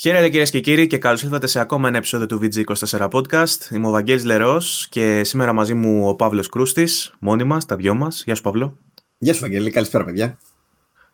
Χαίρετε 0.00 0.28
κυρίες 0.28 0.50
και 0.50 0.60
κύριοι 0.60 0.86
και 0.86 0.98
καλώς 0.98 1.22
ήρθατε 1.22 1.46
σε 1.46 1.60
ακόμα 1.60 1.88
ένα 1.88 1.96
επεισόδιο 1.96 2.26
του 2.26 2.40
VG24 2.42 3.08
Podcast. 3.10 3.70
Είμαι 3.70 3.86
ο 3.86 3.90
Βαγγέλης 3.90 4.24
Λερός 4.24 4.86
και 4.90 5.24
σήμερα 5.24 5.52
μαζί 5.52 5.74
μου 5.74 6.08
ο 6.08 6.14
Παύλος 6.14 6.48
Κρούστης, 6.48 7.14
μόνοι 7.18 7.44
μας, 7.44 7.66
τα 7.66 7.76
δυο 7.76 7.94
μας. 7.94 8.22
Γεια 8.24 8.34
σου, 8.34 8.42
Παύλο. 8.42 8.76
Γεια 9.18 9.34
σου, 9.34 9.40
Βαγγέλη. 9.40 9.70
Καλησπέρα, 9.70 10.04
παιδιά. 10.04 10.38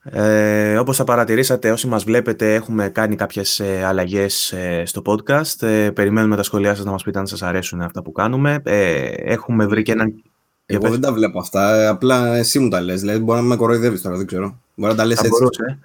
Ε, 0.02 0.78
όπως 0.78 0.96
θα 0.96 1.04
παρατηρήσατε, 1.04 1.70
όσοι 1.70 1.86
μας 1.86 2.04
βλέπετε, 2.04 2.54
έχουμε 2.54 2.88
κάνει 2.88 3.16
κάποιες 3.16 3.60
ε, 3.60 3.84
αλλαγές 3.84 4.52
ε, 4.52 4.82
στο 4.86 5.02
podcast. 5.06 5.62
Ε, 5.66 5.90
περιμένουμε 5.90 6.36
τα 6.36 6.42
σχόλιά 6.42 6.74
σας 6.74 6.84
να 6.84 6.90
μας 6.90 7.02
πείτε 7.02 7.18
αν 7.18 7.26
σας 7.26 7.42
αρέσουν 7.42 7.80
αυτά 7.80 8.02
που 8.02 8.12
κάνουμε. 8.12 8.60
Ε, 8.64 9.04
έχουμε 9.08 9.66
βρει 9.66 9.82
και 9.82 9.92
έναν... 9.92 10.22
Εγώ 10.66 10.90
δεν 10.90 11.00
τα 11.00 11.12
βλέπω 11.12 11.38
αυτά, 11.38 11.88
απλά 11.88 12.36
εσύ 12.36 12.58
μου 12.58 12.68
τα 12.68 12.80
λες. 12.80 13.00
Δηλαδή, 13.00 13.18
μπορεί 13.18 13.40
να 13.40 13.46
με 13.46 13.56
κοροϊδεύεις 13.56 14.02
τώρα, 14.02 14.16
δεν 14.16 14.26
ξέρω. 14.26 14.60
Μπορεί 14.74 14.92
να 14.92 14.98
τα 14.98 15.04
λες 15.04 15.18
έτσι. 15.18 15.30
Μπορούσε. 15.30 15.78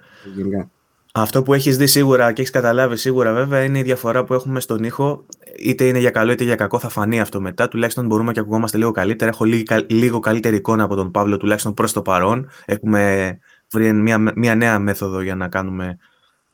Αυτό 1.14 1.42
που 1.42 1.54
έχεις 1.54 1.76
δει 1.76 1.86
σίγουρα 1.86 2.32
και 2.32 2.40
έχεις 2.40 2.52
καταλάβει 2.52 2.96
σίγουρα 2.96 3.32
βέβαια 3.32 3.64
είναι 3.64 3.78
η 3.78 3.82
διαφορά 3.82 4.24
που 4.24 4.34
έχουμε 4.34 4.60
στον 4.60 4.84
ήχο. 4.84 5.26
Είτε 5.58 5.86
είναι 5.86 5.98
για 5.98 6.10
καλό 6.10 6.32
είτε 6.32 6.44
για 6.44 6.54
κακό 6.54 6.78
θα 6.78 6.88
φανεί 6.88 7.20
αυτό 7.20 7.40
μετά. 7.40 7.68
Τουλάχιστον 7.68 8.06
μπορούμε 8.06 8.32
και 8.32 8.40
ακουγόμαστε 8.40 8.78
λίγο 8.78 8.90
καλύτερα. 8.90 9.30
Έχω 9.30 9.44
λίγο, 9.88 10.18
καλύτερη 10.18 10.56
εικόνα 10.56 10.84
από 10.84 10.94
τον 10.94 11.10
Παύλο 11.10 11.36
τουλάχιστον 11.36 11.74
προς 11.74 11.92
το 11.92 12.02
παρόν. 12.02 12.50
Έχουμε 12.64 13.38
βρει 13.72 13.92
μια, 13.92 14.18
μια 14.36 14.54
νέα 14.54 14.78
μέθοδο 14.78 15.20
για 15.20 15.34
να 15.34 15.48
κάνουμε 15.48 15.96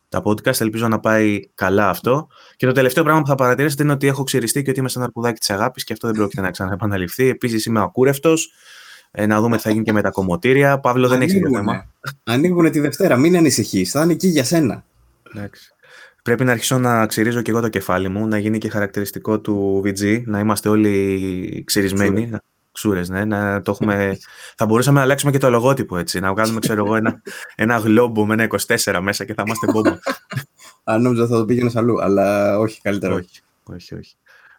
τα 0.09 0.23
podcast. 0.25 0.61
Ελπίζω 0.61 0.89
να 0.89 1.01
πάει 1.01 1.41
καλά 1.55 1.89
αυτό. 1.89 2.29
Και 2.57 2.67
το 2.67 2.73
τελευταίο 2.73 3.05
πράγμα 3.05 3.21
που 3.21 3.29
θα 3.29 3.35
παρατηρήσετε 3.35 3.83
είναι 3.83 3.93
ότι 3.93 4.07
έχω 4.07 4.23
ξυριστεί 4.23 4.63
και 4.63 4.71
ότι 4.71 4.79
είμαι 4.79 4.89
σαν 4.89 5.03
αρκουδάκι 5.03 5.39
της 5.39 5.51
αγάπης 5.51 5.85
και 5.85 5.93
αυτό 5.93 6.07
δεν 6.07 6.17
πρόκειται 6.17 6.41
να 6.41 6.51
ξαναεπαναληφθεί. 6.51 7.29
Επίσης 7.29 7.67
είμαι 7.67 7.81
ακούρευτος. 7.81 8.53
Ε, 9.11 9.27
να 9.27 9.41
δούμε 9.41 9.57
τι 9.57 9.63
θα 9.63 9.71
γίνει 9.71 9.85
και 9.85 9.93
με 9.93 10.03
τα 10.03 10.11
κομμωτήρια. 10.11 10.81
Παύλο, 10.81 11.09
δεν 11.09 11.23
έχει 11.23 11.41
το 11.41 11.51
θέμα. 11.51 11.87
Ανοίγουν 12.25 12.71
τη 12.71 12.81
Δευτέρα, 12.81 13.17
μην 13.17 13.37
ανησυχείς. 13.37 13.91
Θα 13.91 14.03
είναι 14.03 14.13
εκεί 14.13 14.29
για 14.29 14.45
σένα. 14.45 14.85
Εντάξει. 15.35 15.73
Πρέπει 16.23 16.45
να 16.45 16.53
αρχίσω 16.53 16.79
να 16.79 17.07
ξυρίζω 17.07 17.43
και 17.43 17.51
εγώ 17.51 17.61
το 17.61 17.69
κεφάλι 17.69 18.09
μου, 18.09 18.27
να 18.27 18.39
γίνει 18.39 18.59
και 18.59 18.69
χαρακτηριστικό 18.69 19.41
του 19.41 19.83
VG, 19.85 20.23
να 20.25 20.39
είμαστε 20.39 20.69
όλοι 20.69 21.63
ξυρισμένοι. 21.67 22.31
Ξούρες, 22.73 23.09
ναι. 23.09 23.25
Να 23.25 23.63
το 23.63 23.71
έχουμε... 23.71 24.19
θα 24.57 24.67
μπορούσαμε 24.67 24.97
να 24.99 25.05
αλλάξουμε 25.05 25.33
και 25.33 25.39
το 25.39 25.51
λογότυπο 25.51 25.97
έτσι. 25.97 26.21
Να 26.21 26.33
βγάλουμε, 26.33 26.61
ξέρω 26.61 26.85
εγώ, 26.85 26.97
ένα, 26.97 27.23
ένα 27.55 27.77
γλόμπο 27.77 28.27
με 28.27 28.35
ένα 28.35 28.47
24 28.85 28.99
μέσα 29.03 29.25
και 29.25 29.35
θα 29.35 29.43
είμαστε 29.47 29.67
μπόμπο. 29.73 29.91
Αν 30.85 31.03
νόμιζα 31.03 31.27
θα 31.27 31.37
το 31.37 31.45
πήγαινες 31.45 31.77
αλλού, 31.77 32.03
αλλά 32.03 32.59
όχι, 32.59 32.81
καλύτερα. 32.81 33.15
Όχι, 33.15 33.41
όχι, 33.63 33.95
όχι. 33.95 34.17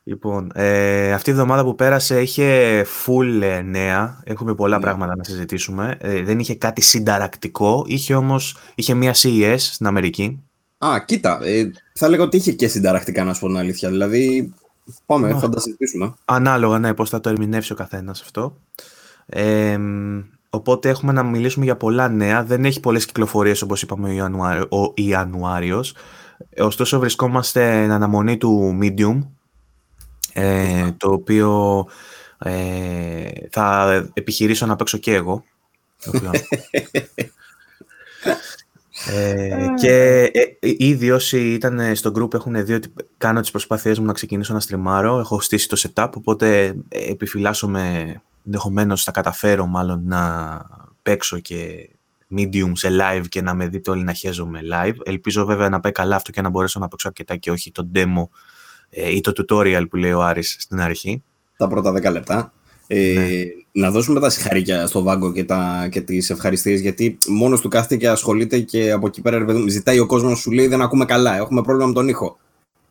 Λοιπόν, 0.10 0.52
ε, 0.54 1.14
αυτή 1.14 1.30
η 1.30 1.34
εβδομάδα 1.34 1.64
που 1.64 1.76
πέρασε 1.76 2.22
είχε 2.22 2.82
full 3.06 3.42
ε, 3.42 3.62
νέα. 3.62 4.22
Έχουμε 4.24 4.56
πολλά 4.56 4.76
ναι. 4.76 4.82
πράγματα 4.82 5.16
να 5.16 5.24
συζητήσουμε. 5.24 5.98
Ε, 6.00 6.24
δεν 6.24 6.40
είχε 6.40 6.56
κάτι 6.56 6.82
συνταρακτικό. 6.82 7.84
Είχε 7.88 8.16
όμως 8.16 8.58
είχε 8.76 8.94
μία 8.94 9.14
CES 9.16 9.56
στην 9.58 9.88
Αμερική. 9.88 10.44
Α, 10.78 11.00
κοίτα. 11.06 11.40
Ε, 11.44 11.72
θα 11.94 12.10
λέγω 12.10 12.24
ότι 12.24 12.38
είχε 12.38 12.52
και 12.52 12.68
συνταρακτικά, 12.68 13.24
να 13.24 13.34
σου 13.34 13.40
πω 13.40 13.48
την 13.48 13.58
αλήθεια. 13.58 13.90
Δηλαδή, 13.90 14.54
πάμε, 15.06 15.34
θα 15.40 15.50
τα 15.50 15.60
συζητήσουμε. 15.60 16.14
Ανάλογα, 16.26 16.80
ναι, 16.80 16.94
πώς 16.94 17.10
θα 17.10 17.20
το 17.20 17.30
ερμηνεύσει 17.30 17.72
ο 17.72 17.76
καθένας 17.76 18.22
αυτό. 18.22 18.56
Ε, 19.26 19.80
οπότε 20.50 20.90
έχουμε 20.90 21.12
να 21.12 21.24
μιλήσουμε 21.24 21.66
για 21.66 21.76
πολλά 21.76 22.10
νέα. 22.10 22.44
Δεν 22.44 22.66
έχει 22.66 22.80
πολλές 22.80 23.06
κυκλοφορίες, 23.06 23.62
όπως 23.62 23.82
είπαμε, 23.82 24.10
ο, 24.10 24.14
Ιανουάριο, 24.14 24.68
ο 24.70 24.94
Ιανουάριος. 24.96 25.94
Ωστόσο, 26.58 27.00
βρισκόμαστε 27.00 27.84
εν 27.84 27.92
αναμονή 27.92 28.38
του 28.38 28.78
Medium, 28.82 29.20
ε, 30.34 30.92
το 30.98 31.12
οποίο 31.12 31.86
ε, 32.40 33.30
θα 33.50 33.92
επιχειρήσω 34.14 34.66
να 34.66 34.76
παίξω 34.76 34.98
και 34.98 35.14
εγώ. 35.14 35.44
ε, 39.10 39.66
και 39.76 40.24
ε, 40.34 40.76
ήδη 40.78 41.12
όσοι 41.12 41.54
ήταν 41.54 41.96
στο 41.96 42.12
group 42.16 42.34
έχουν 42.34 42.66
δει 42.66 42.74
ότι 42.74 42.94
κάνω 43.18 43.42
τις 43.42 43.52
προσπάθειές 43.52 44.00
μου 44.00 44.06
να 44.06 44.14
ξεκινήσω 44.14 44.54
να 44.54 44.60
στριμάρω. 44.60 45.20
Έχω 45.20 45.42
στήσει 45.42 45.68
το 45.68 45.82
setup, 45.82 46.10
οπότε 46.16 46.76
επιφυλάσσομαι 46.90 48.16
ενδεχομένως 48.46 49.04
θα 49.04 49.12
καταφέρω 49.12 49.66
μάλλον 49.66 50.02
να 50.06 50.62
παίξω 51.02 51.40
και 51.40 51.90
medium 52.36 52.72
σε 52.74 52.90
live 52.92 53.24
και 53.30 53.42
να 53.42 53.54
με 53.54 53.68
δείτε 53.68 53.92
όλοι 53.92 54.04
να 54.04 54.14
χέζομαι 54.14 54.60
live. 54.74 54.96
Ελπίζω 55.04 55.46
βέβαια 55.46 55.70
να 55.70 55.80
πάει 55.80 55.92
καλά 55.92 56.16
αυτό 56.16 56.32
και 56.32 56.42
να 56.42 56.50
μπορέσω 56.50 56.80
να 56.80 56.88
παίξω 56.88 57.08
αρκετά 57.08 57.36
και 57.36 57.52
όχι 57.52 57.72
το 57.72 57.90
demo 57.94 58.00
ε, 58.00 58.28
ή 58.90 59.22
το 59.22 59.34
tutorial 59.38 59.84
που 59.90 59.96
λέει 59.96 60.12
ο 60.12 60.24
Άρης 60.24 60.56
στην 60.60 60.82
αρχή. 60.82 61.24
Τα 61.58 61.68
πρώτα 61.68 61.92
10 61.92 62.12
λεπτά. 62.12 62.54
Ε, 62.88 63.14
ναι. 63.14 63.28
Να 63.72 63.92
δώσουμε 63.92 64.20
τα 64.20 64.30
συγχαρήκια 64.30 64.88
στο 64.88 65.04
Βάγκο 65.04 65.32
και, 65.32 65.44
τα, 65.44 65.88
και 65.92 66.02
τις 66.02 66.30
ευχαριστίες 66.30 66.80
γιατί 66.80 67.18
μόνος 67.28 67.62
του 67.62 67.70
κάθεται 67.70 67.96
και 67.96 68.10
ασχολείται 68.10 68.60
και 68.60 68.92
από 68.92 69.08
εκεί 69.08 69.22
πέρα 69.22 69.46
ζητάει 69.68 70.00
ο 70.00 70.06
κόσμος 70.06 70.40
σου 70.40 70.52
λέει 70.52 70.68
δεν 70.68 70.82
ακούμε 70.82 71.06
καλά, 71.06 71.36
έχουμε 71.36 71.62
πρόβλημα 71.62 71.88
με 71.88 71.94
τον 71.94 72.08
ήχο. 72.08 72.38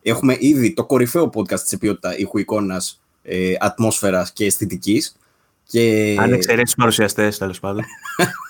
Έχουμε 0.01 0.37
ήδη 0.39 0.73
το 0.73 0.85
κορυφαίο 0.85 1.29
podcast 1.33 1.59
σε 1.63 1.77
ποιότητα 1.77 2.17
ήχου 2.17 2.37
εικόνας, 2.37 3.01
ε, 3.23 3.53
ατμόσφαιρας 3.59 4.33
και 4.33 4.45
αισθητικής. 4.45 5.15
Και... 5.63 6.15
Αν 6.19 6.33
εξαιρέσεις 6.33 6.71
του 6.71 6.79
παρουσιαστές, 6.79 7.37
τέλος 7.37 7.59
πάντων. 7.59 7.83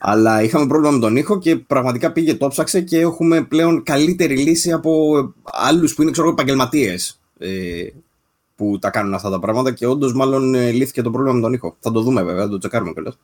Αλλά 0.00 0.42
είχαμε 0.42 0.66
πρόβλημα 0.66 0.92
με 0.92 1.00
τον 1.00 1.16
ήχο 1.16 1.38
και 1.38 1.56
πραγματικά 1.56 2.12
πήγε, 2.12 2.34
το 2.34 2.48
ψάξε 2.48 2.80
και 2.80 2.98
έχουμε 2.98 3.42
πλέον 3.42 3.82
καλύτερη 3.82 4.36
λύση 4.36 4.72
από 4.72 5.14
άλλους 5.42 5.94
που 5.94 6.02
είναι 6.02 6.10
ξέρω, 6.10 6.28
επαγγελματίες 6.28 7.20
ε, 7.38 7.86
που 8.56 8.78
τα 8.78 8.90
κάνουν 8.90 9.14
αυτά 9.14 9.30
τα 9.30 9.38
πράγματα 9.38 9.72
και 9.72 9.86
όντως 9.86 10.14
μάλλον 10.14 10.54
ε, 10.54 10.70
λύθηκε 10.70 11.02
το 11.02 11.10
πρόβλημα 11.10 11.34
με 11.34 11.40
τον 11.40 11.52
ήχο. 11.52 11.76
Θα 11.80 11.90
το 11.90 12.00
δούμε 12.00 12.22
βέβαια, 12.22 12.42
θα 12.42 12.48
το 12.48 12.58
τσεκάρουμε 12.58 12.92
κιόλας. 12.92 13.18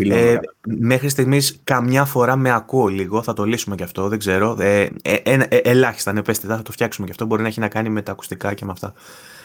Ε, 0.00 0.38
μέχρι 0.62 1.08
στιγμής 1.08 1.60
καμιά 1.64 2.04
φορά 2.04 2.36
με 2.36 2.52
ακούω 2.52 2.86
λίγο, 2.86 3.22
θα 3.22 3.32
το 3.32 3.44
λύσουμε 3.44 3.76
και 3.76 3.82
αυτό, 3.82 4.08
δεν 4.08 4.18
ξέρω. 4.18 4.56
Ε, 4.60 4.88
ε, 5.02 5.14
ε, 5.14 5.46
ε 5.48 5.56
ελάχιστα, 5.56 6.12
ναι, 6.12 6.22
πέστε, 6.22 6.46
θα 6.46 6.62
το 6.62 6.72
φτιάξουμε 6.72 7.06
και 7.06 7.12
αυτό. 7.12 7.26
Μπορεί 7.26 7.42
να 7.42 7.48
έχει 7.48 7.60
να 7.60 7.68
κάνει 7.68 7.88
με 7.88 8.02
τα 8.02 8.12
ακουστικά 8.12 8.54
και 8.54 8.64
με 8.64 8.70
αυτά. 8.70 8.92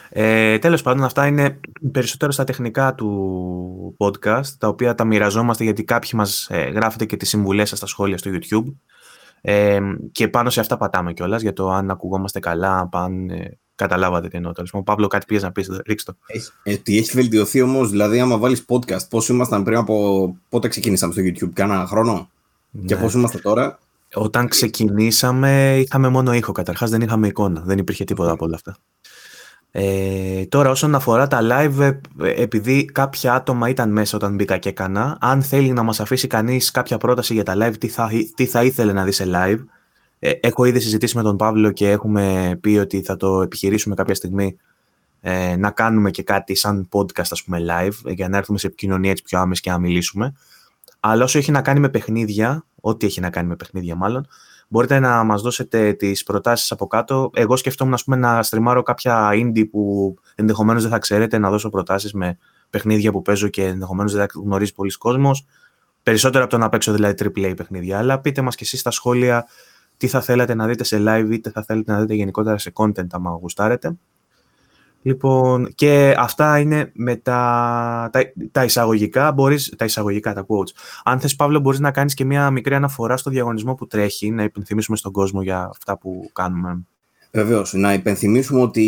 Ε, 0.10 0.58
τέλος 0.58 0.82
πάντων, 0.82 1.04
αυτά 1.04 1.28
είναι 1.28 1.60
περισσότερο 1.92 2.32
στα 2.32 2.44
τεχνικά 2.44 2.96
του 2.96 3.96
podcast, 3.98 4.48
τα 4.58 4.68
οποία 4.68 4.96
τα 4.96 5.04
μοιραζόμαστε 5.04 5.64
γιατί 5.64 5.84
κάποιοι 5.84 6.12
μας 6.14 6.48
ε, 6.50 6.62
γράφετε 6.62 7.06
και 7.06 7.18
τις 7.18 7.30
συμβουλές 7.30 7.70
σας 7.70 7.78
στα 7.78 7.88
σχόλια 7.88 8.18
στο 8.18 8.32
YouTube. 8.34 8.74
Ε, 9.42 9.80
και 10.12 10.28
πάνω 10.28 10.50
σε 10.50 10.60
αυτά 10.60 10.78
πατάμε 10.78 11.14
κιόλας, 11.14 11.42
για 11.42 11.54
το 11.54 11.70
αν 11.70 11.90
ακουγόμαστε 11.90 12.40
καλά, 12.40 12.90
αν 12.92 13.30
ε, 13.30 13.58
καταλάβατε 13.76 14.28
τι 14.28 14.38
εννοώ. 14.38 14.52
Τέλος 14.52 14.72
πάντων, 14.72 14.86
Παύλο, 14.86 15.08
κάτι 15.08 15.26
πήγες 15.26 15.44
να 15.44 15.52
πεις, 15.52 15.70
ρίξτε 15.86 16.12
το. 16.12 16.18
Έχει, 16.28 16.50
ε, 16.64 16.76
τι 16.76 16.98
έχει 16.98 17.12
βελτιωθεί 17.14 17.62
όμως, 17.62 17.90
δηλαδή 17.90 18.20
άμα 18.20 18.38
βάλεις 18.38 18.66
podcast, 18.68 19.10
πώς 19.10 19.30
ήμασταν 19.30 19.64
πριν 19.64 19.78
από 19.78 20.36
πότε 20.50 20.68
ξεκινήσαμε 20.68 21.14
στο 21.14 21.22
YouTube, 21.26 21.52
κάνα 21.54 21.86
χρόνο; 21.86 22.30
Ναι. 22.72 22.86
και 22.86 22.96
πώς 22.96 23.14
είμαστε 23.14 23.38
τώρα; 23.38 23.80
Όταν 24.14 24.48
ξεκινήσαμε 24.48 25.78
είχαμε 25.80 26.10
μόνο 26.10 26.34
ήχο 26.34 26.52
καταρχάς, 26.52 26.90
δεν 26.90 27.02
είχαμε 27.02 27.28
εικόνα, 27.28 27.62
δεν 27.66 27.78
υπήρχε 27.78 28.04
τίποτα 28.04 28.32
από 28.32 28.46
όλα 28.46 28.56
αυτά. 28.56 28.78
Ε, 29.72 30.46
τώρα 30.46 30.70
όσον 30.70 30.96
αφορά 30.96 31.28
τα 31.28 31.40
live, 31.42 31.80
ε, 32.22 32.42
επειδή 32.42 32.86
κάποια 32.86 33.34
άτομα 33.34 33.70
ήταν 33.70 33.92
μέσα 33.92 34.18
όταν 34.18 34.36
μπήκα 34.36 34.58
και 34.58 34.70
έκανα, 34.70 35.18
αν 35.22 35.42
θέλει 35.42 35.72
να 35.72 35.84
μας 35.84 36.00
αφήσει 36.00 36.28
κανείς 36.28 36.72
κάποια 36.72 36.98
πρόταση 36.98 37.34
για 37.34 37.44
τα 37.44 37.54
live, 37.58 37.78
τι 37.80 37.88
θα, 37.88 38.10
τι 38.36 38.46
θα 38.46 38.64
ήθελε 38.64 38.94
να 38.94 39.04
δει 39.04 39.12
σε 39.12 39.26
live, 39.28 39.60
ε, 40.20 40.32
έχω 40.32 40.66
ήδη 40.66 40.80
συζητήσει 40.80 41.18
με 41.18 41.24
τον 41.24 41.38
Παύλο 41.38 41.72
και 41.72 41.90
έχουμε 41.90 42.58
πει 42.62 42.78
ότι 42.78 43.02
θα 43.02 43.16
το 43.16 43.42
επιχειρήσουμε 43.42 43.96
κάποια 43.96 44.16
στιγμή 44.16 44.58
ε, 45.22 45.56
να 45.56 45.72
κάνουμε 45.72 46.12
και 46.12 46.24
κάτι 46.24 46.56
σαν 46.56 46.90
podcast 46.92 47.28
ας 47.30 47.44
πούμε 47.44 47.66
live, 47.70 48.14
για 48.14 48.30
να 48.30 48.38
έρθουμε 48.38 48.58
σε 48.58 48.68
επικοινωνία 48.68 49.12
έτσι 49.12 49.24
πιο 49.24 49.40
άμεση 49.40 49.62
και 49.62 49.70
να 49.70 49.78
μιλήσουμε. 49.78 50.34
Αλλά 51.00 51.24
όσο 51.24 51.38
έχει 51.38 51.52
να 51.52 51.62
κάνει 51.62 51.80
με 51.80 51.90
παιχνίδια, 51.90 52.66
ό,τι 52.82 53.06
έχει 53.06 53.20
να 53.20 53.30
κάνει 53.30 53.48
με 53.48 53.56
παιχνίδια 53.56 53.96
μάλλον, 53.96 54.28
Μπορείτε 54.68 55.00
να 55.00 55.24
μας 55.24 55.42
δώσετε 55.42 55.94
τις 55.94 56.24
προτάσεις 56.24 56.72
από 56.72 56.88
κάτω. 56.88 57.30
Εγώ 57.34 57.56
σκεφτόμουν 57.56 57.94
ας 57.94 58.04
πούμε, 58.04 58.16
να 58.16 58.44
στριμάρω 58.44 58.84
κάποια 58.84 59.30
indie 59.34 59.70
που 59.70 60.14
ενδεχομένως 60.36 60.82
δεν 60.82 60.92
θα 60.92 61.00
ξέρετε, 61.00 61.38
να 61.38 61.50
δώσω 61.50 61.70
προτάσεις 61.70 62.14
με 62.14 62.38
παιχνίδια 62.70 63.12
που 63.12 63.22
παίζω 63.22 63.48
και 63.48 63.64
ενδεχομένως 63.64 64.14
δεν 64.14 64.22
θα 64.22 64.40
γνωρίζει 64.42 64.74
πολλοί 64.74 64.92
κόσμος. 64.92 65.46
Περισσότερο 66.04 66.44
από 66.44 66.54
το 66.54 66.60
να 66.60 66.70
παίξω 66.70 66.94
δηλαδή 66.94 67.32
AAA 67.36 67.54
παιχνίδια. 67.56 67.98
Αλλά 67.98 68.20
πείτε 68.20 68.42
μας 68.42 68.56
και 68.56 68.64
εσείς 68.64 68.80
στα 68.80 68.92
σχόλια 68.92 69.48
τι 69.98 70.08
θα 70.08 70.22
θέλατε 70.22 70.54
να 70.54 70.68
δείτε 70.68 70.84
σε 70.84 71.04
live 71.08 71.28
είτε 71.32 71.50
θα 71.50 71.64
θέλετε 71.64 71.92
να 71.92 72.00
δείτε 72.00 72.14
γενικότερα 72.14 72.58
σε 72.58 72.72
content 72.76 73.08
άμα 73.12 73.32
γουστάρετε. 73.32 73.98
Λοιπόν, 75.08 75.74
και 75.76 76.16
αυτά 76.18 76.60
είναι 76.60 76.92
με 76.94 77.16
τα, 77.16 78.10
τα, 78.12 78.22
τα 78.52 78.64
εισαγωγικά, 78.64 79.32
μπορείς, 79.32 79.74
τα 79.78 79.86
εισαγωγικά, 79.86 80.34
τα 80.34 80.46
quotes. 80.48 80.72
Αν 81.04 81.20
θες, 81.20 81.36
Παύλο, 81.36 81.60
μπορείς 81.60 81.80
να 81.80 81.92
κάνεις 81.92 82.14
και 82.14 82.26
μια 82.26 82.52
μικρή 82.52 82.76
αναφορά 82.76 83.18
στο 83.18 83.30
διαγωνισμό 83.30 83.76
που 83.76 83.88
τρέχει, 83.88 84.32
να 84.32 84.44
υπενθυμίσουμε 84.44 84.98
στον 84.98 85.12
κόσμο 85.12 85.42
για 85.42 85.70
αυτά 85.72 85.98
που 85.98 86.30
κάνουμε. 86.34 86.80
Βεβαίως. 87.32 87.74
Να 87.74 87.94
υπενθυμίσουμε 87.94 88.62
ότι 88.62 88.84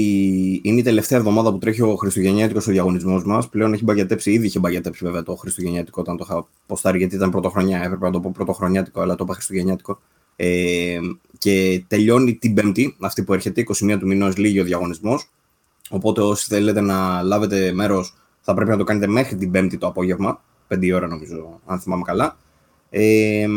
είναι 0.63 0.80
η 0.80 0.83
τελευταία 0.83 1.19
εβδομάδα 1.19 1.51
που 1.51 1.57
τρέχει 1.57 1.81
ο 1.81 1.95
Χριστουγεννιάτικος 1.95 2.68
ο 2.68 2.72
διαγωνισμός 2.72 3.24
μας. 3.24 3.50
Πλέον 3.50 3.74
έχει 3.74 3.83
μπαγιατέψει, 3.83 4.31
ήδη 4.31 4.45
είχε 4.45 4.60
μπαγιατέψει 4.60 5.06
βέβαια 5.06 5.24
το 5.24 5.36
Χριστουγεννιάτικο 5.36 6.01
όταν 6.01 6.18
το 6.18 6.25
είχα 6.30 6.48
ποστάρει, 6.65 6.98
γιατί 6.98 7.15
ήταν 7.15 7.31
πρωτοχρονιά. 7.31 7.83
Έπρεπε 7.83 8.06
να 8.06 8.12
το 8.12 8.19
πω 8.19 8.31
πρωτοχρονιάτικο, 8.33 9.01
αλλά 9.01 9.15
το 9.15 9.24
είπα 9.24 9.33
Χριστουγεννιάτικο. 9.33 10.00
Ε, 10.36 11.00
και 11.38 11.83
τελειώνει 11.88 12.36
την 12.36 12.54
Πέμπτη, 12.54 12.95
αυτή 13.00 13.24
που 13.24 13.33
έρχεται, 13.33 13.62
21 13.62 13.98
του 14.00 14.07
μηνός, 14.07 14.38
λίγη 14.38 14.60
ο 14.60 14.63
διαγωνισμός. 14.63 15.30
Οπότε 15.89 16.21
όσοι 16.21 16.45
θέλετε 16.47 16.81
να 16.81 17.21
λάβετε 17.21 17.71
μέρος 17.74 18.13
θα 18.41 18.53
πρέπει 18.53 18.69
να 18.69 18.77
το 18.77 18.83
κάνετε 18.83 19.07
μέχρι 19.07 19.36
την 19.36 19.51
Πέμπτη 19.51 19.77
το 19.77 19.88
απόγευμα, 19.88 20.41
5 20.68 20.91
ώρα 20.94 21.07
νομίζω, 21.07 21.59
αν 21.65 21.80
θυμάμαι 21.80 22.03
καλά. 22.03 22.38
Ε, 22.89 23.47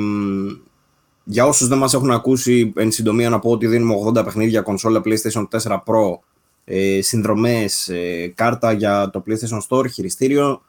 για 1.25 1.47
όσους 1.47 1.69
δεν 1.69 1.79
μας 1.79 1.95
έχουν 1.95 2.11
ακούσει, 2.11 2.73
εν 2.77 2.91
συντομία 2.91 3.29
να 3.29 3.39
πω 3.39 3.51
ότι 3.51 3.67
δίνουμε 3.67 3.95
80 4.07 4.25
παιχνίδια 4.25 4.61
κονσόλα 4.61 5.01
PlayStation 5.05 5.49
4 5.49 5.83
Pro, 5.87 6.19
ε, 6.65 7.01
συνδρομές, 7.03 7.89
ε, 7.89 8.33
κάρτα 8.35 8.73
για 8.73 9.11
το 9.11 9.23
PlayStation 9.27 9.61
Store, 9.69 9.91
χειριστήριο. 9.93 10.63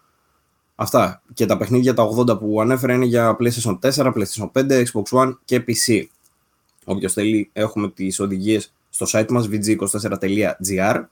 Αυτά. 0.75 1.21
Και 1.33 1.45
τα 1.45 1.57
παιχνίδια 1.57 1.93
τα 1.93 2.03
80 2.03 2.37
που 2.37 2.61
ανέφερα 2.61 2.93
είναι 2.93 3.05
για 3.05 3.37
PlayStation 3.39 3.79
4, 3.79 4.13
PlayStation 4.13 4.51
5, 4.51 4.83
Xbox 4.83 5.19
One 5.19 5.37
και 5.45 5.63
PC. 5.67 6.03
Όποιος 6.85 7.13
θέλει, 7.13 7.49
έχουμε 7.53 7.89
τις 7.91 8.19
οδηγίες 8.19 8.73
στο 8.89 9.05
site 9.09 9.29
μας 9.29 9.49
vg24.gr. 9.51 11.03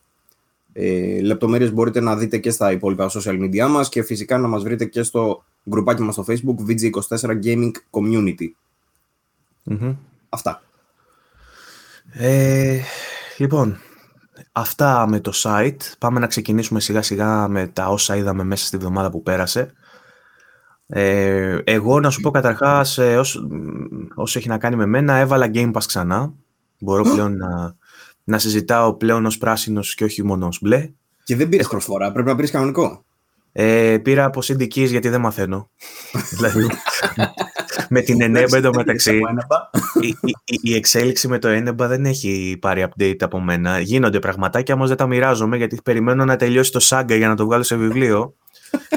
Ε, 0.73 1.21
λεπτομέρειες 1.21 1.73
μπορείτε 1.73 1.99
να 1.99 2.15
δείτε 2.15 2.37
και 2.37 2.51
στα 2.51 2.71
υπόλοιπα 2.71 3.09
social 3.09 3.41
media 3.41 3.67
μας 3.69 3.89
και 3.89 4.03
φυσικά 4.03 4.37
να 4.37 4.47
μας 4.47 4.63
βρείτε 4.63 4.85
και 4.85 5.03
στο 5.03 5.43
γκρουπάκι 5.69 6.01
μας 6.01 6.13
στο 6.13 6.25
facebook 6.27 6.55
VG24 6.69 7.43
Gaming 7.43 7.71
Community. 7.91 8.47
Αυτά. 10.29 10.61
Ε, 12.13 12.79
λοιπόν, 13.37 13.77
αυτά 14.51 15.07
με 15.07 15.19
το 15.19 15.31
site. 15.35 15.77
Πάμε 15.99 16.19
να 16.19 16.27
ξεκινήσουμε 16.27 16.79
σιγά 16.79 17.01
σιγά 17.01 17.47
με 17.47 17.67
τα 17.67 17.87
όσα 17.87 18.15
είδαμε 18.15 18.43
μέσα 18.43 18.65
στη 18.65 18.77
βδομάδα 18.77 19.09
που 19.09 19.23
πέρασε. 19.23 19.73
Ε, 20.87 21.57
εγώ 21.63 21.99
να 21.99 22.09
σου 22.09 22.21
πω 22.21 22.31
καταρχάς, 22.31 22.97
ε, 22.97 23.17
όσο, 23.17 23.47
όσο 24.15 24.39
έχει 24.39 24.47
να 24.47 24.57
κάνει 24.57 24.75
με 24.75 24.85
μένα, 24.85 25.15
έβαλα 25.15 25.51
Game 25.53 25.71
Pass 25.71 25.83
ξανά. 25.85 26.33
Μπορώ 26.79 27.03
πλέον 27.13 27.37
να, 27.37 27.75
να 28.23 28.37
συζητάω 28.37 28.93
πλέον 28.93 29.25
ως 29.25 29.37
πράσινος 29.37 29.95
και 29.95 30.03
όχι 30.03 30.23
μόνο 30.23 30.47
ως 30.47 30.59
μπλε. 30.61 30.91
Και 31.23 31.35
δεν 31.35 31.49
πήρες 31.49 31.67
προσφορά, 31.67 32.11
πρέπει 32.11 32.27
να 32.27 32.35
πήρες 32.35 32.51
κανονικό. 32.51 33.05
Ε, 33.53 33.97
πήρα 33.97 34.25
από 34.25 34.41
Syndic 34.43 34.69
γιατί 34.69 35.09
δεν 35.09 35.21
μαθαίνω. 35.21 35.69
δηλαδή, 36.31 36.67
με 37.89 38.01
την 38.01 38.17
Eneba 38.21 38.53
εντωμεταξύ. 38.53 39.21
η, 40.01 40.07
η, 40.45 40.59
η, 40.61 40.75
εξέλιξη 40.75 41.27
με 41.27 41.39
το 41.39 41.47
Eneba 41.49 41.87
δεν 41.87 42.05
έχει 42.05 42.57
πάρει 42.61 42.87
update 42.89 43.15
από 43.19 43.39
μένα. 43.39 43.79
Γίνονται 43.79 44.19
πραγματάκια, 44.19 44.73
όμως 44.73 44.87
δεν 44.87 44.97
τα 44.97 45.07
μοιράζομαι 45.07 45.57
γιατί 45.57 45.79
περιμένω 45.83 46.25
να 46.25 46.35
τελειώσει 46.35 46.71
το 46.71 46.79
Saga 46.83 47.17
για 47.17 47.27
να 47.27 47.35
το 47.35 47.45
βγάλω 47.45 47.63
σε 47.63 47.75
βιβλίο. 47.75 48.35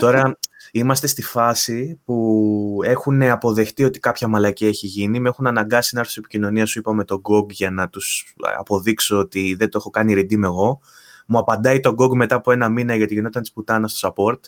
Τώρα 0.01 0.39
είμαστε 0.77 1.07
στη 1.07 1.23
φάση 1.23 2.01
που 2.05 2.79
έχουν 2.85 3.23
αποδεχτεί 3.23 3.85
ότι 3.85 3.99
κάποια 3.99 4.29
μαλακή 4.29 4.67
έχει 4.67 4.87
γίνει. 4.87 5.21
Με 5.21 5.29
έχουν 5.29 5.47
αναγκάσει 5.47 5.95
να 5.95 6.01
έρθω 6.01 6.13
σε 6.13 6.21
επικοινωνία, 6.21 6.67
σου 6.67 6.79
είπα, 6.79 6.93
με 6.93 7.05
τον 7.05 7.21
GOG 7.23 7.51
για 7.51 7.71
να 7.71 7.89
τους 7.89 8.35
αποδείξω 8.59 9.19
ότι 9.19 9.55
δεν 9.55 9.71
το 9.71 9.79
έχω 9.79 9.91
κάνει 9.91 10.15
redeem 10.17 10.43
εγώ. 10.43 10.81
Μου 11.27 11.39
απαντάει 11.39 11.81
το 11.81 11.95
GOG 11.99 12.15
μετά 12.15 12.35
από 12.35 12.53
ένα 12.53 12.69
μήνα 12.69 12.95
γιατί 12.95 13.15
γινόταν 13.15 13.43
της 13.43 13.53
πουτάνας 13.53 13.99
στο 13.99 14.13
support. 14.17 14.41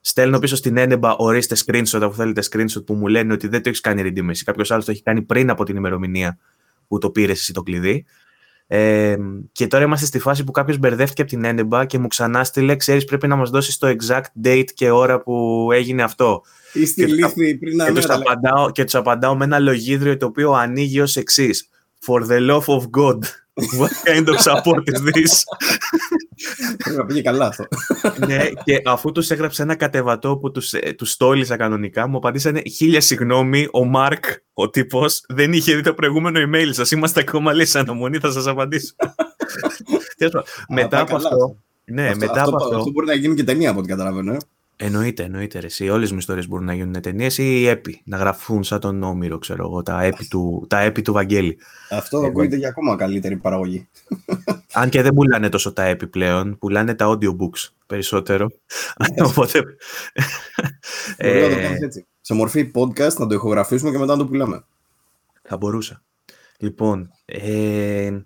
Στέλνω 0.00 0.38
πίσω 0.38 0.56
στην 0.56 0.76
Ένεμπα, 0.76 1.16
ορίστε 1.16 1.56
screenshot, 1.66 2.00
αφού 2.02 2.14
θέλετε 2.14 2.42
screenshot 2.50 2.86
που 2.86 2.94
μου 2.94 3.06
λένε 3.06 3.32
ότι 3.32 3.48
δεν 3.48 3.62
το 3.62 3.68
έχεις 3.68 3.80
κάνει 3.80 4.02
redeem 4.04 4.28
εσύ. 4.28 4.44
Κάποιος 4.44 4.70
άλλος 4.70 4.84
το 4.84 4.90
έχει 4.90 5.02
κάνει 5.02 5.22
πριν 5.22 5.50
από 5.50 5.64
την 5.64 5.76
ημερομηνία 5.76 6.38
που 6.88 6.98
το 6.98 7.10
πήρες 7.10 7.40
εσύ 7.40 7.52
το 7.52 7.62
κλειδί. 7.62 8.04
Ε, 8.68 9.16
και 9.52 9.66
τώρα 9.66 9.84
είμαστε 9.84 10.06
στη 10.06 10.18
φάση 10.18 10.44
που 10.44 10.52
κάποιος 10.52 10.78
μπερδεύτηκε 10.78 11.22
από 11.22 11.30
την 11.30 11.44
Ένεμπα 11.44 11.84
και 11.84 11.98
μου 11.98 12.06
ξανά 12.06 12.44
στείλε, 12.44 12.76
ξέρεις, 12.76 13.04
πρέπει 13.04 13.26
να 13.26 13.36
μας 13.36 13.50
δώσεις 13.50 13.78
το 13.78 13.88
exact 13.88 14.46
date 14.46 14.70
και 14.74 14.90
ώρα 14.90 15.20
που 15.20 15.68
έγινε 15.72 16.02
αυτό. 16.02 16.42
Είστε 16.72 17.06
λύθη 17.06 17.56
πριν 17.56 17.76
να 17.76 17.84
και, 17.84 17.92
τους 17.92 18.04
απαντάω, 18.04 18.70
και 18.70 18.84
τους 18.84 18.94
απαντάω 18.94 19.36
με 19.36 19.44
ένα 19.44 19.58
λογίδριο 19.58 20.16
το 20.16 20.26
οποίο 20.26 20.52
ανοίγει 20.52 21.00
ως 21.00 21.16
εξής. 21.16 21.68
For 22.06 22.20
the 22.26 22.50
love 22.50 22.64
of 22.64 22.82
God. 23.00 23.18
What 23.56 23.92
kind 24.04 24.28
of 24.28 24.38
support 24.38 24.82
is 24.86 25.00
this? 25.00 25.32
Πρέπει 26.76 26.96
να 26.96 27.04
πήγε 27.04 27.22
καλά 27.22 27.46
αυτό. 27.46 27.66
ναι, 28.26 28.48
και 28.64 28.82
αφού 28.84 29.12
τους 29.12 29.30
έγραψε 29.30 29.62
ένα 29.62 29.74
κατεβατό 29.74 30.36
που 30.36 30.50
τους 30.50 30.74
τους 30.96 31.10
στόλισα 31.10 31.56
κανονικά, 31.56 32.06
μου 32.06 32.16
απαντήσανε 32.16 32.62
χίλια 32.74 33.00
συγγνώμη, 33.00 33.68
ο 33.72 33.84
Μάρκ, 33.84 34.24
ο 34.52 34.70
τύπος, 34.70 35.24
δεν 35.28 35.52
είχε 35.52 35.74
δει 35.74 35.82
το 35.82 35.94
προηγούμενο 35.94 36.40
email 36.40 36.68
σας. 36.70 36.90
Είμαστε 36.90 37.20
ακόμα 37.20 37.52
λέει 37.52 37.66
σε 37.66 37.78
αναμονή, 37.78 38.18
θα 38.18 38.30
σας 38.30 38.46
απαντήσω. 38.46 38.94
μετά 40.68 41.00
από 41.00 41.16
αυτό. 41.16 41.56
Ναι, 41.84 42.06
αυτό, 42.06 42.18
μετά 42.18 42.42
αυτό, 42.42 42.56
από 42.56 42.64
αυτό. 42.64 42.76
Αυτό 42.76 42.90
μπορεί 42.90 43.06
να 43.06 43.14
γίνει 43.14 43.34
και 43.34 43.44
ταινία 43.44 43.70
από 43.70 43.78
ό,τι 43.78 43.88
καταλαβαίνω. 43.88 44.36
Ε. 44.76 44.84
Εννοείται, 44.84 45.22
εννοείται. 45.22 45.60
Ρε. 45.60 45.90
Όλες 45.90 46.12
μου 46.12 46.18
ιστορίες 46.18 46.48
μπορούν 46.48 46.64
να 46.64 46.74
γίνουν 46.74 47.00
ταινίες 47.00 47.38
ή 47.38 47.66
έπι. 47.66 48.00
Να 48.04 48.16
γραφούν 48.16 48.64
σαν 48.64 48.80
τον 48.80 49.02
Όμηρο, 49.02 49.38
ξέρω 49.38 49.64
εγώ, 49.64 49.82
τα 49.82 50.02
έπι 50.02 50.28
του, 50.28 50.66
τα 50.68 50.80
έπι 50.80 51.02
του 51.02 51.12
Βαγγέλη. 51.12 51.58
Αυτό 51.90 52.16
εγώ... 52.16 52.26
ακούγεται 52.26 52.56
για 52.56 52.68
ακόμα 52.68 52.96
καλύτερη 52.96 53.36
παραγωγή. 53.36 53.88
Αν 54.72 54.88
και 54.88 55.02
δεν 55.02 55.14
πουλάνε 55.14 55.48
τόσο 55.48 55.72
τα 55.72 55.82
έπι 55.82 56.06
πλέον, 56.06 56.58
πουλάνε 56.58 56.94
τα 56.94 57.06
audiobooks 57.06 57.68
περισσότερο. 57.86 58.50
Οπότε. 59.24 59.62
Μπορεί 61.22 61.40
να 61.40 61.48
το 61.48 61.60
κάνεις 61.60 61.80
έτσι. 61.80 62.06
Σε 62.20 62.34
μορφή 62.34 62.70
podcast 62.74 63.14
να 63.14 63.26
το 63.26 63.34
ηχογραφήσουμε 63.34 63.90
και 63.90 63.98
μετά 63.98 64.12
να 64.12 64.18
το 64.18 64.26
πουλάμε. 64.26 64.64
Θα 65.42 65.56
μπορούσα. 65.56 66.02
Λοιπόν, 66.58 67.10
ε, 67.24 68.18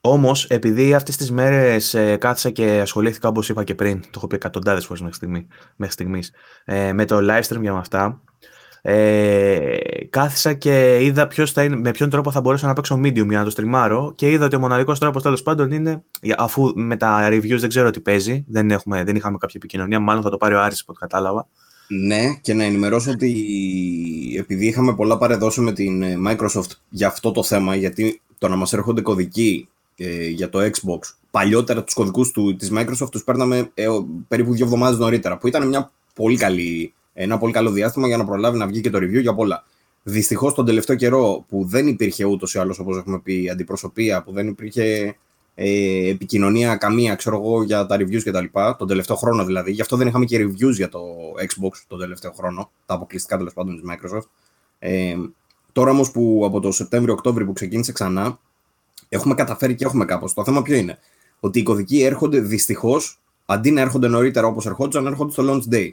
Όμως, 0.00 0.44
επειδή 0.44 0.94
αυτές 0.94 1.16
τις 1.16 1.30
μέρες 1.30 1.94
ε, 1.94 2.16
κάθισα 2.16 2.50
και 2.50 2.80
ασχολήθηκα, 2.80 3.28
όπως 3.28 3.48
είπα 3.48 3.64
και 3.64 3.74
πριν, 3.74 4.00
το 4.00 4.10
έχω 4.14 4.26
πει 4.26 4.34
εκατοντάδες 4.34 4.84
φορές 4.84 5.00
μέχρι, 5.00 5.16
στιγμή, 5.16 5.46
μέχρι 5.76 5.94
στιγμής, 5.94 6.32
ε, 6.64 6.92
με 6.92 7.04
το 7.04 7.18
live 7.20 7.42
stream 7.42 7.60
για 7.60 7.72
αυτά, 7.72 8.20
ε, 8.82 9.76
κάθισα 10.10 10.52
και 10.52 11.04
είδα 11.04 11.26
ποιος 11.26 11.52
θα 11.52 11.64
είναι, 11.64 11.76
με 11.76 11.90
ποιον 11.90 12.10
τρόπο 12.10 12.30
θα 12.30 12.40
μπορούσα 12.40 12.66
να 12.66 12.72
παίξω 12.72 13.00
medium 13.04 13.28
για 13.28 13.38
να 13.38 13.44
το 13.44 13.50
στριμάρω 13.50 14.12
και 14.14 14.30
είδα 14.30 14.44
ότι 14.44 14.56
ο 14.56 14.58
μοναδικός 14.58 14.98
τρόπος 14.98 15.22
τέλος 15.22 15.42
πάντων 15.42 15.70
είναι, 15.70 16.02
αφού 16.36 16.72
με 16.74 16.96
τα 16.96 17.28
reviews 17.28 17.58
δεν 17.58 17.68
ξέρω 17.68 17.90
τι 17.90 18.00
παίζει, 18.00 18.44
δεν, 18.48 18.70
έχουμε, 18.70 19.04
δεν 19.04 19.16
είχαμε 19.16 19.36
κάποια 19.38 19.54
επικοινωνία, 19.56 20.00
μάλλον 20.00 20.22
θα 20.22 20.30
το 20.30 20.36
πάρει 20.36 20.54
ο 20.54 20.62
Άρης 20.62 20.80
από 20.80 20.92
ό,τι 20.92 21.00
κατάλαβα. 21.00 21.46
Ναι, 21.88 22.34
και 22.40 22.54
να 22.54 22.64
ενημερώσω 22.64 23.10
ότι 23.10 23.34
επειδή 24.38 24.66
είχαμε 24.66 24.94
πολλά 24.94 25.18
παρεδώσει 25.18 25.60
με 25.60 25.72
την 25.72 26.02
ε, 26.02 26.16
Microsoft 26.28 26.70
για 26.88 27.06
αυτό 27.06 27.32
το 27.32 27.42
θέμα, 27.42 27.74
γιατί 27.74 28.20
το 28.38 28.48
να 28.48 28.56
μας 28.56 28.72
έρχονται 28.72 29.00
κωδικοί 29.00 29.68
ε, 30.02 30.28
για 30.28 30.48
το 30.48 30.58
Xbox. 30.58 30.98
Παλιότερα 31.30 31.84
τους 31.84 31.94
κωδικούς 31.94 32.30
του, 32.30 32.56
της 32.56 32.72
Microsoft 32.74 33.08
τους 33.10 33.24
παίρναμε 33.24 33.70
ε, 33.74 33.86
περίπου 34.28 34.52
δύο 34.54 34.64
εβδομάδες 34.64 34.98
νωρίτερα, 34.98 35.38
που 35.38 35.48
ήταν 35.48 35.68
μια 35.68 35.92
πολύ 36.14 36.36
καλή, 36.36 36.94
ένα 37.12 37.38
πολύ 37.38 37.52
καλό 37.52 37.70
διάστημα 37.70 38.06
για 38.06 38.16
να 38.16 38.24
προλάβει 38.24 38.58
να 38.58 38.66
βγει 38.66 38.80
και 38.80 38.90
το 38.90 38.98
review 38.98 39.20
για 39.20 39.34
πολλά. 39.34 39.64
Δυστυχώς 40.02 40.54
τον 40.54 40.66
τελευταίο 40.66 40.96
καιρό 40.96 41.44
που 41.48 41.64
δεν 41.64 41.86
υπήρχε 41.86 42.24
ούτως 42.24 42.54
ή 42.54 42.58
άλλως, 42.58 42.78
όπως 42.78 42.96
έχουμε 42.96 43.20
πει, 43.20 43.48
αντιπροσωπεία, 43.52 44.22
που 44.22 44.32
δεν 44.32 44.48
υπήρχε 44.48 45.16
ε, 45.54 46.08
επικοινωνία 46.08 46.76
καμία, 46.76 47.14
ξέρω 47.14 47.36
εγώ, 47.36 47.62
για 47.62 47.86
τα 47.86 47.96
reviews 47.96 48.22
κτλ. 48.24 48.44
Τον 48.78 48.88
τελευταίο 48.88 49.16
χρόνο 49.16 49.44
δηλαδή. 49.44 49.72
Γι' 49.72 49.80
αυτό 49.80 49.96
δεν 49.96 50.06
είχαμε 50.06 50.24
και 50.24 50.44
reviews 50.44 50.72
για 50.72 50.88
το 50.88 51.00
Xbox 51.38 51.82
τον 51.88 51.98
τελευταίο 51.98 52.32
χρόνο, 52.32 52.70
τα 52.86 52.94
αποκλειστικά 52.94 53.36
τέλος 53.36 53.52
πάντων 53.52 53.80
της 53.80 53.84
Microsoft. 53.90 54.28
Ε, 54.78 55.16
τώρα 55.72 55.90
όμως 55.90 56.10
που 56.10 56.42
από 56.44 56.60
το 56.60 56.72
Σεπτέμβριο-Οκτώβριο 56.72 57.46
που 57.46 57.52
ξεκίνησε 57.52 57.92
ξανά, 57.92 58.38
έχουμε 59.08 59.34
καταφέρει 59.34 59.74
και 59.74 59.84
έχουμε 59.84 60.04
κάπως. 60.04 60.34
Το 60.34 60.44
θέμα 60.44 60.62
ποιο 60.62 60.76
είναι; 60.76 60.98
Ότι 61.40 61.58
οι 61.58 61.62
κωδικοί 61.62 62.02
έρχονται 62.02 62.40
δυστυχώς, 62.40 63.20
αντί 63.46 63.70
να 63.70 63.80
έρχονται 63.80 64.08
νωρίτερα 64.08 64.46
όπως 64.46 64.66
ερχόντουσαν, 64.66 65.06
έρχονται 65.06 65.32
στο 65.32 65.44
launch 65.46 65.74
day. 65.74 65.90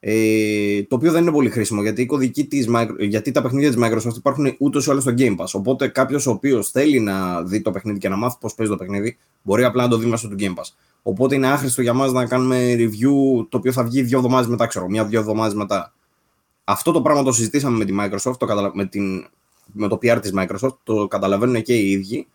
Ε, 0.00 0.82
το 0.82 0.96
οποίο 0.96 1.12
δεν 1.12 1.22
είναι 1.22 1.30
πολύ 1.30 1.50
χρήσιμο 1.50 1.82
γιατί, 1.82 2.02
οι 2.02 2.06
κωδικοί 2.06 2.44
της, 2.44 2.68
γιατί 2.98 3.30
τα 3.30 3.42
παιχνίδια 3.42 3.72
της 3.72 3.78
Microsoft 3.82 4.16
υπάρχουν 4.16 4.54
ούτως 4.58 4.86
ή 4.86 4.90
άλλως 4.90 5.02
στο 5.02 5.14
Game 5.18 5.36
Pass. 5.36 5.46
Οπότε 5.52 5.88
κάποιος 5.88 6.26
ο 6.26 6.30
οποίος 6.30 6.70
θέλει 6.70 7.00
να 7.00 7.42
δει 7.42 7.60
το 7.60 7.70
παιχνίδι 7.70 7.98
και 7.98 8.08
να 8.08 8.16
μάθει 8.16 8.36
πώς 8.40 8.54
παίζει 8.54 8.72
το 8.72 8.78
παιχνίδι, 8.78 9.16
μπορεί 9.42 9.64
απλά 9.64 9.82
να 9.82 9.88
το 9.88 9.96
δει 9.96 10.06
μέσω 10.06 10.28
του 10.28 10.36
Game 10.38 10.54
Pass. 10.54 10.72
Οπότε 11.02 11.34
είναι 11.34 11.46
άχρηστο 11.46 11.82
για 11.82 11.92
μας 11.92 12.12
να 12.12 12.26
κάνουμε 12.26 12.74
review 12.78 13.46
το 13.48 13.56
οποίο 13.56 13.72
θα 13.72 13.84
βγει 13.84 14.02
δύο 14.02 14.16
εβδομάδες 14.16 14.46
μετά, 14.48 14.66
ξέρω, 14.66 14.88
μία-δύο 14.88 15.20
εβδομάδες 15.20 15.54
μετά. 15.54 15.92
Αυτό 16.64 16.92
το 16.92 17.02
πράγμα 17.02 17.22
το 17.22 17.32
συζητήσαμε 17.32 17.76
με 17.76 17.84
τη 17.84 17.94
Microsoft, 18.00 18.36
το 18.38 18.46
καταλα... 18.46 18.70
με 18.74 18.86
την 18.86 19.26
με 19.72 19.88
το 19.88 19.98
PR 20.02 20.18
της 20.22 20.32
Microsoft, 20.36 20.76
το 20.82 21.08
καταλαβαίνουν 21.08 21.62
και 21.62 21.74
οι 21.74 21.90
ίδιοι 21.90 22.26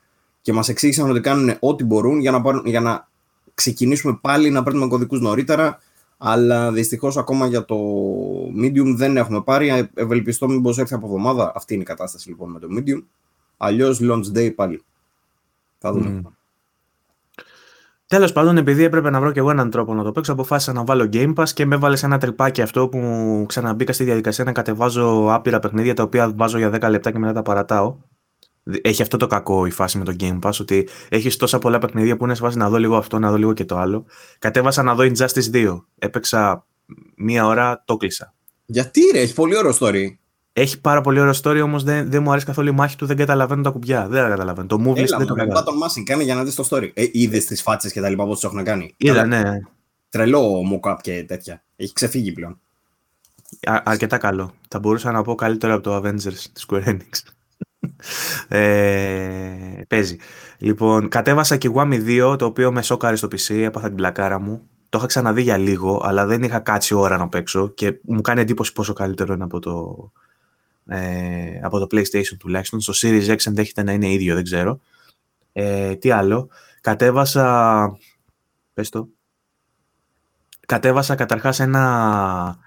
και 0.42 0.54
μας 0.54 0.70
εξήγησαν 0.70 1.10
ότι 1.10 1.20
κάνουν 1.20 1.56
ό,τι 1.60 1.84
μπορούν 1.84 2.20
για 2.20 2.32
να, 2.32 2.42
πάρουν, 2.42 2.66
για 2.66 2.80
να 2.80 3.08
ξεκινήσουμε 3.54 4.18
πάλι 4.22 4.50
να 4.50 4.64
παίρνουμε 4.64 4.88
κωδικούς 4.88 5.22
νωρίτερα 5.22 5.80
αλλά 6.26 6.72
δυστυχώς 6.72 7.18
ακόμα 7.18 7.48
για 7.48 7.66
το 7.66 7.78
Medium 8.62 8.94
δεν 8.96 9.18
έχουμε 9.18 9.42
πάρει. 9.42 9.90
Ευελπιστώ 9.94 10.48
μήπως 10.48 10.78
έρθει 10.78 10.94
από 10.94 11.06
εβδομάδα. 11.06 11.52
Αυτή 11.56 11.74
είναι 11.74 11.84
η 11.84 11.86
κατάσταση 11.86 12.30
λοιπόν 12.30 12.52
με 12.52 12.60
το 12.60 12.68
Medium. 12.72 13.04
Αλλιώς 13.58 14.00
launch 14.02 14.38
day 14.38 14.56
πάλι. 14.56 14.84
Θα 15.78 15.92
δούμε. 15.92 16.22
Mm. 16.26 16.30
Τέλος 18.14 18.32
πάντων, 18.32 18.58
επειδή 18.58 18.84
έπρεπε 18.84 19.10
να 19.10 19.20
βρω 19.20 19.32
και 19.32 19.40
εγώ 19.40 19.50
έναν 19.50 19.70
τρόπο 19.70 19.94
να 19.94 20.04
το 20.04 20.12
παίξω, 20.12 20.32
αποφάσισα 20.32 20.74
να 20.74 20.84
βάλω 20.84 21.10
Game 21.14 21.34
Pass 21.34 21.50
και 21.50 21.66
με 21.66 21.76
έβαλε 21.76 21.96
σε 21.96 22.06
ένα 22.06 22.18
τρυπάκι 22.18 22.62
αυτό 22.62 22.88
που 22.88 23.44
ξαναμπήκα 23.48 23.94
στη 23.94 24.04
διαδικασία 24.04 24.44
να 24.44 24.52
κατεβάζω 24.52 25.28
άπειρα 25.30 25.60
παιχνίδια 25.60 25.94
τα 25.94 26.04
οποία 26.04 26.32
βάζω 26.36 26.58
για 26.58 26.70
10 26.70 26.90
λεπτά 26.90 27.12
και 27.12 27.20
μετά 27.20 27.34
τα 27.34 27.42
παρατάω. 27.42 27.96
Έχει 28.82 29.02
αυτό 29.02 29.18
το 29.18 29.28
κακό 29.28 29.66
η 29.66 29.72
φάση 29.72 29.98
με 29.98 30.04
το 30.04 30.16
Game 30.20 30.40
Pass, 30.40 30.52
ότι 30.60 30.88
έχεις 31.10 31.38
τόσα 31.38 31.60
πολλά 31.60 31.78
παιχνίδια 31.78 32.18
που 32.18 32.24
είναι 32.24 32.36
σε 32.36 32.42
φάση 32.42 32.58
να 32.58 32.70
δω 32.70 32.78
λίγο 32.78 32.96
αυτό, 32.96 33.20
να 33.20 33.30
δω 33.30 33.38
λίγο 33.38 33.54
και 33.54 33.66
το 33.66 33.78
άλλο. 33.78 34.06
Κατέβασα 34.40 34.84
να 34.84 34.96
δω 34.96 35.04
Injustice 35.04 35.52
2. 35.54 35.82
Έπαιξα 36.00 36.66
μία 37.16 37.46
ώρα, 37.46 37.84
το 37.86 37.98
κλείσα. 37.98 38.34
Γιατί 38.66 39.02
ρε, 39.14 39.20
έχει 39.20 39.34
πολύ 39.34 39.58
ωραίο 39.58 39.74
story. 39.80 40.08
Έχει 40.56 40.82
πάρα 40.82 41.02
πολύ 41.02 41.20
ωραίο 41.20 41.34
story, 41.44 41.62
όμως 41.64 41.84
δεν, 41.84 42.10
δεν 42.12 42.24
μου 42.24 42.32
αρέσει 42.32 42.46
καθόλου 42.46 42.68
η 42.68 42.72
μάχη 42.72 42.96
του, 42.96 43.06
δεν 43.06 43.18
καταλαβαίνω 43.18 43.62
τα 43.62 43.70
κουμπιά. 43.70 44.08
Δεν 44.08 44.24
τα 44.24 44.30
καταλαβαίνω. 44.30 44.68
Το 44.68 44.76
movie 44.76 44.96
δεν 44.96 45.06
το 45.06 45.18
καταλαβαίνω. 45.18 45.52
Έλα, 45.52 45.64
τον 45.64 45.78
Μάσιν 45.78 46.06
κάνει 46.06 46.24
για 46.24 46.36
να 46.36 46.44
δεις 46.44 46.56
το 46.56 46.68
story. 46.70 46.90
Ε, 46.94 47.06
Είδες 47.12 47.46
τις 47.46 47.62
φάτσες 47.62 47.92
και 47.92 48.02
τα 48.02 48.10
λοιπά 48.10 48.26
πώ 48.26 48.38
του 48.38 48.46
έχουν 48.46 48.64
κάνει. 48.64 48.94
Είδα, 48.98 49.26
ναι. 49.26 49.44
Τρελό 50.10 50.62
mock-up 50.74 50.96
και 51.02 51.24
τέτοια. 51.28 51.64
Έχει 51.76 51.94
ξεφύγει 51.94 52.32
πλέον. 52.32 52.60
Α, 53.64 53.82
αρκετά 53.84 54.18
καλό. 54.18 54.54
Θα 54.68 54.80
μπορούσα 54.80 55.12
να 55.12 55.22
πω 55.22 55.36
καλύτερο 55.36 55.74
από 55.74 55.84
το 55.84 55.96
Avengers 55.96 56.34
της 56.54 56.66
Square 56.68 56.84
Enix. 56.86 57.34
ε, 58.48 59.82
παίζει. 59.88 60.18
Λοιπόν, 60.58 61.10
κατέβασα 61.10 61.58
και 61.58 61.70
Wami 61.76 62.24
2, 62.34 62.36
το 62.38 62.46
οποίο 62.46 62.72
με 62.72 62.82
σόκαρε 62.82 63.16
στο 63.16 63.28
PC, 63.32 63.56
έπαθα 63.56 63.88
την 63.88 63.96
πλακάρα 63.96 64.40
μου. 64.40 64.62
Το 64.90 64.98
είχα 64.98 65.08
ξαναδεί 65.08 65.42
για 65.42 65.58
λίγο, 65.58 66.02
αλλά 66.04 66.26
δεν 66.26 66.44
είχα 66.44 66.60
κάτσει 66.60 66.94
ώρα 66.94 67.18
να 67.18 67.30
παίξω 67.30 67.68
και 67.68 68.00
μου 68.04 68.22
κάνει 68.22 68.42
εντύπωση 68.42 68.74
πόσο 68.74 68.94
καλύτερο 68.94 69.34
είναι 69.34 69.44
από 69.44 69.60
το, 69.60 70.12
ε, 70.88 71.60
από 71.62 71.80
το 71.80 71.88
PlayStation 71.92 72.38
τουλάχιστον. 72.40 72.82
Στο 72.82 72.94
Series 72.96 73.28
X 73.28 73.38
ενδέχεται 73.46 73.84
να 73.84 73.92
είναι 73.92 74.12
ίδιο, 74.12 74.36
δεν 74.36 74.44
ξέρω. 74.44 74.80
Ε, 75.54 75.96
τι 75.96 76.12
άλλο. 76.12 76.50
Κατέβασα... 76.82 77.98
Πες 78.74 78.90
το. 78.90 79.08
Κατέβασα 80.68 81.16
καταρχάς 81.16 81.60
ένα 81.60 82.58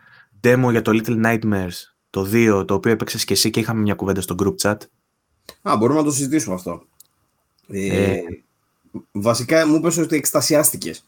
demo 0.42 0.68
για 0.70 0.82
το 0.82 0.92
Little 0.94 1.24
Nightmares, 1.24 1.94
το 2.10 2.28
2, 2.32 2.64
το 2.66 2.74
οποίο 2.74 2.92
έπαιξες 2.92 3.24
και 3.24 3.32
εσύ 3.32 3.50
και 3.50 3.60
είχαμε 3.60 3.80
μια 3.80 3.94
κουβέντα 3.94 4.20
στο 4.20 4.34
group 4.38 4.54
chat. 4.62 4.76
Α, 5.62 5.76
μπορούμε 5.76 5.98
να 5.98 6.04
το 6.04 6.12
συζητήσουμε 6.12 6.54
αυτό. 6.54 6.82
Ε, 7.68 8.12
ε, 8.12 8.22
βασικά 9.12 9.66
μου 9.66 9.74
είπες 9.74 9.96
ότι 9.96 10.16
εκστασιάστηκες. 10.16 11.04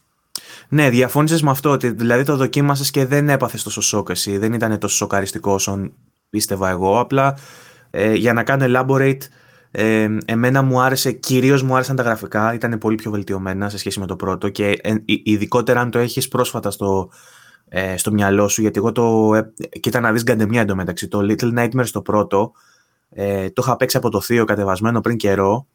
Ναι, 0.69 0.89
διαφώνησες 0.89 1.41
με 1.41 1.49
αυτό, 1.49 1.69
ότι 1.69 1.89
δηλαδή 1.89 2.23
το 2.23 2.35
δοκίμασες 2.35 2.91
και 2.91 3.05
δεν 3.05 3.29
έπαθες 3.29 3.63
τόσο 3.63 3.81
σοκ 3.81 4.09
εσύ, 4.09 4.37
δεν 4.37 4.53
ήταν 4.53 4.79
τόσο 4.79 4.95
σοκαριστικό 4.95 5.53
όσο 5.53 5.91
πίστευα 6.29 6.69
εγώ, 6.69 6.99
απλά 6.99 7.37
ε, 7.89 8.13
για 8.13 8.33
να 8.33 8.43
κάνω 8.43 8.65
elaborate, 8.67 9.21
ε, 9.71 10.07
εμένα 10.25 10.61
μου 10.61 10.81
άρεσε, 10.81 11.11
κυρίως 11.11 11.63
μου 11.63 11.75
άρεσαν 11.75 11.95
τα 11.95 12.03
γραφικά, 12.03 12.53
ήταν 12.53 12.77
πολύ 12.77 12.95
πιο 12.95 13.11
βελτιωμένα 13.11 13.69
σε 13.69 13.77
σχέση 13.77 13.99
με 13.99 14.05
το 14.05 14.15
πρώτο 14.15 14.49
και 14.49 14.79
ε, 14.81 14.95
ειδικότερα 15.05 15.81
αν 15.81 15.91
το 15.91 15.99
έχεις 15.99 16.27
πρόσφατα 16.27 16.71
στο, 16.71 17.09
ε, 17.69 17.97
στο 17.97 18.11
μυαλό 18.11 18.47
σου, 18.47 18.61
γιατί 18.61 18.79
εγώ 18.79 18.91
το. 18.91 19.33
Ε, 19.35 19.53
κοίτα 19.79 19.99
να 19.99 20.11
δεις 20.11 20.23
γκαντεμιά 20.23 20.61
εντωμεταξύ. 20.61 21.07
Το 21.07 21.19
Little 21.21 21.57
Nightmares 21.57 21.89
το 21.91 22.01
πρώτο, 22.01 22.51
ε, 23.09 23.49
το 23.49 23.61
είχα 23.65 23.75
παίξει 23.75 23.97
από 23.97 24.09
το 24.09 24.21
θείο 24.21 24.45
κατεβασμένο 24.45 25.01
πριν 25.01 25.17
καιρό. 25.17 25.67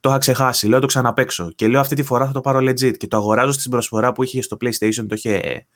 Το 0.00 0.08
είχα 0.08 0.18
ξεχάσει. 0.18 0.68
Λέω 0.68 0.80
το 0.80 0.86
ξαναπέξω. 0.86 1.52
Και 1.54 1.68
λέω 1.68 1.80
αυτή 1.80 1.94
τη 1.94 2.02
φορά 2.02 2.26
θα 2.26 2.32
το 2.32 2.40
πάρω 2.40 2.58
legit. 2.58 2.96
Και 2.96 3.06
το 3.06 3.16
αγοράζω 3.16 3.52
στην 3.52 3.70
προσφορά 3.70 4.12
που 4.12 4.22
είχε 4.22 4.42
στο 4.42 4.56
PlayStation. 4.60 5.06
Το 5.08 5.14
είχε 5.14 5.66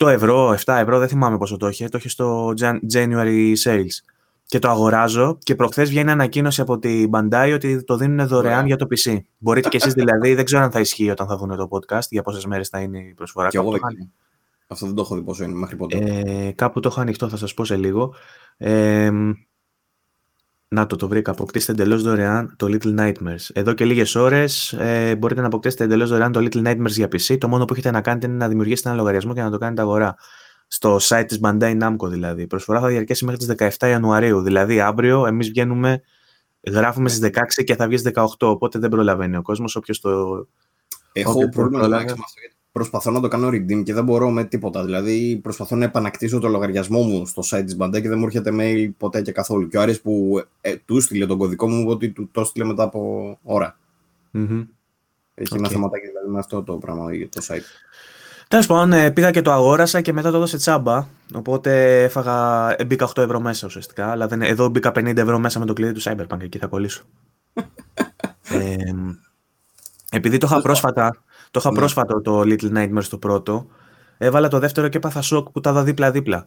8 0.00 0.08
ευρώ, 0.08 0.56
7 0.64 0.74
ευρώ, 0.80 0.98
δεν 0.98 1.08
θυμάμαι 1.08 1.38
πόσο 1.38 1.56
το 1.56 1.68
είχε. 1.68 1.88
Το 1.88 1.98
είχε 1.98 2.08
στο 2.08 2.52
January 2.92 3.52
Sales. 3.64 3.96
Και 4.46 4.58
το 4.58 4.68
αγοράζω 4.68 5.38
και 5.42 5.54
προχθές 5.54 5.88
βγαίνει 5.88 6.10
ανακοίνωση 6.10 6.60
από 6.60 6.78
την 6.78 7.10
Bandai 7.12 7.52
ότι 7.54 7.84
το 7.84 7.96
δίνουν 7.96 8.26
δωρεάν 8.26 8.66
για 8.66 8.76
το 8.76 8.86
PC. 8.90 9.18
Μπορείτε 9.38 9.68
κι 9.68 9.76
εσείς 9.76 9.92
δηλαδή, 9.92 10.34
δεν 10.34 10.44
ξέρω 10.44 10.62
αν 10.62 10.70
θα 10.70 10.80
ισχύει 10.80 11.10
όταν 11.10 11.26
θα 11.26 11.36
δουν 11.36 11.56
το 11.56 11.68
podcast, 11.70 12.08
για 12.08 12.22
πόσες 12.22 12.46
μέρες 12.46 12.68
θα 12.68 12.80
είναι 12.80 12.98
η 12.98 13.14
προσφορά. 13.14 13.48
Και 13.48 13.56
εγώ 13.56 13.70
δεν 13.70 13.80
αυτό 14.66 14.86
δεν 14.86 14.94
το 14.94 15.02
έχω 15.02 15.14
δει 15.14 15.22
πόσο 15.22 15.44
είναι 15.44 15.52
μέχρι 15.54 15.76
πότε. 15.76 15.96
Ε, 15.98 16.52
κάπου 16.52 16.80
το 16.80 16.88
έχω 16.88 17.00
ανοιχτό, 17.00 17.28
θα 17.28 17.36
σας 17.36 17.54
πω 17.54 17.64
σε 17.64 17.76
λίγο. 17.76 18.14
Ε, 18.56 19.10
να 20.74 20.86
το, 20.86 20.96
το 20.96 21.08
βρήκα. 21.08 21.30
Αποκτήστε 21.30 21.72
εντελώς 21.72 22.02
δωρεάν 22.02 22.54
το 22.56 22.66
Little 22.70 22.98
Nightmares. 22.98 23.48
Εδώ 23.52 23.72
και 23.72 23.84
λίγες 23.84 24.14
ώρες 24.14 24.72
ε, 24.72 25.16
μπορείτε 25.16 25.40
να 25.40 25.46
αποκτήσετε 25.46 25.84
εντελώς 25.84 26.08
δωρεάν 26.08 26.32
το 26.32 26.40
Little 26.40 26.66
Nightmares 26.66 26.90
για 26.90 27.06
PC. 27.06 27.38
Το 27.38 27.48
μόνο 27.48 27.64
που 27.64 27.72
έχετε 27.72 27.90
να 27.90 28.00
κάνετε 28.00 28.26
είναι 28.26 28.36
να 28.36 28.48
δημιουργήσετε 28.48 28.88
ένα 28.88 28.98
λογαριασμό 28.98 29.34
και 29.34 29.42
να 29.42 29.50
το 29.50 29.58
κάνετε 29.58 29.82
αγορά. 29.82 30.16
Στο 30.66 30.96
site 31.00 31.24
της 31.26 31.40
Bandai 31.42 31.82
Namco 31.82 32.08
δηλαδή. 32.08 32.42
Η 32.42 32.46
προσφορά 32.46 32.80
θα 32.80 32.88
διαρκέσει 32.88 33.24
μέχρι 33.24 33.46
τις 33.46 33.76
17 33.78 33.88
Ιανουαρίου. 33.88 34.40
Δηλαδή 34.40 34.80
αύριο 34.80 35.26
εμείς 35.26 35.48
βγαίνουμε, 35.48 36.00
γράφουμε 36.70 37.08
στις 37.08 37.30
16 37.60 37.64
και 37.64 37.74
θα 37.76 37.88
βγει 37.88 38.02
18. 38.14 38.24
Οπότε 38.38 38.78
δεν 38.78 38.90
προλαβαίνει 38.90 39.36
ο 39.36 39.42
κόσμος. 39.42 39.76
Όποιος 39.76 40.00
το. 40.00 40.46
Έχω 41.12 41.48
πρόβλημα 41.48 41.88
να 41.88 41.96
αυτό 41.96 42.14
προσπαθώ 42.74 43.10
να 43.10 43.20
το 43.20 43.28
κάνω 43.28 43.48
redeem 43.48 43.82
και 43.84 43.94
δεν 43.94 44.04
μπορώ 44.04 44.30
με 44.30 44.44
τίποτα. 44.44 44.84
Δηλαδή, 44.84 45.40
προσπαθώ 45.42 45.76
να 45.76 45.84
επανακτήσω 45.84 46.38
το 46.38 46.48
λογαριασμό 46.48 47.02
μου 47.02 47.26
στο 47.26 47.42
site 47.50 47.62
της 47.64 47.76
Bandai 47.80 48.00
και 48.00 48.08
δεν 48.08 48.18
μου 48.18 48.24
έρχεται 48.24 48.50
mail 48.58 48.90
ποτέ 48.96 49.22
και 49.22 49.32
καθόλου. 49.32 49.68
Και 49.68 49.76
ο 49.76 49.80
Άρης 49.80 50.00
που 50.00 50.42
ε, 50.60 50.76
του 50.76 51.00
στείλε 51.00 51.26
τον 51.26 51.38
κωδικό 51.38 51.68
μου, 51.68 51.84
ότι 51.88 52.10
του 52.10 52.28
το 52.32 52.44
στείλε 52.44 52.64
μετά 52.64 52.82
από 52.82 53.38
ώρα. 53.42 53.78
Mm-hmm. 54.34 54.66
Έχει 55.34 55.52
okay. 55.54 55.58
ένα 55.58 55.68
θεματάκι 55.68 56.06
δηλαδή 56.06 56.30
με 56.30 56.38
αυτό 56.38 56.62
το 56.62 56.74
πράγμα 56.74 57.06
το 57.28 57.44
site. 57.48 57.64
Τέλος 58.48 58.66
πάντων, 58.66 58.92
ε, 58.92 59.10
πήγα 59.10 59.30
και 59.30 59.42
το 59.42 59.52
αγόρασα 59.52 60.00
και 60.00 60.12
μετά 60.12 60.30
το 60.30 60.36
έδωσε 60.36 60.56
τσάμπα. 60.56 61.06
Οπότε 61.34 62.02
έφαγα, 62.02 62.68
ε, 62.78 62.84
μπήκα 62.84 63.08
8 63.08 63.22
ευρώ 63.22 63.40
μέσα 63.40 63.66
ουσιαστικά. 63.66 64.10
Αλλά 64.10 64.26
δεν, 64.26 64.42
εδώ 64.42 64.68
μπήκα 64.68 64.92
50 64.94 65.16
ευρώ 65.16 65.38
μέσα 65.38 65.58
με 65.58 65.66
το 65.66 65.72
κλειδί 65.72 65.92
του 65.92 66.02
Cyberpunk. 66.02 66.40
Εκεί 66.40 66.58
θα 66.58 66.66
κολλήσω. 66.66 67.02
ε, 68.48 68.76
επειδή 70.10 70.38
το 70.38 70.46
είχα 70.50 70.62
πρόσφατα, 70.62 71.22
το 71.54 71.60
είχα 71.60 71.70
ναι. 71.72 71.78
πρόσφατο 71.78 72.20
το 72.20 72.40
Little 72.40 72.72
Nightmares 72.76 73.04
το 73.10 73.18
πρώτο. 73.18 73.66
Έβαλα 74.18 74.48
το 74.48 74.58
δεύτερο 74.58 74.88
και 74.88 74.96
έπαθα 74.96 75.22
σοκ 75.22 75.50
που 75.50 75.60
τα 75.60 75.72
δω 75.72 75.82
δίπλα-δίπλα. 75.82 76.46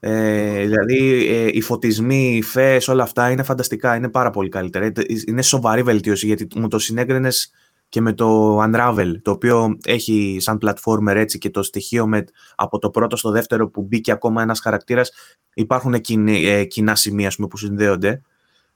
Ε, 0.00 0.64
δηλαδή 0.64 1.26
ε, 1.28 1.48
οι 1.52 1.60
φωτισμοί, 1.60 2.36
οι 2.36 2.42
φαίες, 2.42 2.88
όλα 2.88 3.02
αυτά 3.02 3.30
είναι 3.30 3.42
φανταστικά, 3.42 3.96
είναι 3.96 4.08
πάρα 4.08 4.30
πολύ 4.30 4.48
καλύτερα. 4.48 4.84
Ε, 4.84 4.92
είναι 5.26 5.42
σοβαρή 5.42 5.82
βελτίωση 5.82 6.26
γιατί 6.26 6.46
μου 6.56 6.68
το 6.68 6.78
συνέγκρινε 6.78 7.28
και 7.88 8.00
με 8.00 8.12
το 8.12 8.58
Unravel, 8.62 9.12
το 9.22 9.30
οποίο 9.30 9.78
έχει 9.84 10.36
σαν 10.40 10.58
platformer 10.62 11.14
έτσι 11.14 11.38
και 11.38 11.50
το 11.50 11.62
στοιχείο 11.62 12.06
με, 12.06 12.24
από 12.56 12.78
το 12.78 12.90
πρώτο 12.90 13.16
στο 13.16 13.30
δεύτερο 13.30 13.68
που 13.68 13.82
μπήκε 13.82 14.12
ακόμα 14.12 14.42
ένας 14.42 14.60
χαρακτήρας, 14.60 15.12
υπάρχουν 15.54 15.94
ε, 16.26 16.64
κοινά 16.64 16.94
σημεία 16.94 17.32
πούμε, 17.36 17.48
που 17.48 17.56
συνδέονται. 17.56 18.22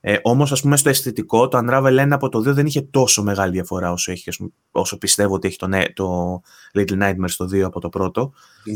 Ε, 0.07 0.19
Όμως, 0.23 0.53
ας 0.53 0.61
πούμε, 0.61 0.77
στο 0.77 0.89
αισθητικό, 0.89 1.49
το 1.49 1.59
Unravel 1.59 2.01
1 2.01 2.09
από 2.11 2.29
το 2.29 2.39
2 2.39 2.55
δεν 2.55 2.67
είχε 2.67 2.81
τόσο 2.83 3.23
μεγάλη 3.23 3.53
διαφορά 3.53 3.93
όσο, 3.93 4.13
έχει, 4.13 4.31
όσο 4.71 4.99
πιστεύω 4.99 5.35
ότι 5.35 5.49
έχει 5.49 5.57
το, 5.57 5.69
το 5.95 6.41
Little 6.75 7.03
Nightmares 7.03 7.35
το 7.37 7.45
2 7.45 7.61
από 7.61 7.81
το 7.81 7.89
πρώτο. 7.89 8.33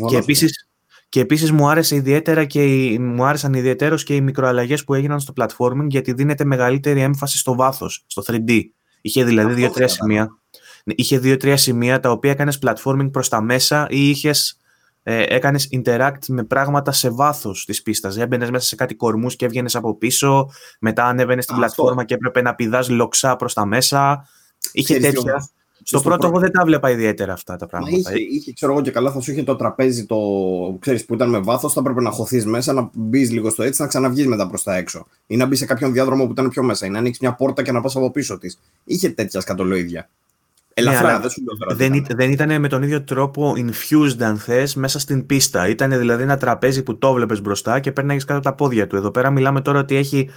και 0.08 0.16
επίσης, 0.16 0.68
και 1.08 1.20
επίσης 1.20 1.52
μου, 1.52 1.68
άρεσε 1.68 1.94
ιδιαίτερα 1.94 2.44
και 2.44 2.96
μου 3.00 3.24
άρεσαν 3.24 3.54
ιδιαίτερως 3.54 4.02
και 4.02 4.14
οι 4.14 4.20
μικροαλλαγές 4.20 4.84
που 4.84 4.94
έγιναν 4.94 5.20
στο 5.20 5.32
platforming 5.36 5.86
γιατί 5.86 6.12
δίνεται 6.12 6.44
μεγαλύτερη 6.44 7.00
έμφαση 7.00 7.38
στο 7.38 7.54
βάθος, 7.54 8.04
στο 8.06 8.22
3D. 8.26 8.62
Είχε 9.00 9.24
δηλαδή 9.24 9.54
δύο-τρία 9.54 9.88
σημεία. 9.88 10.28
Είχε 10.84 11.18
δύο-τρία 11.18 11.56
σημεία 11.56 12.00
τα 12.00 12.10
οποία 12.10 12.30
έκανες 12.30 12.58
platforming 12.66 13.08
προς 13.12 13.28
τα 13.28 13.42
μέσα 13.42 13.86
ή 13.90 14.08
είχες 14.08 14.57
ε, 15.10 15.24
έκανες 15.28 15.68
interact 15.72 16.26
με 16.28 16.44
πράγματα 16.44 16.92
σε 16.92 17.10
βάθος 17.10 17.64
της 17.64 17.82
πίστας. 17.82 18.16
Έμπαινες 18.16 18.50
μέσα 18.50 18.66
σε 18.66 18.74
κάτι 18.74 18.94
κορμούς 18.94 19.36
και 19.36 19.44
έβγαινες 19.44 19.76
από 19.76 19.94
πίσω, 19.94 20.50
μετά 20.80 21.04
ανέβαινες 21.04 21.44
στην 21.44 21.56
πλατφόρμα 21.56 22.04
και 22.04 22.14
έπρεπε 22.14 22.42
να 22.42 22.54
πηδάς 22.54 22.88
λοξά 22.88 23.36
προς 23.36 23.54
τα 23.54 23.66
μέσα. 23.66 24.28
Είχε 24.72 24.98
τέτοια. 24.98 25.48
Στο, 25.82 26.00
πρώτο, 26.00 26.26
εγώ 26.26 26.38
δεν 26.38 26.50
τα 26.50 26.64
βλέπα 26.64 26.90
ιδιαίτερα 26.90 27.32
αυτά 27.32 27.56
τα 27.56 27.66
πράγματα. 27.66 27.92
Μα 27.92 27.98
είχε, 27.98 28.34
είχε, 28.34 28.52
ξέρω 28.52 28.72
εγώ 28.72 28.80
και 28.80 28.90
καλά, 28.90 29.12
θα 29.12 29.20
σου 29.20 29.30
είχε 29.30 29.42
το 29.42 29.56
τραπέζι 29.56 30.06
το, 30.06 30.18
ξέρεις, 30.80 31.04
που 31.04 31.14
ήταν 31.14 31.28
με 31.28 31.38
βάθος. 31.38 31.72
Θα 31.72 31.80
έπρεπε 31.80 32.00
να 32.00 32.10
χωθείς 32.10 32.46
μέσα, 32.46 32.72
να 32.72 32.90
μπεις 32.92 33.30
λίγο 33.30 33.50
στο 33.50 33.62
έτσι, 33.62 33.82
να 33.82 33.88
ξαναβγείς 33.88 34.26
μετά 34.26 34.48
προς 34.48 34.62
τα 34.62 34.76
έξω. 34.76 35.06
Ή 35.26 35.36
να 35.36 35.46
μπεις 35.46 35.58
σε 35.58 35.66
κάποιον 35.66 35.92
διάδρομο 35.92 36.24
που 36.24 36.32
ήταν 36.32 36.48
πιο 36.48 36.62
μέσα. 36.62 36.86
Ή 36.86 36.90
να 36.90 36.98
ανοίξεις 36.98 37.22
μια 37.22 37.34
πόρτα 37.34 37.62
και 37.62 37.72
να 37.72 37.80
πας 37.80 37.96
από 37.96 38.10
πίσω 38.10 38.38
της. 38.38 38.58
Είχε 38.84 39.08
τέτοια 39.08 39.40
σκατολοίδια. 39.40 40.08
Ελαφρά, 40.78 41.12
ναι, 41.12 41.18
δεν 41.18 41.30
σου 41.30 41.42
λέω 41.42 41.76
δεν, 41.76 42.06
δεν 42.16 42.30
ήταν 42.30 42.60
με 42.60 42.68
τον 42.68 42.82
ίδιο 42.82 43.02
τρόπο 43.04 43.54
infused, 43.56 44.22
αν 44.22 44.38
θες, 44.38 44.74
μέσα 44.74 44.98
στην 44.98 45.26
πίστα. 45.26 45.68
Ήταν 45.68 45.98
δηλαδή 45.98 46.22
ένα 46.22 46.36
τραπέζι 46.36 46.82
που 46.82 46.98
το 46.98 47.12
βλέπεις 47.12 47.40
μπροστά 47.40 47.80
και 47.80 47.92
παίρνει 47.92 48.16
κάτω 48.16 48.40
τα 48.40 48.54
πόδια 48.54 48.86
του. 48.86 48.96
Εδώ 48.96 49.10
πέρα 49.10 49.30
μιλάμε 49.30 49.60
τώρα 49.60 49.78
ότι 49.78 49.96
έχει, 49.96 50.30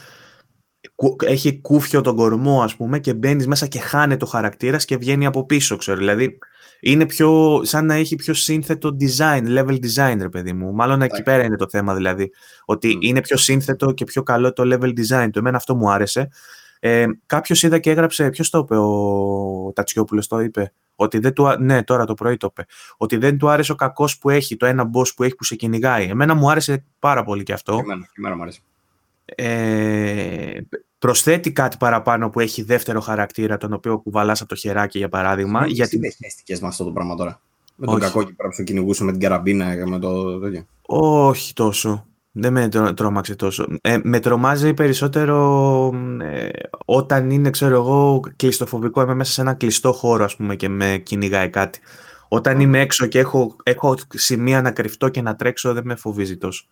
έχει 1.25 1.61
κούφιο 1.61 2.01
τον 2.01 2.15
κορμό, 2.15 2.61
ας 2.61 2.75
πούμε, 2.75 2.99
και 2.99 3.13
μπαίνεις 3.13 3.47
μέσα 3.47 3.65
και 3.65 3.79
χάνει 3.79 4.17
το 4.17 4.25
χαρακτήρας 4.25 4.85
και 4.85 4.97
βγαίνει 4.97 5.25
από 5.25 5.45
πίσω, 5.45 5.75
ξέρω. 5.75 5.97
Δηλαδή 5.97 6.37
είναι 6.79 7.05
πιο, 7.05 7.61
σαν 7.63 7.85
να 7.85 7.93
έχει 7.93 8.15
πιο 8.15 8.33
σύνθετο 8.33 8.97
design, 8.99 9.57
level 9.57 9.77
design, 9.79 10.17
ρε 10.19 10.29
παιδί 10.29 10.53
μου. 10.53 10.73
Μάλλον 10.73 11.01
εκεί 11.01 11.23
πέρα 11.23 11.43
είναι 11.43 11.55
το 11.55 11.69
θέμα, 11.69 11.95
δηλαδή. 11.95 12.31
Ότι 12.65 12.97
είναι 13.01 13.21
πιο 13.21 13.37
σύνθετο 13.37 13.91
και 13.91 14.03
πιο 14.03 14.23
καλό 14.23 14.53
το 14.53 14.63
level 14.65 14.89
design. 14.89 15.29
Το 15.31 15.39
εμένα 15.39 15.57
αυτό 15.57 15.75
μου 15.75 15.91
άρεσε. 15.91 16.29
Ε, 16.83 17.05
Κάποιος 17.25 17.63
είδα 17.63 17.79
και 17.79 17.89
έγραψε, 17.89 18.29
ποιος 18.29 18.49
το 18.49 18.57
είπε, 18.57 18.77
ο 18.77 19.71
Τατσιόπουλος 19.75 20.27
το 20.27 20.39
είπε. 20.39 20.73
Ότι 20.95 21.19
δεν 21.19 21.33
του, 21.33 21.55
ναι, 21.59 21.83
τώρα 21.83 22.05
το 22.05 22.13
πρωί 22.13 22.37
το 22.37 22.47
είπε. 22.51 22.65
Ότι 22.97 23.17
δεν 23.17 23.37
του 23.37 23.49
άρεσε 23.49 23.71
ο 23.71 23.75
κακός 23.75 24.17
που 24.17 24.29
έχει, 24.29 24.57
το 24.57 24.65
ένα 24.65 24.89
boss 24.93 25.15
που 25.15 25.23
έχει 25.23 25.35
που 25.35 25.43
σε 25.43 25.55
κυνηγάει. 25.55 26.05
Εμένα 26.05 26.33
μου 26.33 26.51
άρεσε 26.51 26.85
πάρα 26.99 27.23
πολύ 27.23 27.43
και 27.43 27.53
αυτό. 27.53 27.73
Εμένα, 27.73 28.07
εμένα 28.17 28.35
μου 28.35 28.41
άρεσε. 28.41 28.59
Ε, 29.25 30.61
προσθέτει 30.99 31.51
κάτι 31.51 31.77
παραπάνω 31.77 32.29
που 32.29 32.39
έχει 32.39 32.63
δεύτερο 32.63 32.99
χαρακτήρα, 32.99 33.57
τον 33.57 33.73
οποίο 33.73 33.99
κουβαλάς 33.99 34.39
από 34.41 34.49
το 34.49 34.55
χεράκι 34.55 34.97
για 34.97 35.09
παράδειγμα. 35.09 35.63
Τι 35.63 35.71
γιατί... 35.71 36.11
συναισθητικέ 36.11 36.57
με 36.61 36.67
αυτό 36.67 36.83
το 36.83 36.91
πράγμα 36.91 37.15
τώρα. 37.15 37.41
Με 37.75 37.85
τον 37.85 37.99
κακό 37.99 38.23
και 38.23 38.33
που 38.33 38.63
κυνηγούσε 38.63 39.03
με 39.03 39.11
την 39.11 39.21
καραμπίνα 39.21 39.87
με 39.87 39.99
το 39.99 40.39
τέτοιο. 40.39 40.65
Όχι 40.81 41.53
τόσο. 41.53 42.05
Δεν 42.31 42.53
με 42.53 42.93
τρόμαξε 42.95 43.35
τόσο. 43.35 43.67
Ε, 43.81 43.97
με 44.03 44.19
τρομάζει 44.19 44.73
περισσότερο 44.73 45.91
ε, 46.21 46.49
όταν 46.85 47.29
είναι, 47.29 47.49
ξέρω 47.49 47.75
εγώ, 47.75 48.19
κλειστοφοβικό. 48.35 49.01
Είμαι 49.01 49.13
μέσα 49.13 49.31
σε 49.31 49.41
ένα 49.41 49.53
κλειστό 49.53 49.93
χώρο, 49.93 50.23
ας 50.23 50.35
πούμε, 50.35 50.55
και 50.55 50.69
με 50.69 51.01
κυνηγάει 51.03 51.49
κάτι. 51.49 51.79
Όταν 52.27 52.59
είμαι 52.59 52.79
έξω 52.79 53.05
και 53.05 53.19
έχω, 53.19 53.55
έχω 53.63 53.95
σημεία 54.07 54.61
να 54.61 54.71
κρυφτώ 54.71 55.09
και 55.09 55.21
να 55.21 55.35
τρέξω, 55.35 55.73
δεν 55.73 55.83
με 55.85 55.95
φοβίζει 55.95 56.37
τόσο. 56.37 56.65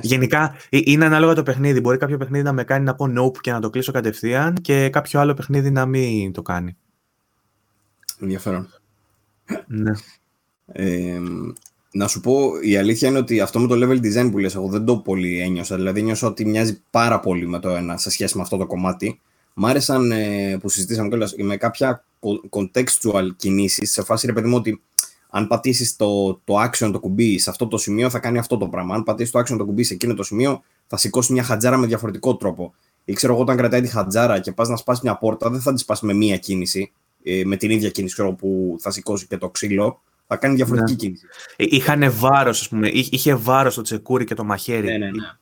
Γενικά, 0.00 0.54
ε, 0.68 0.78
είναι 0.84 1.04
ανάλογα 1.04 1.34
το 1.34 1.42
παιχνίδι. 1.42 1.80
Μπορεί 1.80 1.98
κάποιο 1.98 2.16
παιχνίδι 2.16 2.44
να 2.44 2.52
με 2.52 2.64
κάνει 2.64 2.84
να 2.84 2.94
πω 2.94 3.06
nope 3.18 3.38
και 3.40 3.52
να 3.52 3.60
το 3.60 3.70
κλείσω 3.70 3.92
κατευθείαν 3.92 4.54
και 4.54 4.88
κάποιο 4.88 5.20
άλλο 5.20 5.34
παιχνίδι 5.34 5.70
να 5.70 5.86
μην 5.86 6.32
το 6.32 6.42
κάνει. 6.42 6.76
Ενδιαφέρον. 8.20 8.68
Ναι. 9.66 9.92
Ε, 10.66 11.20
Να 11.92 12.06
σου 12.06 12.20
πω, 12.20 12.50
η 12.62 12.76
αλήθεια 12.76 13.08
είναι 13.08 13.18
ότι 13.18 13.40
αυτό 13.40 13.58
με 13.60 13.66
το 13.66 13.74
level 13.74 14.00
design 14.00 14.28
που 14.30 14.38
λες, 14.38 14.54
εγώ 14.54 14.68
δεν 14.68 14.84
το 14.84 14.98
πολύ 14.98 15.40
ένιωσα. 15.40 15.76
Δηλαδή, 15.76 16.02
νιώσα 16.02 16.26
ότι 16.26 16.44
μοιάζει 16.44 16.82
πάρα 16.90 17.20
πολύ 17.20 17.46
με 17.46 17.58
το 17.58 17.68
ένα 17.68 17.96
σε 17.96 18.10
σχέση 18.10 18.36
με 18.36 18.42
αυτό 18.42 18.56
το 18.56 18.66
κομμάτι. 18.66 19.20
Μ' 19.54 19.66
άρεσαν 19.66 20.12
ε, 20.12 20.58
που 20.60 20.68
συζητήσαμε 20.68 21.08
κιόλας 21.08 21.34
με 21.38 21.56
κάποια 21.56 22.04
contextual 22.50 23.28
κινήσεις 23.36 23.92
σε 23.92 24.02
φάση 24.02 24.26
ρε 24.26 24.32
παιδί 24.32 24.48
μου 24.48 24.56
ότι 24.56 24.82
αν 25.30 25.46
πατήσεις 25.46 25.96
το, 25.96 26.40
το 26.44 26.54
action 26.62 26.90
το 26.92 27.00
κουμπί 27.00 27.38
σε 27.38 27.50
αυτό 27.50 27.66
το 27.66 27.78
σημείο 27.78 28.10
θα 28.10 28.18
κάνει 28.18 28.38
αυτό 28.38 28.56
το 28.56 28.68
πράγμα. 28.68 28.94
Αν 28.94 29.02
πατήσεις 29.02 29.32
το 29.32 29.38
action 29.38 29.56
το 29.58 29.64
κουμπί 29.64 29.82
σε 29.82 29.94
εκείνο 29.94 30.14
το 30.14 30.22
σημείο 30.22 30.62
θα 30.86 30.96
σηκώσει 30.96 31.32
μια 31.32 31.42
χατζάρα 31.42 31.76
με 31.76 31.86
διαφορετικό 31.86 32.36
τρόπο. 32.36 32.74
Ή 33.04 33.12
ξέρω 33.12 33.32
εγώ, 33.32 33.42
όταν 33.42 33.56
κρατάει 33.56 33.80
τη 33.80 33.88
χατζάρα 33.88 34.40
και 34.40 34.52
πας 34.52 34.68
να 34.68 34.76
σπάσει 34.76 35.00
μια 35.04 35.16
πόρτα, 35.16 35.50
δεν 35.50 35.60
θα 35.60 35.72
της 35.72 35.80
σπάσει 35.80 36.06
με 36.06 36.12
μία 36.12 36.36
κίνηση, 36.36 36.92
ε, 37.22 37.42
με 37.44 37.56
την 37.56 37.70
ίδια 37.70 37.90
κίνηση 37.90 38.14
ξέρω, 38.14 38.32
που 38.32 38.76
θα 38.80 38.90
σηκώσει 38.90 39.26
και 39.26 39.36
το 39.36 39.48
ξύλο. 39.48 40.02
Θα 40.30 40.36
κάνει 40.36 40.54
διαφορετική 40.54 40.92
ναι. 40.92 40.96
κίνηση. 40.96 41.26
Ε, 41.56 41.64
είχαν 41.68 42.12
βάρος, 42.12 42.60
ας 42.60 42.68
πούμε. 42.68 42.88
Είχε 42.88 43.34
βάρος 43.34 43.74
το 43.74 43.82
τσεκούρι 43.82 44.24
και 44.24 44.34
το 44.34 44.44
μαχαίρι. 44.44 44.86
Ναι, 44.86 44.96
ναι, 44.96 45.10
ναι. 45.10 45.32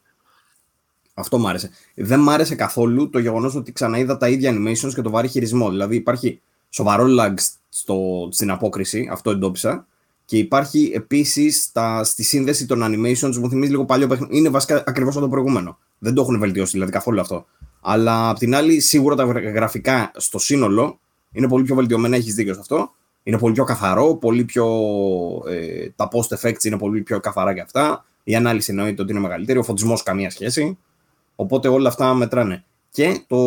Αυτό 1.15 1.39
μ' 1.39 1.47
άρεσε. 1.47 1.71
Δεν 1.95 2.21
μ' 2.21 2.31
άρεσε 2.31 2.55
καθόλου 2.55 3.11
το 3.11 3.19
γεγονός 3.19 3.55
ότι 3.55 3.73
ξαναείδα 3.73 4.17
τα 4.17 4.29
ίδια 4.29 4.53
animations 4.55 4.95
και 4.95 5.03
το 5.03 5.11
βάρη 5.11 5.29
χειρισμό. 5.29 5.71
Δηλαδή 5.71 5.97
υπάρχει 5.97 6.41
σοβαρό 6.69 7.07
lag 7.19 7.35
στο, 7.69 8.29
στην 8.33 8.51
απόκριση, 8.51 9.09
αυτό 9.13 9.31
εντόπισα. 9.31 9.87
Και 10.25 10.39
υπάρχει 10.39 10.91
επίσης 10.95 11.73
στη 12.03 12.23
σύνδεση 12.23 12.67
των 12.67 12.83
animations, 12.83 13.37
μου 13.37 13.49
θυμίζει 13.49 13.71
λίγο 13.71 13.85
παλιό 13.85 14.07
παιχνίδι. 14.07 14.39
Είναι 14.39 14.49
βασικά 14.49 14.83
ακριβώς 14.87 15.15
το 15.15 15.29
προηγούμενο. 15.29 15.79
Δεν 15.99 16.15
το 16.15 16.23
έχουν 16.23 16.39
βελτιώσει 16.39 16.73
δηλαδή 16.73 16.93
καθόλου 16.93 17.21
αυτό. 17.21 17.47
Αλλά 17.81 18.29
απ' 18.29 18.39
την 18.39 18.55
άλλη, 18.55 18.81
σίγουρα 18.81 19.15
τα 19.15 19.25
γραφικά 19.25 20.11
στο 20.17 20.39
σύνολο 20.39 21.01
είναι 21.33 21.49
πολύ 21.49 21.65
πιο 21.65 21.75
βελτιωμένα, 21.75 22.17
έχεις 22.17 22.35
δίκιο 22.35 22.55
σε 22.55 22.61
αυτό. 22.61 22.95
Είναι 23.27 23.39
πολύ 23.39 23.55
πιο 23.55 23.65
καθαρό, 23.65 24.15
πολύ 24.15 24.45
πιο. 24.45 24.67
Ε, 25.49 25.89
τα 25.97 26.09
post 26.13 26.37
effects 26.39 26.65
είναι 26.65 26.79
πολύ 26.79 27.01
πιο 27.01 27.21
καθαρά 27.21 27.55
και 27.55 27.61
αυτά. 27.61 28.05
Η 28.25 28.35
ανάλυση 28.35 28.71
εννοείται 28.71 29.03
ότι 29.03 29.13
είναι 29.13 29.21
μεγαλύτερη, 29.21 29.59
ο 29.59 29.63
φωτισμός 29.63 30.03
καμία 30.03 30.31
σχέση. 30.31 30.79
Οπότε 31.37 31.69
όλα 31.69 31.89
αυτά 31.89 32.15
μετράνε. 32.15 32.65
Και 32.91 33.21
το, 33.27 33.39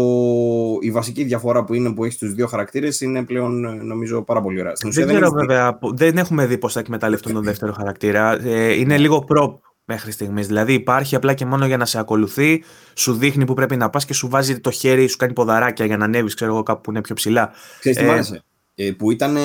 η 0.81 0.91
βασική 0.91 1.23
διαφορά 1.23 1.63
που 1.63 1.73
είναι 1.73 1.93
που 1.93 2.03
έχει 2.03 2.17
του 2.17 2.27
δύο 2.27 2.47
χαρακτήρες 2.47 3.01
είναι 3.01 3.23
πλέον 3.23 3.65
ε, 3.65 3.71
νομίζω 3.71 4.21
πάρα 4.21 4.41
πολύ 4.41 4.59
ωραία. 4.59 4.73
δεν 4.81 5.07
ξέρω 5.07 5.29
βέβαια, 5.29 5.79
δεν 5.93 6.17
έχουμε 6.17 6.45
δει 6.45 6.57
πώς 6.57 6.73
θα 6.73 6.79
εκμεταλλευτούν 6.79 7.33
τον 7.33 7.43
δεύτερο 7.43 7.73
χαρακτήρα. 7.73 8.45
Ε, 8.45 8.73
είναι 8.73 8.97
λίγο 8.97 9.25
prop 9.29 9.53
μέχρι 9.85 10.11
στιγμής. 10.11 10.47
Δηλαδή 10.47 10.73
υπάρχει 10.73 11.15
απλά 11.15 11.33
και 11.33 11.45
μόνο 11.45 11.65
για 11.65 11.77
να 11.77 11.85
σε 11.85 11.99
ακολουθεί, 11.99 12.63
σου 12.93 13.13
δείχνει 13.13 13.45
που 13.45 13.53
πρέπει 13.53 13.75
να 13.75 13.89
πας 13.89 14.05
και 14.05 14.13
σου 14.13 14.29
βάζει 14.29 14.59
το 14.59 14.71
χέρι, 14.71 15.07
σου 15.07 15.17
κάνει 15.17 15.33
ποδαράκια 15.33 15.85
για 15.85 15.97
να 15.97 16.05
ανέβεις, 16.05 16.33
ξέρω 16.33 16.51
εγώ, 16.51 16.63
κάπου 16.63 16.81
που 16.81 16.91
είναι 16.91 17.01
πιο 17.01 17.15
ψηλά. 17.15 17.51
Ξέρεις 17.79 17.97
τι 17.97 18.05
ε, 18.05 18.09
άρεσε; 18.09 18.43
Ε, 18.81 18.91
που 18.91 19.11
ήταν. 19.11 19.37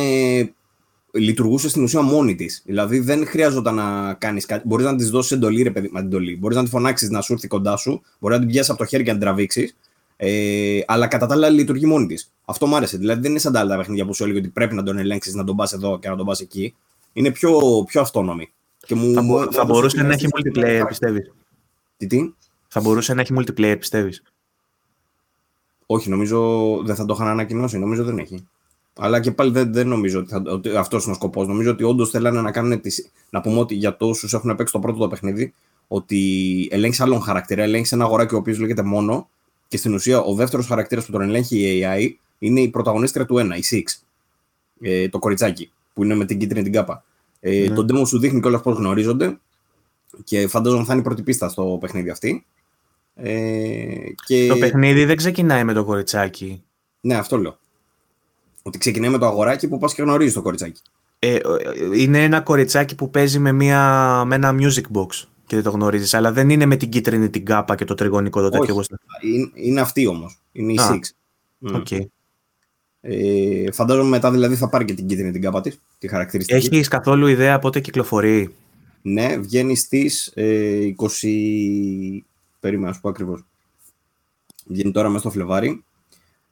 λειτουργούσε 1.17 1.69
στην 1.69 1.83
ουσία 1.83 2.03
μόνη 2.03 2.35
της. 2.35 2.63
Δηλαδή 2.65 2.99
δεν 2.99 3.27
χρειάζονταν 3.27 3.75
να 3.75 4.15
κάνεις 4.15 4.47
κάτι. 4.47 4.67
Μπορείς 4.67 4.85
να 4.87 4.97
της 4.97 5.11
δώσεις 5.11 5.33
εντολή, 5.33 5.63
ρε 5.63 5.71
παιδί, 5.71 5.91
εντολή. 5.97 6.37
Μπορείς 6.37 6.57
να 6.57 6.65
τη 6.65 6.69
φωνάξεις 6.71 7.11
να 7.11 7.21
σου 7.21 7.33
έρθει 7.33 7.49
κοντά 7.49 7.77
σου. 7.77 8.03
Μπορεί 8.19 8.35
να 8.35 8.41
την 8.41 8.49
πιάσεις 8.49 8.71
από 8.71 8.79
το 8.79 8.85
χέρι 8.85 9.03
και 9.03 9.13
να 9.13 9.17
την 9.19 9.27
τραβήξεις. 9.27 9.77
Ε, 10.17 10.81
αλλά 10.87 11.07
κατά 11.07 11.27
τα 11.27 11.35
άλλα 11.35 11.49
λειτουργεί 11.49 11.87
μόνη 11.87 12.07
της. 12.07 12.33
Αυτό 12.45 12.67
μου 12.67 12.77
άρεσε. 12.77 12.97
Δηλαδή 12.97 13.21
δεν 13.21 13.31
είναι 13.31 13.41
σαν 13.41 13.53
τα 13.53 13.61
άλλα 13.61 13.77
παιχνίδια 13.77 14.07
που 14.07 14.15
σου 14.15 14.25
έλεγε 14.25 14.39
ότι 14.39 14.49
πρέπει 14.49 14.75
να 14.75 14.83
τον 14.83 14.99
ελέγξεις, 14.99 15.35
να 15.35 15.45
τον 15.45 15.57
πας 15.57 15.73
εδώ 15.73 15.99
και 15.99 16.09
να 16.09 16.17
τον 16.17 16.27
πας 16.27 16.41
εκεί. 16.41 16.75
Είναι 17.13 17.31
πιο, 17.31 17.85
πιο 17.87 18.01
αυτόνομη. 18.01 18.53
Και 18.87 18.95
μου, 18.95 19.15
θα, 19.15 19.49
θα 19.51 19.65
μπορούσε 19.65 20.03
να 20.03 20.13
έχει 20.13 20.27
multiplayer, 20.37 20.85
πιστεύεις; 20.89 21.33
Τι, 21.97 22.07
τι; 22.07 22.33
Θα 22.69 22.81
μπορούσε 22.81 23.15
να 23.15 23.21
έχει 23.21 23.35
multiplayer, 23.39 23.77
πιστεύεις; 23.79 24.23
Όχι, 25.87 26.11
νομίζω 26.11 26.81
δεν 26.85 26.95
θα 26.95 27.05
το 27.05 27.15
είχαν 27.15 27.27
ανακοινώσει. 27.29 27.79
Νομίζω 27.79 28.05
δεν 28.05 28.19
έχει. 28.19 28.47
Αλλά 28.97 29.21
και 29.21 29.31
πάλι 29.31 29.51
δεν, 29.51 29.73
δεν 29.73 29.89
νομίζω 29.89 30.19
ότι, 30.19 30.49
ότι 30.49 30.77
αυτός 30.77 31.03
είναι 31.03 31.13
ο 31.13 31.15
σκοπός. 31.15 31.47
Νομίζω 31.47 31.71
ότι 31.71 31.83
όντως 31.83 32.11
θέλανε 32.11 32.41
να 32.41 32.51
κάνουν. 32.51 32.81
Τις, 32.81 33.11
να 33.31 33.41
πούμε 33.41 33.59
ότι 33.59 33.75
για 33.75 33.97
τόσους 33.97 34.33
έχουν 34.33 34.57
παίξει 34.57 34.73
το 34.73 34.79
πρώτο 34.79 34.99
το 34.99 35.09
παιχνίδι, 35.09 35.55
ότι 35.89 36.69
ελέγχεις 36.71 37.01
άλλον 37.01 37.21
χαρακτήρα, 37.21 37.63
ελέγχεις 37.63 37.93
ένα 37.93 38.05
αγοράκι 38.05 38.35
ο 38.35 38.39
οποίος 38.39 38.59
λέγεται 38.59 38.83
μόνο 38.83 39.29
και 39.69 39.77
στην 39.77 39.95
ουσία 39.95 40.21
ο 40.21 40.35
δεύτερος 40.35 40.67
χαρακτήρας 40.67 41.07
που 41.07 41.13
τον 41.13 41.21
ελέγχει 41.21 41.79
η 41.79 41.83
AI 41.87 42.11
είναι 42.39 42.61
η 42.61 42.69
πρωταγωνίστρια 42.69 43.27
του 43.27 43.37
1, 43.39 43.41
η 43.57 43.63
Six. 43.71 44.01
Ε, 44.81 45.09
το 45.09 45.19
κοριτσάκι 45.19 45.71
που 45.95 46.05
είναι 46.05 46.15
με 46.15 46.25
την 46.25 46.39
κίτρινη 46.39 46.63
την 46.63 46.73
κάπα. 46.73 47.05
Ε, 47.41 47.67
ναι. 47.69 47.75
Το 47.75 47.87
demo 47.89 48.07
σου 48.07 48.19
δείχνει 48.19 48.41
κιόλας 48.41 48.61
πώς 48.61 48.77
γνωρίζονται 48.77 49.39
και 50.25 50.47
φαντάζομαι 50.49 50.85
θα 50.85 50.93
είναι 50.93 51.01
η 51.01 51.05
πρώτη 51.05 51.23
πίστα 51.23 51.49
στο 51.49 51.79
παιχνίδι 51.81 52.11
αυτή. 52.11 52.45
Ε, 53.15 53.97
και... 54.27 54.47
Το 54.47 54.57
παιχνίδι 54.57 55.05
δεν 55.05 55.17
ξεκινάει 55.17 55.65
με 55.65 55.73
το 55.73 55.85
κοριτσάκι. 55.85 56.63
Ναι, 57.01 57.15
αυτό 57.15 57.39
λέω. 57.39 57.59
Ότι 58.67 58.79
ξεκινάει 58.79 59.11
με 59.11 59.19
το 59.19 59.27
αγοράκι 59.27 59.69
που 59.69 59.79
πα 59.79 59.89
και 59.95 60.03
γνωρίζεις 60.03 60.35
το 60.35 60.43
κοριτσάκι. 60.43 60.81
Ε, 61.19 61.39
είναι 61.97 62.23
ένα 62.23 62.41
κοριτσάκι 62.41 62.95
που 62.95 63.11
παίζει 63.11 63.39
με, 63.39 63.53
μια, 63.53 64.23
με 64.27 64.35
ένα 64.35 64.55
music 64.59 64.99
box 64.99 65.09
και 65.47 65.55
δεν 65.55 65.63
το 65.63 65.71
γνωρίζεις. 65.71 66.15
Αλλά 66.15 66.33
δεν 66.33 66.51
είναι 66.51 66.67
με 66.67 66.77
την 66.77 66.89
κίτρινη 66.89 67.31
την 67.31 67.45
κάπα 67.45 67.75
και 67.75 67.85
το 67.85 67.95
τριγωνικό 67.95 68.41
το 68.41 68.49
τέτοιο. 68.49 68.85
Είναι, 69.23 69.51
είναι 69.55 69.81
αυτή 69.81 70.07
όμως. 70.07 70.39
Είναι 70.53 70.73
η 70.73 70.79
Six. 70.81 71.01
Okay. 71.77 72.01
Ε, 73.01 73.73
φαντάζομαι 73.73 74.09
μετά 74.09 74.31
δηλαδή 74.31 74.57
θα 74.57 74.69
πάρει 74.69 74.85
και 74.85 74.95
την 74.95 75.07
κίτρινη 75.07 75.33
την 75.33 75.41
κάπα 75.41 75.61
της, 75.61 75.81
τη 75.99 76.09
χαρακτηριστική. 76.09 76.75
Έχεις 76.75 76.89
καθόλου 76.89 77.27
ιδέα 77.27 77.59
πότε 77.59 77.81
κυκλοφορεί; 77.81 78.55
Ναι, 79.03 79.37
βγαίνει 79.37 79.77
στις 79.77 80.33
ε, 80.35 80.95
20. 81.23 81.29
Περίμενα, 82.61 82.89
να 82.89 82.95
σου 82.95 83.01
πω 83.01 83.09
ακριβώς. 83.09 83.45
Βγαίνει 84.67 84.91
τώρα 84.91 85.09
μέσα 85.09 85.21
στο 85.21 85.31
Φλεβάρι. 85.31 85.85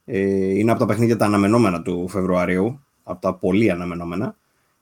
Ε, 0.04 0.18
είναι 0.58 0.70
από 0.70 0.80
τα 0.80 0.86
παιχνίδια 0.86 1.16
τα 1.16 1.24
αναμενόμενα 1.24 1.82
του 1.82 2.08
Φεβρουαρίου. 2.08 2.80
Από 3.02 3.20
τα 3.20 3.34
πολύ 3.34 3.70
αναμενόμενα. 3.70 4.36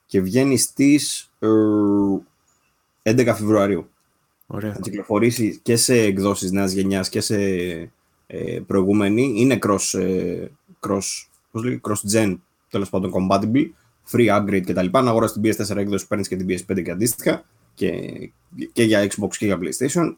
Και 0.05 0.21
βγαίνει 0.21 0.57
στις 0.57 1.31
11 1.39 1.47
ε, 3.01 3.33
Φεβρουαρίου. 3.33 3.89
Ωραία. 4.47 4.73
Θα 4.73 4.79
κυκλοφορήσει 4.79 5.59
και 5.63 5.75
σε 5.75 6.01
εκδόσεις 6.01 6.51
νέας 6.51 6.71
γενιάς 6.71 7.09
και 7.09 7.21
σε 7.21 7.37
ε, 8.27 8.59
προηγούμενη. 8.67 9.33
Είναι 9.35 9.57
cross, 9.61 9.99
ε, 9.99 10.47
cross 10.87 11.27
πώς 11.51 11.63
λέει, 11.63 11.81
cross-gen, 11.83 12.37
τέλος 12.69 12.89
πάντων 12.89 13.11
compatible, 13.13 13.69
free 14.11 14.39
upgrade 14.39 14.63
κτλ. 14.65 14.85
Να 14.91 15.09
αγοράσεις 15.09 15.41
την 15.41 15.67
PS4 15.67 15.77
έκδοση 15.77 16.03
που 16.03 16.09
παίρνεις 16.09 16.27
και 16.27 16.35
την 16.35 16.47
PS5 16.49 16.83
και 16.83 16.91
αντίστοιχα 16.91 17.43
και, 17.73 17.91
και 18.73 18.83
για 18.83 19.07
Xbox 19.07 19.35
και 19.37 19.45
για 19.45 19.59
PlayStation. 19.61 20.15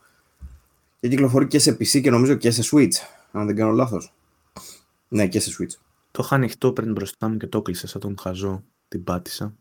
Και 0.99 1.07
κυκλοφορεί 1.07 1.47
και 1.47 1.59
σε 1.59 1.71
PC 1.71 2.01
και 2.01 2.09
νομίζω 2.09 2.33
και 2.33 2.51
σε 2.51 2.69
Switch, 2.71 2.95
αν 3.31 3.45
δεν 3.45 3.55
κάνω 3.55 3.71
λάθος. 3.71 4.13
Ναι, 5.13 5.27
και 5.27 5.39
σε 5.39 5.55
Switch. 5.59 5.75
Το 6.11 6.21
είχα 6.23 6.35
ανοιχτό 6.35 6.73
πριν 6.73 6.91
μπροστά 6.91 7.27
μου 7.27 7.37
και 7.37 7.47
το 7.47 7.61
κλείσα 7.61 7.87
σαν 7.87 8.01
τον 8.01 8.17
χαζό. 8.19 8.63
Την 8.87 9.03
πάτησα. 9.03 9.55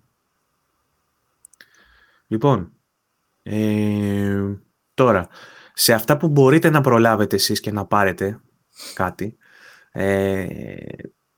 Λοιπόν, 2.27 2.73
ε, 3.43 4.57
τώρα, 4.95 5.29
σε 5.75 5.93
αυτά 5.93 6.17
που 6.17 6.29
μπορείτε 6.29 6.71
να 6.71 6.81
προλάβετε 6.81 7.37
εσείς 7.37 7.61
και 7.61 7.73
να 7.73 7.87
πάρετε 7.87 8.41
κάτι, 8.95 9.37
ε, 9.93 10.47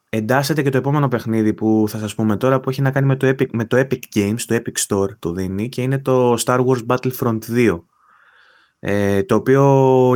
εντάσσεται 0.09 0.62
και 0.62 0.70
το 0.70 0.79
επόμενο 0.79 1.09
παιχνίδι 1.09 1.55
που 1.55 1.85
θα 1.88 1.98
σας 1.98 2.14
πούμε 2.14 2.37
τώρα 2.37 2.61
που 2.61 2.70
έχει 2.70 2.83
να 2.83 2.90
κάνει 2.90 3.07
με 3.07 3.16
το 3.16 3.29
Epic, 3.29 3.50
με 3.53 3.64
το 3.64 3.77
Epic 3.77 4.00
Games, 4.14 4.40
το 4.46 4.55
Epic 4.55 4.87
Store 4.87 5.16
το 5.18 5.33
δίνει 5.33 5.68
και 5.68 5.83
είναι 5.83 5.98
το 5.98 6.35
Star 6.44 6.66
Wars 6.66 6.87
Battlefront 6.87 7.38
2 7.48 7.85
ε, 8.86 9.22
το 9.22 9.34
οποίο 9.34 9.62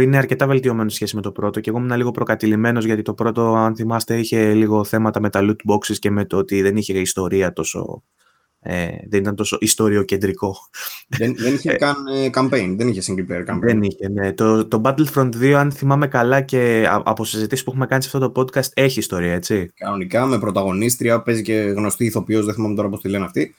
είναι 0.01 0.17
αρκετά 0.17 0.47
βελτιωμένο 0.47 0.89
σχέση 0.89 1.17
με 1.17 1.23
το 1.23 1.33
πρώτο 1.33 1.61
και 1.61 1.71
εγώ 1.71 1.79
ήμουν 1.79 1.97
λίγο 1.97 2.11
προκατηλημένος 2.11 2.85
γιατί 2.85 3.03
το 3.03 3.15
πρώτο 3.15 3.55
αν 3.55 3.77
θυμάστε 3.77 4.19
είχε 4.19 4.55
λίγο 4.55 4.85
θέματα 4.85 5.21
με 5.21 5.31
τα 5.31 5.41
loot 5.43 5.73
boxes 5.73 5.97
και 5.99 6.11
με 6.11 6.25
το 6.25 6.37
ότι 6.37 6.63
δεν 6.63 6.77
είχε 6.77 6.99
ιστορία 6.99 7.53
τόσο 7.53 8.03
ε, 8.61 8.89
δεν 9.09 9.21
ήταν 9.21 9.35
τόσο 9.35 9.59
ιστοριοκεντρικό. 9.61 10.57
Δεν, 11.09 11.35
δεν 11.37 11.55
είχε 11.55 11.71
ε, 11.71 11.77
καν 11.77 12.07
ε, 12.07 12.31
campaign, 12.35 12.75
δεν 12.77 12.89
είχε 12.89 13.03
single 13.07 13.33
player 13.33 13.55
campaign. 13.55 13.61
Δεν 13.61 13.83
είχε, 13.83 14.09
ναι. 14.09 14.33
Το, 14.33 14.67
το 14.67 14.81
Battlefront 14.85 15.31
2, 15.35 15.51
αν 15.51 15.73
θυμάμαι 15.73 16.07
καλά 16.07 16.41
και 16.41 16.87
από 16.89 17.25
συζητήσεις 17.25 17.65
που 17.65 17.71
έχουμε 17.71 17.87
κάνει 17.87 18.03
σε 18.03 18.11
αυτό 18.15 18.31
το 18.31 18.41
podcast, 18.41 18.69
έχει 18.75 18.99
ιστορία, 18.99 19.33
έτσι. 19.33 19.73
Κανονικά, 19.75 20.27
με 20.27 20.39
πρωταγωνίστρια, 20.39 21.23
παίζει 21.23 21.43
και 21.43 21.55
γνωστή 21.55 22.05
ηθοποιός, 22.05 22.45
δεν 22.45 22.55
θυμάμαι 22.55 22.75
τώρα 22.75 22.89
πώς 22.89 23.01
τη 23.01 23.09
λένε 23.09 23.25
αυτή. 23.25 23.55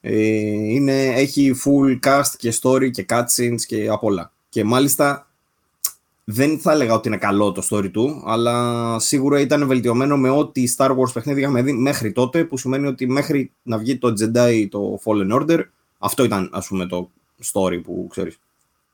Ε, 0.00 0.12
είναι, 0.52 1.06
έχει 1.06 1.54
full 1.64 2.08
cast 2.08 2.30
και 2.36 2.54
story 2.62 2.90
και 2.90 3.04
cutscenes 3.08 3.60
και 3.66 3.88
απ' 3.90 4.04
όλα. 4.04 4.32
Και 4.52 4.64
μάλιστα 4.64 5.30
δεν 6.24 6.58
θα 6.58 6.72
έλεγα 6.72 6.94
ότι 6.94 7.08
είναι 7.08 7.16
καλό 7.16 7.52
το 7.52 7.66
story 7.70 7.90
του, 7.90 8.22
αλλά 8.26 8.98
σίγουρα 8.98 9.40
ήταν 9.40 9.66
βελτιωμένο 9.66 10.16
με 10.16 10.30
ό,τι 10.30 10.64
Star 10.76 10.90
Wars 10.90 11.12
παιχνίδι 11.12 11.40
είχαμε 11.40 11.62
δει 11.62 11.72
μέχρι 11.72 12.12
τότε, 12.12 12.44
που 12.44 12.56
σημαίνει 12.56 12.86
ότι 12.86 13.08
μέχρι 13.08 13.52
να 13.62 13.78
βγει 13.78 13.98
το 13.98 14.12
Jedi, 14.20 14.66
το 14.70 14.98
Fallen 15.04 15.40
Order, 15.40 15.60
αυτό 15.98 16.24
ήταν 16.24 16.50
ας 16.52 16.66
πούμε 16.66 16.86
το 16.86 17.10
story 17.52 17.80
που 17.82 18.06
ξέρεις. 18.10 18.38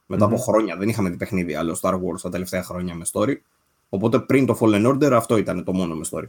Μετά 0.07 0.25
από 0.25 0.37
χρόνια 0.37 0.77
δεν 0.77 0.89
είχαμε 0.89 1.11
δει 1.11 1.17
παιχνίδι 1.17 1.55
άλλο 1.55 1.79
Star 1.81 1.95
Wars 1.95 2.21
τα 2.23 2.29
τελευταία 2.29 2.63
χρόνια 2.63 2.95
με 2.95 3.05
story. 3.13 3.35
Οπότε 3.89 4.19
πριν 4.19 4.47
το 4.47 4.59
Fallen 4.61 4.87
Order 4.87 5.11
αυτό 5.13 5.37
ήταν 5.37 5.65
το 5.65 5.73
μόνο 5.73 5.95
με 5.95 6.05
story. 6.11 6.29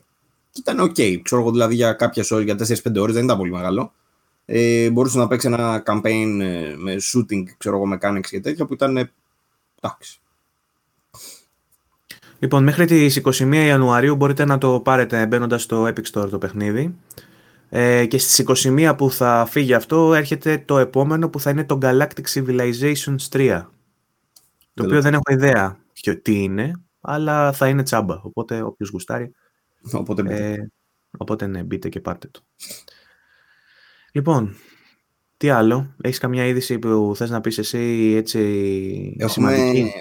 Και 0.52 0.60
ήταν 0.60 0.89
ok, 0.89 1.22
ξέρω 1.22 1.42
εγώ 1.42 1.52
δηλαδή 1.52 1.76
για 1.76 1.94
κάποιες 1.94 2.32
ώρες, 2.32 2.46
για 2.46 2.56
4-5 2.56 3.02
ώρες 3.02 3.15
δεν 3.15 3.24
ήταν 3.24 3.38
πολύ 3.38 3.52
μεγάλο. 3.52 3.92
Ε, 4.52 4.90
μπορούσε 4.90 5.18
να 5.18 5.28
παίξει 5.28 5.48
ένα 5.48 5.84
campaign 5.86 6.40
ε, 6.42 6.76
με 6.78 6.96
shooting, 6.96 7.44
ξέρω 7.58 7.76
εγώ, 7.76 7.86
mechanics 7.94 8.28
και 8.30 8.40
τέτοια 8.40 8.66
που 8.66 8.74
ήταν 8.74 9.12
εντάξει, 9.82 10.20
Λοιπόν, 12.40 12.64
μέχρι 12.64 12.86
τις 12.86 13.22
21 13.24 13.54
Ιανουαρίου 13.54 14.16
μπορείτε 14.16 14.46
να 14.46 14.58
το 14.58 14.80
πάρετε 14.80 15.26
μπαίνοντας 15.26 15.64
στο 15.64 15.84
Epic 15.84 16.04
Store 16.12 16.30
το 16.30 16.38
παιχνίδι. 16.38 16.96
Ε, 17.70 18.06
και 18.06 18.18
στις 18.18 18.66
21 18.68 18.94
που 18.98 19.12
θα 19.12 19.46
φύγει 19.50 19.74
αυτό 19.74 20.14
έρχεται 20.14 20.58
το 20.58 20.78
επόμενο 20.78 21.30
που 21.30 21.40
θα 21.40 21.50
είναι 21.50 21.64
το 21.64 21.78
Galactic 21.82 22.24
Civilizations 22.34 23.30
3. 23.32 23.66
Το 24.74 24.84
οποίο 24.84 25.02
δεν 25.02 25.14
έχω 25.14 25.24
ιδέα 25.30 25.78
τι 26.22 26.44
είναι, 26.44 26.72
αλλά 27.02 27.52
θα 27.52 27.68
είναι 27.68 27.84
τσάμπα. 27.84 28.22
Οπότε 28.22 28.62
όποιος 28.62 28.90
γουστάρει. 28.90 29.32
Οπότε, 29.92 30.24
ε, 30.28 30.72
οπότε 31.18 31.48
ναι, 31.48 31.64
μπείτε 31.64 31.90
και 31.90 32.00
πάρτε 32.00 32.28
το. 32.32 32.42
Λοιπόν, 34.20 34.56
τι 35.38 35.50
άλλο, 35.50 35.96
έχεις 36.02 36.18
καμιά 36.18 36.46
είδηση 36.46 36.80
που 36.80 37.14
θες 37.16 37.30
να 37.30 37.42
πεις 37.42 37.58
εσύ 37.58 38.14
έτσι 38.18 38.40
Έχουμε 39.20 39.54
σημαντική; 39.54 39.92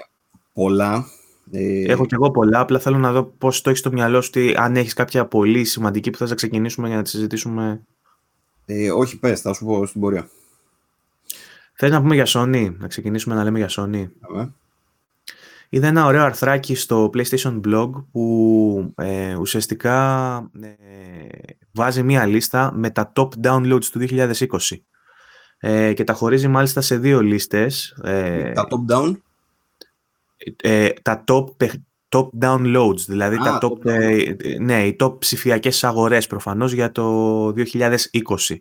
πολλά. 0.53 1.05
Ε... 1.51 1.91
Έχω 1.91 2.05
κι 2.05 2.13
εγώ 2.13 2.31
πολλά, 2.31 2.59
απλά 2.59 2.79
θέλω 2.79 2.97
να 2.97 3.11
δω 3.11 3.23
πώς 3.23 3.61
το 3.61 3.69
έχεις 3.69 3.81
στο 3.81 3.91
μυαλό 3.91 4.21
σου, 4.21 4.31
αν 4.55 4.75
έχεις 4.75 4.93
κάποια 4.93 5.25
πολύ 5.25 5.63
σημαντική 5.63 6.09
που 6.09 6.17
θες 6.17 6.29
να 6.29 6.35
ξεκινήσουμε 6.35 6.87
για 6.87 6.97
να 6.97 7.03
τη 7.03 7.09
συζητήσουμε. 7.09 7.83
Ε, 8.65 8.91
όχι, 8.91 9.19
πες, 9.19 9.41
θα 9.41 9.53
σου 9.53 9.65
πω 9.65 9.85
στην 9.85 10.01
πορεία. 10.01 10.29
Θες 11.73 11.91
να 11.91 12.01
πούμε 12.01 12.15
για 12.15 12.25
Sony, 12.27 12.73
να 12.77 12.87
ξεκινήσουμε 12.87 13.35
να 13.35 13.43
λέμε 13.43 13.57
για 13.57 13.69
Sony; 13.71 14.09
Είδα 15.69 15.87
ένα 15.87 16.05
ωραίο 16.05 16.23
αρθράκι 16.23 16.75
στο 16.75 17.09
PlayStation 17.13 17.61
Blog 17.67 17.89
που 18.11 18.93
ε, 18.95 19.35
ουσιαστικά 19.35 20.35
ε, 20.61 20.69
βάζει 21.71 22.03
μία 22.03 22.25
λίστα 22.25 22.71
με 22.73 22.89
τα 22.89 23.11
top 23.15 23.29
downloads 23.43 23.85
του 23.91 24.07
2020 24.09 24.33
ε, 25.59 25.93
και 25.93 26.03
τα 26.03 26.13
χωρίζει 26.13 26.47
μάλιστα 26.47 26.81
σε 26.81 26.97
δύο 26.97 27.21
λίστες. 27.21 27.99
Ε, 28.03 28.51
τα 28.51 28.67
top 28.69 28.93
down? 28.95 29.15
Ε, 30.61 30.89
τα 30.89 31.23
top, 31.27 31.45
top 32.09 32.27
downloads, 32.41 32.99
δηλαδή 33.07 33.37
τα 33.37 33.57
top, 33.61 33.85
ε, 33.85 34.35
ναι, 34.59 34.85
οι 34.85 34.95
top 34.99 35.19
ψηφιακές 35.19 35.83
αγορές 35.83 36.27
προφανώς 36.27 36.71
για 36.73 36.91
το 36.91 37.47
2020 37.51 38.57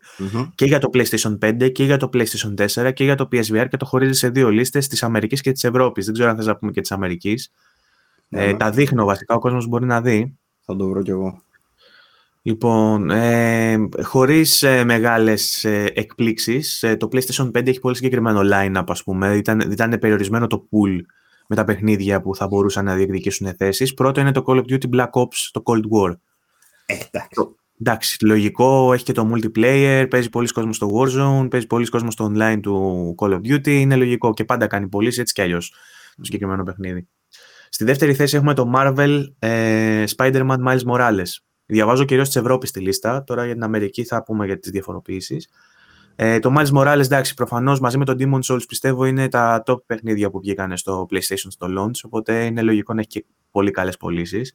και 0.54 0.64
για 0.64 0.78
το 0.78 0.90
PlayStation 0.92 1.38
5 1.38 1.72
και 1.72 1.84
για 1.84 1.96
το 1.96 2.10
PlayStation 2.12 2.54
4 2.54 2.92
και 2.92 3.04
για 3.04 3.14
το 3.14 3.28
PSVR 3.32 3.66
και 3.70 3.76
το 3.76 3.84
χωρίζει 3.84 4.18
σε 4.18 4.28
δύο 4.28 4.50
λίστες 4.50 4.88
της 4.88 5.02
Αμερικής 5.02 5.40
και 5.40 5.52
της 5.52 5.64
Ευρώπης. 5.64 6.04
Δεν 6.04 6.14
ξέρω 6.14 6.30
αν 6.30 6.36
θες 6.36 6.46
να 6.46 6.56
πούμε 6.56 6.72
και 6.72 6.80
της 6.80 6.92
Αμερικής. 6.92 7.52
Ε, 8.28 8.54
τα 8.54 8.70
δείχνω 8.70 9.04
βασικά, 9.04 9.34
ο 9.34 9.38
κόσμος 9.38 9.66
μπορεί 9.66 9.86
να 9.86 10.00
δει. 10.00 10.36
Θα 10.64 10.76
το 10.76 10.88
βρω 10.88 11.02
κι 11.02 11.10
εγώ. 11.10 11.42
Λοιπόν, 12.42 13.10
ε, 13.10 13.88
χωρίς 14.02 14.62
ε, 14.62 14.84
μεγάλες 14.84 15.64
ε, 15.64 15.90
εκπλήξεις, 15.94 16.82
ε, 16.82 16.96
το 16.96 17.08
PlayStation 17.12 17.50
5 17.50 17.66
έχει 17.66 17.80
πολύ 17.80 17.96
συγκεκριμένο 17.96 18.40
line-up, 18.52 18.84
ας 18.86 19.02
πούμε. 19.02 19.36
Ήταν, 19.36 19.60
ήταν 19.60 19.98
περιορισμένο 19.98 20.46
το 20.46 20.68
pool 20.70 21.00
με 21.48 21.56
τα 21.56 21.64
παιχνίδια 21.64 22.20
που 22.20 22.34
θα 22.34 22.46
μπορούσαν 22.46 22.84
να 22.84 22.94
διεκδικήσουν 22.94 23.54
θέσεις. 23.56 23.94
Πρώτο 23.94 24.20
είναι 24.20 24.32
το 24.32 24.42
Call 24.46 24.56
of 24.56 24.64
Duty 24.72 24.94
Black 24.94 25.10
Ops, 25.10 25.48
το 25.50 25.62
Cold 25.64 25.82
War. 25.82 26.14
Ε, 26.86 26.94
εντάξει. 26.94 27.56
Εντάξει, 27.80 28.24
λογικό, 28.24 28.92
έχει 28.92 29.04
και 29.04 29.12
το 29.12 29.30
multiplayer, 29.34 30.06
παίζει 30.10 30.28
πολλοί 30.28 30.48
κόσμος 30.48 30.76
στο 30.76 30.90
Warzone, 30.94 31.50
παίζει 31.50 31.66
πολλοί 31.66 31.86
κόσμος 31.86 32.12
στο 32.12 32.32
online 32.32 32.58
του 32.62 33.14
Call 33.18 33.30
of 33.30 33.40
Duty, 33.40 33.66
είναι 33.66 33.96
λογικό 33.96 34.34
και 34.34 34.44
πάντα 34.44 34.66
κάνει 34.66 34.88
πωλήσεις 34.88 35.18
έτσι 35.18 35.34
κι 35.34 35.42
αλλιώς 35.42 35.74
το 36.16 36.24
συγκεκριμένο 36.24 36.62
παιχνίδι. 36.62 37.08
Στη 37.68 37.84
δεύτερη 37.84 38.14
θέση 38.14 38.36
έχουμε 38.36 38.54
το 38.54 38.72
Marvel 38.76 39.22
ε, 39.38 40.04
Spider-Man 40.16 40.56
Miles 40.66 40.82
Morales. 40.92 41.28
Διαβάζω 41.66 42.04
κυρίως 42.04 42.26
της 42.26 42.36
Ευρώπης 42.36 42.68
στη 42.68 42.80
λίστα. 42.80 43.24
Τώρα 43.24 43.44
για 43.44 43.54
την 43.54 43.62
Αμερική 43.62 44.04
θα 44.04 44.22
πούμε 44.22 44.46
για 44.46 44.58
τις 44.58 44.70
διαφοροποιήσεις. 44.70 45.48
Ε, 46.20 46.38
το 46.38 46.54
Miles 46.56 46.78
Morales, 46.78 47.04
εντάξει, 47.04 47.34
προφανώς 47.34 47.80
μαζί 47.80 47.98
με 47.98 48.04
το 48.04 48.14
Demon 48.18 48.40
Souls 48.52 48.62
πιστεύω 48.68 49.04
είναι 49.04 49.28
τα 49.28 49.62
top 49.66 49.84
παιχνίδια 49.86 50.30
που 50.30 50.40
βγήκαν 50.40 50.76
στο 50.76 51.06
PlayStation 51.10 51.46
στο 51.48 51.66
launch. 51.78 52.00
Οπότε 52.04 52.44
είναι 52.44 52.62
λογικό 52.62 52.94
να 52.94 53.00
έχει 53.00 53.08
και 53.08 53.24
πολύ 53.50 53.70
καλές 53.70 53.96
πωλήσεις. 53.96 54.54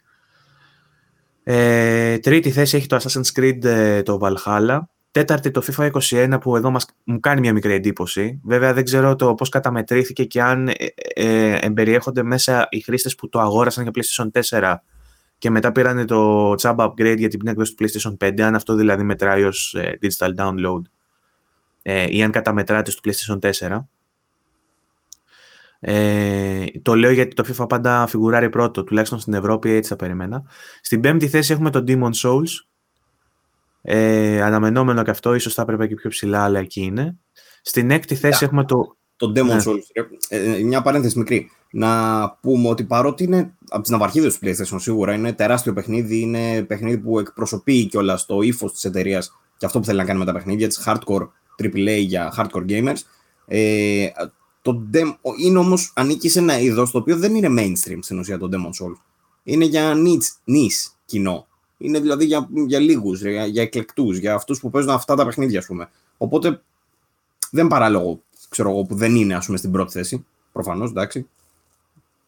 Ε, 1.43 2.17
τρίτη 2.17 2.51
θέση 2.51 2.77
έχει 2.77 2.87
το 2.87 2.95
Assassin's 2.95 3.39
Creed 3.39 3.63
ε, 3.63 4.01
το 4.01 4.19
Valhalla. 4.21 4.79
Τέταρτη 5.11 5.51
το 5.51 5.63
FIFA 5.67 5.91
21 5.91 6.37
που 6.41 6.55
εδώ 6.55 6.71
μας, 6.71 6.85
μου 7.03 7.19
κάνει 7.19 7.39
μια 7.39 7.53
μικρή 7.53 7.73
εντύπωση. 7.73 8.39
Βέβαια 8.43 8.73
δεν 8.73 8.83
ξέρω 8.83 9.15
το 9.15 9.33
πώς 9.33 9.49
καταμετρήθηκε 9.49 10.23
και 10.23 10.41
αν 10.41 10.67
ε, 10.67 10.73
ε, 11.13 11.57
εμπεριέχονται 11.61 12.23
μέσα 12.23 12.67
οι 12.69 12.79
χρήστες 12.79 13.15
που 13.15 13.29
το 13.29 13.39
αγόρασαν 13.39 13.83
για 13.83 13.91
PlayStation 13.95 14.59
4 14.59 14.75
και 15.37 15.49
μετά 15.49 15.71
πήραν 15.71 16.05
το 16.05 16.51
Chaba 16.51 16.75
upgrade 16.75 17.17
για 17.17 17.29
την 17.29 17.47
έκδοση 17.47 17.75
του 17.75 17.85
PlayStation 17.85 18.27
5, 18.27 18.41
αν 18.41 18.55
αυτό 18.55 18.75
δηλαδή 18.75 19.03
μετράει 19.03 19.43
ως 19.43 19.73
ε, 19.73 19.97
digital 20.01 20.29
download 20.37 20.81
ε, 21.83 22.05
ή 22.09 22.23
αν 22.23 22.31
καταμετράται 22.31 22.91
στο 22.91 23.01
PlayStation 23.03 23.51
4. 23.69 23.79
Ε, 25.79 26.65
το 26.81 26.95
λέω 26.95 27.11
γιατί 27.11 27.35
το 27.35 27.43
FIFA 27.47 27.69
πάντα 27.69 28.07
φιγουράρει 28.07 28.49
πρώτο, 28.49 28.83
τουλάχιστον 28.83 29.19
στην 29.19 29.33
Ευρώπη 29.33 29.71
έτσι 29.71 29.89
θα 29.89 29.95
περιμένα. 29.95 30.43
Στην 30.81 31.01
πέμπτη 31.01 31.27
θέση 31.27 31.53
έχουμε 31.53 31.69
το 31.69 31.83
Demon 31.87 32.11
Souls. 32.23 32.65
Ε, 33.81 34.41
αναμενόμενο 34.41 35.03
και 35.03 35.11
αυτό, 35.11 35.33
ίσως 35.33 35.53
θα 35.53 35.61
έπρεπε 35.61 35.87
και 35.87 35.95
πιο 35.95 36.09
ψηλά, 36.09 36.43
αλλά 36.43 36.59
εκεί 36.59 36.81
είναι. 36.81 37.17
Στην 37.61 37.91
έκτη 37.91 38.15
θέση 38.15 38.43
έχουμε 38.43 38.65
το... 38.65 38.97
Το 39.15 39.31
Demon 39.35 39.45
ναι. 39.45 39.61
Souls. 39.65 40.05
Ε, 40.29 40.63
μια 40.63 40.81
παρένθεση 40.81 41.17
μικρή 41.17 41.51
να 41.71 42.31
πούμε 42.41 42.69
ότι 42.69 42.83
παρότι 42.83 43.23
είναι 43.23 43.53
από 43.69 43.81
τις 43.81 43.91
ναυαρχίδες 43.91 44.39
του 44.39 44.45
PlayStation 44.45 44.75
σίγουρα, 44.79 45.13
είναι 45.13 45.33
τεράστιο 45.33 45.73
παιχνίδι, 45.73 46.19
είναι 46.19 46.63
παιχνίδι 46.63 46.97
που 46.97 47.19
εκπροσωπεί 47.19 47.85
κιόλας 47.85 48.25
το 48.25 48.41
ύφος 48.41 48.71
της 48.71 48.83
εταιρείας 48.83 49.39
και 49.57 49.65
αυτό 49.65 49.79
που 49.79 49.85
θέλει 49.85 49.97
να 49.97 50.05
κάνει 50.05 50.19
με 50.19 50.25
τα 50.25 50.33
παιχνίδια 50.33 50.67
τη, 50.67 50.75
hardcore 50.85 51.27
AAA 51.63 52.03
για 52.05 52.33
hardcore 52.37 52.65
gamers. 52.69 52.97
Ε, 53.47 54.07
το 54.61 54.83
Dem- 54.93 55.15
είναι 55.39 55.57
όμως 55.57 55.91
ανήκει 55.95 56.29
σε 56.29 56.39
ένα 56.39 56.59
είδος 56.59 56.91
το 56.91 56.97
οποίο 56.97 57.17
δεν 57.17 57.35
είναι 57.35 57.49
mainstream 57.61 57.99
στην 58.01 58.19
ουσία 58.19 58.37
το 58.37 58.49
Demon 58.51 58.83
Soul. 58.83 58.93
Είναι 59.43 59.65
για 59.65 59.93
niche, 59.95 60.51
niche 60.53 60.91
κοινό. 61.05 61.47
Είναι 61.77 61.99
δηλαδή 61.99 62.25
για, 62.25 62.49
για 62.67 62.79
λίγους, 62.79 63.21
για, 63.21 63.45
για 63.45 63.61
εκλεκτούς, 63.61 64.17
για 64.17 64.33
αυτούς 64.33 64.59
που 64.59 64.69
παίζουν 64.69 64.91
αυτά 64.91 65.15
τα 65.15 65.25
παιχνίδια, 65.25 65.59
ας 65.59 65.65
πούμε. 65.65 65.89
Οπότε 66.17 66.61
δεν 67.51 67.67
παράλογο 67.67 68.21
ξέρω 68.49 68.69
εγώ, 68.69 68.83
που 68.83 68.95
δεν 68.95 69.15
είναι 69.15 69.35
ας 69.35 69.45
πούμε, 69.45 69.57
στην 69.57 69.71
πρώτη 69.71 69.91
θέση. 69.91 70.25
Προφανώς, 70.51 70.89
εντάξει. 70.89 71.27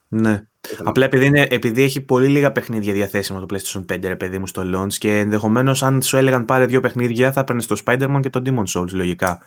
Ναι. 0.07 0.47
Απλά 0.83 1.05
επειδή, 1.05 1.25
είναι, 1.25 1.47
επειδή 1.49 1.83
έχει 1.83 2.01
πολύ 2.01 2.27
λίγα 2.27 2.51
παιχνίδια 2.51 2.93
διαθέσιμα 2.93 3.45
το 3.45 3.55
PlayStation 3.55 3.85
5, 3.93 3.99
ρε 4.01 4.15
παιδί 4.15 4.39
μου, 4.39 4.47
στο 4.47 4.63
launch 4.65 4.93
και 4.93 5.19
ενδεχομένως 5.19 5.83
αν 5.83 6.01
σου 6.01 6.17
έλεγαν 6.17 6.45
πάρε 6.45 6.65
δύο 6.65 6.81
παιχνίδια 6.81 7.31
θα 7.31 7.39
έπαιρνες 7.39 7.65
το 7.65 7.81
Spider-Man 7.85 8.19
και 8.21 8.29
το 8.29 8.41
Demon 8.45 8.63
Souls, 8.73 8.91
λογικά. 8.91 9.41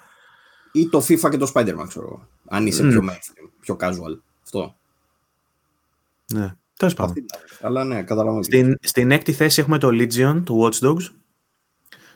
Ή 0.72 0.88
το 0.88 0.98
FIFA 0.98 1.30
και 1.30 1.36
το 1.36 1.50
Spider-Man, 1.54 1.84
ξέρω 1.88 2.28
Αν 2.48 2.66
είσαι 2.66 2.82
mm. 2.82 2.88
πιο 2.88 3.00
mainstream, 3.02 3.50
πιο 3.60 3.76
casual. 3.80 4.20
Αυτό. 4.42 4.76
Ναι. 6.32 6.54
Τέλος 6.76 6.94
πάντων. 6.94 7.14
Αλλά 7.60 7.84
ναι, 7.84 8.02
καταλαβαίνω. 8.02 8.42
Στην, 8.42 8.76
στην 8.80 9.10
έκτη 9.10 9.32
θέση 9.32 9.60
έχουμε 9.60 9.78
το 9.78 9.88
Legion, 9.88 10.42
του 10.44 10.62
Watch 10.62 10.86
Dogs. 10.86 11.12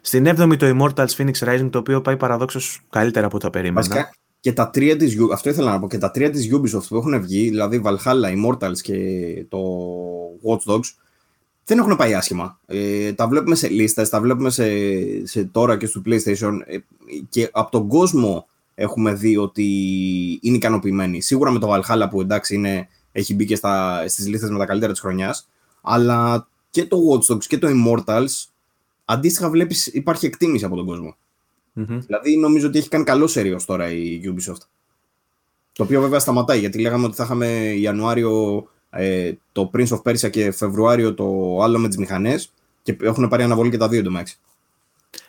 Στην 0.00 0.26
έβδομη 0.26 0.56
το 0.56 0.66
Immortals 0.66 1.08
Phoenix 1.16 1.32
Rising, 1.32 1.68
το 1.70 1.78
οποίο 1.78 2.00
πάει 2.00 2.16
παραδόξως 2.16 2.80
καλύτερα 2.90 3.26
από 3.26 3.38
τα 3.38 3.50
περίμενα. 3.50 3.86
Βασικά, 3.86 4.10
και 4.42 4.52
τα 4.52 4.70
τρία 4.70 4.96
της, 4.96 5.16
αυτό 5.32 5.50
ήθελα 5.50 5.70
να 5.70 5.80
πω, 5.80 5.88
και 5.88 5.98
τα 5.98 6.10
τρία 6.10 6.30
της 6.30 6.50
Ubisoft 6.52 6.86
που 6.88 6.96
έχουν 6.96 7.20
βγει, 7.20 7.48
δηλαδή 7.48 7.82
Valhalla, 7.84 8.34
Immortals 8.36 8.78
και 8.82 8.96
το 9.48 9.58
Watch 10.44 10.72
Dogs, 10.72 10.90
δεν 11.64 11.78
έχουν 11.78 11.96
πάει 11.96 12.14
άσχημα. 12.14 12.60
Ε, 12.66 13.12
τα 13.12 13.28
βλέπουμε 13.28 13.54
σε 13.54 13.68
λίστες, 13.68 14.08
τα 14.08 14.20
βλέπουμε 14.20 14.50
σε, 14.50 14.66
σε 15.26 15.44
τώρα 15.44 15.76
και 15.76 15.86
στο 15.86 16.02
PlayStation 16.06 16.58
ε, 16.64 16.78
και 17.28 17.50
από 17.52 17.70
τον 17.70 17.88
κόσμο 17.88 18.46
έχουμε 18.74 19.14
δει 19.14 19.36
ότι 19.36 19.64
είναι 20.42 20.56
ικανοποιημένοι. 20.56 21.20
Σίγουρα 21.20 21.50
με 21.50 21.58
το 21.58 21.74
Valhalla 21.74 22.06
που 22.10 22.20
εντάξει 22.20 22.54
είναι, 22.54 22.88
έχει 23.12 23.34
μπει 23.34 23.44
και 23.44 23.56
στα, 23.56 24.04
στις 24.08 24.28
λίστες 24.28 24.50
με 24.50 24.58
τα 24.58 24.66
καλύτερα 24.66 24.92
της 24.92 25.00
χρονιάς, 25.00 25.48
αλλά 25.82 26.48
και 26.70 26.84
το 26.84 26.96
Watch 27.10 27.32
Dogs 27.32 27.44
και 27.44 27.58
το 27.58 27.68
Immortals 27.70 28.44
αντίστοιχα 29.04 29.50
βλέπεις 29.50 29.86
υπάρχει 29.86 30.26
εκτίμηση 30.26 30.64
από 30.64 30.76
τον 30.76 30.86
κόσμο. 30.86 31.16
Mm-hmm. 31.76 31.98
Δηλαδή 32.06 32.36
νομίζω 32.36 32.66
ότι 32.66 32.78
έχει 32.78 32.88
κάνει 32.88 33.04
καλό 33.04 33.26
σερίο 33.26 33.58
τώρα 33.66 33.90
η 33.90 34.20
Ubisoft. 34.24 34.62
Το 35.72 35.82
οποίο 35.82 36.00
βέβαια 36.00 36.18
σταματάει 36.18 36.58
γιατί 36.58 36.80
λέγαμε 36.80 37.06
ότι 37.06 37.16
θα 37.16 37.24
είχαμε 37.24 37.46
Ιανουάριο 37.76 38.64
ε, 38.90 39.32
το 39.52 39.70
Prince 39.74 39.88
of 39.88 40.02
Persia 40.02 40.30
και 40.30 40.50
Φεβρουάριο 40.50 41.14
το 41.14 41.58
άλλο 41.62 41.78
με 41.78 41.88
τις 41.88 41.96
μηχανές 41.96 42.52
και 42.82 42.96
έχουν 43.02 43.28
πάρει 43.28 43.42
αναβολή 43.42 43.70
και 43.70 43.76
τα 43.76 43.88
δύο 43.88 43.98
εντωμεταξύ. 43.98 44.38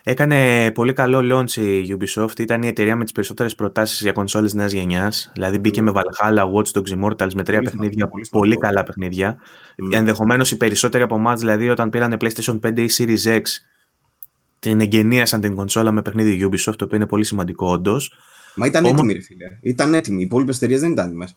Έκανε 0.03 0.71
πολύ 0.71 0.93
καλό 0.93 1.19
launch 1.31 1.51
η 1.51 1.97
Ubisoft. 1.99 2.39
Ήταν 2.39 2.63
η 2.63 2.67
εταιρεία 2.67 2.95
με 2.95 3.03
τις 3.03 3.13
περισσότερες 3.13 3.55
προτάσεις 3.55 4.01
για 4.01 4.11
κονσόλες 4.11 4.53
νέας 4.53 4.71
γενιάς. 4.71 5.31
Δηλαδή 5.33 5.57
μπήκε 5.59 5.81
mm. 5.81 5.83
με 5.83 5.91
Valhalla, 5.95 6.41
Watch 6.53 6.71
Dogs 6.71 6.99
Immortals 6.99 7.33
με 7.33 7.43
τρία 7.43 7.57
πολύ 7.57 7.69
παιχνίδια, 7.69 8.07
πολύ, 8.07 8.27
πολύ 8.31 8.57
καλά 8.57 8.83
παιχνίδια. 8.83 9.37
Mm. 9.37 9.93
Ενδεχομένως 9.93 10.51
οι 10.51 10.57
περισσότεροι 10.57 11.03
από 11.03 11.15
εμάς, 11.15 11.39
δηλαδή 11.39 11.69
όταν 11.69 11.89
πήραν 11.89 12.17
PlayStation 12.19 12.59
5 12.59 12.79
ή 12.79 12.87
Series 12.97 13.39
X, 13.39 13.41
την 14.63 14.81
εγγενίασαν 14.81 15.41
την 15.41 15.55
κονσόλα 15.55 15.91
με 15.91 16.01
παιχνίδι 16.01 16.49
Ubisoft, 16.49 16.75
το 16.75 16.85
οποίο 16.85 16.97
είναι 16.97 17.05
πολύ 17.05 17.23
σημαντικό 17.23 17.71
όντως. 17.71 18.13
Μα 18.55 18.65
ήταν 18.65 18.85
Όμως... 18.85 18.97
έτοιμη, 18.97 19.13
ρε 19.13 19.21
φίλε. 19.21 19.45
Ήταν 19.61 19.93
έτοιμη. 19.93 20.21
Οι 20.21 20.23
υπόλοιπες 20.23 20.55
εταιρείες 20.55 20.79
δεν 20.79 20.91
ήταν 20.91 21.07
έτοιμες. 21.07 21.35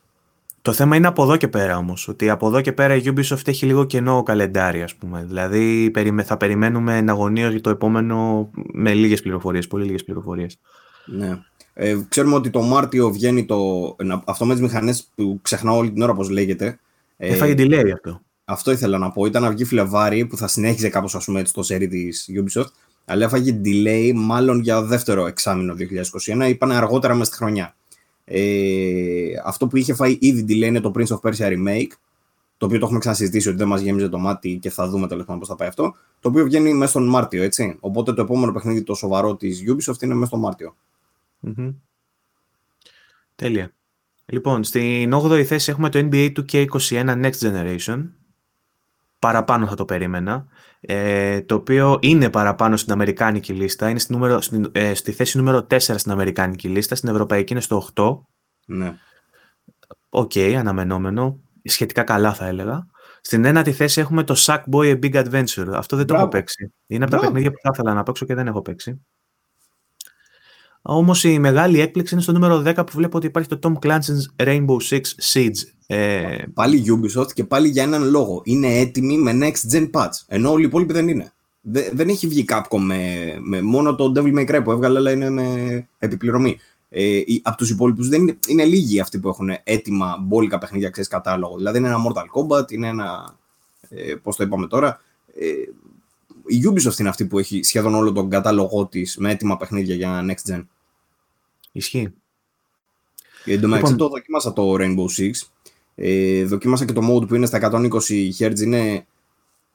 Το 0.63 0.73
θέμα 0.73 0.97
είναι 0.97 1.07
από 1.07 1.23
εδώ 1.23 1.37
και 1.37 1.49
πέρα 1.49 1.77
όμως. 1.77 2.09
Ότι 2.09 2.31
από 2.31 2.47
εδώ 2.47 2.61
και 2.61 2.73
πέρα 2.73 2.95
η 2.95 3.03
Ubisoft 3.05 3.49
έχει 3.49 3.67
λίγο 3.67 3.85
κενό 3.85 4.23
καλεντάρι, 4.23 4.83
ας 4.83 4.95
πούμε. 4.95 5.25
Δηλαδή 5.27 5.93
θα 6.25 6.37
περιμένουμε 6.37 6.97
εναγωνίω 6.97 7.51
για 7.51 7.61
το 7.61 7.71
επόμενο 7.71 8.51
με 8.73 8.95
λίγες 8.95 9.23
πληροφορίες, 9.23 9.67
πολύ 9.67 9.85
λίγες 9.85 10.05
πληροφορίες. 10.05 10.59
Ναι. 11.07 11.39
Ε, 11.75 11.97
ξέρουμε 12.09 12.35
ότι 12.35 12.51
το 12.51 12.63
Μάρτιο 12.63 13.13
βγαίνει 13.13 13.45
το. 13.45 13.61
Αυτό 14.25 14.45
με 14.45 14.53
τις 14.53 14.63
μηχανές 14.63 15.11
που 15.15 15.39
ξεχνάω 15.43 15.77
όλη 15.77 15.93
την 15.93 16.03
ώρα 16.03 16.15
πώς 16.15 16.29
λέγεται. 16.29 16.79
Ε, 17.17 17.33
Έφαγε 17.33 17.55
delay 17.57 17.91
αυτό. 17.95 18.21
Αυτό 18.45 18.71
ήθελα 18.71 18.99
να 18.99 19.11
πω. 19.11 19.27
Ήταν 19.27 19.43
να 19.43 19.51
βγει 19.51 19.65
Φλεβάρι 19.65 20.27
που 20.27 20.37
θα 20.37 20.49
συνέχιζε 20.49 20.89
κάπως 20.89 21.15
ας 21.15 21.25
πούμε 21.25 21.43
το 21.53 21.63
σερί 21.63 21.89
της 21.89 22.31
Ubisoft 22.35 22.71
Αλλά 23.09 23.25
έφαγε 23.25 23.61
delay 23.65 24.13
μάλλον 24.15 24.61
για 24.61 24.83
δεύτερο 24.83 25.27
εξάμεινο 25.27 25.75
2021. 26.27 26.49
Είπανε 26.49 26.75
αργότερα 26.75 27.15
μέσα 27.15 27.25
στη 27.25 27.37
χρονιά. 27.37 27.77
Ε, 28.25 29.33
αυτό 29.45 29.67
που 29.67 29.77
είχε 29.77 29.95
φάει 29.95 30.19
ήδη 30.21 30.45
delay 30.49 30.67
είναι 30.67 30.81
το 30.81 30.93
Prince 30.95 31.07
of 31.07 31.21
Persia 31.21 31.47
Remake, 31.47 31.91
το 32.57 32.67
οποίο 32.67 32.79
το 32.79 32.85
έχουμε 32.85 32.99
ξανασυζητήσει 32.99 33.49
ότι 33.49 33.57
δεν 33.57 33.69
μας 33.69 33.81
γέμιζε 33.81 34.09
το 34.09 34.19
μάτι 34.19 34.59
και 34.61 34.71
θα 34.71 34.89
δούμε 34.89 35.09
τέλος 35.09 35.25
πάντων 35.25 35.39
πώς 35.41 35.49
θα 35.49 35.57
πάει 35.57 35.69
αυτό. 35.69 35.95
Το 36.21 36.29
οποίο 36.29 36.45
βγαίνει 36.45 36.75
μέσα 36.75 36.91
στον 36.91 37.09
Μάρτιο, 37.09 37.43
έτσι. 37.43 37.77
Οπότε 37.81 38.13
το 38.13 38.23
επόμενο 38.23 38.53
παιχνίδι 38.53 38.83
το 38.83 38.95
σοβαρό 38.95 39.37
της 39.37 39.63
Ubisoft 39.67 40.03
είναι 40.03 40.15
μέσα 40.15 40.27
στον 40.27 40.41
μαρτιο 40.41 40.77
Τέλεια. 43.35 43.73
Λοιπόν, 44.27 44.65
στην 44.65 45.15
8η 45.15 45.43
θέση 45.43 45.71
έχουμε 45.71 45.89
το 45.89 46.09
NBA 46.13 46.33
2K21 46.33 47.25
Next 47.25 47.39
Generation. 47.41 48.05
Παραπάνω 49.19 49.67
θα 49.67 49.75
το 49.75 49.85
περίμενα. 49.85 50.47
Ε, 50.89 51.41
το 51.43 51.55
οποίο 51.55 51.99
είναι 52.01 52.31
παραπάνω 52.31 52.77
στην 52.77 52.93
Αμερικάνικη 52.93 53.53
λίστα. 53.53 53.89
Είναι 53.89 53.99
στη, 53.99 54.13
νούμερο, 54.13 54.41
στην, 54.41 54.71
ε, 54.73 54.95
στη 54.95 55.13
θέση 55.13 55.39
νούμερο 55.39 55.67
4 55.71 55.79
στην 55.79 56.11
Αμερικάνικη 56.11 56.69
λίστα. 56.69 56.95
Στην 56.95 57.09
Ευρωπαϊκή 57.09 57.53
είναι 57.53 57.63
στο 57.63 57.89
8. 57.95 58.19
Ναι. 58.67 58.99
OK, 60.09 60.33
okay, 60.35 60.53
αναμενόμενο. 60.53 61.41
Σχετικά 61.65 62.03
καλά 62.03 62.35
θα 62.35 62.47
έλεγα. 62.47 62.87
Στην 63.21 63.45
ένατη 63.45 63.73
θέση 63.73 64.01
έχουμε 64.01 64.23
το 64.23 64.35
Sackboy 64.39 64.65
A 64.71 64.99
Big 65.03 65.25
Adventure. 65.25 65.69
Αυτό 65.73 65.97
δεν 65.97 66.07
το 66.07 66.15
έχω 66.15 66.29
παίξει. 66.29 66.75
Είναι 66.87 67.05
από 67.05 67.13
τα 67.13 67.21
παιχνίδια 67.21 67.51
που 67.51 67.59
θα 67.63 67.71
ήθελα 67.73 67.95
να 67.95 68.03
παίξω 68.03 68.27
και 68.27 68.35
δεν 68.35 68.47
έχω 68.47 68.63
παίξει. 68.63 69.07
Όμως 70.89 71.25
η 71.25 71.39
μεγάλη 71.39 71.81
έκπληξη 71.81 72.15
είναι 72.15 72.23
στο 72.23 72.33
νούμερο 72.33 72.63
10 72.67 72.75
που 72.77 72.93
βλέπω 72.95 73.17
ότι 73.17 73.27
υπάρχει 73.27 73.49
το 73.49 73.59
Tom 73.63 73.87
Clancy's 73.87 74.45
Rainbow 74.47 74.77
Six 74.91 75.01
Siege. 75.33 75.57
Ε... 75.87 76.37
Πάλι 76.55 76.85
Ubisoft 76.89 77.33
και 77.33 77.45
πάλι 77.45 77.69
για 77.69 77.83
έναν 77.83 78.11
λόγο. 78.11 78.41
Είναι 78.45 78.79
έτοιμη 78.79 79.19
με 79.19 79.39
next 79.41 79.77
gen 79.77 79.91
patch. 79.91 80.23
Ενώ 80.27 80.51
όλοι 80.51 80.63
οι 80.63 80.67
υπόλοιποι 80.67 80.93
δεν 80.93 81.09
είναι. 81.09 81.33
Δεν 81.93 82.09
έχει 82.09 82.27
βγει 82.27 82.45
Capcom 82.49 82.79
με, 82.79 83.33
με 83.41 83.63
μόνο 83.63 83.95
το 83.95 84.13
Devil 84.17 84.39
May 84.39 84.51
Cry 84.51 84.61
που 84.65 84.71
έβγαλε, 84.71 84.99
αλλά 84.99 85.11
είναι 85.11 85.31
με 85.31 85.89
επί 85.99 86.15
πληρωμή. 86.15 86.59
Ε, 86.89 87.21
από 87.43 87.57
τους 87.57 87.71
υπόλοιπους 87.71 88.09
δεν 88.09 88.21
είναι, 88.21 88.39
είναι 88.47 88.65
λίγοι 88.65 89.01
αυτοί 89.01 89.19
που 89.19 89.29
έχουν 89.29 89.51
έτοιμα 89.65 90.19
μπόλικα 90.23 90.59
παιχνίδια, 90.59 90.91
ξέρεις 90.91 91.09
κατάλογο. 91.09 91.57
Δηλαδή 91.57 91.79
είναι 91.79 91.89
ένα 91.89 91.99
Mortal 92.07 92.41
Kombat, 92.41 92.73
είναι 92.73 92.89
ένα. 92.89 93.37
Ε, 93.89 94.15
Πώς 94.15 94.37
το 94.37 94.45
είπαμε 94.45 94.67
τώρα. 94.67 95.01
Ε, 95.35 95.47
η 96.47 96.63
Ubisoft 96.71 96.99
είναι 96.99 97.09
αυτή 97.09 97.25
που 97.25 97.39
έχει 97.39 97.63
σχεδόν 97.63 97.95
όλο 97.95 98.13
τον 98.13 98.31
κατάλογό 98.31 98.87
της 98.87 99.17
με 99.17 99.31
έτοιμα 99.31 99.57
παιχνίδια 99.57 99.95
για 99.95 100.27
next 100.29 100.53
gen. 100.53 100.63
Ισχύει. 101.77 102.13
Εν 103.45 103.61
τω 103.61 103.69
μεταξύ 103.69 103.93
λοιπόν... 103.93 104.09
το 104.09 104.09
δοκίμασα 104.09 104.53
το 104.53 104.75
Rainbow 104.79 105.07
Six. 105.19 105.31
Ε, 105.95 106.45
δοκίμασα 106.45 106.85
και 106.85 106.93
το 106.93 107.01
mode 107.11 107.29
που 107.29 107.35
είναι 107.35 107.47
στα 107.47 107.71
120 107.73 107.89
Hz. 108.39 108.59
Είναι 108.59 109.07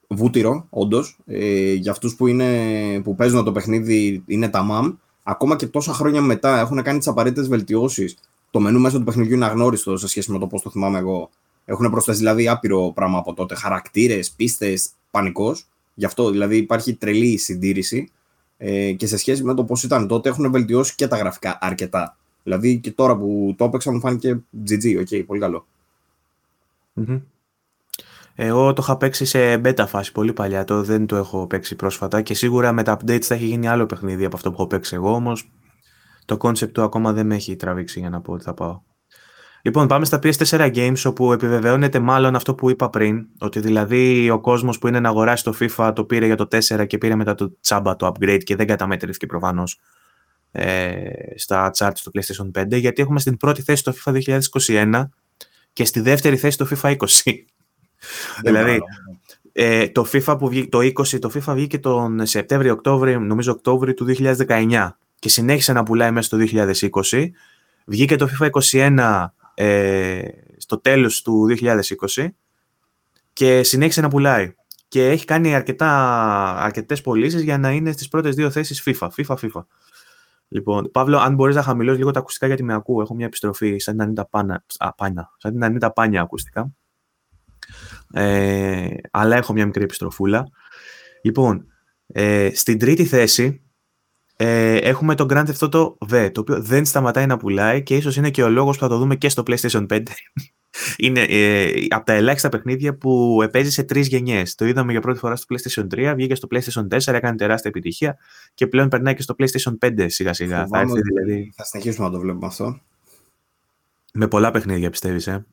βούτυρο, 0.07 0.67
όντως. 0.69 1.17
Ε, 1.25 1.73
για 1.73 1.91
αυτούς 1.91 2.15
που, 2.15 2.25
που 3.03 3.15
παίζουν 3.15 3.43
το 3.43 3.51
παιχνίδι 3.51 4.23
είναι 4.25 4.49
τα 4.49 4.67
MAM. 4.71 4.95
Ακόμα 5.23 5.55
και 5.55 5.67
τόσα 5.67 5.93
χρόνια 5.93 6.21
μετά 6.21 6.59
έχουν 6.59 6.81
κάνει 6.81 6.97
τις 6.97 7.07
απαραίτητες 7.07 7.47
βελτιώσεις. 7.47 8.17
Το 8.51 8.59
μενού 8.59 8.79
μέσα 8.79 8.97
του 8.97 9.03
παιχνιδιού 9.03 9.35
είναι 9.35 9.45
αγνώριστο 9.45 9.97
σε 9.97 10.07
σχέση 10.07 10.31
με 10.31 10.39
το 10.39 10.47
πώς 10.47 10.61
το 10.61 10.69
θυμάμαι 10.69 10.97
εγώ. 10.97 11.29
Έχουν 11.65 11.89
προσθέσει 11.89 12.17
δηλαδή 12.17 12.47
άπειρο 12.47 12.91
πράγμα 12.95 13.17
από 13.17 13.33
τότε. 13.33 13.55
Χαρακτήρες, 13.55 14.31
πίστες, 14.31 14.89
πανικός. 15.11 15.65
Γι' 15.93 16.05
αυτό 16.05 16.29
δηλαδή 16.29 16.57
υπάρχει 16.57 16.93
τρελή 16.93 17.37
συντήρηση 17.37 18.11
ε, 18.63 18.91
και 18.91 19.07
σε 19.07 19.17
σχέση 19.17 19.43
με 19.43 19.53
το 19.53 19.63
πώς 19.63 19.83
ήταν 19.83 20.07
τότε 20.07 20.29
έχουν 20.29 20.51
βελτιώσει 20.51 20.95
και 20.95 21.07
τα 21.07 21.17
γραφικά 21.17 21.57
αρκετά. 21.61 22.17
Δηλαδή 22.43 22.79
και 22.79 22.91
τώρα 22.91 23.17
που 23.17 23.55
το 23.57 23.65
έπαιξα 23.65 23.91
μου 23.91 23.99
φάνηκε 23.99 24.41
GG, 24.69 24.99
OK, 24.99 25.07
okay, 25.09 25.23
πολύ 25.25 25.39
καλό. 25.39 25.65
Εγώ 28.35 28.73
το 28.73 28.81
είχα 28.83 28.97
παίξει 28.97 29.25
σε 29.25 29.55
beta 29.55 29.85
φάση 29.87 30.11
πολύ 30.11 30.33
παλιά, 30.33 30.63
το 30.63 30.83
δεν 30.83 31.05
το 31.05 31.15
έχω 31.15 31.47
παίξει 31.47 31.75
πρόσφατα 31.75 32.21
και 32.21 32.33
σίγουρα 32.33 32.71
με 32.71 32.83
τα 32.83 32.97
updates 32.97 33.21
θα 33.21 33.35
έχει 33.35 33.45
γίνει 33.45 33.67
άλλο 33.67 33.85
παιχνίδι 33.85 34.25
από 34.25 34.35
αυτό 34.35 34.49
που 34.49 34.55
έχω 34.59 34.67
παίξει 34.67 34.95
εγώ, 34.95 35.13
όμως 35.13 35.51
το 36.25 36.37
concept 36.41 36.71
του 36.71 36.81
ακόμα 36.81 37.13
δεν 37.13 37.25
με 37.25 37.35
έχει 37.35 37.55
τραβήξει 37.55 37.99
για 37.99 38.09
να 38.09 38.21
πω 38.21 38.33
ότι 38.33 38.43
θα 38.43 38.53
πάω. 38.53 38.81
Λοιπόν, 39.61 39.87
πάμε 39.87 40.05
στα 40.05 40.19
PS4 40.23 40.71
Games, 40.75 41.01
όπου 41.05 41.33
επιβεβαιώνεται 41.33 41.99
μάλλον 41.99 42.35
αυτό 42.35 42.55
που 42.55 42.69
είπα 42.69 42.89
πριν, 42.89 43.27
ότι 43.39 43.59
δηλαδή 43.59 44.29
ο 44.29 44.39
κόσμος 44.39 44.79
που 44.79 44.87
είναι 44.87 44.99
να 44.99 45.09
αγοράσει 45.09 45.43
το 45.43 45.53
FIFA 45.59 45.91
το 45.95 46.03
πήρε 46.03 46.25
για 46.25 46.35
το 46.35 46.47
4 46.51 46.87
και 46.87 46.97
πήρε 46.97 47.15
μετά 47.15 47.35
το 47.35 47.59
τσάμπα 47.59 47.95
το 47.95 48.07
upgrade 48.07 48.43
και 48.43 48.55
δεν 48.55 48.67
καταμετρήθηκε 48.67 49.25
προφανώς 49.25 49.79
ε, 50.51 51.01
στα 51.35 51.71
charts 51.77 51.99
του 52.03 52.11
PlayStation 52.13 52.61
5, 52.61 52.79
γιατί 52.79 53.01
έχουμε 53.01 53.19
στην 53.19 53.37
πρώτη 53.37 53.61
θέση 53.61 53.83
το 53.83 53.93
FIFA 54.05 54.39
2021 54.61 55.03
και 55.73 55.85
στη 55.85 55.99
δεύτερη 55.99 56.37
θέση 56.37 56.57
το 56.57 56.67
FIFA 56.71 56.97
20. 56.97 57.05
δηλαδή, 58.43 58.79
ε, 59.51 59.87
το 59.87 60.05
FIFA 60.11 60.35
που 60.39 60.49
βγήκε, 60.49 60.69
το 60.69 60.79
20, 60.79 61.19
το 61.19 61.31
FIFA 61.33 61.53
βγήκε 61.53 61.79
τον 61.79 62.25
Σεπτέμβριο-Οκτώβριο, 62.25 63.19
νομίζω 63.19 63.51
Οκτώβριο 63.51 63.93
του 63.93 64.05
2019 64.47 64.89
και 65.19 65.29
συνέχισε 65.29 65.73
να 65.73 65.83
πουλάει 65.83 66.11
μέσα 66.11 66.27
στο 66.27 66.37
2020. 67.09 67.25
Βγήκε 67.85 68.15
το 68.15 68.29
FIFA 68.39 68.49
21 68.87 69.25
ε, 69.53 70.21
στο 70.57 70.79
τέλος 70.79 71.21
του 71.21 71.47
2020 72.15 72.27
και 73.33 73.63
συνέχισε 73.63 74.01
να 74.01 74.07
πουλάει. 74.07 74.53
Και 74.87 75.09
έχει 75.09 75.25
κάνει 75.25 75.55
αρκετά, 75.55 75.91
αρκετές 76.57 77.01
πωλήσεις 77.01 77.41
για 77.41 77.57
να 77.57 77.71
είναι 77.71 77.91
στις 77.91 78.07
πρώτες 78.07 78.35
δύο 78.35 78.51
θέσεις 78.51 78.83
FIFA. 78.85 79.07
FIFA, 79.15 79.35
FIFA. 79.35 79.65
Λοιπόν, 80.47 80.91
Παύλο, 80.91 81.17
αν 81.17 81.35
μπορείς 81.35 81.55
να 81.55 81.63
χαμηλώσεις 81.63 81.99
λίγο 81.99 82.11
τα 82.11 82.19
ακουστικά 82.19 82.47
γιατί 82.47 82.63
με 82.63 82.73
ακούω. 82.73 83.01
Έχω 83.01 83.15
μια 83.15 83.25
επιστροφή 83.25 83.77
σαν 83.77 83.93
την 83.93 84.03
Ανίτα 84.03 84.27
Πάνα, 84.27 84.65
α, 84.77 84.93
Πάνια, 84.93 85.31
σαν 85.37 85.51
την 85.51 85.63
Ανίτα 85.63 85.93
Πάνια 85.93 86.21
ακουστικά. 86.21 86.71
Ε, 88.13 88.87
αλλά 89.11 89.35
έχω 89.35 89.53
μια 89.53 89.65
μικρή 89.65 89.83
επιστροφούλα. 89.83 90.47
Λοιπόν, 91.21 91.65
ε, 92.07 92.49
στην 92.53 92.79
τρίτη 92.79 93.05
θέση 93.05 93.61
ε, 94.43 94.75
έχουμε 94.75 95.15
το 95.15 95.25
Grand 95.29 95.45
Theft 95.45 95.69
Auto 95.69 95.93
V, 96.11 96.29
το 96.31 96.41
οποίο 96.41 96.61
δεν 96.61 96.85
σταματάει 96.85 97.25
να 97.25 97.37
πουλάει 97.37 97.83
και 97.83 97.95
ίσως 97.95 98.15
είναι 98.15 98.29
και 98.29 98.43
ο 98.43 98.49
λόγος 98.49 98.77
που 98.77 98.83
θα 98.83 98.89
το 98.89 98.97
δούμε 98.97 99.15
και 99.15 99.29
στο 99.29 99.43
PlayStation 99.47 99.85
5. 99.87 100.03
είναι 100.97 101.21
ε, 101.21 101.71
από 101.89 102.05
τα 102.05 102.13
ελάχιστα 102.13 102.49
παιχνίδια 102.49 102.97
που 102.97 103.43
παίζει 103.51 103.71
σε 103.71 103.83
τρεις 103.83 104.07
γενιές. 104.07 104.55
Το 104.55 104.65
είδαμε 104.65 104.91
για 104.91 105.01
πρώτη 105.01 105.19
φορά 105.19 105.35
στο 105.35 105.55
PlayStation 105.55 105.87
3, 105.95 106.13
βγήκε 106.15 106.35
στο 106.35 106.47
PlayStation 106.51 106.87
4, 106.87 107.13
έκανε 107.13 107.35
τεράστια 107.35 107.69
επιτυχία 107.69 108.17
και 108.53 108.67
πλέον 108.67 108.87
περνάει 108.87 109.15
και 109.15 109.21
στο 109.21 109.35
PlayStation 109.37 109.77
5 109.85 110.05
σιγά 110.07 110.33
σιγά. 110.33 110.67
Θα, 110.67 110.79
έρθει, 110.79 111.01
δηλαδή... 111.01 111.51
θα 111.55 111.63
συνεχίσουμε 111.63 112.07
να 112.07 112.13
το 112.13 112.19
βλέπουμε 112.19 112.45
αυτό. 112.45 112.79
Με 114.13 114.27
πολλά 114.27 114.51
παιχνίδια 114.51 114.89
πιστεύεις, 114.89 115.27
ε; 115.27 115.45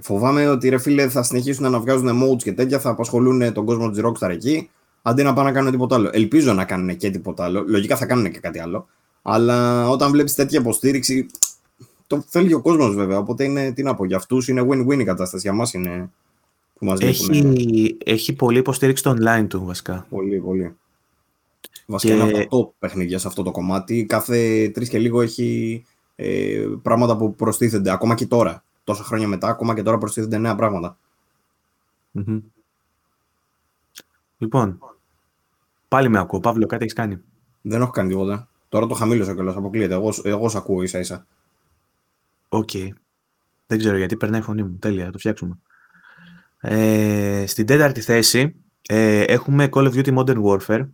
Φοβάμαι 0.00 0.48
ότι 0.48 0.68
ρε 0.68 0.78
φίλε 0.78 1.08
θα 1.08 1.22
συνεχίσουν 1.22 1.70
να 1.70 1.80
βγάζουν 1.80 2.22
modes 2.22 2.42
και 2.42 2.52
τέτοια, 2.52 2.78
θα 2.78 2.90
απασχολούν 2.90 3.52
τον 3.52 3.64
κόσμο 3.64 3.90
της 3.90 4.00
Rockstar 4.04 4.30
εκεί 4.30 4.70
αντί 5.02 5.22
να 5.22 5.32
πάνε 5.32 5.48
να 5.48 5.54
κάνουν 5.54 5.70
τίποτα 5.70 5.94
άλλο. 5.94 6.10
Ελπίζω 6.12 6.52
να 6.52 6.64
κάνουν 6.64 6.96
και 6.96 7.10
τίποτα 7.10 7.44
άλλο. 7.44 7.64
Λογικά 7.66 7.96
θα 7.96 8.06
κάνουν 8.06 8.30
και 8.32 8.38
κάτι 8.38 8.58
άλλο. 8.58 8.86
Αλλά 9.22 9.88
όταν 9.88 10.10
βλέπεις 10.10 10.34
τέτοια 10.34 10.60
υποστήριξη, 10.60 11.26
το 12.06 12.24
θέλει 12.26 12.54
ο 12.54 12.60
κόσμος 12.60 12.94
βέβαια. 12.94 13.18
Οπότε 13.18 13.44
είναι, 13.44 13.72
τι 13.72 13.82
να 13.82 13.94
πω, 13.94 14.04
για 14.04 14.16
αυτούς 14.16 14.48
είναι 14.48 14.66
win-win 14.68 14.98
η 15.00 15.04
κατάσταση. 15.04 15.42
Για 15.42 15.52
μας 15.52 15.74
είναι 15.74 16.10
που 16.78 16.84
μας 16.84 17.00
έχει, 17.00 17.96
έχει 18.04 18.32
πολύ 18.32 18.58
υποστήριξη 18.58 19.02
στο 19.02 19.16
online 19.18 19.46
του 19.48 19.64
βασικά. 19.64 20.06
Πολύ, 20.10 20.38
πολύ. 20.38 20.76
Βασικά 21.86 22.14
και... 22.14 22.20
είναι 22.20 22.40
από 22.40 22.48
το 22.48 22.74
παιχνίδια 22.78 23.18
σε 23.18 23.26
αυτό 23.26 23.42
το 23.42 23.50
κομμάτι. 23.50 24.04
Κάθε 24.04 24.68
τρεις 24.68 24.88
και 24.88 24.98
λίγο 24.98 25.20
έχει 25.20 25.84
ε, 26.16 26.64
πράγματα 26.82 27.16
που 27.16 27.34
προστίθενται. 27.34 27.90
Ακόμα 27.90 28.14
και 28.14 28.26
τώρα. 28.26 28.62
Τόσα 28.84 29.02
χρόνια 29.02 29.28
μετά, 29.28 29.48
ακόμα 29.48 29.74
και 29.74 29.82
τώρα 29.82 29.98
προστίθενται 29.98 30.38
νέα 30.38 30.54
πράγματα. 30.54 30.98
Mm-hmm. 32.14 32.40
Λοιπόν, 34.38 34.78
πάλι 35.88 36.08
με 36.08 36.18
ακούω. 36.18 36.40
Παύλο, 36.40 36.66
κάτι 36.66 36.82
έχεις 36.82 36.94
κάνει; 36.94 37.20
Δεν 37.62 37.80
έχω 37.80 37.90
κάνει 37.90 38.08
τίποτα. 38.08 38.48
Τώρα 38.68 38.86
το 38.86 38.94
χαμήλωσα 38.94 39.34
κιόλας. 39.34 39.56
Αποκλείεται. 39.56 39.94
Εγώ, 39.94 40.12
εγώ 40.22 40.48
σε 40.48 40.56
ακούω 40.56 40.82
ίσα 40.82 40.98
ίσα. 40.98 41.26
OK. 42.48 42.70
Okay. 42.72 42.88
Δεν 43.66 43.78
ξέρω 43.78 43.96
γιατί 43.96 44.16
περνάει 44.16 44.40
η 44.40 44.42
φωνή 44.42 44.62
μου. 44.62 44.76
Τέλεια, 44.78 45.04
θα 45.04 45.10
το 45.10 45.18
φτιάξουμε. 45.18 45.58
Ε, 46.60 47.44
στην 47.46 47.66
τέταρτη 47.66 48.00
θέση 48.00 48.54
ε, 48.88 49.22
έχουμε 49.22 49.68
Call 49.72 49.92
of 49.92 49.94
Duty 49.94 50.18
Modern 50.18 50.42
Warfare. 50.42 50.88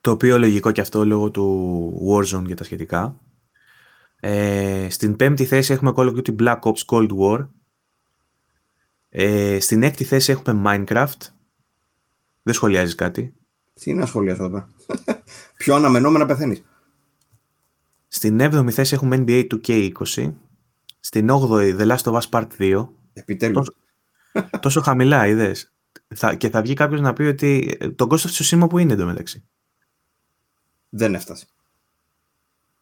Το 0.00 0.10
οποίο 0.10 0.38
λογικό 0.38 0.70
και 0.70 0.80
αυτό 0.80 1.04
λόγω 1.04 1.30
του 1.30 2.08
Warzone 2.08 2.44
και 2.46 2.54
τα 2.54 2.64
σχετικά. 2.64 3.20
Ε, 4.20 4.86
στην 4.90 5.16
πέμπτη 5.16 5.44
θέση 5.44 5.72
έχουμε 5.72 5.92
Call 5.96 6.14
of 6.14 6.16
Duty 6.16 6.36
Black 6.36 6.58
Ops 6.60 6.84
Cold 6.86 7.08
War. 7.18 7.48
Ε, 9.08 9.60
στην 9.60 9.82
έκτη 9.82 10.04
θέση 10.04 10.32
έχουμε 10.32 10.62
Minecraft. 10.64 11.18
Δεν 12.42 12.54
σχολιάζεις 12.54 12.94
κάτι; 12.94 13.34
Τι 13.72 13.94
να 13.94 14.06
σχολιάσω 14.06 14.44
εδώ; 14.44 14.66
Πιο 15.58 15.74
αναμενόμενα 15.74 16.26
πεθαίνεις. 16.26 16.62
Στην 18.08 18.38
7η 18.40 18.70
θέση 18.70 18.94
έχουμε 18.94 19.24
NBA 19.26 19.46
2K20. 19.50 20.32
Στην 21.00 21.28
8η 21.30 21.78
The 21.80 21.96
Last 21.96 22.12
of 22.12 22.20
Us 22.20 22.28
Part 22.30 22.46
2. 22.58 22.88
Επιτέλους. 23.12 23.70
Τόσο, 24.32 24.50
τόσο 24.60 24.80
χαμηλά, 24.80 25.26
είδες. 25.26 25.72
και 26.36 26.50
θα 26.50 26.62
βγει 26.62 26.74
κάποιος 26.74 27.00
να 27.00 27.12
πει 27.12 27.22
ότι 27.22 27.78
τον 27.96 28.08
Ghost 28.10 28.16
of 28.16 28.30
Tsushima 28.30 28.68
που 28.68 28.78
είναι 28.78 28.92
εντωμεταξύ. 28.92 29.44
Δεν 30.88 31.14
έφτασε. 31.14 31.46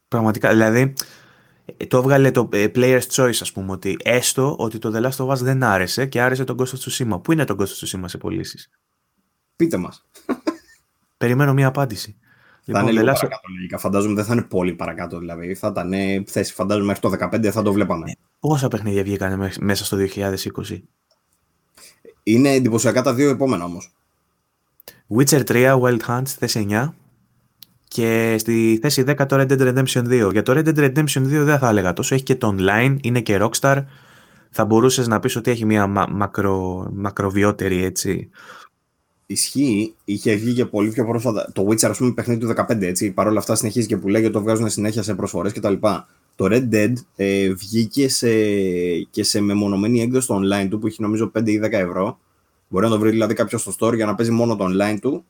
Πραγματικά, 0.07 0.49
δηλαδή 0.49 0.93
το 1.87 1.97
έβγαλε 1.97 2.31
το 2.31 2.49
ε, 2.51 2.67
Player's 2.75 3.07
Choice, 3.11 3.37
ας 3.41 3.51
πούμε, 3.51 3.71
ότι 3.71 3.97
έστω 4.03 4.55
ότι 4.59 4.77
το 4.77 4.91
The 4.95 5.09
Last 5.09 5.25
of 5.25 5.27
Us 5.27 5.37
δεν 5.37 5.63
άρεσε 5.63 6.05
και 6.05 6.21
άρεσε 6.21 6.43
τον 6.43 6.57
Ghost 6.59 6.77
of 6.77 6.79
Tsushima. 6.79 7.23
Πού 7.23 7.31
είναι 7.31 7.45
τον 7.45 7.57
Ghost 7.59 7.65
of 7.65 7.85
Tsushima 7.85 8.03
σε 8.05 8.17
πωλήσεις; 8.17 8.69
Πείτε 9.59 9.77
μας. 9.77 10.05
Περιμένω 11.17 11.53
μία 11.53 11.67
απάντηση. 11.67 12.17
Θα 12.71 12.79
είναι 12.79 12.91
λίγο 12.91 13.03
παρακάτω 13.05 13.47
λογικά. 13.55 13.77
Φαντάζομαι 13.77 14.13
δεν 14.13 14.25
θα 14.25 14.33
είναι 14.33 14.41
πολύ 14.41 14.73
παρακάτω 14.73 15.19
δηλαδή. 15.19 15.55
Θα 15.55 15.67
ήταν 15.67 15.91
θέση, 16.27 16.53
φαντάζομαι 16.53 16.85
μέχρι 16.85 17.01
το 17.01 17.27
15 17.31 17.45
θα 17.45 17.61
το 17.61 17.73
βλέπαμε. 17.73 18.09
Ε, 18.09 18.13
πόσα 18.39 18.67
παιχνίδια 18.67 19.03
βγήκαν 19.03 19.49
μέσα 19.59 19.85
στο 19.85 19.97
2020. 20.15 20.81
Είναι 22.23 22.49
εντυπωσιακά 22.49 23.01
τα 23.01 23.13
δύο 23.13 23.29
επόμενα 23.29 23.63
όμως. 23.63 23.95
Witcher 25.17 25.43
3, 25.43 25.79
Wild 25.79 25.99
Hunt, 26.07 26.25
θέση 26.25 26.67
9. 26.69 26.93
Και 27.87 28.35
στη 28.39 28.79
θέση 28.81 29.03
10 29.07 29.25
το 29.27 29.35
Red 29.39 29.51
Dead 29.51 29.61
Redemption 29.61 30.27
2. 30.27 30.31
Για 30.31 30.41
το 30.41 30.53
Red 30.55 30.67
Dead 30.67 30.77
Redemption 30.77 31.21
2 31.21 31.43
δεν 31.43 31.59
θα 31.59 31.69
έλεγα 31.69 31.93
τόσο. 31.93 32.15
Έχει 32.15 32.23
και 32.23 32.35
το 32.35 32.55
online, 32.57 32.97
είναι 33.01 33.21
και 33.21 33.39
Rockstar. 33.41 33.83
Θα 34.49 34.65
μπορούσες 34.65 35.07
να 35.07 35.19
πεις 35.19 35.35
ότι 35.35 35.51
έχει 35.51 35.65
μια 35.65 35.87
μακρο, 36.09 36.89
μακροβιότερη 36.93 37.83
έτσι, 37.83 38.29
Ισχύει, 39.31 39.95
είχε 40.05 40.35
βγει 40.35 40.53
και 40.53 40.65
πολύ 40.65 40.91
πιο 40.91 41.05
πρόσφατα. 41.05 41.51
Το 41.53 41.67
Witcher, 41.67 41.89
ας 41.89 41.97
πούμε, 41.97 42.11
παιχνίδι 42.11 42.39
του 42.39 42.53
15, 42.55 42.81
έτσι. 42.81 43.11
Παρ' 43.11 43.27
όλα 43.27 43.39
αυτά 43.39 43.55
συνεχίζει 43.55 43.87
και 43.87 43.97
που 43.97 44.07
λέγεται 44.07 44.31
το 44.31 44.41
βγάζουν 44.41 44.69
συνέχεια 44.69 45.03
σε 45.03 45.15
προσφορές 45.15 45.53
κτλ. 45.53 45.73
Το 46.35 46.45
Red 46.45 46.69
Dead 46.71 46.93
ε, 47.15 47.53
βγήκε 47.53 48.09
σε, 48.09 48.29
και 48.99 49.23
σε 49.23 49.41
μεμονωμένη 49.41 50.01
έκδοση 50.01 50.23
στο 50.23 50.39
online 50.43 50.67
του 50.69 50.79
που 50.79 50.87
έχει 50.87 51.01
νομίζω 51.01 51.31
5 51.37 51.47
ή 51.47 51.59
10 51.63 51.71
ευρώ. 51.71 52.19
Μπορεί 52.67 52.85
να 52.85 52.91
το 52.91 52.99
βρει 52.99 53.09
δηλαδή 53.09 53.33
κάποιος 53.33 53.61
στο 53.61 53.73
store 53.79 53.95
για 53.95 54.05
να 54.05 54.15
παίζει 54.15 54.31
μόνο 54.31 54.55
το 54.55 54.65
online 54.65 54.97
του 55.01 55.25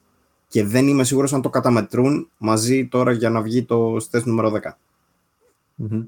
και 0.47 0.63
δεν 0.63 0.87
είμαι 0.87 1.03
σίγουρος 1.03 1.33
αν 1.33 1.41
το 1.41 1.49
καταμετρούν 1.49 2.29
μαζί 2.37 2.87
τώρα 2.87 3.11
για 3.11 3.29
να 3.29 3.41
βγει 3.41 3.63
το 3.63 3.97
στη 3.99 4.09
θέση 4.09 4.29
νούμερο 4.29 4.53
10. 4.63 4.71
mm 5.83 6.05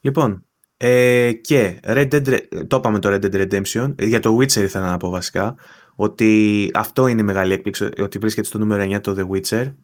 Λοιπόν, 0.00 0.44
ε, 0.80 1.32
και 1.32 1.80
Red 1.84 2.08
Dead, 2.12 2.38
το 2.66 2.76
είπαμε 2.76 2.98
το 2.98 3.08
Red 3.12 3.24
Dead 3.24 3.48
Redemption, 3.48 3.94
για 3.98 4.20
το 4.20 4.36
Witcher 4.36 4.56
ήθελα 4.56 4.90
να 4.90 4.96
πω 4.96 5.10
βασικά, 5.10 5.54
ότι 5.94 6.70
αυτό 6.74 7.06
είναι 7.06 7.20
η 7.20 7.24
μεγάλη 7.24 7.52
έκπληξη, 7.52 7.88
ότι 7.98 8.18
βρίσκεται 8.18 8.46
στο 8.46 8.58
νούμερο 8.58 8.82
9 8.96 9.00
το 9.00 9.16
The 9.18 9.36
Witcher. 9.36 9.74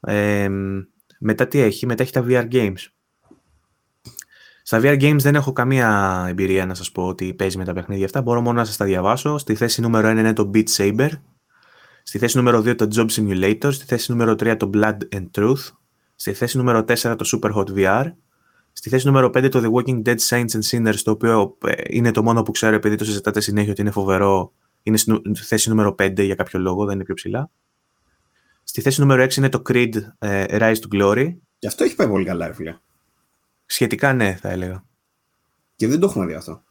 Ε, 0.00 0.48
μετά 1.18 1.48
τι 1.48 1.60
έχει, 1.60 1.86
μετά 1.86 2.02
έχει 2.02 2.12
τα 2.12 2.24
VR 2.28 2.48
games. 2.52 2.86
Στα 4.62 4.80
VR 4.82 5.02
games 5.02 5.18
δεν 5.18 5.34
έχω 5.34 5.52
καμία 5.52 6.24
εμπειρία 6.28 6.66
να 6.66 6.74
σας 6.74 6.92
πω 6.92 7.06
ότι 7.06 7.34
παίζει 7.34 7.58
με 7.58 7.64
τα 7.64 7.72
παιχνίδια 7.72 8.04
αυτά, 8.04 8.22
μπορώ 8.22 8.40
μόνο 8.40 8.58
να 8.58 8.64
σας 8.64 8.76
τα 8.76 8.84
διαβάσω. 8.84 9.38
Στη 9.38 9.54
θέση 9.54 9.80
νούμερο 9.80 10.08
1 10.08 10.16
είναι 10.16 10.32
το 10.32 10.50
Beat 10.54 10.68
Saber, 10.76 11.08
στη 12.02 12.18
θέση 12.18 12.36
νούμερο 12.36 12.58
2 12.58 12.76
το 12.76 12.88
Job 12.94 13.06
Simulator, 13.10 13.72
στη 13.72 13.84
θέση 13.84 14.10
νούμερο 14.10 14.32
3 14.32 14.56
το 14.58 14.70
Blood 14.74 14.98
and 15.14 15.26
Truth, 15.38 15.70
στη 16.14 16.32
θέση 16.32 16.56
νούμερο 16.56 16.84
4 16.88 16.94
το 16.96 17.24
Super 17.32 17.52
Hot 17.54 17.66
VR, 17.76 18.12
Στη 18.72 18.88
θέση 18.88 19.06
νούμερο 19.06 19.26
5 19.26 19.48
το 19.50 19.60
The 19.64 19.72
Walking 19.72 20.02
Dead 20.02 20.18
Saints 20.28 20.50
and 20.50 20.62
Sinners, 20.70 20.96
το 21.02 21.10
οποίο 21.10 21.56
ε, 21.66 21.72
είναι 21.88 22.10
το 22.10 22.22
μόνο 22.22 22.42
που 22.42 22.50
ξέρω 22.50 22.76
επειδή 22.76 22.96
το 22.96 23.04
συζητάτε 23.04 23.40
συνέχεια 23.40 23.70
ότι 23.70 23.80
είναι 23.80 23.90
φοβερό. 23.90 24.52
Είναι 24.82 24.96
στη 24.96 25.44
θέση 25.44 25.68
νούμερο 25.68 25.94
5 25.98 26.24
για 26.24 26.34
κάποιο 26.34 26.60
λόγο, 26.60 26.84
δεν 26.84 26.94
είναι 26.94 27.04
πιο 27.04 27.14
ψηλά. 27.14 27.50
Στη 28.64 28.80
θέση 28.80 29.00
νούμερο 29.00 29.24
6 29.24 29.36
είναι 29.36 29.48
το 29.48 29.62
Creed 29.68 29.94
uh, 30.18 30.58
Rise 30.58 30.74
to 30.74 30.94
Glory. 30.94 31.34
Και 31.58 31.66
αυτό 31.66 31.84
έχει 31.84 31.94
πάει 31.94 32.08
πολύ 32.08 32.24
καλά, 32.24 32.46
ρε 32.46 32.52
φίλε. 32.52 32.78
Σχετικά 33.66 34.12
ναι, 34.12 34.34
θα 34.34 34.48
έλεγα. 34.50 34.84
Και 35.76 35.88
δεν 35.88 36.00
το 36.00 36.06
έχουμε 36.06 36.26
δει 36.26 36.34
αυτό. 36.34 36.62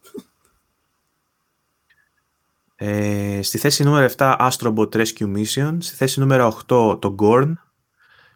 Ε, 2.76 3.40
στη 3.42 3.58
θέση 3.58 3.84
νούμερο 3.84 4.14
7 4.18 4.50
Astrobot 4.50 4.90
Rescue 4.90 5.36
Mission. 5.36 5.78
Στη 5.80 5.96
θέση 5.96 6.20
νούμερο 6.20 6.62
8 6.68 7.02
το 7.02 7.16
Gorn. 7.20 7.54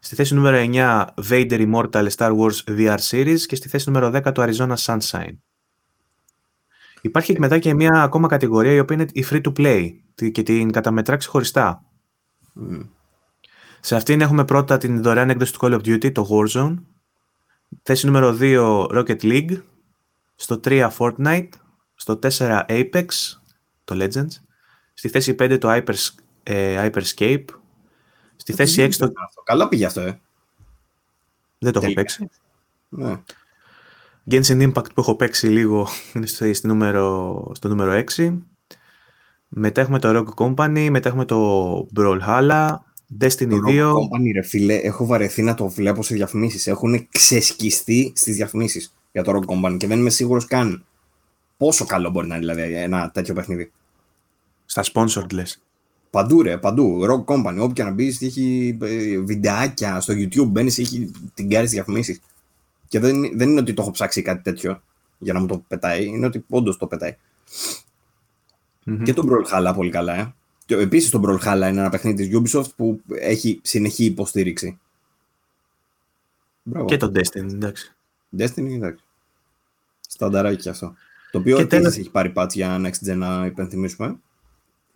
Στη 0.06 0.16
θέση 0.16 0.34
νούμερο 0.34 0.58
9 0.74 1.06
Vader 1.30 1.72
Immortal 1.72 2.08
Star 2.16 2.38
Wars 2.38 2.64
VR 2.68 2.98
Series 3.10 3.40
και 3.40 3.56
στη 3.56 3.70
θέση 3.70 3.90
νούμερο 3.92 4.12
10 4.16 4.32
το 4.34 4.44
Arizona 4.44 4.76
Sunshine. 4.76 5.38
Υπάρχει 7.02 7.40
μετά 7.40 7.60
και 7.60 7.74
μια 7.74 8.04
ακόμα 8.04 8.28
κατηγορία 8.28 8.72
η 8.72 8.80
οποία 8.80 8.96
είναι 8.96 9.06
η 9.12 9.26
free 9.30 9.42
to 9.42 9.54
play 9.58 9.90
και 10.32 10.44
την 10.44 10.72
καταμετρά 10.72 11.16
ξεχωριστά. 11.16 11.84
Mm. 12.60 12.88
Σε 13.80 13.96
αυτήν 13.96 14.22
έχουμε 14.22 14.46
πρώτα 14.46 14.78
την 14.78 15.02
δωρεάν 15.02 15.30
έκδοση 15.30 15.54
του 15.54 15.60
Call 15.62 15.74
of 15.74 15.86
Duty, 15.86 16.12
το 16.12 16.28
Warzone. 16.30 16.76
Θέση 17.84 18.06
νούμερο 18.06 18.38
2 18.40 18.88
Rocket 18.92 19.22
League. 19.22 19.62
Στο 20.36 20.60
3 20.64 20.90
Fortnite. 20.98 21.50
Στο 21.96 22.20
4 22.22 22.66
Apex, 22.68 23.06
το 23.84 23.96
Legends. 24.00 24.42
Στη 24.94 25.10
θέση 25.10 25.36
5 25.40 25.58
το 25.60 25.70
Hypers, 25.72 26.10
ε, 26.44 26.90
Hyperscape. 26.90 27.46
Στη 28.36 28.54
θέση 28.54 28.88
6 28.92 28.96
το... 28.98 29.12
Καλά 29.44 29.68
πήγε 29.68 29.86
αυτό, 29.86 30.02
ε. 30.02 30.20
Δεν 31.60 31.72
το 31.72 31.80
έχω 31.84 31.94
παίξει. 31.94 32.30
Ναι. 32.90 33.22
Genshin 34.30 34.72
Impact 34.72 34.94
που 34.94 35.02
έχω 35.02 35.16
παίξει 35.16 35.48
λίγο 35.48 35.88
είναι 36.14 36.26
στο, 36.26 36.54
στο, 36.54 36.68
νούμερο, 36.68 37.52
στο 37.56 37.68
νούμερο 37.68 38.04
6. 38.16 38.38
Μετά 39.48 39.82
έχουμε 39.82 40.00
το 40.00 40.10
Rock 40.10 40.46
Company, 40.46 40.88
μετά 40.90 41.10
έχουμε 41.10 41.26
το 41.26 41.88
Brawlhalla, 41.96 42.76
Destiny 43.20 43.50
το 43.50 43.62
2. 43.68 43.92
Rock 43.92 43.94
Company, 43.94 44.32
ρε 44.34 44.42
φίλε, 44.42 44.76
έχω 44.76 45.06
βαρεθεί 45.06 45.42
να 45.42 45.54
το 45.54 45.68
βλέπω 45.68 46.04
σε 46.04 46.16
διαφημίσεις. 46.16 46.68
Έχουν 46.68 47.08
ξεσκιστεί 47.10 48.14
στις 48.16 48.36
διαφημίσεις 48.36 48.96
για 49.12 49.24
το 49.24 49.32
Rock 49.32 49.52
Company 49.54 49.78
και 49.78 49.88
δεν 49.88 50.00
είμαι 50.00 50.10
σίγουρος 50.10 50.46
καν 50.46 50.86
πόσο 51.58 51.86
καλό 51.86 52.10
μπορεί 52.10 52.28
να 52.28 52.36
είναι 52.36 52.54
δηλαδή, 52.54 52.74
ένα 52.74 53.12
τέτοιο 53.12 53.34
παιχνίδι. 53.34 53.72
Στα 54.66 54.84
sponsored 54.94 55.34
λες. 55.34 55.62
Παντού 56.16 56.42
ρε, 56.42 56.58
παντού. 56.58 57.02
Rock 57.04 57.24
Company. 57.26 57.58
Όποια 57.60 57.84
να 57.84 57.92
μπεις, 57.92 58.22
έχει 58.22 58.78
ε, 58.82 59.18
βιντεάκια 59.18 60.00
στο 60.00 60.14
YouTube. 60.14 60.48
Μπαίνεις, 60.48 60.78
έχει 60.78 61.12
την 61.34 61.50
κάρη 61.50 61.68
διαφημίσεις. 61.68 62.22
Και 62.88 63.00
δεν, 63.00 63.38
δεν 63.38 63.50
είναι 63.50 63.60
ότι 63.60 63.74
το 63.74 63.82
έχω 63.82 63.92
ψάξει 63.92 64.22
κάτι 64.22 64.42
τέτοιο 64.42 64.82
για 65.18 65.34
να 65.34 65.40
μου 65.40 65.46
το 65.46 65.64
πετάει. 65.68 66.06
Είναι 66.06 66.26
ότι 66.26 66.46
όντως 66.50 66.78
το 66.78 66.88
πετάει. 66.88 67.18
Mm-hmm. 68.86 69.02
Και 69.04 69.14
τον 69.14 69.30
Brawlhalla 69.30 69.72
πολύ 69.76 69.90
καλά. 69.90 70.16
Ε. 70.16 70.34
Επίσης 70.66 71.10
το 71.10 71.22
Brawlhalla 71.26 71.68
είναι 71.70 71.80
ένα 71.80 71.90
παιχνίδι 71.90 72.28
της 72.28 72.40
Ubisoft 72.40 72.76
που 72.76 73.02
έχει 73.08 73.60
συνεχή 73.64 74.06
υποστήριξη. 74.06 74.80
Μπράβο. 76.64 76.86
Και 76.86 76.98
το 76.98 77.12
Destiny, 77.16 77.54
εντάξει. 77.54 77.96
Destiny, 78.38 78.72
εντάξει. 78.72 79.04
Στανταράκι 80.08 80.70
αυτό. 80.70 80.96
Το 81.32 81.38
οποίο 81.38 81.60
επίσης 81.60 81.98
έχει 81.98 82.10
πάρει 82.10 82.34
patch 82.36 82.54
για 82.54 82.82
Next 82.82 83.10
Gen 83.10 83.16
να 83.16 83.46
υπενθυμίσουμε. 83.46 84.16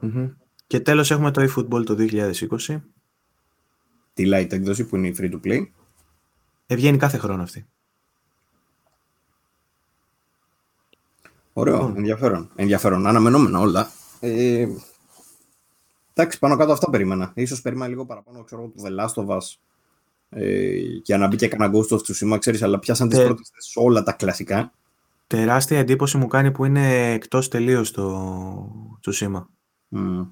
Mm-hmm. 0.01 0.29
Και 0.69 0.79
τέλος 0.79 1.11
έχουμε 1.11 1.31
το 1.31 1.41
eFootball 1.41 1.85
το 1.85 1.95
2020. 1.99 2.81
Τη 4.13 4.23
light 4.33 4.51
έκδοση 4.51 4.85
που 4.85 4.95
είναι 4.95 5.07
η 5.07 5.15
free 5.19 5.31
to 5.31 5.39
play. 5.43 5.67
Ευγαίνει 6.67 6.97
κάθε 6.97 7.17
χρόνο 7.17 7.43
αυτή. 7.43 7.67
Ωραίο, 11.53 11.85
oh. 11.85 11.95
ενδιαφέρον. 11.95 12.51
Ενδιαφέρον, 12.55 13.07
αναμενόμενα 13.07 13.59
όλα. 13.59 13.91
Ε, 14.19 14.67
εντάξει, 16.13 16.39
πάνω 16.39 16.55
κάτω 16.55 16.71
αυτά 16.71 16.89
περίμενα. 16.89 17.31
Ίσως 17.35 17.61
περίμενα 17.61 17.89
λίγο 17.89 18.05
παραπάνω, 18.05 18.43
ξέρω, 18.43 18.61
του 18.67 18.81
Βελάστοβας 18.81 19.61
ε, 20.29 20.77
για 21.03 21.17
να 21.17 21.27
μπει 21.27 21.35
και 21.35 21.47
κανένα 21.47 21.73
Ghost 21.73 21.97
of 21.97 21.99
Tsushima, 21.99 22.39
ξέρεις, 22.39 22.63
αλλά 22.63 22.79
πιάσαν 22.79 23.09
τις 23.09 23.19
πρώτες 23.19 23.71
όλα 23.75 24.03
τα 24.03 24.11
κλασικά. 24.11 24.73
Τεράστια 25.27 25.79
εντύπωση 25.79 26.17
μου 26.17 26.27
κάνει 26.27 26.51
που 26.51 26.65
είναι 26.65 27.13
εκτός 27.13 27.47
τελείως 27.47 27.91
το 27.91 28.99
Tsushima. 29.05 29.45
Mm. 29.91 30.27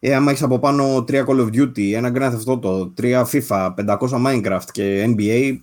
Ε, 0.00 0.14
άμα 0.14 0.30
έχεις 0.30 0.42
από 0.42 0.58
πάνω 0.58 1.04
τρία 1.04 1.24
Call 1.28 1.40
of 1.40 1.46
Duty, 1.46 1.92
ένα 1.92 2.12
Grand 2.14 2.32
Theft 2.32 2.54
Auto, 2.54 2.94
τρία 2.94 3.28
FIFA, 3.32 3.74
500 3.74 3.98
Minecraft 3.98 4.66
και 4.72 5.14
NBA, 5.16 5.56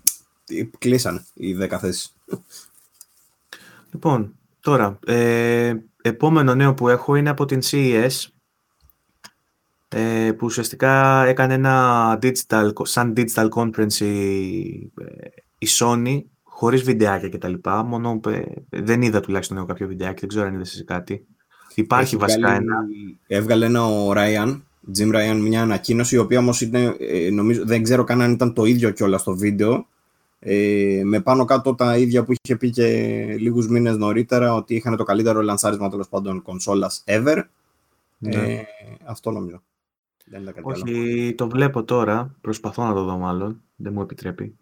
κλείσαν 0.77 1.25
οι 1.33 1.57
10 1.61 1.77
θέσεις. 1.79 2.15
Λοιπόν, 3.91 4.35
τώρα, 4.59 4.99
ε, 5.05 5.73
επόμενο 6.01 6.55
νέο 6.55 6.73
που 6.73 6.89
έχω 6.89 7.15
είναι 7.15 7.29
από 7.29 7.45
την 7.45 7.59
CES, 7.63 8.25
ε, 9.87 10.31
που 10.31 10.45
ουσιαστικά 10.45 11.23
έκανε 11.25 11.53
ένα 11.53 12.19
digital, 12.21 12.69
σαν 12.81 13.13
digital 13.17 13.49
conference 13.49 13.93
η, 13.99 14.11
η 15.57 15.67
Sony, 15.79 16.21
χωρίς 16.43 16.81
βιντεάκια 16.81 17.29
κτλ. 17.29 17.53
Μόνο, 17.85 18.19
ε, 18.27 18.41
δεν 18.69 19.01
είδα 19.01 19.19
τουλάχιστον 19.19 19.65
κάποιο 19.65 19.87
βιντεάκι, 19.87 20.19
δεν 20.19 20.29
ξέρω 20.29 20.45
αν 20.45 20.53
είδες 20.53 20.73
εσύ 20.73 20.83
κάτι. 20.83 21.27
Υπάρχει 21.75 22.17
βασικά 22.17 22.53
ένα. 22.53 22.85
Έβγαλε 23.27 23.65
ένα 23.65 23.85
ο 23.85 24.11
Ryan, 24.15 24.61
Jim 24.97 25.15
Ryan, 25.15 25.37
μια 25.41 25.61
ανακοίνωση, 25.61 26.15
η 26.15 26.17
οποία 26.17 26.39
όμως 26.39 26.61
ε, 26.61 27.29
νομίζω, 27.31 27.65
δεν 27.65 27.83
ξέρω 27.83 28.03
καν 28.03 28.21
αν 28.21 28.31
ήταν 28.31 28.53
το 28.53 28.65
ίδιο 28.65 28.89
κιόλας 28.91 29.21
στο 29.21 29.35
βίντεο. 29.35 29.87
Ε, 30.39 31.01
με 31.03 31.19
πάνω 31.19 31.45
κάτω 31.45 31.75
τα 31.75 31.97
ίδια 31.97 32.23
που 32.23 32.31
είχε 32.31 32.55
πει 32.55 32.69
και 32.69 32.85
λίγους 33.39 33.67
μήνες 33.67 33.97
νωρίτερα 33.97 34.53
ότι 34.53 34.75
είχαν 34.75 34.95
το 34.95 35.03
καλύτερο 35.03 35.41
λανσάρισμα 35.41 35.89
τέλος 35.89 36.09
πάντων 36.09 36.41
κονσόλας 36.41 37.03
ever. 37.07 37.43
Ναι. 38.17 38.35
Ε, 38.35 38.65
αυτό 39.05 39.31
νομίζω. 39.31 39.61
Δεν 40.25 40.53
Όχι, 40.61 41.33
το 41.37 41.49
βλέπω 41.49 41.83
τώρα. 41.83 42.35
Προσπαθώ 42.41 42.83
να 42.85 42.93
το 42.93 43.03
δω 43.03 43.17
μάλλον. 43.17 43.61
Δεν 43.75 43.93
μου 43.93 44.01
επιτρέπει. 44.01 44.55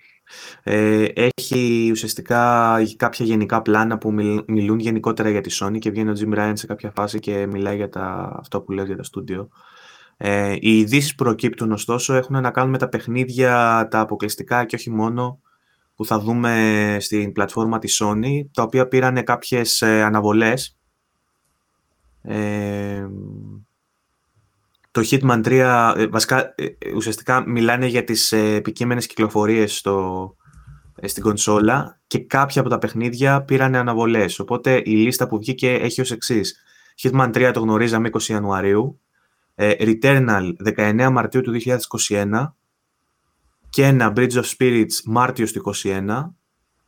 Ε, 0.63 1.05
έχει 1.25 1.89
ουσιαστικά 1.91 2.77
κάποια 2.97 3.25
γενικά 3.25 3.61
πλάνα 3.61 3.97
που 3.97 4.11
μιλούν 4.47 4.79
γενικότερα 4.79 5.29
για 5.29 5.41
τη 5.41 5.57
Sony 5.59 5.79
και 5.79 5.89
βγαίνει 5.89 6.09
ο 6.09 6.13
Jim 6.19 6.37
Ryan 6.37 6.51
σε 6.53 6.65
κάποια 6.67 6.91
φάση 6.95 7.19
και 7.19 7.47
μιλάει 7.47 7.75
για 7.75 7.89
τα, 7.89 8.35
αυτό 8.39 8.61
που 8.61 8.71
λέει 8.71 8.85
για 8.85 8.95
τα 8.95 9.03
στούντιο. 9.03 9.49
Ε, 10.17 10.55
οι 10.59 10.77
ειδήσεις 10.77 11.15
που 11.15 11.23
προκύπτουν 11.23 11.71
ωστόσο 11.71 12.13
έχουν 12.13 12.41
να 12.41 12.51
κάνουν 12.51 12.71
με 12.71 12.77
τα 12.77 12.89
παιχνίδια, 12.89 13.87
τα 13.91 13.99
αποκλειστικά 13.99 14.65
και 14.65 14.75
όχι 14.75 14.89
μόνο 14.89 15.39
που 15.95 16.05
θα 16.05 16.19
δούμε 16.19 16.97
στην 16.99 17.31
πλατφόρμα 17.31 17.79
της 17.79 18.01
Sony, 18.03 18.45
τα 18.53 18.63
οποία 18.63 18.87
πήραν 18.87 19.23
κάποιες 19.23 19.81
ε, 19.81 20.03
αναβολές. 20.03 20.77
Ε, 22.21 23.07
Το 24.93 25.01
Hitman 25.09 25.41
3, 25.45 25.93
ε, 25.97 26.07
βασικά, 26.07 26.53
ε, 26.57 26.65
ουσιαστικά 26.95 27.49
μιλάνε 27.49 27.85
για 27.85 28.03
τις 28.03 28.31
επικείμενες 28.31 29.07
κυκλοφορίες 29.07 29.77
στο, 29.77 30.35
στην 31.03 31.23
κονσόλα 31.23 31.99
και 32.07 32.19
κάποια 32.19 32.61
από 32.61 32.69
τα 32.69 32.77
παιχνίδια 32.77 33.43
πήραν 33.43 33.75
αναβολές. 33.75 34.39
Οπότε 34.39 34.81
η 34.85 34.91
λίστα 34.91 35.27
που 35.27 35.37
βγήκε 35.37 35.73
έχει 35.73 36.01
ως 36.01 36.11
εξής. 36.11 36.63
Hitman 37.01 37.29
3 37.33 37.51
το 37.53 37.59
γνωρίζαμε 37.59 38.09
20 38.13 38.21
Ιανουαρίου, 38.21 38.99
Returnal 39.55 40.53
19 40.75 41.09
Μαρτίου 41.11 41.41
του 41.41 41.51
2021 41.51 42.55
και 43.69 43.85
ένα 43.85 44.13
Bridge 44.15 44.33
of 44.33 44.43
Spirits 44.57 45.01
Μάρτιος 45.05 45.51
του 45.51 45.61
2021, 45.83 46.35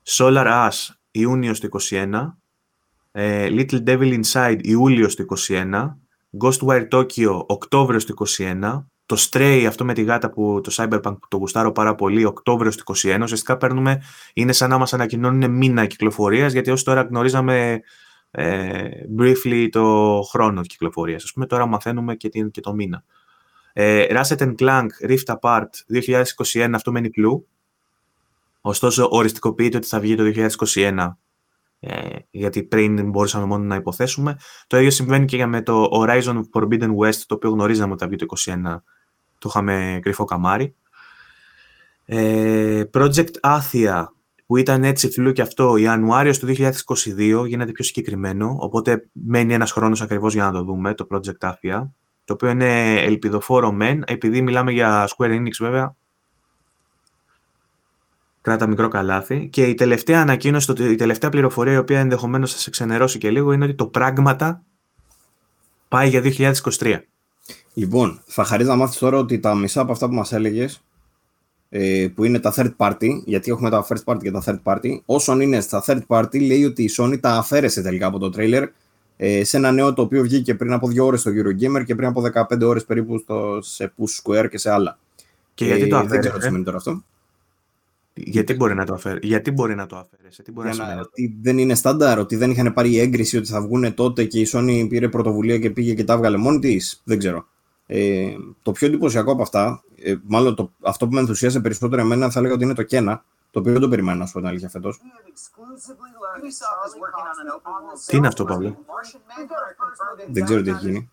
Solar 0.03 0.67
Ash 0.67 0.93
Ιούνιος 1.11 1.59
του 1.59 1.69
2021, 1.91 2.37
Little 3.49 3.83
Devil 3.83 4.21
Inside 4.21 4.59
Ιούλιος 4.61 5.15
του 5.15 5.25
2021, 5.47 6.04
Ghostwire 6.43 6.87
Tokyo 6.91 7.45
Οκτώβριος 7.45 8.05
του 8.05 8.27
2021, 8.37 8.83
το 9.05 9.15
Stray, 9.19 9.65
αυτό 9.67 9.85
με 9.85 9.93
τη 9.93 10.03
γάτα 10.03 10.29
που 10.29 10.61
το 10.63 10.71
Cyberpunk 10.75 11.17
που 11.19 11.27
το 11.27 11.37
γουστάρω 11.37 11.71
πάρα 11.71 11.95
πολύ, 11.95 12.25
Οκτώβριος 12.25 12.77
του 12.77 12.95
2021. 12.95 13.19
Ουσιαστικά 13.21 13.57
παίρνουμε, 13.57 14.01
είναι 14.33 14.51
σαν 14.51 14.69
να 14.69 14.77
μας 14.77 14.93
ανακοινώνουν 14.93 15.51
μήνα 15.51 15.85
κυκλοφορίας, 15.85 16.53
γιατί 16.53 16.71
ως 16.71 16.83
τώρα 16.83 17.01
γνωρίζαμε 17.01 17.81
ε, 18.31 18.89
briefly 19.19 19.67
το 19.71 20.21
χρόνο 20.29 20.61
κυκλοφορίας. 20.61 21.23
Α 21.23 21.33
πούμε, 21.33 21.45
τώρα 21.45 21.65
μαθαίνουμε 21.65 22.15
και, 22.15 22.29
την, 22.29 22.51
και 22.51 22.61
το 22.61 22.73
μήνα. 22.73 23.03
Ε, 23.73 24.05
Ratchet 24.09 24.55
Clank 24.59 24.87
Rift 25.07 25.35
Apart 25.39 25.69
2021, 26.53 26.69
αυτό 26.73 26.91
μένει 26.91 27.09
κλου. 27.09 27.47
Ωστόσο, 28.61 29.07
οριστικοποιείται 29.11 29.77
ότι 29.77 29.87
θα 29.87 29.99
βγει 29.99 30.15
το 30.15 30.23
2021 30.59 31.07
ε, 31.87 32.17
γιατί 32.29 32.63
πριν 32.63 33.09
μπορούσαμε 33.09 33.45
μόνο 33.45 33.63
να 33.63 33.75
υποθέσουμε. 33.75 34.35
Το 34.67 34.77
ίδιο 34.77 34.91
συμβαίνει 34.91 35.25
και 35.25 35.45
με 35.45 35.61
το 35.61 35.89
Horizon 35.91 36.41
Forbidden 36.53 36.95
West, 37.03 37.19
το 37.27 37.35
οποίο 37.35 37.49
γνωρίζαμε 37.49 37.91
ότι 37.91 38.03
θα 38.03 38.07
βγει 38.07 38.17
το 38.17 38.25
2021 38.45 38.77
το 39.37 39.49
είχαμε 39.49 39.99
κρυφό 40.01 40.25
καμάρι. 40.25 40.75
Ε, 42.05 42.83
Project 42.93 43.31
Athia, 43.41 44.05
που 44.45 44.57
ήταν 44.57 44.83
έτσι 44.83 45.09
φιλού 45.09 45.31
και 45.31 45.41
αυτό, 45.41 45.77
Ιανουάριος 45.77 46.39
του 46.39 46.47
2022, 46.47 47.45
γίνεται 47.47 47.71
πιο 47.71 47.83
συγκεκριμένο, 47.83 48.55
οπότε 48.59 49.09
μένει 49.11 49.53
ένας 49.53 49.71
χρόνος 49.71 50.01
ακριβώς 50.01 50.33
για 50.33 50.43
να 50.43 50.51
το 50.51 50.63
δούμε, 50.63 50.93
το 50.93 51.07
Project 51.11 51.49
Athia, 51.49 51.89
το 52.23 52.33
οποίο 52.33 52.49
είναι 52.49 53.01
ελπιδοφόρο 53.01 53.71
μεν, 53.71 54.03
επειδή 54.07 54.41
μιλάμε 54.41 54.71
για 54.71 55.09
Square 55.09 55.39
Enix 55.39 55.51
βέβαια, 55.59 55.95
κράτα 58.45 58.67
μικρό 58.67 58.87
καλάθι. 58.87 59.47
Και 59.51 59.63
η 59.63 59.73
τελευταία 59.73 60.21
ανακοίνωση, 60.21 60.73
η 60.91 60.95
τελευταία 60.95 61.29
πληροφορία, 61.29 61.73
η 61.73 61.77
οποία 61.77 61.99
ενδεχομένως 61.99 62.53
θα 62.53 62.57
σε 62.57 62.69
ξενερώσει 62.69 63.17
και 63.17 63.29
λίγο, 63.29 63.51
είναι 63.51 63.63
ότι 63.65 63.73
το 63.73 63.85
πράγματα 63.85 64.61
πάει 65.87 66.09
για 66.09 66.21
2023. 66.79 66.95
Λοιπόν, 67.73 68.21
θα 68.25 68.43
χαρίζει 68.43 68.69
να 68.69 68.75
μάθεις 68.75 68.97
τώρα 68.97 69.17
ότι 69.17 69.39
τα 69.39 69.55
μισά 69.55 69.81
από 69.81 69.91
αυτά 69.91 70.07
που 70.07 70.13
μας 70.13 70.31
έλεγες, 70.31 70.83
ε, 71.69 72.07
που 72.15 72.23
είναι 72.23 72.39
τα 72.39 72.53
third 72.55 72.75
party, 72.77 73.09
γιατί 73.25 73.51
έχουμε 73.51 73.69
τα 73.69 73.87
first 73.89 74.13
party 74.13 74.19
και 74.21 74.31
τα 74.31 74.43
third 74.45 74.59
party, 74.63 74.99
όσον 75.05 75.39
είναι 75.39 75.59
στα 75.59 75.83
third 75.87 76.01
party, 76.07 76.45
λέει 76.47 76.63
ότι 76.63 76.83
η 76.83 76.89
Sony 76.97 77.19
τα 77.19 77.31
αφαίρεσε 77.31 77.81
τελικά 77.81 78.07
από 78.07 78.19
το 78.19 78.31
trailer 78.35 78.67
ε, 79.17 79.43
σε 79.43 79.57
ένα 79.57 79.71
νέο 79.71 79.93
το 79.93 80.01
οποίο 80.01 80.21
βγήκε 80.21 80.55
πριν 80.55 80.73
από 80.73 80.87
δύο 80.87 81.05
ώρες 81.05 81.19
στο 81.19 81.31
Eurogamer 81.31 81.85
και 81.85 81.95
πριν 81.95 82.07
από 82.07 82.23
15 82.49 82.61
ώρες 82.61 82.85
περίπου 82.85 83.17
στο, 83.17 83.59
σε 83.61 83.93
Push 83.97 84.23
Square 84.23 84.49
και 84.49 84.57
σε 84.57 84.71
άλλα. 84.71 84.97
Και 85.53 85.65
γιατί 85.65 85.87
το 85.87 85.95
αφαίρεσε. 85.95 86.13
Δεν 86.13 86.19
ξέρω 86.19 86.37
τι 86.37 86.43
σημαίνει 86.43 86.63
τώρα 86.63 86.77
αυτό. 86.77 87.03
Γιατί 88.17 88.53
μπορεί 88.53 88.75
να 88.75 88.85
το 88.85 88.93
αφαιρέσει, 88.93 89.27
γιατί 89.27 89.51
μπορεί 89.51 89.75
να 89.75 89.85
το 89.85 89.95
αφαιρέσει, 89.97 90.43
τι 90.43 90.51
μπορεί 90.51 90.69
να, 90.75 90.95
να 90.95 91.01
ότι 91.01 91.37
δεν 91.41 91.57
είναι 91.57 91.75
στάνταρ, 91.75 92.19
ότι 92.19 92.35
δεν 92.35 92.51
είχαν 92.51 92.73
πάρει 92.73 92.99
έγκριση 92.99 93.37
ότι 93.37 93.47
θα 93.47 93.61
βγουν 93.61 93.93
τότε 93.93 94.23
και 94.23 94.39
η 94.39 94.47
Sony 94.51 94.85
πήρε 94.89 95.09
πρωτοβουλία 95.09 95.59
και 95.59 95.69
πήγε 95.69 95.93
και 95.93 96.03
τα 96.03 96.13
έβγαλε 96.13 96.37
μόνη 96.37 96.59
της. 96.59 97.01
Δεν 97.03 97.17
ξέρω. 97.17 97.47
Ε, 97.85 98.35
το 98.61 98.71
πιο 98.71 98.87
εντυπωσιακό 98.87 99.31
από 99.31 99.41
αυτά, 99.41 99.83
ε, 100.03 100.15
μάλλον 100.23 100.55
το, 100.55 100.71
αυτό 100.81 101.07
που 101.07 101.13
με 101.13 101.19
ενθουσίασε 101.19 101.59
περισσότερο 101.59 102.01
εμένα, 102.01 102.29
θα 102.29 102.39
έλεγα 102.39 102.53
ότι 102.53 102.63
είναι 102.63 102.73
το 102.73 102.83
Κένα, 102.83 103.23
το 103.51 103.59
οποίο 103.59 103.71
δεν 103.71 103.81
το 103.81 103.89
περιμένω 103.89 104.17
να 104.17 104.25
σου 104.25 104.33
πω 104.33 104.39
την 104.39 104.47
αλήθεια 104.47 104.69
φέτος. 104.69 104.99
Τι 108.05 108.17
είναι 108.17 108.27
αυτό, 108.27 108.45
Παύλο; 108.45 108.77
Δεν 110.27 110.43
ξέρω 110.43 110.61
τι 110.61 110.69
έχει 110.69 110.79
γίνει. 110.79 111.09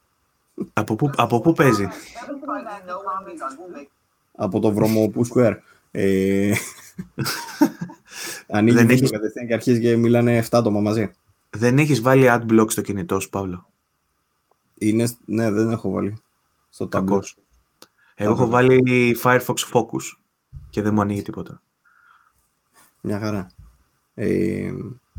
Από 0.72 0.94
πού, 0.94 1.11
από 1.16 1.40
πού 1.40 1.53
παίζει; 1.53 1.88
από 4.36 4.61
το 4.61 4.72
βρωμό 4.72 5.12
Square. 5.34 5.57
Ε, 5.90 6.53
ανοίγει 8.49 8.78
έχεις... 8.78 9.11
κατευθείαν 9.11 9.47
και 9.47 9.55
αρχίζει 9.55 9.80
και 9.80 9.97
μιλάνε 9.97 10.43
7 10.43 10.47
άτομα 10.51 10.80
μαζί. 10.80 11.11
Δεν 11.51 11.78
έχεις 11.78 12.01
βάλει 12.01 12.26
adblock 12.28 12.66
στο 12.68 12.80
κινητό 12.80 13.20
σου, 13.20 13.28
Παύλο; 13.28 13.70
Είναι... 14.78 15.09
Ναι, 15.24 15.51
δεν 15.51 15.70
έχω 15.70 15.90
βάλει. 15.90 16.16
Στο 16.70 16.86
Κακός. 16.86 17.36
Εγώ 18.14 18.32
έχω 18.32 18.47
βάλει 18.47 19.16
Firefox 19.22 19.55
Focus 19.72 20.16
και 20.70 20.82
δεν 20.82 20.95
μου 20.95 21.01
ανοίγει 21.01 21.22
τίποτα. 21.22 21.62
Μια 23.01 23.18
χαρά. 23.18 23.51
Ε, 24.14 24.72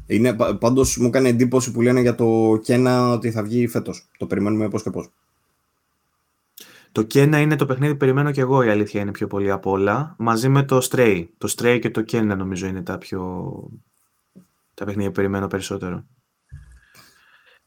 είναι, 0.06 0.34
πάντως 0.34 0.98
μου 0.98 1.08
έκανε 1.08 1.30
εντύπωση 1.30 1.72
που 1.72 1.82
λένε 1.82 2.02
για 2.02 2.16
το 2.16 2.60
Κένα 2.64 3.10
ότι 3.10 3.32
θα 3.32 3.44
βγει 3.44 3.68
φέτος. 3.68 4.10
Το 4.18 4.26
περιμένουμε 4.26 4.70
πώς 4.70 4.84
και 4.84 4.90
πώς. 4.90 5.10
Το 6.94 7.08
Kena 7.14 7.38
είναι 7.42 7.56
το 7.56 7.66
παιχνίδι 7.66 7.92
που 7.92 7.98
περιμένω 7.98 8.32
και 8.32 8.42
εγώ, 8.42 8.64
η 8.64 8.70
αλήθεια 8.70 9.02
είναι 9.02 9.12
πιο 9.12 9.28
πολύ 9.28 9.52
από 9.52 9.72
όλα. 9.72 10.16
Μαζί 10.18 10.50
με 10.50 10.64
το 10.64 10.88
Stray. 10.90 11.26
Το 11.38 11.54
Stray 11.58 11.78
και 11.82 11.90
το 11.90 12.04
Kena 12.12 12.36
νομίζω 12.38 12.68
είναι 12.68 12.82
τα 12.82 12.98
πιο... 12.98 13.52
τα 14.74 14.86
παιχνίδια 14.86 15.10
που 15.10 15.16
περιμένω 15.16 15.48
περισσότερο. 15.48 16.06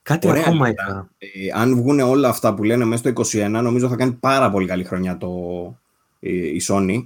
Κάτι 0.02 0.28
Ωραία, 0.28 0.42
ακόμα 0.46 0.68
είχα. 0.68 1.10
Ε, 1.18 1.28
αν 1.54 1.76
βγουν 1.76 2.00
όλα 2.00 2.28
αυτά 2.28 2.54
που 2.54 2.64
λένε 2.64 2.84
μέσα 2.84 3.12
στο 3.12 3.40
21, 3.40 3.48
νομίζω 3.48 3.88
θα 3.88 3.96
κάνει 3.96 4.12
πάρα 4.12 4.50
πολύ 4.50 4.66
καλή 4.66 4.84
χρονιά 4.84 5.16
το, 5.16 5.28
ε, 6.20 6.30
η 6.30 6.60
Sony. 6.68 7.04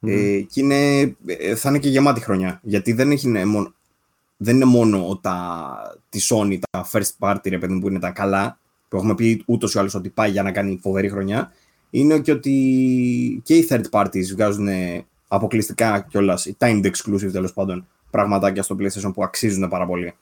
Ε, 0.00 0.40
και 0.40 0.60
είναι, 0.60 1.00
ε, 1.26 1.54
θα 1.54 1.68
είναι 1.68 1.78
και 1.78 1.88
γεμάτη 1.88 2.20
χρονιά. 2.20 2.60
Γιατί 2.62 2.92
δεν, 2.92 3.10
έχει, 3.10 3.28
μόνο, 3.28 3.74
δεν 4.36 4.54
είναι 4.54 4.64
μόνο 4.64 5.18
τα, 5.22 5.76
τη 6.08 6.20
Sony, 6.30 6.58
τα 6.70 6.88
first 6.92 7.10
party, 7.18 7.48
ρε 7.48 7.58
παιδί 7.58 7.80
που 7.80 7.88
είναι 7.88 7.98
τα 7.98 8.10
καλά, 8.10 8.58
που 8.90 8.96
έχουμε 8.96 9.14
πει 9.14 9.42
ούτως 9.46 9.74
ή 9.74 9.78
άλλως 9.78 9.94
ότι 9.94 10.08
πάει 10.08 10.30
για 10.30 10.42
να 10.42 10.52
κάνει 10.52 10.78
φοβερή 10.82 11.08
χρονιά, 11.08 11.52
είναι 11.90 12.18
και 12.18 12.32
ότι 12.32 13.40
και 13.44 13.54
οι 13.54 13.66
third 13.70 13.84
parties 13.90 14.26
βγάζουν 14.32 14.68
αποκλειστικά 15.28 16.06
κιόλας, 16.10 16.46
οι 16.46 16.56
timed 16.58 16.84
exclusive 16.84 17.32
τέλος 17.32 17.52
πάντων, 17.52 17.86
πραγματάκια 18.10 18.62
στο 18.62 18.76
PlayStation 18.78 19.10
που 19.14 19.22
αξίζουν 19.22 19.68
πάρα 19.68 19.86
πολύ. 19.86 20.14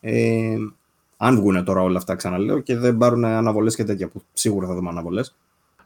Ε, 0.00 0.56
αν 1.16 1.36
βγουν 1.36 1.64
τώρα 1.64 1.80
όλα 1.80 1.98
αυτά, 1.98 2.14
ξαναλέω, 2.14 2.60
και 2.60 2.76
δεν 2.76 2.96
πάρουν 2.96 3.24
αναβολές 3.24 3.74
και 3.76 3.84
τέτοια 3.84 4.08
που 4.08 4.22
σίγουρα 4.32 4.66
θα 4.66 4.74
δούμε 4.74 4.88
αναβολές. 4.88 5.36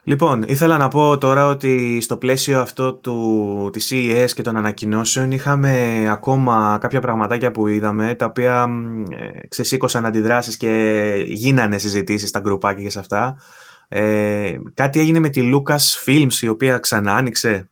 Λοιπόν, 0.03 0.43
ήθελα 0.47 0.77
να 0.77 0.87
πω 0.87 1.17
τώρα 1.17 1.47
ότι 1.47 2.01
στο 2.01 2.17
πλαίσιο 2.17 2.61
αυτό 2.61 2.93
του, 2.93 3.69
της 3.73 3.91
CES 3.91 4.29
και 4.35 4.41
των 4.41 4.57
ανακοινώσεων 4.57 5.31
είχαμε 5.31 6.03
ακόμα 6.09 6.77
κάποια 6.81 7.01
πραγματάκια 7.01 7.51
που 7.51 7.67
είδαμε 7.67 8.15
τα 8.15 8.25
οποία 8.25 8.67
ε, 9.09 9.47
ξεσήκωσαν 9.47 10.05
αντιδράσεις 10.05 10.57
και 10.57 11.23
γίνανε 11.27 11.77
συζητήσεις 11.77 12.29
στα 12.29 12.39
γκρουπάκια 12.39 12.83
και 12.83 12.89
σε 12.89 12.99
αυτά. 12.99 13.37
Ε, 13.87 14.57
κάτι 14.73 14.99
έγινε 14.99 15.19
με 15.19 15.29
τη 15.29 15.51
Lucas 15.53 16.05
Films 16.05 16.33
η 16.41 16.47
οποία 16.47 16.77
ξανά 16.77 17.15
άνοιξε, 17.15 17.69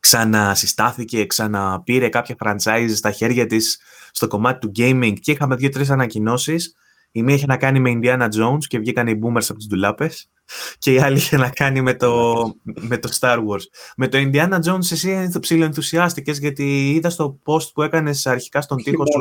ξανασυστάθηκε, 0.00 1.26
ξαναπήρε 1.26 2.08
κάποια 2.08 2.36
franchise 2.44 2.90
στα 2.94 3.10
χέρια 3.10 3.46
της 3.46 3.80
στο 4.10 4.26
κομμάτι 4.26 4.58
του 4.58 4.72
gaming 4.76 5.12
και 5.20 5.32
είχαμε 5.32 5.56
δύο-τρεις 5.56 5.90
ανακοινώσεις. 5.90 6.74
Η 7.12 7.22
μία 7.22 7.34
είχε 7.34 7.46
να 7.46 7.56
κάνει 7.56 7.80
με 7.80 7.98
Indiana 8.00 8.24
Jones 8.24 8.64
και 8.68 8.78
βγήκαν 8.78 9.06
οι 9.06 9.18
boomers 9.22 9.46
από 9.48 9.58
τις 9.58 9.66
ντουλάπες 9.66 10.30
και 10.78 10.92
η 10.92 10.98
άλλη 10.98 11.16
είχε 11.16 11.36
να 11.36 11.48
κάνει 11.48 11.80
με 11.80 11.94
το, 11.94 12.34
με 12.62 12.98
το 12.98 13.08
Star 13.20 13.36
Wars. 13.36 13.62
Με 13.96 14.08
το 14.08 14.18
Indiana 14.18 14.60
Jones 14.62 14.90
εσύ 14.90 15.38
ψιλοενθουσιάστηκες 15.40 16.38
γιατί 16.38 16.90
είδα 16.90 17.10
στο 17.10 17.38
post 17.44 17.72
που 17.74 17.82
έκανες 17.82 18.26
αρχικά 18.26 18.60
στον 18.60 18.82
τοίχο 18.82 19.04
σου. 19.06 19.20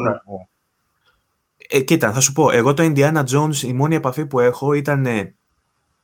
Ε, 1.69 1.79
κοίτα, 1.79 2.13
θα 2.13 2.19
σου 2.19 2.31
πω, 2.31 2.51
εγώ 2.51 2.73
το 2.73 2.91
Indiana 2.95 3.23
Jones 3.23 3.55
η 3.55 3.73
μόνη 3.73 3.95
επαφή 3.95 4.25
που 4.25 4.39
έχω 4.39 4.73
ήταν 4.73 5.07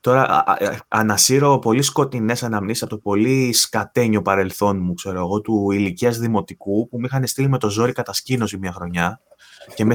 Τώρα 0.02 0.44
ανασύρω 0.88 1.60
πολύ 1.60 1.82
σκοτεινές 1.82 2.44
αναμνήσεις 2.44 2.84
από 2.84 2.92
το 2.92 2.98
πολύ 2.98 3.54
σκατένιο 3.54 4.22
παρελθόν 4.22 4.78
μου, 4.82 4.94
ξέρω 4.94 5.20
εγώ, 5.20 5.42
του 5.42 5.72
ηλικίας 5.72 6.18
δημοτικού, 6.18 6.88
που 6.88 7.00
με 7.00 7.08
είχαν 7.08 7.28
στείλει 7.28 7.50
με 7.50 7.58
το 7.58 7.70
ζόρι 7.70 7.92
κατασκήνωση 7.92 8.58
μια 8.58 8.72
χρονιά 8.72 9.22
και 9.76 9.86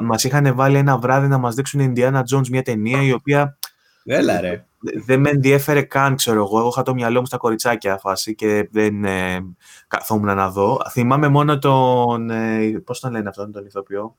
μας 0.00 0.24
είχαν 0.24 0.54
βάλει 0.54 0.76
ένα 0.76 0.98
βράδυ 0.98 1.28
να 1.28 1.38
μας 1.38 1.54
δείξουν 1.54 1.92
Indiana 1.94 2.22
Jones 2.32 2.48
μια 2.48 2.62
ταινία 2.62 3.02
η 3.02 3.12
οποία 3.12 3.58
Έλα 4.04 4.40
ρε. 4.40 4.66
Δεν 4.94 5.20
με 5.20 5.30
ενδιέφερε 5.30 5.82
καν, 5.82 6.16
ξέρω 6.16 6.42
εγώ. 6.42 6.58
Εγώ 6.58 6.68
είχα 6.68 6.82
το 6.82 6.94
μυαλό 6.94 7.20
μου 7.20 7.26
στα 7.26 7.36
κοριτσάκια 7.36 7.98
φάση 7.98 8.34
και 8.34 8.68
δεν 8.72 9.04
ε, 9.04 9.44
καθόμουν 9.88 10.34
να 10.36 10.50
δω. 10.50 10.80
Θυμάμαι 10.90 11.28
μόνο 11.28 11.58
τον. 11.58 12.30
Ε, 12.30 12.82
Πώς 12.84 13.00
τον 13.00 13.10
λένε 13.10 13.28
αυτόν 13.28 13.52
τον 13.52 13.66
ηθοποιό; 13.66 14.16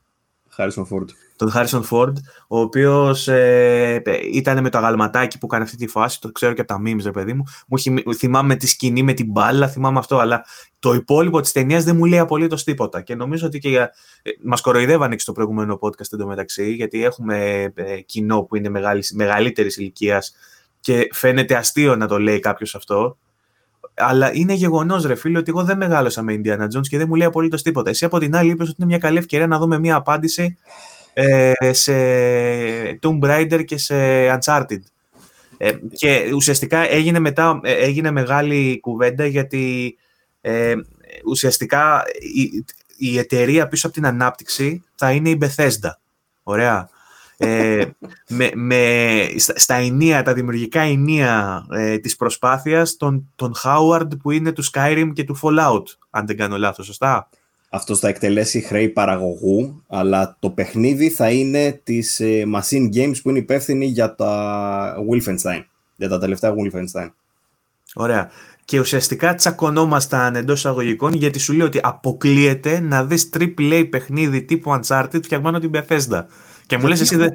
Harrison 0.57 0.84
Ford. 0.84 1.05
Τον 1.36 1.51
Harrison 1.55 1.82
Ford, 1.89 2.13
ο 2.47 2.59
οποίος 2.59 3.28
ε, 3.28 4.01
ήταν 4.32 4.61
με 4.61 4.70
το 4.70 4.78
αγαλματάκι 4.78 5.38
που 5.38 5.45
έκανε 5.45 5.63
αυτή 5.63 5.78
τη 5.78 5.88
φάση, 5.88 6.22
το 6.22 6.32
ξέρω 6.32 6.53
και 6.53 6.61
από 6.61 6.74
τα 6.74 6.82
memes, 6.86 7.01
ρε 7.03 7.11
παιδί 7.11 7.34
μου. 7.34 7.43
μου 7.68 8.13
θυμάμαι 8.13 8.55
τη 8.55 8.68
σκηνή 8.68 9.03
με 9.03 9.13
την 9.13 9.32
μπάλα, 9.32 9.68
θυμάμαι 9.68 9.99
αυτό, 9.99 10.18
αλλά 10.18 10.45
το 10.80 10.93
υπόλοιπο 10.93 11.41
της 11.41 11.51
ταινίας 11.51 11.84
δεν 11.84 11.95
μου 11.95 12.05
λέει 12.05 12.20
απολύτως 12.20 12.63
τίποτα. 12.63 13.01
Και 13.01 13.15
νομίζω 13.15 13.47
ότι 13.47 13.59
και 13.59 13.70
για... 13.70 13.91
Ε, 14.22 14.30
μας 14.43 14.61
κοροϊδεύανε 14.61 15.15
και 15.15 15.22
στο 15.22 15.32
προηγούμενο 15.32 15.80
podcast 15.82 16.13
εντωμεταξύ, 16.13 16.72
γιατί 16.72 17.03
έχουμε 17.03 17.68
ε, 17.76 18.01
κοινό 18.01 18.41
που 18.41 18.55
είναι 18.55 18.70
μεγαλύτερης 19.13 19.78
ηλικίας 19.78 20.34
και 20.88 21.08
φαίνεται 21.12 21.56
αστείο 21.56 21.96
να 21.96 22.08
το 22.08 22.20
λέει 22.20 22.40
κάποιος 22.40 22.76
αυτό. 22.76 23.18
Αλλά 23.94 24.34
είναι 24.34 24.54
γεγονός, 24.54 25.06
ρε 25.06 25.16
φίλε, 25.16 25.38
ότι 25.38 25.50
εγώ 25.50 25.64
δεν 25.64 25.78
μεγάλωσα 25.78 26.22
με 26.22 26.42
Indiana 26.42 26.64
Jones 26.64 26.88
και 26.90 26.98
δεν 26.98 27.08
μου 27.10 27.16
λέει 27.16 27.28
απολύτως 27.28 27.62
τίποτα. 27.62 27.90
Εσύ 27.90 28.06
από 28.06 28.20
την 28.20 28.36
άλλη 28.36 28.52
είπες 28.52 28.68
ότι 28.68 28.76
είναι 28.80 28.88
μια 28.88 28.98
καλή 28.98 29.18
ευκαιρία 29.18 29.48
να 29.48 29.58
δούμε 29.58 29.80
μια 29.80 29.96
απάντηση 29.96 30.58
ε, 31.14 31.52
σε 31.72 31.94
Tomb 33.02 33.20
Raider 33.22 33.66
και 33.66 33.78
σε 33.78 33.96
Uncharted. 34.38 34.82
Ε, 35.58 35.72
και 35.92 36.32
ουσιαστικά 36.36 36.92
έγινε 36.92 37.20
μετά 37.20 37.60
ε, 37.64 37.74
έγινε 37.74 38.12
μεγάλη 38.12 38.80
κουβέντα 38.80 39.26
γιατί 39.26 39.98
ε, 40.42 40.74
ουσιαστικά 41.26 42.04
η, 42.36 42.66
η 42.98 43.18
εταιρεία 43.18 43.68
πίσω 43.68 43.88
από 43.88 43.96
την 43.96 44.06
ανάπτυξη 44.06 44.84
θα 44.96 45.12
είναι 45.12 45.30
η 45.30 45.38
Bethesda. 45.42 45.92
Ωραία. 46.44 46.90
Ε, 47.40 47.86
με, 48.28 48.52
με, 48.54 49.26
στα, 49.38 49.76
ενία, 49.76 50.24
τα 50.24 50.34
δημιουργικά 50.34 50.82
ενία 50.82 51.66
ε, 51.72 51.98
της 51.98 52.16
προσπάθειας 52.16 52.98
των, 52.98 53.32
των 53.36 53.54
Howard 53.64 54.08
που 54.22 54.32
είναι 54.32 54.52
του 54.52 54.64
Skyrim 54.72 55.10
και 55.14 55.24
του 55.24 55.40
Fallout, 55.42 55.84
αν 56.10 56.26
δεν 56.26 56.38
κάνω 56.38 56.58
λάθος, 56.58 56.86
σωστά; 56.86 57.30
Αυτός 57.70 58.00
θα 58.00 58.08
εκτελέσει 58.08 58.62
χρέη 58.62 58.90
παραγωγού, 58.90 59.84
αλλά 59.88 60.38
το 60.40 60.50
παιχνίδι 60.50 61.10
θα 61.10 61.32
είναι 61.32 61.82
της 61.84 62.20
ε, 62.20 62.44
Machine 62.56 62.96
Games 62.96 63.16
που 63.24 63.30
είναι 63.30 63.40
υπεύθυνη 63.40 63.86
για 63.86 64.16
τα 64.16 64.96
Wolfenstein, 65.10 65.64
για 65.96 66.10
τα 66.10 66.20
τελευταία 66.20 66.54
Wolfenstein. 66.54 67.12
Ωραία. 67.96 68.30
Και 68.66 68.80
ουσιαστικά 68.80 69.36
τσακωνόμασταν 69.36 70.36
εντός 70.36 70.58
εισαγωγικών 70.58 71.14
γιατί 71.14 71.40
σου 71.40 71.54
λέει 71.54 71.68
ότι 71.68 71.80
αποκλείεται 71.84 72.80
να 72.80 73.06
δεις 73.06 73.30
AAA 73.40 73.88
παιχνίδι 73.90 74.44
τύπου 74.44 74.80
Uncharted 74.80 75.20
φτιαγμένο 75.24 75.60
την 75.60 75.72
Bethesda. 75.74 76.26
Και 76.68 76.78
μου 76.78 76.88
λες 76.88 77.01
εσύ 77.01 77.15
δεν... 77.15 77.34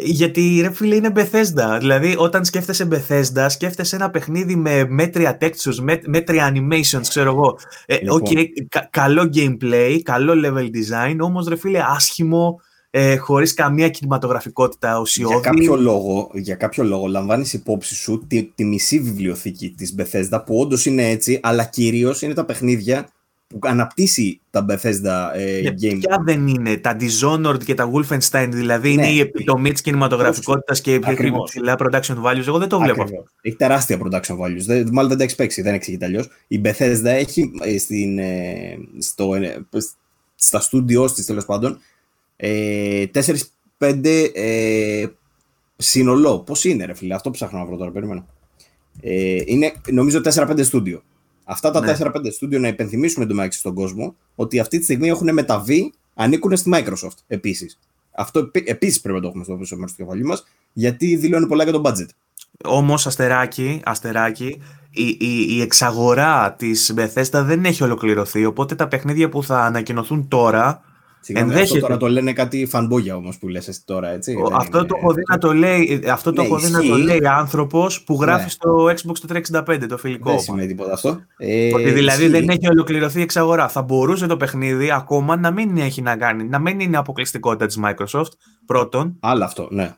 Γιατί 0.00 0.58
ρε 0.62 0.72
φίλε 0.72 0.94
είναι 0.94 1.12
Bethesda. 1.14 1.78
Δηλαδή 1.78 2.14
όταν 2.18 2.44
σκέφτεσαι 2.44 2.88
Bethesda, 2.90 3.46
σκέφτεσαι 3.48 3.96
ένα 3.96 4.10
παιχνίδι 4.10 4.56
με 4.56 4.86
μέτρια 4.88 5.38
textures, 5.40 5.74
με, 5.80 6.00
μέτρια 6.06 6.54
animations, 6.54 7.06
ξέρω 7.08 7.30
εγώ. 7.30 7.58
Ε, 7.86 7.98
λοιπόν. 8.00 8.22
okay, 8.24 8.44
καλό 8.90 9.30
gameplay, 9.34 9.98
καλό 10.02 10.32
level 10.44 10.64
design, 10.64 11.16
όμως 11.20 11.48
ρε 11.48 11.56
φίλε 11.56 11.80
άσχημο, 11.88 12.60
ε, 12.90 13.16
χωρίς 13.16 13.54
καμία 13.54 13.88
κινηματογραφικότητα 13.88 15.00
ουσιώδη. 15.00 15.32
Για 15.32 15.42
κάποιο 15.42 15.76
λόγο, 15.76 16.30
για 16.32 16.54
κάποιο 16.54 16.84
λόγο 16.84 17.06
λαμβάνεις 17.06 17.52
υπόψη 17.52 17.94
σου 17.94 18.24
τη, 18.28 18.42
τη 18.54 18.64
μισή 18.64 19.00
βιβλιοθήκη 19.00 19.70
της 19.70 19.94
Bethesda 19.98 20.42
που 20.46 20.58
όντως 20.58 20.86
είναι 20.86 21.08
έτσι, 21.08 21.40
αλλά 21.42 21.64
κυρίως 21.64 22.22
είναι 22.22 22.34
τα 22.34 22.44
παιχνίδια 22.44 23.08
που 23.48 23.58
αναπτύσσει 23.62 24.40
τα 24.50 24.66
Bethesda 24.68 25.30
ε, 25.34 25.62
Game. 25.82 25.98
Ποια 25.98 26.22
δεν 26.24 26.46
είναι, 26.46 26.76
τα 26.76 26.96
Dishonored 27.00 27.64
και 27.64 27.74
τα 27.74 27.90
Wolfenstein, 27.92 28.48
δηλαδή 28.50 28.94
ναι, 28.94 29.06
είναι 29.06 29.12
η 29.12 29.20
επιτομή 29.20 29.72
της 29.72 29.80
κινηματογραφικότητας 29.80 30.80
και 30.80 30.98
ψηλά 31.44 31.76
production 31.78 32.22
values. 32.22 32.46
Εγώ 32.46 32.58
δεν 32.58 32.68
το 32.68 32.78
βλέπω 32.78 33.02
αυτό. 33.02 33.24
Έχει 33.40 33.56
τεράστια 33.56 33.98
production 34.02 34.38
values. 34.38 34.62
Δεν, 34.66 34.88
μάλλον 34.92 35.08
δεν 35.08 35.18
τα 35.18 35.24
έχει 35.24 35.34
παίξει, 35.34 35.62
δεν 35.62 35.74
εξηγείται 35.74 36.04
αλλιώς. 36.04 36.28
Η 36.46 36.60
Bethesda 36.64 37.04
έχει 37.04 37.50
ε, 37.60 37.78
στην, 37.78 38.18
ε, 38.18 38.78
στο, 38.98 39.34
ε, 39.34 39.64
στα 40.34 40.62
studios 40.70 41.10
της 41.14 41.26
τέλος 41.26 41.44
πάντων 41.44 41.78
ε, 42.36 43.04
4-5 43.78 44.30
ε, 44.34 45.06
σύνολο. 45.76 46.38
Πώς 46.38 46.64
είναι, 46.64 46.84
ρε 46.84 46.94
φίλε, 46.94 47.14
αυτό 47.14 47.30
ψάχνω 47.30 47.58
να 47.58 47.64
βρω 47.64 47.76
τώρα, 47.76 47.90
περίμενα. 47.90 48.26
Ε, 49.00 49.42
είναι 49.44 49.72
νομίζω 49.90 50.20
4-5 50.24 50.64
στούντιο. 50.64 51.02
Αυτά 51.50 51.70
τα 51.70 51.80
ναι. 51.80 51.96
4-5 52.00 52.10
στούντιο 52.32 52.58
να 52.58 52.68
υπενθυμίσουμε 52.68 53.26
το 53.26 53.46
στον 53.50 53.74
κόσμο 53.74 54.16
ότι 54.34 54.58
αυτή 54.58 54.78
τη 54.78 54.84
στιγμή 54.84 55.08
έχουν 55.08 55.32
μεταβεί, 55.32 55.92
ανήκουν 56.14 56.56
στη 56.56 56.70
Microsoft 56.74 57.16
επίσης. 57.26 57.78
Αυτό 58.10 58.50
επίσης 58.64 59.00
πρέπει 59.00 59.16
να 59.16 59.22
το 59.22 59.28
έχουμε 59.28 59.44
στο 59.44 59.54
πίσω 59.56 59.76
μέρος 59.76 59.90
του 59.90 59.96
κεφαλιού 60.02 60.26
μας, 60.26 60.44
γιατί 60.72 61.16
δηλώνει 61.16 61.46
πολλά 61.46 61.62
για 61.62 61.72
το 61.72 61.82
budget. 61.84 62.08
Όμως, 62.64 63.06
αστεράκι, 63.06 63.80
αστεράκι, 63.84 64.60
η, 64.90 65.16
η, 65.20 65.46
η 65.48 65.60
εξαγορά 65.60 66.52
της 66.52 66.94
Bethesda 66.96 67.42
δεν 67.44 67.64
έχει 67.64 67.82
ολοκληρωθεί. 67.82 68.44
Οπότε 68.44 68.74
τα 68.74 68.88
παιχνίδια 68.88 69.28
που 69.28 69.42
θα 69.42 69.60
ανακοινωθούν 69.60 70.28
τώρα 70.28 70.82
Συγγνώμη, 70.82 70.87
Ενδέχεται. 71.26 71.62
αυτό 71.62 71.78
τώρα 71.78 71.96
το 71.96 72.08
λένε 72.08 72.32
κάτι 72.32 72.66
φανμπόγια 72.66 73.16
όμως 73.16 73.38
που 73.38 73.48
λες 73.48 73.68
εσύ 73.68 73.80
τώρα, 73.84 74.08
έτσι. 74.08 74.34
Ο, 74.34 74.54
αυτό, 74.54 74.86
το 74.86 74.96
έχω 75.00 75.12
δει 75.12 75.22
να 75.28 75.38
το 75.38 75.54
λέει, 75.54 76.02
αυτό 76.10 76.32
το 76.32 76.42
ναι, 76.42 76.46
έχω 76.46 76.58
δει 76.58 76.70
να 76.70 76.82
το 76.82 76.96
λέει 76.96 77.20
άνθρωπος 77.26 78.02
που 78.02 78.18
γράφει 78.20 78.42
ναι. 78.42 78.48
στο 78.48 78.84
Xbox 78.84 79.18
το 79.26 79.62
365, 79.66 79.86
το 79.88 79.98
φιλικό. 79.98 80.30
Δεν 80.30 80.40
σημαίνει 80.40 80.66
τίποτα 80.66 80.92
αυτό. 80.92 81.20
Ε, 81.36 81.74
ότι 81.74 81.90
δηλαδή 81.90 82.24
ισχύει. 82.24 82.40
δεν 82.40 82.48
έχει 82.48 82.68
ολοκληρωθεί 82.68 83.18
η 83.18 83.22
εξαγορά. 83.22 83.68
Θα 83.68 83.82
μπορούσε 83.82 84.26
το 84.26 84.36
παιχνίδι 84.36 84.90
ακόμα 84.90 85.36
να 85.36 85.50
μην 85.50 85.76
έχει 85.76 86.02
να 86.02 86.16
κάνει, 86.16 86.44
να 86.44 86.58
μην 86.58 86.80
είναι 86.80 86.96
αποκλειστικότητα 86.96 87.66
της 87.66 87.78
Microsoft, 87.84 88.32
πρώτον. 88.66 89.16
Άλλο 89.20 89.44
αυτό, 89.44 89.68
ναι. 89.70 89.96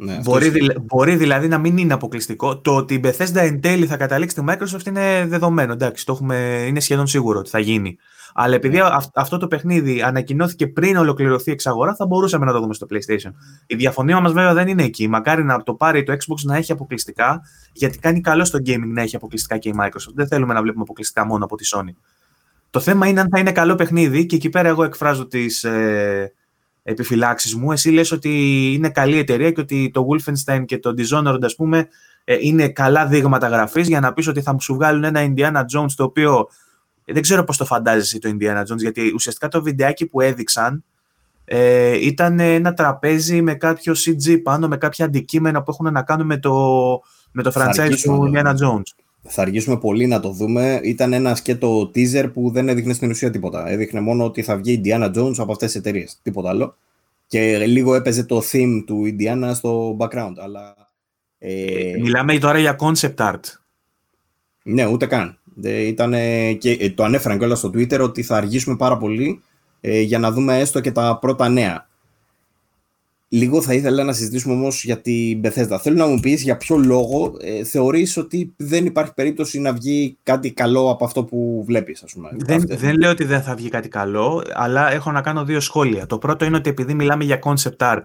Ναι, 0.00 0.20
μπορεί, 0.22 0.48
δη, 0.48 0.76
μπορεί 0.82 1.16
δηλαδή 1.16 1.48
να 1.48 1.58
μην 1.58 1.76
είναι 1.76 1.92
αποκλειστικό. 1.92 2.58
Το 2.58 2.76
ότι 2.76 2.94
η 2.94 3.00
Bethesda 3.04 3.34
εν 3.34 3.60
τέλει 3.60 3.86
θα 3.86 3.96
καταλήξει 3.96 4.36
στη 4.36 4.44
Microsoft 4.48 4.86
είναι 4.86 5.26
δεδομένο. 5.28 5.72
Εντάξει, 5.72 6.06
το 6.06 6.12
έχουμε, 6.12 6.64
είναι 6.68 6.80
σχεδόν 6.80 7.06
σίγουρο 7.06 7.38
ότι 7.38 7.50
θα 7.50 7.58
γίνει. 7.58 7.98
Αλλά 8.40 8.54
επειδή 8.54 8.76
ναι. 8.76 8.82
αυτό 9.14 9.38
το 9.38 9.46
παιχνίδι 9.46 10.02
ανακοινώθηκε 10.02 10.66
πριν 10.66 10.96
ολοκληρωθεί 10.96 11.50
η 11.50 11.52
εξαγορά, 11.52 11.94
θα 11.94 12.06
μπορούσαμε 12.06 12.44
να 12.44 12.52
το 12.52 12.60
δούμε 12.60 12.74
στο 12.74 12.86
PlayStation. 12.90 13.30
Η 13.66 13.74
διαφωνία 13.74 14.20
μας 14.20 14.32
βέβαια 14.32 14.54
δεν 14.54 14.68
είναι 14.68 14.82
εκεί. 14.82 15.08
Μακάρι 15.08 15.44
να 15.44 15.62
το 15.62 15.74
πάρει 15.74 16.02
το 16.02 16.12
Xbox 16.12 16.36
να 16.42 16.56
έχει 16.56 16.72
αποκλειστικά, 16.72 17.40
γιατί 17.72 17.98
κάνει 17.98 18.20
καλό 18.20 18.44
στο 18.44 18.58
gaming 18.66 18.86
να 18.86 19.02
έχει 19.02 19.16
αποκλειστικά 19.16 19.58
και 19.58 19.68
η 19.68 19.74
Microsoft. 19.80 20.12
Δεν 20.14 20.26
θέλουμε 20.26 20.54
να 20.54 20.62
βλέπουμε 20.62 20.82
αποκλειστικά 20.82 21.26
μόνο 21.26 21.44
από 21.44 21.56
τη 21.56 21.68
Sony. 21.74 21.94
Το 22.70 22.80
θέμα 22.80 23.06
είναι 23.06 23.20
αν 23.20 23.28
θα 23.30 23.38
είναι 23.38 23.52
καλό 23.52 23.74
παιχνίδι 23.74 24.26
και 24.26 24.36
εκεί 24.36 24.48
πέρα 24.48 24.68
εγώ 24.68 24.84
εκφράζω 24.84 25.26
τις 25.26 25.64
ε, 25.64 26.32
επιφυλάξεις 26.82 27.54
μου. 27.54 27.72
Εσύ 27.72 27.90
λες 27.90 28.12
ότι 28.12 28.30
είναι 28.74 28.90
καλή 28.90 29.18
εταιρεία 29.18 29.50
και 29.50 29.60
ότι 29.60 29.90
το 29.92 30.06
Wolfenstein 30.10 30.64
και 30.66 30.78
το 30.78 30.94
Dishonored, 30.98 31.42
ας 31.42 31.54
πούμε, 31.54 31.88
ε, 32.24 32.36
είναι 32.40 32.68
καλά 32.68 33.06
δείγματα 33.06 33.48
γραφής 33.48 33.88
για 33.88 34.00
να 34.00 34.12
πεις 34.12 34.26
ότι 34.26 34.40
θα 34.40 34.56
σου 34.60 34.74
βγάλουν 34.74 35.04
ένα 35.04 35.20
Indiana 35.20 35.60
Jones 35.60 35.92
το 35.96 36.04
οποίο 36.04 36.48
δεν 37.12 37.22
ξέρω 37.22 37.44
πώς 37.44 37.56
το 37.56 37.64
φαντάζεσαι 37.64 38.18
το 38.18 38.36
Indiana 38.38 38.60
Jones, 38.60 38.78
γιατί 38.78 39.12
ουσιαστικά 39.14 39.48
το 39.48 39.62
βιντεάκι 39.62 40.06
που 40.06 40.20
έδειξαν 40.20 40.84
ε, 41.44 42.06
ήταν 42.06 42.40
ένα 42.40 42.74
τραπέζι 42.74 43.42
με 43.42 43.54
κάποιο 43.54 43.94
CG 43.96 44.42
πάνω, 44.42 44.68
με 44.68 44.76
κάποια 44.76 45.04
αντικείμενα 45.04 45.62
που 45.62 45.70
έχουν 45.70 45.92
να 45.92 46.02
κάνουν 46.02 46.26
με 46.26 46.38
το, 46.38 46.52
με 47.32 47.42
το 47.42 47.52
franchise 47.54 47.94
του 48.02 48.32
Indiana 48.32 48.50
Jones. 48.50 48.92
Θα 49.22 49.42
αργήσουμε 49.42 49.78
πολύ 49.78 50.06
να 50.06 50.20
το 50.20 50.30
δούμε. 50.30 50.80
Ήταν 50.82 51.12
ένας 51.12 51.38
σκέτο 51.38 51.90
teaser 51.94 52.30
που 52.32 52.50
δεν 52.50 52.68
έδειχνε 52.68 52.92
στην 52.92 53.10
ουσία 53.10 53.30
τίποτα. 53.30 53.68
Έδειχνε 53.68 54.00
μόνο 54.00 54.24
ότι 54.24 54.42
θα 54.42 54.56
βγει 54.56 54.80
Indiana 54.84 55.14
Jones 55.14 55.34
από 55.38 55.52
αυτές 55.52 55.72
τις 55.72 55.74
εταιρείες. 55.74 56.18
Τίποτα 56.22 56.48
άλλο. 56.48 56.76
Και 57.26 57.58
λίγο 57.58 57.94
έπαιζε 57.94 58.24
το 58.24 58.42
theme 58.52 58.82
του 58.86 59.02
Indiana 59.06 59.50
στο 59.54 59.96
background. 60.00 60.34
Αλλά, 60.42 60.74
ε... 61.38 61.96
Μιλάμε 62.00 62.38
τώρα 62.38 62.58
για 62.58 62.76
concept 62.78 63.14
art. 63.16 63.40
Ναι, 64.62 64.86
ούτε 64.86 65.06
καν. 65.06 65.38
Ήταν, 65.62 66.12
και 66.58 66.70
ε, 66.80 66.90
το 66.90 67.04
ανέφεραν 67.04 67.38
κιόλας 67.38 67.58
στο 67.58 67.68
Twitter 67.68 68.00
ότι 68.00 68.22
θα 68.22 68.36
αργήσουμε 68.36 68.76
πάρα 68.76 68.96
πολύ 68.96 69.42
ε, 69.80 70.00
για 70.00 70.18
να 70.18 70.32
δούμε 70.32 70.58
έστω 70.58 70.80
και 70.80 70.92
τα 70.92 71.18
πρώτα 71.20 71.48
νέα. 71.48 71.86
Λίγο 73.30 73.62
θα 73.62 73.74
ήθελα 73.74 74.04
να 74.04 74.12
συζητήσουμε 74.12 74.54
όμως 74.54 74.84
για 74.84 75.00
την 75.00 75.40
Bethesda. 75.42 75.78
Θέλω 75.80 75.96
να 75.96 76.06
μου 76.06 76.20
πεις 76.20 76.42
για 76.42 76.56
ποιο 76.56 76.76
λόγο 76.76 77.36
ε, 77.40 77.64
θεωρείς 77.64 78.16
ότι 78.16 78.52
δεν 78.56 78.86
υπάρχει 78.86 79.14
περίπτωση 79.14 79.60
να 79.60 79.72
βγει 79.72 80.16
κάτι 80.22 80.52
καλό 80.52 80.90
από 80.90 81.04
αυτό 81.04 81.24
που 81.24 81.62
βλέπεις, 81.66 82.02
ας 82.02 82.12
πούμε. 82.12 82.28
Δεν, 82.36 82.64
δεν 82.68 82.96
λέω 82.96 83.10
ότι 83.10 83.24
δεν 83.24 83.42
θα 83.42 83.54
βγει 83.54 83.68
κάτι 83.68 83.88
καλό, 83.88 84.44
αλλά 84.54 84.92
έχω 84.92 85.12
να 85.12 85.20
κάνω 85.20 85.44
δύο 85.44 85.60
σχόλια. 85.60 86.06
Το 86.06 86.18
πρώτο 86.18 86.44
είναι 86.44 86.56
ότι 86.56 86.70
επειδή 86.70 86.94
μιλάμε 86.94 87.24
για 87.24 87.38
concept 87.42 87.76
art, 87.76 88.04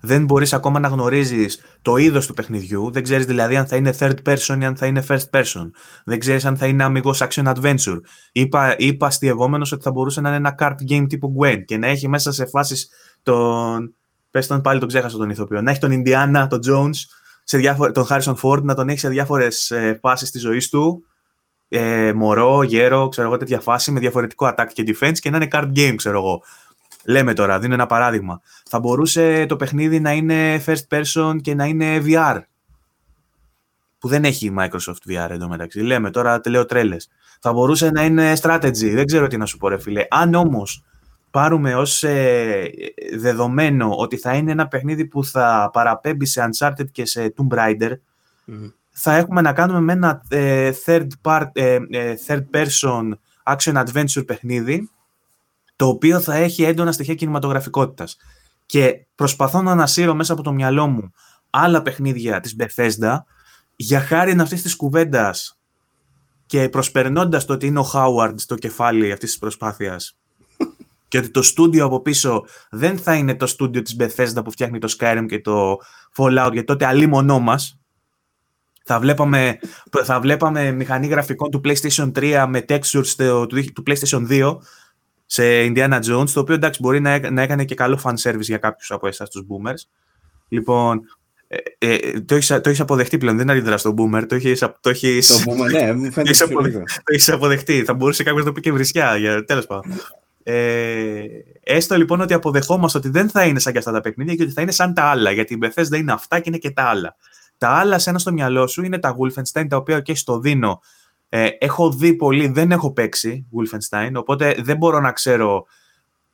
δεν 0.00 0.24
μπορείς 0.24 0.52
ακόμα 0.52 0.78
να 0.78 0.88
γνωρίζεις 0.88 1.60
το 1.82 1.96
είδος 1.96 2.26
του 2.26 2.34
παιχνιδιού, 2.34 2.90
δεν 2.90 3.02
ξέρεις 3.02 3.26
δηλαδή 3.26 3.56
αν 3.56 3.66
θα 3.66 3.76
είναι 3.76 3.94
third 3.98 4.16
person 4.26 4.58
ή 4.60 4.64
αν 4.64 4.76
θα 4.76 4.86
είναι 4.86 5.04
first 5.08 5.30
person, 5.30 5.70
δεν 6.04 6.18
ξέρεις 6.18 6.44
αν 6.44 6.56
θα 6.56 6.66
είναι 6.66 6.84
αμυγός 6.84 7.22
action 7.22 7.54
adventure. 7.54 8.00
Είπα, 8.32 8.74
είπα 8.78 9.06
αστειευόμενος 9.06 9.72
ότι 9.72 9.82
θα 9.82 9.90
μπορούσε 9.90 10.20
να 10.20 10.28
είναι 10.28 10.36
ένα 10.36 10.54
card 10.58 10.92
game 10.92 11.06
τύπου 11.08 11.34
Gwen 11.38 11.64
και 11.64 11.76
να 11.76 11.86
έχει 11.86 12.08
μέσα 12.08 12.32
σε 12.32 12.46
φάσεις 12.46 12.90
τον... 13.22 13.92
Πες 14.30 14.46
τον 14.46 14.60
πάλι 14.60 14.78
τον 14.78 14.88
ξέχασα 14.88 15.16
τον 15.16 15.30
ηθοποιό. 15.30 15.62
Να 15.62 15.70
έχει 15.70 15.80
τον 15.80 16.02
Indiana, 16.02 16.46
τον 16.48 16.60
Jones, 16.66 16.96
σε 17.44 17.58
διάφορε, 17.58 17.92
τον 17.92 18.06
Harrison 18.08 18.34
Ford, 18.42 18.62
να 18.62 18.74
τον 18.74 18.88
έχει 18.88 18.98
σε 18.98 19.08
διάφορες 19.08 19.70
ε, 19.70 19.98
φάσεις 20.02 20.30
της 20.30 20.40
ζωής 20.40 20.68
του, 20.68 21.04
ε, 21.68 22.12
μωρό, 22.12 22.62
γέρο, 22.62 23.08
ξέρω 23.08 23.28
εγώ, 23.28 23.36
τέτοια 23.36 23.60
φάση 23.60 23.90
με 23.90 24.00
διαφορετικό 24.00 24.46
attack 24.46 24.66
και 24.72 24.84
defense 24.86 25.18
και 25.18 25.30
να 25.30 25.36
είναι 25.36 25.48
card 25.50 25.70
game, 25.76 25.94
ξέρω 25.96 26.18
εγώ. 26.18 26.42
Λέμε 27.04 27.32
τώρα, 27.32 27.58
δίνω 27.58 27.74
ένα 27.74 27.86
παράδειγμα. 27.86 28.40
Θα 28.64 28.78
μπορούσε 28.80 29.46
το 29.48 29.56
παιχνίδι 29.56 30.00
να 30.00 30.12
είναι 30.12 30.62
first 30.66 30.88
person 30.90 31.36
και 31.40 31.54
να 31.54 31.64
είναι 31.64 32.02
VR. 32.04 32.40
Που 33.98 34.08
δεν 34.08 34.24
έχει 34.24 34.46
η 34.46 34.54
Microsoft 34.58 35.10
VR 35.10 35.30
εντωμεταξύ. 35.30 35.80
Λέμε 35.80 36.10
τώρα, 36.10 36.40
λέω 36.48 36.64
τρέλες. 36.64 37.08
Θα 37.40 37.52
μπορούσε 37.52 37.90
να 37.90 38.04
είναι 38.04 38.32
strategy; 38.40 38.92
Δεν 38.94 39.06
ξέρω 39.06 39.26
τι 39.26 39.36
να 39.36 39.46
σου 39.46 39.56
πω, 39.56 39.68
ρε 39.68 39.78
φίλε. 39.78 40.06
Αν 40.10 40.34
όμως 40.34 40.84
πάρουμε 41.30 41.74
ως 41.74 42.02
ε, 42.02 42.70
δεδομένο 43.16 43.96
ότι 43.96 44.16
θα 44.16 44.34
είναι 44.34 44.52
ένα 44.52 44.68
παιχνίδι 44.68 45.06
που 45.06 45.24
θα 45.24 45.70
παραπέμπει 45.72 46.26
σε 46.26 46.48
Uncharted 46.50 46.90
και 46.92 47.06
σε 47.06 47.34
Tomb 47.36 47.58
Raider, 47.58 47.92
θα 48.90 49.16
έχουμε 49.16 49.40
να 49.40 49.52
κάνουμε 49.52 49.80
με 49.80 49.92
ένα 49.92 50.22
ε, 50.28 50.72
third, 50.86 51.06
part, 51.22 51.46
ε, 51.52 51.78
third 52.26 52.44
person 52.54 53.10
action 53.56 53.84
adventure 53.84 54.26
παιχνίδι 54.26 54.90
το 55.78 55.86
οποίο 55.86 56.20
θα 56.20 56.34
έχει 56.34 56.62
έντονα 56.62 56.92
στοιχεία 56.92 57.14
κινηματογραφικότητας. 57.14 58.16
Και 58.66 59.06
προσπαθώ 59.14 59.62
να 59.62 59.70
ανασύρω 59.70 60.14
μέσα 60.14 60.32
από 60.32 60.42
το 60.42 60.52
μυαλό 60.52 60.86
μου 60.86 61.10
άλλα 61.50 61.82
παιχνίδια 61.82 62.40
της 62.40 62.56
Bethesda, 62.58 63.16
για 63.76 64.00
χάρη 64.00 64.40
αυτής 64.40 64.62
της 64.62 64.76
κουβέντας 64.76 65.58
και 66.46 66.68
προσπερνώντας 66.68 67.44
το 67.44 67.52
ότι 67.52 67.66
είναι 67.66 67.78
ο 67.78 67.82
Χάουαρντ 67.82 68.38
στο 68.38 68.54
κεφάλι 68.54 69.12
αυτής 69.12 69.28
της 69.28 69.38
προσπάθειας 69.38 70.16
και 71.08 71.18
ότι 71.18 71.30
το 71.30 71.42
στούντιο 71.42 71.84
από 71.84 72.00
πίσω 72.00 72.44
δεν 72.70 72.98
θα 72.98 73.14
είναι 73.14 73.34
το 73.34 73.46
στούντιο 73.46 73.82
της 73.82 73.96
Bethesda 73.98 74.44
που 74.44 74.50
φτιάχνει 74.50 74.78
το 74.78 74.94
Skyrim 74.98 75.24
και 75.28 75.40
το 75.40 75.76
Fallout, 76.16 76.50
γιατί 76.52 76.64
τότε 76.64 76.86
αλλήμονό 76.86 77.38
μας. 77.38 77.78
Θα 78.84 79.00
βλέπαμε, 79.00 79.58
θα 80.04 80.20
βλέπαμε 80.20 80.70
μηχανή 80.70 81.06
γραφικών 81.06 81.50
του 81.50 81.60
PlayStation 81.64 82.12
3 82.12 82.46
με 82.48 82.64
textures 82.68 83.06
του, 83.48 83.72
του 83.72 83.82
PlayStation 83.86 84.28
2 84.28 84.56
σε 85.30 85.42
Indiana 85.44 86.00
Jones, 86.02 86.30
το 86.30 86.40
οποίο 86.40 86.54
εντάξει 86.54 86.80
μπορεί 86.82 87.00
να, 87.00 87.30
να 87.30 87.42
έκανε 87.42 87.64
και 87.64 87.74
καλό 87.74 88.00
fan 88.04 88.14
service 88.22 88.40
για 88.40 88.58
κάποιους 88.58 88.90
από 88.90 89.06
εσάς 89.06 89.30
τους 89.30 89.42
boomers. 89.48 89.88
Λοιπόν, 90.48 91.00
ε, 91.48 91.56
ε, 91.78 92.20
το, 92.20 92.34
έχεις, 92.34 92.46
το 92.46 92.60
έχεις 92.64 92.80
αποδεχτεί 92.80 93.18
πλέον, 93.18 93.36
δεν 93.36 93.50
αντιδρά 93.50 93.76
στον 93.76 93.94
boomer, 93.98 94.24
το 94.28 94.34
έχεις, 94.34 94.58
το 94.80 94.90
έχεις, 94.90 95.26
το 95.26 95.34
boomer, 95.34 95.70
ναι, 95.70 95.92
μου 95.92 96.10
φαίνεται 96.12 96.46
το 96.46 97.12
έχεις 97.12 97.28
αποδεχτεί. 97.28 97.84
Θα 97.84 97.94
μπορούσε 97.94 98.22
κάποιος 98.22 98.44
να 98.44 98.48
το 98.48 98.54
πει 98.54 98.60
και 98.60 98.72
βρισιά, 98.72 99.16
για, 99.16 99.44
τέλος 99.44 99.66
πάντων. 99.66 99.92
Ε, 100.42 101.24
έστω 101.62 101.96
λοιπόν 101.96 102.20
ότι 102.20 102.34
αποδεχόμαστε 102.34 102.98
ότι 102.98 103.08
δεν 103.08 103.30
θα 103.30 103.44
είναι 103.44 103.58
σαν 103.58 103.72
και 103.72 103.78
αυτά 103.78 103.92
τα 103.92 104.00
παιχνίδια 104.00 104.34
και 104.34 104.42
ότι 104.42 104.52
θα 104.52 104.62
είναι 104.62 104.70
σαν 104.70 104.94
τα 104.94 105.04
άλλα. 105.04 105.30
Γιατί 105.30 105.54
η 105.54 105.58
Bethesda 105.62 105.96
είναι 105.96 106.12
αυτά 106.12 106.36
και 106.36 106.48
είναι 106.48 106.58
και 106.58 106.70
τα 106.70 106.82
άλλα. 106.82 107.16
Τα 107.58 107.68
άλλα, 107.68 107.98
σε 107.98 108.10
ένα 108.10 108.18
στο 108.18 108.32
μυαλό 108.32 108.66
σου, 108.66 108.84
είναι 108.84 108.98
τα 108.98 109.16
Wolfenstein, 109.18 109.66
τα 109.68 109.76
οποία 109.76 110.00
και 110.00 110.14
στο 110.14 110.38
δίνω. 110.38 110.80
Ε, 111.28 111.48
έχω 111.58 111.92
δει 111.92 112.14
πολύ, 112.14 112.48
δεν 112.48 112.72
έχω 112.72 112.92
παίξει 112.92 113.46
Wolfenstein, 113.56 114.10
οπότε 114.14 114.56
δεν 114.58 114.76
μπορώ 114.76 115.00
να 115.00 115.12
ξέρω 115.12 115.66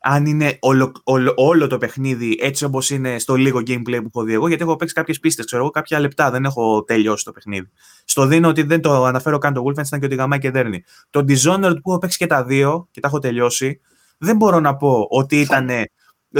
αν 0.06 0.26
είναι 0.26 0.58
όλο, 0.60 0.92
όλο, 1.04 1.32
όλο 1.36 1.66
το 1.66 1.78
παιχνίδι 1.78 2.38
έτσι 2.40 2.64
όπως 2.64 2.90
είναι 2.90 3.18
στο 3.18 3.34
λίγο 3.34 3.58
gameplay 3.58 3.98
που 4.02 4.10
έχω 4.14 4.22
δει 4.22 4.32
εγώ, 4.32 4.48
γιατί 4.48 4.62
έχω 4.62 4.76
παίξει 4.76 4.94
κάποιες 4.94 5.20
πίστες, 5.20 5.44
ξέρω 5.44 5.62
εγώ, 5.62 5.70
κάποια 5.70 6.00
λεπτά, 6.00 6.30
δεν 6.30 6.44
έχω 6.44 6.84
τελειώσει 6.84 7.24
το 7.24 7.32
παιχνίδι. 7.32 7.70
Στο 8.04 8.26
δίνω 8.26 8.48
ότι 8.48 8.62
δεν 8.62 8.80
το 8.80 9.04
αναφέρω 9.04 9.38
καν 9.38 9.54
το 9.54 9.62
Wolfenstein 9.66 9.98
και 9.98 10.04
ότι 10.04 10.14
γαμάει 10.14 10.38
και 10.38 10.50
δέρνει. 10.50 10.84
Το 11.10 11.24
Dishonored 11.28 11.76
που 11.82 11.90
έχω 11.90 11.98
παίξει 11.98 12.18
και 12.18 12.26
τα 12.26 12.44
δύο 12.44 12.88
και 12.90 13.00
τα 13.00 13.08
έχω 13.08 13.18
τελειώσει, 13.18 13.80
δεν 14.18 14.36
μπορώ 14.36 14.60
να 14.60 14.76
πω 14.76 15.06
ότι 15.10 15.40
ήταν. 15.40 15.68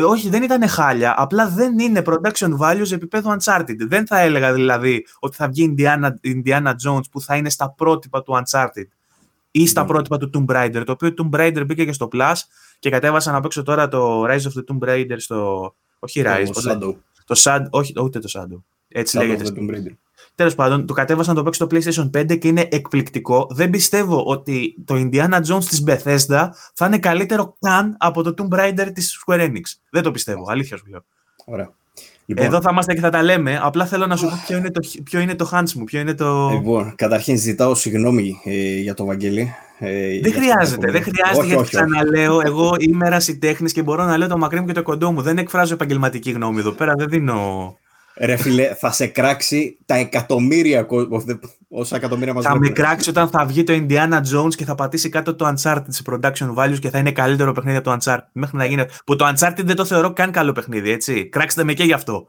Όχι, 0.03 0.28
δεν 0.28 0.42
ήταν 0.42 0.68
χάλια. 0.68 1.14
Απλά 1.16 1.49
δεν 1.49 1.78
είναι 1.78 2.03
production 2.07 2.59
values 2.61 2.92
επίπεδου 2.92 3.36
Uncharted. 3.38 3.76
Δεν 3.78 4.07
θα 4.07 4.18
έλεγα 4.18 4.53
δηλαδή 4.53 5.07
ότι 5.18 5.36
θα 5.36 5.49
βγει 5.49 5.74
Indiana, 5.78 6.11
Indiana 6.24 6.72
Jones 6.86 7.11
που 7.11 7.20
θα 7.20 7.36
είναι 7.36 7.51
στα 7.51 7.70
πρότυπα 7.70 8.22
του 8.22 8.42
Uncharted 8.42 8.88
ή 9.51 9.66
στα 9.66 9.84
mm. 9.84 9.86
πρότυπα 9.86 10.18
του 10.18 10.30
Tomb 10.34 10.55
Raider. 10.55 10.82
Το 10.86 10.92
οποίο 10.92 11.14
Tomb 11.16 11.40
Raider 11.40 11.62
μπήκε 11.66 11.84
και 11.84 11.92
στο 11.92 12.09
Plus 12.12 12.34
και 12.78 12.90
κατέβασα 12.90 13.32
να 13.32 13.40
παίξω 13.40 13.62
τώρα 13.62 13.88
το 13.88 14.24
Rise 14.24 14.26
of 14.26 14.53
the 14.59 14.64
Tomb 14.72 14.88
Raider 14.88 15.16
στο. 15.16 15.74
Όχι 15.99 16.22
Rise. 16.24 16.49
Το 16.53 16.62
Shadow. 16.70 16.95
Το 17.24 17.34
Shadow. 17.38 17.66
Όχι, 17.70 17.92
ούτε 18.01 18.18
το 18.18 18.28
Shadow. 18.32 18.62
Έτσι 18.88 19.18
Shadow 19.18 19.26
λέγεται. 19.26 19.97
Τέλος 20.35 20.55
πάντων, 20.55 20.87
το 20.87 20.95
κατέβασα 20.95 21.28
να 21.28 21.37
το 21.37 21.43
παίξω 21.43 21.66
στο 21.66 21.76
PlayStation 22.11 22.20
5 22.20 22.39
και 22.39 22.49
είναι 22.49 22.68
εκπληκτικό. 22.70 23.49
Δεν 23.51 23.70
πιστεύω 23.70 24.24
ότι 24.24 24.74
το 24.85 24.95
Indiana 24.95 25.41
Jones 25.49 25.64
της 25.64 25.85
Bethesda 25.87 26.49
θα 26.74 26.87
είναι 26.87 26.99
καλύτερο 26.99 27.57
καν 27.61 27.97
από 27.99 28.22
το 28.22 28.35
Tomb 28.39 28.59
Raider 28.59 28.89
της 28.95 29.24
Square 29.26 29.41
Enix. 29.41 29.62
Δεν 29.91 30.03
το 30.03 30.11
πιστεύω. 30.11 30.45
Αλήθεια 30.51 30.76
σου 30.76 30.85
λέω. 30.89 31.05
Ωραία. 31.45 31.70
Λοιπόν, 32.26 32.47
Εδώ 32.47 32.61
θα 32.61 32.68
είμαστε 32.72 32.95
και 32.95 33.01
θα 33.01 33.11
τα 33.11 33.22
λέμε. 33.22 33.59
Απλά 33.62 33.87
θέλω 33.87 34.07
να 34.07 34.16
σου 34.16 34.26
πω 34.28 34.43
ποιο 34.47 34.57
είναι 34.57 34.70
το, 34.70 34.80
ποιο 35.05 35.20
είναι 35.20 35.35
το 35.35 35.51
hands 35.53 35.72
μου. 35.72 35.85
Ποιο 35.85 36.01
είναι 36.01 36.14
το... 36.14 36.49
Λοιπόν, 36.49 36.95
καταρχήν 36.97 37.39
ζητάω 37.39 37.74
συγγνώμη 37.74 38.41
ε, 38.45 38.80
για 38.80 38.95
το 38.95 39.05
Βαγγέλη. 39.05 39.55
Ε, 39.78 40.20
δεν 40.20 40.32
χρειάζεται, 40.32 40.91
δεν 40.91 41.03
χρειάζεται 41.03 41.39
όχι, 41.39 41.47
γιατί 41.47 41.62
όχι, 41.62 41.70
ξαναλέω. 41.70 42.41
Εγώ 42.45 42.74
είμαι 42.78 43.07
ερασιτέχνη 43.07 43.70
και 43.70 43.82
μπορώ 43.82 44.05
να 44.05 44.16
λέω 44.16 44.28
το 44.28 44.39
μακρύ 44.39 44.61
μου 44.61 44.66
και 44.66 44.72
το 44.72 44.82
κοντό 44.82 45.12
μου. 45.12 45.22
Δεν 45.22 45.39
εκφράζω 45.39 45.74
επαγγελματική 45.74 46.30
γνώμη 46.30 46.59
εδώ 46.59 46.70
πέρα. 46.70 46.93
Δεν 46.97 47.09
δίνω. 47.09 47.76
Ρε 48.16 48.36
φίλε, 48.36 48.74
θα 48.74 48.92
σε 48.92 49.06
κράξει 49.06 49.78
τα 49.86 49.94
εκατομμύρια 49.94 50.86
όσα 51.68 51.96
εκατομμύρια 51.96 52.32
μας 52.32 52.44
Θα 52.44 52.58
με 52.58 52.68
κράξει 52.68 53.10
όταν 53.10 53.28
θα 53.28 53.46
βγει 53.46 53.62
το 53.62 53.72
Indiana 53.72 54.20
Jones 54.32 54.54
και 54.54 54.64
θα 54.64 54.74
πατήσει 54.74 55.08
κάτω 55.08 55.34
το 55.34 55.54
Uncharted 55.54 55.84
σε 55.88 56.02
production 56.10 56.54
values 56.54 56.78
και 56.78 56.90
θα 56.90 56.98
είναι 56.98 57.12
καλύτερο 57.12 57.52
παιχνίδι 57.52 57.76
από 57.76 57.90
το 57.90 57.96
Uncharted. 58.00 58.24
Μέχρι 58.32 58.56
να 58.56 58.64
γίνει. 58.64 58.84
Που 59.04 59.16
το 59.16 59.26
Uncharted 59.28 59.64
δεν 59.64 59.76
το 59.76 59.84
θεωρώ 59.84 60.12
καν 60.12 60.30
καλό 60.30 60.52
παιχνίδι, 60.52 60.90
έτσι. 60.90 61.28
Κράξτε 61.28 61.64
με 61.64 61.72
και 61.72 61.84
γι' 61.84 61.92
αυτό. 61.92 62.26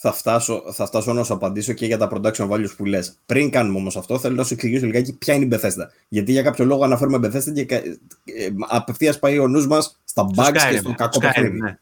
Θα 0.00 0.12
φτάσω, 0.12 0.62
θα 0.72 0.86
φτάσω 0.86 1.12
να 1.12 1.24
σου 1.24 1.34
απαντήσω 1.34 1.72
και 1.72 1.86
για 1.86 1.98
τα 1.98 2.08
production 2.12 2.48
values 2.48 2.76
που 2.76 2.84
λες. 2.84 3.18
Πριν 3.26 3.50
κάνουμε 3.50 3.78
όμως 3.78 3.96
αυτό, 3.96 4.18
θέλω 4.18 4.34
να 4.34 4.44
σου 4.44 4.54
εξηγήσω 4.54 4.86
λιγάκι 4.86 5.12
ποια 5.12 5.34
είναι 5.34 5.44
η 5.44 5.48
Bethesda. 5.52 5.86
Γιατί 6.08 6.32
για 6.32 6.42
κάποιο 6.42 6.64
λόγο 6.64 6.84
αναφέρουμε 6.84 7.18
Bethesda 7.28 7.52
και 7.66 7.74
ε, 7.74 8.48
απευθείας 8.68 9.18
πάει 9.18 9.38
ο 9.38 9.48
νους 9.48 9.66
μας 9.66 10.00
στα 10.04 10.26
bugs 10.36 10.52
και 10.70 10.76
στο 10.76 10.94
κακό 10.96 11.18
παιχνίδι. 11.18 11.60
Ναι. 11.60 11.78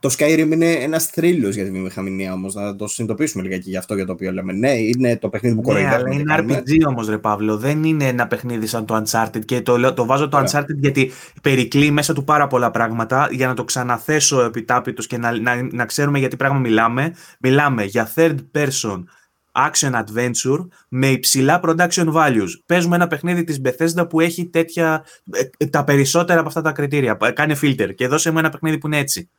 Το 0.00 0.14
Skyrim 0.18 0.48
είναι 0.52 0.70
ένας 0.70 1.06
θρύλος 1.06 1.54
για 1.54 1.64
τη 1.64 1.70
βιομηχανία 1.70 2.32
όμως. 2.32 2.54
Να 2.54 2.76
το 2.76 2.86
συνειδητοποιήσουμε 2.86 3.42
λιγάκι 3.42 3.70
γι' 3.70 3.76
αυτό 3.76 3.94
για 3.94 4.06
το 4.06 4.12
οποίο 4.12 4.32
λέμε. 4.32 4.52
Ναι, 4.52 4.70
είναι 4.70 5.16
το 5.16 5.28
παιχνίδι 5.28 5.54
που 5.54 5.62
κοροϊδεύει. 5.62 6.14
Ναι, 6.14 6.14
είναι 6.14 6.34
RPG 6.38 6.88
όμως, 6.88 7.08
ρε 7.08 7.18
Παύλο. 7.18 7.56
Δεν 7.56 7.84
είναι 7.84 8.04
ένα 8.04 8.26
παιχνίδι 8.26 8.66
σαν 8.66 8.84
το 8.84 9.02
Uncharted. 9.02 9.44
Και 9.44 9.60
το, 9.60 9.94
το 9.94 10.06
βάζω 10.06 10.28
το 10.28 10.38
Uncharted 10.38 10.76
γιατί 10.76 11.10
περικλεί 11.42 11.90
μέσα 11.90 12.12
του 12.12 12.24
πάρα 12.24 12.46
πολλά 12.46 12.70
πράγματα. 12.70 13.28
Για 13.30 13.46
να 13.46 13.54
το 13.54 13.64
ξαναθέσω 13.64 14.40
επιτάπητος 14.40 15.06
και 15.06 15.18
να, 15.18 15.40
να, 15.40 15.68
να 15.72 15.84
ξέρουμε 15.84 16.18
γιατί 16.18 16.36
πράγμα 16.36 16.58
μιλάμε. 16.58 17.14
Μιλάμε 17.40 17.84
για 17.84 18.12
third 18.14 18.36
person 18.52 19.04
action 19.56 19.92
adventure 19.92 20.66
με 20.88 21.06
υψηλά 21.06 21.60
production 21.64 22.12
values. 22.12 22.50
Παίζουμε 22.66 22.96
ένα 22.96 23.06
παιχνίδι 23.06 23.44
της 23.44 23.60
Bethesda 23.64 24.08
που 24.08 24.20
έχει 24.20 24.46
τέτοια, 24.46 25.04
ε, 25.58 25.66
τα 25.66 25.84
περισσότερα 25.84 26.38
από 26.38 26.48
αυτά 26.48 26.62
τα 26.62 26.72
κριτήρια. 26.72 27.18
Κάνει 27.34 27.54
filter 27.62 27.94
και 27.94 28.08
δώσε 28.08 28.30
μου 28.30 28.38
ένα 28.38 28.48
παιχνίδι 28.48 28.78
που 28.78 28.86
είναι 28.86 28.98
έτσι 28.98 29.30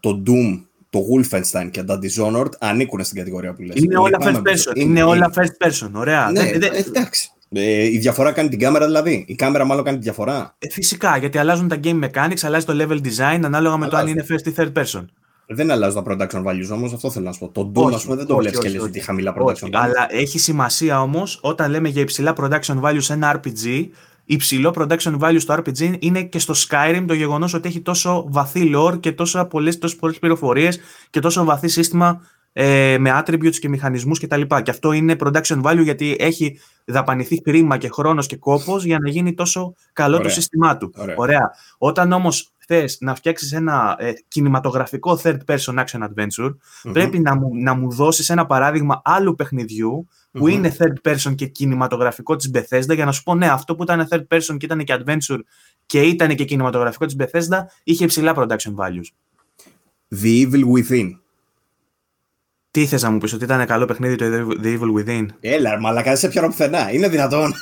το 0.00 0.22
Doom, 0.26 0.62
το 0.90 1.00
Wolfenstein 1.00 1.68
και 1.70 1.82
τα 1.82 1.98
Dishonored 2.02 2.50
ανήκουν 2.58 3.04
στην 3.04 3.18
κατηγορία 3.18 3.54
που 3.54 3.62
λες. 3.62 3.76
Είναι 3.76 3.98
όλα 3.98 4.18
first 4.20 4.42
person. 4.42 4.74
Είναι, 4.74 5.02
όλα 5.02 5.32
first 5.34 5.66
person. 5.66 5.90
Ωραία. 5.92 6.30
Ναι, 6.30 6.40
ε, 6.40 6.58
εντάξει. 6.86 7.28
Ε, 7.48 7.84
η 7.84 7.98
διαφορά 7.98 8.32
κάνει 8.32 8.48
την 8.48 8.58
κάμερα 8.58 8.86
δηλαδή. 8.86 9.24
Η 9.28 9.34
κάμερα 9.34 9.64
μάλλον 9.64 9.84
κάνει 9.84 9.96
τη 9.96 10.02
διαφορά. 10.02 10.54
Ε, 10.58 10.68
φυσικά, 10.70 11.16
γιατί 11.16 11.38
αλλάζουν 11.38 11.68
τα 11.68 11.80
game 11.84 12.04
mechanics, 12.04 12.40
αλλάζει 12.42 12.64
το 12.64 12.76
level 12.78 13.00
design 13.00 13.40
ανάλογα 13.44 13.76
με 13.76 13.88
το 13.88 13.96
αν 13.96 14.06
είναι 14.06 14.26
first 14.28 14.46
ή 14.46 14.54
third 14.56 14.72
person. 14.72 15.04
Δεν 15.46 15.70
αλλάζουν 15.70 16.04
τα 16.04 16.10
production 16.10 16.42
values 16.44 16.68
όμως, 16.72 16.92
αυτό 16.92 17.10
θέλω 17.10 17.24
να 17.24 17.32
σου 17.32 17.38
πω. 17.38 17.48
Το 17.48 17.72
Doom, 17.74 17.92
ας 17.94 18.04
πούμε, 18.04 18.16
δεν 18.16 18.26
το 18.26 18.36
βλέπεις 18.36 18.58
και 18.58 18.68
λες 18.68 18.82
ότι 18.82 19.00
χαμηλά 19.00 19.34
production 19.38 19.66
values. 19.66 19.70
Αλλά 19.72 20.06
έχει 20.08 20.38
σημασία 20.38 21.02
όμως 21.02 21.38
όταν 21.42 21.70
λέμε 21.70 21.88
για 21.88 22.02
υψηλά 22.02 22.34
production 22.36 22.80
values 22.82 23.02
σε 23.02 23.12
ένα 23.12 23.40
RPG, 23.40 23.86
υψηλό 24.24 24.74
production 24.76 25.18
value 25.18 25.40
στο 25.40 25.54
RPG 25.54 25.96
είναι 25.98 26.22
και 26.22 26.38
στο 26.38 26.54
Skyrim 26.56 27.04
το 27.06 27.14
γεγονός 27.14 27.54
ότι 27.54 27.68
έχει 27.68 27.80
τόσο 27.80 28.24
βαθύ 28.28 28.72
lore 28.74 29.00
και 29.00 29.12
τόσο 29.12 29.44
πολλές, 29.44 29.78
τόσο 29.78 29.96
πολλές 29.96 30.18
πληροφορίες 30.18 30.80
και 31.10 31.20
τόσο 31.20 31.44
βαθύ 31.44 31.68
σύστημα 31.68 32.20
ε, 32.52 32.96
με 32.98 33.22
attributes 33.24 33.56
και 33.56 33.68
μηχανισμούς 33.68 34.20
κτλ. 34.20 34.40
Και, 34.40 34.62
και 34.62 34.70
αυτό 34.70 34.92
είναι 34.92 35.16
production 35.20 35.62
value 35.62 35.82
γιατί 35.82 36.16
έχει 36.18 36.58
δαπανηθεί 36.84 37.42
χρήμα 37.46 37.76
και 37.76 37.88
χρόνος 37.88 38.26
και 38.26 38.36
κόπος 38.36 38.84
για 38.84 38.98
να 38.98 39.10
γίνει 39.10 39.34
τόσο 39.34 39.74
καλό 39.92 40.20
το 40.20 40.28
σύστημά 40.28 40.76
του. 40.76 40.94
Ωραία. 41.16 41.50
Όταν 41.78 42.12
όμως 42.12 42.53
θες 42.66 42.96
να 43.00 43.14
φτιάξεις 43.14 43.52
ένα 43.52 43.96
ε, 43.98 44.12
κινηματογραφικό 44.28 45.20
third 45.22 45.38
person 45.46 45.84
action 45.84 46.08
adventure, 46.08 46.56
πρέπει 46.92 47.18
να 47.18 47.34
μου, 47.36 47.50
να 47.52 47.74
μου 47.74 47.90
δώσεις 47.90 48.30
ένα 48.30 48.46
παράδειγμα 48.46 49.02
άλλου 49.04 49.34
παιχνιδιού 49.34 50.08
που 50.30 50.48
είναι 50.48 50.76
third 50.78 51.10
person 51.12 51.34
και 51.34 51.46
κινηματογραφικό 51.46 52.36
της 52.36 52.50
Bethesda 52.54 52.94
για 52.94 53.04
να 53.04 53.12
σου 53.12 53.22
πω 53.22 53.34
ναι, 53.34 53.48
αυτό 53.48 53.74
που 53.74 53.82
ήταν 53.82 54.08
third 54.10 54.26
person 54.28 54.56
και 54.56 54.66
ήταν 54.66 54.84
και 54.84 54.96
adventure 54.98 55.40
και 55.86 56.00
ήταν 56.00 56.34
και 56.34 56.44
κινηματογραφικό 56.44 57.06
της 57.06 57.16
Bethesda 57.18 57.58
είχε 57.84 58.04
υψηλά 58.04 58.34
production 58.36 58.74
values. 58.76 59.08
The 60.22 60.46
Evil 60.46 60.64
Within. 60.76 61.10
Τι 62.70 62.86
θες 62.86 63.02
να 63.02 63.10
μου 63.10 63.18
πεις, 63.18 63.32
ότι 63.32 63.44
ήταν 63.44 63.66
καλό 63.66 63.84
παιχνίδι 63.84 64.16
το 64.16 64.24
The 64.62 64.78
Evil 64.78 64.94
Within; 64.98 65.26
Έλα, 65.40 65.80
μαλακά, 65.80 66.16
σε 66.16 66.28
πιάνω 66.28 66.48
πουθενά. 66.48 66.92
Είναι 66.92 67.08
δυνατόν. 67.08 67.52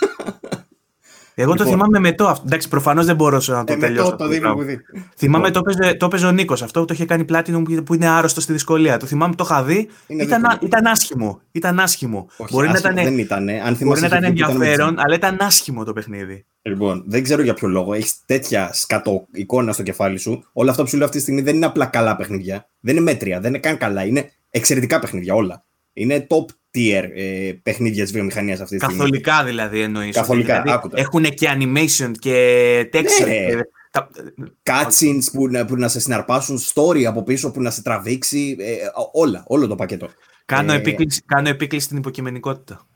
Εγώ 1.34 1.54
το 1.54 1.64
λοιπόν. 1.64 1.78
θυμάμαι 1.78 1.98
με 1.98 2.12
το. 2.12 2.40
Εντάξει, 2.44 2.68
προφανώς 2.68 3.06
δεν 3.06 3.16
μπορούσα 3.16 3.54
να 3.54 3.64
το 3.64 3.72
ε, 3.72 3.76
τελειώσω. 3.76 4.10
Το, 4.10 4.16
το 4.16 4.28
θυμάμαι 5.16 5.46
λοιπόν. 5.46 5.52
το 5.52 5.58
έπαιζε, 5.58 5.94
το 5.94 6.06
έπαιζε 6.06 6.26
ο 6.26 6.30
Νίκος. 6.32 6.62
Αυτό 6.62 6.80
που 6.80 6.86
το 6.86 6.94
είχε 6.94 7.04
κάνει 7.04 7.24
πλάτινο 7.24 7.62
που 7.84 7.94
είναι 7.94 8.08
άρρωστο 8.08 8.40
στη 8.40 8.52
δυσκολία. 8.52 8.96
Το 8.96 9.06
θυμάμαι, 9.06 9.34
το 9.34 9.44
είχα 9.44 9.62
δει. 9.64 9.88
Ήταν, 10.06 10.58
ήταν 10.60 10.86
άσχημο. 10.86 11.40
Ήταν 11.52 11.80
άσχημο. 11.80 12.26
Όχι, 12.36 12.54
μπορεί 12.54 12.66
άσχημο, 12.66 12.94
να 12.94 13.00
ήταν, 13.00 13.14
δεν 13.14 13.24
ήταν. 13.24 13.48
Αν 13.48 13.76
μπορεί 13.80 14.00
να 14.00 14.06
ήταν 14.06 14.24
ενδιαφέρον, 14.24 14.98
αλλά 14.98 15.14
ήταν 15.14 15.36
άσχημο 15.40 15.84
το 15.84 15.92
παιχνίδι. 15.92 16.46
Λοιπόν, 16.62 17.04
δεν 17.06 17.22
ξέρω 17.22 17.42
για 17.42 17.54
ποιο 17.54 17.68
λόγο. 17.68 17.92
Έχεις 17.92 18.14
τέτοια 18.26 18.70
σκατό 18.72 19.26
εικόνα 19.32 19.72
στο 19.72 19.82
κεφάλι 19.82 20.18
σου. 20.18 20.44
Όλα 20.52 20.70
αυτά 20.70 20.82
που 20.82 20.88
σου 20.88 20.96
λέω 20.96 21.04
αυτή 21.04 21.16
τη 21.16 21.22
στιγμή 21.22 21.42
δεν 21.42 21.54
είναι 21.54 21.66
απλά 21.66 21.86
καλά 21.86 22.16
παιχνίδια. 22.16 22.68
Δεν 22.80 22.96
είναι 22.96 23.04
μέτρια, 23.04 23.40
δεν 23.40 23.50
είναι 23.50 23.58
καν 23.58 23.76
καλά. 23.76 24.04
Είναι 24.04 24.30
εξαιρετικά 24.50 24.98
παιχνίδια 24.98 25.34
όλα. 25.34 25.64
Είναι 25.92 26.26
top 26.30 26.44
tier 26.74 27.04
ε, 27.14 27.52
παιχνίδια 27.62 28.02
της 28.02 28.12
βιομηχανίας 28.12 28.60
αυτή 28.60 28.76
τη 28.76 28.84
στιγμή. 28.84 28.98
Καθολικά 28.98 29.44
δηλαδή 29.44 29.80
εννοείς. 29.80 30.14
Καθολικά, 30.14 30.62
δηλαδή, 30.62 30.88
Έχουν 30.94 31.22
και 31.22 31.48
animation 31.56 32.10
και 32.18 32.88
texture. 32.92 33.26
Ναι. 33.26 33.34
Και... 33.34 33.66
Cutscenes 34.62 35.24
που, 35.32 35.66
που, 35.66 35.76
να 35.76 35.88
σε 35.88 36.00
συναρπάσουν, 36.00 36.60
story 36.74 37.02
από 37.04 37.22
πίσω 37.22 37.50
που 37.50 37.62
να 37.62 37.70
σε 37.70 37.82
τραβήξει. 37.82 38.56
Ε, 38.58 38.74
όλα, 39.12 39.44
όλο 39.46 39.66
το 39.66 39.74
πακέτο. 39.74 40.08
Κάνω, 40.44 40.72
ε, 40.72 40.76
επίκληση, 40.76 41.22
κάνω 41.26 41.48
επίκληση 41.48 41.84
στην 41.84 41.96
υποκειμενικότητα. 41.96 42.86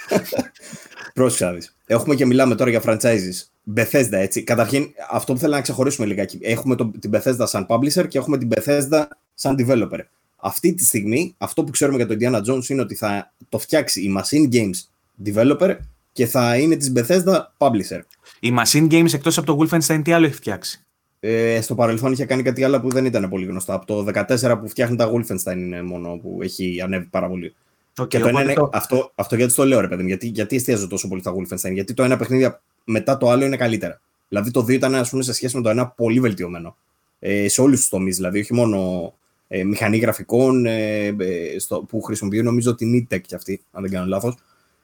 Πρόσεξα 1.14 1.58
Έχουμε 1.86 2.14
και 2.14 2.26
μιλάμε 2.26 2.54
τώρα 2.54 2.70
για 2.70 2.82
franchises. 2.84 3.50
Bethesda, 3.76 4.12
έτσι. 4.12 4.42
Καταρχήν, 4.42 4.86
αυτό 5.10 5.32
που 5.32 5.38
θέλω 5.38 5.54
να 5.54 5.60
ξεχωρίσουμε 5.60 6.06
λιγάκι. 6.06 6.38
Έχουμε 6.42 6.76
το, 6.76 6.90
την 6.98 7.10
Bethesda 7.14 7.44
σαν 7.44 7.66
publisher 7.68 8.08
και 8.08 8.18
έχουμε 8.18 8.38
την 8.38 8.48
Bethesda 8.54 9.02
σαν 9.34 9.56
developer. 9.58 9.98
Αυτή 10.42 10.74
τη 10.74 10.84
στιγμή, 10.84 11.34
αυτό 11.38 11.64
που 11.64 11.70
ξέρουμε 11.70 11.96
για 11.96 12.06
το 12.06 12.16
Indiana 12.20 12.50
Jones 12.50 12.68
είναι 12.68 12.80
ότι 12.80 12.94
θα 12.94 13.32
το 13.48 13.58
φτιάξει 13.58 14.00
η 14.02 14.14
Machine 14.18 14.54
Games 14.54 14.76
developer 15.24 15.76
και 16.12 16.26
θα 16.26 16.56
είναι 16.56 16.76
της 16.76 16.92
Bethesda 16.96 17.40
publisher. 17.58 18.00
Η 18.40 18.52
Machine 18.58 18.92
Games 18.92 19.12
εκτός 19.12 19.38
από 19.38 19.46
το 19.46 19.58
Wolfenstein 19.60 20.00
τι 20.04 20.12
άλλο 20.12 20.26
έχει 20.26 20.34
φτιάξει; 20.34 20.84
Ε, 21.20 21.60
στο 21.60 21.74
παρελθόν 21.74 22.12
είχε 22.12 22.24
κάνει 22.24 22.42
κάτι 22.42 22.64
άλλο 22.64 22.80
που 22.80 22.90
δεν 22.90 23.04
ήταν 23.04 23.28
πολύ 23.28 23.46
γνωστό. 23.46 23.72
Από 23.72 23.86
το 23.86 24.06
14 24.14 24.58
που 24.60 24.68
φτιάχνει 24.68 24.96
τα 24.96 25.12
Wolfenstein 25.12 25.56
είναι 25.56 25.82
μόνο 25.82 26.16
που 26.16 26.38
έχει 26.42 26.80
ανέβει 26.80 27.06
πάρα 27.06 27.28
πολύ. 27.28 27.54
Okay, 28.00 28.08
και 28.08 28.18
το 28.18 28.28
ένα 28.28 28.42
είναι, 28.42 28.52
το... 28.52 28.70
αυτό, 28.72 29.12
αυτό 29.14 29.36
γιατί 29.36 29.54
το 29.54 29.64
λέω, 29.64 29.80
ρε 29.80 29.88
παιδί 29.88 30.06
γιατί, 30.06 30.26
γιατί 30.26 30.56
εστιάζω 30.56 30.86
τόσο 30.86 31.08
πολύ 31.08 31.20
στα 31.20 31.34
Wolfenstein. 31.34 31.72
Γιατί 31.72 31.94
το 31.94 32.02
ένα 32.02 32.16
παιχνίδι 32.16 32.56
μετά 32.84 33.16
το 33.16 33.30
άλλο 33.30 33.44
είναι 33.44 33.56
καλύτερα. 33.56 34.00
Δηλαδή 34.28 34.50
το 34.50 34.60
2 34.60 34.68
ήταν, 34.68 34.94
ας 34.94 35.10
πούμε, 35.10 35.22
σε 35.22 35.32
σχέση 35.32 35.56
με 35.56 35.62
το 35.62 35.68
ένα 35.68 35.86
πολύ 35.86 36.20
βελτιωμένο. 36.20 36.76
Ε, 37.18 37.48
σε 37.48 37.60
όλους 37.60 37.80
τους 37.80 37.88
τομείς, 37.88 38.16
δηλαδή, 38.16 38.40
όχι 38.40 38.54
μόνο 38.54 39.12
ε, 39.52 39.64
μηχανή 39.64 39.98
γραφικών 39.98 40.66
ε, 40.66 41.06
ε, 41.06 41.58
στο, 41.58 41.82
που 41.88 42.02
χρησιμοποιεί 42.02 42.42
νομίζω 42.42 42.74
την 42.74 42.94
E-Tech 42.94 43.20
κι 43.20 43.34
αυτή, 43.34 43.64
αν 43.72 43.82
δεν 43.82 43.90
κάνω 43.90 44.06
λάθος. 44.06 44.36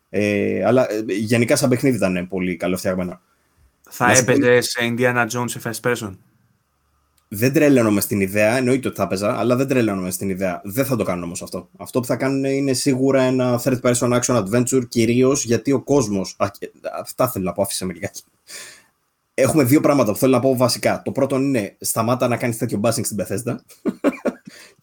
Ε, 0.08 0.64
αλλά 0.64 0.92
ε, 0.92 1.04
γενικά 1.06 1.56
σαν 1.56 1.68
παιχνίδι 1.68 1.96
ήταν 1.96 2.28
πολύ 2.28 2.56
καλοφτιαγμένο. 2.56 3.20
Θα 3.90 4.12
έπαιζε 4.12 4.60
σε 4.60 4.78
Indiana 4.82 5.26
Jones 5.26 5.50
σε 5.50 5.60
first 5.64 5.90
person; 5.90 6.16
Δεν 7.28 7.52
τρελαίνομαι 7.52 8.00
στην 8.00 8.20
ιδέα, 8.20 8.56
εννοείται 8.56 8.88
ότι 8.88 8.96
θα 8.96 9.02
έπαιζα, 9.02 9.38
αλλά 9.38 9.56
δεν 9.56 9.66
τρελαίνομαι 9.68 10.10
στην 10.10 10.30
ιδέα. 10.30 10.60
Δεν 10.64 10.84
θα 10.84 10.96
το 10.96 11.04
κάνουν 11.04 11.24
όμως 11.24 11.42
αυτό. 11.42 11.68
Αυτό 11.76 12.00
που 12.00 12.06
θα 12.06 12.16
κάνουν 12.16 12.44
είναι 12.44 12.72
σίγουρα 12.72 13.22
ένα 13.22 13.60
third 13.64 13.80
person 13.80 14.20
action 14.20 14.44
adventure, 14.44 14.88
κυρίως 14.88 15.44
γιατί 15.44 15.72
ο 15.72 15.82
κόσμο. 15.82 16.26
Αυτά 17.00 17.28
θέλω 17.28 17.44
να 17.44 17.52
πω, 17.52 17.62
άφησα 17.62 17.86
μερικά. 17.86 18.10
Έχουμε 19.34 19.64
δύο 19.64 19.80
πράγματα 19.80 20.12
που 20.12 20.18
θέλω 20.18 20.32
να 20.32 20.40
πω 20.40 20.56
βασικά. 20.56 21.02
Το 21.04 21.12
πρώτο 21.12 21.36
είναι 21.36 21.76
σταμάτα 21.80 22.28
να 22.28 22.36
κάνεις 22.36 22.56
τέτοιο 22.56 22.80
bashing 22.82 23.04
στην 23.04 23.16
Bethesda. 23.20 23.54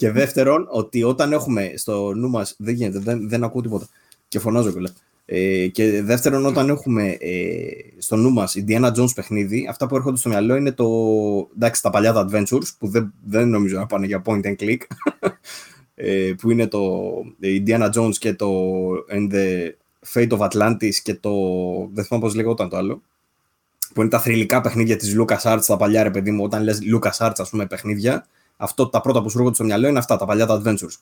Και 0.04 0.12
δεύτερον, 0.12 0.68
ότι 0.70 1.04
όταν 1.04 1.32
έχουμε 1.32 1.74
στο 1.76 2.14
νου 2.14 2.30
μας. 2.30 2.56
Δεν 2.58 2.74
γίνεται, 2.74 3.00
δεν, 3.00 3.30
δεν 3.30 3.44
ακούω 3.44 3.62
τίποτα. 3.62 3.88
Και 4.28 4.40
φωνάζω 4.40 4.72
κιόλας. 4.72 4.94
Ε, 5.26 5.68
και 5.68 6.02
δεύτερον, 6.02 6.46
όταν 6.46 6.70
έχουμε 6.70 7.10
ε, 7.10 7.68
στο 7.98 8.16
νου 8.16 8.32
μας 8.32 8.56
Indiana 8.58 8.92
Jones 8.94 9.14
παιχνίδι, 9.16 9.68
αυτά 9.70 9.88
που 9.88 9.96
έρχονται 9.96 10.18
στο 10.18 10.30
μυαλό 10.30 10.56
είναι 10.56 10.72
το. 10.72 10.88
εντάξει, 11.56 11.82
τα 11.82 11.90
παλιά 11.90 12.14
τα 12.14 12.28
Adventures, 12.30 12.68
που 12.80 12.88
δεν, 12.88 13.14
δεν 13.26 13.50
νομίζω 13.50 13.78
να 13.78 13.86
πάνε 13.86 14.06
για 14.06 14.22
point 14.26 14.46
and 14.46 14.56
click. 14.60 14.78
ε, 15.96 16.34
που 16.38 16.52
είναι 16.52 16.68
το 16.68 17.12
Indiana 17.42 17.90
Jones 17.96 18.16
και 18.20 18.34
το 18.34 18.50
And 19.12 19.34
the 19.34 19.70
Fate 20.14 20.38
of 20.38 20.50
Atlantis 20.50 20.96
και 21.04 21.16
το. 21.16 21.32
δεν 21.94 22.06
θυμάμαι 22.06 22.26
πώς 22.26 22.36
λέγονταν 22.36 22.70
το 22.70 22.78
άλλο. 22.78 23.02
Που 23.94 24.02
είναι 24.02 24.10
τα 24.10 24.20
θρηλυκά 24.20 24.62
παιχνίδια 24.62 24.96
της 24.96 25.16
LucasArts, 25.20 25.64
τα 25.68 25.78
παλιά 25.78 26.04
ρε 26.04 26.12
παιδί 26.12 26.32
μου, 26.32 26.44
όταν 26.44 26.64
λες 26.64 26.80
LucasArts, 26.94 27.36
ας 27.38 27.50
πούμε, 27.50 27.66
παιχνίδια. 27.66 28.28
Αυτό 28.64 28.90
τα 28.90 29.02
πρώτα 29.02 29.22
που 29.22 29.30
σου 29.30 29.38
έρχονται 29.38 29.56
στο 29.56 29.64
μυαλό 29.64 29.88
είναι 29.88 30.00
αυτά, 30.00 30.18
τα 30.18 30.26
παλιά 30.26 30.46
τα 30.46 30.62
Adventures. 30.64 30.96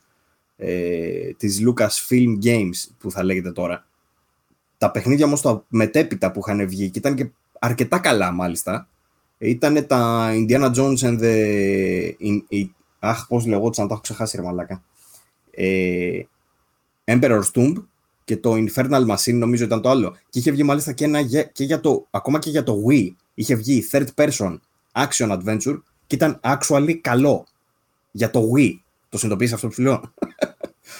Ε, 0.58 1.34
της 1.38 1.62
Lucasfilm 1.66 2.44
Games, 2.44 2.92
που 2.98 3.12
θα 3.12 3.24
λέγεται 3.24 3.52
τώρα. 3.52 3.86
Τα 4.78 4.92
παιχνίδια 4.92 5.26
όμως 5.26 5.42
τα 5.42 5.66
μετέπειτα 5.68 6.32
που 6.32 6.40
είχαν 6.40 6.68
βγει 6.68 6.90
και 6.90 7.00
ήταν 7.00 7.16
και 7.16 7.30
αρκετά 7.60 8.00
καλά 8.00 8.32
μάλιστα, 8.32 8.88
ήταν 9.38 9.88
τα 9.88 10.32
Indiana 10.34 10.74
Jones 10.76 10.98
and 10.98 11.20
the... 11.20 12.12
In, 12.50 12.70
αχ, 13.00 13.28
πώς 13.28 13.46
λεγόντουσαν, 13.46 13.88
τα 13.88 13.94
έχω 13.94 14.02
ξεχάσει 14.02 14.38
ρε 14.38 14.44
μαλάκα. 14.44 14.84
Ε, 15.52 16.22
Emperor's 17.06 17.52
Tomb 17.54 17.74
και 18.24 18.38
το 18.38 18.54
Infernal 18.54 19.08
Machine 19.08 19.34
νομίζω 19.34 19.64
ήταν 19.64 19.82
το 19.82 19.90
άλλο. 19.90 20.16
Και 20.30 20.40
είχε 20.40 20.52
βγει 20.52 20.64
μάλιστα 20.64 20.92
και, 20.92 21.06
ένα, 21.06 21.22
και 21.52 21.64
για 21.64 21.80
το, 21.80 22.08
ακόμα 22.12 22.40
και 22.40 22.50
για 22.50 22.64
το 22.64 22.84
Wii, 22.90 23.10
είχε 23.34 23.56
βγει 23.56 23.88
third 23.92 24.08
person 24.16 24.58
action 24.94 25.40
adventure 25.40 25.82
και 26.08 26.16
ήταν 26.16 26.40
actually 26.44 26.94
καλό. 27.02 27.46
Για 28.12 28.30
το 28.30 28.40
Wii. 28.40 28.74
Το 29.10 29.18
συνειδητοποίησες 29.18 29.56
αυτό 29.56 29.68
που 29.68 29.74
σου 29.74 29.82
λέω; 29.82 30.14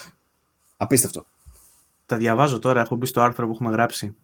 Απίστευτο 0.76 1.26
τα 2.12 2.18
διαβάζω 2.18 2.58
τώρα, 2.58 2.80
έχω 2.80 2.96
μπει 2.96 3.06
στο 3.06 3.20
άρθρο 3.20 3.46
που 3.46 3.52
έχουμε 3.52 3.70
γράψει. 3.70 4.14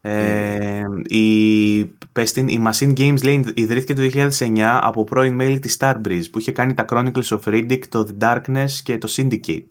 Ε, 0.00 0.84
η, 1.06 1.78
η 1.78 2.62
Machine 2.64 2.92
Games 2.98 3.22
λέει, 3.22 3.44
ιδρύθηκε 3.54 3.94
το 3.94 4.30
2009 4.38 4.58
από 4.80 5.04
πρώην 5.04 5.34
μέλη 5.34 5.58
της 5.58 5.76
Starbreeze 5.80 6.24
που 6.30 6.38
είχε 6.38 6.52
κάνει 6.52 6.74
τα 6.74 6.84
Chronicles 6.88 7.28
of 7.28 7.40
Riddick, 7.44 7.86
το 7.88 8.08
The 8.08 8.24
Darkness 8.24 8.70
και 8.82 8.98
το 8.98 9.08
Syndicate. 9.16 9.66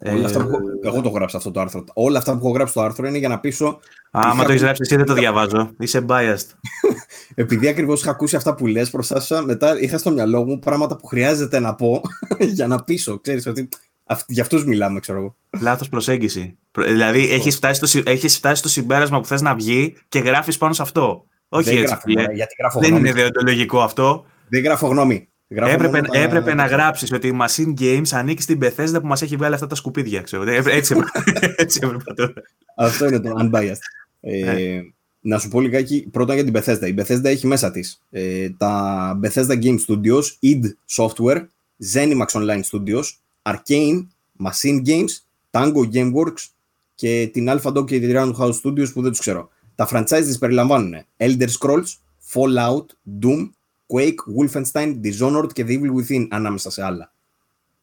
Όλα 0.00 0.26
αυτά 0.26 0.46
που, 0.46 0.58
εγώ 0.82 1.00
το 1.00 1.08
γράψα 1.08 1.36
αυτό 1.36 1.50
το 1.50 1.60
άρθρο. 1.60 1.84
Όλα 1.92 2.18
αυτά 2.18 2.32
που 2.32 2.38
έχω 2.38 2.50
γράψει 2.50 2.72
στο 2.72 2.82
άρθρο 2.82 3.06
είναι 3.06 3.18
για 3.18 3.28
να 3.28 3.40
πείσω. 3.40 3.80
Άμα 4.10 4.44
το 4.44 4.50
έχεις 4.50 4.62
γράψει, 4.62 4.80
εσύ 4.84 4.96
δεν 4.96 5.06
το 5.06 5.14
διαβάζω. 5.14 5.70
Είσαι 5.78 6.04
biased. 6.08 6.46
Επειδή 7.34 7.68
ακριβώς 7.68 8.00
είχα 8.00 8.10
ακούσει 8.10 8.36
αυτά 8.36 8.54
που 8.54 8.66
λες 8.66 8.90
προ 8.90 9.04
μετά 9.44 9.80
είχα 9.80 9.98
στο 9.98 10.10
μυαλό 10.10 10.44
μου 10.44 10.58
πράγματα 10.58 10.96
που 10.96 11.06
χρειάζεται 11.06 11.58
να 11.58 11.74
πω 11.74 12.02
για 12.56 12.66
να 12.66 12.82
πείσω. 12.82 13.20
Ξέρεις 13.20 13.46
ότι 13.46 13.68
για 14.26 14.42
αυτούς 14.42 14.64
μιλάμε, 14.64 15.00
ξέρω 15.00 15.18
εγώ. 15.18 15.36
Λάθος 15.60 15.88
προσέγγιση. 15.88 16.58
Δηλαδή, 16.78 17.32
έχεις 17.32 17.56
φτάσει, 17.56 17.86
στο, 17.86 18.10
έχεις 18.10 18.36
φτάσει 18.36 18.56
στο 18.56 18.68
συμπέρασμα 18.68 19.20
που 19.20 19.26
θες 19.26 19.40
να 19.40 19.54
βγει 19.54 19.96
και 20.08 20.18
γράφεις 20.18 20.58
πάνω 20.58 20.72
σε 20.72 20.82
αυτό. 20.82 21.26
Όχι 21.48 21.64
δεν 21.64 21.78
έτσι. 21.78 21.94
Γράφω, 21.94 22.32
γιατί 22.32 22.54
γράφω 22.58 22.80
δεν 22.80 22.96
είναι 22.96 23.12
διοντολογικό 23.12 23.80
αυτό. 23.80 24.24
Δεν 24.48 24.62
γράφω 24.62 24.86
γνώμη. 24.86 25.28
Γράφω 25.48 25.72
έπρεπε 25.72 26.00
τα... 26.00 26.18
έπρεπε 26.18 26.54
να 26.54 26.66
γράψεις 26.66 27.12
ότι 27.12 27.28
η 27.28 27.36
Machine 27.40 27.80
Games 27.80 28.08
ανήκει 28.10 28.42
στην 28.42 28.58
Bethesda 28.62 29.00
που 29.00 29.06
μας 29.06 29.22
έχει 29.22 29.36
βγάλει 29.36 29.54
αυτά 29.54 29.66
τα 29.66 29.74
σκουπίδια. 29.74 30.20
Ξέρω. 30.20 30.50
Έτσι, 30.50 30.94
έτσι 31.56 31.80
έπρεπε 31.82 32.32
Αυτό 32.76 33.06
είναι 33.06 33.20
το 33.20 33.32
unbiased. 33.38 33.78
Ε, 34.20 34.44
ναι. 34.44 34.80
να 35.20 35.38
σου 35.38 35.48
πω 35.48 35.60
λιγάκι 35.60 36.08
πρώτα 36.10 36.34
για 36.34 36.44
την 36.44 36.54
Bethesda. 36.56 36.86
Η 36.86 36.94
Bethesda 36.98 37.24
έχει 37.24 37.46
μέσα 37.46 37.70
της 37.70 38.02
ε, 38.10 38.50
τα 38.50 39.20
Bethesda 39.22 39.62
Game 39.62 39.78
Studios, 39.88 40.22
id 40.42 40.62
Software, 40.96 41.46
Zenimax 41.94 42.26
Online 42.26 42.62
Studios, 42.70 43.04
Arcane, 43.42 44.06
Machine 44.44 44.82
Games, 44.86 45.10
Tango 45.50 45.90
Gameworks 45.92 46.48
και 46.94 47.30
την 47.32 47.48
Alpha 47.50 47.72
Dog 47.72 47.86
και 47.86 48.00
την 48.00 48.12
Roundhouse 48.14 48.60
Studios 48.62 48.92
που 48.92 49.02
δεν 49.02 49.10
τους 49.10 49.20
ξέρω. 49.20 49.48
Τα 49.74 49.88
franchise 49.90 50.22
της 50.24 50.38
περιλαμβάνουν 50.38 50.94
Elder 51.16 51.48
Scrolls, 51.58 51.88
Fallout, 52.32 52.86
Doom, 53.22 53.50
Quake, 53.86 54.14
Wolfenstein, 54.38 55.00
Dishonored 55.02 55.52
και 55.52 55.64
The 55.68 55.80
Evil 55.80 55.94
Within 55.94 56.26
ανάμεσα 56.30 56.70
σε 56.70 56.84
άλλα. 56.84 57.12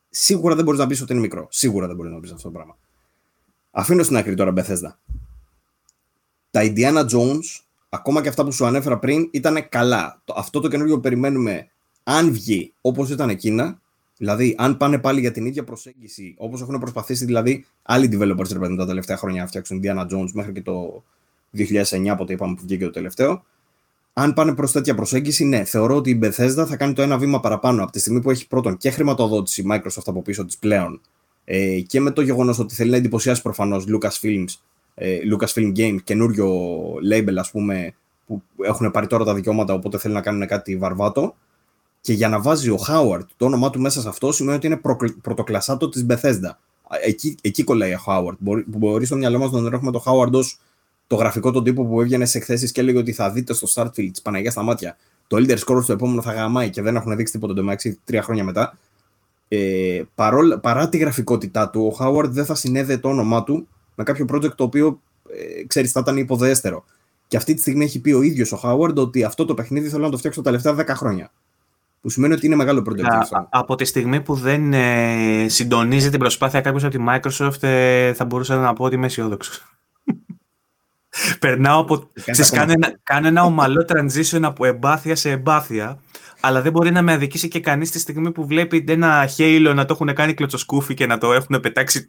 Σίγουρα 0.10 0.56
δεν 0.56 0.64
μπορείς 0.64 0.80
να 0.80 0.88
πεις 0.88 1.02
ότι 1.02 1.12
είναι 1.12 1.22
μικρό. 1.22 1.48
Σίγουρα 1.50 1.88
δεν 1.88 1.96
μπορείς 1.96 2.12
να 2.12 2.20
πεις 2.20 2.32
αυτό 2.32 2.44
το 2.44 2.52
πράγμα. 2.54 2.78
Αφήνω 3.72 4.04
στην 4.04 4.16
άκρη 4.16 4.36
τώρα 4.36 4.54
Bethesda. 4.56 4.94
Τα 6.52 6.62
Indiana 6.64 7.10
Jones, 7.10 7.62
ακόμα 7.90 8.22
και 8.22 8.30
αυτά 8.30 8.44
που 8.44 8.52
σου 8.52 8.66
ανέφερα 8.66 9.00
πριν, 9.00 9.30
ήταν 9.32 9.70
καλά. 9.70 10.22
Αυτό 10.36 10.60
το 10.60 10.68
καινούργιο 10.68 10.96
που 10.96 11.02
περιμένουμε, 11.02 11.70
αν 12.04 12.32
βγει 12.32 12.74
όπως 12.82 13.10
ήταν 13.10 13.30
εκείνα, 13.30 13.82
Δηλαδή, 14.22 14.56
αν 14.58 14.78
πάνε 14.78 15.00
πάλι 15.00 15.20
για 15.20 15.32
την 15.32 15.46
ίδια 15.46 15.64
προσέγγιση, 15.64 16.36
όπως 16.38 16.62
έχουν 16.62 16.80
προσπαθήσει 16.80 17.26
δηλαδή 17.26 17.66
άλλοι 17.82 18.10
developers 18.12 18.60
ρε, 18.60 18.76
τα 18.76 18.86
τελευταία 18.86 19.18
χρόνια 19.18 19.42
να 19.42 19.48
φτιάξουν 19.48 19.82
Diana 19.84 20.08
Jones 20.08 20.32
μέχρι 20.34 20.52
και 20.52 20.62
το 20.62 21.04
2009, 21.58 22.14
πότε 22.18 22.34
είπαμε 22.34 22.56
που 22.56 22.62
βγήκε 22.62 22.84
το 22.84 22.92
τελευταίο. 22.92 23.44
Αν 24.14 24.34
πάνε 24.34 24.56
προς 24.56 24.72
τέτοια 24.72 24.96
προσέγγιση, 24.96 25.46
ναι, 25.46 25.64
θεωρώ 25.64 25.96
ότι 25.96 26.10
η 26.10 26.20
Bethesda 26.24 26.66
θα 26.68 26.76
κάνει 26.76 26.94
το 26.94 27.02
ένα 27.02 27.18
βήμα 27.18 27.40
παραπάνω 27.40 27.84
από 27.84 27.92
τη 27.92 28.00
στιγμή 28.00 28.22
που 28.22 28.32
έχει 28.32 28.48
πρώτον 28.48 28.78
και 28.78 28.90
χρηματοδότηση 28.90 29.66
Microsoft 29.72 30.04
από 30.06 30.22
πίσω 30.22 30.46
της 30.46 30.58
πλέον 30.58 31.02
ε, 31.46 31.80
και 31.80 32.00
με 32.00 32.12
το 32.12 32.22
γεγονός 32.22 32.60
ότι 32.60 32.76
θέλει 32.76 32.90
να 32.90 32.98
εντυπωσιάσει 32.98 33.42
προφανώς 33.42 33.86
Lucasfilms, 33.88 34.46
ε, 34.96 35.18
Lucasfilm 35.32 35.78
Games, 35.78 35.98
καινούριο 36.04 36.50
label 37.12 37.36
ας 37.38 37.52
πούμε, 37.52 37.94
που 38.26 38.42
έχουν 38.62 38.92
πάρει 38.92 39.08
τώρα 39.08 39.24
τα 39.24 39.34
δικαιώματα, 39.34 39.74
οπότε 39.74 39.98
θέλει 39.98 40.14
να 40.14 40.22
κάνουν 40.22 40.48
κάτι 40.48 40.78
βαρβάτο. 40.78 41.36
Και 42.02 42.14
για 42.14 42.30
να 42.30 42.42
βάζει 42.42 42.70
ο 42.70 42.78
Χάουαρτ 42.78 43.30
το 43.38 43.46
όνομά 43.46 43.70
του 43.70 43.80
μέσα 43.80 44.02
σε 44.02 44.08
αυτό 44.08 44.32
σημαίνει 44.32 44.58
ότι 44.58 44.68
είναι 44.68 44.82
πρωτοκλασάτο 45.22 45.90
της 45.90 46.06
Bethesda. 46.10 46.52
Εκεί, 47.04 47.36
εκεί 47.42 47.64
κολλάει 47.64 47.94
ο 47.94 47.98
Χάουαρτ. 47.98 48.38
Μπορεί, 48.40 48.64
μπορεί 48.68 49.06
στο 49.06 49.16
μυαλό 49.16 49.40
μας 49.40 49.52
να 49.52 49.62
τον 49.62 49.74
έχουμε 49.74 49.92
το 49.92 50.00
Χάουαρτ 50.00 50.36
ως 50.36 50.60
το 51.12 51.18
γραφικό 51.18 51.52
τον 51.52 51.64
τύπο 51.64 51.86
που 51.86 52.02
έβγαινε 52.02 52.26
σε 52.26 52.38
εκθέσεις 52.38 52.72
και 52.72 52.82
έλεγε 52.82 52.98
ότι 52.98 53.12
θα 53.12 53.32
δείτε 53.32 53.54
στο 53.54 53.68
Startfield 53.74 54.10
της 54.12 54.22
Παναγίας 54.22 54.54
στα 54.54 54.62
μάτια. 54.64 54.98
Το 55.28 55.38
Elder 55.38 55.58
Scrolls 55.58 55.84
το 55.86 55.94
επόμενο 55.94 56.22
θα 56.22 56.34
γαμάει 56.34 56.70
και 56.70 56.82
δεν 56.82 56.96
έχουν 56.96 57.16
δείξει 57.16 57.34
τίποτα 57.34 57.54
το 57.54 57.64
μεταξύ 57.64 58.00
τρία 58.04 58.22
χρόνια 58.22 58.44
μετά. 58.44 58.78
Ε, 59.48 60.02
παρόλ, 60.16 60.58
παρά 60.58 60.90
τη 60.90 60.98
γραφικότητά 60.98 61.70
του, 61.70 61.88
ο 61.92 61.96
Χάουαρτ 61.96 62.32
δεν 62.32 62.46
θα 62.46 62.56
συνέδε 62.56 62.98
το 62.98 63.10
όνομά 63.10 63.44
του 63.44 63.68
με 63.96 64.04
κάποιο 64.04 64.26
project 64.32 64.56
το 64.56 64.64
οποίο 64.64 65.02
ε, 65.30 65.66
ξέρεις, 65.68 65.92
θα 65.92 66.00
ήταν 66.00 66.18
υποδέστερο. 66.18 66.86
Και 67.28 67.38
αυτή 67.38 67.54
τη 67.54 67.62
στιγμή 67.62 67.84
έχει 67.84 68.00
πει 68.00 68.12
ο 68.12 68.22
ίδιος 68.22 68.52
ο 68.52 68.58
Χάουαρντ 68.58 69.00
ότι 69.00 69.24
αυτό 69.24 69.46
το 69.46 69.54
παιχνίδι 69.54 69.90
θέλω 69.90 70.04
να 70.04 70.10
το 70.10 70.18
φτιάξω 70.18 70.42
τα 70.42 70.52
τελευταία 70.52 70.96
10 70.96 70.98
χρόνια 70.98 71.32
που 72.02 72.10
σημαίνει 72.10 72.34
ότι 72.34 72.46
είναι 72.46 72.56
μεγάλο 72.56 72.84
project. 72.90 73.46
από 73.50 73.76
τη 73.76 73.86
στιγμή 73.86 74.22
που 74.22 74.36
δεν 74.36 74.74
ε, 74.74 75.46
συντονίζει 75.48 76.10
την 76.10 76.20
προσπάθεια 76.20 76.62
κάποιος 76.62 76.84
από 76.84 76.98
τη 76.98 77.04
Microsoft, 77.08 77.64
ε, 77.64 78.14
θα 78.14 78.26
μπορούσα 78.26 78.56
να 78.56 78.74
πω 78.74 78.84
ότι 78.84 78.96
είμαι 78.96 79.06
αισιόδοξος. 79.06 79.66
Περνάω 81.40 81.80
από. 81.80 82.10
κάνω, 82.52 82.72
ένα, 82.72 83.00
κάνω 83.04 83.28
ένα 83.28 83.44
ομαλό 83.44 83.86
transition 83.88 84.40
από 84.42 84.66
εμπάθεια 84.66 85.16
σε 85.16 85.30
εμπάθεια, 85.30 86.00
αλλά 86.40 86.62
δεν 86.62 86.72
μπορεί 86.72 86.92
να 86.92 87.02
με 87.02 87.12
αδικήσει 87.12 87.48
και 87.48 87.60
κανείς 87.60 87.92
τη 87.92 88.00
στιγμή 88.00 88.32
που 88.32 88.48
βλέπει 88.48 88.86
ένα 88.88 89.30
Halo 89.38 89.72
να 89.76 89.86
το 89.86 89.94
έχουν 89.94 90.14
κάνει 90.14 90.34
κλωτσοσκούφι 90.34 90.94
και 90.94 91.06
να 91.06 91.18
το 91.18 91.34
έχουν 91.34 91.60
πετάξει 91.62 92.08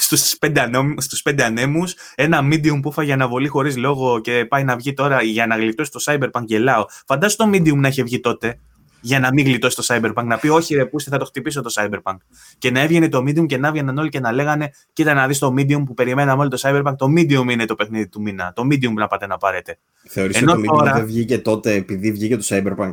στους 0.00 0.36
πέντε, 0.38 0.70
στους 0.96 1.22
πέντε 1.22 1.44
ανέμου. 1.44 1.82
Ένα 2.14 2.40
medium 2.42 2.80
που 2.82 2.92
φάγε 2.92 3.12
αναβολή 3.12 3.48
χωρίς 3.48 3.76
λόγο 3.76 4.20
και 4.20 4.46
πάει 4.48 4.64
να 4.64 4.76
βγει 4.76 4.94
τώρα 4.94 5.22
για 5.22 5.46
να 5.46 5.56
γλιτώσει 5.56 5.90
το 5.90 6.00
Cyberpunk 6.04 6.44
γελάω. 6.44 6.84
Φαντάσου 7.06 7.36
το 7.36 7.50
medium 7.52 7.76
να 7.76 7.88
είχε 7.88 8.02
βγει 8.02 8.20
τότε 8.20 8.58
για 9.00 9.20
να 9.20 9.32
μην 9.32 9.44
γλιτώσει 9.44 9.76
το 9.76 9.84
Cyberpunk. 9.86 10.24
Να 10.24 10.38
πει, 10.38 10.48
Όχι, 10.48 10.74
ρε, 10.74 10.86
πούστε, 10.86 11.10
θα 11.10 11.18
το 11.18 11.24
χτυπήσω 11.24 11.62
το 11.62 11.72
Cyberpunk. 11.74 12.16
Και 12.58 12.70
να 12.70 12.80
έβγαινε 12.80 13.08
το 13.08 13.18
Medium 13.18 13.46
και 13.46 13.58
να 13.58 13.68
έβγαιναν 13.68 13.98
όλοι 13.98 14.08
και 14.08 14.20
να 14.20 14.32
λέγανε, 14.32 14.72
Κοίτα 14.92 15.14
να 15.14 15.26
δεις 15.26 15.38
το 15.38 15.54
Medium 15.56 15.82
που 15.86 15.94
περιμέναμε 15.94 16.40
όλοι 16.40 16.50
το 16.50 16.58
Cyberpunk. 16.60 16.94
Το 16.96 17.06
Medium 17.16 17.50
είναι 17.50 17.64
το 17.64 17.74
παιχνίδι 17.74 18.08
του 18.08 18.20
μήνα. 18.20 18.52
Το 18.54 18.62
Medium 18.62 18.92
να 18.92 19.06
πάτε 19.06 19.26
να 19.26 19.36
πάρετε. 19.36 19.78
Θεωρείς 20.08 20.36
ότι 20.36 20.44
το 20.46 20.52
Medium 20.52 20.78
τώρα... 20.78 20.92
δεν 20.92 21.06
βγήκε 21.06 21.38
τότε 21.38 21.74
επειδή 21.74 22.12
βγήκε 22.12 22.36
το 22.36 22.44
Cyberpunk; 22.48 22.92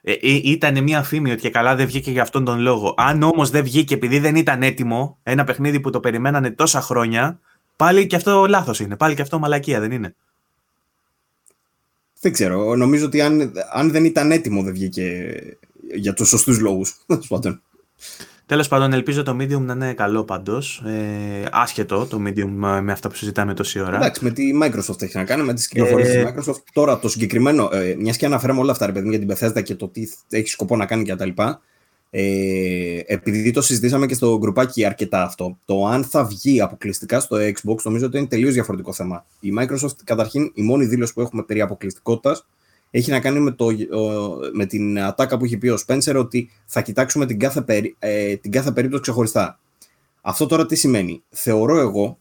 Ε, 0.00 0.12
ε, 0.12 0.40
ήταν 0.42 0.82
μια 0.82 1.02
φήμη 1.02 1.30
ότι 1.30 1.40
και 1.40 1.50
καλά 1.50 1.74
δεν 1.74 1.86
βγήκε 1.86 2.10
για 2.10 2.22
αυτόν 2.22 2.44
τον 2.44 2.60
λόγο. 2.60 2.94
Αν 2.96 3.22
όμως 3.22 3.50
δεν 3.50 3.62
βγήκε 3.62 3.94
επειδή 3.94 4.18
δεν 4.18 4.36
ήταν 4.36 4.62
έτοιμο, 4.62 5.18
ένα 5.22 5.44
παιχνίδι 5.44 5.80
που 5.80 5.90
το 5.90 6.00
περιμένανε 6.00 6.50
τόσα 6.50 6.80
χρόνια, 6.80 7.40
πάλι 7.76 8.06
και 8.06 8.16
αυτό 8.16 8.46
λάθος 8.46 8.80
είναι. 8.80 8.96
Πάλι 8.96 9.14
και 9.14 9.22
αυτό 9.22 9.38
μαλακία 9.38 9.80
δεν 9.80 9.90
είναι. 9.90 10.14
Δεν 12.24 12.32
ξέρω. 12.32 12.76
Νομίζω 12.76 13.06
ότι 13.06 13.20
αν, 13.20 13.52
αν 13.72 13.90
δεν 13.90 14.04
ήταν 14.04 14.30
έτοιμο 14.30 14.62
δεν 14.62 14.72
βγήκε 14.72 15.34
για 15.94 16.14
τους 16.14 16.28
σωστούς 16.28 16.60
λόγους. 16.60 16.96
Τέλος 18.46 18.68
πάντων, 18.68 18.92
ελπίζω 18.92 19.22
το 19.22 19.36
Medium 19.40 19.60
να 19.60 19.72
είναι 19.72 19.92
καλό 19.92 20.24
παντό. 20.24 20.62
Ε, 20.86 21.46
άσχετο 21.52 22.06
το 22.06 22.22
Medium 22.26 22.48
με 22.82 22.92
αυτά 22.92 23.08
που 23.08 23.14
συζητάμε 23.14 23.54
τόση 23.54 23.80
ώρα. 23.80 23.96
Εντάξει, 23.96 24.24
με 24.24 24.30
τη 24.30 24.50
Microsoft 24.62 25.02
έχει 25.02 25.16
να 25.16 25.24
κάνει, 25.24 25.42
με 25.42 25.54
τις 25.54 25.68
κυκλοφορίες 25.68 26.08
ε... 26.08 26.24
της 26.24 26.48
Microsoft. 26.48 26.62
Τώρα 26.72 26.98
το 26.98 27.08
συγκεκριμένο, 27.08 27.68
ε, 27.72 27.94
μιας 27.98 28.16
και 28.16 28.26
αναφέραμε 28.26 28.60
όλα 28.60 28.72
αυτά, 28.72 28.86
ρε 28.86 28.92
παιδί, 28.92 29.08
για 29.08 29.18
την 29.18 29.28
Bethesda 29.32 29.62
και 29.62 29.74
το 29.74 29.88
τι 29.88 30.02
έχει 30.30 30.48
σκοπό 30.48 30.76
να 30.76 30.86
κάνει 30.86 31.04
κτλ. 31.04 31.30
Ε, 32.16 33.00
επειδή 33.06 33.50
το 33.50 33.62
συζητήσαμε 33.62 34.06
και 34.06 34.14
στο 34.14 34.38
γκρουπάκι 34.38 34.84
αρκετά 34.84 35.22
αυτό, 35.22 35.58
το 35.64 35.86
αν 35.86 36.04
θα 36.04 36.24
βγει 36.24 36.60
αποκλειστικά 36.60 37.20
στο 37.20 37.36
Xbox 37.36 37.76
νομίζω 37.82 38.06
ότι 38.06 38.18
είναι 38.18 38.26
τελείως 38.26 38.52
διαφορετικό 38.52 38.92
θέμα. 38.92 39.24
Η 39.40 39.52
Microsoft, 39.58 39.96
καταρχήν, 40.04 40.50
η 40.54 40.62
μόνη 40.62 40.84
δήλωση 40.84 41.12
που 41.12 41.20
έχουμε 41.20 41.42
περί 41.42 41.60
αποκλειστικότητας 41.60 42.46
έχει 42.90 43.10
να 43.10 43.20
κάνει 43.20 43.40
με, 43.40 43.50
το, 43.50 43.66
με 44.52 44.66
την 44.66 45.00
ατάκα 45.00 45.36
που 45.36 45.44
έχει 45.44 45.56
πει 45.56 45.68
ο 45.68 45.78
Spencer 45.86 46.14
ότι 46.16 46.50
θα 46.66 46.82
κοιτάξουμε 46.82 47.26
την 47.26 47.38
κάθε, 47.38 47.60
περί, 47.60 47.96
ε, 47.98 48.36
την 48.36 48.50
κάθε 48.50 48.72
περίπτωση 48.72 49.02
ξεχωριστά. 49.02 49.58
Αυτό 50.20 50.46
τώρα 50.46 50.66
τι 50.66 50.74
σημαίνει; 50.76 51.22
Θεωρώ 51.30 51.78
εγώ 51.78 52.18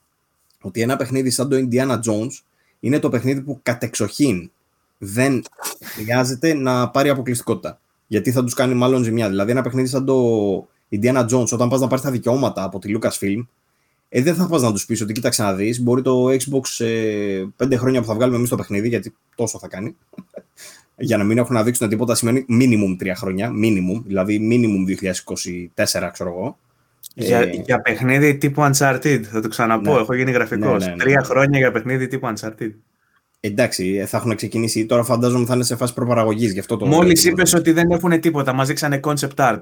ότι 0.61 0.81
ένα 0.81 0.95
παιχνίδι 0.95 1.29
σαν 1.29 1.49
το 1.49 1.67
Indiana 1.69 1.95
Jones 1.95 2.31
είναι 2.79 2.99
το 2.99 3.09
παιχνίδι 3.09 3.41
που 3.41 3.59
κατεξοχήν 3.63 4.51
δεν 4.97 5.43
χρειάζεται 5.81 6.53
να 6.53 6.89
πάρει 6.89 7.09
αποκλειστικότητα 7.09 7.81
γιατί 8.13 8.31
θα 8.31 8.43
τους 8.43 8.53
κάνει 8.53 8.73
μάλλον 8.73 9.03
ζημιά. 9.03 9.29
Δηλαδή, 9.29 9.51
ένα 9.51 9.61
παιχνίδι 9.61 9.87
σαν 9.87 10.05
το 10.05 10.17
Indiana 10.91 11.25
Jones, 11.29 11.47
όταν 11.51 11.69
πας 11.69 11.79
να 11.79 11.87
πάρεις 11.87 12.03
τα 12.03 12.11
δικαιώματα 12.11 12.63
από 12.63 12.79
τη 12.79 12.95
Lucasfilm, 12.97 13.45
ε, 14.09 14.21
δεν 14.21 14.35
θα 14.35 14.47
πας 14.47 14.61
να 14.61 14.71
τους 14.71 14.85
πεις 14.85 15.01
ότι 15.01 15.13
κοίταξε 15.13 15.43
να 15.43 15.53
δεις, 15.53 15.81
μπορεί 15.81 16.01
το 16.01 16.27
Xbox 16.27 16.85
ε, 16.85 17.43
πέντε 17.55 17.77
χρόνια 17.77 18.01
που 18.01 18.07
θα 18.07 18.13
βγάλουμε 18.13 18.37
εμείς 18.37 18.49
το 18.49 18.55
παιχνίδι, 18.55 18.87
γιατί 18.87 19.13
τόσο 19.35 19.59
θα 19.59 19.67
κάνει, 19.67 19.95
για 21.07 21.17
να 21.17 21.23
μην 21.23 21.37
έχουν 21.37 21.55
να 21.55 21.63
δείξουν 21.63 21.89
τίποτα, 21.89 22.15
σημαίνει 22.15 22.45
minimum 22.49 22.95
τρία 22.97 23.15
χρόνια, 23.15 23.51
minimum, 23.63 24.01
δηλαδή 24.05 24.49
minimum 24.51 25.07
2024, 25.85 26.09
ξέρω 26.11 26.29
εγώ. 26.29 26.57
Για, 27.15 27.39
ε, 27.39 27.61
για 27.65 27.81
παιχνίδι 27.81 28.37
τύπου 28.37 28.61
Uncharted, 28.61 29.21
θα 29.23 29.41
το 29.41 29.47
ξαναπώ, 29.47 29.93
ναι, 29.93 29.99
έχω 29.99 30.13
γίνει 30.13 30.31
γραφικός. 30.31 30.83
Ναι, 30.83 30.89
ναι, 30.89 30.95
ναι, 30.95 31.03
Τρία 31.03 31.23
χρόνια 31.23 31.59
για 31.59 31.71
παιχνίδι 31.71 32.07
τύπου 32.07 32.33
Uncharted. 32.33 32.71
Εντάξει, 33.45 33.95
ε, 33.95 34.05
θα 34.05 34.17
έχουν 34.17 34.35
ξεκινήσει. 34.35 34.85
Τώρα 34.85 35.03
φαντάζομαι 35.03 35.45
θα 35.45 35.53
είναι 35.53 35.63
σε 35.63 35.75
φάση 35.75 35.93
προπαραγωγής. 35.93 36.65
Μόλις 36.79 37.25
είπες 37.25 37.53
ότι 37.53 37.71
δεν 37.71 37.91
έχουν 37.91 38.19
τίποτα, 38.19 38.53
μας 38.53 38.67
δείξανε 38.67 38.99
concept 39.03 39.35
art. 39.35 39.59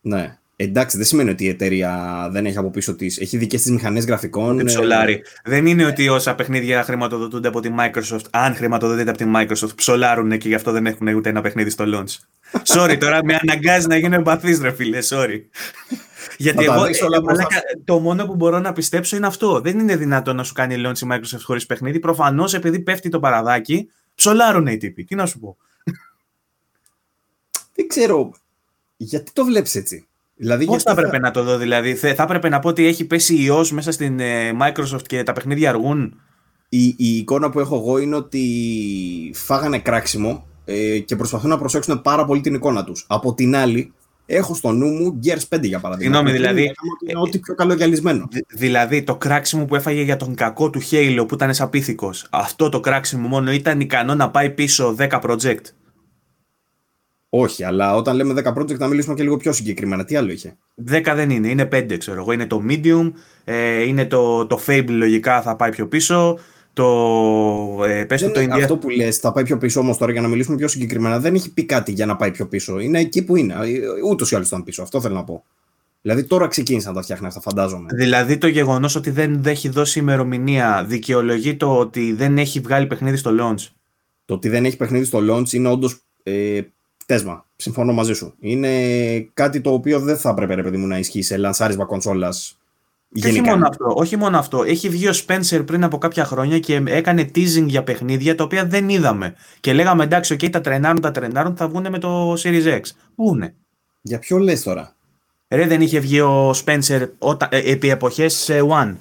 Ναι. 0.00 0.38
Εντάξει, 0.62 0.96
δεν 0.96 1.06
σημαίνει 1.06 1.30
ότι 1.30 1.44
η 1.44 1.48
εταιρεία 1.48 2.28
δεν 2.32 2.46
έχει 2.46 2.58
από 2.58 2.70
πίσω 2.70 2.94
της. 2.94 3.18
Έχει 3.18 3.36
δικές 3.36 3.62
της 3.62 3.70
μηχανές 3.70 4.04
γραφικών. 4.04 4.60
Ε, 4.60 4.64
ψολάρει. 4.64 5.22
Δεν 5.44 5.66
είναι 5.66 5.84
ότι 5.84 6.08
όσα 6.08 6.34
παιχνίδια 6.34 6.82
χρηματοδοτούνται 6.82 7.48
από 7.48 7.60
τη 7.60 7.70
Microsoft, 7.78 8.24
αν 8.30 8.54
χρηματοδοτείται 8.54 9.10
από 9.10 9.18
τη 9.18 9.24
Microsoft, 9.34 9.74
ψολάρουν 9.74 10.38
και 10.38 10.48
γι' 10.48 10.54
αυτό 10.54 10.72
δεν 10.72 10.86
έχουν 10.86 11.08
ούτε 11.08 11.28
ένα 11.28 11.40
παιχνίδι 11.40 11.70
στο 11.70 11.84
launch. 11.86 12.16
Sorry, 12.74 12.96
τώρα 12.98 13.24
με 13.24 13.38
αναγκάζει 13.42 13.86
να 13.86 13.96
γίνω 13.96 14.14
εμπαθής, 14.14 14.60
ρε 14.60 14.72
φίλε. 14.72 14.98
Sorry. 15.08 15.40
Γιατί 16.36 16.64
εγώ, 16.64 16.84
ε, 16.84 16.90
το 17.84 17.98
μόνο 17.98 18.26
που 18.26 18.34
μπορώ 18.34 18.58
να 18.58 18.72
πιστέψω 18.72 19.16
είναι 19.16 19.26
αυτό. 19.26 19.60
Δεν 19.60 19.78
είναι 19.78 19.96
δυνατόν 19.96 20.36
να 20.36 20.44
σου 20.44 20.52
κάνει 20.52 20.74
launch 20.86 20.98
η 20.98 21.06
Microsoft 21.10 21.42
χωρίς 21.42 21.66
παιχνίδι. 21.66 21.98
Προφανώς 21.98 22.54
επειδή 22.54 22.80
πέφτει 22.80 23.08
το 23.08 23.20
παραδάκι, 23.20 23.90
ψολάρουν 24.14 24.66
οι 24.66 24.76
τύποι. 24.76 25.04
Τι 25.04 25.14
να 25.14 25.26
σου 25.26 25.38
πω. 25.38 25.56
Δεν 27.74 27.88
ξέρω. 27.88 28.32
Γιατί 28.96 29.32
το 29.32 29.44
βλέπεις 29.44 29.74
έτσι; 29.74 30.08
Δηλαδή, 30.42 30.64
Πώς 30.64 30.82
θα 30.82 30.90
έπρεπε 30.90 31.18
να 31.18 31.30
το 31.30 31.42
δω, 31.42 31.58
δηλαδή. 31.58 31.94
Θα 31.94 32.22
έπρεπε 32.22 32.48
να 32.48 32.58
πω 32.58 32.68
ότι 32.68 32.86
έχει 32.86 33.04
πέσει 33.04 33.42
ιός 33.42 33.72
μέσα 33.72 33.92
στην 33.92 34.20
ε, 34.20 34.56
Microsoft 34.60 35.02
και 35.06 35.22
τα 35.22 35.32
παιχνίδια 35.32 35.68
αργούν. 35.68 36.20
Η, 36.68 36.84
η 36.84 37.16
εικόνα 37.16 37.50
που 37.50 37.60
έχω 37.60 37.76
εγώ 37.76 37.98
είναι 37.98 38.16
ότι 38.16 38.40
φάγανε 39.34 39.78
κράξιμο 39.78 40.46
ε, 40.64 40.98
και 40.98 41.16
προσπαθούν 41.16 41.50
να 41.50 41.58
προσέξουν 41.58 42.02
πάρα 42.02 42.24
πολύ 42.24 42.40
την 42.40 42.54
εικόνα 42.54 42.84
τους. 42.84 43.04
Από 43.08 43.34
την 43.34 43.56
άλλη, 43.56 43.92
έχω 44.26 44.54
στο 44.54 44.72
νου 44.72 44.86
μου 44.86 45.20
Gears 45.24 45.56
5 45.56 45.62
για 45.62 45.78
παράδειγμα. 45.80 46.16
Συγγνώμη, 46.16 46.38
δηλαδή. 46.38 46.72
Είναι 47.08 47.20
ό,τι 47.20 47.38
πιο 47.38 47.54
καλό 47.54 47.74
γυαλισμένο. 47.74 48.28
Δηλαδή, 48.48 49.02
το 49.02 49.16
κράξιμο 49.16 49.64
που 49.64 49.74
έφαγε 49.74 50.02
για 50.02 50.16
τον 50.16 50.34
κακό 50.34 50.70
του 50.70 50.80
Halo 50.90 51.24
που 51.28 51.34
ήταν 51.34 51.54
σαπίθηκο. 51.54 52.10
Αυτό 52.30 52.68
το 52.68 52.80
κράξιμο 52.80 53.28
μόνο 53.28 53.52
ήταν 53.52 53.80
ικανό 53.80 54.14
να 54.14 54.30
πάει 54.30 54.50
πίσω 54.50 54.96
10 54.98 55.20
project. 55.20 55.64
Όχι, 57.32 57.64
αλλά 57.64 57.94
όταν 57.94 58.16
λέμε 58.16 58.42
10 58.44 58.54
project 58.54 58.78
να 58.78 58.86
μιλήσουμε 58.86 59.14
και 59.14 59.22
λίγο 59.22 59.36
πιο 59.36 59.52
συγκεκριμένα. 59.52 60.04
Τι 60.04 60.16
άλλο 60.16 60.30
είχε; 60.30 60.56
10 60.90 61.12
δεν 61.14 61.30
είναι, 61.30 61.48
είναι 61.48 61.68
5 61.72 61.96
ξέρω 61.98 62.20
εγώ. 62.20 62.32
Είναι 62.32 62.46
το 62.46 62.62
Medium, 62.68 63.12
ε, 63.44 63.82
είναι 63.82 64.06
το, 64.06 64.46
το 64.46 64.60
Fable 64.66 64.88
λογικά 64.88 65.42
θα 65.42 65.56
πάει 65.56 65.70
πιο 65.70 65.88
πίσω. 65.88 66.38
Το, 66.72 67.84
ε, 67.86 68.04
πες 68.04 68.22
το, 68.22 68.30
το 68.30 68.40
India... 68.40 68.50
Αυτό 68.50 68.76
που 68.76 68.88
λες 68.88 69.16
θα 69.16 69.32
πάει 69.32 69.44
πιο 69.44 69.58
πίσω 69.58 69.80
όμως 69.80 69.98
τώρα 69.98 70.12
για 70.12 70.20
να 70.20 70.28
μιλήσουμε 70.28 70.56
πιο 70.56 70.68
συγκεκριμένα 70.68 71.18
δεν 71.18 71.34
έχει 71.34 71.52
πει 71.52 71.64
κάτι 71.64 71.92
για 71.92 72.06
να 72.06 72.16
πάει 72.16 72.30
πιο 72.30 72.46
πίσω. 72.46 72.78
Είναι 72.78 72.98
εκεί 72.98 73.24
που 73.24 73.36
είναι. 73.36 73.54
Ούτως 74.10 74.30
ή 74.30 74.34
άλλως 74.34 74.48
ήταν 74.48 74.64
πίσω. 74.64 74.82
Αυτό 74.82 75.00
θέλω 75.00 75.14
να 75.14 75.24
πω. 75.24 75.44
Δηλαδή 76.02 76.24
τώρα 76.24 76.46
ξεκίνησαν 76.46 76.90
να 76.92 76.96
τα 76.96 77.02
φτιάχνει 77.02 77.26
αυτά, 77.26 77.40
φαντάζομαι. 77.40 77.86
Δηλαδή 77.92 78.38
το 78.38 78.46
γεγονός 78.46 78.94
ότι 78.94 79.10
δεν 79.10 79.42
έχει 79.44 79.68
δώσει 79.68 79.98
ημερομηνία 79.98 80.84
δικαιολογεί 80.88 81.56
το 81.56 81.76
ότι 81.76 82.12
δεν 82.12 82.38
έχει 82.38 82.60
βγάλει 82.60 82.86
παιχνίδι 82.86 83.16
στο 83.16 83.30
launch. 83.40 83.66
Το 84.24 84.34
ότι 84.34 84.48
δεν 84.48 84.64
έχει 84.64 84.76
παιχνίδι 84.76 85.04
στο 85.04 85.18
launch 85.30 85.52
είναι 85.52 85.68
όντως 85.68 86.00
ε, 86.22 86.60
πτέσμα. 87.10 87.46
Συμφωνώ 87.56 87.92
μαζί 87.92 88.12
σου. 88.12 88.34
Είναι 88.40 88.70
κάτι 89.34 89.60
το 89.60 89.72
οποίο 89.72 90.00
δεν 90.00 90.16
θα 90.16 90.30
έπρεπε, 90.30 90.54
ρε 90.54 90.62
παιδί 90.62 90.76
μου, 90.76 90.86
να 90.86 90.98
ισχύει 90.98 91.22
σε 91.22 91.36
λανσάρισμα 91.36 91.84
κονσόλας 91.84 92.54
όχι 93.16 93.40
μόνο, 93.40 93.66
αυτό, 93.66 93.92
όχι 93.96 94.16
μόνο 94.16 94.38
αυτό. 94.38 94.62
Έχει 94.62 94.88
βγει 94.88 95.08
ο 95.08 95.12
Spencer 95.26 95.62
πριν 95.66 95.84
από 95.84 95.98
κάποια 95.98 96.24
χρόνια 96.24 96.58
και 96.58 96.82
έκανε 96.86 97.30
teasing 97.34 97.66
για 97.66 97.82
παιχνίδια 97.82 98.34
τα 98.34 98.44
οποία 98.44 98.64
δεν 98.64 98.88
είδαμε. 98.88 99.34
Και 99.60 99.72
λέγαμε 99.72 100.04
εντάξει, 100.04 100.36
okay, 100.40 100.50
τα 100.50 100.60
τρενάρουν, 100.60 101.00
τα 101.00 101.10
τρενάρουν, 101.10 101.56
θα 101.56 101.68
βγουν 101.68 101.86
με 101.90 101.98
το 101.98 102.32
Series 102.32 102.66
X. 102.66 102.80
Πού 103.14 103.34
είναι. 103.34 103.54
Για 104.02 104.18
ποιο 104.18 104.38
λες 104.38 104.62
τώρα; 104.62 104.96
Ρε, 105.48 105.66
δεν 105.66 105.80
είχε 105.80 105.98
βγει 105.98 106.20
ο 106.20 106.50
Spencer 106.50 107.08
όταν, 107.18 107.48
ε, 107.52 107.58
επί 107.70 107.88
εποχές 107.88 108.50
One 108.50 108.94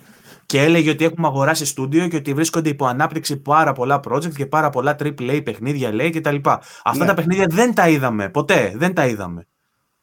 και 0.49 0.61
έλεγε 0.61 0.89
ότι 0.89 1.05
έχουμε 1.05 1.27
αγοράσει 1.27 1.65
στούντιο 1.65 2.07
και 2.07 2.15
ότι 2.15 2.33
βρίσκονται 2.33 2.69
υπό 2.69 2.85
ανάπτυξη 2.85 3.37
πάρα 3.37 3.73
πολλά 3.73 3.99
project 4.09 4.33
και 4.33 4.45
πάρα 4.45 4.69
πολλά 4.69 4.95
AAA 4.99 5.41
παιχνίδια 5.43 5.93
λέει 5.93 6.09
κτλ. 6.09 6.35
Αυτά 6.83 6.97
ναι. 6.97 7.05
τα 7.05 7.13
παιχνίδια 7.13 7.45
δεν 7.49 7.73
τα 7.73 7.89
είδαμε 7.89 8.29
ποτέ. 8.29 8.73
Δεν 8.75 8.93
τα 8.93 9.07
είδαμε. 9.07 9.47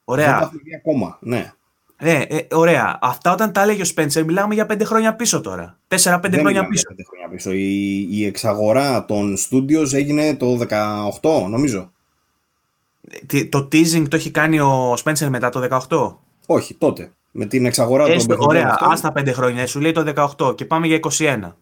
Ωραία. 0.04 0.38
Δεν 0.38 0.38
τα 0.38 0.50
ακόμα. 0.76 1.18
Ναι. 1.20 1.52
Ε, 1.96 2.20
ε, 2.20 2.46
ωραία. 2.50 2.98
Αυτά 3.00 3.32
όταν 3.32 3.52
τα 3.52 3.62
έλεγε 3.62 3.82
ο 3.82 3.84
Σπέντσερ, 3.84 4.24
μιλάμε 4.24 4.54
για 4.54 4.66
πέντε 4.66 4.84
χρόνια 4.84 5.14
πίσω 5.14 5.40
τώρα. 5.40 5.78
Τέσσερα-πέντε 5.88 6.38
χρόνια 6.38 6.66
πίσω. 6.66 6.88
Πέντε 6.88 7.02
χρόνια 7.08 7.28
πίσω. 7.28 7.52
Η, 7.52 8.06
η 8.10 8.24
εξαγορά 8.24 9.04
των 9.04 9.36
studios 9.36 9.92
έγινε 9.92 10.36
το 10.36 10.58
18, 11.22 11.46
νομίζω. 11.48 11.92
Το 13.48 13.68
teasing 13.72 14.08
το 14.08 14.16
έχει 14.16 14.30
κάνει 14.30 14.60
ο 14.60 14.94
Σπέντσερ 14.96 15.30
μετά 15.30 15.48
το 15.48 15.86
18. 15.88 16.16
Όχι, 16.46 16.74
τότε. 16.74 17.12
Με 17.38 17.46
την 17.46 17.66
εξαγορά 17.66 18.04
Έστω, 18.04 18.36
των 18.36 18.46
Ωραία, 18.48 18.76
ας 18.80 19.00
τα 19.00 19.12
πέντε 19.12 19.32
χρόνια. 19.32 19.66
Σου 19.66 19.80
λέει 19.80 19.92
το 19.92 20.32
18 20.38 20.56
και 20.56 20.64
πάμε 20.64 20.86
για 20.86 20.98
21. 21.18 21.52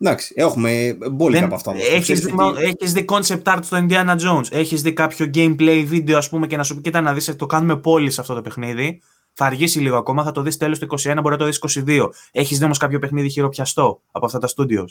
Εντάξει, 0.00 0.32
έχουμε 0.36 0.98
μπόλικα 1.12 1.44
από 1.44 1.54
αυτά. 1.54 1.72
Έχεις 1.92 2.20
δει, 2.20 2.32
έχεις 2.58 2.92
δει 2.92 3.04
concept 3.08 3.42
art 3.42 3.58
στο 3.62 3.86
Indiana 3.88 4.16
Jones, 4.16 4.44
έχεις 4.50 4.82
δει 4.82 4.92
κάποιο 4.92 5.30
gameplay 5.34 5.84
βίντεο 5.86 6.18
ας 6.18 6.28
πούμε 6.28 6.46
και 6.46 6.56
να 6.56 6.62
σου 6.62 6.74
πει 6.74 6.80
κοίτα 6.80 7.00
να 7.00 7.12
δεις 7.12 7.36
το 7.36 7.46
κάνουμε 7.46 7.76
πόλη 7.76 8.10
σε 8.10 8.20
αυτό 8.20 8.34
το 8.34 8.40
παιχνίδι 8.40 9.00
θα 9.32 9.44
αργήσει 9.44 9.78
λίγο 9.78 9.96
ακόμα, 9.96 10.24
θα 10.24 10.32
το 10.32 10.42
δεις 10.42 10.56
τέλος 10.56 10.78
του 10.78 10.86
21, 10.86 11.14
μπορεί 11.14 11.30
να 11.30 11.36
το 11.36 11.44
δεις 11.44 11.84
22. 11.86 12.08
Έχεις 12.32 12.58
δει 12.58 12.64
όμως 12.64 12.78
κάποιο 12.78 12.98
παιχνίδι 12.98 13.28
χειροπιαστό 13.28 14.00
από 14.10 14.26
αυτά 14.26 14.38
τα 14.38 14.48
studios; 14.56 14.88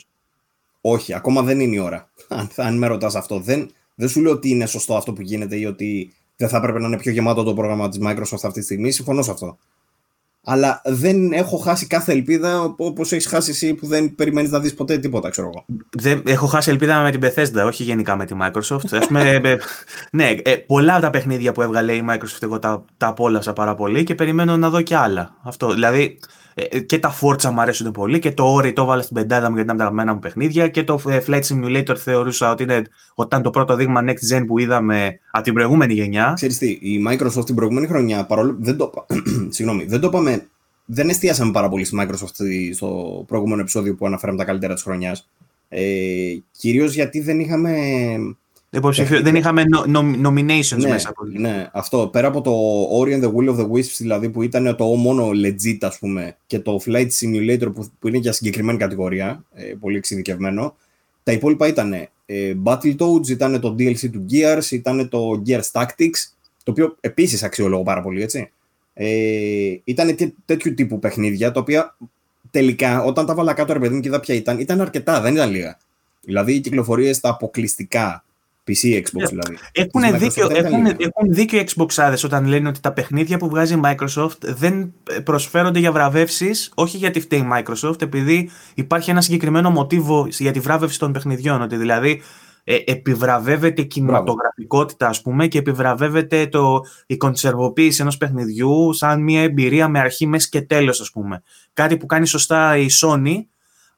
Όχι, 0.80 1.14
ακόμα 1.14 1.42
δεν 1.42 1.60
είναι 1.60 1.74
η 1.74 1.78
ώρα. 1.78 2.10
Αν, 2.28 2.50
αν 2.56 2.78
με 2.78 2.86
ρωτάς 2.86 3.14
αυτό, 3.14 3.40
δεν, 3.40 3.70
δεν 3.94 4.08
σου 4.08 4.20
λέω 4.20 4.32
ότι 4.32 4.48
είναι 4.48 4.66
σωστό 4.66 4.96
αυτό 4.96 5.12
που 5.12 5.22
γίνεται 5.22 5.56
ή 5.56 5.64
ότι 5.64 6.12
δεν 6.36 6.48
θα 6.48 6.56
έπρεπε 6.56 6.78
να 6.78 6.86
είναι 6.86 6.98
πιο 6.98 7.12
γεμάτο 7.12 7.42
το 7.42 7.54
πρόγραμμα 7.54 7.88
της 7.88 7.98
Microsoft 8.02 8.42
αυτή 8.42 8.52
τη 8.52 8.62
στιγμή. 8.62 8.90
Συμφωνώ 8.90 9.22
σε 9.22 9.30
αυτό 9.30 9.58
αλλά 10.44 10.80
δεν 10.84 11.32
έχω 11.32 11.56
χάσει 11.56 11.86
κάθε 11.86 12.12
ελπίδα 12.12 12.62
όπω 12.62 13.02
έχεις 13.02 13.26
χάσει 13.26 13.50
εσύ 13.50 13.74
που 13.74 13.86
δεν 13.86 14.14
περιμένεις 14.14 14.50
να 14.50 14.60
δεις 14.60 14.74
ποτέ 14.74 14.98
τίποτα, 14.98 15.28
ξέρω 15.30 15.48
εγώ. 15.54 15.64
Δεν, 15.90 16.22
έχω 16.26 16.46
χάσει 16.46 16.70
ελπίδα 16.70 17.02
με 17.02 17.10
την 17.10 17.20
Bethesda, 17.22 17.66
όχι 17.66 17.82
γενικά 17.82 18.16
με 18.16 18.24
τη 18.24 18.34
Microsoft. 18.42 18.88
Ας 18.90 19.06
πούμε, 19.06 19.40
ε, 19.44 19.56
ναι, 20.10 20.34
ε, 20.42 20.56
πολλά 20.56 20.92
από 20.92 21.02
τα 21.02 21.10
παιχνίδια 21.10 21.52
που 21.52 21.62
έβγαλε 21.62 21.92
η 21.92 22.04
Microsoft 22.10 22.42
εγώ 22.42 22.58
τα, 22.58 22.84
τα 22.96 23.06
απόλαυσα 23.06 23.52
πάρα 23.52 23.74
πολύ 23.74 24.04
και 24.04 24.14
περιμένω 24.14 24.56
να 24.56 24.70
δω 24.70 24.82
και 24.82 24.96
άλλα. 24.96 25.34
Αυτό, 25.42 25.72
δηλαδή, 25.72 26.02
Ε, 26.02 26.39
και 26.86 26.98
τα 26.98 27.14
Forza 27.20 27.50
μου 27.50 27.60
αρέσουν 27.60 27.90
πολύ 27.90 28.18
και 28.18 28.32
το 28.32 28.56
Ori 28.56 28.72
το 28.74 28.82
έβαλα 28.82 29.02
στην 29.02 29.14
πεντάδα 29.14 29.48
μου 29.50 29.54
γιατί 29.54 29.62
ήταν 29.62 29.76
τα 29.76 29.82
αγαπημένα 29.82 30.12
μου 30.12 30.18
παιχνίδια 30.18 30.68
και 30.68 30.84
το 30.84 31.00
ε, 31.08 31.20
Flight 31.26 31.42
Simulator 31.42 31.96
θεωρούσα 31.96 32.50
ότι, 32.50 32.62
είναι, 32.62 32.76
ότι 33.14 33.26
ήταν 33.26 33.42
το 33.42 33.50
πρώτο 33.50 33.76
δείγμα 33.76 34.04
Next 34.04 34.34
Gen 34.34 34.44
που 34.46 34.58
είδαμε 34.58 35.18
από 35.30 35.44
την 35.44 35.54
προηγούμενη 35.54 35.94
γενιά. 35.94 36.32
Ξέρεις 36.34 36.58
τι, 36.58 36.68
η 36.68 37.04
Microsoft 37.08 37.44
την 37.44 37.54
προηγούμενη 37.54 37.86
χρονιά, 37.86 38.26
παρόλο 38.26 38.56
δεν 38.58 38.76
το, 38.76 38.92
συγγνώμη, 39.48 39.84
δεν 39.84 40.00
το 40.00 40.06
είπαμε, 40.06 40.46
δεν 40.84 41.08
εστίασαμε 41.08 41.52
πάρα 41.52 41.68
πολύ 41.68 41.84
στη 41.84 41.96
Microsoft 42.00 42.74
στο 42.74 43.24
προηγούμενο 43.26 43.60
επεισόδιο 43.60 43.94
που 43.94 44.06
αναφέραμε 44.06 44.38
τα 44.38 44.44
καλύτερα 44.44 44.74
της 44.74 44.82
χρονιάς. 44.82 45.28
Ε, 45.68 45.82
κυρίως 46.52 46.94
γιατί 46.94 47.20
δεν 47.20 47.40
είχαμε 47.40 47.72
Υποψηφίο. 48.72 49.22
Δεν 49.22 49.34
είχαμε 49.34 49.64
nominations 50.24 50.76
ναι, 50.76 50.88
μέσα 50.88 51.08
από 51.08 51.24
Ναι, 51.24 51.68
αυτό. 51.72 52.08
Πέρα 52.08 52.26
από 52.26 52.40
το 52.40 52.52
Ori 53.00 53.08
and 53.08 53.24
the 53.24 53.32
Will 53.34 53.54
of 53.54 53.58
the 53.60 53.70
Wisps, 53.70 53.96
δηλαδή 53.98 54.28
που 54.28 54.42
ήταν 54.42 54.76
το 54.76 54.84
μόνο 54.84 55.30
legit, 55.44 55.78
ας 55.80 55.98
πούμε, 55.98 56.36
και 56.46 56.58
το 56.58 56.80
Flight 56.86 57.08
Simulator 57.20 57.72
που, 57.74 57.88
που 57.98 58.08
είναι 58.08 58.18
για 58.18 58.32
συγκεκριμένη 58.32 58.78
κατηγορία, 58.78 59.44
ε, 59.54 59.74
πολύ 59.80 59.96
εξειδικευμένο, 59.96 60.76
τα 61.22 61.32
υπόλοιπα 61.32 61.66
ήταν 61.66 61.92
ε, 62.26 62.54
Battletoads, 62.64 63.28
ήταν 63.28 63.60
το 63.60 63.74
DLC 63.78 64.10
του 64.10 64.26
Gears, 64.30 64.70
ήταν 64.70 65.08
το 65.08 65.42
Gears 65.46 65.70
Tactics, 65.72 66.32
το 66.62 66.70
οποίο 66.70 66.96
επίσης 67.00 67.42
αξιολόγω 67.42 67.82
πάρα 67.82 68.02
πολύ, 68.02 68.22
έτσι. 68.22 68.50
Ε, 68.94 69.74
ήταν 69.84 70.16
τέτοιου 70.44 70.74
τύπου 70.74 70.98
παιχνίδια, 70.98 71.52
τα 71.52 71.60
οποία 71.60 71.96
τελικά, 72.50 73.02
όταν 73.02 73.26
τα 73.26 73.34
βάλα 73.34 73.52
κάτω, 73.52 73.72
ρε 73.72 73.78
παιδί 73.78 73.94
μου, 73.94 74.00
και 74.00 74.08
είδα 74.08 74.20
ποια 74.20 74.34
ήταν, 74.34 74.58
ήταν 74.58 74.80
αρκετά, 74.80 75.20
δεν 75.20 75.34
ήταν 75.34 75.50
λίγα. 75.50 75.78
Δηλαδή, 76.20 76.54
οι 76.54 76.60
κυκλοφορίες 76.60 77.16
στα 77.16 77.28
αποκλειστικά 77.28 78.24
PC, 78.70 78.96
Xbox 78.96 79.28
δηλαδή. 79.28 79.58
Έχουν 79.72 80.18
δίκιο, 80.18 80.48
έχουν, 80.50 80.86
έχουν 80.86 81.28
δίκιο 81.28 81.58
οι 81.58 81.64
Xbox 81.74 82.14
όταν 82.24 82.46
λένε 82.46 82.68
ότι 82.68 82.80
τα 82.80 82.92
παιχνίδια 82.92 83.38
που 83.38 83.48
βγάζει 83.48 83.74
η 83.74 83.80
Microsoft 83.84 84.38
δεν 84.40 84.92
προσφέρονται 85.24 85.78
για 85.78 85.92
βραβεύσεις, 85.92 86.72
όχι 86.74 86.96
γιατί 86.96 87.20
φταίει 87.20 87.38
η 87.38 87.48
Microsoft, 87.52 88.02
επειδή 88.02 88.50
υπάρχει 88.74 89.10
ένα 89.10 89.20
συγκεκριμένο 89.20 89.70
μοτίβο 89.70 90.26
για 90.30 90.52
τη 90.52 90.60
βράβευση 90.60 90.98
των 90.98 91.12
παιχνιδιών. 91.12 91.62
Ότι 91.62 91.76
δηλαδή 91.76 92.22
ε, 92.64 92.76
επιβραβεύεται 92.84 93.82
η 93.82 93.86
κινηματογραφικότητα, 93.86 95.08
ας 95.08 95.22
πούμε, 95.22 95.46
και 95.46 95.58
επιβραβεύεται 95.58 96.46
το, 96.46 96.80
η 97.06 97.16
κονσερβοποίηση 97.16 98.00
ενός 98.00 98.16
παιχνιδιού 98.16 98.92
σαν 98.92 99.22
μια 99.22 99.42
εμπειρία 99.42 99.88
με 99.88 99.98
αρχή, 99.98 100.26
μέση 100.26 100.48
και 100.48 100.60
τέλος, 100.60 101.00
ας 101.00 101.10
πούμε. 101.10 101.42
Κάτι 101.72 101.96
που 101.96 102.06
κάνει 102.06 102.26
σωστά 102.26 102.76
η 102.76 102.86
Sony, 103.02 103.34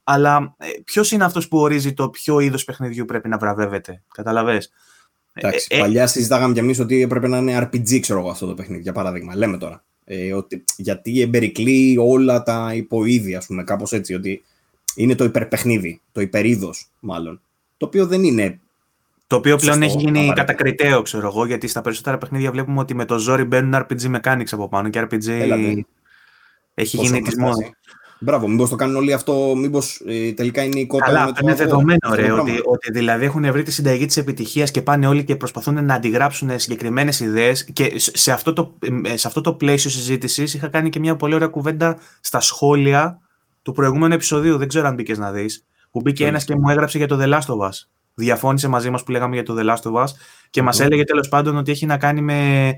αλλά 0.05 0.55
ε, 0.59 0.67
ποιος 0.85 1.11
είναι 1.11 1.25
αυτός 1.25 1.49
που 1.49 1.59
ορίζει 1.59 1.93
το 1.93 2.09
ποιο 2.09 2.41
είδος 2.41 2.65
παιχνιδιού 2.65 3.05
πρέπει 3.05 3.29
να 3.29 3.39
βραβεύεται. 3.39 4.03
Καταλαβέ. 4.15 4.63
Εντάξει, 5.33 5.67
ε, 5.71 5.77
ε, 5.77 5.81
παλιά 5.81 6.07
συζητάγαμε 6.07 6.53
κι 6.53 6.59
εμείς 6.59 6.79
ότι 6.79 7.03
έπρεπε 7.03 7.29
να 7.29 7.39
είναι 7.39 7.59
RPG, 7.59 8.01
ξέρω 8.01 8.19
εγώ, 8.19 8.31
αυτό 8.31 8.47
το 8.47 8.55
παιχνίδι, 8.55 8.83
για 8.83 8.93
παράδειγμα. 8.93 9.37
Λέμε 9.37 9.59
τώρα. 9.59 9.85
Ε, 10.05 10.33
ότι, 10.33 10.65
γιατί 10.77 11.21
εμπερικλεί 11.21 11.97
όλα 11.99 12.43
τα 12.43 12.73
υποείδη, 12.75 13.35
ας 13.35 13.47
πούμε, 13.47 13.65
κάπως 13.65 13.93
έτσι. 13.93 14.15
Ότι 14.15 14.43
είναι 14.95 15.15
το 15.15 15.25
υπερπαιχνίδι, 15.25 16.01
το 16.13 16.21
υπερίδο, 16.21 16.71
μάλλον. 17.01 17.41
Το 17.77 17.87
οποίο 17.87 18.07
δεν 18.07 18.25
είναι. 18.25 18.61
Το 19.27 19.37
οποίο 19.37 19.57
πλέον 19.57 19.83
έχει 19.83 19.97
γίνει 19.99 20.33
κατακριτέο, 20.35 21.03
ξέρω 21.03 21.27
εγώ, 21.27 21.47
γιατί 21.47 21.67
στα 21.67 21.81
περισσότερα 21.81 22.19
παιχνίδια 22.19 22.51
βλέπουμε 22.51 22.81
ότι 22.81 22.95
με 22.95 23.05
το 23.05 23.19
ζόρι 23.19 23.45
μπαίνουν 23.45 23.75
RPG 23.75 24.21
mechanics 24.21 24.51
από 24.51 24.69
πάνω 24.69 24.89
και 24.89 25.01
RPG. 25.01 25.29
Έλατε. 25.29 25.85
Έχει 26.75 26.97
Πόσο 26.97 27.09
γίνει 27.09 27.23
τη 27.29 27.37
Μπράβο, 28.25 28.49
μήπως 28.49 28.69
το 28.71 28.77
κάνουν 28.77 28.97
όλοι 28.97 29.13
αυτό, 29.13 29.55
μήπως 29.57 30.03
ε, 30.07 30.33
τελικά 30.33 30.63
είναι 30.63 30.81
η 30.81 30.87
κότα. 30.87 31.05
Καλά, 31.05 31.23
αυτό 31.23 31.41
είναι 31.43 31.55
δεδομένο, 31.55 32.15
ρε, 32.15 32.33
ότι, 32.33 32.61
ότι 32.65 32.91
δηλαδή 32.93 33.25
έχουν 33.25 33.53
βρει 33.53 33.63
τη 33.63 33.73
συνταγή 33.73 34.07
της 34.07 34.17
επιτυχίας 34.17 34.71
και 34.71 34.83
πάνε 34.83 35.07
όλοι 35.07 35.25
και 35.25 35.37
προσπαθούν 35.37 35.85
να 35.85 35.95
αντιγράψουν 35.95 36.59
συγκεκριμένες 36.59 37.21
ιδέες. 37.21 37.65
Και 37.65 37.93
σε 37.97 38.33
αυτό, 38.33 38.53
το, 38.53 38.75
σε 39.15 39.27
αυτό 39.27 39.41
το 39.41 39.55
πλαίσιο 39.55 39.91
συζήτησης 39.91 40.55
είχα 40.55 40.69
κάνει 40.69 40.89
και 40.89 40.99
μια 40.99 41.17
πολύ 41.17 41.35
ωραία 41.35 41.49
κουβέντα 41.49 41.99
στα 42.21 42.41
σχόλια 42.41 43.21
του 43.63 43.73
προηγούμενου 43.73 44.15
επεισοδίου. 44.15 44.57
Δεν 44.57 44.69
ξέρω 44.69 44.87
αν 44.87 44.95
μπήκες 44.95 45.19
να 45.19 45.33
δεις. 45.33 45.67
Που 45.91 46.01
μπήκε 46.01 46.27
ένας 46.27 46.45
και 46.45 46.55
μου 46.57 46.69
έγραψε 46.69 46.99
για 46.99 47.07
το 47.07 47.19
The 47.21 47.29
Last 47.33 47.55
of 47.55 47.69
Us. 47.69 47.87
Διαφώνησε 48.15 48.69
μαζί 48.69 48.91
μας 48.91 49.03
που 49.03 49.11
λέγαμε 49.11 49.35
για 49.35 49.45
το 49.45 49.57
The 49.59 49.65
Last 49.65 49.93
of 49.93 50.03
Us 50.03 50.09
και 50.51 50.61
mm-hmm. 50.61 50.65
μα 50.65 50.85
έλεγε 50.85 51.05
τέλος 51.05 51.29
πάντων 51.29 51.57
ότι 51.57 51.71
έχει 51.71 51.87
να 51.87 51.97
κάνει 51.97 52.21
με 52.21 52.75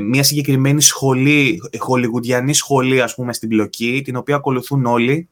μια 0.00 0.22
συγκεκριμένη 0.22 0.80
σχολή, 0.80 1.60
χολιγουδιανή 1.78 2.54
σχολή 2.54 3.02
ας 3.02 3.14
πούμε 3.14 3.32
στην 3.32 3.48
πλοκή, 3.48 4.00
την 4.04 4.16
οποία 4.16 4.36
ακολουθούν 4.36 4.86
όλοι 4.86 5.28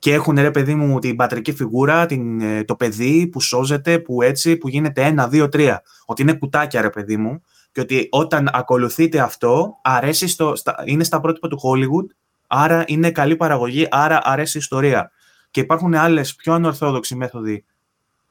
και 0.00 0.12
έχουν 0.12 0.34
ρε 0.34 0.50
παιδί 0.50 0.74
μου 0.74 0.98
την 0.98 1.16
πατρική 1.16 1.52
φιγούρα, 1.52 2.06
την, 2.06 2.40
ε, 2.40 2.64
το 2.64 2.76
παιδί 2.76 3.26
που 3.26 3.40
σώζεται, 3.40 3.98
που 3.98 4.22
έτσι, 4.22 4.56
που 4.56 4.68
γίνεται 4.68 5.02
ένα, 5.02 5.28
δύο, 5.28 5.48
τρία. 5.48 5.82
Ότι 6.04 6.22
είναι 6.22 6.32
κουτάκια 6.32 6.80
ρε 6.80 6.90
παιδί 6.90 7.16
μου 7.16 7.42
και 7.72 7.80
ότι 7.80 8.08
όταν 8.10 8.50
ακολουθείτε 8.52 9.20
αυτό, 9.20 9.78
αρέσει 9.82 10.28
στο, 10.28 10.56
στα, 10.56 10.82
είναι 10.86 11.04
στα 11.04 11.20
πρότυπα 11.20 11.48
του 11.48 11.60
Hollywood, 11.62 12.14
άρα 12.46 12.84
είναι 12.86 13.10
καλή 13.10 13.36
παραγωγή, 13.36 13.86
άρα 13.90 14.20
αρέσει 14.22 14.56
η 14.56 14.60
ιστορία. 14.60 15.10
Και 15.50 15.60
υπάρχουν 15.60 15.94
άλλες 15.94 16.34
πιο 16.34 16.52
ανορθόδοξοι 16.52 17.14
μέθοδοι 17.14 17.64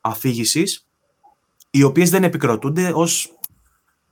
αφήγησης, 0.02 0.88
οι 1.70 1.84
οποίες 1.84 2.10
δεν 2.10 2.24
επικροτούνται 2.24 2.92
ως 2.94 3.39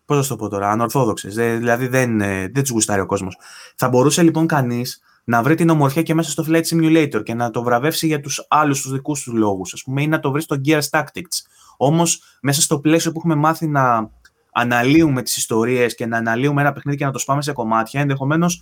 Πώς 0.08 0.18
να 0.18 0.28
το 0.28 0.36
πω 0.36 0.50
τώρα, 0.50 0.72
ανορθόδοξες. 0.72 1.36
Δηλαδή 1.36 1.88
δεν, 1.88 2.22
ε, 2.22 2.48
δεν 2.48 2.62
τους 2.62 2.70
γουστάρει 2.70 3.02
ο 3.02 3.06
κόσμος. 3.06 3.38
Θα 3.76 3.90
μπορούσε 3.90 4.24
λοιπόν 4.24 4.48
κανείς 4.48 5.02
να 5.24 5.44
βρει 5.44 5.56
την 5.56 5.70
ομορφιά 5.70 6.02
και 6.02 6.14
μέσα 6.14 6.32
στο 6.32 6.46
Flight 6.48 6.64
Simulator 6.64 7.24
και 7.24 7.34
να 7.34 7.50
το 7.50 7.64
βραβεύσει 7.64 8.08
για 8.08 8.20
τους 8.20 8.46
άλλους 8.50 8.82
τους 8.82 8.92
δικούς 8.92 9.22
τους 9.22 9.34
λόγους, 9.34 9.74
ας 9.74 9.84
πούμε, 9.84 10.02
ή 10.02 10.08
να 10.08 10.20
το 10.20 10.32
βρει 10.32 10.42
στο 10.42 10.56
Gears 10.66 10.90
Tactics. 10.90 11.38
Όμως, 11.78 12.22
μέσα 12.42 12.62
στο 12.62 12.80
πλαίσιο 12.80 13.12
που 13.12 13.18
έχουμε 13.20 13.36
μάθει 13.36 13.68
να 13.68 14.10
αναλύουμε 14.52 15.22
τις 15.22 15.38
ιστορίες 15.38 15.96
και 15.96 16.06
να 16.06 16.18
αναλύουμε 16.18 16.62
ένα 16.62 16.72
παιχνίδι 16.72 16.98
και 16.98 17.06
να 17.06 17.12
το 17.12 17.20
σπάμε 17.20 17.42
σε 17.42 17.52
κομμάτια, 17.52 18.02
ενδεχομένως 18.02 18.62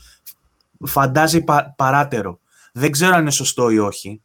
φαντάζει 0.86 1.43
πα, 1.43 1.74
παράτερο. 1.78 2.39
Δεν 2.74 2.91
ξέρω 2.91 3.14
αν 3.16 3.22
είναι 3.22 3.32
σωστό 3.32 3.70
ή 3.70 3.80
όχι. 3.80 4.22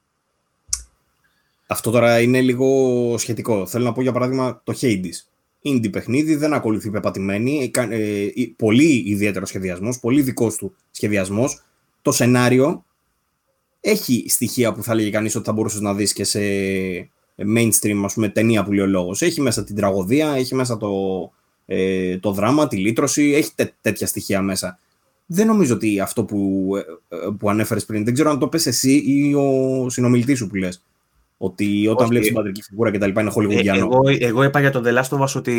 Αυτό 1.66 1.90
τώρα 1.90 2.20
είναι 2.20 2.40
λίγο 2.40 3.14
σχετικό. 3.18 3.66
Θέλω 3.66 3.84
να 3.84 3.92
πω 3.92 4.02
για 4.02 4.12
παράδειγμα 4.12 4.60
το 4.64 4.74
Hades 4.80 5.29
indie 5.64 5.92
παιχνίδι, 5.92 6.34
δεν 6.34 6.52
ακολουθεί 6.52 6.90
πεπατημένη, 6.90 7.70
ε, 7.74 8.26
πολύ 8.56 9.02
ιδιαίτερος 9.06 9.48
σχεδιασμός, 9.48 10.00
πολύ 10.00 10.22
δικός 10.22 10.56
του 10.56 10.74
σχεδιασμός. 10.90 11.62
Το 12.02 12.12
σενάριο 12.12 12.84
έχει 13.80 14.24
στοιχεία 14.28 14.72
που 14.72 14.82
θα 14.82 14.94
λέγει 14.94 15.10
κανείς 15.10 15.34
ότι 15.34 15.44
θα 15.44 15.52
μπορούσες 15.52 15.80
να 15.80 15.94
δεις 15.94 16.12
και 16.12 16.24
σε 16.24 16.40
mainstream, 17.36 18.02
ας 18.04 18.14
πούμε, 18.14 18.28
ταινία 18.28 18.64
που 18.64 18.72
λέει 18.72 18.84
ο 18.84 18.88
λόγος. 18.88 19.22
Έχει 19.22 19.40
μέσα 19.40 19.64
την 19.64 19.74
τραγωδία, 19.74 20.34
έχει 20.34 20.54
μέσα 20.54 20.76
το, 20.76 20.90
ε, 21.66 22.18
το 22.18 22.32
δράμα, 22.32 22.68
τη 22.68 22.76
λύτρωση, 22.76 23.32
έχει 23.34 23.50
τέτοια 23.80 24.06
στοιχεία 24.06 24.42
μέσα. 24.42 24.78
Δεν 25.26 25.46
νομίζω 25.46 25.74
ότι 25.74 26.00
αυτό 26.00 26.24
που, 26.24 26.70
ε, 26.76 27.16
ε, 27.16 27.28
που 27.38 27.50
ανέφερες 27.50 27.84
πριν, 27.84 28.04
δεν 28.04 28.14
ξέρω 28.14 28.30
αν 28.30 28.38
το 28.38 28.48
πες 28.48 28.66
εσύ 28.66 29.02
ή 29.06 29.34
ο 29.34 29.86
συνομιλητής 29.88 30.38
σου 30.38 30.46
που 30.46 30.54
λες, 30.54 30.82
ότι 31.42 31.86
όταν 31.86 32.06
βλέπεις 32.08 32.26
την 32.26 32.36
πατρική 32.36 32.62
φιγούρα 32.62 32.90
και 32.90 32.98
τα 32.98 33.06
λοιπά 33.06 33.20
είναι 33.20 33.30
χολιγουδιανό. 33.30 33.78
Ε, 33.78 33.82
εγώ, 33.82 34.00
εγώ 34.20 34.42
είπα 34.42 34.60
για 34.60 34.70
τον 34.70 34.82
Δελάστοβα 34.82 35.28
ότι 35.36 35.52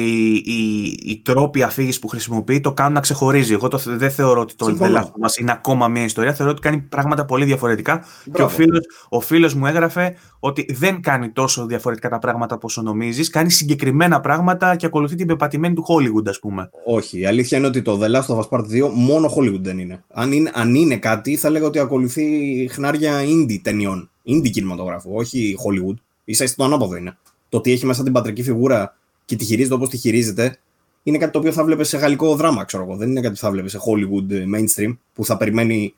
οι, 0.45 0.84
οι 1.03 1.21
τρόποι 1.23 1.63
αφήγησης 1.63 1.99
που 1.99 2.07
χρησιμοποιεί 2.07 2.59
το 2.59 2.73
κάνουν 2.73 2.93
να 2.93 2.99
ξεχωρίζει. 2.99 3.53
Εγώ 3.53 3.67
το, 3.67 3.82
δεν 3.86 4.11
θεωρώ 4.11 4.41
ότι 4.41 4.55
το 4.55 4.65
Δελάστοβα 4.65 5.27
είναι 5.39 5.51
ακόμα 5.51 5.88
μια 5.88 6.03
ιστορία. 6.03 6.34
Θεωρώ 6.34 6.51
ότι 6.51 6.61
κάνει 6.61 6.82
πράγματα 6.82 7.25
πολύ 7.25 7.45
διαφορετικά. 7.45 8.05
Και 8.34 8.41
ο 8.41 8.49
φίλος 8.49 8.79
ο 9.09 9.19
φίλος 9.19 9.53
μου 9.53 9.65
έγραφε 9.65 10.15
ότι 10.39 10.65
δεν 10.69 11.01
κάνει 11.01 11.29
τόσο 11.29 11.65
διαφορετικά 11.65 12.09
τα 12.09 12.19
πράγματα 12.19 12.57
όσο 12.61 12.82
νομίζεις. 12.82 13.29
Κάνει 13.29 13.51
συγκεκριμένα 13.51 14.19
πράγματα 14.19 14.75
και 14.75 14.86
ακολουθεί 14.86 15.15
την 15.15 15.27
πεπατημένη 15.27 15.73
του 15.73 15.86
Hollywood, 15.88 16.27
ας 16.27 16.39
πούμε. 16.39 16.69
Όχι. 16.86 17.19
Η 17.19 17.25
αλήθεια 17.25 17.57
είναι 17.57 17.67
ότι 17.67 17.82
το 17.82 17.99
The 18.01 18.15
Last 18.15 18.36
of 18.36 18.39
Us 18.39 18.49
Part 18.49 18.63
2 18.63 18.89
μόνο 18.93 19.34
Hollywood 19.38 19.61
δεν 19.61 19.79
είναι. 19.79 20.03
Αν 20.13 20.32
είναι, 20.32 20.51
αν 20.53 20.75
είναι 20.75 20.97
κάτι, 20.97 21.36
θα 21.36 21.49
λέγω 21.49 21.65
ότι 21.65 21.79
ακολουθεί 21.79 22.23
χνάρια 22.71 23.13
indie 23.21 23.59
ταινιών 23.61 24.11
indie 24.26 24.49
κινηματογράφο, 24.49 25.09
όχι 25.13 25.55
Hollywood. 25.65 25.95
σα 26.26 26.43
ίσα 26.43 26.55
το 26.55 26.63
ανάποδο 26.63 26.95
είναι. 26.95 27.17
Το 27.49 27.57
ότι 27.57 27.72
έχει 27.72 27.86
μέσα 27.86 28.03
την 28.03 28.13
πατρική 28.13 28.43
φιγούρα 28.43 28.97
και 29.26 29.36
τη 29.36 29.45
χειρίζεται 29.45 29.74
όπως 29.74 29.89
τη 29.89 29.97
χειρίζεται, 29.97 30.59
είναι 31.03 31.17
κάτι 31.17 31.32
το 31.32 31.39
οποίο 31.39 31.51
θα 31.51 31.63
βλέπεις 31.63 31.88
σε 31.88 31.97
γαλλικό 31.97 32.36
δράμα, 32.36 32.63
ξέρω 32.63 32.84
εγώ. 32.84 32.95
Δεν 32.95 33.09
είναι 33.09 33.22
κάτι 33.22 33.34
που 33.34 33.39
θα 33.39 33.51
βλέπεις 33.51 33.72
σε 33.72 33.80
Hollywood 33.86 34.32
ε, 34.32 34.45
mainstream, 34.55 34.97
που 35.13 35.26
θα 35.26 35.38
περιμένει. 35.38 35.93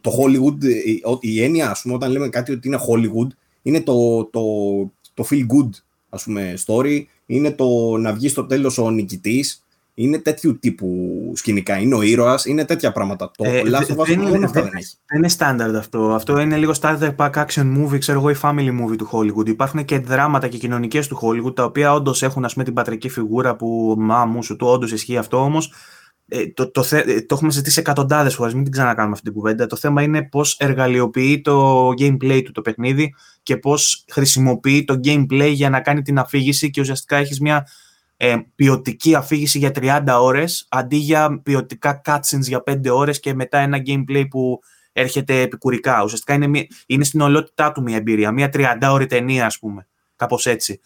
Το 0.00 0.10
Hollywood, 0.18 0.64
ε, 0.64 0.78
η 1.20 1.42
έννοια, 1.42 1.70
ας 1.70 1.82
πούμε, 1.82 1.94
όταν 1.94 2.10
λέμε 2.10 2.28
κάτι 2.28 2.52
ότι 2.52 2.68
είναι 2.68 2.78
Hollywood, 2.88 3.28
είναι 3.62 3.80
το, 3.80 4.24
το, 4.24 4.40
το 5.14 5.26
feel 5.30 5.40
good, 5.40 5.70
ας 6.08 6.22
πούμε, 6.22 6.54
story, 6.66 7.02
είναι 7.26 7.50
το 7.50 7.96
να 7.96 8.12
βγεις 8.12 8.30
στο 8.30 8.46
τέλος 8.46 8.78
ο 8.78 8.90
νικητής, 8.90 9.65
είναι 9.98 10.18
τέτοιου 10.18 10.58
τύπου 10.58 11.32
σκηνικά. 11.34 11.78
Είναι 11.78 11.94
ο 11.94 12.02
ήρωας, 12.02 12.44
είναι 12.44 12.64
τέτοια 12.64 12.92
πράγματα. 12.92 13.30
Το 13.36 13.44
ε, 13.44 13.62
Last 13.64 13.96
of 13.96 13.96
Us 13.96 14.06
δεν, 14.06 14.20
είναι, 14.20 14.44
αυτά 14.44 14.62
δεν, 14.62 14.72
έχει. 14.74 14.96
Δεν 15.06 15.18
είναι 15.18 15.30
standard 15.38 15.74
αυτό. 15.78 16.14
Αυτό 16.14 16.38
είναι 16.38 16.56
λίγο 16.56 16.72
starter 16.80 17.14
pack 17.16 17.30
action 17.30 17.76
movie, 17.76 17.98
ξέρω 17.98 18.18
εγώ, 18.18 18.30
η 18.30 18.36
family 18.42 18.80
movie 18.80 18.96
του 18.98 19.08
Hollywood. 19.12 19.48
Υπάρχουν 19.48 19.84
και 19.84 19.98
δράματα 19.98 20.48
και 20.48 20.58
κοινωνικές 20.58 21.08
του 21.08 21.18
Hollywood, 21.22 21.54
τα 21.54 21.64
οποία 21.64 21.92
όντως 21.92 22.22
έχουν 22.22 22.44
ας 22.44 22.52
πούμε, 22.52 22.64
την 22.64 22.74
πατρική 22.74 23.08
φιγούρα 23.08 23.56
που 23.56 23.94
μα 23.98 24.24
μου 24.24 24.42
σου 24.42 24.56
του, 24.56 24.66
όντως 24.66 24.92
ισχύει 24.92 25.16
αυτό 25.16 25.42
όμως. 25.42 25.72
Ε, 26.28 26.46
το, 26.46 26.70
το, 26.70 26.80
το, 26.80 26.96
το 27.26 27.34
έχουμε 27.34 27.50
ζητήσει 27.50 27.80
εκατοντάδες 27.80 28.34
φορές, 28.34 28.54
μην 28.54 28.62
την 28.62 28.72
ξανακάνουμε 28.72 29.12
αυτή 29.12 29.24
την 29.24 29.34
κουβέντα. 29.34 29.66
Το 29.66 29.76
θέμα 29.76 30.02
είναι 30.02 30.22
πώς 30.22 30.56
εργαλειοποιεί 30.58 31.40
το 31.40 31.88
gameplay 31.88 32.42
του 32.44 32.52
το 32.52 32.60
παιχνίδι 32.60 33.14
και 33.42 33.56
πώς 33.56 34.04
χρησιμοποιεί 34.12 34.84
το 34.84 35.00
gameplay 35.04 35.50
για 35.52 35.70
να 35.70 35.80
κάνει 35.80 36.02
την 36.02 36.18
αφήγηση 36.18 36.70
και 36.70 36.80
ουσιαστικά 36.80 37.16
έχεις 37.16 37.40
μια 37.40 37.66
ε, 38.16 38.36
ποιοτική 38.54 39.14
αφήγηση 39.14 39.58
για 39.58 39.70
30 39.74 40.02
ώρες 40.20 40.66
αντί 40.68 40.96
για 40.96 41.40
ποιοτικά 41.42 42.00
cutscenes 42.04 42.40
για 42.40 42.62
5 42.66 42.80
ώρες 42.90 43.20
και 43.20 43.34
μετά 43.34 43.58
ένα 43.58 43.82
gameplay 43.86 44.24
που 44.30 44.60
έρχεται 44.92 45.40
επικουρικά. 45.40 46.02
Ουσιαστικά 46.02 46.34
είναι, 46.34 46.46
μια, 46.46 46.66
είναι 46.86 47.04
στην 47.04 47.20
ολότητά 47.20 47.72
του 47.72 47.82
μια 47.82 47.96
εμπειρία, 47.96 48.32
μια 48.32 48.50
30ωρη 48.52 49.08
ταινία, 49.08 49.46
ας 49.46 49.58
πούμε. 49.58 49.86
Κάπως 50.16 50.46
έτσι. 50.46 50.80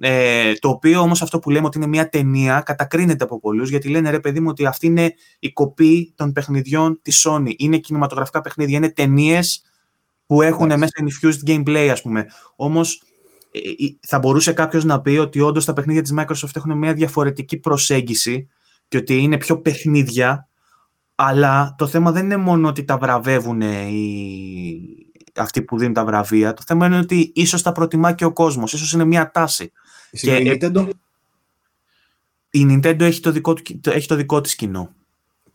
Ε, 0.00 0.52
το 0.54 0.68
οποίο 0.68 1.00
όμως 1.00 1.22
αυτό 1.22 1.38
που 1.38 1.50
λέμε 1.50 1.66
ότι 1.66 1.78
είναι 1.78 1.86
μια 1.86 2.08
ταινία 2.08 2.60
κατακρίνεται 2.60 3.24
από 3.24 3.40
πολλούς 3.40 3.70
γιατί 3.70 3.88
λένε 3.88 4.10
ρε 4.10 4.20
παιδί 4.20 4.40
μου 4.40 4.48
ότι 4.48 4.66
αυτή 4.66 4.86
είναι 4.86 5.14
η 5.38 5.52
κοπή 5.52 6.12
των 6.16 6.32
παιχνιδιών 6.32 6.98
της 7.02 7.26
Sony. 7.28 7.52
Είναι 7.56 7.78
κινηματογραφικά 7.78 8.40
παιχνίδια, 8.40 8.76
είναι 8.76 8.90
ταινίες 8.90 9.62
που 10.26 10.42
έχουν 10.42 10.66
μέσα 10.66 10.92
infused 11.00 11.48
gameplay, 11.50 11.88
ας 11.92 12.02
πούμε. 12.02 12.26
Όμως 12.56 12.94
ε, 12.94 13.06
ε, 13.06 13.07
θα 14.00 14.18
μπορούσε 14.18 14.52
κάποιος 14.52 14.84
να 14.84 15.00
πει 15.00 15.10
ότι 15.10 15.40
όντως 15.40 15.64
τα 15.64 15.72
παιχνίδια 15.72 16.02
της 16.02 16.14
Microsoft 16.16 16.56
έχουν 16.56 16.78
μια 16.78 16.92
διαφορετική 16.92 17.56
προσέγγιση 17.56 18.48
και 18.88 18.96
ότι 18.96 19.18
είναι 19.18 19.36
πιο 19.36 19.60
παιχνίδια, 19.60 20.48
αλλά 21.14 21.74
το 21.78 21.86
θέμα 21.86 22.12
δεν 22.12 22.24
είναι 22.24 22.36
μόνο 22.36 22.68
ότι 22.68 22.84
τα 22.84 22.98
βραβεύουν 22.98 23.60
οι... 23.60 24.80
αυτοί 25.34 25.62
που 25.62 25.78
δίνουν 25.78 25.94
τα 25.94 26.04
βραβεία. 26.04 26.54
Το 26.54 26.62
θέμα 26.66 26.86
είναι 26.86 26.98
ότι 26.98 27.32
ίσως 27.34 27.62
τα 27.62 27.72
προτιμά 27.72 28.12
και 28.12 28.24
ο 28.24 28.32
κόσμος. 28.32 28.72
ίσως 28.72 28.92
είναι 28.92 29.04
μια 29.04 29.30
τάση. 29.30 29.72
Και 30.10 30.36
η 30.36 30.58
Nintendo; 30.60 30.88
Η 32.50 32.66
Nintendo 32.70 33.00
έχει 33.00 33.20
το 33.20 33.30
δικό, 33.30 33.54
έχει 33.82 34.08
το 34.08 34.14
δικό 34.14 34.40
της 34.40 34.54
κοινό. 34.54 34.94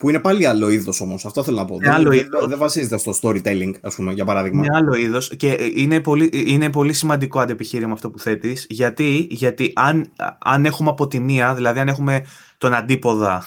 Που 0.03 0.09
είναι 0.09 0.19
πάλι 0.19 0.45
άλλο 0.45 0.69
είδος 0.69 1.01
όμως. 1.01 1.25
Αυτό 1.25 1.43
θέλω 1.43 1.57
να 1.57 1.65
πω. 1.65 1.77
Είναι 1.83 2.09
δεν, 2.09 2.47
δεν 2.47 2.57
βασίζεται 2.57 2.97
στο 2.97 3.13
storytelling, 3.21 3.71
ας 3.81 3.95
πούμε, 3.95 4.13
για 4.13 4.25
παράδειγμα. 4.25 4.65
Είναι 4.65 4.75
άλλο 4.75 4.93
είδος. 4.93 5.35
Και 5.37 5.71
είναι 5.75 6.01
πολύ, 6.01 6.29
είναι 6.33 6.69
πολύ 6.69 6.93
σημαντικό 6.93 7.39
αντεπιχείρημα 7.39 7.93
αυτό 7.93 8.09
που 8.09 8.19
θέτεις. 8.19 8.65
Γιατί, 8.69 9.27
γιατί 9.29 9.71
αν, 9.75 10.11
αν 10.39 10.65
έχουμε 10.65 10.89
από 10.89 11.07
τη 11.07 11.19
μία, 11.19 11.53
δηλαδή 11.53 11.79
αν 11.79 11.87
έχουμε 11.87 12.25
τον 12.57 12.73
αντίποδα 12.73 13.45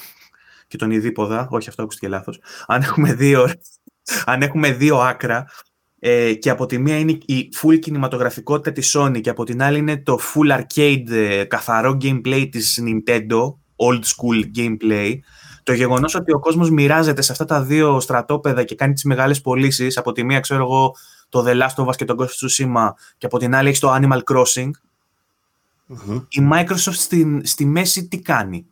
και 0.68 0.76
τον 0.76 0.90
ειδίποδα, 0.90 1.48
όχι 1.50 1.68
αυτό 1.68 1.82
ακούστηκε 1.82 2.09
λάθος. 2.09 2.40
Αν 2.66 2.82
έχουμε 2.82 3.12
δύο, 3.12 3.50
αν 4.24 4.42
έχουμε 4.42 4.72
δύο 4.72 4.96
άκρα, 4.96 5.46
ε, 5.98 6.34
και 6.34 6.50
από 6.50 6.66
τη 6.66 6.78
μία 6.78 6.98
είναι 6.98 7.18
η 7.26 7.48
full 7.62 7.78
κινηματογραφικότητα 7.78 8.72
της 8.72 8.96
Sony 8.98 9.20
και 9.20 9.30
από 9.30 9.44
την 9.44 9.62
άλλη 9.62 9.78
είναι 9.78 9.96
το 9.96 10.18
full 10.34 10.61
arcade 10.61 11.11
ε, 11.11 11.44
καθαρό 11.44 11.98
gameplay 12.02 12.48
της 12.50 12.82
Nintendo, 12.86 13.54
old 13.76 14.00
school 14.00 14.59
gameplay, 14.59 15.14
το 15.67 15.73
γεγονός 15.73 16.14
ότι 16.14 16.33
ο 16.33 16.39
κόσμος 16.39 16.71
μοιράζεται 16.71 17.23
σε 17.23 17.33
αυτά 17.33 17.45
τα 17.45 17.62
δύο 17.62 18.01
στρατόπεδα 18.01 18.64
και 18.64 18.75
κάνει 18.75 18.93
τις 18.93 19.05
μεγάλες 19.05 19.41
πωλήσεις, 19.41 19.97
από 19.97 20.12
τη 20.12 20.25
μία 20.25 20.41
ξέρω 20.41 20.62
εγώ 20.62 20.97
το 21.29 21.45
The 21.47 21.62
Last 21.62 21.85
of 21.85 21.87
Us 21.87 21.97
και 21.97 22.05
τον 22.05 22.17
Ghost 22.21 22.25
of 22.25 22.27
Tsushima 22.27 22.89
και 23.19 23.27
από 23.27 23.39
την 23.39 23.55
άλλη 23.55 23.69
έχει 23.69 23.81
το 23.81 23.95
Animal 23.95 24.21
Crossing, 24.33 24.71
η 26.29 26.49
Microsoft 26.53 26.93
στη, 26.93 27.41
στη 27.45 27.64
μέση 27.64 28.09
τι 28.09 28.21
κάνει; 28.21 28.67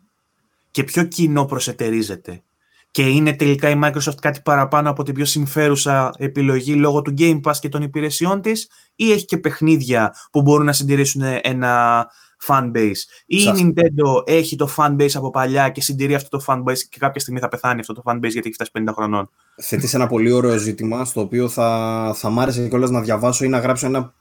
Και 0.71 0.83
ποιο 0.83 1.03
κοινό 1.03 1.45
προσετερίζεται; 1.45 2.43
Και 2.91 3.07
είναι 3.09 3.33
τελικά 3.33 3.69
η 3.69 3.79
Microsoft 3.83 4.19
κάτι 4.21 4.41
παραπάνω 4.43 4.89
από 4.89 5.03
την 5.03 5.13
πιο 5.13 5.25
συμφέρουσα 5.25 6.11
επιλογή 6.17 6.75
λόγω 6.75 7.01
του 7.01 7.13
Game 7.17 7.41
Pass 7.41 7.57
και 7.59 7.69
των 7.69 7.81
υπηρεσιών 7.81 8.41
της 8.41 8.69
ή 8.95 9.11
έχει 9.11 9.25
και 9.25 9.37
παιχνίδια 9.37 10.15
που 10.31 10.41
μπορούν 10.41 10.65
να 10.65 10.73
συντηρήσουν 10.73 11.21
ένα 11.41 12.05
fanbase. 12.47 13.01
Ή 13.25 13.37
η 13.37 13.51
Nintendo 13.55 14.27
έχει 14.27 14.55
το 14.55 14.69
fanbase 14.77 15.13
από 15.13 15.29
παλιά 15.29 15.69
και 15.69 15.81
συντηρεί 15.81 16.15
αυτό 16.15 16.37
το 16.37 16.43
fanbase 16.47 16.79
και 16.89 16.97
κάποια 16.99 17.21
στιγμή 17.21 17.39
θα 17.39 17.47
πεθάνει 17.47 17.79
αυτό 17.79 17.93
το 17.93 18.01
fanbase 18.05 18.29
γιατί 18.29 18.39
έχει 18.47 18.53
φτάσει 18.53 18.71
50 18.79 18.83
χρονών. 18.95 19.29
Θέτεις 19.55 19.93
ένα 19.93 20.07
πολύ 20.07 20.31
ωραίο 20.31 20.57
ζήτημα 20.57 21.05
στο 21.05 21.21
οποίο 21.21 21.49
θα, 21.49 22.11
θα 22.15 22.29
μ' 22.29 22.39
άρεσε 22.39 22.67
κιόλας 22.67 22.89
να 22.89 23.01
διαβάσω 23.01 23.45
ή 23.45 23.47
να 23.47 23.59
γράψω 23.59 23.85
ένα 23.85 24.13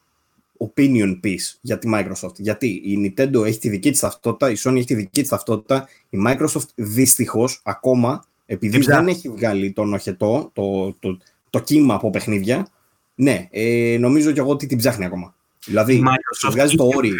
opinion 0.58 1.20
piece 1.24 1.56
για 1.60 1.78
τη 1.78 1.90
Microsoft. 1.94 2.34
Γιατί 2.36 2.66
η 2.66 3.14
Nintendo 3.16 3.44
έχει 3.44 3.58
τη 3.58 3.68
δική 3.68 3.90
της 3.90 4.00
ταυτότητα, 4.00 4.50
η 4.50 4.54
Sony 4.58 4.76
έχει 4.76 4.86
τη 4.86 4.94
δική 4.94 5.20
της 5.20 5.28
ταυτότητα, 5.28 5.88
η 6.10 6.18
Microsoft 6.26 6.68
δυστυχώς 6.74 7.60
ακόμα 7.64 8.24
επειδή 8.46 8.78
δεν 8.78 9.08
έχει 9.08 9.28
βγάλει 9.28 9.72
τον 9.72 9.94
οχετό, 9.94 10.50
το, 10.52 10.94
το, 11.00 11.18
το, 11.50 11.60
κύμα 11.60 11.94
από 11.94 12.10
παιχνίδια, 12.10 12.66
ναι, 13.14 13.48
ε, 13.50 13.96
νομίζω 14.00 14.30
κι 14.30 14.38
εγώ 14.38 14.50
ότι 14.50 14.66
την 14.66 14.78
ψάχνει 14.78 15.04
ακόμα. 15.04 15.34
Δηλαδή, 15.64 16.02
βγάζει 16.50 16.76
το 16.76 16.88
όρι. 16.94 17.12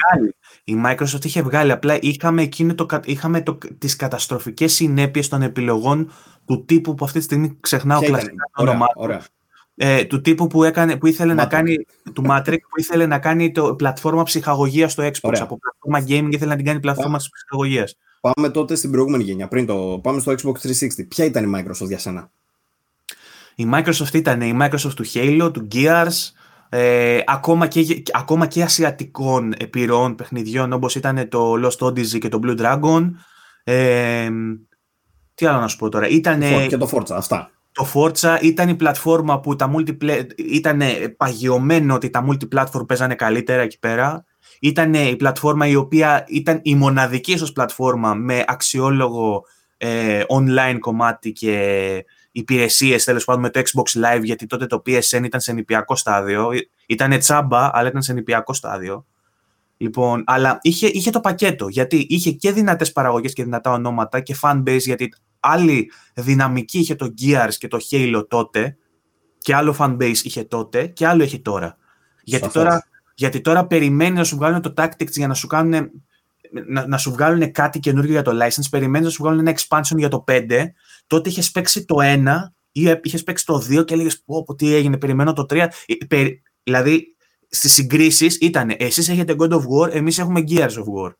Η 0.64 0.74
Microsoft 0.86 1.24
είχε 1.24 1.42
βγάλει, 1.42 1.72
απλά 1.72 1.98
είχαμε, 2.00 2.42
εκείνο 2.42 2.74
το, 2.74 2.86
είχαμε 3.04 3.42
το, 3.42 3.58
τις 3.78 3.96
καταστροφικές 3.96 4.72
συνέπειες 4.72 5.28
των 5.28 5.42
επιλογών 5.42 6.10
του 6.46 6.64
τύπου 6.64 6.94
που 6.94 7.04
αυτή 7.04 7.18
τη 7.18 7.24
στιγμή 7.24 7.56
ξεχνάω 7.60 8.00
κλασικά 8.00 8.50
το 8.54 8.62
όνομά 8.62 8.86
ε, 9.76 10.04
του 10.04 10.20
τύπου 10.20 10.46
που, 10.46 10.64
έκανε, 10.64 10.96
που 10.96 11.06
ήθελε 11.06 11.34
να 11.34 11.46
κάνει, 11.46 11.86
του 12.12 12.24
Matrix, 12.28 12.56
που 12.68 12.80
ήθελε 12.80 13.06
να 13.06 13.18
κάνει 13.18 13.52
το 13.52 13.74
πλατφόρμα 13.74 14.22
ψυχαγωγίας 14.22 14.92
στο 14.92 15.02
Xbox. 15.02 15.18
Ωραία. 15.22 15.42
Από 15.42 15.58
πλατφόρμα 15.58 16.00
gaming 16.08 16.32
ήθελε 16.32 16.50
να 16.50 16.56
την 16.56 16.64
κάνει 16.64 16.80
πλατφόρμα 16.80 17.18
ψυχαγωγίας. 17.32 17.96
Πάμε 18.20 18.50
τότε 18.50 18.74
στην 18.74 18.90
προηγούμενη 18.90 19.22
γενιά, 19.22 19.48
πριν 19.48 19.66
το 19.66 20.00
πάμε 20.02 20.20
στο 20.20 20.32
Xbox 20.32 20.52
360. 20.52 21.06
Ποια 21.08 21.24
ήταν 21.24 21.44
η 21.44 21.52
Microsoft 21.56 21.86
για 21.86 21.98
σένα; 21.98 22.30
Η 23.54 23.68
Microsoft 23.72 24.14
ήταν 24.14 24.40
η 24.40 24.58
Microsoft 24.60 24.94
του 24.96 25.04
Halo, 25.14 25.50
του 25.52 25.68
Gears, 25.72 26.32
ε, 26.76 27.22
ακόμα, 27.26 27.66
και, 27.66 28.02
ακόμα 28.12 28.46
και 28.46 28.62
ασιατικών 28.62 29.54
επιρροών 29.56 30.14
παιχνιδιών 30.14 30.72
όπως 30.72 30.94
ήταν 30.94 31.28
το 31.28 31.52
Lost 31.62 31.86
Odyssey 31.86 32.18
και 32.18 32.28
το 32.28 32.40
Blue 32.44 32.60
Dragon. 32.60 33.10
Ε, 33.64 34.28
τι 35.34 35.46
άλλο 35.46 35.60
να 35.60 35.68
σου 35.68 35.76
πω 35.76 35.88
τώρα. 35.88 36.08
Ήτανε, 36.08 36.66
και 36.66 36.76
το 36.76 36.88
Forza, 36.92 37.14
αυτά. 37.16 37.50
Το 37.72 37.86
Forza 37.94 38.38
ήταν 38.42 38.68
η 38.68 38.74
πλατφόρμα 38.74 39.40
που 39.40 39.56
τα 39.56 39.70
multiplayer, 39.76 40.26
ήταν 40.36 40.82
παγιωμένο 41.16 41.94
ότι 41.94 42.10
τα 42.10 42.26
multiplatform 42.28 42.86
παίζανε 42.86 43.14
καλύτερα 43.14 43.62
εκεί 43.62 43.78
πέρα 43.78 44.24
ήταν 44.60 44.94
η 44.94 45.16
πλατφόρμα 45.16 45.66
η 45.66 45.74
οποία 45.74 46.24
ήταν 46.28 46.60
η 46.62 46.74
μοναδική 46.74 47.32
ίσως 47.32 47.52
πλατφόρμα 47.52 48.14
με 48.14 48.44
αξιόλογο 48.46 49.44
ε, 49.76 50.22
online 50.28 50.76
κομμάτι 50.78 51.32
και 51.32 52.04
υπηρεσίες 52.36 53.04
τέλος 53.04 53.24
πάντων 53.24 53.42
με 53.42 53.50
το 53.50 53.60
Xbox 53.60 54.04
Live 54.04 54.22
γιατί 54.22 54.46
τότε 54.46 54.66
το 54.66 54.82
PSN 54.86 55.24
ήταν 55.24 55.40
σε 55.40 55.52
νηπιακό 55.52 55.96
στάδιο. 55.96 56.48
Ήταν 56.86 57.18
τσάμπα, 57.18 57.70
αλλά 57.72 57.88
ήταν 57.88 58.02
σε 58.02 58.12
νηπιακό 58.12 58.52
στάδιο. 58.52 59.06
Λοιπόν, 59.76 60.24
αλλά 60.26 60.58
είχε, 60.62 60.86
είχε 60.86 61.10
το 61.10 61.20
πακέτο 61.20 61.68
γιατί 61.68 62.06
είχε 62.08 62.30
και 62.30 62.52
δυνατές 62.52 62.92
παραγωγές 62.92 63.32
και 63.32 63.44
δυνατά 63.44 63.72
ονόματα 63.72 64.20
και 64.20 64.36
fanbase 64.40 64.80
γιατί 64.80 65.14
άλλη 65.40 65.90
δυναμική 66.14 66.78
είχε 66.78 66.94
το 66.94 67.14
Gears 67.20 67.54
και 67.58 67.68
το 67.68 67.78
Halo 67.90 68.24
τότε 68.28 68.76
και 69.38 69.54
άλλο 69.54 69.76
fanbase 69.78 70.18
είχε 70.22 70.44
τότε 70.44 70.86
και 70.86 71.06
άλλο 71.06 71.22
έχει 71.22 71.40
τώρα. 71.40 71.76
Γιατί 72.22 72.48
τώρα 72.48 72.86
γιατί 73.14 73.40
τώρα 73.40 73.66
περιμένει 73.66 74.16
να 74.16 74.24
σου 74.24 74.36
βγάλουν 74.36 74.60
το 74.62 74.74
Tactics 74.76 75.10
για 75.10 75.26
να 75.26 75.34
σου 75.34 75.46
κάνουν 75.46 75.90
να, 76.66 76.86
να 76.86 76.98
σου 76.98 77.10
βγάλουν 77.10 77.52
κάτι 77.52 77.78
καινούργιο 77.78 78.12
για 78.12 78.22
το 78.22 78.30
license, 78.42 78.66
περιμένεις 78.70 79.06
να 79.06 79.12
σου 79.12 79.22
βγάλουν 79.22 79.46
ένα 79.46 79.56
expansion 79.58 79.96
για 79.96 80.08
το 80.08 80.24
5, 80.28 80.48
τότε 81.14 81.28
είχες 81.28 81.50
παίξει 81.50 81.84
το 81.84 81.96
1 82.00 82.26
ή 82.72 82.98
είχες 83.02 83.22
παίξει 83.22 83.46
το 83.46 83.56
2 83.70 83.84
και 83.84 83.94
έλεγες 83.94 84.22
πω, 84.24 84.44
πω 84.44 84.54
τι 84.54 84.74
έγινε, 84.74 84.98
περιμένω 84.98 85.32
το 85.32 85.46
3. 85.50 85.68
Ε, 85.86 86.26
δηλαδή, 86.62 87.16
στις 87.48 87.72
συγκρίσεις 87.72 88.36
ήταν 88.40 88.74
εσείς 88.78 89.08
έχετε 89.08 89.34
God 89.38 89.50
of 89.50 89.60
War, 89.60 89.94
εμείς 89.94 90.18
έχουμε 90.18 90.44
Gears 90.48 90.70
of 90.70 90.84
War. 90.96 91.12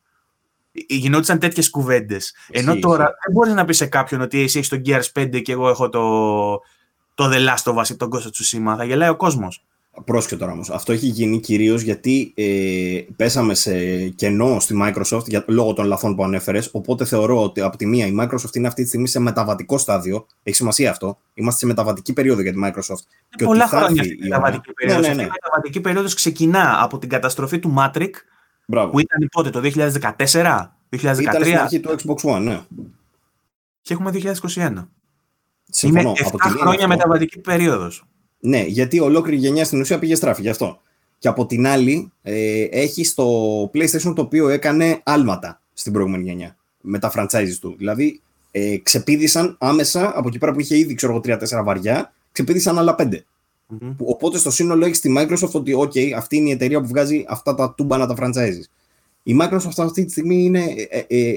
Ε, 0.73 0.95
γινόντουσαν 0.95 1.39
τέτοιες 1.39 1.71
κουβέντες. 1.71 2.35
Ενώ 2.51 2.79
τώρα 2.79 3.05
δεν 3.05 3.33
μπορείς 3.33 3.55
να 3.55 3.65
πεις 3.65 3.77
σε 3.77 3.87
κάποιον 3.87 4.21
ότι 4.21 4.41
εσύ 4.41 4.59
έχεις 4.59 4.69
το 4.69 4.81
Gears 4.85 5.23
5 5.23 5.43
και 5.43 5.53
εγώ 5.53 5.69
έχω 5.69 5.89
το, 5.89 6.01
το 7.15 7.31
The 7.33 7.49
Last 7.49 7.73
of 7.73 7.83
Us 7.83 7.89
ή 7.89 7.97
τον 7.97 8.09
Ghost 8.13 8.23
of 8.23 8.31
Tsushima. 8.31 8.75
Θα 8.77 8.85
γελάει 8.85 9.09
ο 9.09 9.17
κόσμος. 9.17 9.65
Πρόσχετο 10.05 10.41
τώρα 10.41 10.53
όμως. 10.53 10.71
Αυτό 10.71 10.93
έχει 10.93 11.07
γίνει 11.07 11.41
κυρίως 11.41 11.83
γιατί 11.83 12.33
ε, 12.37 13.01
πέσαμε 13.17 13.55
σε 13.55 14.09
κενό 14.09 14.61
στη 14.61 14.75
Microsoft 14.83 15.27
για, 15.27 15.45
λόγω 15.47 15.73
των 15.73 15.87
λαθών 15.87 16.17
που 16.17 16.25
ανέφερες. 16.25 16.69
Οπότε 16.73 17.05
θεωρώ 17.05 17.43
ότι 17.43 17.61
από 17.61 17.77
τη 17.77 17.87
μία 17.87 18.07
η 18.07 18.17
Microsoft 18.21 18.55
είναι 18.55 18.67
αυτή 18.67 18.83
τη 18.83 18.89
στιγμή 18.89 19.09
σε 19.09 19.21
μεταβατικό 19.21 19.79
στάδιο. 19.79 20.27
Έχει 20.43 20.57
σημασία 20.57 20.91
αυτό. 20.91 21.19
Είμαστε 21.35 21.59
σε 21.59 21.67
μεταβατική 21.67 22.13
περίοδο 22.13 22.43
για 22.43 22.53
τη 22.53 22.59
Microsoft. 22.65 23.03
Ε, 23.29 23.37
και 23.37 23.45
πολλά 23.45 23.67
χρόνια 23.67 24.01
αυτή 24.03 24.15
η 24.15 24.19
μεταβατική 24.29 24.73
περίοδος. 24.73 25.03
Ναι, 25.03 25.09
ναι, 25.09 25.15
ναι. 25.15 25.23
η 25.23 25.31
μεταβατική 25.33 25.81
περίοδος 25.81 26.15
ξεκινά 26.15 26.83
από 26.83 26.99
την 26.99 27.09
καταστροφή 27.09 27.59
του 27.59 27.75
Matrix 27.79 28.11
Μπράβο. 28.67 28.91
που 28.91 28.99
ήταν 28.99 29.29
πότε, 29.33 29.51
το 29.51 29.61
2014, 29.61 30.71
2013. 30.91 31.21
Ήταν 31.21 31.45
στην 31.45 31.59
αρχή 31.59 31.81
του 31.81 31.97
Xbox 31.99 32.35
One, 32.35 32.41
ναι. 32.41 32.61
Και 33.83 33.93
έχουμε 33.93 34.11
2021. 34.55 34.89
Συμφωνώ. 35.65 36.09
Είναι 36.09 36.31
7 36.33 36.37
χρόνια 36.41 36.89
μεταβατική 36.89 37.39
περίοδος. 37.39 38.05
Ναι, 38.47 38.63
γιατί 38.63 39.01
ολόκληρη 39.01 39.39
γενιά 39.39 39.65
στην 39.65 39.81
ουσία 39.81 39.99
πήγε 39.99 40.15
στράφη 40.15 40.43
γι' 40.43 40.49
αυτό. 40.49 40.81
Και 41.19 41.29
από 41.29 41.47
την 41.47 41.67
άλλη, 41.67 42.13
ε, 42.23 42.63
έχει 42.63 43.15
το 43.15 43.25
PlayStation 43.75 44.13
το 44.15 44.23
οποίο 44.23 44.49
έκανε 44.49 45.01
άλματα 45.05 45.61
στην 45.73 45.93
προηγούμενη 45.93 46.23
γενιά 46.25 46.57
με 46.81 46.99
τα 46.99 47.13
franchises 47.15 47.57
του. 47.61 47.75
Δηλαδή, 47.79 48.21
ε, 48.51 48.77
ξεπίδησαν 48.77 49.57
άμεσα 49.61 50.13
από 50.19 50.29
εκεί 50.29 50.39
πέρα 50.39 50.53
που 50.53 50.61
είχε 50.61 50.79
ήδη, 50.79 50.95
ξέρω 50.95 51.13
εγώ, 51.13 51.21
3-4 51.21 51.63
βαριά, 51.65 52.13
ξεπίδησαν 52.33 52.79
άλλα 52.79 52.95
5. 52.99 53.03
Mm-hmm. 53.03 53.95
Οπότε 53.97 54.39
στο 54.39 54.51
σύνολο 54.51 54.85
έχει 54.85 54.95
στη 54.95 55.15
Microsoft 55.19 55.53
ότι, 55.53 55.75
OK, 55.79 56.11
αυτή 56.11 56.37
είναι 56.37 56.49
η 56.49 56.53
εταιρεία 56.53 56.81
που 56.81 56.87
βγάζει 56.87 57.25
αυτά 57.29 57.55
τα 57.55 57.75
τούμπανα 57.77 58.07
τα 58.07 58.15
franchises. 58.19 58.65
Η 59.23 59.37
Microsoft 59.41 59.79
αυτή 59.79 60.05
τη 60.05 60.11
στιγμή 60.11 60.45
είναι 60.45 60.65
ε, 60.89 60.99
ε, 60.99 61.35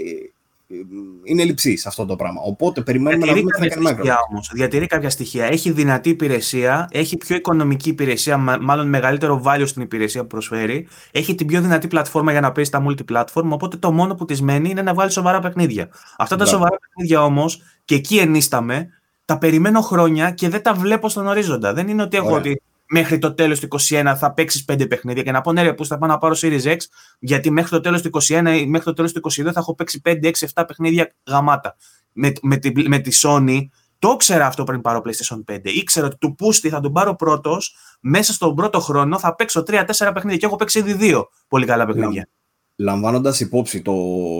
είναι 1.23 1.43
λειψή 1.43 1.81
αυτό 1.85 2.05
το 2.05 2.15
πράγμα. 2.15 2.41
Οπότε 2.41 2.81
περιμένουμε 2.81 3.25
να 3.25 3.33
δούμε 3.33 3.51
τι 3.51 3.67
θα 3.67 3.67
κάνει 3.67 3.85
Microsoft. 3.89 4.15
Όμως, 4.29 4.49
διατηρεί 4.53 4.87
κάποια 4.87 5.09
στοιχεία. 5.09 5.45
Έχει 5.45 5.71
δυνατή 5.71 6.09
υπηρεσία, 6.09 6.87
έχει 6.91 7.17
πιο 7.17 7.35
οικονομική 7.35 7.89
υπηρεσία, 7.89 8.37
μάλλον 8.37 8.89
μεγαλύτερο 8.89 9.41
value 9.45 9.63
στην 9.65 9.81
υπηρεσία 9.81 10.21
που 10.21 10.27
προσφέρει. 10.27 10.87
Έχει 11.11 11.35
την 11.35 11.47
πιο 11.47 11.61
δυνατή 11.61 11.87
πλατφόρμα 11.87 12.31
για 12.31 12.41
να 12.41 12.51
παίζει 12.51 12.69
τα 12.69 12.83
multiplatform. 12.87 13.49
Οπότε 13.49 13.77
το 13.77 13.91
μόνο 13.91 14.15
που 14.15 14.25
της 14.25 14.41
μένει 14.41 14.69
είναι 14.69 14.81
να 14.81 14.93
βάλει 14.93 15.11
σοβαρά 15.11 15.39
παιχνίδια. 15.39 15.89
Αυτά 16.17 16.35
τα 16.35 16.45
σοβαρά 16.45 16.77
παιχνίδια 16.77 17.23
όμως, 17.23 17.61
και 17.85 17.95
εκεί 17.95 18.17
ενίσταμε, 18.17 18.89
τα 19.25 19.37
περιμένω 19.37 19.81
χρόνια 19.81 20.31
και 20.31 20.49
δεν 20.49 20.61
τα 20.61 20.73
βλέπω 20.73 21.09
στον 21.09 21.27
ορίζοντα. 21.27 21.73
Δεν 21.73 21.87
είναι 21.87 22.01
ότι 22.01 22.17
έχω 22.17 22.35
ότι 22.35 22.61
μέχρι 22.89 23.17
το 23.17 23.33
τέλος 23.33 23.59
του 23.59 23.67
2021 23.89 24.13
θα 24.17 24.33
παίξεις 24.33 24.65
5 24.71 24.89
παιχνίδια 24.89 25.23
και 25.23 25.31
να 25.31 25.41
πω 25.41 25.51
ναι, 25.51 25.61
ρε, 25.61 25.73
που 25.73 25.85
θα 25.85 25.97
πάω 25.97 26.09
να 26.09 26.17
πάρω 26.17 26.35
Series 26.37 26.63
X, 26.63 26.77
γιατί 27.19 27.51
μέχρι 27.51 27.69
το 27.69 27.79
τέλος 27.79 28.01
του 28.01 28.09
2021 28.21 28.57
ή 28.59 28.65
μέχρι 28.65 28.85
το 28.85 28.93
τέλος 28.93 29.11
του 29.11 29.21
2022 29.23 29.43
θα 29.43 29.59
έχω 29.59 29.75
παίξει 29.75 30.01
5, 30.05 30.23
6, 30.23 30.31
7 30.53 30.63
παιχνίδια 30.67 31.13
γαμάτα. 31.29 31.75
Με, 32.11 32.31
με, 32.41 32.57
τη, 32.57 32.87
με 32.87 32.99
τη 32.99 33.19
Sony 33.23 33.59
το 33.99 34.11
ήξερα 34.13 34.45
αυτό 34.45 34.63
πριν 34.63 34.81
πάρω 34.81 35.01
PlayStation 35.05 35.53
5. 35.53 35.59
Ήξερα 35.63 36.05
ότι 36.05 36.17
του 36.17 36.35
Πούστη 36.35 36.69
θα 36.69 36.79
τον 36.79 36.91
πάρω 36.93 37.15
πρώτος. 37.15 37.75
Μέσα 38.01 38.33
στον 38.33 38.55
πρώτο 38.55 38.79
χρόνο 38.79 39.19
θα 39.19 39.35
παίξω 39.35 39.63
3-4 39.67 39.83
παιχνίδια 40.13 40.37
και 40.37 40.45
έχω 40.45 40.55
παίξει 40.55 40.79
ήδη 40.79 40.93
δύο 40.93 41.29
πολύ 41.47 41.65
καλά 41.65 41.85
παιχνίδια. 41.85 42.29
Λαμβάνοντας 42.75 43.39
υπόψη 43.39 43.81
το, 43.81 43.93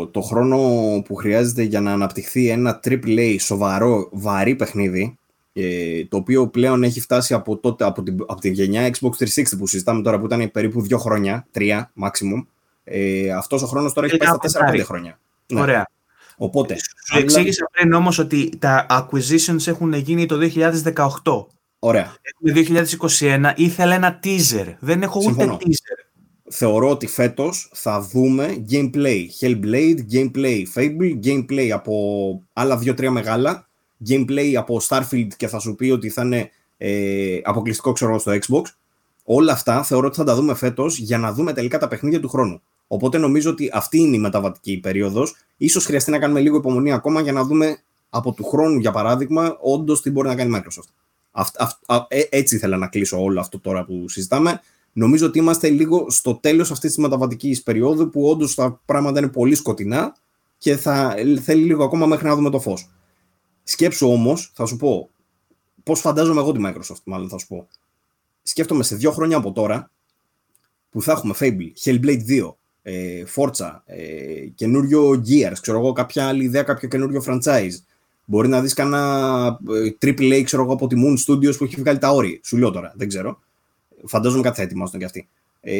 το 0.08 0.22
χρόνο 0.22 0.58
που 1.06 1.16
χρειάζεται 1.16 1.62
για 1.62 1.82
να 1.82 1.92
αναπτυχθεί 1.92 2.50
ένα 2.50 2.80
AAA 2.84 3.36
σοβαρό, 3.40 4.10
βαρύ 4.12 4.56
παιχνίδι, 4.56 5.18
ε, 5.60 6.06
το 6.06 6.18
οποίο 6.18 6.48
πλέον 6.48 6.84
έχει 6.84 7.00
φτάσει 7.02 7.34
από, 7.34 7.58
τότε, 7.58 7.86
από, 7.86 8.04
την, 8.04 8.18
από 8.28 8.42
τη 8.42 8.50
γενιά 8.50 8.90
Xbox 8.90 9.10
360 9.10 9.44
που 9.58 9.68
συζητάμε 9.68 10.02
τώρα, 10.02 10.20
που 10.20 10.26
ήταν 10.26 10.52
περίπου 10.52 10.82
δύο 10.82 10.98
χρόνια, 10.98 11.48
τρία 11.52 11.92
maximum. 12.04 12.46
Ε, 12.84 13.32
Αυτός 13.32 13.64
ο 13.64 13.68
χρόνος 13.68 13.94
τώρα 13.94 14.08
έχει 14.08 14.18
πάει 14.18 14.30
στα 14.44 14.72
4-5 14.72 14.82
χρόνια. 14.84 15.20
Ναι. 15.48 15.62
Ωραία. 15.62 15.88
Οπότε. 16.38 16.76
Σου 17.12 17.18
εξήγησα 17.18 17.70
πριν 17.72 17.94
όμως 17.94 18.20
ότι 18.20 18.50
τα 18.60 18.86
acquisitions 18.90 19.68
έχουν 19.68 19.94
γίνει 19.94 20.26
το 20.26 20.38
2018. 21.24 21.46
Ωραία. 21.80 22.16
Έχουμε 22.22 22.88
2021, 23.20 23.52
ήθελα 23.56 23.96
ένα 23.96 24.20
teaser. 24.24 24.76
Δεν 24.80 25.02
έχω 25.02 25.22
Συμφωνώ. 25.22 25.54
ούτε 25.54 25.66
teaser. 25.68 26.06
Θεωρώ 26.50 26.90
ότι 26.90 27.08
φέτος 27.08 27.72
θα 27.74 28.02
δούμε 28.02 28.66
gameplay. 28.72 29.22
Hellblade, 29.42 29.98
gameplay 30.14 30.64
Fable, 30.76 31.20
gameplay 31.24 31.70
από 31.70 31.94
άλλα 32.54 32.78
δύο-τρία 32.78 33.12
μεγάλα. 33.12 33.67
Gameplay 34.10 34.54
από 34.54 34.82
Starfield 34.88 35.28
και 35.38 35.48
θα 35.48 35.60
σου 35.60 35.76
πει 35.76 35.90
ότι 35.90 36.10
θα 36.10 36.22
είναι 36.22 36.50
ε, 36.78 37.40
αποκλειστικό 37.44 37.92
ξέρω 37.92 38.20
στο 38.20 38.32
Xbox. 38.32 38.62
Όλα 39.24 39.52
αυτά 39.52 39.84
θεωρώ 39.84 40.08
ότι 40.08 40.16
θα 40.16 40.24
τα 40.24 40.36
δούμε 40.36 40.56
φέτος 40.56 40.98
για 40.98 41.18
να 41.18 41.34
δούμε 41.34 41.54
τελικά 41.54 41.78
τα 41.78 41.88
παιχνίδια 41.88 42.20
του 42.20 42.30
χρόνου. 42.30 42.62
Οπότε 42.88 43.18
νομίζω 43.18 43.50
ότι 43.50 43.70
αυτή 43.74 43.98
είναι 43.98 44.16
η 44.16 44.20
μεταβατική 44.20 44.80
περίοδος. 44.80 45.36
σω 45.70 45.80
χρειαστεί 45.80 46.12
να 46.12 46.20
κάνουμε 46.20 46.40
λίγο 46.40 46.58
υπομονή 46.58 46.94
ακόμα 46.94 47.22
για 47.22 47.32
να 47.32 47.44
δούμε 47.44 47.78
από 48.10 48.32
του 48.32 48.44
χρόνου, 48.44 48.80
για 48.80 48.92
παράδειγμα, 48.92 49.58
όντως 49.62 50.02
τι 50.02 50.12
μπορεί 50.12 50.28
να 50.28 50.36
κάνει 50.36 50.58
η 50.58 50.62
Microsoft. 50.62 50.90
Αυτ, 51.32 51.62
αυ, 51.62 51.72
α, 51.86 52.06
ε, 52.08 52.22
έτσι 52.30 52.56
ήθελα 52.56 52.78
να 52.78 52.88
κλείσω 52.88 53.24
όλο 53.24 53.40
αυτό 53.40 53.60
τώρα 53.60 53.86
που 53.86 54.10
συζητάμε. 54.10 54.62
Νομίζω 54.94 55.26
ότι 55.26 55.40
είμαστε 55.40 55.70
λίγο 55.70 56.06
στο 56.10 56.36
τέλος 56.36 56.72
αυτής 56.72 56.94
της 56.94 57.04
μεταβατικής 57.04 57.64
περίοδου 57.64 58.10
που 58.10 58.30
όντως 58.30 58.56
τα 58.56 58.82
πράγματα 58.86 59.20
είναι 59.20 59.28
πολύ 59.28 59.56
σκοτεινά 59.56 60.16
και 60.58 60.76
θα 60.76 61.16
θέλει 61.42 61.64
λίγο 61.64 61.84
ακόμα 61.84 62.06
μέχρι 62.06 62.28
να 62.28 62.36
δούμε 62.36 62.50
το 62.50 62.60
φως. 62.60 62.90
Σκέψου 63.70 64.08
όμως, 64.12 64.52
θα 64.54 64.66
σου 64.66 64.76
πω, 64.76 65.10
πώς 65.84 66.00
φαντάζομαι 66.00 66.40
εγώ 66.40 66.52
τη 66.52 66.60
Microsoft, 66.64 67.02
μάλλον 67.04 67.30
θα 67.30 67.38
σου 67.38 67.48
πω. 67.48 67.68
Σκέφτομαι 68.44 68.84
σε 68.84 68.96
δύο 68.96 69.12
χρόνια 69.12 69.38
από 69.38 69.52
τώρα 69.52 69.92
που 70.90 71.02
θα 71.02 71.12
έχουμε 71.12 71.34
Fable, 71.40 71.72
Hellblade 71.84 72.22
2, 72.28 72.56
ε, 72.82 73.24
Forza, 73.36 73.80
ε, 73.86 74.46
καινούριο 74.56 75.10
Gears, 75.10 75.58
ξέρω 75.62 75.78
εγώ, 75.80 75.92
κάποια 75.92 76.28
άλλη 76.28 76.44
ιδέα, 76.44 76.64
κάποιο 76.64 76.88
καινούριο 76.88 77.24
franchise. 77.28 77.74
Μπορεί 78.26 78.48
να 78.48 78.62
δεις 78.62 78.74
κανένα 78.74 79.60
ε, 79.70 79.90
triple 80.02 80.40
A, 80.40 80.42
ξέρω 80.44 80.64
εγώ, 80.64 80.74
από 80.74 80.88
τη 80.88 80.96
Moon 81.00 81.18
Studios 81.26 81.58
που 81.58 81.64
έχει 81.64 81.76
βγάλει 81.76 81.98
τα 81.98 82.10
όρια. 82.10 82.40
Σου 82.44 82.58
λέω 82.58 82.72
τώρα, 82.72 82.94
δεν 82.96 83.08
ξέρω. 83.08 83.40
Φαντάζομαι 84.06 84.44
κάτι 84.44 84.56
θα 84.56 84.62
ετοιμάσουν 84.62 85.00
και 85.00 85.06
αυτοί. 85.06 85.28
Ε, 85.62 85.76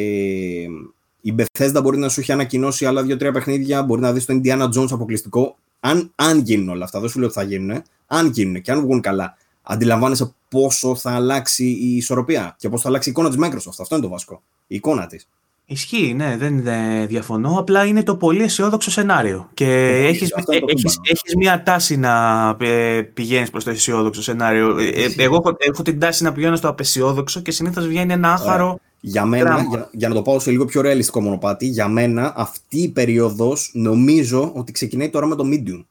η 1.20 1.34
Bethesda 1.38 1.80
μπορεί 1.82 1.98
να 1.98 2.08
σου 2.08 2.20
έχει 2.20 2.32
ανακοινώσει 2.32 2.86
άλλα 2.86 3.02
δύο-τρία 3.02 3.32
παιχνίδια. 3.32 3.82
Μπορεί 3.82 4.00
να 4.00 4.12
δεις 4.12 4.24
το 4.24 4.40
Indiana 4.42 4.68
Jones 4.74 4.90
αποκλειστικό. 4.90 5.58
Αν, 5.80 6.12
αν 6.14 6.38
γίνουν 6.38 6.68
όλα 6.68 6.84
αυτά, 6.84 7.00
δεν 7.00 7.08
σου 7.08 7.18
λέω 7.18 7.28
ότι 7.28 7.36
θα 7.36 7.42
γίνουν. 7.42 7.82
Αν 8.06 8.26
γίνουν 8.26 8.60
και 8.62 8.70
αν 8.70 8.80
βγουν 8.80 9.00
καλά, 9.00 9.36
αντιλαμβάνεσαι 9.62 10.34
πόσο 10.48 10.94
θα 10.94 11.10
αλλάξει 11.10 11.64
η 11.64 11.96
ισορροπία 11.96 12.54
και 12.58 12.68
πώς 12.68 12.82
θα 12.82 12.88
αλλάξει 12.88 13.08
η 13.08 13.12
εικόνα 13.12 13.28
της 13.28 13.38
Microsoft. 13.40 13.80
Αυτό 13.80 13.94
είναι 13.94 14.04
το 14.04 14.10
βασικό. 14.10 14.42
Η 14.66 14.74
εικόνα 14.74 15.06
της. 15.06 15.28
Ισχύει, 15.70 16.14
ναι, 16.14 16.36
δεν 16.36 16.62
διαφωνώ. 17.06 17.56
Απλά 17.58 17.84
είναι 17.84 18.02
το 18.02 18.16
πολύ 18.16 18.42
αισιόδοξο 18.42 18.90
σενάριο. 18.90 19.48
Και 19.54 19.64
ε, 19.64 20.06
έχεις, 20.06 20.30
έχεις, 20.68 21.00
έχεις 21.02 21.36
μια 21.36 21.62
τάση 21.62 21.96
να 21.96 22.56
ε, 22.60 23.02
πηγαίνεις 23.02 23.50
προς 23.50 23.64
το 23.64 23.70
αισιόδοξο 23.70 24.22
σενάριο. 24.22 24.76
Ε, 24.78 25.14
εγώ 25.16 25.34
έχω, 25.34 25.56
έχω, 25.58 25.82
την 25.82 25.98
τάση 25.98 26.22
να 26.22 26.32
πηγαίνω 26.32 26.56
στο 26.56 26.68
απεσιόδοξο 26.68 27.40
και 27.40 27.50
συνήθως 27.50 27.86
βγαίνει 27.86 28.12
ένα 28.12 28.32
άχαρο 28.32 28.80
Για 29.00 29.24
μένα, 29.24 29.66
για, 29.70 29.90
για, 29.92 30.08
να 30.08 30.14
το 30.14 30.22
πάω 30.22 30.38
σε 30.38 30.50
λίγο 30.50 30.64
πιο 30.64 30.80
ρεαλιστικό 30.80 31.20
μονοπάτι, 31.20 31.66
για 31.66 31.88
μένα 31.88 32.32
αυτή 32.36 32.78
η 32.78 32.88
περίοδος 32.88 33.70
νομίζω 33.74 34.52
ότι 34.54 34.72
ξεκινάει 34.72 35.10
τώρα 35.10 35.26
με 35.26 35.34
το 35.34 35.44
Medium. 35.46 35.84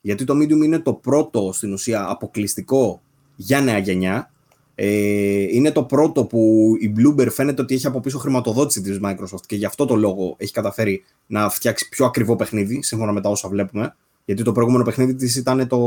Γιατί 0.00 0.24
το 0.24 0.34
Medium 0.36 0.64
είναι 0.64 0.78
το 0.78 0.92
πρώτο 0.92 1.50
στην 1.52 1.72
ουσία 1.72 2.10
αποκλειστικό 2.10 3.00
για 3.36 3.60
νέα 3.60 3.78
γενιά 3.78 4.32
ε, 4.74 5.56
είναι 5.56 5.70
το 5.70 5.84
πρώτο 5.84 6.24
που 6.24 6.72
η 6.80 6.92
Bloomberg 6.96 7.30
φαίνεται 7.30 7.62
ότι 7.62 7.74
έχει 7.74 7.86
από 7.86 8.00
πίσω 8.00 8.18
χρηματοδότηση 8.18 8.80
της 8.80 9.00
Microsoft 9.04 9.46
και 9.46 9.56
γι' 9.56 9.64
αυτό 9.64 9.86
το 9.86 9.96
λόγο 9.96 10.34
έχει 10.38 10.52
καταφέρει 10.52 11.04
να 11.26 11.48
φτιάξει 11.48 11.88
πιο 11.88 12.04
ακριβό 12.06 12.36
παιχνίδι, 12.36 12.82
σύμφωνα 12.82 13.12
με 13.12 13.20
τα 13.20 13.28
όσα 13.28 13.48
βλέπουμε. 13.48 13.96
Γιατί 14.24 14.42
το 14.42 14.52
προηγούμενο 14.52 14.84
παιχνίδι 14.84 15.14
της 15.14 15.36
ήταν 15.36 15.68
το 15.68 15.78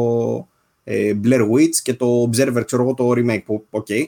ε, 0.83 1.13
Blair 1.23 1.49
Witch 1.51 1.75
και 1.83 1.93
το 1.93 2.29
Observer, 2.29 2.61
ξέρω 2.65 2.81
εγώ, 2.81 2.93
το 2.93 3.09
remake. 3.15 3.43
Που, 3.45 3.65
okay. 3.71 4.03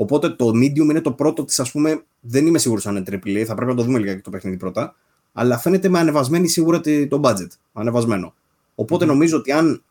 Οπότε 0.00 0.28
το 0.28 0.48
Medium 0.48 0.76
είναι 0.76 1.00
το 1.00 1.12
πρώτο 1.12 1.44
της, 1.44 1.60
ας 1.60 1.70
πούμε, 1.70 2.04
δεν 2.20 2.46
είμαι 2.46 2.58
σίγουρος 2.58 2.86
αν 2.86 2.96
είναι 2.96 3.04
AAA, 3.10 3.44
θα 3.44 3.54
πρέπει 3.54 3.70
να 3.70 3.76
το 3.76 3.82
δούμε 3.82 3.98
λίγα 3.98 4.14
και 4.14 4.20
το 4.20 4.30
παιχνίδι 4.30 4.56
πρώτα. 4.56 4.94
Αλλά 5.32 5.58
φαίνεται 5.58 5.88
με 5.88 5.98
ανεβασμένη 5.98 6.48
σίγουρα 6.48 6.80
το 7.08 7.20
budget. 7.22 7.48
Ανεβασμένο. 7.72 8.34
Οπότε 8.74 9.04
νομίζω 9.04 9.36
ότι 9.36 9.52
αν 9.52 9.82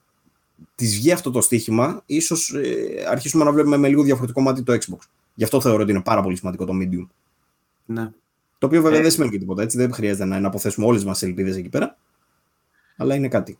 της 0.76 0.96
βγει 0.96 1.12
αυτό 1.12 1.32
το 1.32 1.42
στοίχημα, 1.42 2.04
ίσως 2.06 2.54
ε, 2.54 3.06
αρχίσουμε 3.10 3.44
να 3.44 3.52
βλέπουμε 3.52 3.78
με 3.78 3.88
λίγο 3.88 4.04
διαφορετικό 4.04 4.42
μάτι 4.42 4.64
το 4.64 4.74
Xbox. 4.74 4.98
Γι' 5.34 5.44
αυτό 5.44 5.62
θεωρώ 5.62 5.82
ότι 5.82 5.92
είναι 5.92 6.02
πάρα 6.02 6.22
πολύ 6.22 6.36
σημαντικό 6.36 6.66
το 6.66 6.74
Medium. 6.82 7.08
Ναι. 7.86 8.12
Το 8.58 8.66
οποίο 8.68 8.82
βέβαια 8.82 9.00
ε... 9.00 9.02
δεν 9.02 9.12
σημαίνει 9.12 9.32
και 9.32 9.38
τίποτα 9.38 9.62
έτσι. 9.62 9.78
Δεν 9.78 9.94
χρειάζεται 9.94 10.26
να 10.26 10.48
αποθέσουμε 10.48 10.86
όλες 10.86 11.04
μας 11.04 11.22
ελπίδες 11.22 11.56
εκεί 11.56 11.70
πέρα. 11.70 11.98
Αλλά 12.98 13.16
είναι 13.16 13.28
κάτι. 13.28 13.60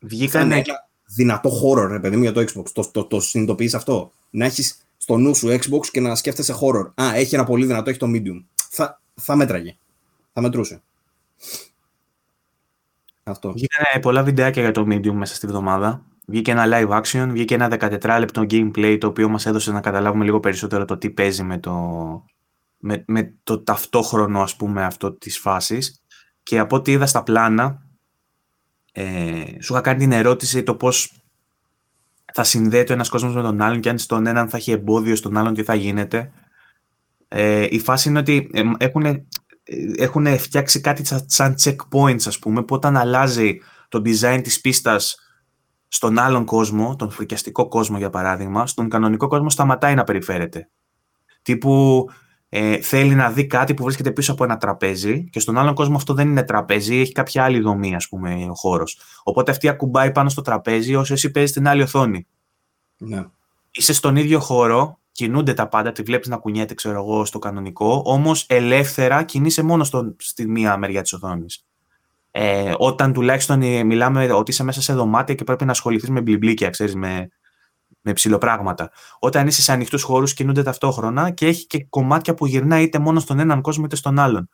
Βγήκαν. 0.00 0.52
ένα 0.52 0.64
δυνατό 1.06 1.50
horror, 1.62 1.88
ρε 1.88 2.00
παιδί 2.00 2.16
μου, 2.16 2.22
για 2.22 2.32
το 2.32 2.40
Xbox. 2.40 2.64
Το, 2.72 2.90
το, 2.92 3.04
το 3.04 3.20
συνειδητοποιείς 3.20 3.74
αυτό; 3.74 4.12
Να 4.30 4.44
έχεις 4.44 4.85
στο 5.06 5.16
νου 5.16 5.34
σου 5.34 5.48
Xbox 5.48 5.86
και 5.90 6.00
να 6.00 6.14
σκέφτεσαι 6.14 6.54
horror. 6.60 7.02
Α, 7.02 7.14
έχει 7.14 7.34
ένα 7.34 7.44
πολύ 7.44 7.66
δυνατό, 7.66 7.90
έχει 7.90 7.98
το 7.98 8.06
Medium. 8.10 8.44
Θα, 8.70 9.00
θα 9.14 9.36
μέτραγε. 9.36 9.76
Θα 10.32 10.40
μετρούσε. 10.40 10.82
Αυτό. 13.22 13.52
Βγήκαν 13.52 14.00
πολλά 14.00 14.22
βιντεάκια 14.22 14.62
για 14.62 14.72
το 14.72 14.86
Medium 14.90 15.12
μέσα 15.12 15.34
στη 15.34 15.46
βδομάδα. 15.46 16.04
Βγήκε 16.26 16.50
ένα 16.50 16.64
live 16.66 17.02
action, 17.02 17.28
βγήκε 17.30 17.54
ένα 17.54 17.76
14 18.00 18.16
λεπτό 18.18 18.42
gameplay 18.50 18.96
το 19.00 19.06
οποίο 19.06 19.28
μας 19.28 19.46
έδωσε 19.46 19.72
να 19.72 19.80
καταλάβουμε 19.80 20.24
λίγο 20.24 20.40
περισσότερο 20.40 20.84
το 20.84 20.98
τι 20.98 21.10
παίζει 21.10 21.42
με 21.42 21.58
το, 21.58 21.72
με, 22.76 23.04
με 23.06 23.34
το 23.42 23.62
ταυτόχρονο 23.62 24.42
ας 24.42 24.56
πούμε 24.56 24.84
αυτό 24.84 25.12
της 25.12 25.38
φάσης 25.38 26.02
και 26.42 26.58
από 26.58 26.76
ό,τι 26.76 26.92
είδα 26.92 27.06
στα 27.06 27.22
πλάνα 27.22 27.82
ε, 28.92 29.44
σου 29.60 29.72
είχα 29.72 29.80
κάνει 29.80 29.98
την 29.98 30.12
ερώτηση 30.12 30.62
το 30.62 30.74
πώς 30.74 31.25
θα 32.36 32.44
συνδέεται 32.44 32.92
ο 32.92 32.94
ένας 32.94 33.08
κόσμος 33.08 33.34
με 33.34 33.42
τον 33.42 33.62
άλλον 33.62 33.80
και 33.80 33.88
αν 33.88 33.98
στον 33.98 34.26
έναν 34.26 34.48
θα 34.48 34.56
έχει 34.56 34.70
εμπόδιο 34.70 35.16
στον 35.16 35.36
άλλον 35.36 35.54
τι 35.54 35.62
θα 35.62 35.74
γίνεται. 35.74 36.32
Ε, 37.28 37.66
η 37.70 37.78
φάση 37.78 38.08
είναι 38.08 38.18
ότι 38.18 38.50
ε, 38.52 38.62
έχουν, 38.78 39.26
έχουν 39.96 40.38
φτιάξει 40.38 40.80
κάτι 40.80 41.02
σαν 41.26 41.54
checkpoints 41.62 42.26
ας 42.26 42.38
πούμε 42.38 42.62
που 42.62 42.74
όταν 42.74 42.96
αλλάζει 42.96 43.58
το 43.88 44.02
design 44.04 44.40
της 44.42 44.60
πίστας 44.60 45.16
στον 45.88 46.18
άλλον 46.18 46.44
κόσμο, 46.44 46.96
τον 46.96 47.10
φρικιαστικό 47.10 47.68
κόσμο 47.68 47.98
για 47.98 48.10
παράδειγμα, 48.10 48.66
στον 48.66 48.88
κανονικό 48.88 49.26
κόσμο 49.26 49.50
σταματάει 49.50 49.94
να 49.94 50.04
περιφέρεται. 50.04 50.68
Τύπου 51.42 52.04
ε, 52.58 52.80
θέλει 52.80 53.14
να 53.14 53.30
δει 53.30 53.46
κάτι 53.46 53.74
που 53.74 53.84
βρίσκεται 53.84 54.10
πίσω 54.10 54.32
από 54.32 54.44
ένα 54.44 54.56
τραπέζι 54.56 55.28
και 55.30 55.40
στον 55.40 55.58
άλλον 55.58 55.74
κόσμο 55.74 55.96
αυτό 55.96 56.14
δεν 56.14 56.28
είναι 56.28 56.42
τραπέζι, 56.42 56.96
έχει 56.96 57.12
κάποια 57.12 57.44
άλλη 57.44 57.60
δομή 57.60 57.94
ας 57.94 58.08
πούμε 58.08 58.46
ο 58.50 58.54
χώρος. 58.54 58.98
Οπότε 59.22 59.50
αυτή 59.50 59.68
ακουμπάει 59.68 60.12
πάνω 60.12 60.28
στο 60.28 60.42
τραπέζι 60.42 60.94
όσο 60.94 61.12
εσύ 61.12 61.30
παίζεις 61.30 61.50
στην 61.50 61.68
άλλη 61.68 61.82
οθόνη. 61.82 62.26
Ναι. 62.96 63.24
Είσαι 63.70 63.92
στον 63.92 64.16
ίδιο 64.16 64.40
χώρο, 64.40 64.98
κινούνται 65.12 65.54
τα 65.54 65.68
πάντα, 65.68 65.92
τη 65.92 66.02
βλέπεις 66.02 66.28
να 66.28 66.36
κουνιέται 66.36 66.74
ξέρω 66.74 66.96
εγώ 66.96 67.24
στο 67.24 67.38
κανονικό, 67.38 68.02
όμως 68.04 68.46
ελεύθερα 68.48 69.22
κινείσαι 69.22 69.62
μόνο 69.62 69.84
στο, 69.84 70.14
στη 70.18 70.48
μία 70.48 70.76
μεριά 70.76 71.02
της 71.02 71.12
οθόνης. 71.12 71.66
Ε, 72.30 72.72
όταν 72.78 73.12
τουλάχιστον 73.12 73.62
ε, 73.62 73.84
μιλάμε 73.84 74.32
ότι 74.32 74.50
είσαι 74.50 74.64
μέσα 74.64 74.82
σε 74.82 74.92
δωμάτια 74.94 75.34
και 75.34 75.44
πρέπει 75.44 75.64
να 75.64 75.70
ασχοληθείς 75.70 76.10
με 76.10 76.20
μπλιμπλίκια, 76.20 76.70
ξέρεις, 76.70 76.94
με, 76.94 77.28
με 78.06 78.12
ψηλοπράγματα. 78.12 78.90
Όταν 79.18 79.46
είσαι 79.46 79.62
σε 79.62 79.72
ανοιχτούς 79.72 80.02
χώρους, 80.02 80.34
κινούνται 80.34 80.62
ταυτόχρονα 80.62 81.30
και 81.30 81.46
έχει 81.46 81.66
και 81.66 81.84
κομμάτια 81.84 82.34
που 82.34 82.46
γυρνάει 82.46 82.82
είτε 82.82 82.98
μόνο 82.98 83.20
στον 83.20 83.38
έναν 83.38 83.60
κόσμο 83.60 83.84
είτε 83.84 83.96
στον 83.96 84.18
άλλον. 84.18 84.48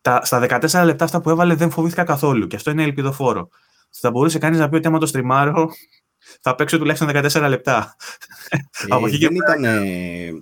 Τα, 0.00 0.24
στα 0.24 0.60
14 0.70 0.84
λεπτά 0.84 1.04
αυτά 1.04 1.20
που 1.20 1.30
έβαλε 1.30 1.54
δεν 1.54 1.70
φοβήθηκα 1.70 2.04
καθόλου 2.04 2.46
και 2.46 2.56
αυτό 2.56 2.70
είναι 2.70 2.82
ελπιδοφόρο. 2.82 3.48
Θα 3.90 4.10
μπορούσε 4.10 4.38
κανείς 4.38 4.58
να 4.58 4.68
πει 4.68 4.76
ότι 4.76 4.86
άμα 4.86 4.98
το 4.98 5.06
στριμάρω 5.06 5.70
θα 6.40 6.54
παίξω 6.54 6.78
τουλάχιστον 6.78 7.10
14 7.12 7.48
λεπτά. 7.48 7.96
Ε, 8.50 8.58
δεν, 9.18 9.34
ήταν, 9.34 9.62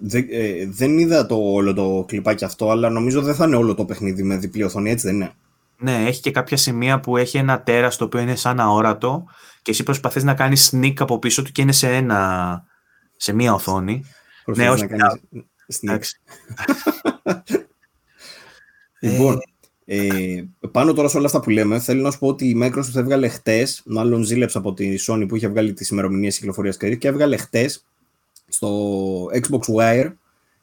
δεν, 0.01 0.27
δεν 0.69 0.99
είδα 0.99 1.27
το 1.27 1.35
όλο 1.35 1.75
το 1.75 2.05
κλιπάκι 2.07 2.45
αυτό, 2.45 2.71
αλλά 2.71 2.91
νομίζω 2.91 3.23
δεν 3.23 3.35
θα 3.35 3.47
είναι 3.47 3.57
όλο 3.57 3.75
το 3.75 3.85
παιχνίδι 3.85 4.23
με 4.23 4.37
διπλή 4.37 4.63
οθόνη, 4.63 4.91
έτσι 4.91 5.07
δεν 5.07 5.15
είναι. 5.15 5.33
Ναι, 5.77 6.05
έχει 6.07 6.21
και 6.21 6.31
κάποια 6.31 6.57
σημεία 6.57 7.01
που 7.01 7.17
έχει 7.17 7.39
ένα 7.39 7.63
τέρας 7.63 7.97
το 7.97 8.05
οποίο 8.05 8.21
είναι 8.21 8.37
σαν 8.37 8.61
αόρατο 8.61 9.25
και 9.63 9.71
εσύ 9.71 9.83
προσπαθείς 9.83 10.25
να 10.25 10.35
κάνεις 10.35 10.73
sneak 10.75 10.95
από 10.99 11.19
πίσω 11.19 11.43
του 11.43 11.53
και 11.53 11.63
είναι 11.63 11.73
σε, 11.73 11.95
ένα, 11.95 12.65
σε 13.17 13.33
μία 13.33 13.55
οθόνη. 13.55 14.05
ναι, 14.45 14.71
όχι, 14.71 14.87
να 14.87 14.97
κάνεις 14.97 15.21
sneak. 15.81 16.01
λοιπόν, 19.01 19.41
ε, 19.85 20.43
πάνω 20.71 20.93
τώρα 20.93 21.09
σε 21.09 21.17
όλα 21.17 21.27
αυτά 21.27 21.41
που 21.41 21.51
λέμε, 21.51 21.81
θέλω 21.81 22.03
να 22.03 22.11
σου 22.11 22.19
πω 22.19 22.27
ότι 22.27 22.49
η 22.49 22.61
Microsoft 22.63 22.95
έβγαλε 22.97 23.29
χτες, 23.29 23.83
μάλλον 23.87 24.23
ζήλεψε 24.23 24.59
από 24.59 24.75
τη 24.75 24.95
Sony 25.07 25.25
που 25.29 25.37
είχε 25.37 25.49
βγάλει 25.49 25.73
τις 25.73 25.89
ημερομηνίες 25.89 26.37
κυκλοφορίας 26.37 26.77
και 26.77 26.99
έβγαλε 27.09 27.37
χτες 27.37 27.85
στο 28.49 29.25
Xbox 29.25 29.75
Wire 29.77 30.13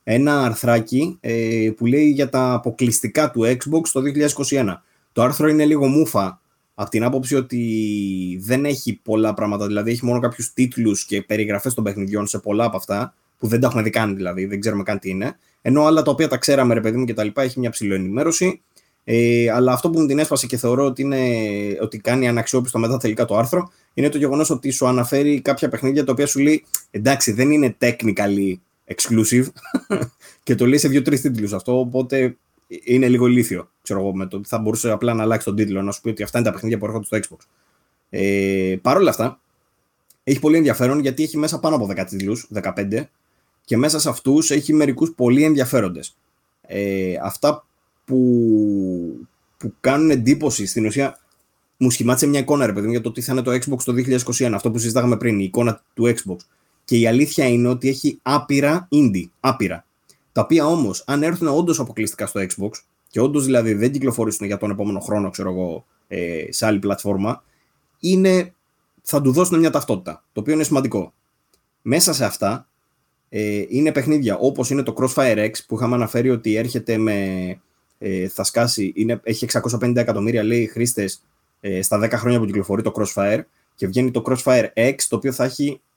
ένα 0.03 0.41
αρθράκι 0.41 1.17
ε, 1.19 1.69
που 1.77 1.85
λέει 1.85 2.09
για 2.09 2.29
τα 2.29 2.53
αποκλειστικά 2.53 3.31
του 3.31 3.41
Xbox 3.45 3.87
το 3.91 4.01
2021. 4.49 4.75
Το 5.11 5.21
άρθρο 5.21 5.47
είναι 5.47 5.65
λίγο 5.65 5.87
μούφα 5.87 6.41
από 6.81 6.89
την 6.89 7.03
άποψη 7.03 7.35
ότι 7.35 8.39
δεν 8.41 8.65
έχει 8.65 8.99
πολλά 9.03 9.33
πράγματα, 9.33 9.67
δηλαδή 9.67 9.91
έχει 9.91 10.05
μόνο 10.05 10.19
κάποιους 10.19 10.53
τίτλους 10.53 11.05
και 11.05 11.21
περιγραφές 11.21 11.73
των 11.73 11.83
παιχνιδιών 11.83 12.27
σε 12.27 12.39
πολλά 12.39 12.65
από 12.65 12.77
αυτά, 12.77 13.13
που 13.37 13.47
δεν 13.47 13.59
τα 13.59 13.67
έχουμε 13.67 13.83
δει 13.83 13.89
καν 13.89 14.15
δηλαδή, 14.15 14.45
δεν 14.45 14.59
ξέρουμε 14.59 14.83
καν 14.83 14.99
τι 14.99 15.09
είναι. 15.09 15.37
Ενώ 15.61 15.85
άλλα 15.85 16.01
τα 16.01 16.11
οποία 16.11 16.27
τα 16.27 16.37
ξέραμε, 16.37 16.73
ρε 16.73 16.81
παιδί 16.81 16.97
μου 16.97 17.05
και 17.05 17.13
τα 17.13 17.23
λοιπά, 17.23 17.41
έχει 17.41 17.59
μια 17.59 17.69
ψηλή 17.69 17.93
ενημέρωση. 17.93 18.61
Ε, 19.03 19.51
αλλά 19.51 19.73
αυτό 19.73 19.89
που 19.89 19.99
μου 19.99 20.05
την 20.05 20.19
έσπασε 20.19 20.47
και 20.47 20.57
θεωρώ 20.57 20.85
ότι, 20.85 21.01
είναι, 21.01 21.19
ότι 21.81 21.99
κάνει 21.99 22.27
αναξιόπιστο 22.27 22.79
μετά 22.79 22.97
τελικά 22.97 23.25
το 23.25 23.37
άρθρο 23.37 23.71
είναι 23.93 24.09
το 24.09 24.17
γεγονός 24.17 24.49
ότι 24.49 24.69
σου 24.69 24.87
αναφέρει 24.87 25.41
κάποια 25.41 25.69
παιχνίδια 25.69 26.03
τα 26.03 26.11
οποία 26.11 26.27
σου 26.27 26.39
λέει 26.39 26.65
εντάξει, 26.91 27.31
δεν 27.31 27.51
είναι 27.51 27.75
technically 27.79 28.53
exclusive 28.95 29.45
και 30.43 30.55
το 30.55 30.65
λέει 30.65 30.77
σε 30.77 30.87
δύο-τρεις 30.87 31.21
τίτλους 31.21 31.53
αυτό. 31.53 31.79
Οπότε 31.79 32.37
είναι 32.83 33.07
λίγο 33.07 33.27
ηλίθιο. 33.27 33.71
Ξέρω 33.81 33.99
εγώ, 33.99 34.15
με 34.15 34.25
το, 34.25 34.41
θα 34.45 34.57
μπορούσε 34.57 34.91
απλά 34.91 35.13
να 35.13 35.23
αλλάξει 35.23 35.45
τον 35.45 35.55
τίτλο, 35.55 35.81
να 35.81 35.91
σου 35.91 36.01
πει 36.01 36.09
ότι 36.09 36.23
αυτά 36.23 36.37
είναι 36.37 36.47
τα 36.47 36.53
παιχνίδια 36.53 36.77
που 36.77 36.85
έρχονται 36.85 37.05
στο 37.05 37.17
Xbox. 37.17 37.45
Ε, 38.09 38.75
Παρ' 38.81 38.97
όλα 38.97 39.09
αυτά, 39.09 39.39
έχει 40.23 40.39
πολύ 40.39 40.57
ενδιαφέρον 40.57 40.99
γιατί 40.99 41.23
έχει 41.23 41.37
μέσα 41.37 41.59
πάνω 41.59 41.75
από 41.75 41.87
10 41.89 42.05
τίτλους, 42.05 42.47
15, 42.53 43.03
και 43.65 43.77
μέσα 43.77 43.99
σε 43.99 44.09
αυτούς 44.09 44.51
έχει 44.51 44.73
μερικούς 44.73 45.13
πολύ 45.15 45.43
ενδιαφέροντες. 45.43 46.15
Ε, 46.61 47.13
αυτά 47.23 47.65
που, 48.05 49.27
που 49.57 49.73
κάνουν 49.81 50.09
εντύπωση 50.09 50.65
στην 50.65 50.85
ουσία 50.85 51.19
μου 51.77 51.89
σχημάτισε 51.89 52.27
μια 52.27 52.39
εικόνα 52.39 52.65
ρε 52.65 52.73
παιδί 52.73 52.89
για 52.89 53.01
το 53.01 53.11
τι 53.11 53.21
θα 53.21 53.33
είναι 53.33 53.41
το 53.41 53.51
Xbox 53.51 53.83
το 53.83 53.93
2021, 54.37 54.51
αυτό 54.53 54.71
που 54.71 54.77
συζητάγαμε 54.77 55.17
πριν, 55.17 55.39
η 55.39 55.43
εικόνα 55.43 55.83
του 55.93 56.13
Xbox. 56.15 56.37
Και 56.85 56.97
η 56.97 57.07
αλήθεια 57.07 57.47
είναι 57.47 57.67
ότι 57.67 57.89
έχει 57.89 58.19
άπειρα 58.21 58.87
indie, 58.91 59.25
άπειρα. 59.39 59.85
Τα 60.31 60.41
οποία 60.41 60.65
όμως, 60.65 61.03
αν 61.07 61.23
έρθουν 61.23 61.47
όντως 61.47 61.79
αποκλειστικά 61.79 62.27
στο 62.27 62.41
Xbox, 62.41 62.69
και 63.09 63.19
όντως 63.19 63.45
δηλαδή 63.45 63.73
δεν 63.73 63.91
κυκλοφορήσουν 63.91 64.45
για 64.47 64.57
τον 64.57 64.71
επόμενο 64.71 64.99
χρόνο, 64.99 65.29
ξέρω 65.29 65.49
εγώ, 65.49 65.85
ε, 66.07 66.45
σε 66.49 66.65
άλλη 66.65 66.79
πλατφόρμα, 66.79 67.43
είναι, 67.99 68.53
θα 69.01 69.21
του 69.21 69.31
δώσουν 69.31 69.59
μια 69.59 69.69
ταυτότητα, 69.69 70.23
το 70.33 70.39
οποίο 70.39 70.53
είναι 70.53 70.63
σημαντικό. 70.63 71.13
Μέσα 71.81 72.13
σε 72.13 72.25
αυτά 72.25 72.67
ε, 73.29 73.63
είναι 73.67 73.91
παιχνίδια 73.91 74.37
όπως 74.37 74.69
είναι 74.69 74.83
το 74.83 74.93
Crossfire 74.97 75.37
X 75.37 75.51
που 75.67 75.75
είχαμε 75.75 75.95
αναφέρει 75.95 76.29
ότι 76.29 76.55
έρχεται 76.55 76.97
με 76.97 77.15
ε, 77.99 78.27
θα 78.27 78.43
σκάσει, 78.43 78.91
είναι, 78.95 79.19
έχει 79.23 79.47
650 79.79 79.95
εκατομμύρια 79.95 80.43
λέει 80.43 80.67
χρήστες 80.67 81.23
ε, 81.59 81.81
στα 81.81 81.99
10 82.03 82.11
χρόνια 82.11 82.39
που 82.39 82.45
κυκλοφορεί 82.45 82.81
το 82.81 82.91
Crossfire 82.95 83.39
και 83.75 83.87
βγαίνει 83.87 84.11
το 84.11 84.23
Crossfire 84.25 84.65
X 84.73 84.95
το 85.09 85.15
οποίο 85.15 85.31
θα 85.31 85.43
έχει 85.43 85.81
ε, 85.81 85.88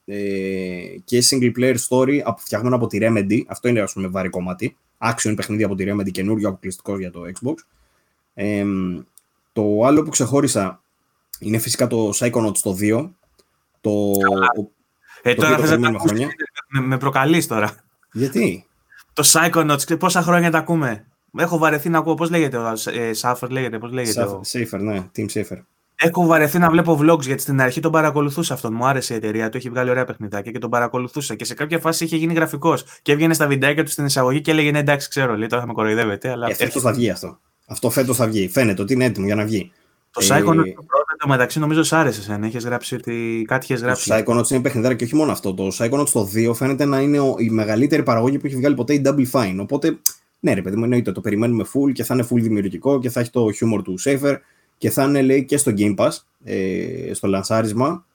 και 1.04 1.22
single 1.30 1.52
player 1.58 1.76
story 1.88 2.20
φτιαγμένο 2.36 2.76
από 2.76 2.86
τη 2.86 2.98
Remedy 3.00 3.40
αυτό 3.46 3.68
είναι 3.68 3.80
ας 3.80 3.92
πούμε 3.92 4.08
βαρύ 4.08 4.28
κομμάτι 4.28 4.76
action 4.98 5.32
παιχνίδι 5.36 5.62
από 5.62 5.74
τη 5.74 5.84
Remedy 5.88 6.10
καινούριο 6.10 6.48
αποκλειστικό 6.48 6.98
για 6.98 7.10
το 7.10 7.22
Xbox 7.40 7.54
ε, 8.34 8.64
το 9.52 9.84
άλλο 9.84 10.02
που 10.02 10.10
ξεχώρισα 10.10 10.82
είναι 11.38 11.58
φυσικά 11.58 11.86
το 11.86 12.12
Psychonauts 12.14 12.58
το 12.62 12.76
2 12.80 13.10
το, 13.80 14.12
ε, 15.22 15.34
το 15.34 15.42
τώρα 15.42 15.58
θες 15.58 15.78
να 15.78 15.90
με, 15.90 16.80
με 16.80 16.98
προκαλείς 16.98 17.46
τώρα. 17.46 17.74
Γιατί; 18.12 18.66
Το 19.12 19.22
Psychonauts, 19.26 19.98
πόσα 19.98 20.22
χρόνια 20.22 20.50
τα 20.50 20.58
ακούμε. 20.58 21.06
Έχω 21.36 21.58
βαρεθεί 21.58 21.88
να 21.88 21.98
ακούω, 21.98 22.14
πώς 22.14 22.30
λέγεται 22.30 22.56
ο 22.56 22.74
ε, 22.92 23.12
Σάφερ, 23.12 23.50
λέγεται, 23.50 23.78
πώς 23.78 23.92
λέγεται. 23.92 24.40
Safer, 24.52 24.78
ναι, 24.80 25.10
Team 25.16 25.26
Safer. 25.32 25.58
Έχω 26.04 26.26
βαρεθεί 26.26 26.58
να 26.58 26.70
βλέπω 26.70 26.98
vlogs 27.02 27.20
γιατί 27.20 27.42
στην 27.42 27.60
αρχή 27.60 27.80
τον 27.80 27.92
παρακολουθούσα 27.92 28.54
αυτόν. 28.54 28.74
Μου 28.74 28.86
άρεσε 28.86 29.14
η 29.14 29.16
εταιρεία 29.16 29.48
του, 29.48 29.56
έχει 29.56 29.68
βγάλει 29.68 29.90
ωραία 29.90 30.04
παιχνιδάκια 30.04 30.52
και 30.52 30.58
τον 30.58 30.70
παρακολουθούσα. 30.70 31.34
Και 31.34 31.44
σε 31.44 31.54
κάποια 31.54 31.78
φάση 31.78 32.04
είχε 32.04 32.16
γίνει 32.16 32.34
γραφικός. 32.34 32.84
Και 33.02 33.12
έβγαινε 33.12 33.34
στα 33.34 33.46
βιντεάκια 33.46 33.84
του 33.84 33.90
στην 33.90 34.04
εισαγωγή 34.04 34.40
και 34.40 34.50
έλεγε 34.50 34.70
ναι, 34.70 34.78
εντάξει, 34.78 35.08
ξέρω, 35.08 35.36
λέει, 35.36 35.48
τώρα 35.48 35.62
θα 35.62 35.68
με 35.68 35.74
κοροϊδεύετε. 35.74 36.30
Αλλά... 36.30 36.48
Ε, 36.48 36.54
φέτος 36.54 36.82
θα 36.82 36.92
βγει 36.92 37.10
αυτό. 37.10 37.38
Αυτό 37.66 37.90
φέτος 37.90 38.16
θα 38.16 38.26
βγει. 38.26 38.48
Φαίνεται 38.48 38.82
ότι 38.82 38.92
είναι 38.92 39.04
έτοιμο 39.04 39.26
για 39.26 39.34
να 39.34 39.44
βγει. 39.44 39.72
Το 40.10 40.20
ε... 40.20 40.26
Psychonauts 40.26 40.74
το 40.74 40.84
πρώτο 40.86 41.28
μεταξύ 41.28 41.58
νομίζω 41.58 41.82
σ' 41.82 41.92
άρεσε. 41.92 42.32
Αν 42.32 42.42
έχει 42.42 42.58
γράψει 42.58 42.94
ότι 42.94 43.44
κάτι 43.48 43.66
είχες 43.68 43.80
γράψει. 43.80 44.08
Το 44.08 44.14
Psychonauts 44.16 44.50
είναι 44.50 44.60
παιχνιδάκι 44.60 44.96
και 44.96 45.04
όχι 45.04 45.14
μόνο 45.14 45.32
αυτό. 45.32 45.54
Το 45.54 45.68
Psychonauts 45.78 46.08
το 46.12 46.28
2 46.34 46.54
φαίνεται 46.54 46.84
να 46.84 47.00
είναι 47.00 47.18
η 47.38 47.50
μεγαλύτερη 47.50 48.02
παραγωγή 48.02 48.38
που 48.38 48.46
έχει 48.46 48.56
βγάλει 48.56 48.74
ποτέ 48.74 48.94
η 48.94 49.02
Double 49.04 49.30
Fine. 49.30 49.56
Οπότε 49.58 49.98
ναι, 50.40 50.54
ρε 50.54 50.62
παιδί 50.62 50.76
μου, 50.76 50.82
εννοείται 50.82 51.12
το 51.12 51.20
περιμένουμε 51.20 51.64
full 51.64 51.92
και 51.92 52.04
θα 52.04 52.14
είναι 52.14 52.26
full 52.30 52.40
δημιουργικό 52.40 52.98
και 52.98 53.10
θα 53.10 53.20
έχει 53.20 53.30
το 53.30 53.46
humor 53.60 53.82
του 53.84 53.98
Safer 54.04 54.36
και 54.82 54.90
θα 54.90 55.04
είναι 55.04 55.22
λέει 55.22 55.44
και 55.44 55.56
στο 55.56 55.72
Game 55.76 55.94
Pass, 55.96 56.10
ε, 56.44 57.10
στο 57.14 57.28
λανσάρισμα. 57.28 58.06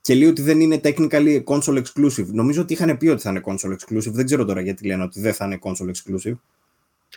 Και 0.00 0.14
λέει 0.14 0.28
ότι 0.28 0.42
δεν 0.42 0.60
είναι 0.60 0.80
technically 0.82 1.44
console 1.44 1.82
exclusive. 1.82 2.26
Νομίζω 2.26 2.62
ότι 2.62 2.72
είχαν 2.72 2.96
πει 2.96 3.08
ότι 3.08 3.22
θα 3.22 3.30
είναι 3.30 3.40
console 3.44 3.72
exclusive. 3.72 4.12
Δεν 4.12 4.24
ξέρω 4.24 4.44
τώρα 4.44 4.60
γιατί 4.60 4.86
λένε 4.86 5.02
ότι 5.02 5.20
δεν 5.20 5.34
θα 5.34 5.44
είναι 5.44 5.58
console 5.62 5.90
exclusive. 5.90 6.34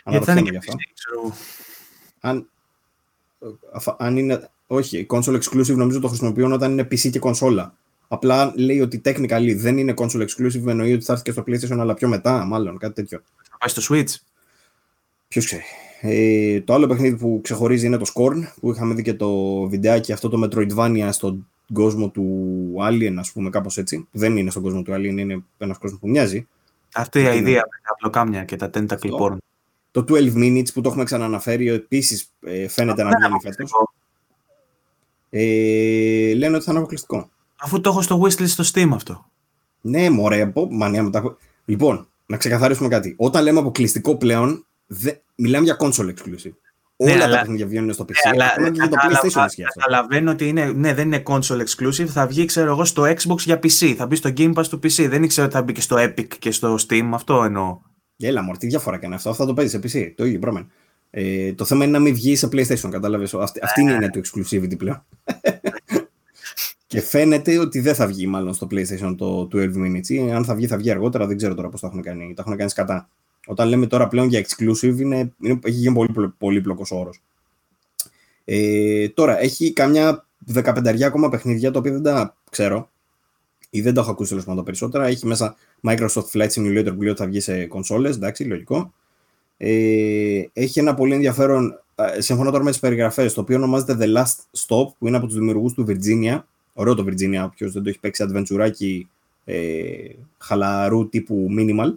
Γιατί 0.04 0.24
θα 0.24 0.38
είναι 0.38 0.58
αυτό. 0.58 0.78
Αν, 2.20 2.48
αν 3.98 4.16
είναι. 4.16 4.50
Όχι, 4.66 5.06
console 5.10 5.40
exclusive 5.42 5.74
νομίζω 5.76 6.00
το 6.00 6.08
χρησιμοποιούν 6.08 6.52
όταν 6.52 6.72
είναι 6.72 6.82
PC 6.82 7.10
και 7.10 7.18
κονσόλα. 7.18 7.74
Απλά 8.08 8.52
λέει 8.56 8.80
ότι 8.80 9.00
technically 9.04 9.54
δεν 9.56 9.78
είναι 9.78 9.94
console 9.96 10.26
exclusive, 10.26 10.66
εννοεί 10.66 10.92
ότι 10.92 11.04
θα 11.04 11.12
έρθει 11.12 11.24
και 11.24 11.32
στο 11.32 11.44
PlayStation, 11.46 11.78
αλλά 11.78 11.94
πιο 11.94 12.08
μετά, 12.08 12.44
μάλλον 12.44 12.78
κάτι 12.78 12.94
τέτοιο. 12.94 13.22
Θα 13.50 13.56
πάει 13.58 13.68
στο 13.68 13.94
Switch. 13.94 14.14
Ποιος 15.28 15.44
ξέρει. 15.44 15.64
Ε, 16.02 16.60
το 16.60 16.74
άλλο 16.74 16.86
παιχνίδι 16.86 17.16
που 17.16 17.40
ξεχωρίζει 17.42 17.86
είναι 17.86 17.96
το 17.96 18.12
Scorn, 18.14 18.42
που 18.60 18.70
είχαμε 18.70 18.94
δει 18.94 19.02
και 19.02 19.14
το 19.14 19.60
βιντεάκι 19.68 20.12
αυτό 20.12 20.28
το 20.28 20.42
Metroidvania 20.44 21.08
στον 21.10 21.46
κόσμο 21.72 22.08
του 22.08 22.24
Alien, 22.80 23.14
ας 23.18 23.32
πούμε, 23.32 23.50
κάπως 23.50 23.78
έτσι. 23.78 24.08
Δεν 24.10 24.36
είναι 24.36 24.50
στον 24.50 24.62
κόσμο 24.62 24.82
του 24.82 24.92
Alien, 24.92 25.18
είναι 25.18 25.42
ένας 25.58 25.78
κόσμος 25.78 26.00
που 26.00 26.08
μοιάζει. 26.08 26.46
Αυτή 26.94 27.18
η 27.18 27.22
ιδέα 27.22 27.42
με 27.42 27.80
τα 27.82 27.90
απλοκάμια 27.92 28.44
και 28.44 28.56
τα 28.56 28.70
tentacle 28.74 29.18
porn. 29.20 29.36
Το 29.90 30.04
12 30.08 30.34
Minutes 30.34 30.72
που 30.74 30.80
το 30.80 30.88
έχουμε 30.88 31.04
ξαναναφέρει, 31.04 31.68
επίσης 31.68 32.32
ε, 32.40 32.68
φαίνεται 32.68 33.02
να 33.02 33.10
βγαίνει 33.16 33.40
φέτος. 33.42 33.72
Ε, 35.30 36.34
λένε 36.34 36.54
ότι 36.54 36.64
θα 36.64 36.70
είναι 36.70 36.80
αποκλειστικό. 36.80 37.30
Αφού 37.56 37.80
το 37.80 37.90
έχω 37.90 38.02
στο 38.02 38.22
wishlist 38.22 38.48
στο 38.48 38.64
Steam 38.74 38.88
αυτό. 38.92 39.26
Ναι, 39.80 40.10
μωρέ, 40.10 40.52
μανία 40.70 41.02
μου 41.02 41.10
τα 41.10 41.36
Λοιπόν, 41.64 42.08
να 42.26 42.36
ξεκαθαρίσουμε 42.36 42.88
κάτι. 42.88 43.14
Όταν 43.18 43.42
λέμε 43.42 43.58
αποκλειστικό 43.58 44.16
πλέον, 44.16 44.64
Δε, 44.92 45.10
μιλάμε 45.34 45.64
για 45.64 45.76
console 45.80 46.08
exclusive. 46.08 46.52
Ναι, 46.96 47.12
Όλα 47.12 47.24
αλλά, 47.24 47.34
τα 47.34 47.40
παιχνίδια 47.40 47.66
βγαίνουν 47.66 47.92
στο 47.92 48.04
PC. 48.04 48.36
Ναι, 48.36 48.44
αλλά, 48.44 48.70
και 48.70 48.78
για 48.78 48.88
το 48.88 48.96
PlayStation 49.08 49.46
Καταλαβαίνω 49.78 50.30
ότι 50.30 50.48
είναι, 50.48 50.64
ναι, 50.64 50.94
δεν 50.94 51.06
είναι 51.06 51.22
console 51.26 51.62
exclusive. 51.66 52.06
Θα 52.06 52.26
βγει, 52.26 52.44
ξέρω 52.44 52.70
εγώ, 52.70 52.84
στο 52.84 53.02
Xbox 53.02 53.38
για 53.38 53.58
PC. 53.62 53.94
Θα 53.96 54.06
μπει 54.06 54.16
στο 54.16 54.32
Game 54.36 54.54
Pass 54.54 54.66
του 54.66 54.76
PC. 54.76 55.06
Δεν 55.08 55.22
ήξερα 55.22 55.46
ότι 55.46 55.56
θα 55.56 55.62
μπει 55.62 55.72
και 55.72 55.80
στο 55.80 55.96
Epic 55.98 56.26
και 56.38 56.50
στο 56.50 56.78
Steam. 56.88 57.10
Αυτό 57.12 57.44
εννοώ. 57.44 57.78
Έλα, 58.16 58.42
μωρή, 58.42 58.58
τι 58.58 58.66
διαφορά 58.66 58.98
κάνει 58.98 59.14
αυτό. 59.14 59.30
Αυτό 59.30 59.46
το 59.46 59.54
παίζεις 59.54 59.80
σε 59.90 59.98
PC. 59.98 60.12
Το 60.16 60.24
ίδιο 60.24 60.38
πράγμα. 60.38 60.66
Ε, 61.10 61.52
το 61.52 61.64
θέμα 61.64 61.84
είναι 61.84 61.92
να 61.92 61.98
μην 61.98 62.14
βγει 62.14 62.36
σε 62.36 62.48
PlayStation, 62.52 62.88
κατάλαβες. 62.90 63.34
Αυτή, 63.34 63.60
αυτή 63.62 63.80
είναι 63.80 64.10
το 64.10 64.20
exclusivity 64.24 64.78
πλέον. 64.78 65.04
και 66.86 67.00
φαίνεται 67.00 67.58
ότι 67.58 67.80
δεν 67.80 67.94
θα 67.94 68.06
βγει 68.06 68.26
μάλλον 68.26 68.54
στο 68.54 68.66
PlayStation 68.70 69.14
το 69.16 69.48
12 69.52 69.56
minutes. 69.56 70.30
αν 70.34 70.44
θα 70.44 70.54
βγει, 70.54 70.66
θα 70.66 70.76
βγει 70.76 70.90
αργότερα. 70.90 71.26
Δεν 71.26 71.36
ξέρω 71.36 71.54
τώρα 71.54 71.68
πώς 71.68 71.80
το 71.80 71.86
έχουν 71.86 72.02
κάνει. 72.02 72.34
Τα 72.34 72.42
έχουν 72.46 72.56
κάνει 72.56 72.70
κατά. 72.70 73.08
Όταν 73.46 73.68
λέμε 73.68 73.86
τώρα 73.86 74.08
πλέον 74.08 74.28
για 74.28 74.46
exclusive, 74.46 74.98
είναι, 74.98 75.32
είναι, 75.40 75.58
έχει 75.62 75.76
γίνει 75.76 75.94
πολύ 75.94 76.34
πολύπλοκος 76.38 76.90
όρος. 76.90 77.22
Ε, 78.44 79.08
τώρα, 79.08 79.40
έχει 79.40 79.72
καμιά 79.72 80.26
15 80.54 81.02
ακόμα 81.02 81.28
παιχνίδια, 81.28 81.70
τα 81.70 81.78
οποία 81.78 81.92
δεν 81.92 82.02
τα 82.02 82.36
ξέρω 82.50 82.90
ή 83.70 83.80
δεν 83.80 83.94
τα 83.94 84.00
έχω 84.00 84.10
ακούσει 84.10 84.28
τέλος 84.28 84.44
πάντων 84.44 84.64
περισσότερα. 84.64 85.06
Έχει 85.06 85.26
μέσα 85.26 85.56
Microsoft 85.82 86.30
Flight 86.32 86.48
Simulator 86.48 86.92
που 86.94 87.02
λέει 87.02 87.10
ότι 87.10 87.20
θα 87.20 87.26
βγει 87.26 87.40
σε 87.40 87.66
κονσόλες, 87.66 88.16
εντάξει, 88.16 88.44
λογικό. 88.44 88.92
Ε, 89.56 90.42
έχει 90.52 90.78
ένα 90.78 90.94
πολύ 90.94 91.14
ενδιαφέρον, 91.14 91.80
σύμφωνα 92.18 92.50
τώρα 92.50 92.64
με 92.64 92.70
τις 92.70 92.78
περιγραφές, 92.78 93.34
το 93.34 93.40
οποίο 93.40 93.56
ονομάζεται 93.56 93.96
The 94.00 94.16
Last 94.16 94.66
Stop, 94.66 94.86
που 94.98 95.06
είναι 95.06 95.16
από 95.16 95.26
τους 95.26 95.34
δημιουργούς 95.34 95.72
του 95.72 95.86
Virginia. 95.88 96.42
Ωραίο 96.72 96.94
το 96.94 97.04
Virginia, 97.06 97.42
όποιος 97.44 97.72
δεν 97.72 97.82
το 97.82 97.88
έχει 97.88 97.98
παίξει 97.98 98.24
adventure 98.28 98.70
ε, 99.44 99.56
χαλαρού 100.38 101.08
τύπου 101.08 101.46
minimal. 101.58 101.92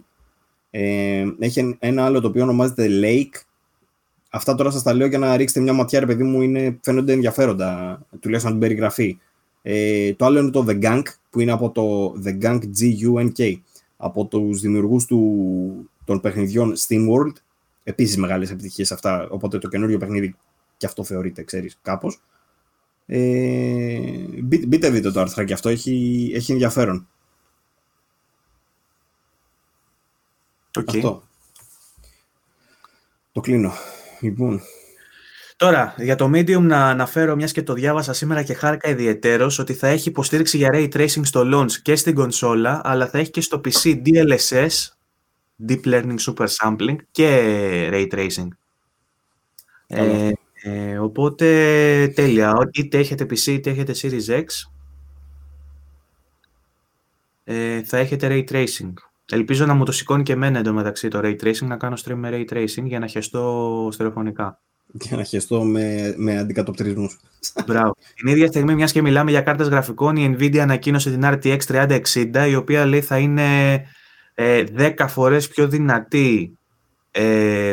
Ε, 0.76 1.24
έχει 1.38 1.76
ένα 1.78 2.04
άλλο 2.04 2.20
το 2.20 2.28
οποίο 2.28 2.42
ονομάζεται 2.42 2.88
Lake. 3.02 3.40
Αυτά 4.30 4.54
τώρα 4.54 4.70
σας 4.70 4.82
τα 4.82 4.94
λέω 4.94 5.06
για 5.06 5.18
να 5.18 5.36
ρίξετε 5.36 5.60
μια 5.60 5.72
ματιά, 5.72 6.00
ρε 6.00 6.06
παιδί 6.06 6.22
μου, 6.22 6.42
είναι, 6.42 6.78
φαίνονται 6.82 7.12
ενδιαφέροντα, 7.12 8.00
τουλάχιστον 8.20 8.52
την 8.52 8.60
περιγραφή. 8.60 9.18
Ε, 9.62 10.14
το 10.14 10.24
άλλο 10.24 10.38
είναι 10.38 10.50
το 10.50 10.64
The 10.68 10.82
Gang, 10.82 11.02
που 11.30 11.40
είναι 11.40 11.52
από 11.52 11.70
το 11.70 12.14
The 12.24 12.42
Gang 12.42 12.60
G-U-N-K, 12.80 13.54
από 13.96 14.24
τους 14.24 14.60
δημιουργούς 14.60 15.04
του, 15.04 15.90
των 16.04 16.20
παιχνιδιών 16.20 16.74
SteamWorld. 16.76 17.32
Επίσης 17.84 18.16
μεγάλες 18.16 18.50
επιτυχίες 18.50 18.92
αυτά, 18.92 19.28
οπότε 19.30 19.58
το 19.58 19.68
καινούριο 19.68 19.98
παιχνίδι 19.98 20.34
και 20.76 20.86
αυτό 20.86 21.04
θεωρείται, 21.04 21.42
ξέρεις, 21.42 21.78
κάπως. 21.82 22.22
Ε, 23.06 23.98
μπείτε, 24.42 24.90
δείτε 24.90 25.10
το 25.10 25.20
άρθρο 25.20 25.44
και 25.44 25.52
αυτό, 25.52 25.68
έχει, 25.68 26.30
έχει 26.34 26.52
ενδιαφέρον. 26.52 27.08
Okay. 30.78 30.84
Αυτό. 30.86 31.22
Το 33.32 33.40
κλείνω. 33.40 33.72
Λοιπόν. 34.20 34.60
Τώρα, 35.56 35.94
για 35.98 36.16
το 36.16 36.30
Medium 36.34 36.60
να 36.60 36.88
αναφέρω, 36.88 37.36
μιας 37.36 37.52
και 37.52 37.62
το 37.62 37.72
διάβασα 37.72 38.12
σήμερα 38.12 38.42
και 38.42 38.54
χάρηκα 38.54 38.88
ιδιαιτέρως 38.88 39.58
ότι 39.58 39.74
θα 39.74 39.88
έχει 39.88 40.08
υποστήριξη 40.08 40.56
για 40.56 40.70
Ray 40.72 40.88
Tracing 40.94 41.20
στο 41.22 41.42
launch 41.44 41.72
και 41.72 41.96
στην 41.96 42.14
κονσόλα, 42.14 42.80
αλλά 42.84 43.08
θα 43.08 43.18
έχει 43.18 43.30
και 43.30 43.40
στο 43.40 43.60
PC 43.64 44.02
DLSS, 44.06 44.68
Deep 45.68 45.80
Learning 45.84 46.16
Super 46.18 46.46
Sampling 46.46 46.96
και 47.10 47.28
Ray 47.92 48.12
Tracing. 48.12 48.48
Ε, 49.86 50.30
ε, 50.62 50.98
οπότε, 50.98 51.46
τέλεια. 52.14 52.68
Είτε 52.72 52.98
έχετε 52.98 53.24
PC, 53.24 53.46
είτε 53.46 53.70
έχετε 53.70 53.94
Series 53.96 54.42
X, 54.42 54.44
ε, 57.44 57.82
θα 57.82 57.98
έχετε 57.98 58.28
Ray 58.30 58.52
Tracing. 58.52 58.92
Ελπίζω 59.32 59.66
να 59.66 59.74
μου 59.74 59.84
το 59.84 59.92
σηκώνει 59.92 60.22
και 60.22 60.32
εμένα 60.32 60.58
εντωμεταξύ 60.58 61.08
το 61.08 61.20
Ray 61.22 61.36
Tracing, 61.42 61.66
να 61.66 61.76
κάνω 61.76 61.96
stream 62.04 62.14
με 62.14 62.30
Ray 62.32 62.54
Tracing 62.54 62.84
για 62.84 62.98
να 62.98 63.06
χεστώ 63.06 63.88
στερεοφωνικά. 63.92 64.60
Για 64.92 65.16
να 65.16 65.22
χεστώ 65.22 65.62
με, 65.62 66.14
με 66.16 66.38
αντικατοπτρισμούς. 66.38 67.18
Μπράβο. 67.66 67.96
Την 68.14 68.28
ίδια 68.28 68.46
στιγμή, 68.46 68.74
μιας 68.74 68.92
και 68.92 69.02
μιλάμε 69.02 69.30
για 69.30 69.40
κάρτες 69.40 69.68
γραφικών, 69.68 70.16
η 70.16 70.36
Nvidia 70.38 70.58
ανακοίνωσε 70.58 71.10
την 71.10 71.20
RTX 71.24 71.58
3060, 71.68 72.46
η 72.48 72.54
οποία 72.54 72.84
λέει 72.84 73.00
θα 73.00 73.18
είναι 73.18 73.74
ε, 74.34 74.64
10 74.76 75.06
φορές 75.08 75.48
πιο 75.48 75.68
δυνατή 75.68 76.58
ε, 77.10 77.72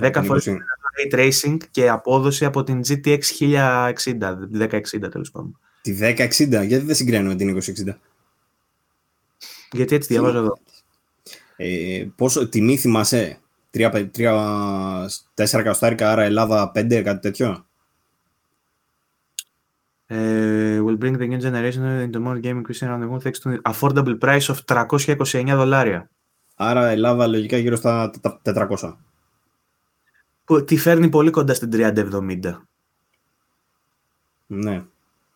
10 0.00 0.22
φορές 0.24 0.44
πιο 0.44 0.58
Ray 1.00 1.14
Tracing 1.14 1.56
και 1.70 1.88
απόδοση 1.88 2.44
από 2.44 2.62
την 2.62 2.80
GTX 2.88 3.20
1060, 3.40 3.92
1060 4.58 5.10
τέλος 5.10 5.30
πάντων. 5.30 5.58
Τη 5.82 5.98
1060, 6.00 6.48
γιατί 6.48 6.78
δεν 6.78 6.94
συγκρίνουμε 6.94 7.28
με 7.28 7.34
την 7.34 7.74
2060. 7.90 7.94
Γιατί 9.72 9.94
έτσι 9.94 10.12
διαβάζω 10.12 10.38
εδώ. 10.38 10.58
Ε, 11.62 12.06
πόσο, 12.16 12.48
τιμή 12.48 12.76
θυμάσαι, 12.76 13.38
3-4 13.70 15.06
εκατοστάρικα, 15.34 16.10
άρα 16.10 16.22
Ελλάδα 16.22 16.72
5, 16.74 17.02
κάτι 17.02 17.20
τέτοιο; 17.20 17.64
Uh, 20.12 20.80
will 20.84 20.98
bring 20.98 21.16
the 21.18 21.26
new 21.28 21.38
generation 21.38 21.82
into 22.04 22.18
more 22.18 22.40
gaming 22.46 22.64
cuisine 22.64 22.88
around 22.88 23.02
the 23.02 23.08
world 23.10 23.22
thanks 23.22 23.38
to 23.38 23.48
affordable 23.62 24.16
price 24.24 24.48
of 24.48 24.58
329 24.64 25.56
δολάρια. 25.56 26.10
Άρα 26.56 26.88
Ελλάδα 26.88 27.26
λογικά 27.26 27.56
γύρω 27.56 27.76
στα 27.76 28.10
400. 28.42 28.96
Που 30.44 30.64
τη 30.64 30.76
φέρνει 30.76 31.08
πολύ 31.08 31.30
κοντά 31.30 31.54
στην 31.54 31.70
3070. 31.72 32.66
Ναι. 34.46 34.84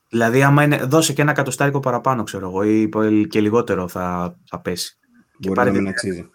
Δηλαδή, 0.09 0.43
άμα 0.43 0.63
είναι, 0.63 0.77
δώσε 0.77 1.13
και 1.13 1.23
ένα 1.23 1.33
κατοστάρικο 1.33 1.81
παραπάνω, 1.81 2.23
ξέρω 2.23 2.49
εγώ, 2.49 2.63
ή 2.63 2.89
και 3.29 3.41
λιγότερο 3.41 3.89
θα, 3.89 4.37
θα 4.45 4.61
πέσει. 4.61 4.99
Μπορεί 5.47 5.61
και 5.61 5.67
να 5.67 5.73
μην 5.73 5.89
αξίζει. 5.89 6.31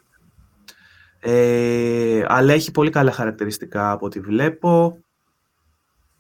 Ε, 1.20 2.26
αλλά 2.28 2.54
έχει 2.54 2.72
πολύ 2.72 2.90
καλά 2.90 3.12
χαρακτηριστικά 3.12 3.92
από 3.92 4.06
ό,τι 4.06 4.20
βλέπω. 4.20 4.98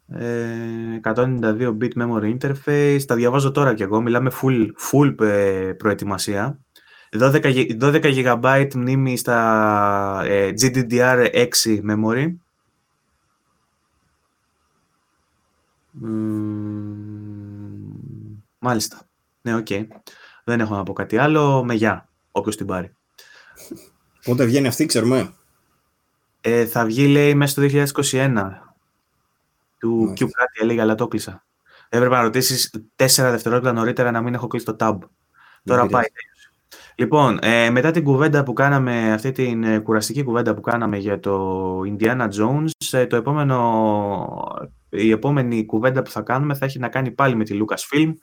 Ε, 0.07 0.99
192 1.03 1.77
bit 1.81 1.91
memory 2.01 2.37
interface. 2.37 2.99
Τα 3.07 3.15
διαβάζω 3.15 3.51
τώρα 3.51 3.73
κι 3.73 3.83
εγώ. 3.83 4.01
Μιλάμε 4.01 4.31
full, 4.41 4.67
full 4.91 5.21
ε, 5.21 5.73
προετοιμασία. 5.77 6.59
12, 7.19 7.77
12 7.81 8.37
GB 8.39 8.67
μνήμη 8.75 9.17
στα 9.17 10.21
ε, 10.25 10.53
GDDR6 10.61 11.47
memory. 11.89 12.33
μάλιστα. 18.59 19.01
Ναι, 19.41 19.55
OK. 19.55 19.67
Okay. 19.69 19.87
Δεν 20.43 20.59
έχω 20.59 20.75
να 20.75 20.83
πω 20.83 20.93
κάτι 20.93 21.17
άλλο. 21.17 21.63
Με 21.63 21.73
γεια, 21.73 22.08
όποιος 22.39 22.57
την 22.57 22.65
πάρει. 22.65 22.95
Πότε 24.23 24.45
βγαίνει 24.45 24.67
αυτή, 24.67 24.85
ξέρουμε. 24.85 25.33
Ε, 26.41 26.65
θα 26.65 26.85
βγει, 26.85 27.07
λέει, 27.07 27.35
μέσα 27.35 27.51
στο 27.51 27.61
2021. 28.11 28.51
Το 29.79 30.09
Q 30.11 30.17
κάτι 30.17 30.59
έλεγε, 30.61 30.81
αλλά 30.81 30.95
το 30.95 31.07
'κλεισα. 31.07 31.45
Έπρεπε 31.89 32.15
να 32.15 32.21
ρωτήσεις 32.21 32.73
4 32.95 33.07
δευτερόλεπτα 33.15 33.73
νωρίτερα 33.73 34.11
να 34.11 34.21
μην 34.21 34.33
έχω 34.33 34.47
κλείσει 34.47 34.65
το 34.65 34.75
tab. 34.79 34.97
Τώρα 35.63 35.87
πάει. 35.87 36.05
Λοιπόν, 36.95 37.39
ε, 37.41 37.69
μετά 37.69 37.91
την 37.91 38.03
κουβέντα 38.03 38.43
που 38.43 38.53
κάναμε, 38.53 39.13
αυτή 39.13 39.31
την 39.31 39.63
ε, 39.63 39.79
κουραστική 39.79 40.23
κουβέντα 40.23 40.53
που 40.53 40.61
κάναμε 40.61 40.97
για 40.97 41.19
το 41.19 41.79
Indiana 41.81 42.27
Jones, 42.29 42.69
ε, 42.91 43.05
το 43.05 43.15
επόμενο, 43.15 44.69
η 44.89 45.11
επόμενη 45.11 45.65
κουβέντα 45.65 46.01
που 46.01 46.09
θα 46.09 46.21
κάνουμε 46.21 46.55
θα 46.55 46.65
έχει 46.65 46.79
να 46.79 46.87
κάνει 46.87 47.11
πάλι 47.11 47.35
με 47.35 47.43
τη 47.43 47.59
Lucasfilm, 47.61 48.13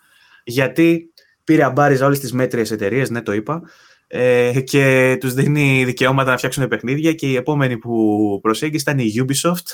γιατί 0.45 1.13
πήρε 1.45 1.65
αμπάριζα 1.65 2.07
όλες 2.07 2.19
τις 2.19 2.33
μέτριες 2.33 2.71
εταιρείες, 2.71 3.11
ναι 3.11 3.23
το 3.23 3.33
είπα, 3.33 3.63
ε, 4.07 4.61
και 4.61 5.17
τους 5.21 5.35
δίνει 5.35 5.85
δικαιώματα 5.85 6.31
να 6.31 6.37
φτιάξουν 6.37 6.69
παιχνίδια 6.69 7.13
και 7.13 7.27
η 7.27 7.37
επόμενη 7.37 7.79
που 7.79 8.39
προσέγγισε 8.43 8.91
ήταν 8.91 8.99
η 8.99 9.13
Ubisoft. 9.19 9.67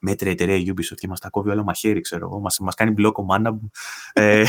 Μέτρια 0.00 0.30
εταιρεία 0.30 0.56
η 0.56 0.64
Ubisoft 0.68 0.96
και 0.96 1.08
μας 1.08 1.20
τα 1.20 1.30
κόβει 1.30 1.50
όλα 1.50 1.62
μαχαίρι, 1.62 2.00
ξέρω 2.00 2.26
εγώ. 2.26 2.40
Μας, 2.40 2.58
μας 2.58 2.74
κάνει 2.74 2.90
μπλόκο 2.90 3.22
μάνα 3.22 3.58
ε, 4.12 4.40
ε, 4.40 4.46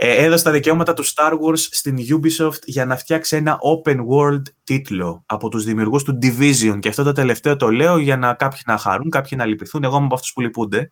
ε, 0.00 0.24
έδωσε 0.24 0.44
τα 0.44 0.50
δικαιώματα 0.50 0.94
του 0.94 1.04
Star 1.06 1.32
Wars 1.32 1.58
στην 1.58 1.96
Ubisoft 1.98 2.62
για 2.64 2.84
να 2.84 2.96
φτιάξει 2.96 3.36
ένα 3.36 3.58
open 3.58 3.96
world 3.96 4.42
τίτλο 4.64 5.22
από 5.26 5.48
τους 5.48 5.64
δημιουργούς 5.64 6.02
του 6.02 6.18
Division. 6.22 6.78
Και 6.78 6.88
αυτό 6.88 7.02
το 7.02 7.12
τελευταίο 7.12 7.56
το 7.56 7.70
λέω 7.70 7.98
για 7.98 8.16
να 8.16 8.34
κάποιοι 8.34 8.60
να 8.66 8.78
χαρούν, 8.78 9.10
κάποιοι 9.10 9.38
να 9.40 9.46
λυπηθούν. 9.46 9.84
Εγώ 9.84 9.96
είμαι 9.96 10.04
από 10.04 10.14
αυτούς 10.14 10.32
που 10.32 10.40
λυπούνται. 10.40 10.90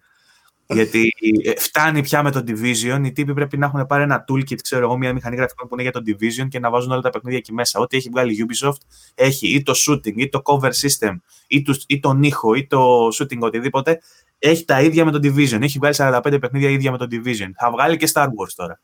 Γιατί 0.69 1.13
ε, 1.45 1.61
φτάνει 1.61 2.03
πια 2.03 2.23
με 2.23 2.31
το 2.31 2.45
Division, 2.47 3.01
οι 3.05 3.13
τύποι 3.13 3.35
πρέπει 3.35 3.59
να 3.59 3.67
έχουν 3.67 3.87
πάρει 3.87 4.03
ένα 4.03 4.25
toolkit, 4.29 4.61
ξέρω 4.63 4.85
εγώ, 4.85 4.97
μια 4.97 5.13
μηχανή 5.13 5.37
γραφικών 5.37 5.69
που 5.69 5.75
είναι 5.75 5.83
για 5.83 5.93
το 5.93 6.03
Division 6.07 6.49
και 6.49 6.59
να 6.59 6.71
βάζουν 6.71 6.91
όλα 6.91 7.01
τα 7.01 7.11
παιχνίδια 7.11 7.39
εκεί 7.39 7.53
μέσα. 7.53 7.81
Ό,τι 7.81 7.97
έχει 7.97 8.09
βγάλει 8.09 8.33
η 8.33 8.47
Ubisoft 8.49 8.81
έχει 9.15 9.49
ή 9.49 9.63
το 9.63 9.75
shooting, 9.77 10.15
ή 10.15 10.29
το 10.29 10.43
cover 10.45 10.71
system, 10.71 11.17
ή, 11.47 11.63
το, 11.63 11.81
ή 11.87 12.01
τον 12.01 12.23
ήχο, 12.23 12.55
ή 12.55 12.67
το 12.67 13.07
shooting, 13.07 13.39
οτιδήποτε. 13.39 14.01
Έχει 14.39 14.65
τα 14.65 14.83
ίδια 14.83 15.05
με 15.05 15.11
το 15.11 15.19
Division. 15.23 15.63
Έχει 15.63 15.79
βγάλει 15.79 15.95
45 15.99 16.41
παιχνίδια 16.41 16.71
ίδια 16.71 16.91
με 16.91 16.99
το 16.99 17.07
Division. 17.11 17.51
Θα 17.57 17.71
βγάλει 17.71 17.97
και 17.97 18.11
Star 18.13 18.25
Wars 18.25 18.53
τώρα. 18.57 18.81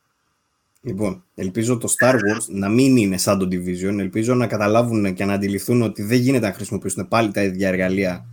Λοιπόν, 0.81 1.25
ελπίζω 1.35 1.79
το 1.79 1.95
Star 1.99 2.15
Wars 2.15 2.45
να 2.49 2.69
μην 2.69 2.97
είναι 2.97 3.17
σαν 3.17 3.39
το 3.39 3.49
Division. 3.51 3.99
Ελπίζω 3.99 4.35
να 4.35 4.47
καταλάβουν 4.47 5.15
και 5.15 5.25
να 5.25 5.33
αντιληφθούν 5.33 5.83
ότι 5.83 6.03
δεν 6.03 6.19
γίνεται 6.19 6.47
να 6.47 6.53
χρησιμοποιήσουν 6.53 7.09
πάλι 7.09 7.31
τα 7.31 7.43
ίδια 7.43 7.69
εργαλεία 7.69 8.27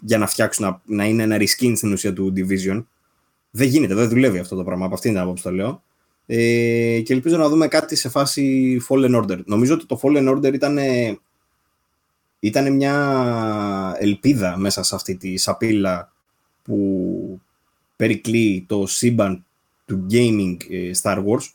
για 0.00 0.18
να 0.18 0.26
φτιάξουν 0.26 0.66
να, 0.66 0.80
να 0.84 1.04
είναι 1.04 1.22
ένα 1.22 1.36
reskin 1.36 1.72
στην 1.76 1.92
ουσία 1.92 2.12
του 2.12 2.32
Division. 2.36 2.84
Δεν 3.50 3.68
γίνεται, 3.68 3.94
δεν 3.94 4.08
δουλεύει 4.08 4.38
αυτό 4.38 4.56
το 4.56 4.64
πράγμα. 4.64 4.84
Από 4.84 4.94
αυτήν 4.94 5.10
την 5.10 5.20
άποψη 5.20 5.42
το 5.42 5.52
λέω. 5.52 5.82
Ε, 6.26 7.00
και 7.00 7.12
ελπίζω 7.12 7.36
να 7.36 7.48
δούμε 7.48 7.68
κάτι 7.68 7.96
σε 7.96 8.08
φάση 8.08 8.76
Fallen 8.88 9.22
Order. 9.22 9.44
Νομίζω 9.44 9.74
ότι 9.74 9.86
το 9.86 10.00
Fallen 10.02 10.36
Order 10.36 10.52
ήταν, 10.54 10.78
ήταν 12.40 12.72
μια 12.72 13.96
ελπίδα 13.98 14.56
μέσα 14.56 14.82
σε 14.82 14.94
αυτή 14.94 15.16
τη 15.16 15.36
σαπίλα 15.36 16.12
που 16.62 17.40
περικλεί 17.96 18.64
το 18.68 18.86
σύμπαν 18.86 19.44
του 19.84 20.06
gaming 20.10 20.56
ε, 20.70 20.90
Star 21.02 21.24
Wars 21.24 21.48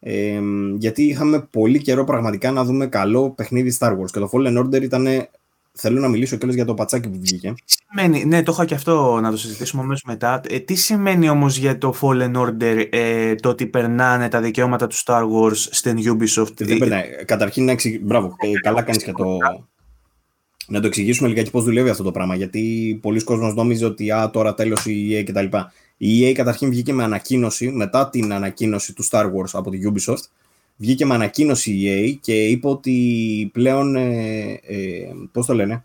ε, 0.00 0.40
γιατί 0.78 1.02
είχαμε 1.02 1.40
πολύ 1.40 1.82
καιρό 1.82 2.04
πραγματικά 2.04 2.50
να 2.50 2.64
δούμε 2.64 2.86
καλό 2.86 3.30
παιχνίδι 3.30 3.76
Star 3.78 3.98
Wars 3.98 4.10
και 4.12 4.18
το 4.18 4.30
Fallen 4.32 4.58
Order 4.58 4.82
ήταν 4.82 5.06
θέλω 5.76 6.00
να 6.00 6.08
μιλήσω 6.08 6.36
κιόλας 6.36 6.56
για 6.56 6.64
το 6.64 6.74
πατσάκι 6.74 7.08
που 7.08 7.18
βγήκε. 7.20 7.54
Τι 7.64 7.74
σημαίνει, 7.88 8.24
ναι, 8.24 8.42
το 8.42 8.52
είχα 8.52 8.64
και 8.64 8.74
αυτό 8.74 9.20
να 9.20 9.30
το 9.30 9.36
συζητήσουμε 9.36 9.82
αμέσως 9.82 10.02
μετά. 10.06 10.40
Ε, 10.48 10.58
τι 10.58 10.74
σημαίνει 10.74 11.28
όμως 11.28 11.56
για 11.56 11.78
το 11.78 11.94
Fallen 12.00 12.32
Order 12.32 12.86
ε, 12.90 13.34
το 13.34 13.48
ότι 13.48 13.66
περνάνε 13.66 14.28
τα 14.28 14.40
δικαιώματα 14.40 14.86
του 14.86 14.96
Star 15.04 15.22
Wars 15.22 15.56
στην 15.56 15.96
Ubisoft; 15.98 16.56
Δεν 16.56 16.78
περνάει. 16.78 17.24
Καταρχήν, 17.24 17.64
να 17.64 17.72
εξηγ... 17.72 17.98
Μπράβο, 18.02 18.36
ε, 18.38 18.60
καλά 18.60 18.82
κάνεις 18.82 19.04
και 19.04 19.12
το... 19.12 19.38
Να 20.66 20.80
το 20.80 20.86
εξηγήσουμε 20.86 21.28
λιγάκι 21.28 21.50
πώς 21.50 21.64
δουλεύει 21.64 21.88
αυτό 21.88 22.02
το 22.02 22.10
πράγμα, 22.10 22.34
γιατί 22.34 22.98
πολλοί 23.02 23.22
κόσμος 23.22 23.54
νόμιζε 23.54 23.84
ότι 23.84 24.10
α, 24.10 24.30
τώρα 24.30 24.54
τέλος 24.54 24.86
η 24.86 25.08
EA 25.10 25.24
κτλ. 25.24 25.56
Η 25.96 26.30
EA 26.30 26.32
καταρχήν 26.32 26.70
βγήκε 26.70 26.92
με 26.92 27.02
ανακοίνωση, 27.02 27.70
μετά 27.70 28.08
την 28.08 28.32
ανακοίνωση 28.32 28.92
του 28.92 29.04
Star 29.10 29.24
Wars 29.24 29.50
από 29.52 29.70
τη 29.70 29.78
Ubisoft, 29.84 30.22
βγήκε 30.76 31.06
με 31.06 31.14
ανακοίνωση 31.14 31.72
η 31.72 31.84
EA 31.86 32.18
και 32.20 32.46
είπε 32.46 32.68
ότι 32.68 33.50
πλέον, 33.52 33.96
ε, 33.96 34.60
ε, 34.62 35.12
πώς 35.32 35.46
το 35.46 35.54
λένε, 35.54 35.84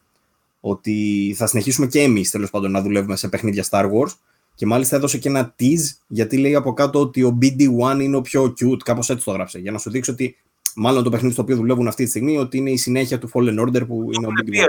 ότι 0.59 1.33
θα 1.37 1.47
συνεχίσουμε 1.47 1.87
και 1.87 2.01
εμείς 2.01 2.31
τέλος 2.31 2.49
πάντων 2.49 2.71
να 2.71 2.81
δουλεύουμε 2.81 3.15
σε 3.15 3.27
παιχνίδια 3.27 3.65
Star 3.69 3.83
Wars 3.83 4.13
και 4.55 4.65
μάλιστα 4.65 4.95
έδωσε 4.95 5.17
και 5.17 5.29
ένα 5.29 5.55
tease 5.59 5.97
γιατί 6.07 6.37
λέει 6.37 6.55
από 6.55 6.73
κάτω 6.73 6.99
ότι 6.99 7.23
ο 7.23 7.37
BD1 7.41 8.01
είναι 8.01 8.15
ο 8.15 8.21
πιο 8.21 8.43
cute, 8.43 8.77
κάπως 8.83 9.09
έτσι 9.09 9.25
το 9.25 9.31
γράψε, 9.31 9.59
για 9.59 9.71
να 9.71 9.77
σου 9.77 9.89
δείξει 9.89 10.11
ότι 10.11 10.37
μάλλον 10.75 11.03
το 11.03 11.09
παιχνίδι 11.09 11.33
στο 11.33 11.41
οποίο 11.41 11.55
δουλεύουν 11.55 11.87
αυτή 11.87 12.03
τη 12.03 12.09
στιγμή 12.09 12.37
ότι 12.37 12.57
είναι 12.57 12.71
η 12.71 12.77
συνέχεια 12.77 13.19
του 13.19 13.29
Fallen 13.33 13.59
Order 13.59 13.87
που 13.87 14.09
είναι 14.11 14.27
ο 14.27 14.29
BD1. 14.43 14.65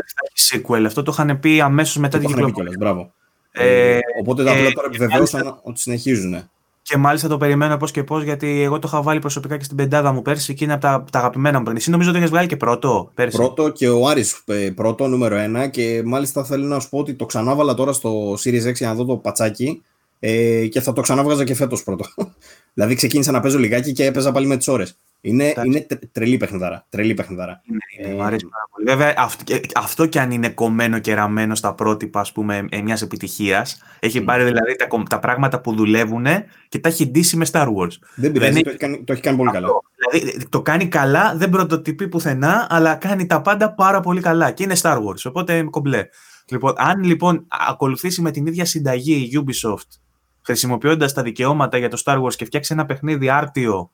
Sequel, 0.50 0.84
αυτό 0.86 1.02
το 1.02 1.10
είχαν 1.12 1.40
πει 1.40 1.60
αμέσως 1.60 1.96
μετά 1.96 2.18
την 2.18 2.28
κυκλοφορία. 2.28 2.76
Μπράβο. 2.78 3.12
Ε, 3.52 3.96
ε, 3.96 4.00
οπότε 4.20 4.44
τα 4.44 4.50
ε, 4.50 4.58
απλά 4.58 4.72
τώρα 4.72 4.86
επιβεβαίωσαν 4.86 5.60
ότι 5.62 5.80
συνεχίζουν. 5.80 6.50
Και 6.90 6.96
μάλιστα 6.96 7.28
το 7.28 7.36
περιμένω 7.36 7.76
πώς 7.76 7.90
και 7.90 8.04
πώς, 8.04 8.22
γιατί 8.22 8.62
εγώ 8.62 8.78
το 8.78 8.88
είχα 8.92 9.02
βάλει 9.02 9.18
προσωπικά 9.18 9.56
και 9.56 9.64
στην 9.64 9.76
πεντάδα 9.76 10.12
μου 10.12 10.22
πέρσι 10.22 10.54
και 10.54 10.64
είναι 10.64 10.72
από 10.72 10.82
τα, 10.82 11.04
τα 11.12 11.18
αγαπημένα 11.18 11.58
μου 11.58 11.64
παιχνίδια. 11.64 11.80
Εσύ 11.80 11.90
νομίζω 11.90 12.10
ότι 12.10 12.18
έχεις 12.18 12.30
βγάλει 12.30 12.48
και 12.48 12.56
πρώτο 12.56 13.10
πέρσι; 13.14 13.36
Πρώτο 13.36 13.68
και 13.68 13.88
ο 13.88 14.08
Άρης 14.08 14.42
ε, 14.44 14.70
πρώτο, 14.74 15.06
νούμερο 15.06 15.36
ένα. 15.36 15.66
Και 15.66 16.02
μάλιστα 16.04 16.44
θέλω 16.44 16.66
να 16.66 16.80
σου 16.80 16.88
πω 16.88 16.98
ότι 16.98 17.14
το 17.14 17.26
ξανάβαλα 17.26 17.74
τώρα 17.74 17.92
στο 17.92 18.32
Series 18.32 18.68
6 18.68 18.74
για 18.74 18.88
να 18.88 18.94
δω 18.94 19.04
το 19.04 19.16
πατσάκι. 19.16 19.82
Ε, 20.18 20.66
και 20.66 20.80
θα 20.80 20.92
το 20.92 21.00
ξανάβγαζα 21.00 21.44
και 21.44 21.54
φέτος 21.54 21.82
πρώτο. 21.82 22.04
δηλαδή 22.74 22.94
ξεκίνησα 22.94 23.32
να 23.32 23.40
παίζω 23.40 23.58
λιγάκι 23.58 23.92
και 23.92 24.04
έπαιζα 24.04 24.32
πάλι 24.32 24.46
με 24.46 24.56
τις 24.56 24.68
ώρες. 24.68 24.96
Είναι, 25.20 25.52
είναι 25.64 25.86
τρελή 26.12 26.36
παιχνιδάρα. 26.36 26.86
Τρελή 26.88 27.14
παιχνιδάρα. 27.14 27.62
Ναι, 27.66 28.08
ναι, 28.08 28.14
μου 28.14 28.22
αρέσει 28.22 28.46
πάρα 28.46 28.64
πολύ. 28.70 28.84
Βέβαια, 28.84 29.14
αυτό, 29.16 29.54
αυτό 29.74 30.06
και 30.06 30.20
αν 30.20 30.30
είναι 30.30 30.48
κομμένο 30.48 30.98
και 30.98 31.14
ραμμένο 31.14 31.54
στα 31.54 31.74
πρότυπα 31.74 32.26
πούμε, 32.34 32.68
μιας 32.82 33.02
επιτυχίας, 33.02 33.82
έχει 34.00 34.20
πάρει 34.20 34.44
δηλαδή 34.44 34.76
τα, 34.76 35.02
τα 35.08 35.18
πράγματα 35.18 35.60
που 35.60 35.74
δουλεύουν 35.74 36.26
και 36.68 36.78
τα 36.78 36.88
έχει 36.88 37.06
ντύσει 37.06 37.36
μες 37.36 37.50
Star 37.52 37.66
Wars. 37.66 37.92
Δεν 38.14 38.32
πειράζει, 38.32 38.60
το, 38.60 38.68
έχει 38.68 38.78
κάνει, 38.78 39.04
το 39.04 39.12
έχει 39.12 39.22
κάνει 39.22 39.36
πολύ 39.36 39.50
καλά. 39.50 39.68
Δηλαδή, 40.10 40.46
το 40.48 40.62
κάνει 40.62 40.88
καλά, 40.88 41.34
δεν 41.36 41.50
πρωτοτυπεί 41.50 42.08
πουθενά, 42.08 42.66
αλλά 42.70 42.94
κάνει 42.94 43.26
τα 43.26 43.40
πάντα 43.40 43.74
πάρα 43.74 44.00
πολύ 44.00 44.20
καλά. 44.20 44.50
Και 44.50 44.62
είναι 44.62 44.76
Star 44.82 44.96
Wars, 44.96 45.22
οπότε 45.24 45.62
κομπλέ. 45.62 46.08
Λοιπόν, 46.48 46.74
αν 46.76 47.04
λοιπόν 47.04 47.46
ακολουθήσει 47.68 48.22
με 48.22 48.30
την 48.30 48.46
ίδια 48.46 48.64
συνταγή 48.64 49.30
η 49.32 49.44
Ubisoft, 49.44 49.98
χρησιμοποιώντας 50.42 51.12
τα 51.12 51.22
δικαιώματα 51.22 51.78
για 51.78 51.88
το 51.88 52.02
Star 52.04 52.22
Wars 52.22 52.34
και 52.34 52.44
φτιάξει 52.44 52.72
ένα 52.72 52.86
παιχνίδι 52.86 53.28
άρτιο 53.28 53.90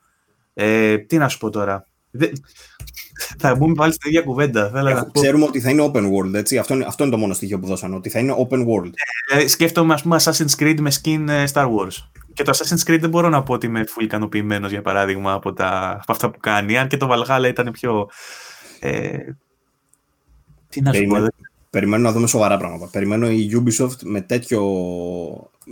ε, 0.59 0.99
τι 0.99 1.19
να 1.19 1.29
σου 1.29 1.39
πω 1.39 1.51
τώρα. 1.51 1.87
θα 3.39 3.55
μπούμε 3.55 3.75
πάλι 3.75 3.93
στην 3.93 4.11
ίδια 4.11 4.23
κουβέντα. 4.23 4.73
Έχω, 4.75 5.11
ξέρουμε 5.13 5.45
ότι 5.45 5.61
θα 5.61 5.71
είναι 5.71 5.91
open 5.93 6.03
world, 6.03 6.35
έτσι. 6.35 6.59
Αυτό 6.59 6.75
είναι, 6.75 6.85
αυτό 6.85 7.03
είναι 7.03 7.13
το 7.13 7.19
μόνο 7.19 7.35
στοιχείο 7.35 7.59
που 7.59 7.67
δώσανε, 7.67 7.95
ότι 7.95 8.09
θα 8.09 8.19
είναι 8.19 8.35
open 8.49 8.59
world. 8.59 8.91
Ε, 9.33 9.47
σκέφτομαι, 9.47 9.95
ας 9.95 10.03
πούμε, 10.03 10.17
Assassin's 10.23 10.59
Creed 10.59 10.77
με 10.81 10.93
skin 11.03 11.25
ε, 11.29 11.45
Star 11.53 11.65
Wars. 11.65 12.09
Και 12.33 12.43
το 12.43 12.53
Assassin's 12.57 12.91
Creed 12.91 13.01
δεν 13.01 13.11
μπορώ 13.11 13.29
να 13.29 13.43
πω 13.43 13.53
ότι 13.53 13.67
είμαι 13.67 13.85
full 13.89 14.03
ικανοποιημένος, 14.03 14.71
για 14.71 14.83
παράδειγμα, 14.83 15.33
από, 15.33 15.53
τα, 15.53 15.99
από 16.03 16.13
αυτά 16.13 16.31
που 16.31 16.39
κάνει. 16.41 16.79
Αν 16.79 16.89
και 16.89 16.97
το 16.97 17.09
Valhalla 17.11 17.49
ήταν 17.49 17.71
πιο... 17.71 18.09
Ε, 18.81 19.19
τι 20.69 20.81
να 20.81 20.93
σου 20.93 21.07
πω, 21.07 21.27
Περιμένω 21.71 22.03
να 22.03 22.13
δούμε 22.13 22.27
σοβαρά 22.27 22.57
πράγματα. 22.57 22.89
Περιμένω 22.93 23.31
η 23.31 23.51
Ubisoft 23.55 24.03
με 24.03 24.21
τέτοιο. 24.21 24.63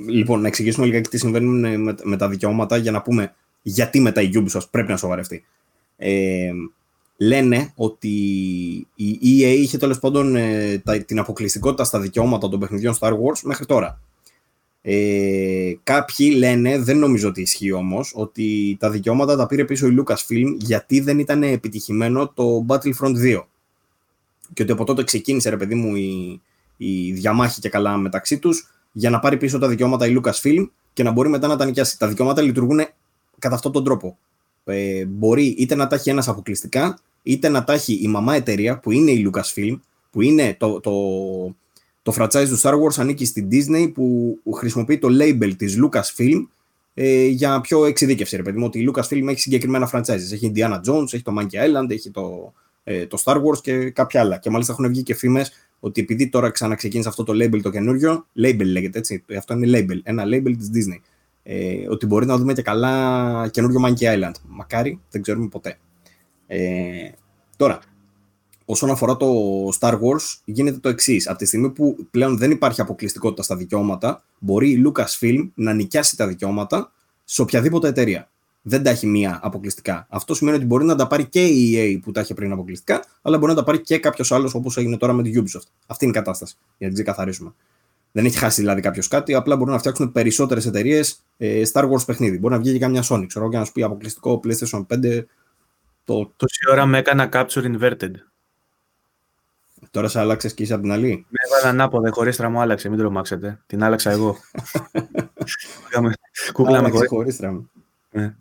Λοιπόν, 0.08 0.40
να 0.40 0.46
εξηγήσουμε 0.46 0.86
λιγάκι 0.86 1.08
τι 1.08 1.18
συμβαίνουν 1.18 1.80
με, 1.80 1.94
με 2.02 2.16
τα 2.16 2.28
δικαιώματα 2.28 2.76
για 2.76 2.90
να 2.90 3.02
πούμε 3.02 3.34
γιατί 3.66 4.00
μετά 4.00 4.20
η 4.20 4.30
Ubisoft 4.34 4.70
πρέπει 4.70 4.90
να 4.90 4.96
σοβαρευτεί. 4.96 5.44
Ε, 5.96 6.50
λένε 7.16 7.72
ότι 7.74 8.08
η 8.94 9.18
EA 9.22 9.56
είχε 9.58 9.78
τέλος 9.78 9.98
πάντων 9.98 10.36
ε, 10.36 10.82
την 11.06 11.18
αποκλειστικότητα 11.18 11.84
στα 11.84 12.00
δικαιώματα 12.00 12.48
των 12.48 12.60
παιχνιδιών 12.60 12.94
Star 13.00 13.12
Wars 13.12 13.40
μέχρι 13.42 13.66
τώρα. 13.66 14.00
Ε, 14.82 15.72
κάποιοι 15.82 16.34
λένε, 16.36 16.78
δεν 16.78 16.98
νομίζω 16.98 17.28
ότι 17.28 17.40
ισχύει 17.40 17.72
όμως, 17.72 18.12
ότι 18.14 18.76
τα 18.80 18.90
δικαιώματα 18.90 19.36
τα 19.36 19.46
πήρε 19.46 19.64
πίσω 19.64 19.86
η 19.86 19.96
Lucasfilm 20.00 20.56
γιατί 20.58 21.00
δεν 21.00 21.18
ήταν 21.18 21.42
επιτυχημένο 21.42 22.28
το 22.28 22.66
Battlefront 22.68 23.16
2. 23.16 23.42
Και 24.52 24.62
ότι 24.62 24.72
από 24.72 24.84
τότε 24.84 25.04
ξεκίνησε, 25.04 25.50
ρε 25.50 25.56
παιδί 25.56 25.74
μου, 25.74 25.94
η, 25.94 26.40
η 26.76 27.12
διαμάχη 27.12 27.60
και 27.60 27.68
καλά 27.68 27.96
μεταξύ 27.96 28.38
τους 28.38 28.68
για 28.92 29.10
να 29.10 29.18
πάρει 29.18 29.36
πίσω 29.36 29.58
τα 29.58 29.68
δικαιώματα 29.68 30.06
η 30.06 30.16
Lucasfilm 30.20 30.68
και 30.92 31.02
να 31.02 31.10
μπορεί 31.10 31.28
μετά 31.28 31.46
να 31.46 31.56
τα 31.56 31.64
νοικιάσει. 31.64 31.98
Τα 31.98 32.08
δικαιώματα 32.08 32.42
λειτουργούν 32.42 32.80
κατά 33.44 33.56
αυτόν 33.56 33.72
τον 33.72 33.84
τρόπο. 33.84 34.18
Ε, 34.64 35.04
μπορεί 35.04 35.44
είτε 35.44 35.74
να 35.74 35.86
τα 35.86 35.94
έχει 35.94 36.10
ένας 36.10 36.28
αποκλειστικά, 36.28 36.98
είτε 37.22 37.48
να 37.48 37.64
τα 37.64 37.72
έχει 37.72 37.94
η 38.02 38.08
μαμά 38.08 38.34
εταιρεία 38.34 38.78
που 38.78 38.90
είναι 38.90 39.10
η 39.10 39.30
Lucasfilm, 39.30 39.78
που 40.10 40.22
είναι 40.22 40.56
το, 40.58 40.80
το, 40.80 40.92
το 42.02 42.14
franchise 42.18 42.46
του 42.48 42.60
Star 42.60 42.72
Wars 42.72 42.94
ανήκει 42.96 43.24
στην 43.24 43.48
Disney 43.50 43.92
που 43.94 44.38
χρησιμοποιεί 44.54 44.98
το 44.98 45.08
label 45.20 45.52
της 45.56 45.78
Lucasfilm 45.82 46.46
ε, 46.94 47.26
για 47.26 47.60
πιο 47.60 47.84
εξειδίκευση. 47.84 48.36
Ρε 48.36 48.42
παιδί 48.42 48.58
μου, 48.58 48.66
ότι 48.66 48.78
η 48.80 48.90
Lucasfilm 48.92 49.26
έχει 49.28 49.40
συγκεκριμένα 49.40 49.90
franchises. 49.92 50.32
Έχει 50.32 50.52
Indiana 50.54 50.80
Jones, 50.86 51.12
έχει 51.12 51.22
το 51.22 51.32
Monkey 51.38 51.54
Island, 51.54 51.90
έχει 51.90 52.10
το, 52.10 52.52
ε, 52.84 53.06
το 53.06 53.22
Star 53.24 53.36
Wars 53.36 53.60
και 53.62 53.90
κάποια 53.90 54.20
άλλα. 54.20 54.36
Και 54.36 54.50
μάλιστα 54.50 54.72
έχουν 54.72 54.88
βγει 54.88 55.02
και 55.02 55.14
φήμες 55.14 55.52
ότι 55.80 56.00
επειδή 56.00 56.28
τώρα 56.28 56.50
ξαναξεκίνησε 56.50 57.08
αυτό 57.08 57.24
το 57.24 57.32
label 57.32 57.60
το 57.62 57.70
καινούριο, 57.70 58.26
label 58.36 58.64
λέγεται 58.64 58.98
έτσι, 58.98 59.24
αυτό 59.38 59.54
είναι 59.54 59.78
label, 59.78 59.98
ένα 60.02 60.24
label 60.24 60.54
της 60.58 60.70
Disney 60.74 60.98
ε, 61.46 61.88
ότι 61.88 62.06
μπορεί 62.06 62.26
να 62.26 62.36
δούμε 62.36 62.52
και 62.52 62.62
καλά 62.62 63.48
καινούριο 63.48 63.80
Monkey 63.86 64.04
Island. 64.04 64.34
Μακάρι, 64.48 65.00
δεν 65.10 65.22
ξέρουμε 65.22 65.48
ποτέ. 65.48 65.78
Ε, 66.46 67.10
τώρα, 67.56 67.78
όσον 68.64 68.90
αφορά 68.90 69.16
το 69.16 69.28
Star 69.80 69.92
Wars, 69.92 70.40
γίνεται 70.44 70.78
το 70.78 70.88
εξής. 70.88 71.28
Από 71.28 71.38
τη 71.38 71.44
στιγμή 71.44 71.70
που 71.70 72.06
πλέον 72.10 72.38
δεν 72.38 72.50
υπάρχει 72.50 72.80
αποκλειστικότητα 72.80 73.42
στα 73.42 73.56
δικαιώματα, 73.56 74.24
μπορεί 74.38 74.70
η 74.70 74.82
Lucasfilm 74.86 75.48
να 75.54 75.72
νοικιάσει 75.72 76.16
τα 76.16 76.26
δικαιώματα 76.26 76.92
σε 77.24 77.42
οποιαδήποτε 77.42 77.88
εταιρεία. 77.88 78.28
Δεν 78.62 78.82
τα 78.82 78.90
έχει 78.90 79.06
μία 79.06 79.38
αποκλειστικά. 79.42 80.06
Αυτό 80.10 80.34
σημαίνει 80.34 80.56
ότι 80.56 80.66
μπορεί 80.66 80.84
να 80.84 80.94
τα 80.94 81.06
πάρει 81.06 81.26
και 81.26 81.46
η 81.46 81.74
EA 81.76 82.00
που 82.02 82.10
τα 82.12 82.20
είχε 82.20 82.34
πριν 82.34 82.52
αποκλειστικά, 82.52 83.04
αλλά 83.22 83.38
μπορεί 83.38 83.52
να 83.52 83.58
τα 83.58 83.64
πάρει 83.64 83.80
και 83.80 83.98
κάποιος 83.98 84.32
άλλος 84.32 84.54
όπως 84.54 84.76
έγινε 84.76 84.96
τώρα 84.96 85.12
με 85.12 85.22
τη 85.22 85.32
Ubisoft. 85.34 85.68
Αυτή 85.86 86.04
είναι 86.04 86.14
η 86.14 86.16
κατάσταση, 86.16 86.54
για 86.78 86.88
να 86.88 86.94
την 86.94 87.04
ξεκαθαρίσουμε. 87.04 87.54
Δεν 88.16 88.24
έχει 88.24 88.38
χάσει 88.38 88.60
δηλαδή 88.60 88.80
κάποιος 88.80 89.08
κάτι, 89.08 89.34
απλά 89.34 89.56
μπορούν 89.56 89.72
να 89.72 89.78
φτιάξουν 89.78 90.12
περισσότερες 90.12 90.66
εταιρείες 90.66 91.24
ε, 91.36 91.62
Star 91.72 91.90
Wars 91.90 92.04
παιχνίδι. 92.06 92.38
Μπορεί 92.38 92.54
να 92.54 92.60
βγει 92.60 92.72
και 92.72 92.78
καμιά 92.78 93.04
Sony, 93.08 93.24
ξέρω, 93.26 93.48
και 93.48 93.56
να 93.56 93.64
σου 93.64 93.72
πει 93.72 93.82
αποκλειστικό 93.82 94.40
PlayStation 94.44 94.86
5. 94.86 95.24
Το... 96.04 96.32
Τόση 96.36 96.70
ώρα 96.70 96.86
με 96.86 96.98
έκανα 96.98 97.28
capture 97.32 97.76
inverted. 97.78 98.10
Τώρα 99.90 100.08
σε 100.08 100.20
άλλαξες 100.20 100.54
και 100.54 100.62
είσαι 100.62 100.72
από 100.72 100.82
την 100.82 100.92
άλλη; 100.92 101.26
Με 101.28 101.38
έβαλα 101.46 101.68
ανάποδα, 101.68 102.10
χωρίστρα 102.10 102.48
μου 102.48 102.60
άλλαξε, 102.60 102.88
μην 102.88 102.98
τρομάξετε. 102.98 103.60
Την 103.66 103.82
άλλαξα 103.82 104.10
εγώ. 104.10 104.36
Κούκλα 106.52 106.82
με 106.82 106.90
χωρίστρα 107.08 107.52
μου. 107.52 107.70
Ναι. 108.10 108.34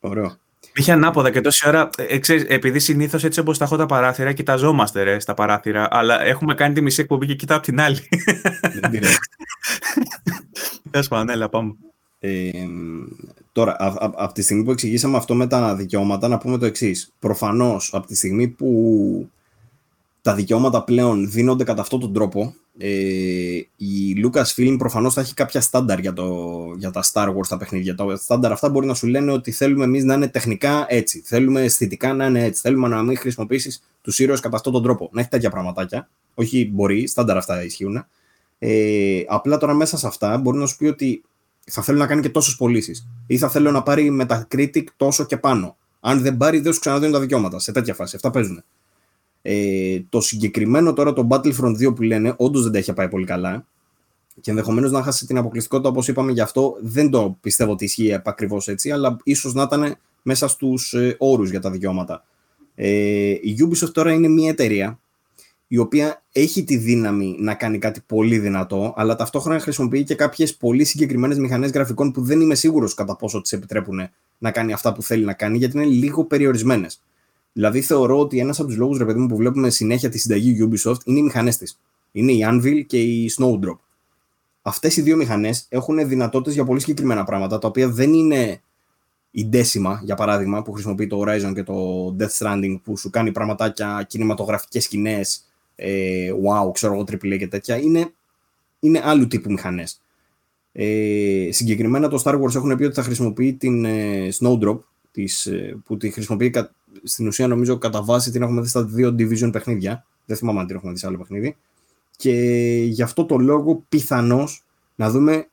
Ωραίο. 0.00 0.36
Είχε 0.78 0.92
ανάποδα 0.92 1.30
και 1.30 1.40
τόση 1.40 1.68
ώρα, 1.68 1.88
ε, 1.96 2.18
ξέρεις, 2.18 2.44
επειδή 2.48 2.78
συνήθως 2.78 3.24
έτσι 3.24 3.40
όπως 3.40 3.58
τα 3.58 3.64
έχω 3.64 3.76
τα 3.76 3.86
παράθυρα, 3.86 4.32
κοιταζόμαστε 4.32 5.02
ρε, 5.02 5.20
στα 5.20 5.34
παράθυρα, 5.34 5.88
αλλά 5.90 6.22
έχουμε 6.22 6.54
κάνει 6.54 6.74
τη 6.74 6.80
μισή 6.80 7.00
εκπομπή 7.00 7.26
και 7.26 7.34
κοιτάω 7.34 7.56
από 7.56 7.66
την 7.66 7.80
άλλη. 7.80 8.08
Δεν 8.80 8.90
πειράζει. 8.90 9.16
Τέλο 10.90 11.26
έλα, 11.30 11.48
πάμε. 11.48 11.74
Ε, 12.20 12.50
τώρα, 13.52 13.76
από 13.98 14.32
τη 14.32 14.42
στιγμή 14.42 14.64
που 14.64 14.70
εξηγήσαμε 14.70 15.16
αυτό 15.16 15.34
με 15.34 15.46
τα 15.46 15.74
δικαιώματα, 15.76 16.28
να 16.28 16.38
πούμε 16.38 16.58
το 16.58 16.66
εξής. 16.66 17.12
Προφανώς, 17.18 17.90
από 17.94 18.06
τη 18.06 18.16
στιγμή 18.16 18.48
που 18.48 19.30
τα 20.28 20.34
δικαιώματα 20.34 20.84
πλέον 20.84 21.30
δίνονται 21.30 21.64
κατά 21.64 21.80
αυτόν 21.80 22.00
τον 22.00 22.12
τρόπο, 22.12 22.54
ε, 22.78 22.88
η 23.76 24.14
Lucasfilm 24.24 24.74
προφανώς 24.78 25.14
θα 25.14 25.20
έχει 25.20 25.34
κάποια 25.34 25.60
στάνταρ 25.60 25.98
για, 25.98 26.12
το, 26.12 26.48
για 26.76 26.90
τα 26.90 27.02
Star 27.12 27.28
Wars 27.28 27.46
τα 27.48 27.56
παιχνίδια. 27.56 27.94
Τα 27.94 28.16
στάνταρ 28.16 28.52
αυτά 28.52 28.68
μπορεί 28.68 28.86
να 28.86 28.94
σου 28.94 29.06
λένε 29.06 29.32
ότι 29.32 29.50
θέλουμε 29.50 29.84
εμείς 29.84 30.04
να 30.04 30.14
είναι 30.14 30.28
τεχνικά 30.28 30.86
έτσι, 30.88 31.22
θέλουμε 31.24 31.62
αισθητικά 31.62 32.14
να 32.14 32.26
είναι 32.26 32.44
έτσι, 32.44 32.60
θέλουμε 32.60 32.88
να 32.88 33.02
μην 33.02 33.18
χρησιμοποιήσεις 33.18 33.82
τους 34.00 34.18
ήρωες 34.18 34.40
κατά 34.40 34.56
αυτόν 34.56 34.72
τον 34.72 34.82
τρόπο. 34.82 35.08
Να 35.12 35.20
έχει 35.20 35.30
τέτοια 35.30 35.50
πραγματάκια. 35.50 36.08
Όχι 36.34 36.70
μπορεί, 36.72 37.06
στάνταρ 37.06 37.36
αυτά 37.36 37.64
ισχύουν. 37.64 38.06
Ε, 38.58 39.22
απλά 39.26 39.58
τώρα 39.58 39.74
μέσα 39.74 39.96
σε 39.96 40.06
αυτά 40.06 40.38
μπορεί 40.38 40.58
να 40.58 40.66
σου 40.66 40.76
πει 40.76 40.86
ότι 40.86 41.22
θα 41.64 41.82
θέλω 41.82 41.98
να 41.98 42.06
κάνει 42.06 42.22
και 42.22 42.30
τόσες 42.30 42.56
πωλήσεις. 42.56 43.08
Ή 43.26 43.38
θα 43.38 43.48
θέλω 43.48 43.70
να 43.70 43.82
πάρει 43.82 44.18
Metacritic 44.20 44.84
τόσο 44.96 45.24
και 45.24 45.36
πάνω. 45.36 45.76
Αν 46.00 46.20
δεν 46.20 46.36
πάρει, 46.36 46.60
δεν 46.60 46.72
σου 46.72 46.80
ξαναδίνουν 46.80 47.12
τα 47.12 47.20
δικαιώματα. 47.20 47.58
Σε 47.58 47.72
τέτοια 47.72 47.94
φάση. 47.94 48.16
Αυτά 48.16 48.30
παίζουν. 48.30 48.64
Ε, 49.42 50.00
το 50.08 50.20
συγκεκριμένο 50.20 50.92
τώρα 50.92 51.12
το 51.12 51.26
Battlefront 51.30 51.88
2 51.88 51.94
που 51.94 52.02
λένε, 52.02 52.34
όντως 52.36 52.62
δεν 52.62 52.72
τα 52.72 52.78
έχει 52.78 52.92
πάει 52.92 53.08
πολύ 53.08 53.24
καλά. 53.24 53.66
Και 54.40 54.50
ενδεχομένως 54.50 54.90
να 54.90 55.02
χάσει 55.02 55.26
την 55.26 55.38
αποκλειστικότητα, 55.38 55.88
όπως 55.88 56.08
είπαμε, 56.08 56.32
γι' 56.32 56.40
αυτό 56.40 56.76
δεν 56.80 57.10
το 57.10 57.36
πιστεύω 57.40 57.72
ότι 57.72 57.84
ισχύει 57.84 58.20
ακριβώ 58.24 58.60
έτσι, 58.64 58.90
αλλά 58.90 59.16
ίσως 59.24 59.54
να 59.54 59.62
ήταν 59.62 59.96
μέσα 60.22 60.48
στους 60.48 60.94
ε, 60.94 61.16
όρους 61.18 61.50
για 61.50 61.60
τα 61.60 61.70
δικαιώματα. 61.70 62.24
Ε, 62.74 62.88
η 63.30 63.56
Ubisoft 63.60 63.92
τώρα 63.92 64.12
είναι 64.12 64.28
μια 64.28 64.50
εταιρεία 64.50 64.98
η 65.68 65.78
οποία 65.78 66.22
έχει 66.32 66.64
τη 66.64 66.76
δύναμη 66.76 67.36
να 67.38 67.54
κάνει 67.54 67.78
κάτι 67.78 68.00
πολύ 68.06 68.38
δυνατό, 68.38 68.94
αλλά 68.96 69.16
ταυτόχρονα 69.16 69.60
χρησιμοποιεί 69.60 70.04
και 70.04 70.14
κάποιες 70.14 70.56
πολύ 70.56 70.84
συγκεκριμένες 70.84 71.38
μηχανές 71.38 71.70
γραφικών 71.70 72.12
που 72.12 72.22
δεν 72.22 72.40
είμαι 72.40 72.54
σίγουρος 72.54 72.94
κατά 72.94 73.16
πόσο 73.16 73.40
τις 73.40 73.52
επιτρέπουν 73.52 74.08
να 74.38 74.50
κάνει 74.50 74.72
αυτά 74.72 74.92
που 74.92 75.02
θέλει 75.02 75.24
να 75.24 75.32
κάνει, 75.32 75.58
γιατί 75.58 75.76
είναι 75.76 75.86
λίγο 75.86 76.24
περιορισμένες. 76.24 77.02
Δηλαδή, 77.52 77.80
θεωρώ 77.80 78.18
ότι 78.18 78.38
ένας 78.38 78.58
από 78.58 78.68
τους 78.68 78.76
λόγους 78.76 78.98
που 79.28 79.36
βλέπουμε 79.36 79.70
συνέχεια 79.70 80.08
τη 80.08 80.18
συνταγή 80.18 80.68
Ubisoft 80.68 81.04
είναι 81.04 81.18
οι 81.18 81.22
μηχανές 81.22 81.56
της. 81.56 81.80
Είναι 82.12 82.32
η 82.32 82.40
Anvil 82.44 82.84
και 82.86 83.02
η 83.02 83.30
Snowdrop. 83.38 83.78
Αυτές 84.62 84.96
οι 84.96 85.02
δύο 85.02 85.16
μηχανές 85.16 85.66
έχουν 85.68 86.08
δυνατότητες 86.08 86.54
για 86.54 86.64
πολύ 86.64 86.80
συγκεκριμένα 86.80 87.24
πράγματα, 87.24 87.58
τα 87.58 87.68
οποία 87.68 87.88
δεν 87.88 88.12
είναι 88.12 88.62
η 89.30 89.48
Decima, 89.52 89.98
για 90.02 90.14
παράδειγμα, 90.14 90.62
που 90.62 90.72
χρησιμοποιεί 90.72 91.06
το 91.06 91.22
Horizon 91.22 91.52
και 91.54 91.62
το 91.62 92.06
Death 92.18 92.38
Stranding, 92.38 92.80
που 92.82 92.96
σου 92.96 93.10
κάνει 93.10 93.32
πραγματάκια, 93.32 94.06
κινηματογραφικές 94.08 94.84
σκηνές, 94.84 95.44
ε, 95.74 96.30
wow, 96.32 96.72
ξέρω 96.72 96.92
εγώ, 96.92 97.02
AAA 97.02 97.38
και 97.38 97.48
τέτοια. 97.48 97.76
Είναι, 97.76 98.12
είναι 98.80 99.00
άλλου 99.04 99.26
τύπου 99.26 99.50
μηχανές. 99.50 100.00
Ε, 100.72 101.48
συγκεκριμένα 101.50 102.08
το 102.08 102.22
Star 102.24 102.40
Wars 102.40 102.54
έχουν 102.54 102.76
πει 102.76 102.84
ότι 102.84 102.94
θα 102.94 103.02
χρησιμοποιεί 103.02 103.54
την 103.54 103.84
ε, 103.84 104.28
Snowdrop, 104.40 104.78
της, 105.22 105.46
ε, 105.46 105.76
που 105.84 105.96
τη 105.96 106.10
χρησιμοποιεί 106.10 106.54
στην 107.02 107.26
ουσία 107.26 107.46
νομίζω 107.46 107.78
κατά 107.78 108.02
βάση 108.02 108.30
την 108.30 108.42
έχουμε 108.42 108.60
δει 108.60 108.68
στα 108.68 108.84
δύο 108.84 109.08
division 109.18 109.52
παιχνίδια. 109.52 110.04
Δεν 110.26 110.36
θυμάμαι 110.36 110.60
αν 110.60 110.66
την 110.66 110.76
έχουμε 110.76 110.92
δει 110.92 110.98
σε 110.98 111.06
άλλο 111.06 111.18
παιχνίδι. 111.18 111.56
Και 112.16 112.32
γι' 112.84 113.02
αυτό 113.02 113.24
το 113.24 113.36
λόγο 113.36 113.84
πιθανώς 113.88 114.64
να 114.94 115.10
δούμε 115.10 115.48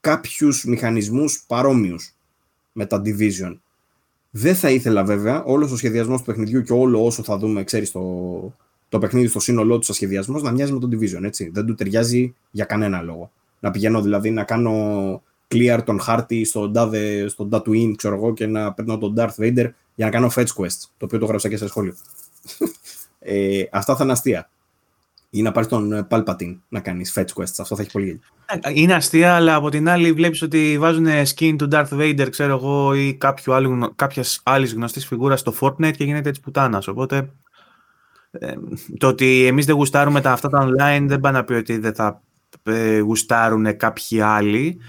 κάποιους 0.00 0.64
μηχανισμούς 0.64 1.44
παρόμοιους 1.46 2.14
με 2.72 2.86
τα 2.86 3.02
Division. 3.04 3.56
Δεν 4.30 4.54
θα 4.54 4.70
ήθελα 4.70 5.04
βέβαια 5.04 5.44
όλος 5.44 5.72
ο 5.72 5.76
σχεδιασμός 5.76 6.18
του 6.18 6.26
παιχνιδιού 6.26 6.62
και 6.62 6.72
όλο 6.72 7.04
όσο 7.04 7.22
θα 7.22 7.38
δούμε, 7.38 7.64
ξέρεις, 7.64 7.90
το, 7.90 8.54
το 8.88 8.98
παιχνίδι 8.98 9.26
στο 9.26 9.40
σύνολό 9.40 9.78
του, 9.78 9.84
σαν 9.84 9.94
σχεδιασμός, 9.94 10.42
να 10.42 10.50
μοιάζει 10.50 10.72
με 10.72 10.78
τον 10.78 10.90
Division. 10.92 11.22
Έτσι. 11.22 11.50
Δεν 11.52 11.66
του 11.66 11.74
ταιριάζει 11.74 12.34
για 12.50 12.64
κανένα 12.64 13.02
λόγο. 13.02 13.30
Να 13.60 13.70
πηγαίνω 13.70 14.02
δηλαδή 14.02 14.30
να 14.30 14.44
κάνω 14.44 15.22
clear 15.54 15.80
τον 15.84 16.00
χάρτη 16.00 16.44
στον 16.44 16.72
τάδε, 16.72 17.28
στον 17.28 17.48
Tatooine, 17.52 17.92
ξέρω 17.96 18.14
εγώ, 18.14 18.32
και 18.32 18.46
να 18.46 18.72
παίρνω 18.72 18.98
τον 18.98 19.14
Darth 19.16 19.34
Vader 19.38 19.70
για 19.94 20.04
να 20.04 20.10
κάνω 20.10 20.30
fetch 20.34 20.54
quest, 20.56 20.78
το 20.96 21.04
οποίο 21.04 21.18
το 21.18 21.26
γράψα 21.26 21.48
και 21.48 21.56
σε 21.56 21.68
σχόλιο. 21.68 21.94
ε, 23.18 23.62
αυτά 23.72 23.96
θα 23.96 24.04
είναι 24.04 24.12
αστεία. 24.12 24.50
Ή 25.30 25.42
να 25.42 25.52
πάρεις 25.52 25.68
τον 25.68 26.06
Palpatine 26.10 26.56
να 26.68 26.80
κάνεις 26.80 27.12
fetch 27.16 27.32
quests. 27.34 27.54
Αυτό 27.58 27.76
θα 27.76 27.82
έχει 27.82 27.90
πολύ 27.90 28.04
γέλιο. 28.04 28.20
Είναι 28.74 28.94
αστεία, 28.94 29.34
αλλά 29.34 29.54
από 29.54 29.68
την 29.68 29.88
άλλη 29.88 30.12
βλέπεις 30.12 30.42
ότι 30.42 30.78
βάζουν 30.78 31.06
skin 31.06 31.54
του 31.58 31.68
Darth 31.72 31.88
Vader, 31.92 32.26
ξέρω 32.30 32.52
εγώ, 32.52 32.94
ή 32.94 33.18
κάποιας 33.96 34.40
άλλης 34.42 34.74
γνωστής 34.74 35.06
φιγούρας 35.06 35.40
στο 35.40 35.54
Fortnite 35.60 35.92
και 35.96 36.04
γίνεται 36.04 36.30
τη 36.30 36.40
πουτάνας. 36.40 36.88
Οπότε 36.88 37.30
ε, 38.30 38.54
το 38.98 39.06
ότι 39.06 39.46
εμείς 39.46 39.66
δεν 39.66 39.74
γουστάρουμε 39.74 40.20
τα, 40.20 40.32
αυτά 40.32 40.48
τα 40.48 40.68
online 40.68 41.04
δεν 41.06 41.20
πάει 41.20 41.32
να 41.32 41.44
πει 41.44 41.52
ότι 41.52 41.78
δεν 41.78 41.94
θα 41.94 42.22
ε, 42.62 42.98
γουστάρουν 42.98 43.76
κάποιοι 43.76 44.20
άλλοι. 44.20 44.80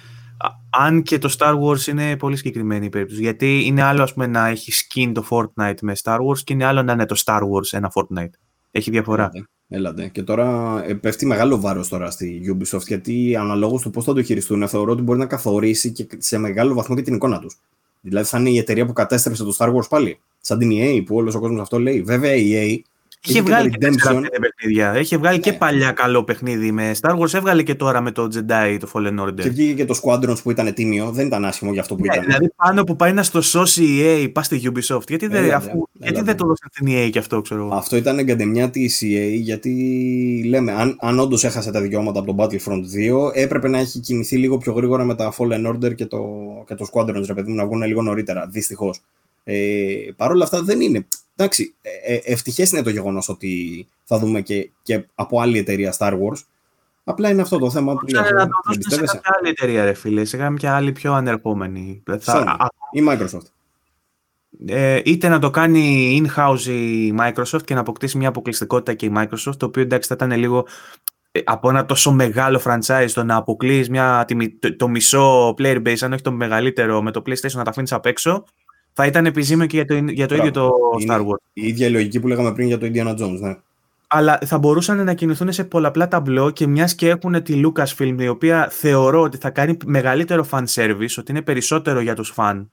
Αν 0.69 1.01
και 1.01 1.18
το 1.18 1.35
Star 1.39 1.59
Wars 1.59 1.88
είναι 1.88 2.18
πολύ 2.18 2.35
συγκεκριμένη 2.35 2.85
η 2.85 2.89
περίπτωση. 2.89 3.22
Γιατί 3.22 3.61
είναι 3.65 3.84
άλλο 3.84 4.03
ας 4.03 4.13
πούμε, 4.13 4.27
να 4.27 4.47
έχει 4.47 4.72
skin 4.72 5.11
το 5.13 5.26
Fortnite 5.30 5.77
με 5.81 5.93
Star 6.03 6.18
Wars 6.18 6.39
και 6.43 6.53
είναι 6.53 6.65
άλλο 6.65 6.84
να 6.84 6.93
είναι 6.93 7.05
το 7.05 7.22
Star 7.26 7.39
Wars 7.39 7.72
ένα 7.72 7.91
Fortnite. 7.95 8.34
Έχει 8.72 8.91
διαφορά. 8.91 9.31
Έλατε. 9.73 10.07
Και 10.07 10.23
τώρα 10.23 10.81
ε, 10.85 10.93
πέφτει 10.93 11.26
μεγάλο 11.26 11.59
βάρος 11.59 11.88
τώρα 11.88 12.11
στη 12.11 12.41
Ubisoft 12.53 12.85
γιατί 12.88 13.35
αναλόγως 13.35 13.81
του 13.81 13.89
πώς 13.89 14.03
θα 14.03 14.13
το 14.13 14.23
χειριστούν, 14.23 14.68
θεωρώ 14.68 14.91
ότι 14.91 15.01
μπορεί 15.01 15.19
να 15.19 15.26
καθορίσει 15.26 15.91
και 15.91 16.07
σε 16.18 16.38
μεγάλο 16.38 16.73
βαθμό 16.73 16.95
και 16.95 17.01
την 17.01 17.13
εικόνα 17.13 17.39
τους. 17.39 17.59
Δηλαδή 18.01 18.27
θα 18.27 18.39
είναι 18.39 18.49
η 18.49 18.57
εταιρεία 18.57 18.85
που 18.85 18.93
κατέστρεψε 18.93 19.43
το 19.43 19.55
Star 19.57 19.76
Wars 19.76 19.89
πάλι. 19.89 20.19
Σαν 20.41 20.57
την 20.59 20.69
EA 20.73 21.03
που 21.05 21.15
όλος 21.15 21.35
ο 21.35 21.39
κόσμος 21.39 21.61
αυτό 21.61 21.80
λέει. 21.80 22.01
Βέβαια 22.01 22.35
η 22.35 22.51
EA 22.53 22.89
Είχε 23.26 23.41
βγάλει 23.41 23.69
και, 23.69 23.77
Redemption. 23.81 24.23
παιχνίδια. 24.41 24.99
Είχε 24.99 25.18
βγάλει 25.18 25.39
και 25.39 25.52
ναι. 25.52 25.57
παλιά 25.57 25.91
καλό 25.91 26.23
παιχνίδι 26.23 26.72
με 26.72 26.91
Star 27.02 27.18
Wars. 27.18 27.34
Έβγαλε 27.34 27.64
και 27.64 27.76
τώρα 27.76 28.02
με 28.02 28.11
το 28.11 28.27
Jedi, 28.34 28.77
το 28.80 28.89
Fallen 28.93 29.19
Order. 29.19 29.41
Και 29.41 29.49
βγήκε 29.49 29.73
και 29.73 29.85
το 29.85 29.99
Squadrons 30.03 30.41
που 30.43 30.52
ήταν 30.52 30.73
τίμιο. 30.73 31.11
Δεν 31.11 31.26
ήταν 31.26 31.45
άσχημο 31.45 31.72
για 31.72 31.81
αυτό 31.81 31.95
που 31.95 32.02
ναι, 32.02 32.14
ήταν. 32.14 32.26
Δηλαδή 32.26 32.49
πάνω 32.56 32.84
που 32.84 32.95
πάει 32.95 33.14
να 33.14 33.23
στο 33.23 33.41
σώσει 33.41 33.84
η 33.84 34.02
EA, 34.03 34.31
πας 34.34 34.45
στη 34.45 34.61
Ubisoft. 34.64 35.07
Γιατί, 35.07 35.27
δεν, 35.27 35.43
έλα, 35.43 35.56
αφού, 35.56 35.88
γιατί 35.93 36.22
δεν 36.22 36.38
το 36.38 36.45
δώσαν 36.45 36.69
την 36.73 36.88
EA 36.88 37.10
και 37.11 37.19
αυτό, 37.19 37.41
ξέρω 37.41 37.69
Αυτό 37.73 37.95
ήταν 37.95 38.19
εγκαντεμιά 38.19 38.69
της 38.69 39.02
EA, 39.03 39.39
γιατί 39.41 39.72
λέμε, 40.48 40.72
αν, 40.72 40.98
αν 40.99 41.19
όντως 41.19 41.43
έχασε 41.43 41.72
τα 41.72 41.81
δικαιώματα 41.81 42.19
από 42.19 42.35
το 42.35 42.43
Battlefront 42.43 42.81
2, 43.30 43.31
έπρεπε 43.34 43.68
να 43.68 43.80
έχει 43.80 43.99
κινηθεί 43.99 44.38
λίγο 44.38 44.57
πιο 44.57 44.73
γρήγορα 44.73 45.03
με 45.03 45.15
τα 45.15 45.34
Fallen 45.38 45.68
Order 45.68 45.95
και 45.95 46.06
το, 46.06 46.19
και 46.68 46.76
το 46.76 46.88
Squadrons, 46.93 47.26
ρε 47.26 47.34
παιδί 47.34 47.49
μου, 47.49 47.56
να 47.56 47.65
βγουν 47.65 47.81
λίγο 47.81 48.02
νωρίτερα. 48.02 48.48
Δυστυχώς. 48.52 49.02
Ε, 49.43 49.95
Παρ' 50.15 50.31
όλα 50.31 50.43
αυτά 50.43 50.63
δεν 50.63 50.81
είναι 50.81 51.07
εντάξει, 51.35 51.76
ε, 51.81 52.13
ε 52.13 52.22
ευτυχές 52.23 52.72
είναι 52.72 52.81
το 52.81 52.89
γεγονός 52.89 53.30
ότι 53.30 53.88
θα 54.03 54.19
δούμε 54.19 54.41
και, 54.41 54.69
και 54.84 55.05
από 55.15 55.41
άλλη 55.41 55.57
εταιρεία 55.57 55.95
Star 55.97 56.13
Wars. 56.13 56.43
Απλά 57.03 57.30
είναι 57.30 57.41
αυτό 57.41 57.57
το 57.57 57.72
θέμα 57.72 57.93
που 57.93 58.05
λέω. 58.07 58.22
Να 58.22 58.47
το 58.47 58.61
δώσουμε 58.65 59.07
σε 59.07 59.15
κάποια 59.15 59.35
άλλη 59.39 59.49
εταιρεία, 59.49 59.85
ρε 59.85 59.93
φίλε, 59.93 60.26
σε 60.26 60.38
κάποια 60.38 60.76
άλλη 60.76 60.91
πιο 60.91 61.13
ανερχόμενη. 61.13 62.03
Θα... 62.19 62.57
ή 62.91 63.03
Microsoft. 63.09 63.45
Ε, 64.65 65.01
είτε 65.05 65.27
να 65.27 65.39
το 65.39 65.49
κάνει 65.49 66.22
in-house 66.23 66.65
η 66.65 67.15
Microsoft 67.19 67.63
και 67.65 67.73
να 67.73 67.80
αποκτήσει 67.80 68.18
μια 68.18 68.30
αποκλειστικότητα 68.30 68.93
και 68.93 69.05
η 69.05 69.11
Microsoft, 69.15 69.55
το 69.57 69.65
οποίο 69.65 69.81
εντάξει 69.81 70.07
θα 70.07 70.13
ήταν 70.13 70.39
λίγο 70.39 70.68
ε, 71.31 71.39
από 71.43 71.69
ένα 71.69 71.85
τόσο 71.85 72.11
μεγάλο 72.11 72.61
franchise 72.65 73.09
το 73.13 73.23
να 73.23 73.35
αποκλείεις 73.35 73.89
το, 74.59 74.76
το, 74.76 74.88
μισό 74.88 75.55
player 75.57 75.81
base, 75.88 75.97
αν 76.01 76.13
όχι 76.13 76.22
το 76.22 76.31
μεγαλύτερο, 76.31 77.01
με 77.01 77.11
το 77.11 77.22
PlayStation 77.26 77.53
να 77.53 77.63
τα 77.63 77.69
αφήνεις 77.69 77.91
απ' 77.91 78.05
έξω, 78.05 78.43
θα 78.93 79.05
ήταν 79.05 79.26
επιζήμιο 79.26 79.65
και 79.65 79.76
για 79.76 79.85
το, 79.85 79.95
για 79.95 80.27
το 80.27 80.35
ίδιο 80.35 80.51
το 80.51 80.72
Star 81.07 81.19
Wars. 81.19 81.41
Η 81.53 81.68
ίδια 81.68 81.89
λογική 81.89 82.19
που 82.19 82.27
λέγαμε 82.27 82.53
πριν 82.53 82.68
για 82.68 82.77
το 82.77 82.89
Indiana 82.93 83.18
Jones, 83.18 83.39
ναι. 83.39 83.57
Αλλά 84.07 84.39
θα 84.45 84.57
μπορούσαν 84.57 85.03
να 85.03 85.13
κινηθούν 85.13 85.51
σε 85.51 85.63
πολλαπλά 85.63 86.07
ταμπλό 86.07 86.49
και 86.49 86.68
μιας 86.68 86.95
και 86.95 87.09
έχουν 87.09 87.43
τη 87.43 87.61
Lucasfilm, 87.65 88.15
η 88.19 88.27
οποία 88.27 88.68
θεωρώ 88.72 89.22
ότι 89.22 89.38
θα 89.38 89.49
κάνει 89.49 89.77
μεγαλύτερο 89.85 90.47
fan 90.51 90.63
service, 90.73 91.15
ότι 91.18 91.31
είναι 91.31 91.41
περισσότερο 91.41 91.99
για 91.99 92.15
τους 92.15 92.34
fan 92.35 92.65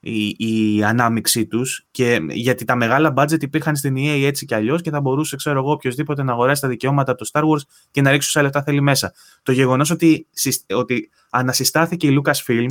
η, 0.00 0.34
η 0.38 0.84
ανάμειξή 0.84 1.46
τους. 1.46 1.86
Και 1.90 2.18
γιατί 2.28 2.64
τα 2.64 2.76
μεγάλα 2.76 3.14
budget 3.16 3.42
υπήρχαν 3.42 3.76
στην 3.76 3.94
EA 3.96 4.22
έτσι 4.24 4.44
κι 4.44 4.54
αλλιώς 4.54 4.82
και 4.82 4.90
θα 4.90 5.00
μπορούσε, 5.00 5.36
ξέρω 5.36 5.58
εγώ, 5.58 5.70
οποιοδήποτε 5.72 6.22
να 6.22 6.32
αγοράσει 6.32 6.60
τα 6.60 6.68
δικαιώματα 6.68 7.12
από 7.12 7.24
το 7.24 7.30
Star 7.32 7.42
Wars 7.42 7.62
και 7.90 8.02
να 8.02 8.10
ρίξει 8.10 8.28
όσα 8.28 8.42
λεφτά 8.42 8.62
θέλει 8.62 8.80
μέσα. 8.80 9.12
Το 9.42 9.52
γεγονός 9.52 9.90
ότι, 9.90 10.26
ότι 10.74 11.10
ανασυστάθηκε 11.30 12.06
η 12.06 12.22
Lucasfilm 12.22 12.66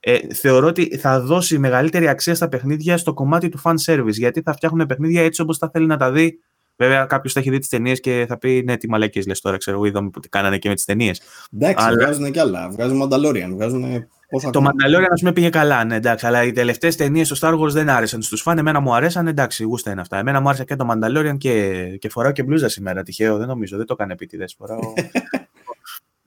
ε, 0.00 0.34
θεωρώ 0.34 0.66
ότι 0.66 0.96
θα 0.96 1.20
δώσει 1.20 1.58
μεγαλύτερη 1.58 2.08
αξία 2.08 2.34
στα 2.34 2.48
παιχνίδια 2.48 2.96
στο 2.96 3.14
κομμάτι 3.14 3.48
του 3.48 3.60
fan 3.62 3.74
service. 3.86 4.12
Γιατί 4.12 4.40
θα 4.40 4.52
φτιάχνουν 4.52 4.86
παιχνίδια 4.86 5.22
έτσι 5.22 5.40
όπως 5.40 5.58
θα 5.58 5.70
θέλει 5.72 5.86
να 5.86 5.96
τα 5.96 6.12
δει. 6.12 6.38
Βέβαια, 6.76 7.04
κάποιος 7.04 7.32
θα 7.32 7.40
έχει 7.40 7.50
δει 7.50 7.58
τις 7.58 7.68
ταινίες 7.68 8.00
και 8.00 8.24
θα 8.28 8.38
πει: 8.38 8.62
Ναι, 8.64 8.76
τι 8.76 8.88
μαλακίες 8.88 9.26
λες 9.26 9.40
τώρα, 9.40 9.56
ξέρω 9.56 9.76
εγώ, 9.76 9.86
είδαμε 9.86 10.10
που 10.10 10.20
τι 10.20 10.28
κάνανε 10.28 10.58
και 10.58 10.68
με 10.68 10.74
τις 10.74 10.84
ταινίες. 10.84 11.20
Εντάξει, 11.54 11.86
αλλά... 11.86 11.96
βγάζουν 11.96 12.32
κι 12.32 12.38
άλλα. 12.38 12.68
Βγάζουν 12.70 13.02
Mandalorian. 13.02 13.50
Βγάζουν 13.50 14.06
το 14.50 14.64
Mandalorian, 14.64 15.08
ας 15.10 15.20
πούμε, 15.20 15.32
πήγε 15.32 15.48
καλά. 15.48 15.84
Ναι, 15.84 15.96
εντάξει, 15.96 16.26
αλλά 16.26 16.42
οι 16.42 16.52
τελευταίες 16.52 16.96
ταινίες 16.96 17.26
στο 17.26 17.36
Star 17.40 17.60
Wars 17.60 17.70
δεν 17.70 17.88
άρεσαν 17.88 18.22
στους 18.22 18.42
φαν. 18.42 18.58
Εμένα 18.58 18.80
μου 18.80 18.94
αρέσαν, 18.94 19.26
εντάξει, 19.26 19.64
γούστα 19.64 19.90
είναι 19.90 20.00
αυτά. 20.00 20.18
Εμένα 20.18 20.40
μου 20.40 20.48
άρεσε 20.48 20.64
και 20.64 20.76
το 20.76 20.86
Mandalorian 20.90 21.38
και, 21.38 21.84
και 21.98 22.08
φοράω 22.08 22.32
και 22.32 22.42
μπλούζα 22.42 22.68
σήμερα. 22.68 23.02
Τυχαίο, 23.02 23.36
δεν 23.36 23.46
νομίζω, 23.46 23.76
δεν 23.76 23.86
το 23.86 23.92
έκανε 23.98 24.12
επίτηδες. 24.12 24.54
Φοράω 24.58 24.78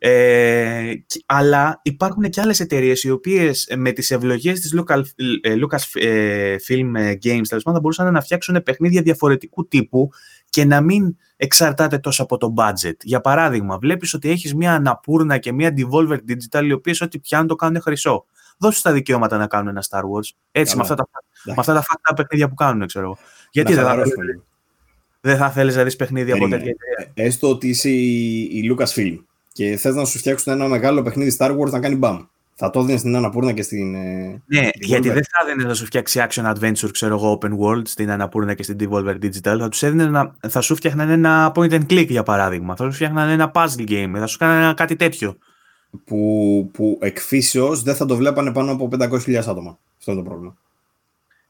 Ε, 0.04 0.94
αλλά 1.26 1.80
υπάρχουν 1.84 2.30
και 2.30 2.42
άλλες 2.42 2.60
εταιρείες 2.60 3.04
οι 3.04 3.10
οποίες 3.10 3.66
ε, 3.68 3.76
με 3.76 3.92
τις 3.92 4.12
ευλογίες 4.12 4.60
της 4.60 4.76
Lucas, 4.78 5.02
ε, 5.42 5.56
Lucas 5.56 6.02
ε, 6.02 6.56
Film 6.68 6.96
Games 7.24 7.46
τέλος 7.48 7.64
θα 7.64 7.80
μπορούσαν 7.80 8.14
να 8.14 8.22
φτιάξουν 8.22 8.64
παιχνίδια 8.64 9.02
διαφορετικού 9.02 9.68
τύπου 9.68 10.10
και 10.50 10.66
να 10.66 10.82
μην 10.82 11.16
εξαρτάται 11.36 11.98
τόσο 11.98 12.24
από 12.24 12.38
το 12.38 12.54
budget. 12.58 12.96
Για 13.02 13.22
παράδειγμα, 13.22 13.78
βλέπεις 13.78 14.14
ότι 14.14 14.30
έχεις 14.30 14.56
μια 14.56 14.74
Annapurna 14.74 15.38
και 15.38 15.52
μια 15.52 15.74
Devolver 15.78 16.18
Digital 16.28 16.64
οι 16.64 16.72
οποίες 16.72 17.02
ό,τι 17.02 17.20
πιάνουν 17.20 17.48
το 17.48 17.56
κάνουν 17.56 17.82
χρυσό. 17.82 18.26
Δώσου 18.58 18.82
τα 18.82 18.92
δικαιώματα 18.92 19.38
να 19.38 19.48
κάνουν 19.48 19.68
ένα 19.68 19.84
Star 19.90 20.02
Wars. 20.02 20.30
Έτσι, 20.52 20.76
με 20.76 20.82
αυτά, 20.82 20.96
τα, 20.96 21.08
με 21.44 21.56
αυτά 21.58 21.74
τα 21.74 21.82
fucked 21.82 22.06
up 22.06 22.14
παιχνίδια 22.14 22.50
που 22.50 22.56
κάνουν, 22.56 22.88
ξέρω 22.88 23.06
εγώ. 23.06 23.18
Γιατί 23.52 23.74
δεν 23.74 23.84
θα, 23.84 24.04
δεν 25.22 25.38
θα 25.38 25.52
θέλεις 25.52 25.76
να 25.76 25.84
δεις 25.84 25.96
παιχνίδια 25.96 26.36
από 26.36 26.48
τέτοια 26.48 26.74
Έστω 27.14 27.50
ότι 27.50 27.68
είσαι 27.68 27.90
η, 27.90 28.42
η 28.42 28.76
Lucasfilm 28.76 29.18
και 29.52 29.78
θες 29.78 29.96
να 29.96 30.06
σου 30.06 30.18
φτιάξουν 30.18 30.54
ένα 30.54 30.68
μεγάλο 30.68 31.02
παιχνίδι 31.02 31.36
Star 31.40 31.58
Wars 31.58 31.70
να 31.70 31.80
κάνει 31.80 31.96
μπαμ. 31.96 32.26
Θα 32.56 32.70
το 32.70 32.84
δίνεις 32.84 33.00
στην 33.00 33.16
Αναπούρνα 33.16 33.52
και 33.52 33.62
στην. 33.62 33.96
Ε, 33.96 34.42
ναι, 34.46 34.70
γιατί 34.74 35.10
δεν 35.10 35.24
θα 35.24 35.50
έδινε 35.50 35.68
να 35.68 35.74
σου 35.74 35.86
φτιάξει 35.86 36.26
action 36.30 36.54
adventure, 36.54 36.92
ξέρω 36.92 37.16
εγώ, 37.16 37.40
open 37.42 37.50
world 37.60 37.82
στην 37.88 38.12
Αναπούρνα 38.12 38.54
και 38.54 38.64
στην 38.64 38.78
Devolver 38.80 39.16
Digital. 39.16 39.58
Θα 39.60 39.70
τους 39.70 39.84
έδινε 39.84 40.06
να. 40.06 40.36
Θα 40.48 40.62
σου 40.62 40.76
φτιάχναν 40.76 41.10
ένα 41.10 41.52
point 41.56 41.72
and 41.72 41.86
click 41.90 42.08
για 42.08 42.24
παράδειγμα. 42.24 42.76
Θα 42.76 42.84
σου 42.84 42.92
φτιάχναν 42.92 43.30
ένα 43.30 43.52
puzzle 43.54 43.88
game. 43.88 44.12
Θα 44.14 44.28
σου 44.28 44.38
κάνανε 44.38 44.74
κάτι 44.74 44.96
τέτοιο. 44.96 45.38
Που, 46.06 46.70
που 46.74 46.98
εκφύσεως 47.02 47.84
δεν 47.84 47.96
θα 47.96 48.06
το 48.06 48.16
βλέπανε 48.16 48.52
πάνω 48.52 48.72
από 48.72 48.90
500.000 48.92 49.34
άτομα. 49.36 49.80
Αυτό 49.98 50.12
είναι 50.12 50.22
το 50.22 50.28
πρόβλημα. 50.28 50.56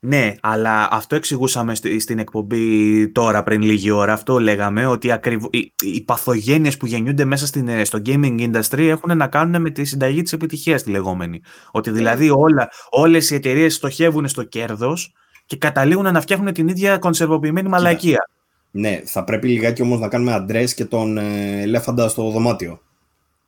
Ναι, 0.04 0.36
αλλά 0.42 0.88
αυτό 0.92 1.16
εξηγούσαμε 1.16 1.76
στην 1.76 2.20
εκπομπή 2.20 3.08
τώρα 3.12 3.44
πριν 3.44 3.62
λίγη 3.62 3.92
ώρα. 3.92 4.14
Αυτό 4.14 4.40
λέγαμε 4.40 4.86
ότι 4.86 5.12
ακριβ... 5.12 5.44
οι, 5.50 5.74
οι 5.80 6.02
παθογένειες 6.02 6.78
που 6.78 6.86
γεννιούνται 6.86 7.26
μέσα 7.26 7.46
στην, 7.46 7.68
ε, 7.68 7.84
στο 7.84 8.02
gaming 8.06 8.40
industry 8.40 8.80
έχουν 8.80 9.18
να 9.18 9.28
κάνουν 9.28 9.62
με 9.62 9.70
τη 9.70 9.86
συνταγή 9.86 10.22
της 10.22 10.34
επιτυχίας 10.34 10.84
τη 10.84 10.90
λεγόμενη. 10.90 11.42
Ότι 11.72 11.90
ναι. 11.90 11.98
δηλαδή 11.98 12.30
όλα, 12.30 12.70
όλες 12.90 13.30
οι 13.30 13.36
εταιρείες 13.36 13.74
στοχεύουν 13.74 14.28
στο 14.28 14.44
κέρδος 14.44 15.14
και 15.46 15.58
καταλήγουν 15.58 16.14
να 16.14 16.22
φτιάχνουν 16.22 16.54
την 16.54 16.68
ίδια 16.68 16.98
κονσερβοποιημένη 16.98 17.70
μαλακία. 17.70 18.30
Ναι, 18.72 19.02
θα 19.06 19.24
πρέπει 19.24 19.48
λιγάκι 19.48 19.82
όμως 19.82 20.00
να 20.00 20.08
κάνουμε 20.08 20.34
αντρέ 20.34 20.64
και 20.64 20.86
τον 20.86 21.18
ε, 21.18 21.62
ελέφαντα 21.62 22.08
στο 22.08 22.30
δωμάτιο. 22.30 22.82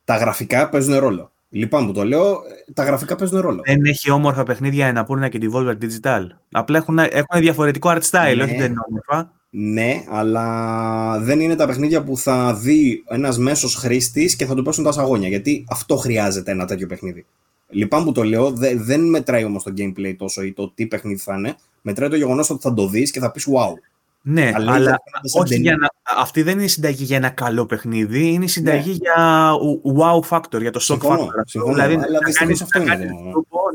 Τα 0.04 0.16
γραφικά 0.16 0.68
παίζουν 0.68 0.98
ρόλο. 0.98 1.32
Λυπάμαι 1.54 1.86
που 1.86 1.92
το 1.92 2.04
λέω, 2.04 2.42
τα 2.74 2.84
γραφικά 2.84 3.16
παίζουν 3.16 3.40
ρόλο. 3.40 3.60
Δεν 3.64 3.84
έχει 3.84 4.10
όμορφα 4.10 4.42
παιχνίδια 4.42 4.92
να 4.92 5.04
πούνε 5.04 5.28
και 5.28 5.38
Devolver 5.42 5.76
Digital. 5.80 6.26
Απλά 6.52 6.78
έχουν, 6.78 6.98
έχουν 6.98 7.40
διαφορετικό 7.40 7.90
art 7.90 8.02
style, 8.10 8.36
ναι, 8.36 8.42
όχι 8.42 8.56
δεν 8.56 8.70
είναι 8.70 8.80
όμορφα. 8.88 9.32
Ναι, 9.50 10.04
αλλά 10.08 11.18
δεν 11.20 11.40
είναι 11.40 11.54
τα 11.56 11.66
παιχνίδια 11.66 12.02
που 12.02 12.16
θα 12.16 12.54
δει 12.54 13.04
ένας 13.08 13.38
μέσος 13.38 13.74
χρήστης 13.74 14.36
και 14.36 14.46
θα 14.46 14.54
του 14.54 14.62
πέσουν 14.62 14.84
τα 14.84 14.92
σαγόνια. 14.92 15.28
Γιατί 15.28 15.64
αυτό 15.68 15.96
χρειάζεται 15.96 16.50
ένα 16.50 16.64
τέτοιο 16.64 16.86
παιχνίδι. 16.86 17.24
Λυπάμαι 17.68 18.04
που 18.04 18.12
το 18.12 18.22
λέω, 18.22 18.50
δε, 18.50 18.76
δεν 18.76 19.08
μετράει 19.08 19.44
όμως 19.44 19.62
το 19.62 19.72
gameplay 19.76 20.14
τόσο 20.18 20.42
ή 20.42 20.52
το 20.52 20.72
τι 20.74 20.86
παιχνίδι 20.86 21.20
θα 21.20 21.34
είναι. 21.34 21.54
Μετράει 21.82 22.08
το 22.08 22.16
γεγονός 22.16 22.50
ότι 22.50 22.62
θα 22.62 22.74
το 22.74 22.88
δεις 22.88 23.10
και 23.10 23.20
θα 23.20 23.30
πεις 23.30 23.46
wow. 23.48 23.72
Ναι, 24.26 24.52
αλλά, 24.54 24.72
αλλά 24.72 25.02
όχι 25.34 25.56
για 25.60 25.76
να, 25.76 25.88
αυτή 26.18 26.42
δεν 26.42 26.54
είναι 26.54 26.64
η 26.64 26.68
συνταγή 26.68 27.04
για 27.04 27.16
ένα 27.16 27.28
καλό 27.28 27.66
παιχνίδι, 27.66 28.32
είναι 28.32 28.44
η 28.44 28.48
συνταγή 28.48 28.90
ναι. 28.90 28.96
για 28.96 29.52
wow 29.98 30.28
factor, 30.28 30.60
για 30.60 30.70
το 30.70 30.78
shock 30.78 30.82
συμφωνώ, 30.82 31.24
factor. 31.24 31.42
Συμφωνώ, 31.46 31.74
δηλαδή 31.74 31.94
αλλά 31.94 32.18
να 32.20 32.30
κάνεις, 32.32 32.62
αυτό 32.62 32.78
να, 32.78 32.84
κάνεις, 32.84 33.10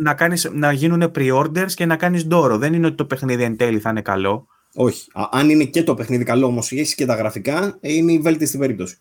να, 0.01 0.13
κάνεις, 0.13 0.49
να 0.53 0.71
γίνουν 0.71 1.11
pre-orders 1.15 1.71
και 1.73 1.85
να 1.85 1.95
κάνεις 1.95 2.23
δώρο. 2.23 2.57
Δεν 2.57 2.73
είναι 2.73 2.87
ότι 2.87 2.95
το 2.95 3.05
παιχνίδι 3.05 3.43
εν 3.43 3.57
τέλει 3.57 3.79
θα 3.79 3.89
είναι 3.89 4.01
καλό. 4.01 4.47
Όχι. 4.75 5.07
αν 5.31 5.49
είναι 5.49 5.63
και 5.63 5.83
το 5.83 5.93
παιχνίδι 5.93 6.23
καλό 6.23 6.45
όμως, 6.45 6.71
έχεις 6.71 6.95
και 6.95 7.05
τα 7.05 7.15
γραφικά, 7.15 7.77
είναι 7.81 8.11
η 8.11 8.19
βέλτιστη 8.19 8.57
περίπτωση. 8.57 8.97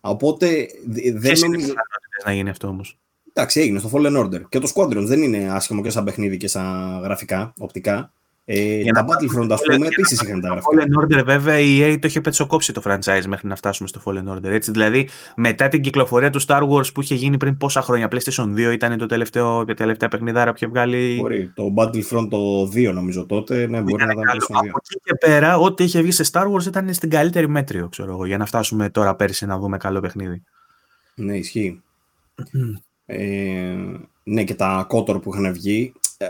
Οπότε 0.00 0.66
δεν 1.14 1.38
νομίζω... 1.38 1.72
να 2.24 2.32
γίνει 2.32 2.50
αυτό 2.50 2.68
όμως. 2.68 2.98
Εντάξει, 3.32 3.60
έγινε 3.60 3.78
στο 3.78 3.90
Fallen 3.92 4.24
Order. 4.24 4.40
Και 4.48 4.58
το 4.58 4.72
Squadrons 4.74 5.04
δεν 5.04 5.22
είναι 5.22 5.50
άσχημο 5.50 5.82
και 5.82 5.90
σαν 5.90 6.04
παιχνίδι 6.04 6.36
και 6.36 6.48
σαν 6.48 7.00
γραφικά, 7.02 7.52
οπτικά. 7.58 8.12
Ε, 8.46 8.80
για 8.80 8.92
τα 8.92 9.04
Battlefront, 9.04 9.50
ας 9.50 9.60
πούμε, 9.62 9.86
επίσης 9.86 10.20
είχαν 10.20 10.40
τα 10.40 10.48
γραφικά. 10.48 10.70
Fallen 10.70 11.02
Order, 11.02 11.24
βέβαια, 11.24 11.58
η 11.58 11.80
EA 11.80 11.98
το 12.00 12.06
είχε 12.06 12.20
πετσοκόψει 12.20 12.72
το 12.72 12.82
franchise 12.84 13.24
μέχρι 13.26 13.48
να 13.48 13.56
φτάσουμε 13.56 13.88
στο 13.88 14.00
Fallen 14.04 14.34
Order. 14.34 14.44
Έτσι, 14.44 14.70
δηλαδή, 14.70 15.08
μετά 15.36 15.68
την 15.68 15.80
κυκλοφορία 15.80 16.30
του 16.30 16.42
Star 16.46 16.68
Wars 16.68 16.92
που 16.94 17.00
είχε 17.00 17.14
γίνει 17.14 17.36
πριν 17.36 17.56
πόσα 17.56 17.82
χρόνια, 17.82 18.08
PlayStation 18.10 18.68
2 18.68 18.72
ήταν 18.72 18.98
το 18.98 19.06
τελευταίο, 19.06 19.64
η 19.68 19.74
τελευταία 19.74 20.08
παιχνιδάρα 20.08 20.50
που 20.50 20.56
είχε 20.56 20.66
βγάλει. 20.66 21.16
Μπορεί. 21.20 21.52
Το 21.54 21.74
Battlefront 21.76 22.28
το 22.30 22.62
2 22.74 22.92
νομίζω 22.92 23.26
τότε. 23.26 23.66
Ναι, 23.66 23.80
μπορεί 23.80 24.02
ήταν 24.02 24.06
να 24.06 24.12
ήταν 24.12 24.24
PlayStation 24.24 24.54
2. 24.54 24.68
Από 24.68 24.78
εκεί 24.82 25.00
και 25.04 25.14
πέρα, 25.20 25.58
ό,τι 25.58 25.84
είχε 25.84 26.00
βγει 26.00 26.10
σε 26.10 26.30
Star 26.32 26.52
Wars 26.52 26.66
ήταν 26.66 26.94
στην 26.94 27.10
καλύτερη 27.10 27.48
μέτριο, 27.48 27.88
ξέρω 27.88 28.12
εγώ, 28.12 28.26
για 28.26 28.38
να 28.38 28.46
φτάσουμε 28.46 28.90
τώρα 28.90 29.14
πέρσι 29.14 29.46
να 29.46 29.58
δούμε 29.58 29.76
καλό 29.76 30.00
παιχνίδι. 30.00 30.42
Ναι, 31.14 31.36
ισχύει. 31.36 31.82
ε, 33.06 33.74
ναι, 34.22 34.44
και 34.44 34.54
τα 34.54 34.86
Kotor 34.90 35.22
που 35.22 35.34
είχαν 35.34 35.52
βγει. 35.52 35.92
Ε, 36.16 36.26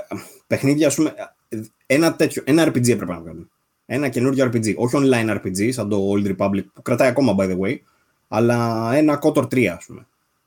παιχνίδια, 0.47 0.87
ας 0.87 0.95
πούμε, 0.95 1.15
ένα 1.87 2.15
τέτοιο, 2.15 2.43
ένα 2.47 2.69
RPG 2.69 2.89
έπρεπε 2.89 3.13
να 3.13 3.21
βγάλουμε. 3.21 3.49
Ένα 3.87 4.09
καινούργιο 4.09 4.45
RPG. 4.45 4.75
Όχι 4.77 4.97
online 4.99 5.37
RPG, 5.37 5.73
σαν 5.73 5.89
το 5.89 6.13
Old 6.13 6.37
Republic, 6.37 6.65
που 6.75 6.83
κρατάει 6.83 7.09
ακόμα, 7.09 7.35
by 7.39 7.51
the 7.51 7.59
way, 7.59 7.77
αλλά 8.29 8.91
ένα 8.95 9.19
Kotor 9.23 9.43
3, 9.43 9.65
ας 9.65 9.85
πούμε. 9.87 10.07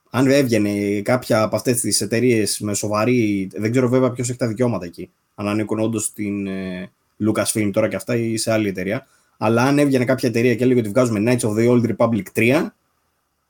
Αν 0.10 0.28
έβγαινε 0.28 1.02
κάποια 1.02 1.42
από 1.42 1.56
αυτές 1.56 1.80
τις 1.80 2.02
εταιρείες 2.02 2.60
με 2.60 2.74
σοβαρή. 2.74 3.50
Δεν 3.56 3.72
ξέρω 3.72 3.88
βέβαια 3.88 4.12
ποιος 4.12 4.30
έχει 4.30 4.38
τα 4.38 4.48
δικαιώματα 4.48 4.86
εκεί. 4.86 5.10
Αν 5.36 5.48
ανήκουν 5.48 5.80
όντως 5.80 6.04
στην 6.04 6.48
ε, 6.48 6.92
Lucasfilm 7.26 7.70
τώρα 7.74 7.88
και 7.88 7.96
αυτά 7.96 8.16
ή 8.16 8.38
σε 8.38 8.52
άλλη 8.52 8.68
εταιρεία. 8.68 9.08
Αλλά 9.38 9.64
αν 9.64 9.80
έβγαινε 9.80 10.06
κάποια 10.06 10.30
εταιρεία 10.30 10.56
και 10.56 10.64
έλεγε 10.64 10.80
ότι 10.80 10.90
βγάζουμε 10.90 11.24
Knights 11.26 11.50
of 11.50 11.54
the 11.54 11.70
Old 11.70 11.96
Republic 11.96 12.24
3, 12.36 12.68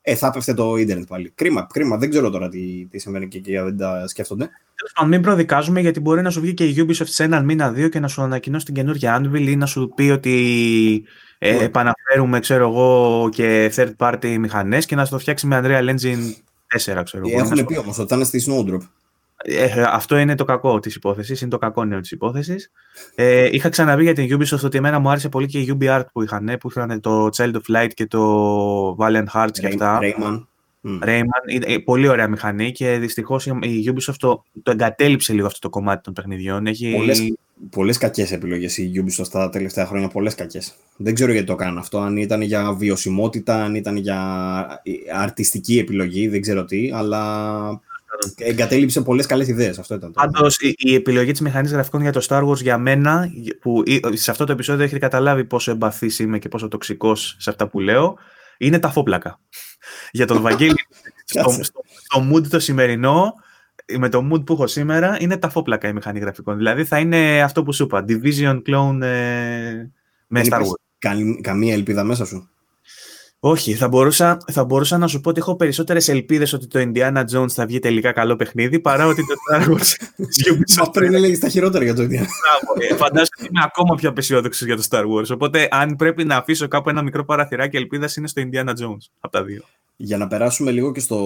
ε, 0.10 0.16
θα 0.16 0.28
έπεφτε 0.28 0.54
το 0.54 0.76
ίντερνετ 0.76 1.08
πάλι. 1.08 1.32
Κρίμα, 1.36 1.68
κρίμα. 1.74 1.98
Δεν 1.98 2.10
ξέρω 2.10 2.30
τώρα 2.30 2.50
τι, 2.50 2.86
τι 2.92 3.00
συμβαίνει 3.00 3.28
και 3.28 3.38
εκεί, 3.38 3.52
δεν 3.52 3.78
τα 3.78 4.08
σκέφτονται. 4.08 4.50
Τέλος 4.76 4.92
πάντων, 4.94 5.10
μην 5.10 5.22
προδικάζουμε 5.22 5.80
γιατί 5.82 6.00
μπορεί 6.00 6.22
να 6.22 6.30
σου 6.30 6.42
βγει 6.42 6.54
και 6.54 6.66
η 6.66 6.76
Ubisoft 6.78 7.06
σε 7.06 7.24
έναν 7.24 7.46
μήνα, 7.46 7.72
δύο 7.72 7.88
και 7.88 8.00
να 8.00 8.08
σου 8.08 8.22
ανακοινώσει 8.22 8.66
την 8.66 8.74
καινούργια 8.74 9.22
Anvil 9.22 9.48
ή 9.48 9.56
να 9.56 9.66
σου 9.66 9.92
πει 9.96 10.10
ότι 10.10 11.04
ε, 11.38 11.64
επαναφέρουμε 11.64 12.40
ξέρω 12.40 12.68
εγώ, 12.70 13.30
και 13.32 13.72
third 13.76 13.92
party 13.98 14.38
μηχανές 14.40 14.86
και 14.86 14.96
να 14.96 15.06
σου 15.06 15.12
το 15.12 15.20
φτιάξει 15.20 15.48
με 15.48 15.62
Unreal 15.64 15.90
Engine 15.90 16.34
4. 17.00 17.04
Ξέρω, 17.04 17.28
ε, 17.28 17.34
έχουν 17.34 17.66
πει 17.66 17.78
όμως 17.78 18.00
ότι 18.00 18.10
θα 18.10 18.16
είναι 18.16 18.26
στη 18.26 18.44
Snowdrop. 18.48 18.82
Ε, 19.44 19.84
αυτό 19.88 20.18
είναι 20.18 20.36
το 20.36 20.46
κακό 20.46 20.80
της 20.80 20.96
υπόθεσης, 20.96 21.42
είναι 21.42 21.50
το 21.50 21.58
κακό 21.58 21.86
νέο 21.86 22.00
της 22.00 22.12
υπόθεσης. 22.12 22.72
Ε, 23.16 23.50
είχα 23.52 23.70
ξαναβεί 23.70 24.04
για 24.04 24.14
την 24.14 24.38
Ubisoft 24.38 24.64
ότι 24.64 24.78
εμένα 24.78 25.00
μου 25.00 25.10
άρεσε 25.10 25.30
πολύ 25.30 25.48
και 25.48 25.60
η 25.60 25.78
UbiArt 25.80 26.04
που 26.12 26.24
είχαν, 26.24 26.58
που 26.60 26.70
είχαν 26.70 27.02
το 27.02 27.30
Child 27.38 27.54
of 27.54 27.76
Light 27.76 27.90
και 27.94 28.08
το 28.08 28.98
Valiant 29.00 29.28
Hearts 29.34 29.52
και 29.52 29.68
αυτά. 29.68 30.00
Rayman. 30.02 30.46
Rayman, 31.04 31.78
πολύ 31.84 32.08
ωραία 32.08 32.28
μηχανή 32.28 32.72
και 32.72 32.98
δυστυχώς 32.98 33.46
η 33.46 33.94
Ubisoft 33.94 34.16
το, 34.18 34.44
το 34.64 34.72
εγκατέλειψε 34.72 35.34
λίγο 35.34 35.48
αυτό 35.48 35.60
το 35.60 35.70
κομμάτι 35.70 36.04
των 36.04 36.14
παιχνιδιών. 36.14 36.68
Έχει... 36.68 36.94
Πολλές, 36.98 37.34
πολλές 37.70 37.98
κακές 37.98 38.32
επιλογές 38.32 38.78
η 38.78 38.92
Ubisoft 38.96 39.28
τα 39.28 39.50
τελευταία 39.50 39.86
χρόνια, 39.86 40.08
πολλές 40.08 40.36
κακές. 40.36 40.76
Δεν 40.98 41.14
ξέρω 41.14 41.32
γιατί 41.32 41.48
το 41.48 41.56
κάνω 41.56 41.80
αυτό, 41.80 42.00
αν 42.00 42.18
ήταν 42.18 42.42
για 42.42 42.74
βιωσιμότητα, 42.74 43.64
αν 43.64 43.76
ήταν 43.76 43.98
για 43.98 44.82
αρτιστική 45.14 45.78
επιλογή, 45.80 46.28
δεν 46.28 46.42
ξέρω 46.42 46.66
τι, 46.66 46.92
αλλά 46.94 47.82
Εγκατέλειψε 48.38 49.02
πολλές 49.02 49.26
καλές 49.26 49.48
ιδέες. 49.48 49.80
Αυτό 49.80 49.96
ήταν. 49.96 50.12
Πάντως, 50.12 50.58
η, 50.58 50.74
η, 50.78 50.96
επιλογή 50.96 51.32
της 51.32 51.42
μηχανής 51.42 51.72
γραφικών 51.72 52.02
για 52.02 52.12
το 52.12 52.26
Star 52.30 52.48
Wars 52.48 52.62
για 52.62 52.78
μένα, 52.78 53.30
που 53.62 53.84
σε 54.14 54.32
αυτό 54.32 54.46
το 54.46 54.52
επεισόδιο 54.52 54.84
έχετε 54.84 55.00
καταλάβει 55.00 55.46
πόσο 55.46 55.72
εμπαθής 55.72 56.20
είμαι 56.20 56.40
και 56.40 56.48
πόσο 56.48 56.68
τοξικός 56.68 57.36
σε 57.40 57.50
αυτά 57.50 57.68
που 57.68 57.80
λέω, 57.80 58.18
είναι 58.58 58.80
τα 58.80 58.90
φόπλακα. 58.90 59.40
για 60.12 60.26
τον 60.26 60.42
Βαγγέλη, 60.42 60.76
στο, 61.26 61.50
στο, 61.50 61.82
στο 62.04 62.30
mood 62.32 62.48
το 62.48 62.60
σημερινό, 62.60 63.34
με 63.98 64.10
το 64.10 64.30
mood 64.32 64.46
που 64.46 64.54
έχω 64.54 64.68
σήμερα, 64.68 65.18
είναι 65.20 65.38
τα 65.38 65.50
φόπλακα 65.50 65.88
η 65.88 65.94
μηχανή 65.94 66.20
γραφικών. 66.20 66.58
Δηλαδή 66.58 66.84
θα 66.84 67.00
είναι 67.00 67.42
αυτό 67.42 67.64
που 67.64 67.74
σου 67.74 67.84
είπα, 67.84 68.06
Division 68.08 68.62
Clone 68.68 69.02
ε, 69.02 69.90
με 70.28 70.42
Star 70.50 70.60
Wars. 70.60 71.40
καμία 71.42 71.74
ελπίδα 71.74 72.04
μέσα 72.04 72.26
σου; 72.26 72.50
Όχι, 73.40 73.74
θα 73.74 73.88
μπορούσα, 73.88 74.38
θα 74.52 74.66
μπορούσα 74.66 74.98
να 74.98 75.08
σου 75.08 75.22
πω 75.22 75.30
ότι 75.30 75.40
έχω 75.40 75.56
περισσότερες 75.56 76.08
ελπίδες 76.08 76.54
ότι 76.54 76.68
το 76.68 76.80
Indiana 76.80 77.24
Jones 77.34 77.50
θα 77.50 77.66
βγει 77.66 77.80
τελικά 77.80 78.12
καλό 78.12 78.36
παιχνίδι 78.36 78.80
παρά 78.80 79.08
ότι 79.08 79.22
το 79.26 79.34
Star 79.50 79.68
Wars. 79.68 79.96
Μα 80.78 80.90
πριν 80.90 81.14
έλεγε 81.14 81.38
τα 81.38 81.50
χειρότερα 81.50 81.84
για 81.84 81.94
το 81.94 82.02
Indiana. 82.02 82.28
ε, 82.90 82.96
φαντάζομαι 82.96 83.28
ότι 83.40 83.48
είμαι 83.48 83.62
ακόμα 83.64 83.96
πιο 83.96 84.10
απεσιόδοξος 84.10 84.68
για 84.68 84.76
το 84.76 84.84
Star 84.90 85.04
Wars. 85.04 85.30
Οπότε, 85.34 85.68
αν 85.72 85.96
πρέπει 85.96 86.24
να 86.24 86.38
αφήσω 86.38 86.68
κάπου 86.68 86.90
ένα 86.90 87.02
μικρό 87.02 87.26
παραθυράκι 87.26 87.78
ελπίδας, 87.78 88.16
είναι 88.16 88.28
στο 88.28 88.42
Indiana 88.46 88.70
Jones 88.70 89.06
από 89.20 89.38
τα 89.38 89.44
δύο. 89.44 89.64
Για 89.96 90.18
να 90.18 90.28
περάσουμε 90.28 90.72
λίγο 90.72 90.92
και 90.92 91.00
στο, 91.00 91.20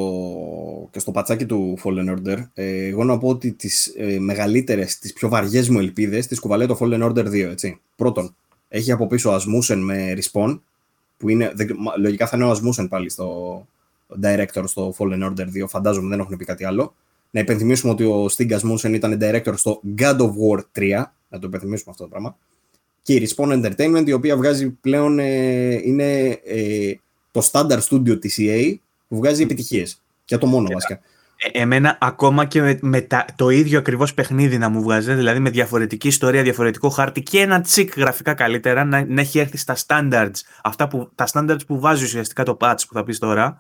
και 0.92 1.00
στο 1.00 1.12
πατσάκι 1.12 1.46
του 1.46 1.78
Fallen 1.84 2.16
Order, 2.16 2.38
ε, 2.54 2.88
εγώ 2.88 3.04
να 3.04 3.18
πω 3.18 3.28
ότι 3.28 3.52
τις 3.52 3.94
ε, 3.98 4.20
μεγαλύτερες, 4.20 5.00
τις 5.00 5.14
πιο 5.14 5.30
βαριές 5.30 5.70
μου 5.70 5.80
ελπίδες 5.80 6.28
τις 6.28 6.40
κουβαλάει 6.40 6.68
το 6.68 6.78
Fallen 6.82 7.04
Order 7.04 7.26
2. 7.26 7.34
Έτσι. 7.34 7.80
Πρώτον, 7.96 8.36
έχει 8.68 8.92
από 8.92 9.08
πίσω 9.08 9.36
Asmussen 9.36 9.78
με 9.78 10.14
Respawn, 10.18 10.60
που 11.22 11.30
είναι, 11.30 11.54
λογικά 11.98 12.28
θα 12.28 12.38
είναι 12.38 12.46
ο 12.46 12.50
Ασμούσεν 12.50 12.88
πάλι 12.88 13.10
στο 13.10 13.68
director 14.22 14.64
στο 14.66 14.94
Fallen 14.98 15.30
Order 15.30 15.64
2, 15.64 15.68
φαντάζομαι 15.68 16.10
δεν 16.10 16.20
έχουν 16.20 16.38
πει 16.38 16.46
κάτι 16.46 16.66
άλλο. 16.66 16.96
Να 17.32 17.40
υπενθυμίσουμε 17.40 17.92
ότι 17.92 18.04
ο 18.04 18.26
Stig 18.38 18.60
Asmussen 18.60 18.94
ήταν 18.94 19.18
director 19.22 19.54
στο 19.56 19.82
God 19.98 20.18
of 20.18 20.30
War 20.30 20.60
3, 20.78 21.04
να 21.30 21.40
το 21.40 21.48
υπενθυμίσουμε 21.48 21.92
αυτό 21.92 22.04
το 22.04 22.10
πράγμα. 22.10 22.38
Και 23.02 23.14
η 23.14 23.28
Respawn 23.28 23.64
Entertainment, 23.64 24.04
η 24.06 24.12
οποία 24.12 24.38
βγάζει 24.38 24.70
πλέον, 24.70 25.20
ε, 25.20 25.74
είναι 25.74 26.40
ε, 26.46 26.94
το 27.32 27.50
standard 27.52 27.80
studio 27.90 28.20
της 28.22 28.38
EA, 28.40 28.76
που 29.08 29.18
βγάζει 29.18 29.44
επιτυχίες. 29.44 30.02
Και 30.26 30.38
το 30.38 30.46
μόνο 30.46 30.68
βασικά. 30.74 31.00
Ε, 31.44 31.62
εμένα 31.62 31.98
ακόμα 32.02 32.46
και 32.46 32.62
με, 32.62 32.80
με 32.82 33.02
τα, 33.02 33.26
το 33.36 33.50
ίδιο 33.50 33.80
ακριβώς 33.80 34.14
παιχνίδι 34.14 34.58
να 34.58 34.70
μου 34.70 34.82
βγάζει, 34.82 35.14
δηλαδή 35.14 35.40
με 35.40 35.50
διαφορετική 35.50 36.08
ιστορία, 36.08 36.44
διαφορετικό 36.44 36.90
χάρτη 36.90 37.22
και 37.22 37.40
ένα 37.40 37.62
τσικ 37.62 37.98
γραφικά 37.98 38.34
καλύτερα, 38.34 38.84
να, 38.84 39.06
να 39.06 39.22
έχει 39.22 39.40
έρθει 39.40 39.58
στα 39.58 39.76
standards, 39.88 40.42
αυτά 40.64 40.88
που, 40.88 41.12
τα 41.16 41.28
standards 41.34 41.66
που 41.68 41.80
βάζει 41.80 42.04
ουσιαστικά 42.04 42.44
το 42.44 42.58
patch 42.62 42.80
που 42.88 42.94
θα 42.94 43.04
πεις 43.04 43.20
τώρα, 43.20 43.44
ε, 43.44 43.58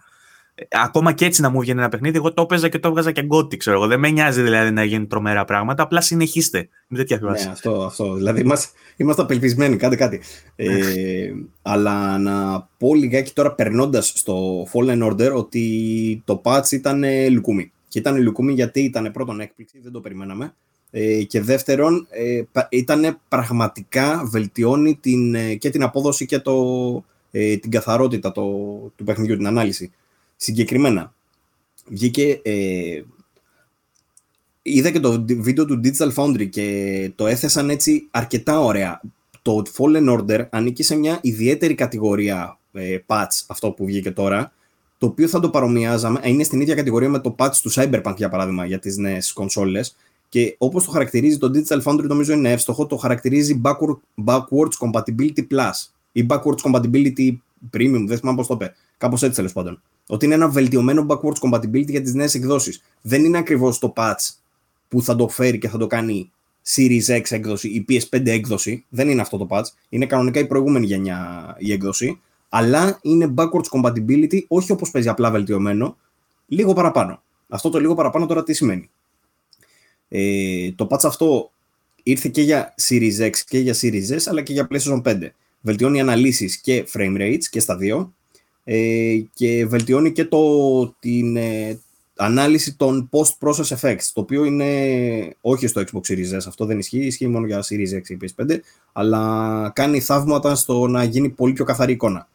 ακόμα 0.69 1.11
και 1.11 1.25
έτσι 1.25 1.41
να 1.41 1.49
μου 1.49 1.59
βγαίνει 1.59 1.79
ένα 1.79 1.89
παιχνίδι, 1.89 2.17
εγώ 2.17 2.33
το 2.33 2.41
έπαιζα 2.41 2.69
και 2.69 2.79
το 2.79 2.87
έβγαζα 2.87 3.11
και 3.11 3.21
γκότι, 3.21 3.57
ξέρω 3.57 3.77
εγώ. 3.77 3.87
Δεν 3.87 3.99
με 3.99 4.09
νοιάζει 4.09 4.41
δηλαδή 4.41 4.71
να 4.71 4.83
γίνουν 4.83 5.07
τρομερά 5.07 5.45
πράγματα, 5.45 5.83
απλά 5.83 6.01
συνεχίστε 6.01 6.69
με 6.87 6.97
τέτοια 6.97 7.19
φάση. 7.19 7.45
Ναι, 7.45 7.51
αυτό, 7.51 7.83
αυτό. 7.83 8.13
Δηλαδή 8.13 8.41
είμαστε, 8.41 8.67
είμαστε 8.95 9.21
απελπισμένοι, 9.21 9.75
κάντε 9.75 9.95
κάτι. 9.95 10.21
ε, 10.55 11.31
αλλά 11.61 12.17
να 12.17 12.67
πω 12.77 12.95
λιγάκι 12.95 13.33
τώρα 13.33 13.53
περνώντας 13.53 14.13
στο 14.15 14.67
Fallen 14.73 15.09
Order 15.09 15.33
ότι 15.33 16.21
το 16.25 16.41
patch 16.43 16.71
ήταν 16.71 17.03
λουκούμι. 17.31 17.71
Και 17.87 17.99
ήταν 17.99 18.21
λουκούμι 18.21 18.53
γιατί 18.53 18.81
ήταν 18.81 19.11
πρώτον 19.11 19.39
έκπληξη, 19.39 19.79
δεν 19.83 19.91
το 19.91 19.99
περιμέναμε. 19.99 20.53
Ε, 20.91 21.23
και 21.23 21.41
δεύτερον, 21.41 22.07
ε, 22.09 22.41
ήταν 22.69 23.19
πραγματικά 23.27 24.23
βελτιώνει 24.25 24.97
την, 25.01 25.35
ε, 25.35 25.55
και 25.55 25.69
την 25.69 25.83
απόδοση 25.83 26.25
και 26.25 26.39
το, 26.39 26.55
ε, 27.31 27.57
την 27.57 27.71
καθαρότητα 27.71 28.31
το, 28.31 28.41
του 28.95 29.03
παιχνιδιού, 29.03 29.37
την 29.37 29.47
ανάλυση. 29.47 29.91
Συγκεκριμένα, 30.43 31.13
βγήκε. 31.87 32.39
Ε, 32.43 33.01
είδα 34.61 34.91
και 34.91 34.99
το 34.99 35.25
βίντεο 35.27 35.65
του 35.65 35.81
Digital 35.83 36.13
Foundry 36.13 36.49
και 36.49 37.11
το 37.15 37.27
έθεσαν 37.27 37.69
έτσι 37.69 38.07
αρκετά 38.11 38.59
ωραία. 38.59 39.01
Το 39.41 39.61
Fallen 39.77 40.17
Order 40.17 40.45
ανήκει 40.49 40.83
σε 40.83 40.95
μια 40.95 41.19
ιδιαίτερη 41.21 41.75
κατηγορία 41.75 42.59
ε, 42.71 42.97
patch, 43.05 43.43
αυτό 43.47 43.71
που 43.71 43.85
βγήκε 43.85 44.11
τώρα, 44.11 44.53
το 44.97 45.05
οποίο 45.05 45.27
θα 45.27 45.39
το 45.39 45.49
παρομοιάζαμε, 45.49 46.19
είναι 46.23 46.43
στην 46.43 46.61
ίδια 46.61 46.75
κατηγορία 46.75 47.09
με 47.09 47.19
το 47.19 47.35
patch 47.37 47.55
του 47.61 47.71
Cyberpunk 47.73 48.13
για 48.17 48.29
παράδειγμα 48.29 48.65
για 48.65 48.79
τις 48.79 48.97
νέες 48.97 49.33
κονσόλες 49.33 49.95
και 50.29 50.55
όπως 50.57 50.85
το 50.85 50.91
χαρακτηρίζει 50.91 51.37
το 51.37 51.51
Digital 51.53 51.81
Foundry 51.83 52.03
νομίζω 52.07 52.33
είναι 52.33 52.51
εύστοχο, 52.51 52.85
το 52.85 52.97
χαρακτηρίζει 52.97 53.61
backwards 54.25 54.69
compatibility 54.79 55.47
plus 55.51 55.89
ή 56.11 56.25
backwards 56.29 56.61
compatibility 56.63 57.35
premium, 57.77 58.03
δεν 58.07 58.17
θυμάμαι 58.17 58.37
πώς 58.37 58.47
το 58.47 58.53
είπε, 58.53 58.75
κάπως 58.97 59.23
έτσι 59.23 59.35
τέλος 59.35 59.53
πάντων. 59.53 59.81
Ότι 60.11 60.25
είναι 60.25 60.33
ένα 60.33 60.47
βελτιωμένο 60.49 61.05
backwards 61.09 61.49
compatibility 61.49 61.89
για 61.89 62.01
τις 62.01 62.13
νέες 62.13 62.33
εκδόσεις. 62.33 62.81
Δεν 63.01 63.25
είναι 63.25 63.37
ακριβώς 63.37 63.79
το 63.79 63.93
patch 63.95 64.29
που 64.87 65.01
θα 65.01 65.15
το 65.15 65.27
φέρει 65.27 65.57
και 65.57 65.67
θα 65.67 65.77
το 65.77 65.87
κάνει 65.87 66.31
Series 66.75 67.05
X 67.07 67.21
έκδοση 67.29 67.67
ή 67.69 67.85
PS5 67.89 68.27
έκδοση. 68.27 68.85
Δεν 68.89 69.09
είναι 69.09 69.21
αυτό 69.21 69.37
το 69.37 69.47
patch. 69.49 69.65
Είναι 69.89 70.05
κανονικά 70.05 70.39
η 70.39 70.47
προηγούμενη 70.47 70.85
γενιά 70.85 71.55
η 71.59 71.71
έκδοση 71.71 72.19
αλλά 72.49 72.99
είναι 73.01 73.33
backwards 73.37 73.69
compatibility, 73.71 74.39
όχι 74.47 74.71
όπως 74.71 74.91
παίζει 74.91 75.09
απλά 75.09 75.31
βελτιωμένο, 75.31 75.97
λίγο 76.47 76.73
παραπάνω. 76.73 77.23
Αυτό 77.49 77.69
το 77.69 77.79
λίγο 77.79 77.95
παραπάνω 77.95 78.25
τώρα 78.25 78.43
τι 78.43 78.53
σημαίνει; 78.53 78.89
Ε, 80.07 80.71
το 80.71 80.87
patch 80.89 81.03
αυτό 81.03 81.51
ήρθε 82.03 82.29
και 82.29 82.41
για 82.41 82.73
Series 82.81 83.19
X 83.19 83.35
και 83.47 83.59
για 83.59 83.75
Series 83.81 84.17
S, 84.17 84.21
αλλά 84.25 84.41
και 84.41 84.53
για 84.53 84.67
PlayStation 84.71 85.01
5. 85.01 85.29
Βελτιώνει 85.61 85.99
αναλύσεις 85.99 86.57
και 86.57 86.85
frame 86.93 87.17
rates 87.17 87.43
και 87.49 87.59
στα 87.59 87.77
δύο 87.77 88.13
ε, 88.63 89.17
και 89.33 89.65
βελτιώνει 89.65 90.11
και 90.11 90.25
το, 90.25 90.87
την 90.99 91.35
ε, 91.35 91.79
ανάλυση 92.15 92.75
των 92.75 93.09
post-process 93.11 93.77
effects, 93.77 94.09
το 94.13 94.21
οποίο 94.21 94.43
είναι 94.43 95.35
όχι 95.41 95.67
στο 95.67 95.81
Xbox 95.81 96.11
Series 96.11 96.37
S, 96.37 96.43
αυτό 96.47 96.65
δεν 96.65 96.79
ισχύει, 96.79 97.05
ισχύει 97.05 97.27
μόνο 97.27 97.45
για 97.45 97.63
Series 97.69 97.97
X 97.97 98.09
ή 98.09 98.17
PS5, 98.21 98.59
αλλά 98.91 99.71
κάνει 99.75 99.99
θαύματα 99.99 100.55
στο 100.55 100.87
να 100.87 101.03
γίνει 101.03 101.29
πολύ 101.29 101.53
πιο 101.53 101.65
καθαρή 101.65 101.91
εικόνα. 101.91 102.27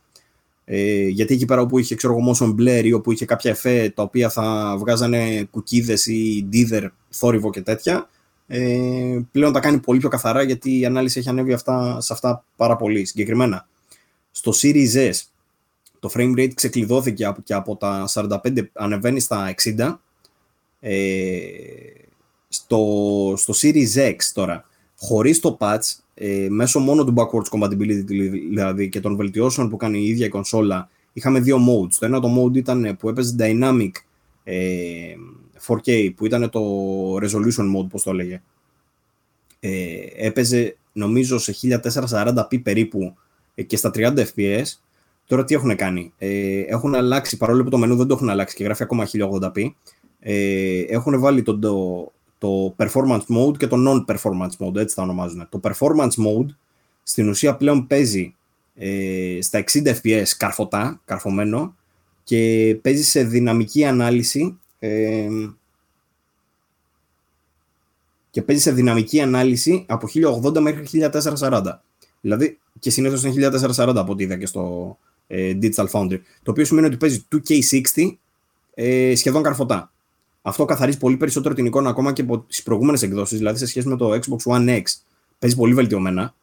Ε, 0.64 1.06
γιατί 1.08 1.34
εκεί 1.34 1.44
πέρα 1.44 1.60
όπου 1.60 1.78
είχε 1.78 1.94
ξέρω 1.94 2.12
εγώ 2.12 2.32
motion 2.32 2.54
blur 2.54 2.84
ή 2.84 2.92
όπου 2.92 3.12
είχε 3.12 3.24
κάποια 3.24 3.50
εφέ 3.50 3.92
τα 3.94 4.02
οποία 4.02 4.30
θα 4.30 4.76
βγάζανε 4.78 5.48
κουκίδες 5.50 6.06
ή 6.06 6.46
ντίδερ, 6.48 6.84
θόρυβο 7.08 7.50
και 7.50 7.62
τέτοια, 7.62 8.08
ε, 8.46 9.18
πλέον 9.32 9.52
τα 9.52 9.60
κάνει 9.60 9.78
πολύ 9.78 9.98
πιο 9.98 10.08
καθαρά 10.08 10.42
γιατί 10.42 10.78
η 10.78 10.84
ανάλυση 10.84 11.18
έχει 11.18 11.28
ανέβει 11.28 11.52
αυτά, 11.52 12.00
σε 12.00 12.12
αυτά 12.12 12.44
πάρα 12.56 12.76
πολύ 12.76 13.04
συγκεκριμένα. 13.04 13.68
Στο 14.30 14.52
Series 14.62 15.10
S 15.10 15.20
το 16.00 16.10
frame 16.14 16.38
rate 16.38 16.54
ξεκλειδώθηκε 16.54 17.34
και 17.44 17.54
από 17.54 17.76
τα 17.76 18.08
45 18.12 18.38
ανεβαίνει 18.72 19.20
στα 19.20 19.54
60. 19.76 19.96
Ε, 20.80 21.28
στο, 22.48 23.34
στο 23.36 23.54
Series 23.62 24.10
X 24.10 24.16
τώρα, 24.34 24.64
χωρίς 24.96 25.40
το 25.40 25.56
patch, 25.60 25.96
ε, 26.14 26.46
μέσω 26.50 26.78
μόνο 26.78 27.04
του 27.04 27.14
backwards 27.16 27.58
compatibility 27.58 28.04
δηλαδή 28.48 28.88
και 28.88 29.00
των 29.00 29.16
βελτιώσεων 29.16 29.68
που 29.68 29.76
κάνει 29.76 29.98
η 29.98 30.08
ίδια 30.08 30.26
η 30.26 30.28
κονσόλα, 30.28 30.88
είχαμε 31.12 31.40
δύο 31.40 31.56
modes. 31.56 31.94
Το 31.98 32.06
ένα 32.06 32.20
το 32.20 32.42
mode 32.42 32.56
ήταν 32.56 32.96
που 32.98 33.08
έπαιζε 33.08 33.34
dynamic 33.38 33.90
ε, 34.44 35.14
4K, 35.66 36.14
που 36.16 36.26
ήταν 36.26 36.50
το 36.50 36.60
resolution 37.16 37.76
mode, 37.76 37.88
πώς 37.88 38.02
το 38.02 38.10
έλεγε. 38.10 38.42
Ε, 39.60 39.96
έπαιζε 40.16 40.76
νομίζω 40.92 41.38
σε 41.38 41.54
1440p 42.10 42.62
περίπου 42.62 43.16
ε, 43.54 43.62
και 43.62 43.76
στα 43.76 43.90
30 43.94 44.24
fps 44.34 44.64
Τώρα 45.26 45.44
τι 45.44 45.54
έχουν 45.54 45.76
κάνει; 45.76 46.12
Ε, 46.18 46.60
έχουν 46.60 46.94
αλλάξει, 46.94 47.36
παρόλο 47.36 47.64
που 47.64 47.70
το 47.70 47.78
μενού 47.78 47.96
δεν 47.96 48.06
το 48.06 48.14
έχουν 48.14 48.28
αλλάξει 48.28 48.56
και 48.56 48.64
γράφει 48.64 48.82
ακόμα 48.82 49.06
1080p, 49.12 49.70
ε, 50.20 50.80
έχουν 50.80 51.20
βάλει 51.20 51.42
το, 51.42 51.58
το, 51.58 52.12
το 52.38 52.74
performance 52.78 53.24
mode 53.36 53.56
και 53.56 53.66
το 53.66 53.76
non-performance 53.76 54.66
mode, 54.66 54.76
έτσι 54.76 54.96
τα 54.96 55.02
ονομάζουν. 55.02 55.48
Το 55.48 55.60
performance 55.62 56.24
mode 56.26 56.46
στην 57.02 57.28
ουσία 57.28 57.56
πλέον 57.56 57.86
παίζει 57.86 58.34
ε, 58.74 59.38
στα 59.40 59.64
60 59.72 59.94
fps 60.02 60.28
καρφωτά, 60.36 61.00
καρφωμένο 61.04 61.74
και 62.24 62.78
παίζει 62.82 63.02
σε 63.02 63.22
δυναμική 63.22 63.84
ανάλυση 63.84 64.58
ε, 64.78 65.28
και 68.30 68.42
παίζει 68.42 68.62
σε 68.62 68.72
δυναμική 68.72 69.20
ανάλυση 69.20 69.84
από 69.88 70.08
1080 70.44 70.58
μέχρι 70.60 71.10
1440. 71.38 71.62
Δηλαδή 72.20 72.58
και 72.78 72.90
συνήθως 72.90 73.22
είναι 73.22 73.50
1440 73.76 73.94
από 73.96 74.12
ό,τι 74.12 74.22
είδα 74.22 74.36
και 74.36 74.46
στο, 74.46 74.96
ε, 74.98 75.15
Digital 75.28 75.86
Foundry. 75.92 76.20
Το 76.42 76.50
οποίο 76.50 76.64
σημαίνει 76.64 76.86
ότι 76.86 76.96
παίζει 76.96 77.26
2K60 77.32 78.16
ε, 78.74 79.14
σχεδόν 79.14 79.42
καρφωτά. 79.42 79.92
Αυτό 80.42 80.64
καθαρίζει 80.64 80.98
πολύ 80.98 81.16
περισσότερο 81.16 81.54
την 81.54 81.66
εικόνα 81.66 81.90
ακόμα 81.90 82.12
και 82.12 82.22
από 82.22 82.38
τις 82.38 82.62
προηγούμενες 82.62 83.02
εκδόσεις, 83.02 83.38
δηλαδή 83.38 83.58
σε 83.58 83.66
σχέση 83.66 83.88
με 83.88 83.96
το 83.96 84.12
Xbox 84.12 84.52
One 84.52 84.68
X. 84.68 84.82
Παίζει 85.38 85.56
πολύ 85.56 85.74
βελτιωμένα. 85.74 86.34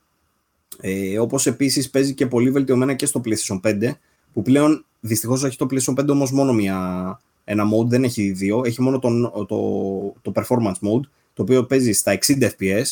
Ε, 0.81 1.19
Όπως 1.19 1.47
επίσης 1.47 1.89
παίζει 1.89 2.13
και 2.13 2.27
πολύ 2.27 2.51
βελτιωμένα 2.51 2.93
και 2.93 3.05
στο 3.05 3.21
PlayStation 3.25 3.59
5, 3.63 3.91
που 4.33 4.41
πλέον 4.41 4.85
δυστυχώς 4.99 5.43
έχει 5.43 5.57
το 5.57 5.67
PlayStation 5.71 5.93
5 5.99 6.07
όμως 6.07 6.31
μόνο 6.31 6.53
μια, 6.53 7.19
ένα 7.43 7.63
mode, 7.63 7.87
δεν 7.87 8.03
έχει 8.03 8.31
δύο. 8.31 8.61
Έχει 8.65 8.81
μόνο 8.81 8.99
το, 8.99 9.29
το, 9.47 10.31
το 10.31 10.31
performance 10.35 10.87
mode, 10.87 11.03
το 11.33 11.41
οποίο 11.41 11.63
παίζει 11.63 11.91
στα 11.91 12.17
60 12.25 12.49
FPS 12.57 12.83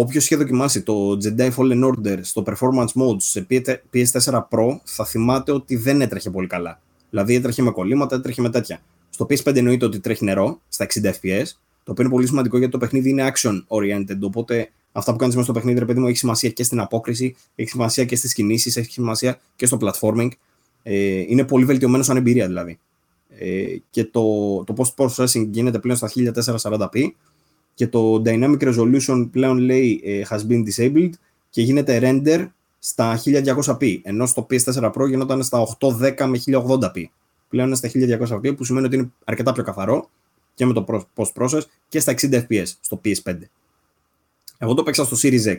Όποιος 0.00 0.24
είχε 0.24 0.36
δοκιμάσει 0.36 0.82
το 0.82 1.18
Jedi 1.22 1.50
Fallen 1.56 1.84
Order 1.84 2.18
στο 2.22 2.42
performance 2.46 3.02
mode 3.02 3.16
σε 3.16 3.46
PS4 3.92 4.42
Pro 4.50 4.78
θα 4.84 5.04
θυμάται 5.04 5.52
ότι 5.52 5.76
δεν 5.76 6.00
έτρεχε 6.00 6.30
πολύ 6.30 6.46
καλά. 6.46 6.80
Δηλαδή 7.10 7.34
έτρεχε 7.34 7.62
με 7.62 7.70
κολλήματα, 7.70 8.16
έτρεχε 8.16 8.42
με 8.42 8.50
τέτοια. 8.50 8.80
Στο 9.10 9.26
PS5 9.30 9.56
εννοείται 9.56 9.84
ότι 9.84 10.00
τρέχει 10.00 10.24
νερό 10.24 10.60
στα 10.68 10.86
60 10.86 11.04
FPS, 11.04 11.44
το 11.84 11.92
οποίο 11.92 12.04
είναι 12.04 12.08
πολύ 12.08 12.26
σημαντικό 12.26 12.56
γιατί 12.56 12.72
το 12.72 12.78
παιχνίδι 12.78 13.10
είναι 13.10 13.32
action 13.34 13.62
oriented. 13.68 14.20
Οπότε 14.20 14.70
αυτά 14.92 15.12
που 15.12 15.18
κάνεις 15.18 15.34
μέσα 15.34 15.46
στο 15.46 15.58
παιχνίδι, 15.58 15.78
ρε 15.78 15.84
παιδί 15.84 16.00
μου, 16.00 16.06
έχει 16.06 16.16
σημασία 16.16 16.50
και 16.50 16.62
στην 16.62 16.80
απόκριση, 16.80 17.36
έχει 17.54 17.68
σημασία 17.68 18.04
και 18.04 18.16
στις 18.16 18.34
κινήσεις, 18.34 18.76
έχει 18.76 18.92
σημασία 18.92 19.40
και 19.56 19.66
στο 19.66 19.78
platforming. 19.80 20.28
Ε, 20.82 21.20
είναι 21.28 21.44
πολύ 21.44 21.64
βελτιωμένο 21.64 22.02
σαν 22.02 22.16
εμπειρία 22.16 22.46
δηλαδή. 22.46 22.78
Ε, 23.38 23.76
και 23.90 24.04
το, 24.04 24.22
το 24.64 24.74
post-processing 24.76 25.46
γίνεται 25.50 25.78
πλέον 25.78 25.96
στα 25.96 26.10
1440p 26.64 27.10
και 27.80 27.88
το 27.88 28.22
Dynamic 28.24 28.58
Resolution 28.60 29.28
πλέον 29.30 29.58
λέει 29.58 30.00
ε, 30.04 30.22
has 30.28 30.38
been 30.48 30.62
disabled 30.64 31.10
και 31.50 31.62
γίνεται 31.62 31.98
render 32.02 32.48
στα 32.78 33.20
1200p, 33.24 34.00
ενώ 34.02 34.26
στο 34.26 34.46
PS4 34.50 34.92
Pro 34.92 35.08
γινόταν 35.08 35.42
στα 35.42 35.76
810 35.80 36.26
με 36.26 36.40
1080p. 36.46 37.04
Πλέον 37.48 37.66
είναι 37.66 37.76
στα 37.76 37.90
1200p 37.92 38.56
που 38.56 38.64
σημαίνει 38.64 38.86
ότι 38.86 38.96
είναι 38.96 39.10
αρκετά 39.24 39.52
πιο 39.52 39.62
καθαρό 39.62 40.10
και 40.54 40.66
με 40.66 40.72
το 40.72 41.06
post-process 41.14 41.60
και 41.88 42.00
στα 42.00 42.14
60 42.20 42.32
fps 42.32 42.66
στο 42.80 43.00
PS5. 43.04 43.38
Εγώ 44.58 44.74
το 44.74 44.82
παίξα 44.82 45.04
στο 45.04 45.16
Series 45.22 45.46
X 45.46 45.56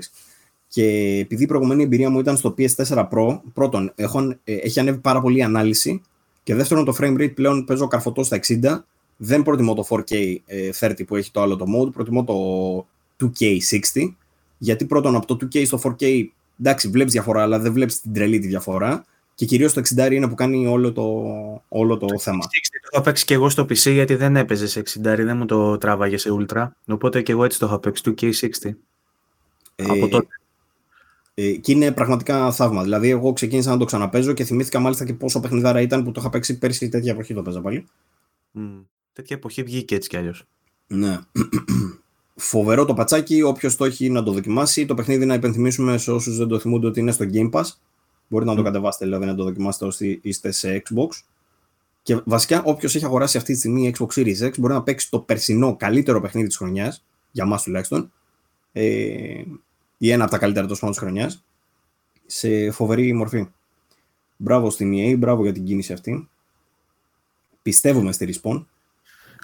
και 0.67 0.85
επειδή 1.21 1.43
η 1.43 1.45
προηγούμενη 1.45 1.83
εμπειρία 1.83 2.09
μου 2.09 2.19
ήταν 2.19 2.37
στο 2.37 2.55
PS4 2.57 3.09
Pro, 3.11 3.39
πρώτον, 3.53 3.91
έχω, 3.95 4.19
ε, 4.43 4.55
έχει 4.55 4.79
ανέβει 4.79 4.97
πάρα 4.97 5.21
πολύ 5.21 5.37
η 5.37 5.43
ανάλυση 5.43 6.01
και 6.43 6.55
δεύτερον 6.55 6.85
το 6.85 6.95
frame 6.99 7.17
rate 7.17 7.33
πλέον 7.33 7.65
παίζω 7.65 7.87
καρφωτό 7.87 8.23
στα 8.23 8.39
60 8.47 8.83
δεν 9.23 9.43
προτιμώ 9.43 9.73
το 9.73 9.85
4K 9.89 10.35
30 10.79 10.99
ε, 10.99 11.03
που 11.03 11.15
έχει 11.15 11.31
το 11.31 11.41
άλλο 11.41 11.55
το 11.55 11.65
mode, 11.77 11.91
προτιμώ 11.91 12.23
το 12.23 13.31
2K60, 13.39 14.13
γιατί 14.57 14.85
πρώτον 14.85 15.15
από 15.15 15.25
το 15.25 15.37
2K 15.41 15.65
στο 15.65 15.79
4K, 15.83 16.25
εντάξει 16.59 16.89
βλέπεις 16.89 17.13
διαφορά, 17.13 17.41
αλλά 17.41 17.59
δεν 17.59 17.73
βλέπεις 17.73 18.01
την 18.01 18.13
τρελή 18.13 18.39
τη 18.39 18.47
διαφορά 18.47 19.05
και 19.35 19.45
κυρίως 19.45 19.73
το 19.73 19.81
60 19.95 20.11
είναι 20.11 20.27
που 20.27 20.35
κάνει 20.35 20.67
όλο 20.67 20.91
το, 20.91 21.03
όλο 21.67 21.97
το, 21.97 22.19
θέμα. 22.19 22.39
Το 22.39 22.49
είχα 22.91 23.01
παίξει 23.01 23.25
και 23.25 23.33
εγώ 23.33 23.49
στο 23.49 23.63
PC 23.63 23.91
γιατί 23.91 24.15
δεν 24.15 24.35
έπαιζε 24.35 24.67
σε 24.67 24.79
60, 24.79 25.01
δεν 25.01 25.37
μου 25.37 25.45
το 25.45 25.77
τράβαγε 25.77 26.17
σε 26.17 26.29
Ultra, 26.39 26.67
οπότε 26.87 27.21
και 27.21 27.31
εγώ 27.31 27.43
έτσι 27.43 27.59
το 27.59 27.65
είχα 27.65 27.79
παίξει, 27.79 28.03
2K60. 28.05 28.71
Ε, 29.75 29.83
από 29.87 30.07
τότε. 30.07 30.27
Ε, 31.33 31.51
και 31.51 31.71
είναι 31.71 31.91
πραγματικά 31.91 32.51
θαύμα. 32.51 32.83
Δηλαδή, 32.83 33.09
εγώ 33.09 33.33
ξεκίνησα 33.33 33.69
να 33.69 33.77
το 33.77 33.85
ξαναπέζω 33.85 34.33
και 34.33 34.43
θυμήθηκα 34.43 34.79
μάλιστα 34.79 35.05
και 35.05 35.13
πόσο 35.13 35.39
παιχνιδάρα 35.39 35.81
ήταν 35.81 36.03
που 36.03 36.11
το 36.11 36.19
είχα 36.21 36.29
παίξει 36.29 36.57
πέρσι 36.57 36.89
τέτοια 36.89 37.11
εποχή 37.11 37.33
το 37.33 37.41
παίζα 37.41 37.61
πάλι. 37.61 37.87
Mm. 38.57 38.83
Τέτοια 39.13 39.35
εποχή 39.35 39.63
βγήκε 39.63 39.95
έτσι 39.95 40.09
κι 40.09 40.17
αλλιώς. 40.17 40.43
Ναι. 40.87 41.19
Φοβερό 42.35 42.85
το 42.85 42.93
πατσάκι. 42.93 43.41
Όποιος 43.41 43.75
το 43.75 43.85
έχει 43.85 44.09
να 44.09 44.23
το 44.23 44.31
δοκιμάσει. 44.31 44.85
Το 44.85 44.93
παιχνίδι 44.93 45.25
να 45.25 45.33
υπενθυμίσουμε 45.33 45.97
σε 45.97 46.11
όσους 46.11 46.37
δεν 46.37 46.47
το 46.47 46.59
θυμούνται 46.59 46.87
ότι 46.87 46.99
είναι 46.99 47.11
στο 47.11 47.25
Game 47.33 47.49
Pass. 47.51 47.63
Μπορείτε 48.27 48.49
να 48.51 48.57
το 48.57 48.63
κατεβάσετε 48.63 49.05
δηλαδή 49.05 49.25
να 49.25 49.35
το 49.35 49.43
δοκιμάσετε 49.43 49.85
όσοι 49.85 50.19
είστε 50.21 50.51
σε 50.51 50.83
Xbox. 50.85 51.09
Και 52.03 52.21
βασικά, 52.23 52.63
όποιος 52.63 52.95
έχει 52.95 53.05
αγοράσει 53.05 53.37
αυτή 53.37 53.53
τη 53.53 53.59
στιγμή 53.59 53.93
Xbox 53.97 54.07
Series 54.07 54.47
X 54.47 54.59
μπορεί 54.59 54.73
να 54.73 54.83
παίξει 54.83 55.09
το 55.09 55.19
περσινό 55.19 55.75
καλύτερο 55.75 56.21
παιχνίδι 56.21 56.47
της 56.47 56.57
χρονιάς, 56.57 57.05
για 57.31 57.43
εμά 57.43 57.57
τουλάχιστον, 57.57 58.11
ε, 58.71 59.43
ή 59.97 60.11
ένα 60.11 60.23
από 60.23 60.31
τα 60.31 60.37
καλύτερα 60.37 60.67
τόσο 60.67 60.87
της 60.87 60.97
χρονιάς, 60.97 61.43
σε 62.25 62.71
φοβερή 62.71 63.13
μορφή. 63.13 63.47
Μπράβο 64.37 64.69
στην 64.69 64.93
EA, 64.93 65.17
μπράβο 65.17 65.43
για 65.43 65.51
την 65.51 65.63
κίνηση 65.63 65.93
αυτή. 65.93 66.29
Πιστεύουμε 67.61 68.11
στη 68.11 68.33
Respawn. 68.33 68.65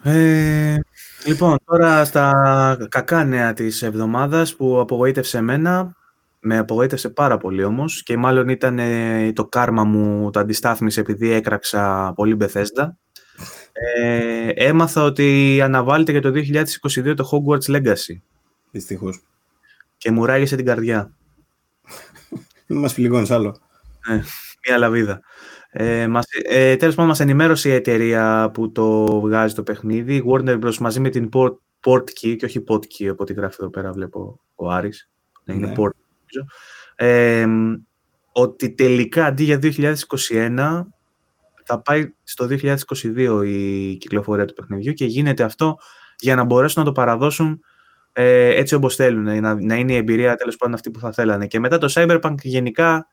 Ε, 0.04 0.80
λοιπόν, 1.26 1.58
τώρα 1.66 2.06
στα 2.06 2.88
κακά 2.90 3.24
νέα 3.24 3.54
της 3.54 3.82
εβδομάδας 3.82 4.56
που 4.56 4.80
απογοήτευσε 4.80 5.38
εμένα, 5.38 5.96
με 6.40 6.58
απογοήτευσε 6.58 7.10
πάρα 7.10 7.38
πολύ 7.38 7.64
όμως 7.64 8.04
και 8.04 8.18
μάλλον 8.18 8.50
ήταν 8.50 8.80
ε, 8.80 9.32
το 9.34 9.46
κάρμα 9.46 9.84
μου, 9.84 10.30
το 10.30 10.40
αντιστάθμισε 10.40 11.00
επειδή 11.00 11.32
έκραξα 11.32 12.14
πολύ 12.16 12.36
Μπεθέστα. 12.36 12.98
Ε, 13.72 14.50
έμαθα 14.50 15.04
ότι 15.04 15.60
αναβάλλεται 15.64 16.12
για 16.12 16.22
το 16.22 16.32
2022 16.34 17.14
το 17.16 17.30
Hogwarts 17.32 17.76
Legacy. 17.76 18.20
Δυστυχώς. 18.72 19.22
Και 19.98 20.12
μου 20.12 20.26
ράγισε 20.26 20.56
την 20.56 20.66
καρδιά. 20.66 21.12
Δεν 22.68 22.78
μας 22.82 22.94
φιλικώνεις 22.94 23.32
άλλο. 23.32 23.58
Ε, 24.08 24.22
μία 24.68 24.78
λαβίδα. 24.78 25.22
Ε, 25.80 26.08
μας, 26.08 26.26
ε, 26.44 26.76
τέλος 26.76 26.96
πάντων, 26.96 27.10
μας 27.10 27.20
ενημέρωσε 27.20 27.70
η 27.70 27.74
εταιρεία 27.74 28.52
που 28.54 28.72
το 28.72 29.20
βγάζει 29.20 29.54
το 29.54 29.64
παιχνίδι, 29.64 30.16
η 30.16 30.24
Warner 30.28 30.60
Bros. 30.64 30.78
μαζί 30.78 31.00
με 31.00 31.10
την 31.10 31.30
Port, 31.34 31.56
Portkey, 31.86 32.36
και 32.38 32.46
όχι 32.46 32.64
Portkey, 32.68 33.06
από 33.06 33.24
ό,τι 33.24 33.34
γράφει 33.34 33.58
εδώ 33.60 33.70
πέρα 33.70 33.92
βλέπω 33.92 34.40
ο 34.56 34.70
Άρης, 34.70 35.10
ναι, 35.44 35.54
είναι 35.54 35.68
ναι. 35.68 35.74
Port, 35.78 35.90
ε, 36.96 37.46
ότι 38.32 38.74
τελικά 38.74 39.26
αντί 39.26 39.44
για 39.44 39.60
2021 39.62 40.88
θα 41.64 41.82
πάει 41.82 42.14
στο 42.24 42.48
2022 42.50 43.44
η 43.46 43.96
κυκλοφορία 43.96 44.46
του 44.46 44.54
παιχνιδιού 44.54 44.94
και 44.94 45.06
γίνεται 45.06 45.44
αυτό 45.44 45.78
για 46.20 46.36
να 46.36 46.44
μπορέσουν 46.44 46.82
να 46.84 46.88
το 46.88 46.94
παραδώσουν 46.94 47.60
ε, 48.14 48.48
έτσι 48.48 48.76
όπως 48.76 48.96
θέλουν, 48.96 49.42
να, 49.42 49.62
να 49.62 49.76
είναι 49.76 49.94
η 49.94 49.96
εμπειρία 49.96 50.36
τέλος 50.36 50.56
πάντων 50.56 50.74
αυτή 50.74 50.92
που 50.92 51.00
θα 51.00 51.12
θέλανε. 51.12 51.48
Και 51.48 51.60
μετά 51.60 51.78
το 51.78 51.94
Cyberpunk 51.96 52.36
γενικά 52.42 53.08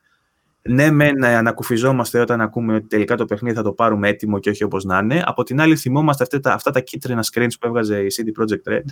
ναι, 0.69 0.91
με 0.91 1.11
να 1.11 1.37
ανακουφιζόμαστε 1.37 2.19
όταν 2.19 2.41
ακούμε 2.41 2.75
ότι 2.75 2.87
τελικά 2.87 3.15
το 3.15 3.25
παιχνίδι 3.25 3.55
θα 3.55 3.63
το 3.63 3.71
πάρουμε 3.71 4.07
έτοιμο 4.07 4.39
και 4.39 4.49
όχι 4.49 4.63
όπως 4.63 4.83
να 4.83 4.97
είναι. 4.97 5.23
Από 5.25 5.43
την 5.43 5.61
άλλη, 5.61 5.75
θυμόμαστε 5.75 6.23
αυτά 6.23 6.39
τα, 6.39 6.53
αυτά 6.53 6.71
τα 6.71 6.79
κίτρινα 6.79 7.23
screens 7.33 7.51
που 7.59 7.67
έβγαζε 7.67 7.99
η 7.99 8.07
CD 8.15 8.41
Projekt 8.41 8.73
Red. 8.73 8.83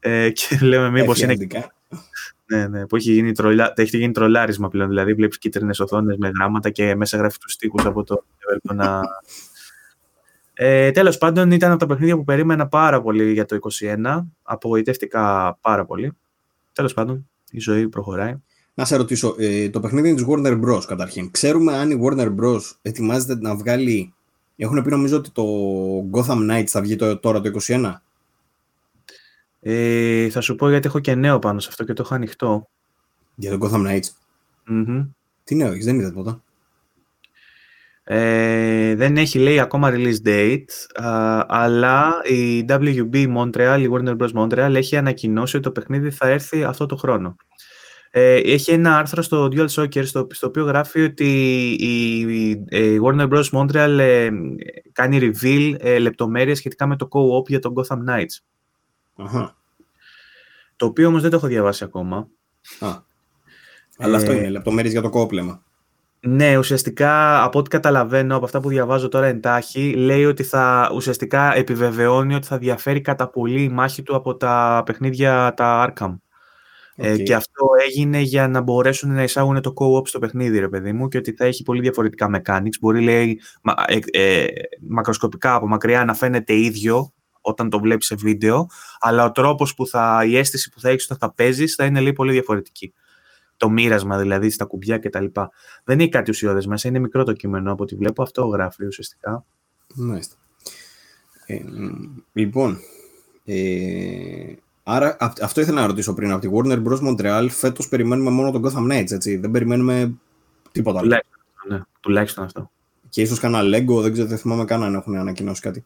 Ε, 0.00 0.30
και 0.30 0.58
λέμε 0.64 0.90
μήπως 0.90 1.20
είναι. 1.20 1.36
Ναι, 2.46 2.66
ναι, 2.66 2.86
που 2.86 2.96
έχει 2.96 3.12
γίνει, 3.12 3.32
τρολα... 3.32 3.72
έχει 3.76 3.96
γίνει 3.96 4.12
τρολάρισμα 4.12 4.68
πλέον. 4.68 4.88
Δηλαδή, 4.88 5.14
βλέπεις 5.14 5.38
κίτρινες 5.38 5.80
οθόνες 5.80 6.16
με 6.16 6.30
γράμματα 6.36 6.70
και 6.70 6.94
μέσα 6.94 7.16
γράφει 7.16 7.38
τους 7.38 7.56
τοίχου 7.56 7.88
από 7.88 8.04
το 8.04 8.24
level 8.52 8.74
να. 8.74 9.00
Ε, 10.54 10.90
Τέλος 10.90 11.18
πάντων, 11.18 11.50
ήταν 11.50 11.70
από 11.70 11.80
τα 11.80 11.86
παιχνίδια 11.86 12.16
που 12.16 12.24
περίμενα 12.24 12.68
πάρα 12.68 13.02
πολύ 13.02 13.32
για 13.32 13.44
το 13.44 13.58
2021. 13.80 14.24
Απογοητεύτηκα 14.42 15.56
πάρα 15.60 15.84
πολύ. 15.84 16.12
Τέλος 16.72 16.94
πάντων, 16.94 17.28
η 17.50 17.60
ζωή 17.60 17.88
προχωράει. 17.88 18.34
Να 18.78 18.84
σε 18.84 18.96
ρωτήσω, 18.96 19.34
ε, 19.38 19.70
το 19.70 19.80
παιχνίδι 19.80 20.08
είναι 20.08 20.16
της 20.16 20.26
Warner 20.28 20.60
Bros. 20.64 20.82
καταρχήν. 20.86 21.30
Ξέρουμε 21.30 21.76
αν 21.76 21.90
η 21.90 22.00
Warner 22.02 22.34
Bros. 22.40 22.60
ετοιμάζεται 22.82 23.40
να 23.40 23.56
βγάλει... 23.56 24.14
Έχουν 24.56 24.82
πει 24.82 24.90
νομίζω 24.90 25.16
ότι 25.16 25.30
το 25.30 25.44
Gotham 26.12 26.50
Knights 26.50 26.66
θα 26.66 26.80
βγει 26.80 26.96
το, 26.96 27.18
τώρα 27.18 27.40
το 27.40 27.50
2021. 27.66 27.92
Ε, 29.60 30.30
θα 30.30 30.40
σου 30.40 30.54
πω 30.54 30.68
γιατί 30.70 30.86
έχω 30.86 30.98
και 30.98 31.14
νέο 31.14 31.38
πάνω 31.38 31.60
σε 31.60 31.68
αυτό 31.70 31.84
και 31.84 31.92
το 31.92 32.02
έχω 32.02 32.14
ανοιχτό. 32.14 32.68
Για 33.34 33.58
το 33.58 33.66
Gotham 33.66 33.86
Knights. 33.86 34.08
mm 34.70 35.08
Τι 35.44 35.54
νέο 35.54 35.72
έχεις, 35.72 35.84
δεν 35.84 35.98
είδα 35.98 36.08
τίποτα. 36.08 36.42
Ε, 38.04 38.94
δεν 38.94 39.16
έχει 39.16 39.38
λέει 39.38 39.60
ακόμα 39.60 39.90
release 39.92 40.26
date, 40.26 40.64
αλλά 41.46 42.14
η 42.24 42.64
WB 42.68 43.36
Montreal, 43.36 43.78
η 43.80 43.88
Warner 43.92 44.16
Bros. 44.16 44.32
Montreal 44.32 44.74
έχει 44.74 44.96
ανακοινώσει 44.96 45.56
ότι 45.56 45.64
το 45.64 45.72
παιχνίδι 45.72 46.10
θα 46.10 46.28
έρθει 46.28 46.64
αυτό 46.64 46.86
το 46.86 46.96
χρόνο. 46.96 47.36
Ε, 48.20 48.36
έχει 48.36 48.70
ένα 48.72 48.98
άρθρο 48.98 49.22
στο 49.22 49.48
Dual 49.52 49.66
Soccer 49.68 50.06
στο, 50.06 50.26
στο 50.30 50.46
οποίο 50.46 50.64
γράφει 50.64 51.00
ότι 51.00 51.26
η, 51.78 52.18
η, 52.68 53.00
Warner 53.04 53.28
Bros. 53.28 53.44
Montreal 53.52 53.98
ε, 53.98 54.28
κάνει 54.92 55.18
reveal 55.20 55.74
ε, 55.78 55.98
λεπτομέρειες 55.98 56.58
σχετικά 56.58 56.86
με 56.86 56.96
το 56.96 57.08
co-op 57.10 57.48
για 57.48 57.58
τον 57.58 57.72
Gotham 57.76 57.96
Knights. 58.10 58.42
Αχα. 59.16 59.56
Το 60.76 60.86
οποίο 60.86 61.08
όμως 61.08 61.22
δεν 61.22 61.30
το 61.30 61.36
έχω 61.36 61.46
διαβάσει 61.46 61.84
ακόμα. 61.84 62.28
Α. 62.78 62.88
Αλλά 63.98 64.16
αυτό 64.16 64.32
είναι, 64.32 64.48
λεπτομέρειες 64.48 64.92
για 64.92 65.02
το 65.02 65.10
co-op 65.12 65.32
λέμε. 65.32 65.60
Ναι, 66.20 66.58
ουσιαστικά 66.58 67.42
από 67.44 67.58
ό,τι 67.58 67.68
καταλαβαίνω 67.68 68.36
από 68.36 68.44
αυτά 68.44 68.60
που 68.60 68.68
διαβάζω 68.68 69.08
τώρα 69.08 69.26
εντάχει, 69.26 69.92
λέει 69.92 70.24
ότι 70.24 70.42
θα 70.42 70.90
ουσιαστικά 70.94 71.54
επιβεβαιώνει 71.56 72.34
ότι 72.34 72.46
θα 72.46 72.58
διαφέρει 72.58 73.00
κατά 73.00 73.28
πολύ 73.28 73.62
η 73.62 73.68
μάχη 73.68 74.02
του 74.02 74.16
από 74.16 74.36
τα 74.36 74.82
παιχνίδια 74.86 75.54
τα 75.56 75.92
Arkham. 75.94 76.14
Ε, 77.00 77.16
και 77.16 77.34
αυτό 77.34 77.66
έγινε 77.86 78.20
για 78.20 78.48
να 78.48 78.60
μπορέσουν 78.60 79.14
να 79.14 79.22
εισάγουν 79.22 79.60
το 79.60 79.72
co-op 79.76 80.08
στο 80.08 80.18
παιχνίδι, 80.18 80.58
ρε 80.58 80.68
παιδί 80.68 80.92
μου, 80.92 81.08
και 81.08 81.18
ότι 81.18 81.32
θα 81.32 81.44
έχει 81.44 81.62
πολύ 81.62 81.80
διαφορετικά 81.80 82.30
mechanics. 82.36 82.78
Μπορεί, 82.80 83.00
λέει, 83.00 83.40
ε, 83.86 83.98
ε, 84.10 84.46
μακροσκοπικά 84.80 85.54
από 85.54 85.66
μακριά 85.66 86.04
να 86.04 86.14
φαίνεται 86.14 86.54
ίδιο 86.54 87.12
όταν 87.40 87.70
το 87.70 87.80
βλέπεις 87.80 88.06
σε 88.06 88.14
βίντεο, 88.14 88.66
αλλά 89.00 89.24
ο 89.24 89.32
τρόπος 89.32 89.74
που 89.74 89.86
θα, 89.86 90.24
η 90.26 90.36
αίσθηση 90.36 90.70
που 90.70 90.80
θα 90.80 90.88
έχεις 90.88 91.04
όταν 91.04 91.18
θα 91.18 91.34
παίζεις 91.34 91.74
θα 91.74 91.84
είναι 91.84 92.00
λέει, 92.00 92.12
πολύ 92.12 92.32
διαφορετική 92.32 92.92
το 93.58 93.70
μοίρασμα 93.70 94.18
δηλαδή 94.18 94.50
στα 94.50 94.64
κουμπιά 94.64 94.98
κτλ. 94.98 95.24
Δεν 95.84 95.98
είναι 96.00 96.08
κάτι 96.08 96.30
ουσιώδες 96.30 96.66
μέσα, 96.66 96.88
είναι 96.88 96.98
μικρό 96.98 97.24
το 97.24 97.32
κείμενο 97.32 97.72
από 97.72 97.82
ό,τι 97.82 97.94
βλέπω, 97.94 98.22
αυτό 98.22 98.44
γράφει 98.46 98.86
ουσιαστικά. 98.86 99.44
Μάλιστα. 99.94 100.36
Ε, 101.46 101.58
λοιπόν, 102.32 102.78
ε, 103.44 104.52
άρα 104.88 105.16
αυτό 105.42 105.60
ήθελα 105.60 105.80
να 105.80 105.86
ρωτήσω 105.86 106.14
πριν, 106.14 106.30
από 106.30 106.40
τη 106.40 106.48
Warner 106.52 106.82
Bros. 106.86 107.00
Montreal 107.08 107.46
φέτος 107.50 107.88
περιμένουμε 107.88 108.30
μόνο 108.30 108.50
τον 108.50 108.62
Gotham 108.64 108.92
Knights, 108.92 109.10
έτσι, 109.10 109.36
δεν 109.36 109.50
περιμένουμε 109.50 110.14
τίποτα 110.72 110.98
άλλο. 110.98 111.08
Τουλάχιστον, 111.08 111.76
ναι, 111.76 111.80
τουλάχιστον 112.00 112.44
αυτό. 112.44 112.70
Και 113.08 113.22
ίσως 113.22 113.38
κανένα 113.38 113.78
Lego, 113.78 114.02
δεν 114.02 114.12
ξέρω, 114.12 114.28
δεν 114.28 114.38
θυμάμαι 114.38 114.64
καν 114.64 114.82
αν 114.82 114.94
έχουν 114.94 115.16
ανακοινώσει 115.16 115.60
κάτι. 115.60 115.84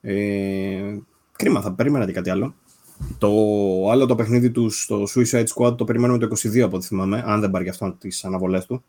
Ε, 0.00 0.96
κρίμα, 1.36 1.60
θα 1.60 1.72
περίμενα 1.72 2.06
και 2.06 2.12
κάτι 2.12 2.30
άλλο. 2.30 2.54
Το 3.18 3.28
άλλο 3.90 4.06
το 4.06 4.14
παιχνίδι 4.14 4.50
του 4.50 4.70
στο 4.70 5.06
Suicide 5.14 5.46
Squad 5.54 5.76
το 5.76 5.84
περιμένουμε 5.84 6.18
το 6.18 6.36
22 6.42 6.60
από 6.60 6.76
ό,τι 6.76 6.86
θυμάμαι, 6.86 7.22
αν 7.26 7.40
δεν 7.40 7.50
πάρει 7.50 7.64
και 7.64 7.70
αυτό 7.70 7.92
τις 7.92 8.24
αναβολές 8.24 8.66
του. 8.66 8.84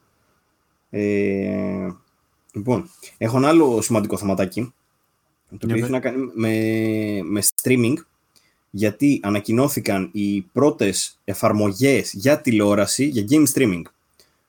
Ε, 0.89 1.87
λοιπόν, 2.51 2.89
έχω 3.17 3.37
ένα 3.37 3.47
άλλο 3.47 3.81
σημαντικό 3.81 4.17
θεματάκι, 4.17 4.73
το 5.49 5.57
οποίο 5.63 5.75
έχει 5.75 5.91
να 5.91 5.99
κάνει 5.99 6.31
με, 6.33 6.51
με 7.23 7.41
streaming, 7.55 7.93
γιατί 8.69 9.19
ανακοινώθηκαν 9.23 10.09
οι 10.11 10.41
πρώτες 10.41 11.19
εφαρμογές 11.23 12.13
για 12.13 12.41
τηλεόραση, 12.41 13.05
για 13.05 13.25
game 13.29 13.45
streaming. 13.53 13.81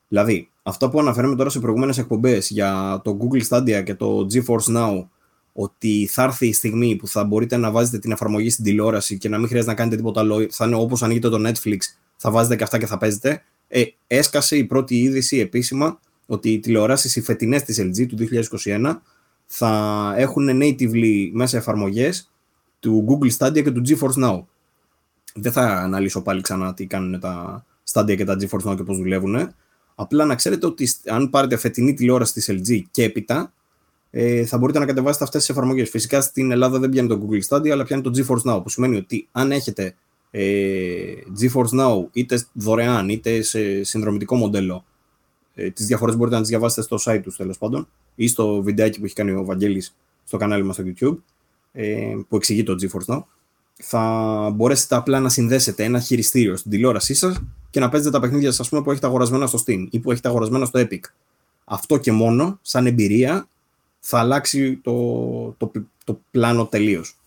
Δηλαδή, 0.07 0.49
αυτό 0.63 0.89
που 0.89 0.99
αναφέραμε 0.99 1.35
τώρα 1.35 1.49
σε 1.49 1.59
προηγούμενες 1.59 1.97
εκπομπές 1.97 2.49
για 2.49 3.01
το 3.03 3.17
Google 3.21 3.41
Stadia 3.49 3.83
και 3.83 3.95
το 3.95 4.27
GeForce 4.33 4.75
Now, 4.77 5.05
ότι 5.53 6.07
θα 6.11 6.23
έρθει 6.23 6.47
η 6.47 6.53
στιγμή 6.53 6.95
που 6.95 7.07
θα 7.07 7.23
μπορείτε 7.23 7.57
να 7.57 7.71
βάζετε 7.71 7.99
την 7.99 8.11
εφαρμογή 8.11 8.49
στην 8.49 8.63
τηλεόραση 8.63 9.17
και 9.17 9.29
να 9.29 9.37
μην 9.37 9.47
χρειάζεται 9.47 9.71
να 9.71 9.77
κάνετε 9.77 9.95
τίποτα 9.95 10.19
άλλο. 10.19 10.47
Θα 10.49 10.65
είναι 10.65 10.75
όπως 10.75 11.03
ανοίγετε 11.03 11.29
το 11.29 11.49
Netflix, 11.49 11.77
θα 12.15 12.31
βάζετε 12.31 12.55
και 12.55 12.63
αυτά 12.63 12.77
και 12.77 12.85
θα 12.85 12.97
παίζετε. 12.97 13.43
Ε, 13.67 13.83
έσκασε 14.07 14.55
η 14.55 14.63
πρώτη 14.63 14.95
είδηση 15.01 15.37
επίσημα 15.37 15.99
ότι 16.25 16.49
οι 16.49 16.59
τηλεοράσεις 16.59 17.15
οι 17.15 17.21
φετινές 17.21 17.63
της 17.63 17.81
LG 17.81 18.07
του 18.07 18.17
2021 18.63 18.95
θα 19.45 20.13
έχουν 20.17 20.59
natively 20.61 21.29
μέσα 21.31 21.57
εφαρμογές 21.57 22.31
του 22.79 23.05
Google 23.07 23.31
Stadia 23.37 23.63
και 23.63 23.71
του 23.71 23.81
GeForce 23.87 24.23
Now. 24.23 24.43
Δεν 25.33 25.51
θα 25.51 25.61
αναλύσω 25.61 26.21
πάλι 26.21 26.41
ξανά 26.41 26.73
τι 26.73 26.85
κάνουν 26.85 27.19
τα 27.19 27.65
Stadia 27.93 28.15
και 28.15 28.25
τα 28.25 28.37
GeForce 28.39 28.71
Now 28.71 28.75
και 28.75 28.83
πώς 28.83 28.97
δουλεύουν. 28.97 29.53
Απλά 29.95 30.25
να 30.25 30.35
ξέρετε 30.35 30.65
ότι 30.65 30.87
αν 31.05 31.29
πάρετε 31.29 31.57
φετινή 31.57 31.93
τηλεόραση 31.93 32.33
της 32.33 32.49
LG 32.51 32.81
και 32.91 33.03
έπειτα, 33.03 33.53
ε, 34.11 34.45
θα 34.45 34.57
μπορείτε 34.57 34.79
να 34.79 34.85
κατεβάσετε 34.85 35.23
αυτές 35.23 35.39
τις 35.39 35.49
εφαρμογές. 35.49 35.89
Φυσικά 35.89 36.21
στην 36.21 36.51
Ελλάδα 36.51 36.79
δεν 36.79 36.89
πιάνει 36.89 37.07
το 37.07 37.27
Google 37.27 37.41
Stadia, 37.47 37.69
αλλά 37.69 37.83
πιάνει 37.83 38.01
το 38.01 38.11
GeForce 38.15 38.53
Now, 38.53 38.63
που 38.63 38.69
σημαίνει 38.69 38.97
ότι 38.97 39.27
αν 39.31 39.51
έχετε 39.51 39.95
ε, 40.31 41.13
GeForce 41.41 41.79
Now 41.79 42.07
είτε 42.11 42.45
δωρεάν 42.53 43.09
είτε 43.09 43.41
σε 43.41 43.83
συνδρομητικό 43.83 44.35
μοντέλο, 44.35 44.85
ε, 45.55 45.69
τις 45.69 45.85
διαφορές 45.85 46.15
μπορείτε 46.15 46.35
να 46.35 46.41
τις 46.41 46.49
διαβάσετε 46.49 46.81
στο 46.81 47.11
site 47.11 47.21
τους 47.23 47.35
τέλος 47.35 47.57
πάντων 47.57 47.87
ή 48.15 48.27
στο 48.27 48.61
βιντεάκι 48.61 48.99
που 48.99 49.05
έχει 49.05 49.15
κάνει 49.15 49.31
ο 49.31 49.45
Βαγγέλης 49.45 49.95
στο 50.23 50.37
κανάλι 50.37 50.63
μας 50.63 50.75
στο 50.75 50.83
YouTube, 50.85 51.17
ε, 51.71 52.15
που 52.27 52.35
εξηγεί 52.35 52.63
το 52.63 52.75
GeForce 52.81 53.15
Now, 53.15 53.23
θα 53.81 54.51
μπορέσετε 54.55 54.95
απλά 54.95 55.19
να 55.19 55.29
συνδέσετε 55.29 55.83
ένα 55.83 55.99
χειριστήριο 55.99 56.55
στην 56.55 56.71
τηλεόρασή 56.71 57.13
σας 57.13 57.41
και 57.69 57.79
να 57.79 57.89
παίζετε 57.89 58.11
τα 58.11 58.19
παιχνίδια 58.19 58.51
σας 58.51 58.69
που 58.69 58.91
έχετε 58.91 59.07
αγορασμένα 59.07 59.47
στο 59.47 59.59
Steam 59.65 59.87
ή 59.89 59.99
που 59.99 60.11
έχετε 60.11 60.27
αγορασμένα 60.27 60.65
στο 60.65 60.79
Epic. 60.79 60.99
Αυτό 61.65 61.97
και 61.97 62.11
μόνο, 62.11 62.59
σαν 62.61 62.87
εμπειρία, 62.87 63.47
θα 63.99 64.19
αλλάξει 64.19 64.75
το, 64.75 65.55
το, 65.57 65.71
το 66.03 66.19
πλάνο 66.31 66.65
τελείως, 66.65 67.17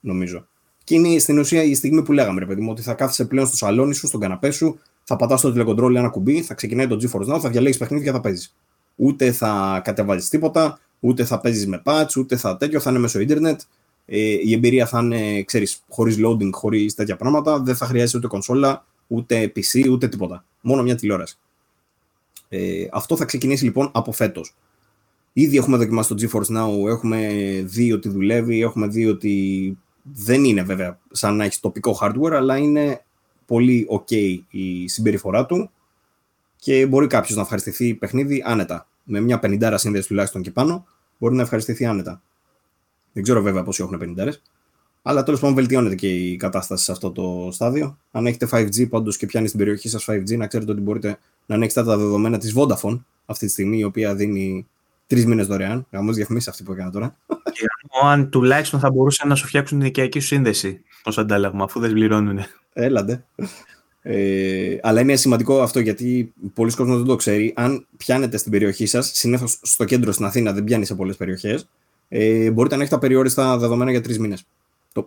νομίζω. 0.00 0.46
Και 0.84 0.94
είναι 0.94 1.18
στην 1.18 1.38
ουσία 1.38 1.62
η 1.62 1.74
στιγμή 1.74 2.02
που 2.02 2.12
λέγαμε, 2.12 2.40
ρε 2.40 2.46
παιδί 2.46 2.60
μου, 2.60 2.70
ότι 2.70 2.82
θα 2.82 2.94
κάθεσαι 2.94 3.24
πλέον 3.24 3.46
στο 3.46 3.56
σαλόνι 3.56 3.94
σου, 3.94 4.06
στον 4.06 4.20
καναπέ 4.20 4.50
σου, 4.50 4.78
θα 5.04 5.16
πατάς 5.16 5.38
στο 5.38 5.52
τηλεκοντρόλ 5.52 5.96
ένα 5.96 6.08
κουμπί, 6.08 6.42
θα 6.42 6.54
ξεκινάει 6.54 6.86
το 6.86 6.98
GeForce 7.02 7.34
Now, 7.34 7.40
θα 7.40 7.50
διαλέγεις 7.50 7.78
παιχνίδια 7.78 8.06
και 8.06 8.12
θα 8.12 8.20
παίζεις. 8.20 8.54
Ούτε 8.96 9.32
θα 9.32 9.80
κατεβάζεις 9.84 10.28
τίποτα, 10.28 10.78
ούτε 11.00 11.24
θα 11.24 11.40
παίζεις 11.40 11.66
με 11.66 11.82
patch, 11.84 12.16
ούτε 12.16 12.36
θα 12.36 12.56
τέτοιο, 12.56 12.80
θα 12.80 12.90
είναι 12.90 12.98
μέσω 12.98 13.20
ίντερνετ. 13.20 13.60
Ε, 14.14 14.18
η 14.18 14.52
εμπειρία 14.52 14.86
θα 14.86 14.98
είναι, 14.98 15.42
ξέρεις, 15.42 15.84
χωρίς 15.88 16.16
loading, 16.24 16.50
χωρίς 16.52 16.94
τέτοια 16.94 17.16
πράγματα. 17.16 17.60
Δεν 17.60 17.76
θα 17.76 17.86
χρειάζεται 17.86 18.18
ούτε 18.18 18.26
κονσόλα, 18.26 18.86
ούτε 19.06 19.52
PC, 19.56 19.90
ούτε 19.90 20.08
τίποτα. 20.08 20.44
Μόνο 20.60 20.82
μια 20.82 20.94
τηλεόραση. 20.94 21.38
Ε, 22.48 22.86
αυτό 22.92 23.16
θα 23.16 23.24
ξεκινήσει 23.24 23.64
λοιπόν 23.64 23.90
από 23.92 24.12
φέτος. 24.12 24.54
Ήδη 25.32 25.56
έχουμε 25.56 25.76
δοκιμάσει 25.76 26.14
το 26.14 26.14
GeForce 26.20 26.56
Now, 26.56 26.88
έχουμε 26.88 27.28
δει 27.64 27.92
ότι 27.92 28.08
δουλεύει, 28.08 28.60
έχουμε 28.60 28.86
δει 28.86 29.06
ότι 29.06 29.78
δεν 30.02 30.44
είναι 30.44 30.62
βέβαια 30.62 30.98
σαν 31.10 31.36
να 31.36 31.44
έχεις 31.44 31.60
τοπικό 31.60 31.98
hardware, 32.00 32.32
αλλά 32.32 32.56
είναι 32.56 33.04
πολύ 33.46 33.86
ok 33.90 34.38
η 34.50 34.88
συμπεριφορά 34.88 35.46
του 35.46 35.70
και 36.56 36.86
μπορεί 36.86 37.06
κάποιος 37.06 37.36
να 37.36 37.42
ευχαριστηθεί 37.42 37.94
παιχνίδι 37.94 38.42
άνετα. 38.46 38.88
Με 39.04 39.20
μια 39.20 39.40
50 39.42 39.74
σύνδεση 39.76 40.08
τουλάχιστον 40.08 40.42
και 40.42 40.50
πάνω, 40.50 40.86
μπορεί 41.18 41.34
να 41.34 41.42
ευχαριστηθεί 41.42 41.84
άνετα. 41.84 42.22
Δεν 43.12 43.22
ξέρω 43.22 43.42
βέβαια 43.42 43.62
πόσοι 43.62 43.82
έχουν 43.82 44.16
50 44.18 44.28
αλλά 45.02 45.22
τέλος 45.22 45.40
πάντων 45.40 45.54
βελτιώνεται 45.54 45.94
και 45.94 46.08
η 46.08 46.36
κατάσταση 46.36 46.84
σε 46.84 46.92
αυτό 46.92 47.10
το 47.10 47.48
στάδιο. 47.52 47.98
Αν 48.10 48.26
έχετε 48.26 48.48
5G 48.50 48.88
πάντως 48.88 49.16
και 49.16 49.26
πιάνει 49.26 49.46
στην 49.46 49.58
περιοχή 49.58 49.88
σας 49.88 50.04
5G, 50.08 50.36
να 50.36 50.46
ξέρετε 50.46 50.72
ότι 50.72 50.80
μπορείτε 50.80 51.18
να 51.46 51.54
ανοίξετε 51.54 51.86
τα 51.86 51.96
δεδομένα 51.96 52.38
της 52.38 52.54
Vodafone 52.56 53.00
αυτή 53.26 53.46
τη 53.46 53.52
στιγμή, 53.52 53.78
η 53.78 53.84
οποία 53.84 54.14
δίνει 54.14 54.66
τρεις 55.06 55.26
μήνες 55.26 55.46
δωρεάν. 55.46 55.86
Γαμώς 55.90 56.16
διαφημίσεις 56.16 56.48
αυτή 56.48 56.62
που 56.62 56.72
έκανα 56.72 56.90
τώρα. 56.90 57.16
Και 57.52 57.66
αν 58.02 58.30
τουλάχιστον 58.30 58.80
θα 58.80 58.90
μπορούσαν 58.90 59.28
να 59.28 59.34
σου 59.34 59.46
φτιάξουν 59.46 59.78
την 59.78 59.86
οικιακή 59.86 60.20
σου 60.20 60.26
σύνδεση 60.26 60.82
ως 61.04 61.18
αντάλλαγμα, 61.18 61.64
αφού 61.64 61.80
δεν 61.80 61.92
πληρώνουν. 61.92 62.38
Έλαντε. 62.72 63.24
Ε, 64.02 64.76
αλλά 64.82 65.00
είναι 65.00 65.16
σημαντικό 65.16 65.62
αυτό 65.62 65.80
γιατί 65.80 66.32
πολλοί 66.54 66.74
κόσμοι 66.74 66.96
δεν 66.96 67.04
το 67.04 67.16
ξέρει. 67.16 67.52
Αν 67.56 67.86
πιάνετε 67.96 68.36
στην 68.36 68.50
περιοχή 68.50 68.86
σας, 68.86 69.10
συνήθως 69.14 69.58
στο 69.62 69.84
κέντρο 69.84 70.12
στην 70.12 70.24
Αθήνα 70.24 70.52
δεν 70.52 70.64
πιάνει 70.64 70.84
σε 70.84 70.94
πολλές 70.94 71.16
περιοχές, 71.16 71.68
ε, 72.14 72.50
μπορείτε 72.50 72.74
να 72.74 72.80
έχετε 72.80 72.96
απεριόριστα 72.96 73.58
δεδομένα 73.58 73.90
για 73.90 74.00
τρεις 74.00 74.18
μήνες. 74.18 74.44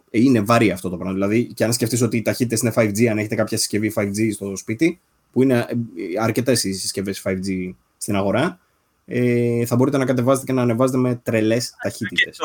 Είναι 0.10 0.41
βαρύ 0.41 0.72
αυτό 0.72 0.90
το 0.90 0.95
πράγμα. 0.95 1.14
Δηλαδή, 1.14 1.53
και 1.53 1.64
αν 1.64 1.73
σκεφτείς 1.73 2.02
ότι 2.02 2.18
οι 2.18 2.22
ταχύτητες 2.22 2.61
είναι 2.61 2.73
5G, 2.76 3.06
αν 3.06 3.18
έχετε 3.18 3.36
κάποια 3.36 3.57
συσκευή 3.57 3.94
5G 3.95 4.34
στο 4.34 4.56
σπίτι, 4.56 4.99
που 5.32 5.44
είναι 5.44 5.56
ε, 5.56 6.22
αρκετές 6.22 6.64
οι 6.64 6.73
συσκευές 6.73 7.22
5G 7.26 7.73
στην 7.98 8.15
αγορά, 8.15 8.60
ε, 9.06 9.65
θα 9.65 9.76
μπορείτε 9.76 9.98
να 9.98 10.06
κατεβάζετε 10.06 10.45
και 10.45 10.53
να 10.53 10.61
ανεβάζετε 10.61 10.98
με 10.98 11.19
τρελές 11.23 11.76
ταχύτητες. 11.84 12.38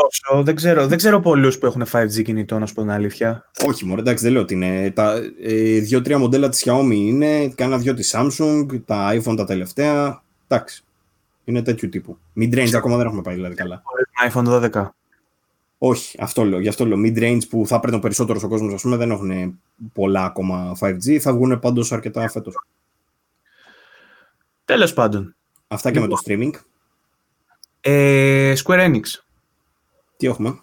Δεν 0.43 0.55
ξέρω, 0.55 0.87
δεν 0.87 0.99
ξέρω 0.99 1.21
πολλούς 1.21 1.59
που 1.59 1.67
έχουν 1.67 1.85
5G 1.93 2.23
κινητό, 2.23 2.59
να 2.59 2.67
σου 2.67 2.75
πω 2.75 2.81
την 2.81 2.91
αλήθεια. 2.91 3.51
Όχι, 3.67 3.85
μόνο 3.85 4.01
εντάξει, 4.01 4.25
δεν 4.25 4.33
λέω 4.33 4.43
ότι 4.43 4.55
είναι. 4.55 4.91
Τα 4.91 5.15
ε, 5.43 5.79
δύο-τρία 5.79 6.19
μοντέλα 6.19 6.49
της 6.49 6.65
Xiaomi 6.67 6.95
είναι, 6.95 7.49
κάνα 7.49 7.79
δυο 7.79 7.95
της 7.95 8.15
Samsung, 8.17 8.67
τα 8.85 9.15
iPhone 9.15 9.37
τα 9.37 9.45
τελευταία. 9.45 10.23
Εντάξει. 10.49 10.85
Είναι 11.45 11.63
τέτοιου 11.63 11.89
τύπου. 11.89 12.19
Mid-range 12.37 12.75
ακόμα 12.75 12.97
δεν 12.97 13.07
έχουμε 13.07 13.23
πάει 13.23 13.35
δηλαδή 13.35 13.55
καλά. 13.55 13.83
iPhone 14.29 14.71
12. 14.73 14.89
Όχι, 15.79 16.19
αυτό 16.21 16.45
λέω. 16.45 16.61
Γι' 16.61 16.69
αυτό 16.69 16.87
λέω. 16.87 16.99
Mid-range 17.05 17.49
που 17.49 17.67
θα 17.67 17.81
πρέπει 17.81 17.99
περισσότερος 17.99 18.43
ο 18.43 18.49
κόσμος, 18.49 18.75
ας 18.75 18.83
πούμε, 18.83 18.97
δεν 18.97 19.11
έχουν 19.11 19.61
πολλά 19.93 20.25
ακόμα 20.25 20.77
5G. 20.81 21.17
Θα 21.19 21.33
βγουν 21.33 21.59
πάντως 21.59 21.93
αρκετά 21.93 22.29
φέτος. 22.29 22.55
Τέλος 24.65 24.93
πάντων. 24.93 25.35
Αυτά 25.69 25.91
και 25.91 26.01
με 26.01 26.07
το 26.07 26.19
Λοιπόν. 26.27 26.51
streaming. 26.53 26.61
Ε, 27.81 28.53
Square 28.65 28.87
Enix. 28.91 29.03
Τι 30.17 30.27
έχουμε; 30.27 30.61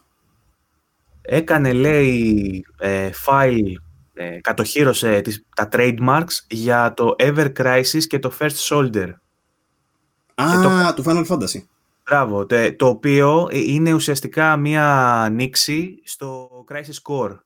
Έκανε, 1.22 1.74
λέει, 1.74 2.66
ε, 2.80 3.10
file, 3.26 3.74
ε, 4.14 4.40
κατοχύρωσε 4.42 5.22
τις, 5.22 5.46
τα 5.56 5.68
trademarks 5.72 6.34
για 6.50 6.94
το 6.94 7.16
Ever 7.20 7.52
Crisis 7.60 8.04
και 8.08 8.20
το 8.20 8.34
First 8.40 8.56
Soldier. 8.70 9.10
Α, 10.36 10.54
Ε, 10.90 10.94
του 10.96 11.04
Final 11.06 11.26
Fantasy. 11.28 11.62
Μπράβο, 12.10 12.46
τε- 12.46 12.78
το 12.78 12.88
οποίο 12.88 13.48
ε, 13.52 13.58
είναι 13.60 13.94
ουσιαστικά 13.94 14.58
μία 14.58 15.14
ανοίξη 15.24 16.02
στο 16.04 16.50
Crisis 16.72 17.12
Core, 17.12 17.38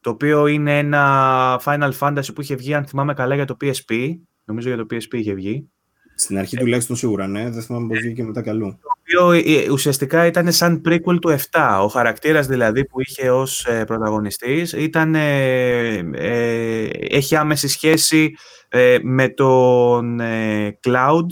το 0.00 0.10
οποίο 0.10 0.46
είναι 0.46 0.78
ένα 0.78 1.60
Final 1.64 1.90
Fantasy 1.98 2.34
που 2.34 2.40
είχε 2.40 2.54
βγει, 2.54 2.74
αν 2.74 2.84
θυμάμαι 2.86 3.14
καλά, 3.14 3.34
για 3.34 3.44
το 3.44 3.56
PSP. 3.60 4.14
Νομίζω 4.44 4.68
για 4.68 4.76
το 4.76 4.86
PSP 4.90 5.14
είχε 5.14 5.34
βγει. 5.34 5.68
Στην 6.14 6.38
αρχή 6.38 6.56
τουλάχιστον 6.56 6.96
σίγουρα, 6.96 7.26
ναι. 7.26 7.50
Δεν 7.50 7.62
θυμάμαι 7.62 7.86
πώς 7.86 7.98
βγήκε 7.98 8.22
μετά 8.24 8.42
καλού. 8.42 8.78
Το 8.82 8.88
οποίο 9.00 9.30
ε, 9.32 9.70
ουσιαστικά 9.70 10.26
ήταν 10.26 10.52
σαν 10.52 10.82
prequel 10.88 11.18
του 11.20 11.36
7. 11.50 11.78
Ο 11.82 11.86
χαρακτήρας 11.86 12.46
δηλαδή 12.46 12.84
που 12.86 13.00
είχε 13.00 13.30
ως 13.30 13.64
ε, 13.66 13.84
πρωταγωνιστής 13.84 14.72
ήταν, 14.72 15.14
ε, 15.14 15.94
ε, 16.12 16.88
έχει 17.10 17.36
άμεση 17.36 17.68
σχέση 17.68 18.34
ε, 18.68 18.98
με 19.02 19.28
τον 19.28 20.20
ε, 20.20 20.78
Cloud. 20.86 21.26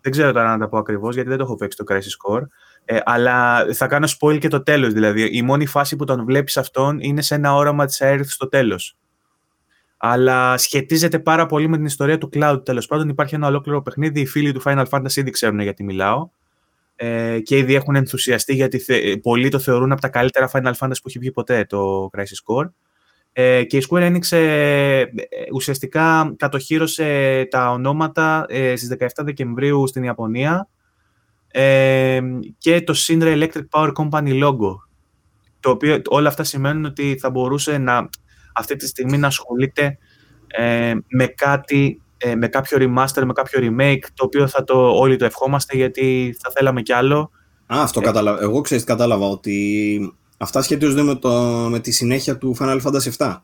Δεν 0.00 0.12
ξέρω 0.12 0.32
τώρα 0.32 0.48
να 0.48 0.58
τα 0.58 0.68
πω 0.68 0.78
ακριβώς 0.78 1.14
γιατί 1.14 1.28
δεν 1.28 1.38
το 1.38 1.44
έχω 1.44 1.54
παίξει 1.54 1.76
το 1.76 1.84
Crisis 1.88 2.32
Core. 2.32 2.42
Ε, 2.84 2.98
αλλά 3.04 3.66
θα 3.72 3.86
κάνω 3.86 4.08
spoil 4.18 4.38
και 4.38 4.48
το 4.48 4.62
τέλος. 4.62 4.92
Δηλαδή, 4.92 5.36
η 5.36 5.42
μόνη 5.42 5.66
φάση 5.66 5.96
που 5.96 6.04
τον 6.04 6.24
βλέπεις 6.24 6.56
αυτόν 6.56 6.98
είναι 7.00 7.22
σε 7.22 7.34
ένα 7.34 7.54
όραμα 7.54 7.86
της 7.86 8.00
Aerith 8.02 8.26
στο 8.26 8.48
τέλος. 8.48 8.96
Αλλά 9.96 10.56
σχετίζεται 10.56 11.18
πάρα 11.18 11.46
πολύ 11.46 11.68
με 11.68 11.76
την 11.76 11.86
ιστορία 11.86 12.18
του 12.18 12.30
Cloud. 12.32 12.60
Τέλος 12.64 12.86
πάντων, 12.86 13.08
υπάρχει 13.08 13.34
ένα 13.34 13.46
ολόκληρο 13.46 13.82
παιχνίδι. 13.82 14.20
Οι 14.20 14.26
φίλοι 14.26 14.52
του 14.52 14.62
Final 14.64 14.84
Fantasy 14.90 15.16
ήδη 15.16 15.30
ξέρουν 15.30 15.60
γιατί 15.60 15.84
μιλάω. 15.84 16.28
Ε, 16.96 17.40
και 17.40 17.56
ήδη 17.56 17.74
έχουν 17.74 17.96
ενθουσιαστεί 17.96 18.54
γιατί 18.54 18.78
θε, 18.78 19.16
πολλοί 19.16 19.48
το 19.48 19.58
θεωρούν 19.58 19.92
από 19.92 20.00
τα 20.00 20.08
καλύτερα 20.08 20.50
Final 20.52 20.72
Fantasy 20.78 21.00
που 21.02 21.08
έχει 21.08 21.18
βγει 21.18 21.32
ποτέ 21.32 21.64
το 21.64 22.10
Crisis 22.16 22.20
Core. 22.46 22.70
Ε, 23.32 23.64
και 23.64 23.76
η 23.76 23.86
Square 23.88 24.12
Enix 24.12 24.36
ε, 24.36 25.00
ε, 25.00 25.06
ουσιαστικά 25.52 26.34
κατοχύρωσε 26.36 27.46
τα 27.50 27.70
ονόματα 27.70 28.44
ε, 28.48 28.76
στις 28.76 28.96
17 29.00 29.06
Δεκεμβρίου 29.16 29.86
στην 29.86 30.02
Ιαπωνία 30.02 30.68
ε, 31.48 32.20
και 32.58 32.82
το 32.82 32.94
Shinra 32.96 33.42
Electric 33.42 33.62
Power 33.70 33.92
Company 33.92 34.44
logo. 34.44 34.74
Το 35.60 35.70
οποίο 35.70 36.02
όλα 36.08 36.28
αυτά 36.28 36.44
σημαίνουν 36.44 36.84
ότι 36.84 37.16
θα 37.20 37.30
μπορούσε 37.30 37.78
να 37.78 38.08
αυτή 38.54 38.76
τη 38.76 38.86
στιγμή 38.86 39.18
να 39.18 39.26
ασχολείται 39.26 39.98
ε, 40.46 40.94
με 41.08 41.26
κάτι, 41.26 42.02
ε, 42.16 42.34
με 42.34 42.48
κάποιο 42.48 42.78
remaster, 42.80 43.22
με 43.24 43.32
κάποιο 43.32 43.60
remake, 43.62 44.02
το 44.14 44.24
οποίο 44.24 44.46
θα 44.46 44.64
το, 44.64 44.90
όλοι 44.90 45.16
το 45.16 45.24
ευχόμαστε 45.24 45.76
γιατί 45.76 46.36
θα 46.42 46.50
θέλαμε 46.54 46.82
κι 46.82 46.92
άλλο. 46.92 47.30
Α, 47.74 47.82
αυτό 47.82 48.00
κατάλαβα. 48.00 48.42
Εγώ 48.42 48.60
ξέρεις 48.60 48.84
τι 48.84 48.90
κατάλαβα 48.90 49.26
ότι 49.26 49.98
αυτά 50.38 50.62
σχετίζονται 50.62 51.02
με, 51.02 51.14
το, 51.14 51.30
με 51.70 51.80
τη 51.80 51.90
συνέχεια 51.90 52.38
του 52.38 52.56
Final 52.58 52.80
Fantasy 52.82 53.10
VII. 53.16 53.36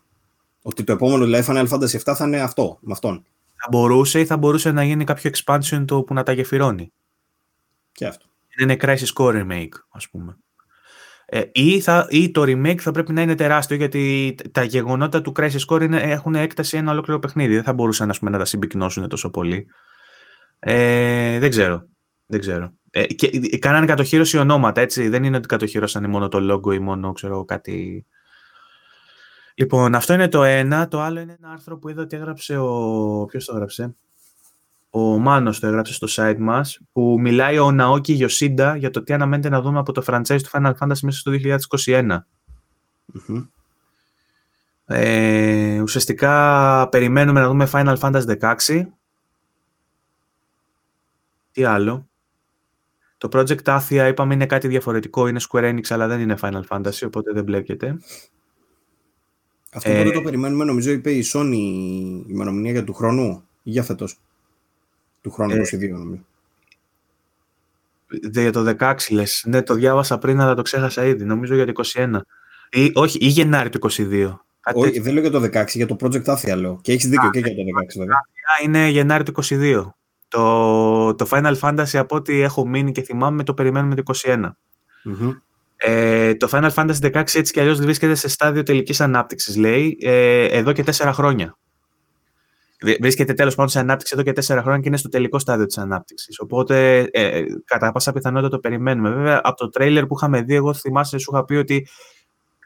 Ότι 0.62 0.84
το 0.84 0.92
επόμενο 0.92 1.24
δηλαδή 1.24 1.44
Final 1.48 1.68
Fantasy 1.68 1.98
VII 2.04 2.14
θα 2.14 2.24
είναι 2.26 2.40
αυτό, 2.40 2.78
με 2.80 2.92
αυτόν. 2.92 3.24
Θα 3.56 3.68
μπορούσε 3.70 4.20
ή 4.20 4.24
θα 4.24 4.36
μπορούσε 4.36 4.70
να 4.70 4.84
γίνει 4.84 5.04
κάποιο 5.04 5.30
expansion 5.30 5.84
το 5.86 6.02
που 6.02 6.14
να 6.14 6.22
τα 6.22 6.32
γεφυρώνει. 6.32 6.92
Και 7.92 8.06
αυτό. 8.06 8.26
Είναι 8.60 8.76
Crisis 8.80 9.12
Core 9.14 9.42
remake, 9.42 9.74
ας 9.90 10.08
πούμε. 10.08 10.36
Ε, 11.26 11.42
ή, 11.52 11.80
θα, 11.80 12.06
ή 12.10 12.30
το 12.30 12.42
remake 12.42 12.78
θα 12.78 12.90
πρέπει 12.90 13.12
να 13.12 13.22
είναι 13.22 13.34
τεράστιο 13.34 13.76
γιατί 13.76 14.34
τα 14.52 14.62
γεγονότα 14.62 15.22
του 15.22 15.32
Crisis 15.36 15.66
Core 15.68 15.82
είναι, 15.82 16.00
έχουν 16.00 16.34
έκταση 16.34 16.76
ένα 16.76 16.92
ολόκληρο 16.92 17.18
παιχνίδι. 17.18 17.54
Δεν 17.54 17.62
θα 17.62 17.72
μπορούσαν 17.72 18.10
ας 18.10 18.18
πούμε, 18.18 18.30
να 18.30 18.38
τα 18.38 18.44
συμπυκνώσουν 18.44 19.08
τόσο 19.08 19.30
πολύ. 19.30 19.66
Ε, 20.58 21.38
δεν 21.38 21.50
ξέρω. 21.50 21.88
Δεν 22.26 22.40
ξέρω. 22.40 22.72
Ε, 22.96 23.06
και, 23.06 23.30
ε, 23.50 23.58
κάνανε 23.58 23.86
κατοχύρωση 23.86 24.38
ονόματα, 24.38 24.80
έτσι. 24.80 25.08
Δεν 25.08 25.24
είναι 25.24 25.36
ότι 25.36 25.46
κατοχύρωσαν 25.46 26.10
μόνο 26.10 26.28
το 26.28 26.52
logo 26.52 26.74
ή 26.74 26.78
μόνο 26.78 27.12
ξέρω, 27.12 27.44
κάτι. 27.44 28.06
Λοιπόν, 29.54 29.94
αυτό 29.94 30.12
είναι 30.14 30.28
το 30.28 30.42
ένα. 30.42 30.88
Το 30.88 31.00
άλλο 31.00 31.20
είναι 31.20 31.36
ένα 31.38 31.52
άρθρο 31.52 31.78
που 31.78 31.88
είδα 31.88 32.02
ότι 32.02 32.16
έγραψε 32.16 32.58
ο. 32.58 33.24
Ποιος 33.30 33.44
το 33.44 33.52
έγραψε; 33.52 33.94
Ο 34.90 35.00
Μάνος 35.00 35.60
το 35.60 35.66
έγραψε 35.66 35.92
στο 35.92 36.06
site 36.10 36.38
μας, 36.38 36.80
που 36.92 37.16
μιλάει 37.20 37.58
ο 37.58 37.70
Ναόκι 37.70 38.12
Γιωσίντα 38.12 38.76
για 38.76 38.90
το 38.90 39.02
τι 39.02 39.12
αναμένεται 39.12 39.48
να 39.48 39.60
δούμε 39.60 39.78
από 39.78 39.92
το 39.92 40.02
franchise 40.06 40.40
του 40.42 40.50
Final 40.52 40.72
Fantasy 40.78 40.98
μέσα 41.02 41.18
στο 41.18 41.32
2021. 41.84 42.18
Μμμ. 43.06 43.44
Ε, 44.86 45.80
ουσιαστικά 45.80 46.88
περιμένουμε 46.88 47.40
να 47.40 47.46
δούμε 47.48 47.68
Final 47.72 47.98
Fantasy 47.98 48.56
16. 48.56 48.86
Τι 51.52 51.64
άλλο; 51.64 52.08
Το 53.28 53.38
Project 53.38 53.62
Athia 53.80 54.06
είπαμε 54.10 54.34
είναι 54.34 54.46
κάτι 54.46 54.68
διαφορετικό, 54.68 55.26
είναι 55.26 55.40
Square 55.50 55.70
Enix 55.74 55.80
αλλά 55.88 56.06
δεν 56.06 56.20
είναι 56.20 56.36
Final 56.40 56.62
Fantasy, 56.68 57.02
οπότε 57.06 57.32
δεν 57.32 57.44
μπλέκεται. 57.44 57.98
Αυτό 59.72 59.90
Ε, 59.90 59.98
πότε 60.02 60.10
το 60.14 60.20
περιμένουμε, 60.22 60.64
νομίζω 60.64 60.90
είπε 60.90 61.10
η 61.10 61.24
Sony 61.32 61.52
η 61.52 62.24
ημερομηνία 62.28 62.70
για 62.72 62.84
του 62.84 62.92
χρόνου 62.94 63.44
ή 63.62 63.70
για 63.70 63.82
φέτος; 63.82 64.20
Του 65.20 65.30
χρόνου 65.30 65.52
Ε, 65.52 65.58
22 65.58 65.88
νομίζω. 65.90 66.22
Δε- 68.22 68.40
Για 68.40 68.52
το 68.52 68.62
16 68.78 69.10
λες. 69.10 69.44
Ναι, 69.46 69.62
το 69.62 69.74
διάβασα 69.74 70.18
πριν, 70.18 70.40
αλλά 70.40 70.54
το 70.54 70.62
ξέχασα 70.62 71.04
ήδη. 71.04 71.24
Νομίζω 71.24 71.54
για 71.54 71.64
το 71.64 71.70
21. 71.70 72.20
Ή, 72.70 72.90
όχι, 72.94 73.18
ή 73.20 73.26
Γενάρη 73.26 73.68
του 73.68 73.78
22. 73.78 74.44
Κάτι 74.60 74.78
Όχι, 74.78 74.86
τέτοιο. 74.88 75.02
δεν 75.02 75.12
λέω 75.12 75.22
για 75.22 75.30
το 75.30 75.40
16, 75.40 75.76
για 75.76 75.86
το 75.86 75.96
Project 76.00 76.24
Athia 76.24 76.56
λέω. 76.56 76.78
Και 76.82 76.92
έχεις 76.92 77.08
δίκιο 77.08 77.30
και 77.30 77.38
για 77.38 77.48
το 77.48 77.62
16 77.62 77.98
βέβαια. 77.98 78.16
είναι 78.64 78.88
Γενάρη 78.88 79.24
του 79.24 79.32
22. 79.32 79.94
Το, 80.34 81.14
το 81.14 81.26
Final 81.30 81.54
Fantasy 81.60 81.96
από 81.96 82.16
ό,τι 82.16 82.40
έχω 82.40 82.66
μείνει 82.66 82.92
και 82.92 83.02
θυμάμαι 83.02 83.42
το 83.42 83.54
περιμένουμε 83.54 83.94
το 83.94 84.02
21. 84.22 84.50
Μμμ. 85.04 85.30
Ε, 85.76 86.34
το 86.34 86.48
Final 86.52 86.70
Fantasy 86.74 87.12
16 87.12 87.14
έτσι 87.34 87.52
κι 87.52 87.60
αλλιώς 87.60 87.80
βρίσκεται 87.80 88.14
σε 88.14 88.28
στάδιο 88.28 88.62
τελικής 88.62 89.00
ανάπτυξης, 89.00 89.56
λέει, 89.56 89.96
ε, 90.00 90.44
εδώ 90.44 90.72
και 90.72 90.82
τέσσερα 90.82 91.12
χρόνια. 91.12 91.56
Βι- 92.82 93.00
Βρίσκεται 93.00 93.32
τέλος 93.34 93.54
πάντων 93.54 93.70
σε 93.70 93.78
ανάπτυξη 93.78 94.12
εδώ 94.16 94.22
και 94.22 94.32
τέσσερα 94.32 94.62
χρόνια 94.62 94.80
και 94.80 94.88
είναι 94.88 94.96
στο 94.96 95.08
τελικό 95.08 95.38
στάδιο 95.38 95.66
της 95.66 95.78
ανάπτυξης. 95.78 96.38
Οπότε, 96.40 97.00
ε, 97.12 97.42
κατά 97.64 97.92
πάσα 97.92 98.12
πιθανότητα 98.12 98.50
το 98.50 98.58
περιμένουμε. 98.58 99.10
Βέβαια, 99.10 99.40
από 99.44 99.56
το 99.56 99.68
τρέιλερ 99.68 100.06
που 100.06 100.14
είχαμε 100.16 100.42
δει, 100.42 100.54
εγώ 100.54 100.74
θυμάσαι, 100.74 101.18
σου 101.18 101.30
είχα 101.34 101.44
πει 101.44 101.54
ότι 101.54 101.86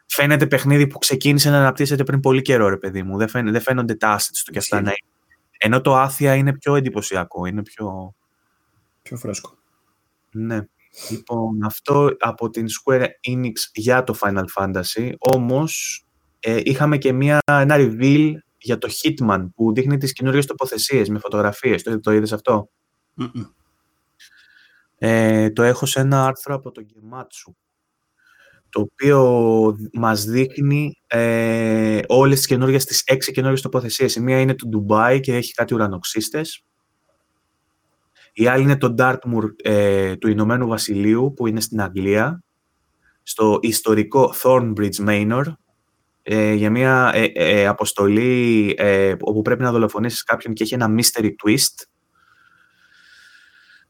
φαίνεται 0.05 0.47
παιχνίδι 0.47 0.87
που 0.87 0.97
ξεκίνησε 0.97 1.49
να 1.49 1.57
αναπτύσσεται 1.59 2.03
πριν 2.03 2.19
πολύ 2.19 2.41
καιρό, 2.41 2.69
ρε 2.69 2.77
παιδί 2.77 3.03
μου. 3.03 3.17
Δεν, 3.17 3.29
φαίνε- 3.29 3.51
δεν 3.51 3.61
φαίνονται 3.61 3.95
τα 3.95 4.17
assets 4.19 4.41
του 4.45 4.51
κι 4.51 4.57
αυτά 4.57 4.75
Ισχύει. 4.75 4.85
να 4.85 4.91
είναι. 4.91 5.13
Ενώ 5.61 5.81
το 5.81 5.95
Άθια 5.95 6.35
είναι 6.35 6.53
πιο 6.53 6.75
εντυπωσιακό, 6.75 7.45
είναι 7.45 7.61
πιο... 7.61 8.15
Πιο 9.01 9.17
φρέσκο. 9.17 9.57
Ναι. 10.31 10.59
Λοιπόν, 11.09 11.63
αυτό 11.63 12.09
από 12.19 12.49
την 12.49 12.65
Square 12.67 13.05
Enix 13.29 13.53
για 13.73 14.03
το 14.03 14.17
Final 14.21 14.45
Fantasy. 14.55 15.11
Όμως, 15.17 16.03
ε, 16.39 16.59
είχαμε 16.63 16.97
και 16.97 17.11
μια, 17.13 17.39
ένα 17.45 17.75
reveal 17.77 18.31
για 18.57 18.77
το 18.77 18.89
Hitman 18.91 19.49
που 19.55 19.73
δείχνει 19.73 19.97
τις 19.97 20.13
καινούριες 20.13 20.45
τοποθεσίες 20.45 21.09
με 21.09 21.19
φωτογραφίες. 21.19 21.83
Το, 21.83 21.99
το 21.99 22.11
είδες 22.11 22.33
αυτό; 22.33 22.69
Μμμ. 23.13 23.43
Ε, 24.97 25.49
το 25.49 25.63
έχω 25.63 25.85
σε 25.85 25.99
ένα 25.99 26.25
άρθρο 26.25 26.55
από 26.55 26.71
το 26.71 26.85
Gematsu 26.87 27.53
το 28.69 28.79
οποίο 28.79 29.77
μας 29.93 30.23
δείχνει 30.23 31.01
ε, 31.07 31.99
όλες 32.07 32.37
τις 32.37 32.47
καινούργιες, 32.47 32.85
τις 32.85 33.01
έξι 33.05 33.31
καινούργιες 33.31 33.61
τοποθεσίες. 33.61 34.15
Η 34.15 34.21
μία 34.21 34.39
είναι 34.39 34.55
το 34.55 34.69
Dubai 34.73 35.19
και 35.21 35.35
έχει 35.35 35.53
κάτι 35.53 35.73
ουρανοξύστες. 35.73 36.63
Η 38.33 38.47
άλλη 38.47 38.63
είναι 38.63 38.77
το 38.77 38.95
Dartmoor 38.97 39.43
ε, 39.63 40.15
του 40.15 40.29
Ηνωμένου 40.29 40.67
Βασιλείου 40.67 41.33
που 41.35 41.47
είναι 41.47 41.59
στην 41.59 41.81
Αγγλία, 41.81 42.43
στο 43.23 43.59
ιστορικό 43.61 44.33
Thornbridge 44.43 45.07
Manor, 45.07 45.43
ε, 46.21 46.53
για 46.53 46.69
μια 46.69 47.11
ε, 47.13 47.23
ε, 47.33 47.67
αποστολή 47.67 48.75
ε, 48.77 49.15
όπου 49.19 49.41
πρέπει 49.41 49.61
να 49.61 49.71
δολοφονήσεις 49.71 50.23
κάποιον 50.23 50.53
και 50.53 50.63
έχει 50.63 50.73
ένα 50.73 50.87
mystery 50.97 51.29
twist. 51.43 51.87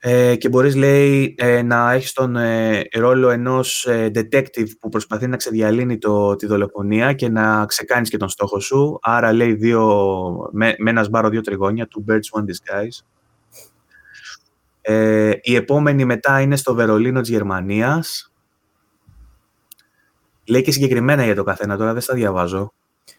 Ε, 0.02 0.36
και 0.36 0.50
μπορείς, 0.50 0.76
λέει, 0.76 1.36
ε, 1.38 1.62
να 1.62 1.92
έχεις 1.92 2.14
τον 2.14 2.36
ε, 2.36 2.88
ρόλο 2.94 3.30
ενός 3.30 3.86
ε, 3.86 4.12
detective 4.16 4.68
που 4.80 4.90
προσπαθεί 4.90 5.28
να 5.28 5.38
ξεδιαλύνει 5.38 5.98
το, 5.98 6.36
τη 6.36 6.46
δολοφονία 6.46 7.14
και 7.14 7.30
να 7.30 7.66
ξεκάνεις 7.66 8.10
και 8.10 8.18
τον 8.18 8.30
στόχο 8.30 8.60
σου. 8.60 9.00
Άρα, 9.02 9.34
λέει, 9.34 9.54
δύο, 9.54 10.10
με, 10.52 10.76
με 10.78 10.90
ένα 10.90 11.04
σπάρο 11.04 11.30
δύο 11.30 11.42
τριγώνια, 11.42 11.88
two 11.88 12.12
birds, 12.12 12.42
one 12.42 12.44
disguise. 12.44 13.06
Ε, 14.82 15.32
η 15.42 15.56
επόμενη 15.56 16.06
μετά 16.06 16.42
είναι 16.42 16.56
στο 16.56 16.74
Βερολίνο 16.74 17.22
της 17.22 17.30
Γερμανίας. 17.30 18.32
Λέει 20.46 20.62
και 20.62 20.72
συγκεκριμένα 20.72 21.24
για 21.24 21.36
το 21.36 21.44
καθένα, 21.44 21.78
τώρα 21.78 21.94
δεν 21.94 22.02
στα 22.02 22.14
διαβάζω. 22.14 22.74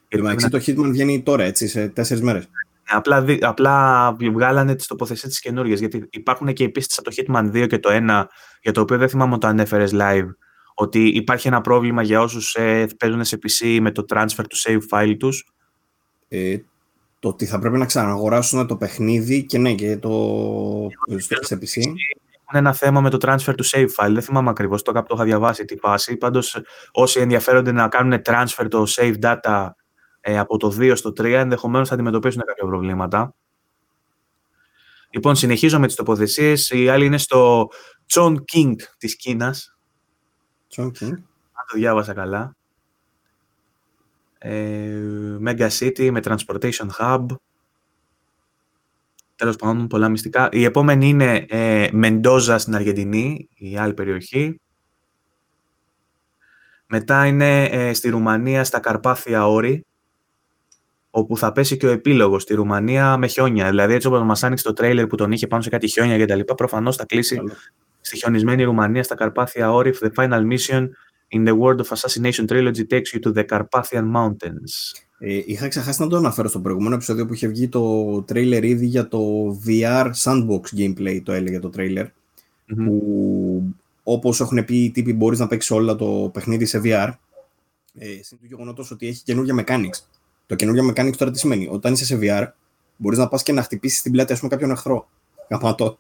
Εν 0.09 0.19
τω 0.19 0.25
μεταξύ 0.25 0.49
το 0.49 0.59
Hitman 0.59 0.91
βγαίνει 0.91 1.23
τώρα, 1.23 1.43
έτσι, 1.43 1.69
σε 1.69 1.89
τέσσερις 1.89 2.23
μέρες. 2.23 2.49
Απλά, 2.93 3.23
δι- 3.23 3.45
απλά 3.45 4.13
βγάλανε 4.33 4.75
τις 4.75 4.87
τοποθεσίες 4.87 5.33
τις 5.33 5.41
καινούργιες, 5.41 5.79
γιατί 5.79 6.07
υπάρχουν 6.11 6.53
και 6.53 6.63
οι 6.63 6.69
πίστες 6.69 6.99
από 6.99 7.11
το 7.11 7.17
Hitman 7.17 7.51
2 7.53 7.67
και 7.67 7.79
το 7.79 7.91
1, 7.93 8.27
για 8.63 8.73
το 8.73 8.81
οποίο 8.81 8.99
δεν 8.99 9.09
θυμάμαι 9.09 9.35
αν 9.35 9.41
το 9.41 9.47
ανέφερε 9.47 9.85
live, 9.93 10.29
ότι 10.75 11.09
υπάρχει 11.09 11.49
ένα 11.49 11.61
πρόβλημα 11.61 12.03
για 12.03 12.21
όσους 12.21 12.55
ε, 12.55 12.87
παίζουν 12.99 13.25
σε 13.25 13.39
PC 13.43 13.79
με 13.81 13.91
το 13.91 14.05
transfer 14.09 14.45
του 14.49 14.57
save 14.57 14.81
file 14.91 15.17
τους. 15.19 15.53
Ε, 16.29 16.57
το 17.19 17.29
ότι 17.29 17.47
θα 17.47 17.59
πρέπει 17.59 17.79
να 17.79 17.87
ξαναγοράσουν 17.87 18.67
το 18.67 18.77
παιχνίδι 18.77 19.45
και 19.47 19.59
ναι, 19.59 19.75
και 19.75 19.97
το 19.97 20.11
σε 21.41 21.59
PC. 21.61 21.77
Έχουν 21.77 22.67
ένα 22.67 22.73
θέμα 22.73 23.01
με 23.01 23.11
το 23.11 23.19
transfer 23.21 23.55
to 23.55 23.63
save 23.71 23.89
file. 23.97 24.13
Δεν 24.13 24.23
θυμάμαι 24.23 24.51
ακριβώς 24.51 24.83
το, 24.83 24.93
το 24.93 25.05
είχα 25.15 25.25
διαβάσει 25.25 25.65
τη 25.65 25.77
φάση. 25.77 26.17
Πάντως, 26.17 26.61
όσοι 26.93 27.21
ενδιαφέρονται 27.21 27.73
να 27.73 27.89
κάνουν 27.89 28.21
transfer 28.25 28.67
το 28.71 28.85
save 28.89 29.15
data 29.23 29.71
ε, 30.21 30.39
από 30.39 30.57
το 30.57 30.77
2 30.79 30.93
στο 30.97 31.11
3, 31.11 31.25
ενδεχομένως 31.25 31.89
θα 31.89 31.95
αντιμετωπίσουν 31.95 32.43
κάποια 32.47 32.67
προβλήματα. 32.67 33.35
Λοιπόν, 35.11 35.37
συνεχίζω 35.37 35.79
με 35.79 35.87
τις 35.87 35.97
τοποθεσίες. 35.97 36.71
Η 36.71 36.89
άλλη 36.89 37.07
είναι 37.07 37.19
στο 37.19 37.69
Chon 38.15 38.35
King 38.53 38.75
της 38.99 39.17
Κίνας. 39.17 39.77
Chon 40.77 40.87
King. 40.87 41.13
Αν 41.53 41.67
το 41.71 41.77
διάβασα 41.77 42.15
καλά. 42.15 42.57
Ε, 44.39 45.39
Mega 45.47 45.69
City 45.69 46.11
με 46.11 46.21
Transportation 46.25 46.89
Hub. 46.99 47.27
Τέλος 49.37 49.57
πάντων, 49.57 49.87
πολλά 49.87 50.09
μυστικά. 50.09 50.49
Η 50.53 50.65
επόμενη 50.65 51.09
είναι 51.09 51.47
ε, 51.49 51.89
Μεντόζα 51.93 52.59
στην 52.59 52.75
Αργεντινή, 52.75 53.49
η 53.55 53.77
άλλη 53.77 53.95
περιοχή. 53.95 54.61
Μετά 56.87 57.27
είναι 57.27 57.65
ε, 57.65 57.93
στη 57.93 58.09
Ρουμανία, 58.09 58.65
στα 58.65 58.81
Καρπάθια 58.81 59.47
Όρη, 59.47 59.87
όπου 61.11 61.37
θα 61.37 61.53
πέσει 61.53 61.77
και 61.77 61.87
ο 61.87 61.91
επίλογος 61.91 62.43
στη 62.43 62.55
Ρουμανία 62.55 63.17
με 63.17 63.27
χιόνια. 63.27 63.69
Δηλαδή, 63.69 63.95
έτσι 63.95 64.07
όπως 64.07 64.23
μας 64.23 64.43
άνοιξε 64.43 64.65
το 64.65 64.73
τρέιλερ 64.73 65.07
που 65.07 65.17
τον 65.17 65.33
είχε 65.33 65.47
πάνω 65.47 65.63
σε 65.63 65.69
κάτι 65.69 65.89
χιόνια 65.89 66.17
και 66.17 66.25
τα 66.25 66.35
λοιπά, 66.35 66.55
προφανώς 66.55 66.97
θα 66.97 67.05
κλείσει 67.05 67.41
στη 68.01 68.17
χιονισμένη 68.17 68.63
Ρουμανία, 68.63 69.03
στα 69.03 69.15
Καρπάθια 69.15 69.73
Όρη, 69.73 69.95
The 70.01 70.09
Final 70.15 70.43
Mission 70.53 70.89
in 71.33 71.49
the 71.49 71.59
World 71.59 71.79
of 71.79 71.89
Assassination 71.89 72.47
Trilogy 72.47 72.85
takes 72.87 73.13
you 73.15 73.21
to 73.21 73.33
the 73.33 73.45
Carpathian 73.45 74.07
Mountains. 74.15 74.95
Ε, 75.23 75.43
είχα 75.47 75.69
ξεχάσει 75.69 76.03
να 76.03 76.09
το 76.09 76.17
αναφέρω 76.17 76.49
στο 76.49 76.61
προηγούμενο 76.61 76.95
επεισόδιο 76.95 77.27
που 77.27 77.35
είχε 77.35 77.47
βγει 77.47 77.69
το 77.69 78.23
τρέιλερ 78.23 78.65
ήδη 78.65 78.87
για 78.87 79.09
το 79.09 79.21
VR 79.67 80.11
Sandbox 80.23 80.79
gameplay, 80.79 81.21
το 81.23 81.33
έλεγε 81.33 81.59
το 81.59 81.69
τρέιλερ, 81.69 82.07
mm-hmm. 82.07 82.85
που 82.85 83.75
όπως 84.03 84.41
έχουν 84.41 84.65
πει 84.65 84.77
οι 84.77 84.91
τύποι 84.91 85.13
μπορείς 85.13 85.39
να 85.39 85.47
παίξεις 85.47 85.71
όλα 85.71 85.97
το 85.97 86.31
παιχνίδι 86.33 86.65
σε 86.65 86.81
VR, 86.85 87.11
ε, 87.99 88.07
συν 88.23 88.39
του 88.39 88.47
γεγονότος 88.47 88.91
ότι 88.91 89.07
έχει 89.07 89.23
καινούργια 89.23 89.65
mechanics. 89.65 90.20
Το 90.51 90.57
καινούργια 90.57 90.85
mechanics 90.85 91.17
τώρα 91.17 91.31
τι 91.31 91.39
σημαίνει; 91.39 91.69
Όταν 91.71 91.93
είσαι 91.93 92.05
σε 92.05 92.19
VR, 92.23 92.47
μπορείς 92.97 93.19
να 93.19 93.29
πας 93.29 93.43
και 93.43 93.53
να 93.53 93.63
χτυπήσεις 93.63 94.03
την 94.03 94.13
πλάτη, 94.13 94.33
ας 94.33 94.39
πούμε, 94.39 94.51
κάποιον 94.51 94.71
εχθρό. 94.71 95.09
Καπατό. 95.49 95.99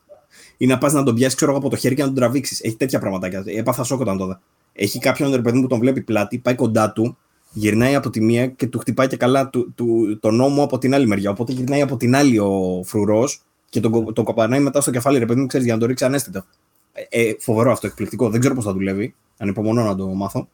Ή 0.56 0.66
να 0.66 0.78
πας 0.78 0.92
να 0.92 1.02
τον 1.02 1.14
πιάσεις, 1.14 1.34
ξέρω 1.34 1.56
από 1.56 1.68
το 1.68 1.76
χέρι 1.76 1.94
και 1.94 2.00
να 2.00 2.06
τον 2.06 2.16
τραβήξεις. 2.16 2.60
Έχει 2.60 2.76
τέτοια 2.76 2.98
πραγματάκια. 2.98 3.42
Έπαθα 3.46 3.82
σοκ 3.84 4.00
όταν 4.00 4.18
το 4.18 4.26
δω 4.26 4.40
έχει 4.72 4.98
κάποιον 4.98 5.34
ρε 5.34 5.40
παιδί 5.40 5.60
που 5.60 5.66
τον 5.66 5.78
βλέπει 5.78 6.00
πλάτη, 6.00 6.38
πάει 6.38 6.54
κοντά 6.54 6.92
του, 6.92 7.16
γυρνάει 7.52 7.94
από 7.94 8.10
τη 8.10 8.20
μία 8.20 8.46
και 8.46 8.66
του 8.66 8.78
χτυπάει 8.78 9.06
και 9.06 9.16
καλά 9.16 9.48
του, 9.48 9.72
του, 9.74 10.18
το 10.20 10.30
νόμο 10.30 10.62
από 10.62 10.78
την 10.78 10.94
άλλη 10.94 11.06
μεριά. 11.06 11.30
Οπότε 11.30 11.52
γυρνάει 11.52 11.80
από 11.80 11.96
την 11.96 12.16
άλλη 12.16 12.38
ο 12.38 12.82
φρουρός 12.84 13.42
και 13.68 13.80
τον, 13.80 14.14
τον 14.14 14.24
κοπανάει 14.24 14.60
μετά 14.60 14.80
στο 14.80 14.90
κεφάλι, 14.90 15.18
ρε 15.18 15.26
παιδί 15.26 15.40
μου, 15.40 15.46
ξέρεις, 15.46 15.66
για 15.66 15.74
να 15.74 15.80
το 15.80 15.86
ρίξει 15.86 16.04
ανέστητο. 16.04 16.44
Ε, 16.92 17.20
ε, 17.20 17.36
φοβερό 17.38 17.72
αυτό, 17.72 17.86
εκπληκτικό. 17.86 18.30
Δεν 18.30 18.40
ξέρω 18.40 18.54
πώς 18.54 18.64
θα 18.64 18.72
δουλεύει. 18.72 19.14
Ανυπομονώ 19.38 19.82
να 19.84 19.94
το 19.94 20.06
μάθω. 20.06 20.48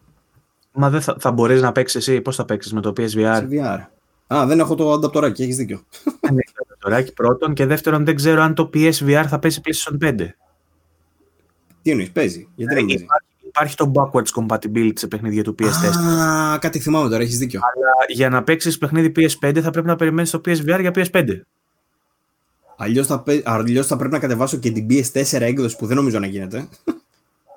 Μα 0.79 0.91
δεν 0.91 1.01
θα, 1.01 1.17
θα 1.19 1.33
μπορείς 1.33 1.63
να 1.63 1.73
παίξεις 1.73 2.09
εσύ, 2.09 2.21
πώς 2.21 2.37
θα 2.37 2.45
παίξεις 2.45 2.73
με 2.73 2.81
το 2.81 2.93
PSVR. 2.97 3.37
Σε 3.37 3.49
VR. 3.51 3.79
Α, 4.35 4.47
δεν 4.47 4.59
έχω 4.59 4.75
το 4.75 4.93
ανταπτοράκι, 4.93 5.43
έχεις 5.43 5.57
δίκιο. 5.57 5.81
Δεν 6.21 6.39
έχεις 6.39 6.53
το 6.53 6.65
ανταπτοράκι 6.67 7.13
πρώτον 7.13 7.55
και 7.55 7.67
δεύτερον 7.67 8.05
δεν 8.05 8.15
ξέρω 8.15 8.43
αν 8.43 8.55
το 8.55 8.71
PSVR 8.75 9.25
θα 9.29 9.39
πέσει 9.39 9.61
PlayStation 9.65 10.09
5. 10.09 10.15
Τι 11.83 11.91
εννοείς, 11.91 12.11
παίζει. 12.11 12.49
Γιατί 12.55 12.75
δεν 12.75 12.85
παίζει; 12.85 13.07
υπάρχει 13.47 13.77
το 13.77 13.93
backwards 13.95 14.41
compatibility 14.41 14.93
σε 14.95 15.07
παιχνίδια 15.07 15.43
του 15.43 15.55
PS4. 15.59 16.19
Α, 16.21 16.59
κάτι 16.59 16.79
θυμάμαι 16.79 17.09
τώρα, 17.09 17.23
έχεις 17.23 17.39
δίκιο. 17.39 17.61
Αλλά 17.75 17.91
για 18.09 18.29
να 18.29 18.43
παίξεις 18.43 18.79
παιχνίδι 18.79 19.13
PS5 19.17 19.61
θα 19.63 19.71
πρέπει 19.71 19.87
να 19.87 19.97
περιμένεις 19.97 20.31
το 20.31 20.41
PSVR 20.45 20.79
για 20.81 20.91
PS5. 20.95 21.41
Αλλιώς 22.77 23.07
θα, 23.07 23.25
αλλιώς 23.45 23.87
θα 23.87 23.97
πρέπει 23.97 24.13
να 24.13 24.19
κατεβάσω 24.19 24.57
και 24.57 24.71
την 24.71 24.87
PS4 24.91 25.41
έκδοση 25.41 25.77
που 25.77 25.87
δεν 25.87 25.97
νομίζω 25.97 26.19
να 26.19 26.27
γίνεται. 26.27 26.69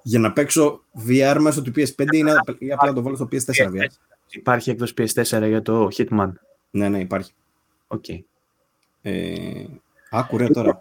Για 0.10 0.20
να 0.20 0.34
παίξω 0.34 0.84
VR 1.08 1.38
μέσω 1.40 1.62
του 1.62 1.72
PS5 1.76 2.06
ή, 2.12 2.24
να, 2.24 2.44
ή 2.58 2.72
απλά 2.72 2.90
να 2.90 2.94
το 2.94 3.02
βάλω 3.02 3.16
στο 3.16 3.28
PS4 3.32 3.68
VR. 3.68 3.88
Υπάρχει 4.30 4.70
έκδοση 4.70 4.94
PS4 4.98 5.44
για 5.48 5.62
το 5.62 5.88
Hitman; 5.98 6.32
Ναι, 6.70 6.90
ναι, 6.90 7.00
υπάρχει. 7.00 7.32
OK. 7.88 8.04
Okay. 8.08 8.20
Ε, 9.02 9.66
άκουρε 10.10 10.48
τώρα. 10.48 10.80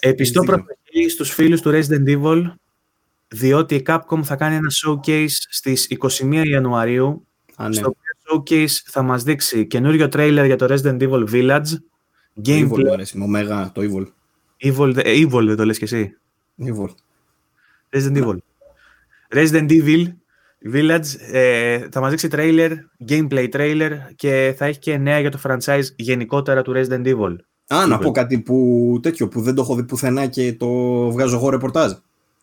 Επιστό 0.00 0.42
προφανή 0.42 1.08
στους 1.08 1.30
φίλους 1.30 1.60
του 1.60 1.70
Resident 1.74 2.06
Evil 2.06 2.44
διότι 3.28 3.74
η 3.74 3.82
Capcom 3.86 4.22
θα 4.22 4.36
κάνει 4.36 4.54
ένα 4.54 4.70
showcase 4.84 5.36
στις 5.48 5.88
21 5.98 6.42
Ιανουαρίου, 6.46 7.26
Α, 7.56 7.68
ναι. 7.68 7.74
στο 7.74 7.94
showcase 8.24 8.80
θα 8.84 9.02
μας 9.02 9.22
δείξει 9.22 9.66
καινούριο 9.66 10.08
trailer 10.12 10.42
για 10.46 10.56
το 10.56 10.66
Resident 10.68 11.00
Evil 11.00 11.28
Village, 11.30 11.72
gameplay... 12.44 12.70
Evil 12.70 12.88
αρέσει, 12.92 13.18
με 13.18 13.24
ωμέγα, 13.24 13.72
το 13.72 13.82
Evil. 13.84 14.06
Evil, 14.68 14.96
Evil 14.96 15.44
δεν 15.46 15.56
το 15.56 15.64
λες 15.64 15.78
και 15.78 15.84
εσύ. 15.84 16.16
Evil. 16.58 16.88
Resident 17.90 18.24
Evil. 18.24 18.36
Resident 19.32 19.70
Evil 19.70 20.06
Village 20.72 21.32
ε, 21.32 21.78
θα 21.90 22.00
μας 22.00 22.10
δείξει 22.10 22.28
trailer, 22.32 22.70
gameplay 23.08 23.48
trailer 23.52 23.90
και 24.16 24.54
θα 24.56 24.64
έχει 24.64 24.78
και 24.78 24.96
νέα 24.96 25.20
για 25.20 25.30
το 25.30 25.38
franchise 25.44 25.84
γενικότερα 25.96 26.62
του 26.62 26.72
Resident 26.76 27.06
Evil. 27.06 27.36
Α, 27.66 27.86
να 27.86 27.98
πω 27.98 28.10
κάτι 28.10 28.38
που, 28.38 28.98
τέτοιο, 29.02 29.28
που 29.28 29.40
δεν 29.40 29.54
το 29.54 29.62
έχω 29.62 29.74
δει 29.74 29.84
πουθενά 29.84 30.26
και 30.26 30.52
το 30.52 30.68
βγάζω 31.10 31.36
εγώ 31.36 31.50
ρεπορτάζ. 31.50 31.92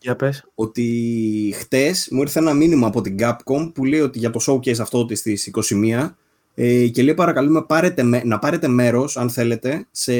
Για 0.00 0.16
πες. 0.16 0.44
Ότι 0.54 1.54
χτες 1.58 2.08
μου 2.10 2.20
ήρθε 2.20 2.38
ένα 2.38 2.54
μήνυμα 2.54 2.86
από 2.86 3.00
την 3.00 3.16
Capcom 3.20 3.70
που 3.74 3.84
λέει 3.84 4.00
ότι 4.00 4.18
για 4.18 4.30
το 4.30 4.40
showcase 4.46 4.78
αυτό 4.80 5.04
της 5.04 5.18
στις 5.18 5.50
21 5.72 6.10
ε, 6.54 6.86
και 6.86 7.02
λέει 7.02 7.14
παρακαλούμε 7.14 7.62
πάρετε, 7.62 8.02
να 8.24 8.38
πάρετε 8.38 8.68
μέρος 8.68 9.16
αν 9.16 9.30
θέλετε 9.30 9.86
σε 9.90 10.12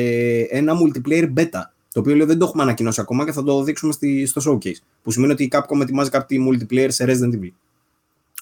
ένα 0.51 0.73
multiplayer 0.75 1.33
beta 1.37 1.63
το 1.93 2.01
οποίο 2.01 2.15
λέει 2.15 2.27
δεν 2.27 2.39
το 2.39 2.45
έχουμε 2.45 2.63
ανακοινώσει 2.63 3.01
ακόμα 3.01 3.25
και 3.25 3.33
θα 3.33 3.43
το 3.43 3.63
δείξουμε 3.63 3.93
στη, 3.93 4.27
στο 4.27 4.41
showcase 4.47 4.79
που 5.03 5.11
σημαίνει 5.11 5.33
ότι 5.33 5.45
η 5.45 5.51
Capcom 5.53 5.81
ετοιμάζει 5.81 6.11
κάποιο 6.11 6.49
multiplayer 6.49 6.89
σε 6.89 7.05
Resident 7.05 7.35
Evil. 7.35 7.53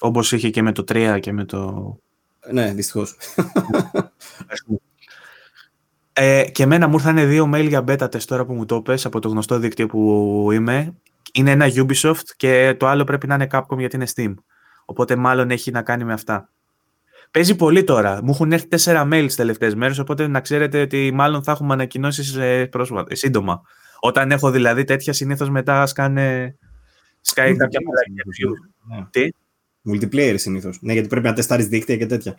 Όπως 0.01 0.33
είχε 0.33 0.51
και 0.51 0.63
με 0.63 0.73
το 0.73 0.85
3 0.89 1.19
και 1.21 1.33
με 1.33 1.45
το... 1.45 1.97
Ναι, 2.51 2.73
δυστυχώς. 2.73 3.17
Ε, 6.21 6.45
και 6.45 6.63
εμένα 6.63 6.89
μου 6.89 6.95
ήρθαν 6.95 7.29
δύο 7.29 7.51
mail 7.55 7.69
για 7.69 7.85
beta 7.87 8.05
test 8.05 8.23
τώρα 8.23 8.45
που 8.45 8.53
μου 8.53 8.65
το 8.65 8.83
πες 8.83 9.07
από 9.07 9.19
το 9.19 9.29
γνωστό 9.29 9.59
δίκτυο 9.59 9.87
που 9.87 10.49
είμαι 10.53 10.95
είναι 11.33 11.51
ένα 11.51 11.67
Ubisoft 11.69 12.29
και 12.37 12.75
το 12.79 12.87
άλλο 12.87 13.05
πρέπει 13.05 13.27
να 13.27 13.35
είναι 13.35 13.47
Capcom 13.51 13.79
γιατί 13.79 13.97
είναι 13.97 14.07
Steam. 14.15 14.35
Οπότε 14.85 15.17
μάλλον 15.17 15.51
έχει 15.51 15.71
να 15.71 15.83
κάνει 15.83 16.05
με 16.05 16.13
αυτά. 16.13 16.51
Παίζει 17.31 17.57
πολύ 17.57 17.85
τώρα. 17.85 18.23
Μου 18.23 18.31
έχουν 18.31 18.53
έρθει 18.53 18.69
τέσσερα 18.69 19.09
mail 19.13 19.25
τις 19.27 19.37
τελευταίες 19.37 19.75
μέρες, 19.75 19.99
οπότε 19.99 20.27
να 20.27 20.41
ξέρετε 20.41 20.81
ότι 20.81 21.11
μάλλον 21.15 21.43
θα 21.43 21.53
έχουμε 21.53 21.73
ανακοινώσεις 21.73 22.35
ε, 22.35 22.71
σύντομα. 23.09 23.63
Όταν 24.01 24.31
έχω 24.31 24.51
δηλαδή 24.51 24.85
τέτοια, 24.85 25.13
συνήθως 25.13 25.51
μετά 25.51 25.87
σκάνε. 25.87 26.57
Σκάει 27.21 27.57
κάποια 27.57 27.81
ναι. 28.89 29.07
Τι; 29.11 29.29
Multiplayer 29.93 30.35
συνήθως. 30.37 30.79
Ναι, 30.81 30.93
γιατί 30.93 31.09
πρέπει 31.09 31.27
να 31.27 31.33
τεστάρεις 31.33 31.67
δίκτυα 31.67 31.97
και 31.97 32.07
τέτοια. 32.07 32.35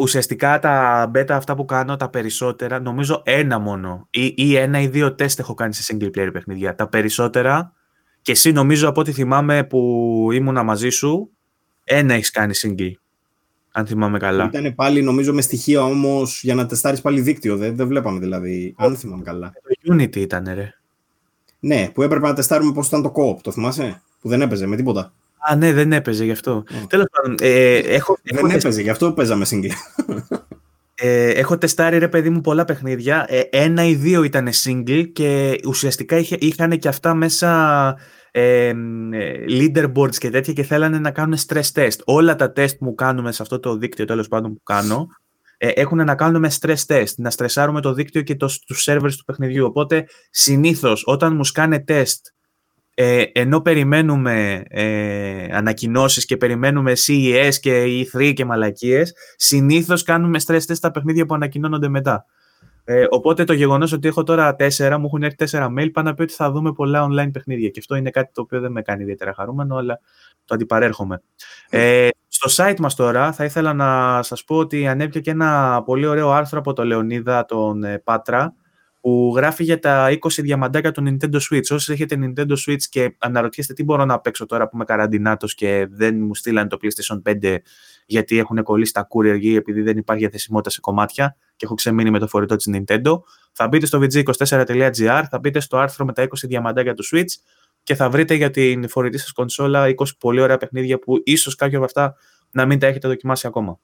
Ουσιαστικά 0.00 0.58
τα 0.58 1.10
beta 1.14 1.30
αυτά 1.30 1.54
που 1.54 1.64
κάνω, 1.64 1.96
τα 1.96 2.10
περισσότερα, 2.10 2.80
νομίζω 2.80 3.22
ένα 3.24 3.58
μόνο. 3.58 4.06
Ή, 4.10 4.34
ή 4.36 4.56
ένα 4.56 4.80
ή 4.80 4.86
δύο 4.88 5.14
τεστ 5.14 5.38
έχω 5.38 5.54
κάνει 5.54 5.74
σε 5.74 5.96
single 5.96 6.10
player 6.18 6.30
παιχνίδια. 6.32 6.74
Τα 6.74 6.88
περισσότερα 6.88 7.72
και 8.22 8.32
εσύ 8.32 8.52
νομίζω 8.52 8.88
από 8.88 9.00
ό,τι 9.00 9.12
θυμάμαι 9.12 9.64
που 9.64 10.28
ήμουνα 10.32 10.62
μαζί 10.62 10.88
σου, 10.88 11.30
ένα 11.84 12.14
έχεις 12.14 12.30
κάνει 12.30 12.54
single. 12.56 12.92
Αν 13.80 13.86
θυμάμαι 13.86 14.18
καλά. 14.18 14.50
Ήταν 14.52 14.74
πάλι 14.74 15.02
νομίζω 15.02 15.32
με 15.32 15.42
στοιχεία 15.42 15.82
όμως 15.84 16.42
για 16.42 16.54
να 16.54 16.66
τεστάρεις 16.66 17.00
πάλι 17.00 17.20
δίκτυο. 17.20 17.56
Δεν, 17.56 17.76
δεν 17.76 17.86
βλέπαμε 17.86 18.18
δηλαδή. 18.18 18.74
Αν 18.76 18.96
θυμάμαι 18.96 19.22
καλά. 19.22 19.52
Το 19.82 19.94
Unity 19.94 20.16
ήταν, 20.16 20.48
ρε. 20.54 20.74
Ναι, 21.60 21.90
που 21.94 22.02
έπρεπε 22.02 22.26
να 22.26 22.34
τεστάρουμε 22.34 22.72
πώς 22.72 22.86
ήταν 22.86 23.02
το 23.02 23.12
co 23.16 23.40
Το 23.42 23.52
θυμάσαι; 23.52 24.02
Που 24.20 24.28
δεν 24.28 24.42
έπαιζε 24.42 24.66
με 24.66 24.76
τίποτα. 24.76 25.12
Α, 25.50 25.56
ναι, 25.56 25.72
δεν 25.72 25.92
έπαιζε 25.92 26.24
γι' 26.24 26.30
αυτό. 26.30 26.64
Yeah. 26.68 26.86
Τέλος 26.88 27.06
πάντων. 27.12 27.36
Ε, 27.40 27.76
έχω, 27.76 28.18
δεν 28.22 28.36
έχω 28.36 28.56
έπαιζε, 28.56 28.82
γι' 28.82 28.90
αυτό 28.90 29.12
παίζαμε 29.12 29.46
single. 29.50 29.70
Ε, 31.02 31.30
έχω 31.30 31.58
τεστάρει 31.58 31.98
ρε 31.98 32.08
παιδί 32.08 32.30
μου 32.30 32.40
πολλά 32.40 32.64
παιχνίδια. 32.64 33.26
Ε, 33.28 33.40
ένα 33.50 33.84
ή 33.84 33.94
δύο 33.94 34.22
ήταν 34.22 34.48
single 34.64 35.08
και 35.12 35.60
ουσιαστικά 35.66 36.16
είχε, 36.16 36.36
είχαν 36.40 36.78
και 36.78 36.88
αυτά 36.88 37.14
μέσα 37.14 37.96
ε, 38.30 38.72
leaderboards 39.48 40.16
και 40.16 40.30
τέτοια 40.30 40.52
και 40.52 40.62
θέλανε 40.62 40.98
να 40.98 41.10
κάνουν 41.10 41.38
stress 41.46 41.72
test. 41.74 41.98
Όλα 42.04 42.36
τα 42.36 42.52
test 42.56 42.78
που 42.78 42.94
κάνουμε 42.94 43.32
σε 43.32 43.42
αυτό 43.42 43.60
το 43.60 43.76
δίκτυο 43.76 44.04
τέλος 44.04 44.28
πάντων 44.28 44.54
που 44.54 44.62
κάνω 44.62 45.08
ε, 45.56 45.68
έχουν 45.68 46.04
να 46.04 46.14
κάνουν 46.14 46.40
με 46.40 46.50
stress 46.60 46.86
test. 46.86 47.14
Να 47.16 47.30
στρεσάρουμε 47.30 47.80
το 47.80 47.92
δίκτυο 47.92 48.22
και 48.22 48.36
το, 48.36 48.50
τους 48.66 48.88
servers 48.88 49.12
του 49.16 49.24
παιχνιδιού. 49.24 49.66
Οπότε 49.66 50.06
συνήθως 50.30 51.02
όταν 51.06 51.36
μου 51.36 51.44
σκάνε 51.44 51.84
test 51.88 52.20
ε, 52.94 53.22
ενώ 53.32 53.60
περιμένουμε 53.60 54.62
ε, 54.68 55.44
ανακοινώσεις 55.56 56.24
και 56.24 56.36
περιμένουμε 56.36 56.92
CES 57.06 57.54
και 57.60 57.84
E3 57.84 58.32
και 58.34 58.44
μαλακίες, 58.44 59.14
συνήθως 59.36 60.02
κάνουμε 60.02 60.40
stress 60.46 60.56
test 60.56 60.74
στα 60.74 60.90
παιχνίδια 60.90 61.26
που 61.26 61.34
ανακοινώνονται 61.34 61.88
μετά. 61.88 62.26
Ε, 62.84 63.06
οπότε 63.10 63.44
το 63.44 63.52
γεγονός 63.52 63.92
ότι 63.92 64.08
έχω 64.08 64.22
τώρα 64.22 64.54
τέσσερα, 64.54 64.98
μου 64.98 65.06
έχουν 65.06 65.22
έρθει 65.22 65.36
τέσσερα 65.36 65.72
mail, 65.78 65.88
πάνω 65.92 66.08
να 66.08 66.14
πει 66.14 66.22
ότι 66.22 66.32
θα 66.32 66.50
δούμε 66.50 66.72
πολλά 66.72 67.06
online 67.10 67.30
παιχνίδια. 67.32 67.68
Και 67.68 67.78
αυτό 67.78 67.94
είναι 67.94 68.10
κάτι 68.10 68.32
το 68.32 68.40
οποίο 68.40 68.60
δεν 68.60 68.72
με 68.72 68.82
κάνει 68.82 69.02
ιδιαίτερα 69.02 69.34
χαρούμενο, 69.34 69.76
αλλά 69.76 70.00
το 70.44 70.54
αντιπαρέρχομαι. 70.54 71.22
Ε, 71.70 72.08
Στο 72.28 72.64
site 72.64 72.78
μας 72.78 72.94
τώρα 72.94 73.32
θα 73.32 73.44
ήθελα 73.44 73.72
να 73.72 74.22
σας 74.22 74.44
πω 74.44 74.56
ότι 74.56 74.86
ανέβηκε 74.86 75.20
και 75.20 75.30
ένα 75.30 75.82
πολύ 75.84 76.06
ωραίο 76.06 76.30
άρθρο 76.30 76.58
από 76.58 76.72
τον 76.72 76.86
Λεωνίδα, 76.86 77.44
τον 77.44 77.84
ε, 77.84 77.98
Πάτρα, 77.98 78.54
που 79.00 79.32
γράφει 79.36 79.64
για 79.64 79.78
τα 79.78 80.08
20 80.10 80.28
διαμαντάκια 80.42 80.92
του 80.92 81.02
Nintendo 81.06 81.38
Switch. 81.50 81.70
Όσοι 81.70 81.92
έχετε 81.92 82.16
Nintendo 82.20 82.54
Switch 82.66 82.82
και 82.90 83.16
αναρωτιέστε 83.18 83.72
τι 83.72 83.84
μπορώ 83.84 84.04
να 84.04 84.20
παίξω 84.20 84.46
τώρα 84.46 84.64
που 84.64 84.70
είμαι 84.74 84.84
καραντινάτος 84.84 85.54
και 85.54 85.86
δεν 85.90 86.18
μου 86.18 86.34
στείλανε 86.34 86.68
το 86.68 86.78
PlayStation 86.82 87.22
5 87.42 87.56
γιατί 88.10 88.38
έχουν 88.38 88.62
κολλήσει 88.62 88.92
τα 88.92 89.06
courier 89.10 89.38
ή 89.40 89.54
επειδή 89.54 89.82
δεν 89.82 89.96
υπάρχει 89.96 90.22
διαθεσιμότητα 90.22 90.70
σε 90.70 90.80
κομμάτια 90.80 91.36
και 91.56 91.64
έχω 91.64 91.74
ξεμείνει 91.74 92.10
με 92.10 92.18
το 92.18 92.26
φορητό 92.26 92.56
της 92.56 92.68
Nintendo, 92.72 93.20
θα 93.52 93.68
μπείτε 93.68 93.86
στο 93.86 94.00
vg24.gr, 94.02 95.22
θα 95.30 95.38
μπείτε 95.40 95.60
στο 95.60 95.76
άρθρο 95.76 96.04
με 96.04 96.12
τα 96.12 96.22
20 96.22 96.26
διαμαντάκια 96.42 96.94
του 96.94 97.04
Switch 97.12 97.32
και 97.82 97.94
θα 97.94 98.10
βρείτε 98.10 98.34
για 98.34 98.50
την 98.50 98.88
φορητή 98.88 99.18
σας 99.18 99.32
κονσόλα 99.32 99.86
20 99.96 100.04
πολύ 100.18 100.40
ωραία 100.40 100.56
παιχνίδια 100.56 100.98
που 100.98 101.20
ίσως 101.24 101.54
κάποια 101.54 101.76
από 101.76 101.86
αυτά 101.86 102.14
να 102.50 102.66
μην 102.66 102.78
τα 102.78 102.86
έχετε 102.86 103.08
δοκιμάσει 103.08 103.46
ακόμα. 103.46 103.78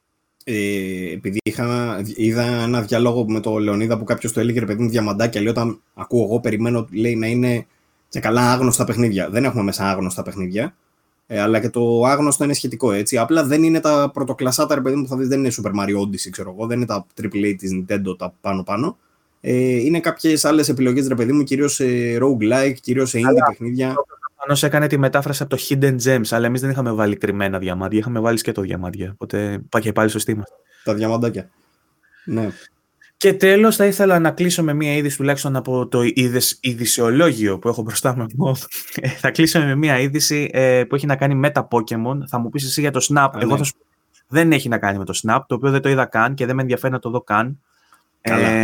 Ε, 0.44 1.12
επειδή 1.12 1.39
είχα, 1.44 2.01
είδα 2.16 2.43
ένα 2.43 2.82
διάλογο 2.82 3.24
με 3.28 3.40
τον 3.40 3.59
Λεωνίδα 3.59 3.98
που 3.98 4.05
κάποιος 4.05 4.32
το 4.32 4.40
έλεγε 4.40 4.61
ρε 4.61 4.66
παιδί 4.66 4.82
μου 4.82 4.89
διαμαντάκια. 4.89 5.40
Λέει 5.40 5.51
όταν 5.51 5.81
ακούω 5.94 6.24
εγώ, 6.24 6.40
περιμένω 6.40 6.86
λέει, 6.93 7.16
να 7.16 7.27
είναι 7.27 7.66
και 8.09 8.20
καλά 8.20 8.53
άγνωστα 8.53 8.85
παιχνίδια. 8.85 9.31
Δεν 9.31 9.44
έχουμε 9.44 9.62
μέσα 9.62 9.90
άγνωστα 9.90 10.23
παιχνίδια. 10.23 10.77
Ε, 11.27 11.40
αλλά 11.40 11.61
και 11.61 11.70
το 11.70 12.05
άγνωστο 12.05 12.44
είναι 12.44 12.55
σχετικό 12.55 12.93
έτσι. 12.93 13.19
Απλά 13.19 13.44
δεν 13.44 13.62
είναι 13.62 13.81
τα 13.81 14.11
πρωτοκλασσάτα 14.12 14.74
ρε 14.74 14.81
παιδί 14.81 14.97
μου 14.97 15.03
που 15.03 15.09
θα 15.09 15.16
δεις, 15.16 15.28
δεν 15.28 15.39
είναι 15.39 15.51
Super 15.62 15.70
Mario 15.70 16.01
Odyssey, 16.01 16.31
ξέρω 16.31 16.55
εγώ. 16.57 16.66
Δεν 16.66 16.77
είναι 16.77 16.86
τα 16.86 17.07
AAA 17.23 17.55
της 17.59 17.70
Nintendo 17.74 18.19
τα 18.19 18.35
πάνω-πάνω. 18.40 18.98
Ε, 19.40 19.77
είναι 19.77 20.01
κάποιες 20.01 20.44
άλλες 20.44 20.69
επιλογές 20.69 21.09
ρε 21.09 21.15
παιδί 21.15 21.32
μου, 21.32 21.43
κυρίως 21.43 21.74
σε 21.74 21.85
roguelike, 22.20 22.74
κυρίως 22.81 23.11
σε 23.11 23.19
indie 23.19 23.47
παιχνίδια. 23.48 23.94
Πάνω 24.36 24.59
έκανε 24.62 24.86
τη 24.86 24.98
μετάφραση 24.98 25.43
από 25.43 25.57
το 25.57 25.62
Hidden 25.69 25.97
Gems, 26.05 26.27
αλλά 26.31 26.47
εμείς 26.47 26.61
δεν 26.61 26.70
είχαμε 26.70 26.93
βάλει 26.93 27.16
κρυμμένα 27.16 27.59
διαμάντια, 27.59 27.98
είχαμε 27.98 28.20
βάλει 28.20 28.40
και 28.40 28.53
το 28.53 28.62
διαμάντια. 28.62 29.11
Οπότε 29.12 29.61
πάει 29.69 29.82
και 29.82 29.93
πάλι 29.93 30.11
σωστή 30.11 30.35
μα. 30.35 30.43
Τα 30.85 30.94
διαμαντάκια. 30.94 31.51
Ναι. 32.24 32.51
Και 33.17 33.35
τέλος, 33.35 33.77
θα 33.77 33.87
ήθελα 33.87 34.19
να 34.19 34.31
κλείσω 34.31 34.63
με 34.63 34.73
μία 34.73 34.97
είδηση 34.97 35.17
τουλάχιστον 35.17 35.57
από 35.57 35.89
το 35.89 36.01
ειδησιολόγιο 36.61 37.59
που 37.59 37.69
έχω 37.69 37.83
μπροστά 37.83 38.17
μου. 38.17 38.57
Ε, 38.95 39.09
θα 39.09 39.31
κλείσω 39.31 39.61
με 39.61 39.75
μία 39.75 39.99
είδηση 39.99 40.51
ε, 40.53 40.85
που 40.85 40.95
έχει 40.95 41.07
να 41.07 41.17
κάνει 41.17 41.35
με 41.35 41.51
τα 41.51 41.69
Pokémon. 41.71 42.19
Θα 42.29 42.39
μου 42.39 42.49
πεις 42.51 42.65
εσύ 42.65 42.81
για 42.81 42.91
το 42.91 43.07
Snap. 43.09 43.29
Εγώ 43.35 43.53
ναι. 43.53 43.59
θα 43.59 43.65
σου 43.65 43.73
δεν 44.29 44.53
έχει 44.53 44.69
να 44.69 44.79
κάνει 44.79 44.99
με 44.99 45.05
το 45.05 45.21
Snap, 45.23 45.41
το 45.47 45.55
οποίο 45.55 45.71
δεν 45.71 45.81
το 45.81 45.89
είδα 45.89 46.05
καν 46.05 46.35
και 46.35 46.47
δεν 46.47 46.55
με 46.55 46.63
ενδιαφέρει 46.63 46.93
να 46.93 46.99
το 46.99 47.11
δω 47.11 47.21
καν. 47.21 47.61
Ε, 48.21 48.63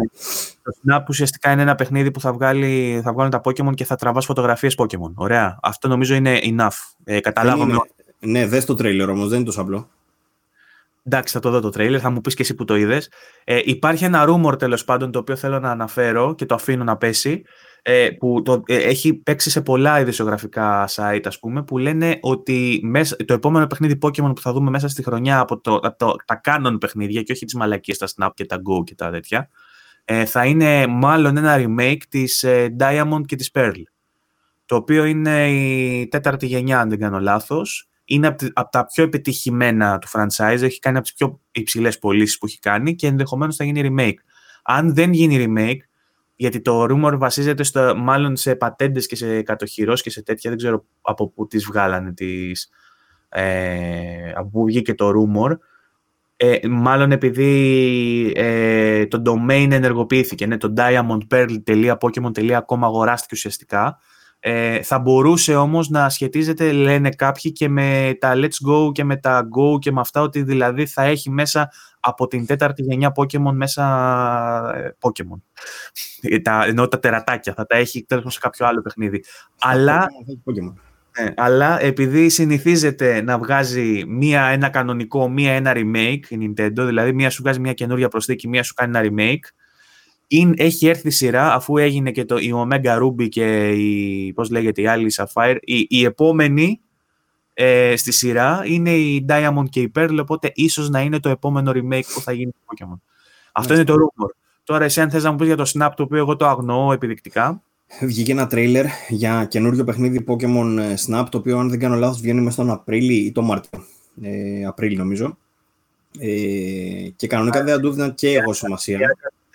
το 0.62 0.73
Snap 0.83 1.05
ουσιαστικά 1.09 1.53
είναι 1.53 1.62
ένα 1.62 1.74
παιχνίδι 1.74 2.11
που 2.11 2.20
θα, 2.20 2.33
βγάλει, 2.33 3.01
θα 3.05 3.12
βγάλουν 3.12 3.31
τα 3.31 3.41
Pokemon 3.45 3.74
και 3.74 3.85
θα 3.85 3.97
τραβάς 3.97 4.24
φωτογραφίες 4.24 4.74
Pokemon. 4.79 5.12
Ωραία. 5.15 5.59
Αυτό 5.62 5.89
νομίζω 5.89 6.15
είναι 6.15 6.39
enough. 6.43 6.95
Ε, 7.05 7.20
καταλάβαμε. 7.20 7.77
Ναι, 8.19 8.47
δες 8.47 8.65
το 8.65 8.74
τρέιλερ 8.74 9.09
όμως, 9.09 9.29
δεν 9.29 9.37
είναι 9.37 9.47
τόσο 9.47 9.61
απλό. 9.61 9.89
Εντάξει, 11.05 11.33
θα 11.33 11.41
το 11.41 11.51
δω 11.51 11.61
το 11.61 11.70
τρέιλερ, 11.70 12.01
θα 12.01 12.11
μου 12.11 12.20
πεις 12.20 12.35
και 12.35 12.43
εσύ 12.43 12.55
που 12.55 12.65
το 12.65 12.77
είδες. 12.77 13.11
Ε, 13.45 13.61
υπάρχει 13.65 14.05
ένα 14.05 14.24
rumor 14.29 14.59
τέλος 14.59 14.85
πάντων 14.85 15.11
το 15.11 15.19
οποίο 15.19 15.37
θέλω 15.37 15.59
να 15.59 15.70
αναφέρω 15.70 16.35
και 16.35 16.47
το 16.47 16.55
αφήνω 16.55 16.85
να 16.85 16.97
πέσει 16.97 17.43
ε, 17.83 18.11
που 18.19 18.43
το, 18.43 18.62
ε, 18.66 18.77
έχει 18.77 19.15
παίξει 19.15 19.51
σε 19.51 19.61
πολλά 19.62 20.01
ειδησιογραφικά 20.01 20.89
site, 20.95 21.23
ας 21.24 21.39
πούμε, 21.39 21.65
που 21.65 21.79
λένε 21.79 22.19
ότι 22.20 22.81
μέσα, 22.83 23.16
το 23.16 23.35
επόμενο 23.35 23.66
παιχνίδι 23.66 23.99
Pokemon 24.03 24.33
που 24.35 24.41
θα 24.41 24.53
δούμε 24.53 24.70
μέσα 24.70 24.89
στη 24.89 25.03
χρονιά 25.03 25.39
από, 25.39 25.61
το, 25.61 25.81
το, 25.97 26.15
τα 26.24 26.41
canon 26.45 26.77
παιχνίδια 26.81 27.23
και 27.23 27.33
όχι 27.33 27.45
τις 27.45 27.55
μαλακίες, 27.55 27.99
τα 27.99 28.09
Snap 28.16 28.31
και 28.35 28.45
τα 28.45 28.57
Go 28.57 28.85
και 28.85 28.95
τα 28.95 29.11
τέτοια, 29.11 29.49
ε, 30.05 30.24
θα 30.24 30.45
είναι 30.45 30.87
μάλλον 30.87 31.37
ένα 31.37 31.57
remake 31.59 32.03
της 32.09 32.43
ε, 32.43 32.77
Diamond 32.79 33.20
και 33.27 33.37
της 33.37 33.51
Pearl, 33.55 33.83
το 34.66 34.77
οποίο 34.77 35.05
είναι 35.05 35.51
η 35.51 36.09
τέταρτη 36.09 36.47
γενιά, 36.47 36.81
αν 36.81 36.89
δεν 36.89 36.99
κάνω 36.99 37.20
λάθος. 37.20 37.87
Είναι 38.05 38.27
από, 38.27 38.47
από 38.53 38.70
τα 38.70 38.87
πιο 38.87 39.05
επιτυχημένα 39.05 39.99
του 39.99 40.09
franchise, 40.09 40.62
έχει 40.62 40.79
κάνει 40.79 40.97
από 40.97 41.07
τις 41.07 41.15
πιο 41.15 41.41
υψηλές 41.51 41.99
πωλήσεις 41.99 42.39
που 42.39 42.47
έχει 42.47 42.59
κάνει 42.59 42.95
και 42.95 43.07
ενδεχομένως 43.07 43.57
θα 43.57 43.65
γίνει 43.65 43.95
remake. 43.97 44.19
Αν 44.62 44.95
δεν 44.95 45.12
γίνει 45.12 45.47
remake, 45.49 45.81
γιατί 46.37 46.61
το 46.61 46.87
rumor 46.91 47.15
βασίζεται 47.19 47.62
στο, 47.62 47.95
μάλλον 47.97 48.37
σε 48.37 48.55
πατέντες 48.55 49.07
και 49.07 49.16
σε 49.16 49.43
κατοχυρώσεις 49.43 50.03
και 50.03 50.11
σε 50.11 50.23
τέτοια, 50.23 50.51
δεν 50.51 50.59
ξέρω 50.59 50.85
από 51.01 51.29
πού 51.29 51.47
τις 51.47 51.65
βγάλανε, 51.65 52.12
τις, 52.12 52.70
ε, 53.29 54.33
από 54.35 54.49
πού 54.49 54.65
βγήκε 54.65 54.95
το 54.95 55.09
rumor, 55.09 55.57
ε, 56.37 56.59
μάλλον 56.69 57.12
επειδή 57.12 58.33
ε, 58.37 59.07
το 59.07 59.23
domain 59.27 59.69
ενεργοποιήθηκε, 59.70 60.47
ναι, 60.47 60.57
το 60.57 60.73
diamondpearl.pokemon.com 60.77 62.79
αγοράστηκε 62.81 63.35
ουσιαστικά, 63.35 63.99
ε, 64.44 64.82
θα 64.82 64.98
μπορούσε 64.98 65.55
όμως 65.55 65.89
να 65.89 66.09
σχετίζεται, 66.09 66.73
λένε 66.73 67.10
κάποιοι, 67.10 67.52
και 67.52 67.69
με 67.69 68.16
τα 68.20 68.32
Let's 68.35 68.69
Go 68.69 68.93
και 68.93 69.05
με 69.05 69.16
τα 69.16 69.48
Go 69.56 69.78
και 69.78 69.93
με 69.93 70.01
αυτά, 70.01 70.20
ότι 70.20 70.43
δηλαδή 70.43 70.86
θα 70.86 71.02
έχει 71.02 71.31
μέσα 71.31 71.70
από 72.01 72.27
την 72.27 72.47
τέταρτη 72.47 72.82
γενιά 72.82 73.12
Pokemon 73.14 73.52
μέσα 73.52 73.85
ε, 74.77 74.97
Pokemon. 75.01 75.40
Ε, 76.20 76.39
τα, 76.39 76.64
ενώ 76.64 76.89
τα 76.89 76.98
τερατάκια 76.98 77.55
θα 77.55 77.66
τα 77.66 77.77
έχει 77.77 78.05
τέλος 78.05 78.32
σε 78.32 78.39
κάποιο 78.39 78.66
άλλο 78.66 78.82
παιχνίδι. 78.82 79.24
αλλά, 79.59 80.06
ε, 81.12 81.28
αλλά 81.36 81.82
επειδή 81.82 82.28
συνηθίζεται 82.28 83.20
να 83.20 83.39
βγάζει 83.39 84.05
μία 84.06 84.43
ένα 84.44 84.69
κανονικό, 84.69 85.28
μία 85.28 85.52
ένα 85.52 85.73
remake 85.74 86.27
η 86.28 86.39
Nintendo, 86.40 86.85
δηλαδή 86.86 87.12
μία 87.12 87.31
σου 87.31 87.43
βγάζει 87.43 87.60
μία 87.60 87.73
καινούρια 87.73 88.09
προσθήκη, 88.09 88.48
μία 88.48 88.62
σου 88.62 88.74
κάνει 88.74 88.98
ένα 88.98 89.09
remake, 89.10 89.48
είναι, 90.36 90.54
έχει 90.56 90.86
έρθει 90.86 91.09
η 91.09 91.10
σειρά 91.10 91.54
αφού 91.54 91.76
έγινε 91.76 92.10
και 92.10 92.24
το, 92.24 92.36
η 92.36 92.52
Omega 92.54 93.02
Ruby 93.02 93.28
και 93.28 93.68
η, 93.68 94.32
πώς 94.32 94.50
λέγεται, 94.50 94.82
η 94.82 94.86
άλλη 94.86 95.12
Sapphire, 95.16 95.56
η, 95.60 95.86
η 95.88 96.04
επόμενη 96.04 96.80
ε, 97.54 97.96
στη 97.96 98.12
σειρά 98.12 98.62
είναι 98.66 98.90
η 98.90 99.24
Diamond 99.28 99.64
και 99.68 99.80
η 99.80 99.92
Pearl, 99.94 100.16
οπότε 100.20 100.52
ίσως 100.54 100.90
να 100.90 101.00
είναι 101.00 101.20
το 101.20 101.28
επόμενο 101.28 101.72
remake 101.74 102.06
που 102.14 102.20
θα 102.20 102.32
γίνει 102.32 102.50
το 102.50 102.59
Pokemon. 102.66 102.98
Αυτό 103.52 103.74
είναι 103.74 103.84
το 103.84 103.94
rumor. 103.94 104.28
Τώρα 104.64 104.84
εσύ 104.84 105.00
αν 105.00 105.10
θες 105.10 105.22
να 105.22 105.30
μου 105.30 105.36
πεις 105.36 105.46
για 105.46 105.56
το 105.56 105.70
Snap, 105.74 105.90
το 105.96 106.02
οποίο 106.02 106.18
εγώ 106.18 106.36
το 106.36 106.46
αγνοώ 106.46 106.92
επιδεικτικά. 106.92 107.62
Βγήκε 108.00 108.32
ένα 108.32 108.46
τρέιλερ 108.46 108.86
για 109.09 109.44
καινούριο 109.44 109.84
παιχνίδι 109.84 110.24
Pokemon 110.28 110.76
ε, 110.78 110.94
Snap, 111.06 111.24
το 111.30 111.38
οποίο 111.38 111.59
αν 111.59 111.68
δεν 111.68 111.78
κάνω 111.78 111.96
λάθος 111.96 112.20
βγαίνει 112.20 112.40
μέσα 112.40 112.56
τον 112.56 112.70
Απρίλιο 112.70 113.26
ή 113.26 113.32
τον 113.32 113.44
Μάρτιο. 113.44 113.84
Ε, 114.22 114.64
Απρίλιο 114.64 114.98
νομίζω. 114.98 115.38
Ε, 116.18 117.09
και 117.16 117.26
κανονικά 117.26 117.64
δεν 117.64 117.80
του 117.80 117.88
έδινα 117.88 118.10
και 118.10 118.28
εγώ 118.28 118.52
σημασία. 118.52 118.98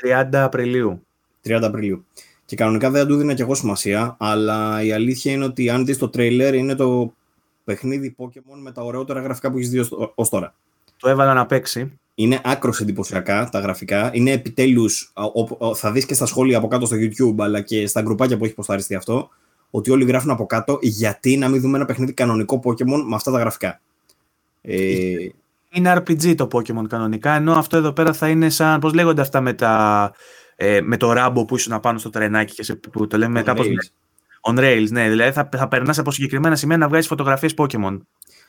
30 0.03 0.27
Απριλίου. 0.33 1.05
30 1.47 1.59
Απριλίου. 1.63 2.05
Και 2.45 2.55
κανονικά 2.55 2.89
δεν 2.89 3.07
του 3.07 3.13
έδινα 3.13 3.33
και 3.33 3.41
εγώ 3.41 3.55
σημασία, 3.55 4.15
αλλά 4.19 4.83
η 4.83 4.91
αλήθεια 4.91 5.31
είναι 5.31 5.45
ότι 5.45 5.69
αν 5.69 5.85
δεις 5.85 5.97
το 5.97 6.09
τρέιλερ 6.09 6.53
είναι 6.53 6.75
το 6.75 7.13
παιχνίδι 7.63 8.15
Pokemon 8.17 8.57
με 8.61 8.71
τα 8.71 8.83
ωραιότερα 8.83 9.21
γραφικά 9.21 9.51
που 9.51 9.57
έχεις 9.57 9.69
δει 9.69 9.79
ως 10.15 10.29
τώρα. 10.29 10.53
Το 10.97 11.09
έβαλα 11.09 11.33
να 11.33 11.45
παίξει. 11.45 11.99
Είναι 12.15 12.41
άκρος 12.43 12.79
εντυπωσιακά 12.79 13.49
τα 13.51 13.59
γραφικά. 13.59 14.09
Είναι 14.13 14.31
επιτέλους, 14.31 15.13
θα 15.75 15.91
δεις 15.91 16.05
και 16.05 16.13
στα 16.13 16.25
σχόλια 16.25 16.57
από 16.57 16.67
κάτω 16.67 16.85
στο 16.85 16.95
YouTube, 16.99 17.35
αλλά 17.37 17.61
και 17.61 17.87
στα 17.87 18.01
γκρουπάκια 18.01 18.37
που 18.37 18.45
έχει 18.45 18.53
ποσταριστεί 18.53 18.95
αυτό, 18.95 19.29
ότι 19.71 19.91
όλοι 19.91 20.05
γράφουν 20.05 20.29
από 20.29 20.45
κάτω 20.45 20.79
γιατί 20.81 21.37
να 21.37 21.49
μην 21.49 21.61
δούμε 21.61 21.77
ένα 21.77 21.85
παιχνίδι 21.85 22.13
κανονικό 22.13 22.61
Pokemon 22.63 23.03
με 23.07 23.15
αυτά 23.15 23.31
τα 23.31 23.39
γραφικά. 23.39 23.81
Ε... 24.61 25.15
Είναι 25.77 25.93
RPG 25.97 26.35
το 26.35 26.47
Pokemon 26.51 26.87
κανονικά, 26.89 27.31
ενώ 27.31 27.53
αυτό 27.53 27.77
εδώ 27.77 27.91
πέρα 27.91 28.13
θα 28.13 28.29
είναι 28.29 28.49
σαν, 28.49 28.79
πώς 28.79 28.93
λέγονται 28.93 29.21
αυτά 29.21 29.41
με, 29.41 29.53
τα, 29.53 30.11
ε, 30.55 30.81
με 30.81 30.97
το 30.97 31.11
ράμπο 31.11 31.45
που 31.45 31.55
ήσουν 31.55 31.79
πάνω 31.79 31.99
στο 31.99 32.09
τρενάκι 32.09 32.53
και 32.53 32.63
σε, 32.63 32.75
που 32.75 33.07
το 33.07 33.17
λέμε 33.17 33.41
κάπως... 33.41 33.67
On 34.49 34.59
rails, 34.59 34.87
ναι. 34.89 35.09
Δηλαδή 35.09 35.31
θα, 35.31 35.49
θα 35.57 35.67
περνάς 35.67 35.97
από 35.97 36.11
συγκεκριμένα 36.11 36.55
σημεία 36.55 36.77
να 36.77 36.87
βγάζεις 36.87 37.07
φωτογραφίες 37.07 37.53
Pokémon. 37.57 37.97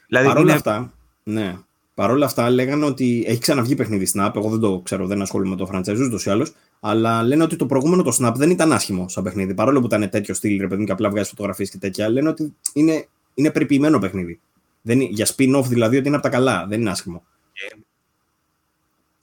Δηλαδή 0.08 0.26
Παρ' 0.26 0.38
όλα 0.38 0.54
αυτά, 0.54 0.92
ναι. 1.22 1.56
Παρ' 1.94 2.10
όλα 2.10 2.24
αυτά 2.24 2.50
λέγανε 2.50 2.84
ότι 2.84 3.24
έχει 3.26 3.38
ξαναβγεί 3.40 3.74
παιχνίδι 3.74 4.06
Snap. 4.14 4.30
Εγώ 4.34 4.50
δεν 4.50 4.60
το 4.60 4.80
ξέρω, 4.84 5.06
δεν 5.06 5.22
ασχολούμαι 5.22 5.50
με 5.50 5.56
το 5.56 5.70
franchise 5.72 6.06
ούτως 6.06 6.26
ή 6.26 6.30
άλλως. 6.30 6.52
Αλλά 6.80 7.22
λένε 7.22 7.42
ότι 7.42 7.56
το 7.56 7.66
προηγούμενο 7.66 8.02
το 8.02 8.16
Snap 8.20 8.32
δεν 8.36 8.50
ήταν 8.50 8.72
άσχημο 8.72 9.08
σαν 9.08 9.24
παιχνίδι. 9.24 9.54
Παρόλο 9.54 9.80
που 9.80 9.86
ήταν 9.86 10.10
τέτοιο 10.10 10.34
στυλ, 10.34 10.60
ρε 10.60 10.66
παιδί 10.66 10.84
και 10.84 10.92
απλά 10.92 11.10
βγάζει 11.10 11.28
φωτογραφίες 11.28 11.70
και 11.70 11.78
τέτοια. 11.78 12.08
Λένε 12.08 12.28
ότι 12.28 12.54
είναι, 12.72 13.06
είναι 13.34 13.50
περιποιημένο 13.50 13.98
παιχνίδι. 13.98 14.40
Δεν, 14.88 15.00
για 15.00 15.26
spin-off 15.36 15.64
δηλαδή 15.68 15.96
ότι 15.96 16.06
είναι 16.06 16.16
από 16.16 16.24
τα 16.24 16.30
καλά. 16.30 16.66
Δεν 16.68 16.80
είναι 16.80 16.90
άσχημο. 16.90 17.22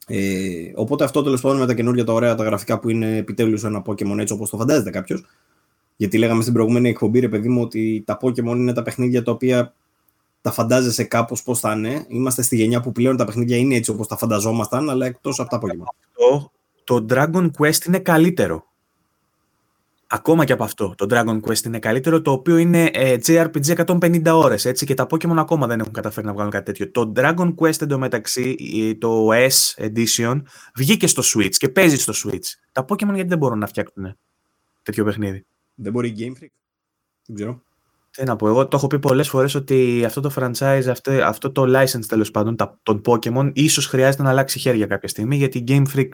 Ε, 0.07 0.71
οπότε 0.75 1.03
αυτό 1.03 1.23
τέλος 1.23 1.41
πάντων 1.41 1.57
με 1.59 1.65
τα 1.65 1.73
καινούργια 1.73 2.03
τα 2.03 2.13
ωραία 2.13 2.35
τα 2.35 2.43
γραφικά 2.43 2.79
που 2.79 2.89
είναι 2.89 3.17
επιτέλους 3.17 3.63
ένα 3.63 3.81
Pokémon 3.85 4.17
έτσι 4.17 4.33
όπως 4.33 4.49
το 4.49 4.57
φαντάζεται 4.57 4.89
κάποιος. 4.89 5.25
Γιατί 5.95 6.17
λέγαμε 6.17 6.41
στην 6.41 6.53
προηγούμενη 6.53 6.89
εκπομπή, 6.89 7.19
ρε 7.19 7.29
παιδί 7.29 7.49
μου, 7.49 7.61
ότι 7.61 8.03
τα 8.05 8.17
Pokémon 8.21 8.55
είναι 8.55 8.73
τα 8.73 8.81
παιχνίδια 8.81 9.23
τα 9.23 9.31
οποία 9.31 9.73
τα 10.41 10.51
φαντάζεσαι 10.51 11.03
κάπως 11.03 11.43
πώς 11.43 11.59
θα 11.59 11.71
είναι. 11.71 12.05
Είμαστε 12.07 12.41
στη 12.41 12.55
γενιά 12.55 12.81
που 12.81 12.91
πλέον 12.91 13.17
τα 13.17 13.25
παιχνίδια 13.25 13.57
είναι 13.57 13.75
έτσι 13.75 13.91
όπως 13.91 14.07
τα 14.07 14.17
φανταζόμασταν, 14.17 14.89
αλλά 14.89 15.05
εκτός 15.05 15.39
από 15.39 15.49
τα 15.49 15.59
Pokémon. 15.59 15.85
Αυτό, 16.07 16.51
το 16.83 17.05
Dragon 17.09 17.49
Quest 17.57 17.85
είναι 17.87 17.99
καλύτερο. 17.99 18.67
Ακόμα 20.07 20.45
και 20.45 20.53
από 20.53 20.63
αυτό, 20.63 20.93
το 20.97 21.05
Dragon 21.09 21.39
Quest 21.41 21.65
είναι 21.65 21.79
καλύτερο, 21.79 22.21
το 22.21 22.31
οποίο 22.31 22.57
είναι 22.57 22.89
ε, 22.93 23.17
JRPG 23.25 23.85
150 23.85 24.25
ώρες, 24.25 24.65
έτσι, 24.65 24.85
και 24.85 24.93
τα 24.93 25.05
Pokemon 25.09 25.35
ακόμα 25.37 25.67
δεν 25.67 25.79
έχουν 25.79 25.93
καταφέρει 25.93 26.25
να 26.25 26.33
βγάλουν 26.33 26.51
κάτι 26.51 26.65
τέτοιο. 26.65 26.91
Το 26.91 27.11
Dragon 27.15 27.53
Quest 27.55 27.81
εντωμεταξύ, 27.81 28.55
το 28.99 29.27
S 29.31 29.85
Edition, 29.85 30.41
βγήκε 30.75 31.07
στο 31.07 31.23
Switch 31.25 31.55
και 31.55 31.69
παίζει 31.69 31.97
στο 31.97 32.13
Switch. 32.15 32.45
Τα 32.71 32.85
Pokemon 32.87 33.13
γιατί 33.13 33.27
δεν 33.27 33.37
μπορούν 33.37 33.59
να 33.59 33.67
φτιάξουν 33.67 34.17
τέτοιο 34.83 35.03
παιχνίδι; 35.03 35.45
Δεν 35.75 35.91
μπορεί 35.91 36.07
η 36.07 36.15
Game 36.17 36.43
Freak. 36.43 36.51
Δεν 37.25 37.35
ξέρω. 37.35 37.61
Τι 38.11 38.23
να 38.23 38.35
πω, 38.35 38.47
εγώ 38.47 38.67
το 38.67 38.77
έχω 38.77 38.87
πει 38.87 38.99
πολλές 38.99 39.29
φορές 39.29 39.55
ότι 39.55 40.03
αυτό 40.05 40.21
το 40.21 40.31
franchise, 40.35 40.85
αυτό, 40.89 41.11
αυτό 41.11 41.51
το 41.51 41.63
license 41.67 42.05
τέλος 42.07 42.31
πάντων, 42.31 42.55
των 42.83 43.01
Pokémon, 43.05 43.51
ίσως 43.53 43.85
χρειάζεται 43.87 44.23
να 44.23 44.29
αλλάξει 44.29 44.59
χέρια 44.59 44.85
κάποια 44.85 45.07
στιγμή, 45.07 45.35
γιατί 45.35 45.57
η 45.57 45.63
Game 45.67 45.85
Freak 45.95 46.09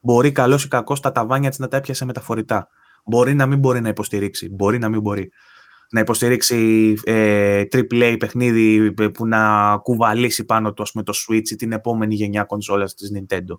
μπορεί 0.00 0.32
καλός 0.32 0.64
ή 0.64 0.68
κακός 0.68 1.00
τα 1.00 1.12
ταβάνια 1.12 1.48
της 1.48 1.58
να 1.58 1.68
τα 1.68 1.76
έπιασε 1.76 2.04
μεταφορικά. 2.04 2.68
Μπορεί 3.04 3.34
να 3.34 3.46
μην 3.46 3.58
μπορεί 3.58 3.80
να 3.80 3.88
υποστηρίξει. 3.88 4.48
Μπορεί 4.48 4.78
να 4.78 4.88
μην 4.88 5.00
μπορεί 5.00 5.32
να 5.90 6.00
υποστηρίξει 6.00 6.94
ε, 7.04 7.62
AAA 7.72 8.16
παιχνίδι 8.18 8.92
που 8.92 9.26
να 9.26 9.76
κουβαλήσει 9.76 10.44
πάνω 10.44 10.72
του 10.72 10.86
με 10.94 11.02
το 11.02 11.12
Switch 11.16 11.50
ή 11.50 11.56
την 11.56 11.72
επόμενη 11.72 12.14
γενιά 12.14 12.44
κονσόλας 12.44 12.94
της 12.94 13.12
Nintendo. 13.14 13.58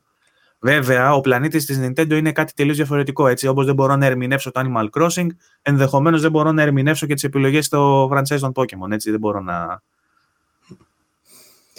Βέβαια, 0.59 1.13
ο 1.13 1.21
πλανήτης 1.21 1.65
της 1.65 1.79
Nintendo 1.81 2.11
είναι 2.11 2.31
κάτι 2.31 2.53
τελείως 2.53 2.77
διαφορετικό. 2.77 3.27
Έτσι, 3.27 3.47
όπως 3.47 3.65
δεν 3.65 3.75
μπορώ 3.75 3.95
να 3.95 4.05
ερμηνεύσω 4.05 4.51
το 4.51 4.61
Animal 4.65 4.89
Crossing, 4.89 5.27
ενδεχομένως 5.61 6.21
δεν 6.21 6.31
μπορώ 6.31 6.51
να 6.51 6.61
ερμηνεύσω 6.61 7.05
και 7.05 7.13
τις 7.13 7.23
επιλογές 7.23 7.65
στο 7.65 8.09
franchise 8.13 8.39
των 8.39 8.51
Pokémon. 8.55 8.91
Έτσι, 8.91 9.11
δεν 9.11 9.19
μπορώ 9.19 9.41
να, 9.41 9.81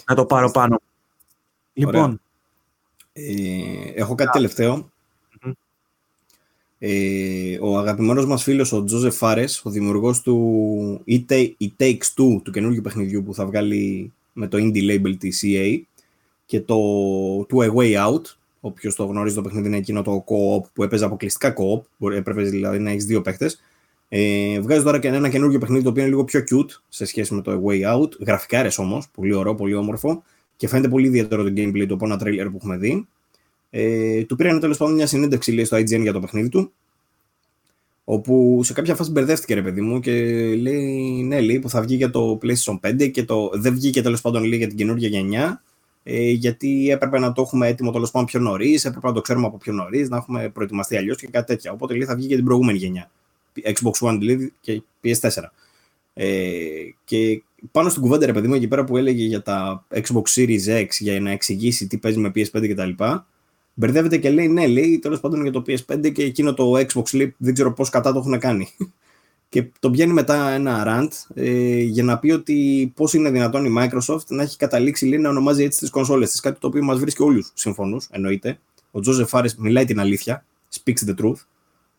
να 0.07 0.15
το 0.15 0.25
πάρω 0.25 0.51
πάνω. 0.51 0.81
Λοιπόν. 1.73 2.21
Ε, 3.13 3.23
έχω 3.95 4.15
κάτι 4.15 4.31
τελευταίο. 4.31 4.91
Ε, 6.87 7.57
ο 7.61 7.77
αγαπημένος 7.77 8.25
μας 8.25 8.43
φίλος 8.43 8.71
ο 8.71 8.83
Τζόζεφ 8.83 9.15
Φάρες, 9.15 9.61
ο 9.65 9.69
δημιουργός 9.69 10.21
του 10.21 11.03
It, 11.07 11.49
Takes 11.77 12.13
Two, 12.15 12.41
του 12.43 12.51
καινούργιου 12.51 12.81
παιχνιδιού 12.81 13.23
που 13.23 13.33
θα 13.33 13.45
βγάλει 13.45 14.11
με 14.33 14.47
το 14.47 14.57
indie 14.61 14.91
label 14.91 15.15
της 15.17 15.43
EA 15.45 15.79
και 16.45 16.61
το 16.61 16.77
Two 17.39 17.57
A 17.57 17.73
Way 17.73 18.07
Out, 18.07 18.21
Όποιος 18.59 18.95
το 18.95 19.05
γνωρίζει 19.05 19.35
το 19.35 19.41
παιχνίδι 19.41 19.67
είναι 19.67 19.77
εκείνο 19.77 20.01
το 20.01 20.23
co-op 20.27 20.69
που 20.73 20.83
έπαιζε 20.83 21.05
αποκλειστικά 21.05 21.53
co-op, 21.57 22.11
έπρεπε 22.11 22.41
δηλαδή 22.41 22.79
να 22.79 22.89
έχεις 22.89 23.05
δύο 23.05 23.21
παίχτες. 23.21 23.61
Ε, 24.09 24.59
βγάζει 24.59 24.83
τώρα 24.83 24.99
και 24.99 25.07
ένα 25.07 25.29
καινούργιο 25.29 25.59
παιχνίδι 25.59 25.83
το 25.83 25.89
οποίο 25.89 26.01
είναι 26.01 26.11
λίγο 26.11 26.23
πιο 26.23 26.39
cute 26.39 26.79
σε 26.89 27.05
σχέση 27.05 27.33
με 27.33 27.41
το 27.41 27.63
Way 27.65 27.95
Out. 27.95 28.09
Γραφικά 28.19 28.71
όμως, 28.77 29.09
πολύ 29.09 29.33
ωραίο, 29.33 29.55
πολύ 29.55 29.73
όμορφο 29.73 30.23
και 30.55 30.67
φαίνεται 30.67 30.87
πολύ 30.87 31.07
ιδιαίτερο 31.07 31.43
το 31.43 31.53
gameplay 31.55 31.85
του 31.87 31.93
από 31.93 32.05
ένα 32.05 32.19
trailer 32.23 32.47
που 32.51 32.57
έχουμε 32.57 32.77
δει. 32.77 33.07
Ε, 33.77 34.23
του 34.23 34.35
πήραν 34.35 34.59
τέλος 34.59 34.77
πάντων 34.77 34.93
μια 34.93 35.07
συνέντευξη 35.07 35.51
λέει, 35.51 35.65
στο 35.65 35.77
IGN 35.77 36.01
για 36.01 36.13
το 36.13 36.19
παιχνίδι 36.19 36.49
του. 36.49 36.71
Όπου 38.03 38.61
σε 38.63 38.73
κάποια 38.73 38.95
φάση 38.95 39.11
μπερδεύτηκε 39.11 39.53
ρε 39.53 39.61
παιδί 39.61 39.81
μου 39.81 39.99
και 39.99 40.11
λέει 40.55 41.23
ναι, 41.23 41.41
λέει, 41.41 41.59
που 41.59 41.69
θα 41.69 41.81
βγει 41.81 41.95
για 41.95 42.09
το 42.09 42.39
PlayStation 42.41 42.79
5 42.87 43.11
και 43.11 43.23
το, 43.23 43.51
δεν 43.53 43.73
βγήκε 43.73 44.01
τέλος 44.01 44.21
πάντων 44.21 44.43
λέει, 44.43 44.57
για 44.57 44.67
την 44.67 44.77
καινούργια 44.77 45.07
γενιά 45.07 45.63
ε, 46.03 46.29
γιατί 46.29 46.89
έπρεπε 46.89 47.19
να 47.19 47.31
το 47.31 47.41
έχουμε 47.41 47.67
έτοιμο 47.67 47.91
τέλος 47.91 48.11
πάντων 48.11 48.27
πιο 48.27 48.39
νωρίς, 48.39 48.85
έπρεπε 48.85 49.07
να 49.07 49.13
το 49.13 49.21
ξέρουμε 49.21 49.45
από 49.45 49.57
πιο 49.57 49.73
νωρίς, 49.73 50.09
να 50.09 50.17
έχουμε 50.17 50.49
προετοιμαστεί 50.49 50.97
αλλιώς 50.97 51.17
και 51.17 51.27
κάτι 51.27 51.45
τέτοια. 51.45 51.71
Οπότε 51.71 51.95
λέει, 51.95 52.07
θα 52.07 52.15
βγει 52.15 52.27
για 52.27 52.35
την 52.35 52.45
προηγούμενη 52.45 52.77
γενιά. 52.77 53.11
Xbox 53.63 54.09
One 54.09 54.17
δηλαδή 54.19 54.53
και 54.61 54.81
PS4. 55.03 55.43
Ε, 56.13 56.59
και 57.05 57.43
πάνω 57.71 57.89
στην 57.89 58.01
κουβέντα, 58.01 58.25
ρε 58.25 58.33
παιδί 58.33 58.47
μου, 58.47 58.53
εκεί 58.53 58.67
πέρα 58.67 58.83
που 58.83 58.97
έλεγε 58.97 59.23
για 59.23 59.41
τα 59.41 59.85
Xbox 59.89 60.23
Series 60.35 60.81
X 60.81 60.87
για 60.99 61.19
να 61.19 61.31
εξηγήσει 61.31 61.87
τι 61.87 61.97
παίζει 61.97 62.19
με 62.19 62.31
PS5 62.35 62.69
κτλ. 62.69 63.03
Μπερδεύεται 63.77 64.17
και 64.17 64.29
λέει, 64.29 64.47
ναι, 64.47 64.67
λέει 64.67 64.99
τέλος 64.99 65.19
πάντων 65.19 65.41
για 65.41 65.51
το 65.51 65.63
PS5 65.67 66.11
και 66.11 66.23
εκείνο 66.23 66.53
το 66.53 66.71
Xbox 66.73 67.13
λέει, 67.13 67.35
δεν 67.37 67.53
ξέρω 67.53 67.73
πώς 67.73 67.89
κατά 67.89 68.13
το 68.13 68.19
έχουν 68.19 68.39
κάνει. 68.39 68.67
Και 69.49 69.65
το 69.79 69.91
βγαίνει 69.91 70.13
μετά 70.13 70.49
ένα 70.49 70.83
rant 70.87 71.11
ε, 71.33 71.81
για 71.81 72.03
να 72.03 72.19
πει 72.19 72.31
ότι 72.31 72.91
πώς 72.95 73.13
είναι 73.13 73.29
δυνατόν 73.29 73.65
η 73.65 73.73
Microsoft 73.77 74.25
να 74.27 74.43
έχει 74.43 74.57
καταλήξει 74.57 75.05
λέει, 75.05 75.19
να 75.19 75.29
ονομάζει 75.29 75.63
έτσι 75.63 75.79
τις 75.79 75.89
κονσόλες 75.89 76.31
της. 76.31 76.39
Κάτι 76.39 76.59
το 76.59 76.67
οποίο 76.67 76.83
μας 76.83 76.99
βρίσκει 76.99 77.23
όλους 77.23 77.51
σύμφωνου, 77.53 77.97
εννοείται. 78.09 78.59
Ο 78.91 78.99
Τζόζεφ 78.99 79.29
Φάρε 79.29 79.49
μιλάει 79.57 79.85
την 79.85 79.99
αλήθεια, 79.99 80.45
speaks 80.73 81.09
the 81.09 81.15
truth. 81.23 81.45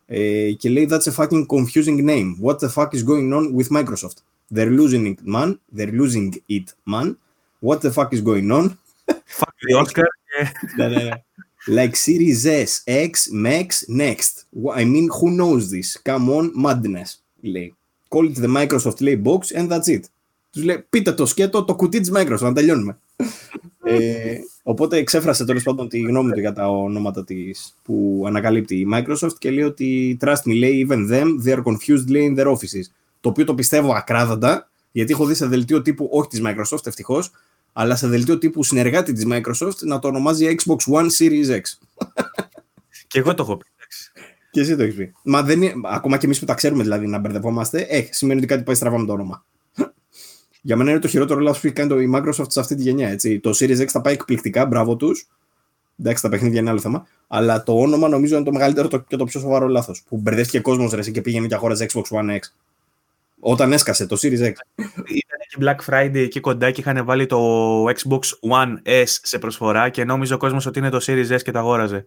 Ε, 0.05 0.51
και 0.51 0.69
λέει 0.69 0.87
That's 0.91 1.11
a 1.11 1.11
fucking 1.11 1.45
confusing 1.45 2.05
name. 2.05 2.35
What 2.41 2.57
the 2.59 2.69
fuck 2.69 2.93
is 2.93 3.03
going 3.03 3.33
on 3.33 3.55
with 3.55 3.69
Microsoft? 3.69 4.17
They're 4.53 4.71
losing 4.79 5.05
it, 5.05 5.19
man. 5.23 5.59
They're 5.75 5.95
losing 6.01 6.33
it, 6.47 6.73
man. 6.83 7.17
What 7.59 7.81
the 7.81 7.91
fuck 7.91 8.13
is 8.13 8.21
going 8.21 8.51
on? 8.51 8.77
Fuck 9.39 9.53
the 9.67 9.75
Oscar. 9.81 10.07
ναι, 10.77 10.87
ναι, 10.87 11.03
ναι. 11.03 11.09
Like 11.67 11.95
Series 12.05 12.45
S, 12.45 12.83
X, 12.85 13.29
Max, 13.31 13.67
Next. 13.87 14.45
I 14.75 14.85
mean, 14.85 15.09
who 15.09 15.29
knows 15.39 15.69
this? 15.69 15.97
Come 16.03 16.29
on, 16.29 16.51
madness 16.65 17.19
λέει. 17.41 17.75
Call 18.09 18.31
it 18.31 18.41
the 18.41 18.55
Microsoft 18.57 19.01
λέει 19.01 19.21
box 19.25 19.59
and 19.59 19.69
that's 19.71 19.87
it. 19.87 19.99
Τους 20.51 20.63
λέει 20.63 20.85
πείτε 20.89 21.11
το 21.11 21.25
σκέτο, 21.25 21.63
το 21.63 21.75
κουτί 21.75 21.99
της 21.99 22.11
Microsoft, 22.13 22.39
να 22.41 22.53
τελειώνουμε. 22.53 22.99
ε, 23.83 24.37
οπότε 24.63 24.97
εξέφρασε 24.97 25.45
τέλος 25.45 25.63
πάντων 25.63 25.89
τη 25.89 25.99
γνώμη 25.99 26.31
του 26.31 26.39
για 26.39 26.53
τα 26.53 26.69
ονόματα 26.69 27.23
της 27.23 27.75
που 27.83 28.23
ανακαλύπτει 28.27 28.75
η 28.75 28.87
Microsoft 28.93 29.33
και 29.39 29.51
λέει 29.51 29.63
ότι 29.63 30.17
trust 30.21 30.41
me 30.45 30.57
λέει 30.57 30.87
even 30.89 31.11
them 31.11 31.25
they 31.45 31.55
are 31.55 31.63
confused 31.63 32.07
λέει 32.07 32.33
in 32.35 32.39
their 32.39 32.47
offices. 32.47 32.83
Το 33.21 33.29
οποίο 33.29 33.45
το 33.45 33.55
πιστεύω 33.55 33.93
ακράδαντα 33.93 34.69
γιατί 34.91 35.11
έχω 35.11 35.25
δει 35.25 35.33
σε 35.33 35.45
δελτίο 35.45 35.81
τύπου 35.81 36.09
όχι 36.11 36.27
της 36.27 36.41
Microsoft 36.43 36.87
ευτυχώς, 36.87 37.31
αλλά 37.79 37.95
σε 37.95 38.07
δελτίο 38.07 38.37
τύπου 38.37 38.63
συνεργάτη 38.63 39.13
της 39.13 39.25
Microsoft 39.29 39.77
να 39.81 39.99
το 39.99 40.07
ονομάζει 40.07 40.55
Xbox 40.59 40.93
One 40.93 41.07
Series 41.19 41.49
X. 41.49 41.61
και 43.07 43.19
εγώ 43.19 43.33
το 43.33 43.43
έχω 43.43 43.57
πει. 43.57 43.65
Και 44.51 44.59
εσύ 44.59 44.75
το 44.75 44.83
έχεις 44.83 44.95
πει. 44.95 45.13
Μα 45.23 45.43
δεν 45.43 45.61
είναι, 45.61 45.73
ακόμα 45.83 46.17
και 46.17 46.25
εμείς 46.25 46.39
που 46.39 46.45
τα 46.45 46.53
ξέρουμε 46.53 46.83
δηλαδή 46.83 47.07
να 47.07 47.17
μπερδευόμαστε, 47.17 47.81
ε, 47.89 48.07
σημαίνει 48.11 48.39
ότι 48.39 48.47
κάτι 48.47 48.63
πάει 48.63 48.75
στραβά 48.75 48.97
με 48.97 49.05
το 49.05 49.13
όνομα. 49.13 49.45
Για 50.61 50.75
μένα 50.75 50.91
είναι 50.91 50.99
το 50.99 51.07
χειρότερο 51.07 51.39
λάθος 51.39 51.59
που 51.59 51.67
έχει 51.67 51.75
κάνει 51.75 51.89
το 51.89 51.99
η 51.99 52.11
Microsoft 52.15 52.51
σε 52.51 52.59
αυτή 52.59 52.75
τη 52.75 52.81
γενιά. 52.81 53.09
Έτσι. 53.09 53.39
Το 53.39 53.49
Series 53.49 53.79
X 53.79 53.85
θα 53.85 54.01
πάει 54.01 54.13
εκπληκτικά, 54.13 54.65
μπράβο 54.65 54.95
τους. 54.95 55.27
Εντάξει, 55.99 56.21
τα 56.23 56.29
παιχνίδια 56.29 56.59
είναι 56.59 56.69
άλλο 56.69 56.79
θέμα. 56.79 57.07
Αλλά 57.27 57.63
το 57.63 57.79
όνομα 57.79 58.07
νομίζω 58.07 58.35
είναι 58.35 58.45
το 58.45 58.51
μεγαλύτερο 58.51 58.87
και 59.07 59.15
το 59.15 59.25
πιο 59.25 59.39
σοβαρό 59.39 59.67
λάθος. 59.67 60.03
Που 60.09 60.17
μπερδεύτηκε 60.17 60.59
κόσμος 60.59 60.91
ρε 60.91 61.11
και 61.11 61.21
πήγαινε 61.21 61.47
και 61.47 61.55
αγόραζε 61.55 61.85
Xbox 61.89 62.01
One 62.01 62.29
X. 62.29 62.39
Όταν 63.39 63.71
έσκασε 63.71 64.05
το 64.05 64.17
Series 64.21 64.41
X. 64.41 64.53
Ήταν 65.05 65.39
και 65.47 65.57
Black 65.59 65.77
Friday 65.85 66.15
εκεί 66.15 66.39
κοντά 66.39 66.71
και 66.71 66.81
είχαν 66.81 67.05
βάλει 67.05 67.25
το 67.25 67.83
Xbox 67.83 68.21
One 68.51 68.73
S 68.83 69.05
σε 69.05 69.39
προσφορά 69.39 69.89
και 69.89 70.03
νόμιζε 70.03 70.33
ο 70.33 70.37
κόσμος 70.37 70.65
ότι 70.65 70.79
είναι 70.79 70.89
το 70.89 70.99
Series 71.01 71.31
S 71.31 71.41
και 71.41 71.51
το 71.51 71.59
αγόραζε. 71.59 72.05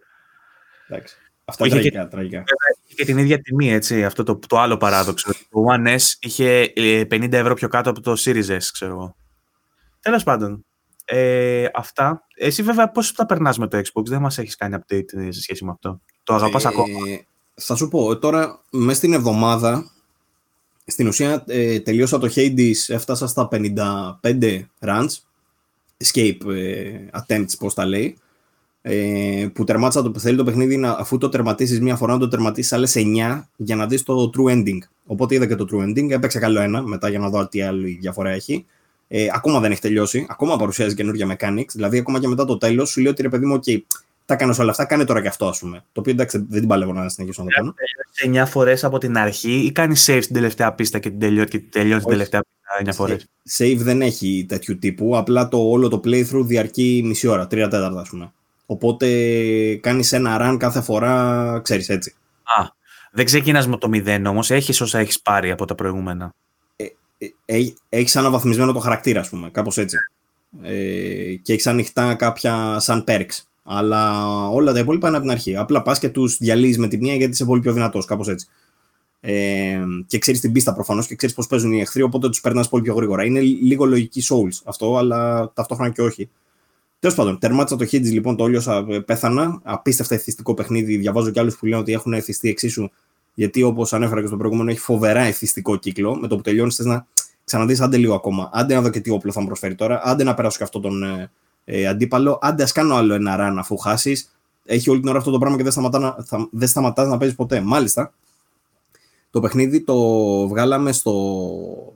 Εντάξει. 0.88 1.16
Αυτά 1.44 1.66
είχε 1.66 1.74
τραγικά, 1.74 2.02
και, 2.02 2.08
τραγικά. 2.08 2.44
Είχε 2.86 3.04
την 3.04 3.18
ίδια 3.18 3.40
τιμή, 3.40 3.72
έτσι, 3.72 4.04
αυτό 4.04 4.22
το, 4.22 4.38
το 4.46 4.58
άλλο 4.58 4.76
παράδοξο. 4.76 5.32
Το 5.32 5.64
One 5.70 5.96
S 5.96 6.04
είχε 6.20 6.72
50 6.76 7.32
ε, 7.32 7.36
ευρώ 7.36 7.54
πιο 7.54 7.68
κάτω 7.68 7.90
από 7.90 8.00
το 8.00 8.12
Series 8.18 8.48
S, 8.48 8.62
ξέρω 8.72 8.92
εγώ. 8.92 9.16
Τέλος 10.00 10.22
πάντων, 10.22 10.64
ε, 11.04 11.66
αυτά. 11.74 12.26
Εσύ 12.34 12.62
βέβαια 12.62 12.90
πώς 12.90 13.12
τα 13.12 13.26
περνάς 13.26 13.58
με 13.58 13.68
το 13.68 13.78
Xbox, 13.78 14.04
δεν 14.04 14.20
μας 14.20 14.38
έχεις 14.38 14.56
κάνει 14.56 14.76
update 14.78 15.12
ε, 15.12 15.30
σε 15.30 15.40
σχέση 15.40 15.64
με 15.64 15.70
αυτό. 15.70 16.00
Το 16.22 16.34
αγαπάς 16.34 16.64
ε, 16.64 16.68
ακόμα; 16.68 16.98
Θα 17.54 17.74
σου 17.74 17.88
πω, 17.88 18.18
τώρα 18.18 18.60
μέσα 18.70 18.96
στην 18.96 19.12
εβδομάδα, 19.12 19.90
στην 20.90 21.06
ουσία 21.06 21.44
ε, 21.46 21.80
τελείωσα 21.80 22.18
το 22.18 22.32
Hades, 22.34 22.74
έφτασα 22.88 23.26
στα 23.26 23.48
55 23.52 24.60
runs, 24.80 25.08
escape 26.04 26.54
ε, 26.54 26.90
attempts, 27.12 27.52
πώς 27.58 27.74
τα 27.74 27.86
λέει 27.86 28.16
ε, 28.82 29.46
που 29.52 29.64
τερμάτισα 29.64 30.02
το 30.02 30.18
θέλει 30.18 30.36
το 30.36 30.44
παιχνίδι 30.44 30.76
να, 30.76 30.90
αφού 30.90 31.18
το 31.18 31.28
τερματίσεις 31.28 31.80
μία 31.80 31.96
φορά 31.96 32.12
να 32.12 32.18
το 32.18 32.28
τερματίσεις 32.28 32.72
άλλες 32.72 32.94
9 32.96 33.42
για 33.56 33.76
να 33.76 33.86
δεις 33.86 34.02
το 34.02 34.30
true 34.36 34.52
ending. 34.52 34.78
Οπότε 35.06 35.34
είδα 35.34 35.46
και 35.46 35.54
το 35.54 35.66
true 35.72 35.88
ending, 35.88 36.10
έπαιξε 36.10 36.38
καλό 36.38 36.60
ένα 36.60 36.82
μετά 36.82 37.08
για 37.08 37.18
να 37.18 37.28
δω 37.28 37.46
τι 37.46 37.62
άλλη 37.62 37.98
διαφορά 38.00 38.30
έχει. 38.30 38.66
Ε, 39.08 39.26
ακόμα 39.34 39.60
δεν 39.60 39.70
έχει 39.70 39.80
τελειώσει, 39.80 40.26
ακόμα 40.28 40.56
παρουσιάζει 40.56 40.94
καινούργια 40.94 41.36
mechanics. 41.36 41.72
Δηλαδή, 41.72 41.98
ακόμα 41.98 42.20
και 42.20 42.28
μετά 42.28 42.44
το 42.44 42.58
τέλος, 42.58 42.90
σου 42.90 43.00
λέει 43.00 43.12
ότι 43.12 43.22
ρε 43.22 43.28
παιδί 43.28 43.46
μου, 43.46 43.60
OK, 43.64 43.78
τα 44.30 44.36
κάνω 44.36 44.54
όλα 44.60 44.70
αυτά, 44.70 44.84
κάνε 44.84 45.04
τώρα 45.04 45.22
και 45.22 45.28
αυτό, 45.28 45.46
ας 45.46 45.58
πούμε. 45.58 45.84
Το 45.92 46.00
οποίο 46.00 46.12
εντάξει, 46.12 46.46
δεν 46.48 46.60
την 46.60 46.68
παλεύω 46.68 46.92
να 46.92 47.08
συνεχίσω 47.08 47.42
να 47.42 47.48
το 47.48 47.54
κάνω. 47.54 47.74
9 48.42 48.46
φορές 48.46 48.84
από 48.84 48.98
την 48.98 49.18
αρχή 49.18 49.52
ή 49.52 49.72
κάνει 49.72 49.94
save 50.06 50.18
στην 50.22 50.34
τελευταία 50.34 50.72
πίστα 50.72 50.98
και 50.98 51.10
την 51.10 51.18
τελειώνει, 51.18 51.48
και 51.48 51.58
τελειώνεις 51.58 52.02
την 52.02 52.12
τελευταία 52.12 52.40
πίστα 52.40 52.90
9 52.90 52.94
φορές; 52.94 53.26
Save 53.58 53.76
δεν 53.78 54.02
έχει 54.02 54.46
τέτοιου 54.48 54.78
τύπου. 54.78 55.16
Απλά 55.16 55.48
το 55.48 55.58
όλο 55.70 55.88
το 55.88 56.00
playthrough 56.04 56.44
διαρκεί 56.44 57.02
μισή 57.04 57.26
ώρα, 57.26 57.46
τρία 57.46 57.68
τέταρτα, 57.68 58.00
ας 58.00 58.08
πούμε. 58.08 58.32
Οπότε 58.66 59.08
κάνεις 59.74 60.12
ένα 60.12 60.38
run 60.40 60.56
κάθε 60.58 60.80
φορά, 60.80 61.60
ξέρεις 61.64 61.88
έτσι. 61.88 62.14
Α, 62.42 62.68
δεν 63.12 63.24
ξεκινάς 63.24 63.66
με 63.66 63.76
το 63.76 63.88
μηδέν 63.88 64.26
όμως, 64.26 64.50
έχεις 64.50 64.80
όσα 64.80 64.98
έχεις 64.98 65.20
πάρει 65.20 65.50
από 65.50 65.64
τα 65.64 65.74
προηγούμενα. 65.74 66.34
Ε, 66.76 66.86
ε, 67.44 67.72
έχεις 67.88 68.16
αναβαθμισμένο 68.16 68.72
το 68.72 68.78
χαρακτήρα, 68.78 69.20
ας 69.20 69.28
πούμε, 69.28 69.50
κάπως 69.50 69.78
έτσι. 69.78 69.96
Ε, 70.62 71.34
και 71.42 71.52
έχεις 71.52 71.66
ανοιχτά 71.66 72.14
κάποια 72.14 72.78
σαν 72.78 73.04
perks. 73.06 73.49
Αλλά 73.72 74.24
όλα 74.48 74.72
τα 74.72 74.78
υπόλοιπα 74.78 75.08
είναι 75.08 75.16
από 75.16 75.26
την 75.26 75.34
αρχή. 75.34 75.56
Απλά 75.56 75.82
πας 75.82 75.98
και 75.98 76.08
τους 76.08 76.36
διαλύεις 76.36 76.78
με 76.78 76.88
τη 76.88 76.98
μία 76.98 77.14
γιατί 77.14 77.32
είσαι 77.32 77.44
πολύ 77.44 77.60
πιο 77.60 77.72
δυνατός, 77.72 78.04
κάπως 78.04 78.28
έτσι. 78.28 78.46
Ε, 79.20 79.80
και 80.06 80.18
ξέρεις 80.18 80.40
την 80.40 80.52
πίστα 80.52 80.74
προφανώς 80.74 81.06
και 81.06 81.14
ξέρεις 81.14 81.34
πώς 81.34 81.46
παίζουν 81.46 81.72
οι 81.72 81.80
εχθροί, 81.80 82.02
οπότε 82.02 82.28
τους 82.28 82.40
περνάς 82.40 82.68
πολύ 82.68 82.82
πιο 82.82 82.94
γρήγορα. 82.94 83.24
Είναι 83.24 83.40
λίγο 83.40 83.84
λογική 83.84 84.22
Souls 84.28 84.60
αυτό, 84.64 84.96
αλλά 84.96 85.50
ταυτόχρονα 85.54 85.90
και 85.90 86.02
όχι. 86.02 86.30
Τέλος 86.98 87.16
πάντων, 87.16 87.38
τερμάτισα 87.38 87.76
το 87.76 87.84
Hades 87.84 88.02
λοιπόν, 88.02 88.36
το 88.36 88.44
όλιο 88.44 88.86
ε, 88.88 88.98
πέθανα. 88.98 89.60
Απίστευτα 89.62 90.14
εθιστικό 90.14 90.54
παιχνίδι. 90.54 90.96
Διαβάζω 90.96 91.30
και 91.30 91.40
άλλους 91.40 91.56
που 91.56 91.66
λένε 91.66 91.80
ότι 91.80 91.92
έχουν 91.92 92.12
εθιστεί 92.12 92.48
εξίσου. 92.48 92.90
Γιατί 93.34 93.62
όπως 93.62 93.92
ανέφερα 93.92 94.20
και 94.20 94.26
στο 94.26 94.36
προηγούμενο, 94.36 94.70
έχει 94.70 94.80
φοβερά 94.80 95.20
εθιστικό 95.20 95.76
κύκλο. 95.76 96.16
Με 96.16 96.28
το 96.28 96.36
που 96.36 96.42
τελειώνεις, 96.42 96.76
θες 96.76 96.86
να 96.86 97.06
ξαναδείς 97.44 97.80
άντε 97.80 97.96
λίγο 97.96 98.14
ακόμα. 98.14 98.50
Άντε 98.52 98.74
να 98.74 98.80
δω 98.80 98.90
και 98.90 99.00
τι 99.00 99.10
όπλο 99.10 99.32
θα 99.32 99.40
μου 99.40 99.46
προσφέρει 99.46 99.74
τώρα. 99.74 100.00
Άντε 100.04 100.24
να 100.24 100.34
περάσω 100.34 100.58
και 100.58 100.64
αυτόν 100.64 100.82
τον 100.82 101.02
ε, 101.70 101.80
ε, 101.80 101.86
αντίπαλο. 101.86 102.38
Άντε 102.40 102.62
ας 102.62 102.72
κάνω 102.72 102.94
άλλο 102.94 103.14
ένα 103.14 103.36
run 103.38 103.54
αφού 103.58 103.76
χάσεις. 103.76 104.34
Έχει 104.64 104.90
όλη 104.90 105.00
την 105.00 105.08
ώρα 105.08 105.18
αυτό 105.18 105.30
το 105.30 105.38
πράγμα 105.38 105.56
και 105.56 105.62
δεν 105.62 105.72
σταματά 105.72 105.98
να, 105.98 106.16
θα, 106.24 106.48
δεν 106.50 107.08
να 107.08 107.16
παίζεις 107.16 107.36
ποτέ. 107.36 107.60
Μάλιστα, 107.60 108.12
το 109.30 109.40
παιχνίδι 109.40 109.80
το 109.80 109.98
βγάλαμε 110.48 110.92
στο 110.92 111.14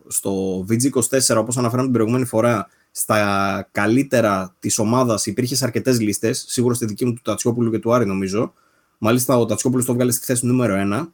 στο 0.07 0.65
VG24, 0.69 1.37
όπως 1.37 1.57
αναφέραμε 1.57 1.83
την 1.83 1.93
προηγούμενη 1.93 2.25
φορά, 2.25 2.69
στα 2.91 3.69
καλύτερα 3.73 4.55
της 4.59 4.79
ομάδας 4.79 5.27
υπήρχε 5.27 5.57
σε 5.57 5.65
αρκετές 5.65 6.01
λίστες, 6.01 6.45
σίγουρα 6.49 6.75
στη 6.75 6.87
δική 6.87 7.05
μου 7.05 7.13
του 7.13 7.23
Τατσιόπουλου 7.25 7.71
και 7.71 7.79
του 7.79 7.93
Άρη 7.95 8.07
νομίζω. 8.07 8.53
Μάλιστα 8.99 9.39
ο 9.39 9.47
Τατσιόπουλος 9.47 9.85
το 9.85 9.95
βγάλε 9.95 10.13
στη 10.13 10.25
θέση 10.25 10.47
νούμερο 10.47 10.75
1 10.95 11.07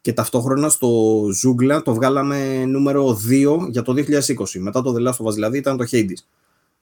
και 0.00 0.12
ταυτόχρονα 0.12 0.68
στο 0.68 1.22
Ζούγκλα 1.32 1.82
το 1.82 1.94
βγάλαμε 1.94 2.64
νούμερο 2.64 3.20
2 3.28 3.68
για 3.70 3.82
το 3.82 3.92
2020. 3.92 4.58
Μετά 4.58 4.82
το 4.82 4.94
The 4.98 5.08
Last 5.08 5.24
of 5.24 5.26
Us 5.26 5.32
δηλαδή 5.32 5.58
ήταν 5.58 5.76
το 5.76 5.84
Hades. 5.90 6.22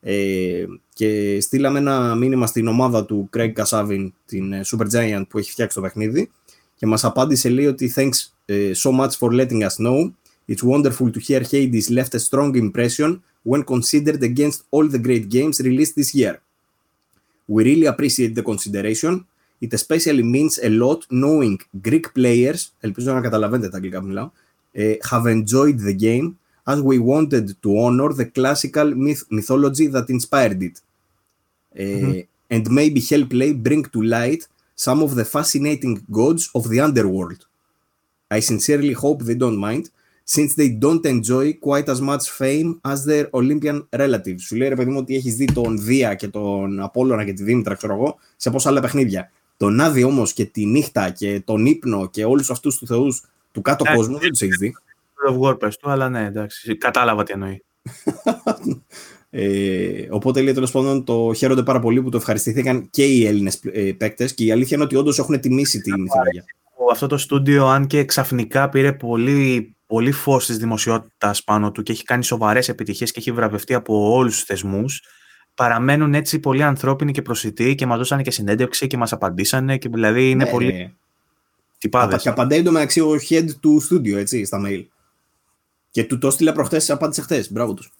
Ε, 0.09 0.65
και 0.93 1.41
στείλαμε 1.41 1.78
ένα 1.78 2.15
μήνυμα 2.15 2.47
στην 2.47 2.66
ομάδα 2.66 3.05
του 3.05 3.28
Craig 3.37 3.53
Kasavin, 3.53 4.09
την 4.27 4.53
ε, 4.53 4.61
Super 4.65 4.87
Giant 4.93 5.23
που 5.28 5.39
έχει 5.39 5.51
φτιάξει 5.51 5.77
το 5.77 5.83
παιχνίδι 5.83 6.31
και 6.77 6.87
μας 6.87 7.05
απάντησε 7.05 7.49
λέει 7.49 7.66
ότι 7.66 7.93
thanks 7.97 8.51
uh, 8.53 8.73
so 8.73 8.91
much 9.01 9.11
for 9.19 9.31
letting 9.31 9.62
us 9.62 9.77
know. 9.85 10.12
It's 10.49 10.62
wonderful 10.62 11.11
to 11.11 11.20
hear 11.27 11.43
Hades 11.51 11.91
left 11.91 12.15
a 12.15 12.19
strong 12.19 12.55
impression 12.55 13.20
when 13.51 13.65
considered 13.65 14.23
against 14.23 14.59
all 14.70 14.89
the 14.89 14.99
great 15.07 15.27
games 15.37 15.57
released 15.69 15.95
this 16.01 16.11
year. 16.20 16.35
We 17.47 17.65
really 17.70 17.87
appreciate 17.87 18.33
the 18.39 18.45
consideration. 18.53 19.12
It 19.65 19.73
especially 19.81 20.24
means 20.37 20.55
a 20.69 20.70
lot 20.83 21.01
knowing 21.11 21.57
Greek 21.83 22.07
players, 22.19 22.73
ελπίζω 22.81 23.12
να 23.12 23.20
καταλαβαίνετε 23.20 23.69
τα 23.69 23.77
αγγλικά 23.77 24.01
που 24.01 24.07
μιλάω, 24.07 24.31
uh, 24.74 24.97
have 25.11 25.24
enjoyed 25.24 25.78
the 25.89 25.97
game 26.01 26.28
as 26.66 26.80
we 26.80 26.98
wanted 26.98 27.47
to 27.62 27.78
honor 27.84 28.12
the 28.12 28.26
classical 28.26 28.88
myth 29.05 29.22
mythology 29.30 29.86
that 29.94 30.10
inspired 30.16 30.62
it. 30.68 30.80
Uh, 31.74 31.82
mm-hmm. 31.82 32.20
And 32.55 32.70
maybe 32.70 33.01
help 33.01 33.30
play 33.30 33.52
bring 33.52 33.84
to 33.94 34.01
light 34.02 34.43
some 34.86 35.02
of 35.02 35.14
the 35.18 35.24
fascinating 35.24 36.05
gods 36.10 36.51
of 36.55 36.68
the 36.70 36.80
underworld. 36.80 37.40
I 38.30 38.40
sincerely 38.40 38.93
hope 38.93 39.18
they 39.22 39.34
don't 39.34 39.60
mind, 39.68 39.90
since 40.24 40.55
they 40.55 40.70
don't 40.84 41.05
enjoy 41.06 41.47
quite 41.55 41.88
as 41.88 42.01
much 42.01 42.24
fame 42.30 42.80
as 42.84 43.05
their 43.05 43.26
Olympian 43.32 43.86
relatives. 43.90 44.43
Σου 44.43 44.56
λέει 44.56 44.68
ρε 44.68 44.74
παιδί 44.74 44.90
μου 44.90 44.98
ότι 44.98 45.16
έχει 45.16 45.30
δει 45.30 45.44
τον 45.44 45.78
Δία 45.78 46.14
και 46.14 46.28
τον 46.28 46.80
Απόλλωνα 46.80 47.24
και 47.24 47.32
τη 47.32 47.43
Δήμητρα, 47.43 47.74
ξέρω 47.74 47.94
εγώ, 47.94 48.18
σε 48.36 48.51
πόσα 48.51 48.68
άλλα 48.68 48.80
παιχνίδια. 48.80 49.30
Τον 49.56 49.80
Άδη 49.80 50.02
όμω 50.02 50.26
και 50.34 50.44
τη 50.44 50.66
νύχτα 50.66 51.10
και 51.10 51.43
τον 51.44 51.66
ύπνο 51.66 52.09
και 52.10 52.24
όλου 52.24 52.44
αυτού 52.51 52.78
του 52.78 52.86
θεού 52.86 53.09
του 53.52 53.60
κάτω 53.60 53.84
yeah, 53.88 53.94
κόσμου 53.94 54.18
δεν 54.18 54.32
του 54.32 54.44
έχει 54.44 54.56
δει. 54.56 54.74
Of 55.30 55.40
War 55.40 55.59
πες 55.59 55.76
του, 55.76 55.90
αλλά 55.90 56.09
ναι, 56.09 56.24
εντάξει, 56.24 56.76
κατάλαβα 56.76 57.22
τι 57.22 57.32
εννοεί. 57.32 57.64
ε, 59.30 60.06
οπότε 60.10 60.40
λέει 60.40 60.52
τέλος 60.52 60.70
πάντων 60.70 61.05
το 61.05 61.32
χαίρονται 61.36 61.62
πάρα 61.62 61.80
πολύ 61.80 62.02
που 62.02 62.10
το 62.10 62.16
ευχαριστήθηκαν 62.16 62.90
και 62.90 63.05
οι 63.05 63.26
Έλληνες 63.26 63.60
ε, 63.72 63.93
παίκτες 63.93 64.34
και 64.34 64.44
η 64.44 64.52
αλήθεια 64.52 64.76
είναι 64.76 64.84
ότι 64.84 64.97
όντως 64.97 65.18
έχουν 65.18 65.40
τιμήσει 65.40 65.80
τη 65.80 65.98
μυθολογία. 65.98 66.44
Αυτό 66.90 67.06
το 67.06 67.18
στούντιο, 67.18 67.66
αν 67.66 67.86
και 67.86 68.05
ξαφνικά 68.05 68.68
πήρε 68.68 68.93
πολύ, 68.93 69.76
πολύ 69.86 70.12
φως 70.12 70.47
της 70.47 70.59
δημοσιότητας 70.59 71.44
πάνω 71.44 71.72
του 71.72 71.82
και 71.82 71.93
έχει 71.93 72.05
κάνει 72.05 72.24
σοβαρές 72.24 72.68
επιτυχίες 72.68 73.12
και 73.12 73.18
έχει 73.18 73.32
βραβευτεί 73.32 73.74
από 73.74 74.12
όλους 74.12 74.34
τους 74.34 74.44
θεσμούς, 74.44 75.02
παραμένουν 75.55 76.14
έτσι 76.14 76.38
πολύ 76.38 76.62
ανθρώπινοι 76.62 77.12
και 77.12 77.22
προσιτοί 77.22 77.74
και 77.74 77.86
μας 77.86 77.98
δώσανε 77.98 78.22
και 78.22 78.30
συνέντευξη 78.30 78.86
και 78.86 78.97
μας 78.97 79.12
απαντήσανε. 79.12 79.78
Και 79.78 79.88
δηλαδή 79.88 80.30
είναι 80.30 80.44
ναι, 80.44 80.51
πολύ. 80.51 80.72
Ναι. 80.72 80.93
Τυπάδες. 81.78 82.22
Και 82.22 82.28
απαντάει 82.28 82.62
μεταξύ 82.62 83.01
ο 83.01 83.10
head 83.28 83.47
του 83.60 83.80
στούντιο 83.80 84.18
έτσι, 84.18 84.44
στα 84.44 84.62
mail. 84.66 84.84
Και 85.97 86.05
του 86.05 86.18
το 86.18 86.27
έστειλε 86.27 86.52
προχθές, 86.52 86.90
απάντησε 86.90 87.23
χθες. 87.23 87.52
Μπράβο 87.52 87.74
τους. 87.74 87.93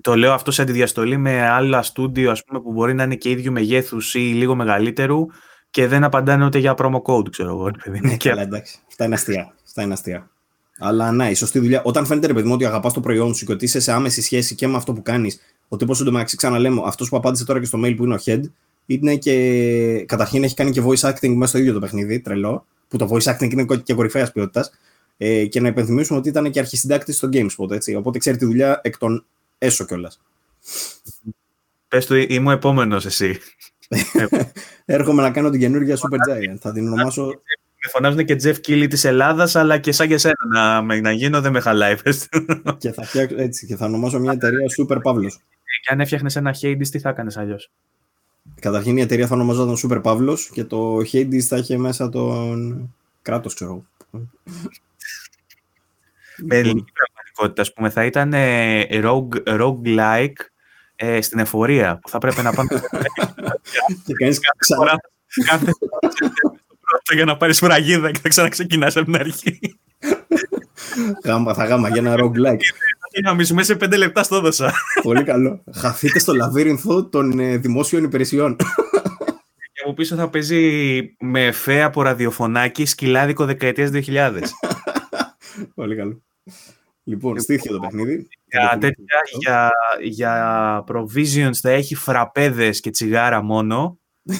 Το 0.00 0.16
λέω 0.16 0.32
αυτό 0.32 0.50
σε 0.50 0.62
αντιδιαστολή 0.62 1.16
με 1.16 1.46
άλλα 1.48 1.82
στούντιο 1.82 2.30
ας 2.30 2.44
πούμε, 2.44 2.60
που 2.60 2.72
μπορεί 2.72 2.94
να 2.94 3.02
είναι 3.02 3.14
και 3.14 3.30
ίδιου 3.30 3.52
μεγέθους 3.52 4.14
ή 4.14 4.18
λίγο 4.18 4.54
μεγαλύτερου 4.54 5.26
και 5.70 5.86
δεν 5.86 6.04
απαντάνε 6.04 6.44
ούτε 6.44 6.58
για 6.58 6.74
promo 6.78 7.02
code, 7.02 7.30
ξέρω 7.30 7.48
εγώ. 7.48 7.70
Ναι, 8.02 8.16
καλά, 8.16 8.42
εντάξει. 8.42 8.78
Αυτά 8.88 9.04
είναι 9.04 9.14
αστεία. 9.14 9.54
Αυτά 9.64 9.82
είναι 9.82 9.92
αστεία. 9.92 10.30
Αλλά 10.78 11.12
ναι, 11.12 11.30
η 11.30 11.34
σωστή 11.34 11.58
δουλειά. 11.58 11.82
Όταν 11.84 12.06
φαίνεται 12.06 12.26
ρε 12.26 12.32
παιδί 12.32 12.46
μου 12.48 12.54
ότι 12.54 12.64
αγαπάς 12.64 12.92
το 12.92 13.00
προϊόν 13.00 13.34
σου 13.34 13.46
και 13.46 13.52
ότι 13.52 13.64
είσαι 13.64 13.80
σε 13.80 13.92
άμεση 13.92 14.22
σχέση 14.22 14.54
και 14.54 14.66
με 14.66 14.76
αυτό 14.76 14.92
που 14.92 15.02
κάνεις, 15.02 15.40
ο 15.68 15.76
τύπο 15.76 15.94
εντωμεταξύ 16.00 16.36
ξαναλέμε, 16.36 16.82
αυτός 16.84 17.08
που 17.08 17.16
απάντησε 17.16 17.44
τώρα 17.44 17.60
και 17.60 17.66
στο 17.66 17.80
mail 17.84 17.94
που 17.96 18.04
είναι 18.04 18.14
ο 18.14 18.18
Head, 18.24 18.40
είναι 18.86 19.16
και. 19.16 20.04
Καταρχήν 20.08 20.44
έχει 20.44 20.54
κάνει 20.54 20.70
και 20.70 20.82
voice 20.84 21.10
acting 21.10 21.34
μέσα 21.34 21.46
στο 21.46 21.58
ίδιο 21.58 21.72
το 21.72 21.78
παιχνίδι, 21.78 22.20
τρελό. 22.20 22.66
Που 22.88 22.96
το 22.96 23.08
voice 23.10 23.34
acting 23.34 23.52
είναι 23.52 23.66
και 23.82 23.94
κορυφαία 23.94 24.30
ποιότητας. 24.32 24.70
Ε, 25.16 25.46
και 25.46 25.60
να 25.60 25.68
υπενθυμίσουμε 25.68 26.18
ότι 26.18 26.28
ήταν 26.28 26.50
και 26.50 26.58
αρχισυντάκτης 26.58 27.16
στο 27.16 27.28
GameSpot, 27.32 27.70
έτσι. 27.70 27.94
Οπότε 27.94 28.18
ξέρει 28.18 28.36
τη 28.36 28.44
δουλειά 28.44 28.80
εκ 28.82 28.98
των 28.98 29.24
έσω 29.58 29.84
κιόλας. 29.84 30.20
Πες 31.88 32.06
του, 32.06 32.14
είμαι 32.14 32.48
ο 32.48 32.52
επόμενος 32.52 33.06
εσύ. 33.06 33.38
Έρχομαι 34.84 35.22
να 35.22 35.30
κάνω 35.30 35.50
την 35.50 35.60
καινούργια 35.60 35.96
Super 35.96 36.32
Giant. 36.32 36.56
Θα 36.60 36.72
την 36.72 36.86
ονομάσω. 36.86 37.24
Με 37.86 37.90
φωνάζουν 37.90 38.24
και 38.24 38.36
Jeff 38.42 38.54
Keighley 38.54 38.86
της 38.88 39.04
Ελλάδας, 39.04 39.56
αλλά 39.56 39.78
και 39.78 39.92
σαν 39.92 40.08
και 40.08 40.14
εσένα 40.14 40.34
να, 40.52 40.82
να 41.00 41.12
γίνω 41.12 41.40
δεν 41.40 41.52
με 41.52 41.60
χαλάει. 41.60 41.94
και, 42.78 42.92
θα 42.92 43.02
φτιάξω, 43.02 43.36
έτσι, 43.38 43.66
και 43.66 43.76
θα 43.76 43.86
ονομάσω 43.86 44.18
μια 44.18 44.32
εταιρεία 44.32 44.66
Super 44.78 44.96
Pavlos. 44.96 45.32
Και 45.82 45.92
αν 45.92 46.00
έφτιαχνες 46.00 46.36
ένα 46.36 46.56
Hades, 46.60 46.88
τι 46.90 46.98
θα 46.98 47.08
έκανες 47.08 47.36
αλλιώς; 47.36 47.70
Καταρχήν 48.60 48.96
η 48.96 49.00
εταιρεία 49.00 49.26
θα 49.26 49.34
ονομαζόταν 49.34 49.76
Super 49.82 50.02
Pavlos 50.02 50.38
και 50.52 50.64
το 50.64 50.96
Hades 51.12 51.40
θα 51.40 51.56
είχε 51.56 51.76
μέσα 51.76 52.08
τον 52.08 52.94
κράτος, 53.22 53.54
ξέρω 53.54 53.84
με 56.42 56.56
ελληνική 56.56 56.92
πραγματικότητα, 56.92 57.62
ας 57.62 57.72
πούμε, 57.72 57.90
θα 57.90 58.04
ήταν 58.04 58.32
ε, 58.32 58.86
rogue, 58.90 59.60
rogue-like 59.60 60.32
ε, 60.96 61.20
στην 61.20 61.38
εφορία, 61.38 61.98
που 62.02 62.08
θα 62.08 62.18
πρέπει 62.18 62.42
να 62.42 62.52
πάμε... 62.52 62.68
και 64.06 64.12
κάνεις 64.12 64.38
ξανά. 64.56 65.00
Κάθε 65.46 65.64
πρώτο 66.84 67.14
για 67.14 67.24
να 67.24 67.36
πάρεις 67.36 67.58
φραγίδα 67.58 68.10
και 68.10 68.18
θα 68.22 68.28
ξαναξεκινάς 68.28 68.96
από 68.96 69.04
την 69.04 69.16
αρχή. 69.16 69.78
Γάμα, 71.24 71.54
θα 71.54 71.64
γάμα 71.64 71.88
για 71.88 72.00
ένα 72.00 72.14
rogue-like. 72.18 72.60
Να 73.22 73.34
μισούμε 73.34 73.62
σε 73.62 73.74
πέντε 73.74 73.96
λεπτά 73.96 74.22
στο 74.22 74.40
δώσα. 74.40 74.72
Πολύ 75.02 75.24
καλό. 75.24 75.62
Χαθείτε 75.74 76.18
στο 76.18 76.34
λαβύρινθο 76.34 77.08
των 77.08 77.38
ε, 77.38 77.56
δημόσιων 77.56 78.04
υπηρεσιών. 78.04 78.56
Και 79.72 79.82
από 79.84 79.94
πίσω 79.94 80.16
θα 80.16 80.28
παίζει 80.28 81.00
με 81.20 81.46
εφέ 81.46 81.82
από 81.82 82.02
ραδιοφωνάκι 82.02 82.84
σκυλάδικο 82.84 83.44
δεκαετίας 83.44 83.90
2000. 83.92 84.40
Πολύ 85.74 85.96
καλό. 85.96 86.22
Λοιπόν, 87.04 87.40
στήθηκε 87.40 87.68
το 87.68 87.78
παιχνίδι. 87.78 88.28
Για, 88.44 88.78
τέτοια, 88.80 89.20
για, 89.38 89.70
για 90.02 90.84
provisions 90.88 91.54
θα 91.54 91.70
έχει 91.70 91.94
φραπέδες 91.94 92.80
και 92.80 92.90
τσιγάρα 92.90 93.42
μόνο. 93.42 93.98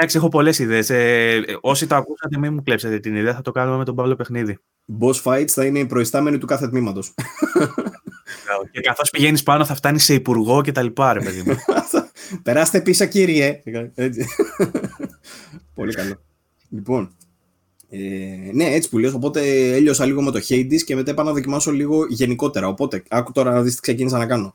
Εντάξει, 0.00 0.16
έχω 0.16 0.28
πολλές 0.28 0.58
ιδέες. 0.58 0.90
Ε, 0.90 1.44
όσοι 1.60 1.86
το 1.86 1.94
ακούσατε, 1.94 2.38
μην 2.38 2.52
μου 2.52 2.62
κλέψετε 2.62 2.98
την 2.98 3.16
ιδέα. 3.16 3.34
Θα 3.34 3.42
το 3.42 3.50
κάνουμε 3.50 3.76
με 3.76 3.84
τον 3.84 3.94
Παύλο 3.94 4.14
παιχνίδι. 4.16 4.58
Boss 5.00 5.22
fights 5.22 5.48
θα 5.48 5.64
είναι 5.64 5.78
οι 5.78 5.86
προϊστάμενοι 5.86 6.38
του 6.38 6.46
κάθε 6.46 6.68
τμήματος. 6.68 7.14
και 8.70 8.80
καθώς 8.80 9.10
πηγαίνεις 9.10 9.42
πάνω, 9.42 9.64
θα 9.64 9.74
φτάνεις 9.74 10.04
σε 10.04 10.14
υπουργό 10.14 10.62
και 10.62 10.72
τα 10.72 10.82
λοιπά, 10.82 11.12
ρε 11.12 11.20
παιδί 11.20 11.42
μου. 11.46 11.56
Περάστε 12.42 12.80
πίσω, 12.80 13.06
κύριε. 13.06 13.62
Πολύ 15.74 15.94
καλό. 15.94 16.22
Λοιπόν, 16.68 17.16
ε, 17.90 18.50
ναι, 18.52 18.64
έτσι 18.64 18.88
που 18.88 18.98
λες, 18.98 19.12
οπότε 19.12 19.72
έλειωσα 19.74 20.06
λίγο 20.06 20.22
με 20.22 20.30
το 20.30 20.40
Hades 20.48 20.82
και 20.84 20.94
μετά 20.94 21.10
είπα 21.10 21.22
να 21.22 21.32
δοκιμάσω 21.32 21.70
λίγο 21.70 22.06
γενικότερα. 22.08 22.68
Οπότε, 22.68 23.02
άκου 23.08 23.32
τώρα 23.32 23.52
να 23.52 23.62
δεις 23.62 23.74
τι 23.74 23.80
ξεκίνησα 23.80 24.18
να 24.18 24.26
κάνω. 24.26 24.54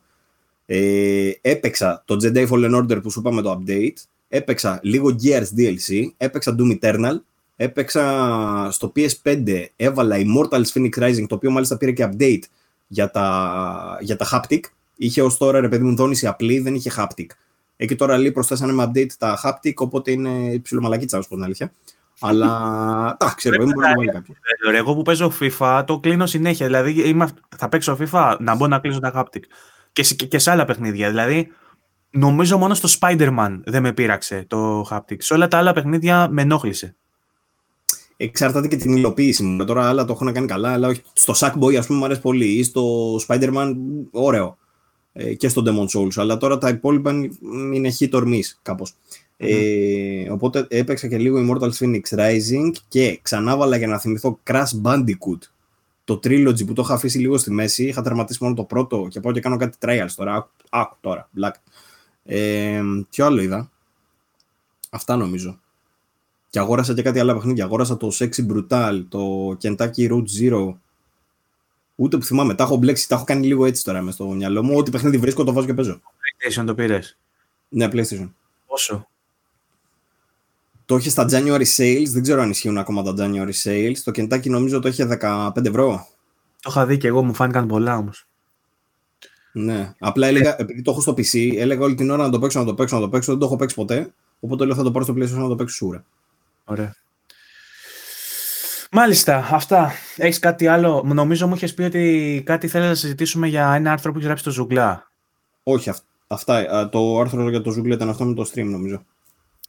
Ε, 0.66 1.32
έπαιξα 1.42 2.04
το 2.06 2.18
Jedi 2.22 2.48
Fallen 2.50 2.76
Order 2.76 3.02
που 3.02 3.10
σου 3.10 3.20
είπα 3.20 3.32
με 3.32 3.42
το 3.42 3.62
update, 3.62 3.94
έπαιξα 4.28 4.80
λίγο 4.84 5.16
Gears 5.24 5.48
DLC, 5.58 6.08
έπαιξα 6.18 6.56
Doom 6.60 6.80
Eternal, 6.80 7.16
έπαιξα 7.56 8.72
στο 8.72 8.92
PS5, 8.96 9.66
έβαλα 9.76 10.16
Immortals 10.20 10.66
Phoenix 10.74 10.90
Rising, 11.00 11.26
το 11.28 11.36
οποίο 11.36 11.52
μάλιστα 11.52 11.78
πήρε 11.78 11.92
και 11.92 12.10
update 12.12 12.44
για 12.88 13.12
τα, 13.12 13.98
για 14.02 14.16
τα 14.16 14.28
haptic. 14.32 14.60
Είχε 14.96 15.22
ως 15.22 15.38
τώρα, 15.38 15.60
ρε 15.60 15.68
παιδί 15.68 15.84
μου, 15.84 15.96
δόνηση 15.96 16.28
απλή, 16.28 16.60
δεν 16.60 16.76
είχε 16.76 16.92
haptic. 16.98 17.26
Εκεί 17.76 17.96
τώρα 17.96 18.18
λέει 18.18 18.32
προσθέσανε 18.32 18.74
με 18.74 18.92
update 18.92 19.12
τα 19.18 19.40
haptic, 19.44 19.74
οπότε 19.76 20.12
είναι 20.12 20.60
ψιλομαλακίτσα, 20.60 21.18
να 21.18 21.24
πω 21.24 21.36
την 21.36 21.44
αλήθεια. 21.44 21.72
Αλλά 22.26 23.18
εντάξει, 23.20 23.50
δεν 23.50 23.64
μπορεί 23.64 24.06
να 24.06 24.12
κάποιο. 24.12 24.36
Εγώ 24.74 24.96
που 24.96 25.02
παίζω 25.02 25.32
FIFA 25.40 25.84
το 25.88 26.00
κλείνω 26.00 26.26
συνέχεια. 26.26 26.66
Δηλαδή 26.66 26.92
είμαι, 26.92 27.28
θα 27.58 27.70
παίξω 27.70 27.98
FIFA 28.00 28.36
να 28.40 28.56
μπω 28.56 28.68
να 28.68 28.80
κλείσω 28.80 29.00
τα 29.00 29.12
haptic. 29.16 29.42
Και, 29.92 30.04
και, 30.04 30.38
σε 30.40 30.52
άλλα 30.52 30.66
παιχνίδια. 30.66 31.10
Δηλαδή 31.10 31.48
νομίζω 32.10 32.58
μόνο 32.58 32.74
στο 32.74 32.90
Spider-Man 33.00 33.60
δεν 33.64 33.82
με 33.82 33.94
πείραξε 33.94 34.46
το 34.48 34.88
haptic. 34.92 35.16
Σε 35.18 35.34
όλα 35.34 35.48
τα 35.48 35.58
άλλα 35.58 35.74
παιχνίδια 35.74 36.28
με 36.32 36.42
ενόχλησε. 36.42 36.96
Εξαρτάται 38.18 38.68
και 38.68 38.76
την 38.76 38.96
υλοποίηση 38.96 39.44
μου. 39.44 39.66
Τώρα 39.66 39.88
άλλα 39.88 40.06
το 40.06 40.14
έχω 40.14 40.24
να 40.24 40.32
κάνει 40.32 40.48
καλά, 40.48 40.72
αλλά 40.72 40.88
όχι. 40.88 41.02
Στο 41.14 41.34
Sackboy, 41.38 41.76
ας 41.76 41.88
πούμε, 41.88 42.00
μου 42.00 42.06
αρέσει 42.06 42.22
πολύ. 42.22 42.46
Ή 42.46 42.64
στο 42.64 43.16
Spider-Man, 43.28 43.74
ωραίο. 44.12 44.58
Ε, 45.14 45.34
και 45.34 45.48
στο 45.48 45.64
Demon 45.66 46.00
Souls. 46.00 46.14
Αλλά 46.16 46.38
τώρα 46.38 46.58
τα 46.58 46.70
υπόλοιπα 46.70 47.12
είναι 47.74 47.92
hit 48.00 48.10
or 48.10 48.24
miss, 48.24 48.74
κάπως. 49.44 49.58
Ε, 49.58 50.30
οπότε 50.30 50.66
έπαιξα 50.70 51.08
και 51.08 51.18
λίγο 51.18 51.40
Immortal 51.40 51.72
Phoenix 51.80 52.02
Rising 52.10 52.72
και 52.88 53.20
ξανά 53.22 53.58
βάλα 53.58 53.78
για 53.78 53.88
να 53.88 54.00
θυμηθώ 54.00 54.40
Crash 54.48 54.82
Bandicoot. 54.84 55.40
Το 56.04 56.20
trilogy 56.24 56.66
που 56.66 56.74
το 56.74 56.82
είχα 56.82 56.94
αφήσει 56.94 57.20
λίγο 57.20 57.38
στη 57.38 57.52
μέση. 57.52 57.86
Είχα 57.86 58.02
τερματίσει 58.02 58.44
μόνο 58.44 58.56
το 58.56 58.64
πρώτο 58.64 59.08
και 59.10 59.20
πάω 59.20 59.32
και 59.32 59.40
κάνω 59.40 59.58
κάτι 59.58 59.78
trials 59.82 60.12
τώρα. 60.16 60.50
Άκου 60.70 60.98
τώρα, 61.02 61.30
black. 61.40 61.54
Ε, 62.24 62.82
ποιο 63.10 63.26
άλλο 63.26 63.42
είδα; 63.42 63.72
Αυτά 64.90 65.16
νομίζω. 65.16 65.60
Και 66.50 66.60
αγόρασα 66.60 66.94
και 66.94 67.02
κάτι 67.02 67.20
άλλο 67.20 67.34
παιχνίδια. 67.34 67.64
Αγόρασα 67.64 67.98
το 67.98 68.12
Sexy 68.14 68.48
Brutal, 68.52 69.04
το 69.10 69.50
Kentucky 69.62 70.12
Route 70.12 70.26
Zero. 70.40 70.74
Ούτε 71.96 72.18
που 72.18 72.24
θυμάμαι. 72.24 72.56
Τα 72.56 72.64
έχω 72.64 72.76
μπλέξει, 72.76 73.08
τα 73.08 73.16
έχω 73.16 73.24
κάνει 73.24 73.46
λίγο 73.46 73.66
έτσι 73.66 73.84
τώρα 73.84 74.02
μες 74.02 74.14
στο 74.14 74.28
μυαλό 74.28 74.64
μου. 74.64 74.78
Ό,τι 74.78 74.92
παιχνίδι 74.92 75.18
βρίσκω 75.18 75.44
το 75.44 75.54
βάζω 75.54 75.66
και 75.66 75.74
παίζω. 75.74 76.02
PlayStation 76.02 76.64
το 76.66 76.76
πήρες. 76.76 77.18
Ναι, 77.70 77.88
PlayStation. 77.92 78.30
Πόσο; 78.68 79.08
Το 80.94 81.00
είχε 81.00 81.10
στα 81.10 81.26
January 81.30 81.66
sales, 81.78 82.08
δεν 82.08 82.22
ξέρω 82.22 82.42
αν 82.42 82.50
ισχύουν 82.50 82.78
ακόμα 82.78 83.04
τα 83.04 83.14
January 83.18 83.54
sales. 83.64 83.96
Το 84.04 84.12
Kentucky 84.16 84.50
νομίζω 84.50 84.80
το 84.80 84.88
είχε 84.88 85.18
15 85.22 85.66
ευρώ. 85.66 86.08
Το 86.62 86.70
είχα 86.70 86.86
δει 86.86 86.98
και 86.98 87.08
εγώ, 87.08 87.24
μου 87.24 87.34
φάνηκαν 87.34 87.68
πολλά 87.68 87.98
όμως. 87.98 88.28
Ναι. 89.52 89.94
Απλά 90.00 90.28
έλεγα, 90.28 90.56
επειδή 90.60 90.82
το 90.82 90.92
έχω 90.92 91.02
στο 91.02 91.12
PC, 91.12 91.56
έλεγα 91.56 91.84
όλη 91.84 91.96
την 91.96 92.10
ώρα 92.10 92.24
να 92.24 92.30
το 92.30 92.40
παίξω, 92.40 92.60
να 92.60 92.66
το 92.66 92.74
παίξω, 92.74 92.96
να 92.96 93.02
το 93.02 93.10
παίξω. 93.10 93.32
Δεν 93.32 93.40
το 93.40 93.46
έχω 93.46 93.56
παίξει 93.56 93.76
ποτέ. 93.76 94.14
Οπότε 94.40 94.66
λέω 94.66 94.76
θα 94.76 94.84
το 94.84 94.92
πάρω 94.92 95.06
στο 95.06 95.14
PlayStation 95.14 95.42
να 95.42 95.48
το 95.48 95.56
παίξω 95.56 95.76
σίγουρα. 95.76 96.06
Ωραία. 96.64 96.96
Μάλιστα, 98.92 99.48
αυτά. 99.52 99.92
Έχεις 100.16 100.40
κάτι 100.40 100.68
άλλο; 100.68 101.04
Νομίζω 101.06 101.48
μου 101.48 101.56
είχες 101.56 101.74
πει 101.74 101.84
ότι 101.84 102.42
κάτι 102.46 102.68
θέλεις 102.68 102.88
να 102.88 102.96
συζητήσουμε 102.96 103.48
για 103.48 103.74
ένα 103.74 103.92
άρθρο 103.92 104.10
που 104.10 104.16
έχεις 104.16 104.28
γράψει 104.28 104.44
το 104.44 104.52
Ζουγκλά. 104.52 105.12
Όχι, 105.64 105.92
αυτά. 106.28 106.90
Το 106.90 107.20
άρθρο 107.20 107.50
για 107.50 107.62
το 107.62 107.72
Ζουγκλά 107.72 107.96
ήταν 107.96 108.10
αυτό 108.10 108.26
με 108.26 108.34
το 108.34 108.50
stream, 108.54 108.66
νομίζω. 108.66 109.06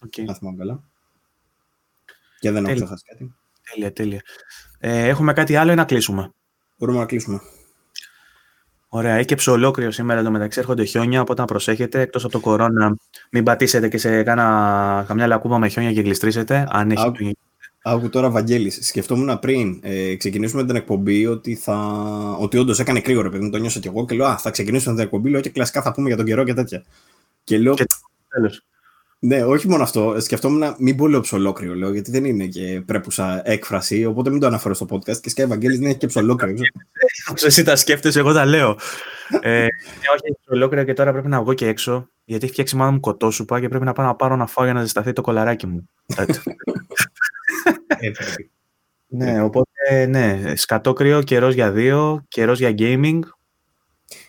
Okay. 0.06 0.24
Αν 0.28 0.34
θυμάμαι 0.34 0.56
καλά. 0.56 0.82
Και 2.44 2.50
δεν 2.50 2.64
έχω 2.64 2.74
ξεχάσει 2.74 3.04
κάτι. 3.06 3.34
Τέλεια, 3.72 3.92
τέλεια. 3.92 4.20
Ε, 4.78 5.08
έχουμε 5.08 5.32
κάτι 5.32 5.56
άλλο 5.56 5.72
ή 5.72 5.74
να 5.74 5.84
κλείσουμε; 5.84 6.30
Μπορούμε 6.78 6.98
να 6.98 7.06
κλείσουμε. 7.06 7.40
Ωραία, 8.88 9.14
έκεψε 9.14 9.50
ολόκληρο 9.50 9.90
σήμερα 9.90 10.20
εδώ 10.20 10.30
μεταξύ. 10.30 10.58
Έρχονται 10.58 10.84
χιόνια, 10.84 11.20
οπότε 11.20 11.40
να 11.40 11.46
προσέχετε. 11.46 12.00
Εκτός 12.00 12.24
από 12.24 12.32
το 12.32 12.40
κορώνα, 12.40 12.96
μην 13.30 13.44
πατήσετε 13.44 13.88
και 13.88 13.98
σε 13.98 14.22
κάνα, 14.22 15.04
καμιά 15.08 15.26
λακκούβα 15.26 15.58
με 15.58 15.68
χιόνια 15.68 15.92
και 15.92 16.00
γλιστρήσετε. 16.00 16.66
Αν 16.70 16.90
έχει 16.90 17.36
Άκου 17.82 18.08
τώρα, 18.08 18.30
Βαγγέλης. 18.30 18.86
Σκεφτόμουν 18.86 19.38
πριν 19.38 19.80
ε, 19.82 20.16
ξεκινήσουμε 20.16 20.64
την 20.64 20.76
εκπομπή 20.76 21.26
ότι, 21.26 21.54
θα... 21.54 21.76
ότι 22.40 22.58
όντως 22.58 22.78
έκανε 22.78 23.00
κρύο, 23.00 23.22
ρε 23.22 23.28
παιδί 23.30 23.44
μου, 23.44 23.50
το 23.50 23.58
νιώσα 23.58 23.80
κι 23.80 23.88
εγώ 23.88 24.04
και 24.04 24.14
λέω 24.14 24.26
Α, 24.26 24.38
θα 24.38 24.50
ξεκινήσουμε 24.50 24.94
την 24.94 25.04
εκπομπή. 25.04 25.30
Λέω 25.30 25.40
και 25.40 25.50
κλασικά 25.50 25.82
θα 25.82 25.92
πούμε 25.92 26.08
για 26.08 26.16
τον 26.16 26.26
καιρό 26.26 26.44
και 26.44 26.54
τέτοια. 26.54 26.84
Και 27.44 27.58
λέω. 27.58 27.74
Και 27.74 27.86
τέλος. 28.28 28.64
Ναι, 29.26 29.44
όχι 29.44 29.68
μόνο 29.68 29.82
αυτό. 29.82 30.20
Σκεφτόμουν 30.20 30.74
μην 30.78 30.96
πω 30.96 31.09
λέω 31.09 31.20
ψολόκριο, 31.20 31.74
λέω, 31.74 31.92
γιατί 31.92 32.10
δεν 32.10 32.24
είναι 32.24 32.46
και 32.46 32.82
πρέπουσα 32.86 33.42
έκφραση, 33.44 34.05
οπότε 34.05 34.30
μην 34.30 34.40
το 34.40 34.46
αναφέρω 34.46 34.74
στο 34.74 34.86
podcast. 34.90 35.16
Και 35.16 35.28
σκέφτομαι, 35.28 35.44
Ευαγγέλης 35.55 35.78
δεν 35.78 35.88
έχει 35.88 35.98
και 35.98 36.06
ψολόκριο. 36.06 36.56
Όσο 37.32 37.46
εσύ 37.46 37.62
τα 37.62 37.76
σκέφτεσαι, 37.76 38.18
εγώ 38.18 38.32
τα 38.32 38.44
λέω. 38.44 38.78
ε, 39.40 39.62
όχι, 40.14 40.22
έχει 40.22 40.38
ψολόκριο 40.46 40.84
και 40.84 40.92
τώρα 40.92 41.12
πρέπει 41.12 41.28
να 41.28 41.42
βγω 41.42 41.55
και 41.55 41.66
έξω, 41.66 42.09
γιατί 42.24 42.44
έχει 42.44 42.52
φτιάξει 42.52 42.76
μάλλον 42.76 42.94
μου 42.94 43.01
κοτόσουπα 43.01 43.60
και 43.60 43.68
πρέπει 43.68 43.84
να 43.84 43.92
πάω 43.92 44.06
να 44.06 44.14
πάρω 44.14 44.36
να 44.36 44.46
φάω 44.46 44.64
για 44.64 44.74
να 44.74 44.80
ζεσταθεί 44.80 45.12
το 45.12 45.22
κολαράκι 45.22 45.66
μου. 45.66 45.88
ναι, 49.06 49.42
οπότε 49.42 50.06
ναι, 50.06 50.56
σκατόκριο, 50.56 51.22
καιρός 51.22 51.55
για 51.55 51.70
δύο, 51.70 52.24
καιρός 52.28 52.59
για 52.59 52.74
gaming. 52.78 53.20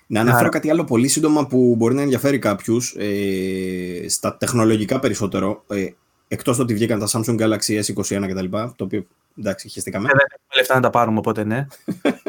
Να 0.08 0.20
αναφέρω 0.20 0.50
κάτι 0.50 0.70
άλλο 0.70 0.84
πολύ 0.84 1.08
σύντομα 1.08 1.48
που 1.48 1.76
μπορεί 1.78 1.96
να 1.96 2.02
ενδιαφέρει 2.02 2.40
κάποιους 2.40 2.96
ε, 2.98 4.10
στα 4.10 4.38
τεχνολογικά 4.38 5.00
περισσότερο. 5.00 5.64
Ε, 5.68 5.88
Εκτός 6.28 6.60
ότι 6.60 6.74
βγήκαν 6.74 7.00
τα 7.00 7.08
Samsung 7.12 7.40
Galaxy 7.40 7.82
S21 7.82 8.28
κτλ. 8.30 8.46
Το 8.76 8.84
οποίο 8.84 9.06
εντάξει, 9.40 9.70
χαιστήκαμε. 9.70 10.08
Ε, 10.08 10.12
δεν 10.12 10.26
έχουμε 10.26 10.56
λεφτά 10.56 10.76
να 10.76 10.82
τα 10.82 10.90
πάρουμε, 10.90 11.18
οπότε 11.18 11.44
ναι. 11.44 11.68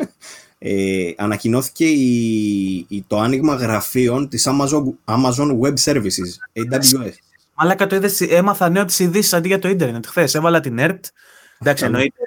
ε, 0.59 1.13
ανακοινώθηκε 1.17 1.85
η, 1.85 3.05
το 3.07 3.19
άνοιγμα 3.19 3.55
γραφείων 3.55 4.29
της 4.29 4.49
Amazon, 4.49 4.83
Amazon 5.05 5.59
Web 5.61 5.75
Services, 5.85 6.31
AWS. 6.53 7.13
Μαλάκα 7.55 7.87
το 7.87 7.97
είδες, 7.97 8.21
έμαθα 8.21 8.69
νέο 8.69 8.85
τις 8.85 8.99
ειδήσεις 8.99 9.33
αντί 9.33 9.49
για 9.49 9.59
το 9.59 9.69
ίντερνετ. 9.69 10.07
Χθες 10.07 10.35
έβαλα 10.35 10.61
την 10.61 10.77
ERT. 10.79 11.01
Εντάξει, 11.59 11.85
εννοείται 11.85 12.23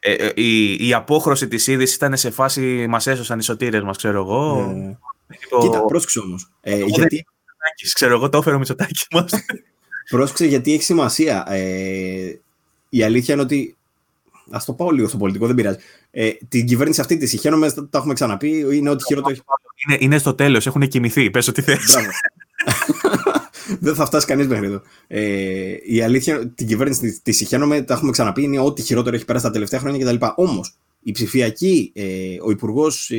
ε, 0.00 0.12
ε, 0.12 0.32
η, 0.34 0.88
η 0.88 0.94
απόχρωση 0.94 1.48
της 1.48 1.66
είδησης 1.66 1.96
ήταν 1.96 2.16
σε 2.16 2.30
φάση 2.30 2.86
μας 2.88 3.06
έσωσαν 3.06 3.38
οι 3.38 3.42
σωτήρες 3.42 3.82
μας, 3.82 3.96
ξέρω 3.96 4.18
εγώ. 4.18 4.72
Ναι. 4.76 4.96
Κοίτα, 5.60 5.84
πρόσεξε 5.84 6.18
όμως. 6.18 6.50
Ε, 6.60 6.82
γιατί... 6.84 7.26
Ξέρω 7.94 8.14
εγώ, 8.14 8.28
το 8.28 8.38
έφερε 8.38 8.54
ο 8.54 8.58
Μητσοτάκης 8.58 9.06
μας. 9.10 9.32
πρόσεξε 10.10 10.46
γιατί 10.46 10.72
έχει 10.72 10.82
σημασία. 10.82 11.44
Ε, 11.48 12.40
η 12.88 13.02
αλήθεια 13.02 13.34
είναι 13.34 13.42
ότι 13.42 13.76
Α 14.50 14.58
το 14.66 14.72
πάω 14.72 14.90
λίγο 14.90 15.08
στο 15.08 15.16
πολιτικό, 15.16 15.46
δεν 15.46 15.54
πειράζει. 15.54 15.78
Ε, 16.10 16.30
την 16.48 16.66
κυβέρνηση 16.66 17.00
αυτή 17.00 17.16
της 17.16 17.30
συγχαίρομαι, 17.30 17.72
το 17.72 17.88
έχουμε 17.92 18.14
ξαναπεί. 18.14 18.66
Είναι 18.72 18.90
ό,τι 18.90 19.04
χειρότερο 19.04 19.32
έχει 19.32 19.42
Είναι, 19.86 19.98
είναι 20.00 20.18
στο 20.18 20.34
τέλος, 20.34 20.66
έχουν 20.66 20.88
κοιμηθεί. 20.88 21.30
Πες 21.30 21.48
ό,τι 21.48 21.62
θες. 21.62 21.96
δεν 23.80 23.94
θα 23.94 24.06
φτάσει 24.06 24.26
κανείς 24.26 24.46
μέχρι 24.46 24.66
εδώ. 24.66 24.82
Ε, 25.06 25.76
η 25.84 26.02
αλήθεια, 26.02 26.48
την 26.48 26.66
κυβέρνηση 26.66 27.20
τη 27.22 27.32
συγχαίρομαι, 27.32 27.82
τα 27.82 27.94
έχουμε 27.94 28.10
ξαναπεί, 28.10 28.42
είναι 28.42 28.58
ό,τι 28.58 28.82
χειρότερο 28.82 29.16
έχει 29.16 29.24
περάσει 29.24 29.44
τα 29.44 29.50
τελευταία 29.50 29.80
χρόνια 29.80 30.04
κτλ. 30.04 30.26
Όμως, 30.34 30.76
η 31.02 31.12
ψηφιακή, 31.12 31.92
ε, 31.94 32.04
ο 32.42 32.50
υπουργός 32.50 33.10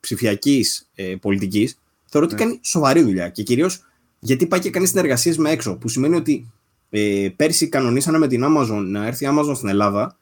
ψηφιακής 0.00 0.90
ε, 0.94 1.14
πολιτικής 1.20 1.78
θεωρώ 2.04 2.26
ότι 2.26 2.36
ναι. 2.36 2.40
κάνει 2.40 2.60
σοβαρή 2.62 3.02
δουλειά. 3.02 3.28
Και 3.28 3.42
κυρίως 3.42 3.80
γιατί 4.18 4.46
πάει 4.46 4.60
και 4.60 4.70
κάνει 4.70 4.86
συνεργασίες 4.86 5.36
με 5.36 5.50
έξω. 5.50 5.76
Που 5.76 5.88
σημαίνει 5.88 6.16
ότι 6.16 6.52
ε, 6.90 7.28
πέρσι 7.36 7.68
κανονίσανε 7.68 8.18
με 8.18 8.26
την 8.26 8.44
Amazon 8.44 8.84
να 8.86 9.06
έρθει 9.06 9.24
η 9.24 9.28
Amazon 9.30 9.52
στην 9.54 9.68
Ελλάδα. 9.68 10.16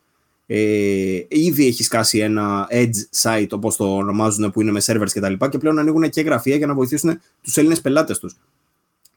Ε, 0.47 1.20
ήδη 1.28 1.66
έχει 1.66 1.82
σκάσει 1.82 2.19
ένα 2.19 2.69
edge 2.70 3.23
site 3.23 3.48
όπως 3.51 3.77
το 3.77 3.97
ονομάζουν 3.97 4.51
που 4.51 4.61
είναι 4.61 4.70
με 4.70 4.81
servers 4.85 5.11
κτλ. 5.12 5.32
Και, 5.32 5.48
και 5.48 5.59
πλέον 5.59 5.78
ανοίγουν 5.78 6.10
και 6.10 6.20
γραφεία 6.20 6.57
για 6.57 6.67
να 6.67 6.75
βοηθήσουν 6.75 7.20
τους 7.42 7.57
Έλληνες 7.57 7.81
πελάτες 7.81 8.18
τους 8.18 8.36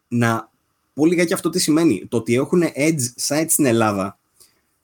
να 0.07 0.49
πω 0.97 1.05
λιγάκι 1.05 1.33
αυτό 1.33 1.49
τι 1.49 1.59
σημαίνει. 1.59 2.05
Το 2.09 2.17
ότι 2.17 2.35
έχουν 2.35 2.63
edge 2.75 3.27
sites 3.27 3.45
στην 3.47 3.65
Ελλάδα, 3.65 4.17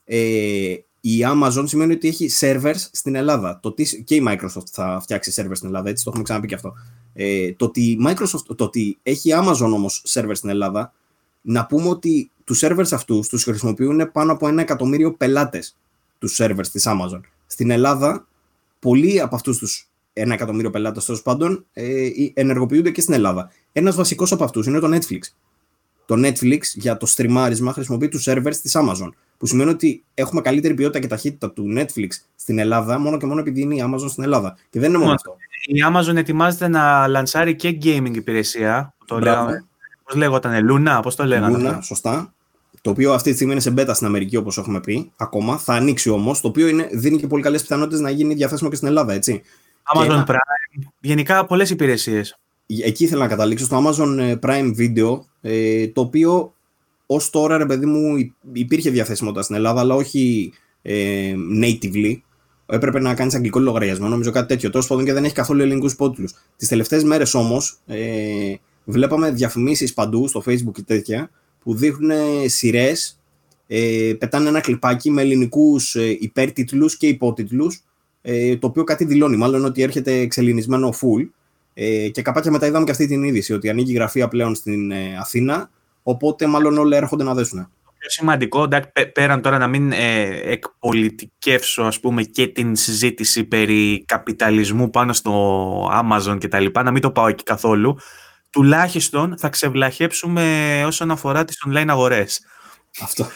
ε, 0.05 0.75
η 1.01 1.19
Amazon 1.25 1.63
σημαίνει 1.65 1.93
ότι 1.93 2.07
έχει 2.07 2.29
servers 2.39 2.87
στην 2.91 3.15
Ελλάδα. 3.15 3.59
Το 3.61 3.71
τι, 3.71 4.03
και 4.03 4.15
η 4.15 4.23
Microsoft 4.27 4.67
θα 4.71 4.99
φτιάξει 5.01 5.33
servers 5.35 5.55
στην 5.55 5.67
Ελλάδα, 5.67 5.89
έτσι 5.89 6.03
το 6.03 6.09
έχουμε 6.09 6.23
ξαναπεί 6.23 6.47
και 6.47 6.55
αυτό. 6.55 6.73
Ε, 7.13 7.53
το, 7.53 7.65
ότι 7.65 7.97
Microsoft, 8.07 8.55
το 8.55 8.63
ότι 8.63 8.97
έχει 9.03 9.29
Amazon 9.33 9.71
όμως 9.73 10.03
servers 10.07 10.35
στην 10.35 10.49
Ελλάδα, 10.49 10.93
να 11.41 11.65
πούμε 11.65 11.89
ότι 11.89 12.31
τους 12.43 12.61
servers 12.63 12.91
αυτούς 12.91 13.27
τους 13.27 13.43
χρησιμοποιούν 13.43 14.11
πάνω 14.11 14.31
από 14.31 14.47
ένα 14.47 14.61
εκατομμύριο 14.61 15.13
πελάτες 15.13 15.75
τους 16.19 16.39
servers 16.41 16.67
της 16.71 16.87
Amazon. 16.87 17.21
Στην 17.45 17.69
Ελλάδα, 17.69 18.27
πολλοί 18.79 19.21
από 19.21 19.35
αυτούς 19.35 19.57
τους 19.57 19.87
ένα 20.13 20.33
εκατομμύριο 20.33 20.69
πελάτες 20.69 21.05
τέλος 21.05 21.21
πάντων, 21.21 21.65
ε, 21.73 22.09
ενεργοποιούνται 22.33 22.91
και 22.91 23.01
στην 23.01 23.13
Ελλάδα. 23.13 23.51
Ένας 23.71 23.95
βασικός 23.95 24.31
από 24.31 24.43
αυτούς 24.43 24.65
είναι 24.65 24.79
το 24.79 24.95
Netflix. 24.95 25.19
Το 26.05 26.15
Netflix 26.17 26.59
για 26.73 26.97
το 26.97 27.05
στριμάρισμα 27.05 27.73
χρησιμοποιεί 27.73 28.07
τους 28.07 28.27
servers 28.27 28.55
της 28.61 28.77
Amazon. 28.77 29.09
Που 29.37 29.45
σημαίνει 29.45 29.69
ότι 29.69 30.03
έχουμε 30.13 30.41
καλύτερη 30.41 30.73
ποιότητα 30.73 30.99
και 30.99 31.07
ταχύτητα 31.07 31.51
του 31.51 31.73
Netflix 31.77 32.07
στην 32.35 32.59
Ελλάδα 32.59 32.99
μόνο 32.99 33.17
και 33.17 33.25
μόνο 33.25 33.39
επειδή 33.39 33.61
είναι 33.61 33.75
η 33.75 33.83
Amazon 33.85 34.09
στην 34.09 34.23
Ελλάδα. 34.23 34.57
Και 34.69 34.79
δεν 34.79 34.89
είναι 34.89 34.97
μόνο 34.97 35.11
αυτό. 35.11 35.35
Η 35.65 35.75
Amazon 35.91 36.15
ετοιμάζεται 36.15 36.67
να 36.67 37.07
λανσάρει 37.07 37.55
και 37.55 37.77
gaming 37.83 38.15
υπηρεσία. 38.15 38.93
Το 39.05 39.19
λέγαμε. 39.19 39.65
Πώς 40.03 40.15
λέγονταν, 40.15 40.67
Luna, 40.71 40.99
πώς 41.01 41.15
το 41.15 41.25
λέγανε. 41.25 41.71
Luna, 41.71 41.79
σωστά. 41.81 42.33
Το 42.81 42.89
οποίο 42.89 43.13
αυτή 43.13 43.29
τη 43.29 43.35
στιγμή 43.35 43.51
είναι 43.51 43.61
σε 43.61 43.73
beta 43.77 43.91
στην 43.93 44.07
Αμερική, 44.07 44.37
όπως 44.37 44.57
έχουμε 44.57 44.79
πει. 44.79 45.11
Ακόμα. 45.17 45.57
Θα 45.57 45.73
ανοίξει 45.73 46.09
όμως. 46.09 46.41
Το 46.41 46.47
οποίο 46.47 46.67
είναι, 46.67 46.89
δίνει 46.91 47.17
και 47.17 47.27
πολύ 47.27 47.43
καλές 47.43 47.61
πιθανότητες 47.61 47.99
να 47.99 48.09
γίνει 48.09 48.33
διαθέσιμο 48.33 48.69
και 48.69 48.75
στην 48.75 48.87
Ελλάδα, 48.87 49.13
έτσι. 49.13 49.41
Amazon 49.95 50.23
Prime, 50.25 50.35
γενικά 50.99 51.45
πολλές 51.45 51.69
υπηρεσίες. 51.69 52.39
Εκεί 52.65 53.03
ήθελα 53.03 53.21
να 53.21 53.27
καταλήξω 53.27 53.65
στο 53.65 53.83
Amazon 53.85 54.17
ε, 54.19 54.35
Prime 54.41 54.75
Video, 54.77 55.19
ε, 55.41 55.87
το 55.87 56.01
οποίο 56.01 56.53
ως 57.05 57.29
τώρα, 57.29 57.57
ρε 57.57 57.65
παιδί 57.65 57.85
μου, 57.85 58.31
υπήρχε 58.53 58.89
διαθέσιμότητα 58.89 59.41
στην 59.43 59.55
Ελλάδα, 59.55 59.79
αλλά 59.79 59.95
όχι 59.95 60.53
ε, 60.81 61.33
natively. 61.61 62.17
Έπρεπε 62.65 62.99
να 62.99 63.13
κάνεις 63.13 63.35
αγγλικό 63.35 63.59
λογαριασμό, 63.59 64.07
νομίζω 64.07 64.31
κάτι 64.31 64.47
τέτοιο. 64.47 64.69
Τέλος 64.69 64.87
πάντων 64.87 65.05
και 65.05 65.13
δεν 65.13 65.23
έχει 65.23 65.33
καθόλου 65.33 65.61
ελληνικούς 65.61 65.91
υπότιτλου. 65.93 66.27
Τις 66.57 66.67
τελευταίες 66.67 67.03
μέρες 67.03 67.33
όμως, 67.33 67.79
ε, 67.85 68.55
βλέπαμε 68.85 69.31
διαφημίσεις 69.31 69.93
παντού 69.93 70.27
στο 70.27 70.43
Facebook 70.45 70.71
και 70.73 70.81
τέτοια 70.81 71.29
που 71.59 71.75
δείχνουν 71.75 72.11
σειρές, 72.45 73.19
ε, 73.67 74.13
πετάνε 74.19 74.49
ένα 74.49 74.61
κλιπάκι 74.61 75.09
με 75.09 75.21
ελληνικούς 75.21 75.95
ε, 75.95 76.17
υπέρτιτλους 76.19 76.97
και 76.97 77.07
υπότιτλους 77.07 77.83
ε, 78.21 78.57
το 78.57 78.67
οποίο 78.67 78.83
κάτι 78.83 79.05
δηλώνει, 79.05 79.37
μάλλον 79.37 79.65
ότι 79.65 79.81
έρχεται 79.81 80.13
εξελινισμένο 80.13 80.93
full. 81.01 81.27
Ε, 81.73 82.09
και 82.09 82.21
καπάκια 82.21 82.51
μετά 82.51 82.67
είδαμε 82.67 82.85
και 82.85 82.91
αυτή 82.91 83.07
την 83.07 83.23
είδηση, 83.23 83.53
ότι 83.53 83.69
ανοίγει 83.69 83.93
γραφεία 83.93 84.27
πλέον 84.27 84.55
στην 84.55 84.91
ε, 84.91 85.17
Αθήνα, 85.19 85.69
οπότε 86.03 86.47
μάλλον 86.47 86.77
όλοι 86.77 86.95
έρχονται 86.95 87.23
να 87.23 87.33
δέσουν. 87.33 87.59
Το 87.59 87.91
πιο 87.97 88.09
σημαντικό, 88.09 88.67
πέραν 89.13 89.41
τώρα 89.41 89.57
να 89.57 89.67
μην 89.67 89.91
ε, 89.91 90.23
εκπολιτικεύσω 90.43 91.83
ας 91.83 91.99
πούμε, 91.99 92.23
και 92.23 92.47
την 92.47 92.75
συζήτηση 92.75 93.43
περί 93.43 94.03
καπιταλισμού 94.05 94.89
πάνω 94.89 95.13
στο 95.13 95.31
Amazon 95.91 96.37
και 96.39 96.47
τα 96.47 96.59
λοιπά, 96.59 96.83
να 96.83 96.91
μην 96.91 97.01
το 97.01 97.11
πάω 97.11 97.27
εκεί 97.27 97.43
καθόλου, 97.43 97.97
τουλάχιστον 98.49 99.37
θα 99.37 99.49
ξεβλαχέψουμε 99.49 100.83
όσον 100.85 101.11
αφορά 101.11 101.45
τις 101.45 101.63
online 101.67 101.87
αγορές. 101.87 102.45
Αυτό. 103.01 103.27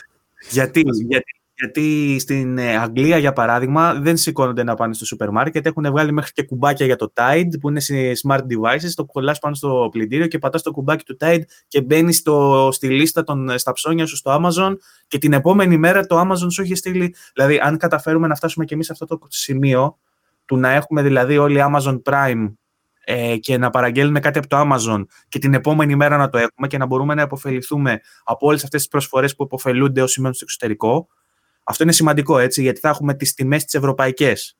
Γιατί, 0.49 0.83
γιατί 1.07 1.31
γιατί 1.59 2.19
στην 2.19 2.57
ε, 2.57 2.77
Αγγλία, 2.77 3.17
για 3.17 3.33
παράδειγμα, 3.33 3.93
δεν 3.93 4.17
σηκώνονται 4.17 4.63
να 4.63 4.75
πάνε 4.75 4.93
στο 4.93 5.05
σούπερ 5.05 5.29
μάρκετ. 5.31 5.65
Έχουν 5.65 5.85
βγάλει 5.89 6.11
μέχρι 6.11 6.31
και 6.31 6.43
κουμπάκια 6.43 6.85
για 6.85 6.95
το 6.95 7.11
Tide, 7.15 7.49
που 7.59 7.69
είναι 7.69 7.79
σε 7.79 7.93
smart 8.23 8.39
devices. 8.39 8.89
Το 8.95 9.05
κολλάς 9.05 9.39
πάνω 9.39 9.55
στο 9.55 9.89
πλυντήριο 9.91 10.27
και 10.27 10.39
πατάς 10.39 10.61
το 10.61 10.71
κουμπάκι 10.71 11.03
του 11.03 11.17
Tide 11.19 11.41
και 11.67 11.81
μπαίνει 11.81 12.13
στη 12.71 12.87
λίστα 12.87 13.23
των, 13.23 13.59
στα 13.59 13.71
ψώνια 13.71 14.05
σου 14.05 14.15
στο 14.15 14.41
Amazon. 14.41 14.75
Και 15.07 15.17
την 15.17 15.33
επόμενη 15.33 15.77
μέρα 15.77 16.05
το 16.05 16.21
Amazon 16.21 16.51
σου 16.51 16.61
έχει 16.61 16.75
στείλει. 16.75 17.15
Δηλαδή, 17.33 17.59
αν 17.61 17.77
καταφέρουμε 17.77 18.27
να 18.27 18.35
φτάσουμε 18.35 18.65
κι 18.65 18.73
εμείς 18.73 18.85
σε 18.85 18.91
αυτό 18.91 19.05
το 19.05 19.19
σημείο, 19.29 19.97
του 20.45 20.57
να 20.57 20.71
έχουμε 20.71 21.01
δηλαδή 21.01 21.37
όλοι 21.37 21.63
Amazon 21.71 22.01
Prime 22.03 22.53
ε, 23.03 23.37
και 23.37 23.57
να 23.57 23.69
παραγγέλνουμε 23.69 24.19
κάτι 24.19 24.37
από 24.37 24.47
το 24.47 24.57
Amazon 24.59 25.05
και 25.27 25.39
την 25.39 25.53
επόμενη 25.53 25.95
μέρα 25.95 26.17
να 26.17 26.29
το 26.29 26.37
έχουμε 26.37 26.67
και 26.67 26.77
να 26.77 26.85
μπορούμε 26.85 27.13
να 27.13 27.21
υποφεληθούμε 27.21 27.99
από 28.23 28.47
όλες 28.47 28.63
αυτές 28.63 28.79
τις 28.79 28.89
προσφορές 28.89 29.35
που 29.35 29.43
υποφελούνται 29.43 30.01
όσοι 30.01 30.19
μένουν 30.19 30.35
στο 30.35 30.45
εξωτερικό. 30.45 31.07
Αυτό 31.69 31.83
είναι 31.83 31.91
σημαντικό 31.91 32.37
έτσι, 32.37 32.61
γιατί 32.61 32.79
θα 32.79 32.89
έχουμε 32.89 33.13
τις 33.13 33.33
τιμές 33.33 33.63
τις 33.63 33.73
ευρωπαϊκές. 33.73 34.57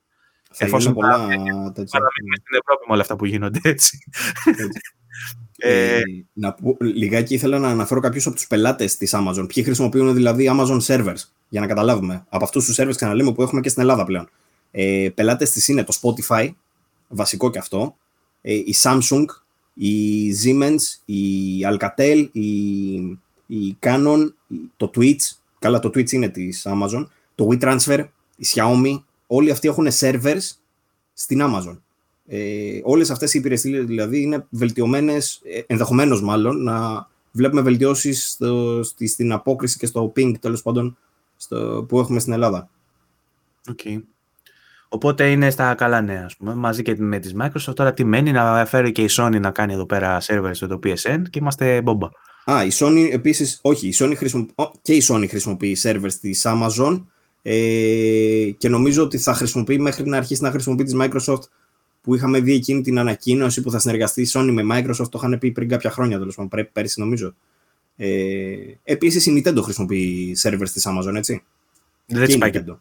Θα 0.52 0.66
Εφόσον 0.66 0.94
πολλά 0.94 1.28
τέτοια. 1.74 2.00
στην 2.40 2.58
Ευρώπη 2.62 2.86
με 2.88 2.94
όλα 2.94 3.02
αυτά 3.02 3.16
που 3.16 3.26
γίνονται 3.26 3.60
έτσι. 3.64 4.00
έτσι. 4.46 4.82
Ε, 5.60 6.02
να 6.34 6.54
πω, 6.54 6.78
λιγάκι 6.80 7.34
ήθελα 7.34 7.60
να 7.60 7.70
αναφέρω 7.70 8.00
κάποιους 8.00 8.26
από 8.26 8.36
τους 8.36 8.48
πελάτες 8.48 8.98
της 8.98 9.14
Amazon. 9.16 9.46
Ποιοι 9.54 9.64
χρησιμοποιούν 9.64 10.14
δηλαδή 10.14 10.50
Amazon 10.52 10.80
servers, 10.82 11.22
για 11.50 11.62
να 11.62 11.68
καταλάβουμε. 11.68 12.26
Από 12.30 12.44
αυτούς 12.44 12.66
τους 12.66 12.80
servers, 12.80 12.96
ξαναλέμε, 12.96 13.34
που 13.34 13.42
έχουμε 13.42 13.62
και 13.62 13.70
στην 13.70 13.82
Ελλάδα 13.82 14.06
πλέον. 14.06 14.30
Ε, 14.72 15.10
πελάτες 15.16 15.52
της 15.52 15.68
είναι 15.68 15.84
το 15.84 16.00
Spotify, 16.02 16.50
βασικό 17.08 17.50
και 17.50 17.58
αυτό. 17.58 17.98
Ε, 18.42 18.54
η 18.54 18.76
Samsung, 18.82 19.26
η 19.74 20.32
Siemens, 20.44 20.82
η 21.06 21.22
Alcatel, 21.72 22.28
η, 22.32 22.50
η 23.48 23.78
Canon, 23.80 24.34
το 24.78 24.92
Twitch. 24.96 25.38
Καλά, 25.68 25.80
το 25.80 25.90
Twitch 25.90 26.12
είναι 26.12 26.30
της 26.30 26.68
Amazon. 26.70 27.08
Το 27.36 27.48
WeTransfer, 27.52 28.06
η 28.36 28.46
Xiaomi. 28.54 29.04
Όλοι 29.28 29.52
αυτοί 29.52 29.68
έχουν 29.68 29.88
servers 30.00 30.52
στην 31.14 31.42
Amazon. 31.44 31.78
Ε, 32.28 32.80
όλες 32.84 33.10
αυτές 33.10 33.34
οι 33.34 33.40
υπηρεσίες 33.40 33.86
δηλαδή 33.86 34.22
είναι 34.22 34.46
βελτιωμένες, 34.50 35.42
ε, 35.44 35.62
ενδεχομένως 35.68 36.22
μάλλον, 36.22 36.64
να 36.64 37.08
βλέπουμε 37.32 37.62
βελτιώσεις 37.62 38.38
στη, 38.82 39.08
στην 39.08 39.32
απόκριση 39.32 39.78
και 39.78 39.86
στο 39.86 40.14
ping 40.16 40.34
τέλος 40.40 40.62
πάντων 40.62 40.98
στο, 41.36 41.86
που 41.88 42.00
έχουμε 42.00 42.20
στην 42.20 42.34
Ελλάδα. 42.34 42.70
Okay. 43.72 44.02
Οπότε 44.90 45.32
είναι 45.32 45.50
στα 45.50 45.76
καλά 45.76 46.02
νέα, 46.02 46.26
ας 46.26 46.36
πούμε, 46.38 46.56
μαζί 46.56 46.82
και 46.82 46.96
με 46.98 47.20
τις 47.20 47.36
Microsoft. 47.42 47.76
Τώρα 47.76 47.94
τι 47.94 48.04
μένει 48.04 48.32
να 48.32 48.66
φέρει 48.66 48.92
και 48.92 49.02
η 49.04 49.10
Sony 49.12 49.40
να 49.40 49.52
κάνει 49.52 49.74
εδώ 49.74 49.86
πέρα 49.86 50.18
servers 50.22 50.50
στο 50.52 50.80
PSN 50.84 51.22
και 51.30 51.40
είμαστε 51.40 51.82
μπόμπα. 51.82 52.08
Α, 52.52 52.66
η 52.66 52.70
Sony 52.74 53.10
επίσης, 53.12 53.60
όχι, 53.62 53.88
η 53.88 53.94
Sony 53.98 54.14
χρησιμο... 54.16 54.46
και 54.82 54.94
η 54.94 55.04
Sony 55.08 55.26
χρησιμοποιεί 55.30 55.78
servers 55.84 56.14
της 56.22 56.42
Amazon 56.46 57.04
ε, 57.42 58.52
και 58.58 58.70
νομίζω 58.70 59.04
ότι 59.04 59.18
θα 59.18 59.34
χρησιμοποιεί 59.34 59.80
μέχρι 59.80 60.10
να 60.10 60.18
αρχίσει 60.18 60.44
να 60.44 60.52
χρησιμοποιεί 60.52 60.84
της 60.84 60.96
Microsoft 61.00 61.42
που 62.02 62.16
είχαμε 62.16 62.40
δει 62.40 62.54
εκείνη 62.54 62.82
την 62.82 63.00
ανακοίνωση 63.00 63.62
που 63.62 63.72
θα 63.72 63.80
συνεργαστεί 63.80 64.22
η 64.22 64.28
Sony 64.34 64.50
με 64.52 64.64
Microsoft, 64.72 65.10
το 65.10 65.18
είχαν 65.24 65.40
πει 65.40 65.52
πριν 65.52 65.68
κάποια 65.70 65.92
χρόνια, 65.92 66.18
τέλος 66.18 66.36
πάντων, 66.36 66.50
πρέπει 66.50 66.70
πέρυσι 66.74 67.00
νομίζω. 67.00 67.36
Ε, 67.96 68.56
Επίσης 68.84 69.26
η 69.26 69.44
Nintendo 69.46 69.62
χρησιμοποιεί 69.62 70.36
servers 70.44 70.70
της 70.74 70.88
Amazon, 70.88 71.16
έτσι. 71.16 71.44
Δεν 72.06 72.28
και 72.28 72.38
πάει 72.38 72.52
και 72.52 72.58
αυτό. 72.58 72.80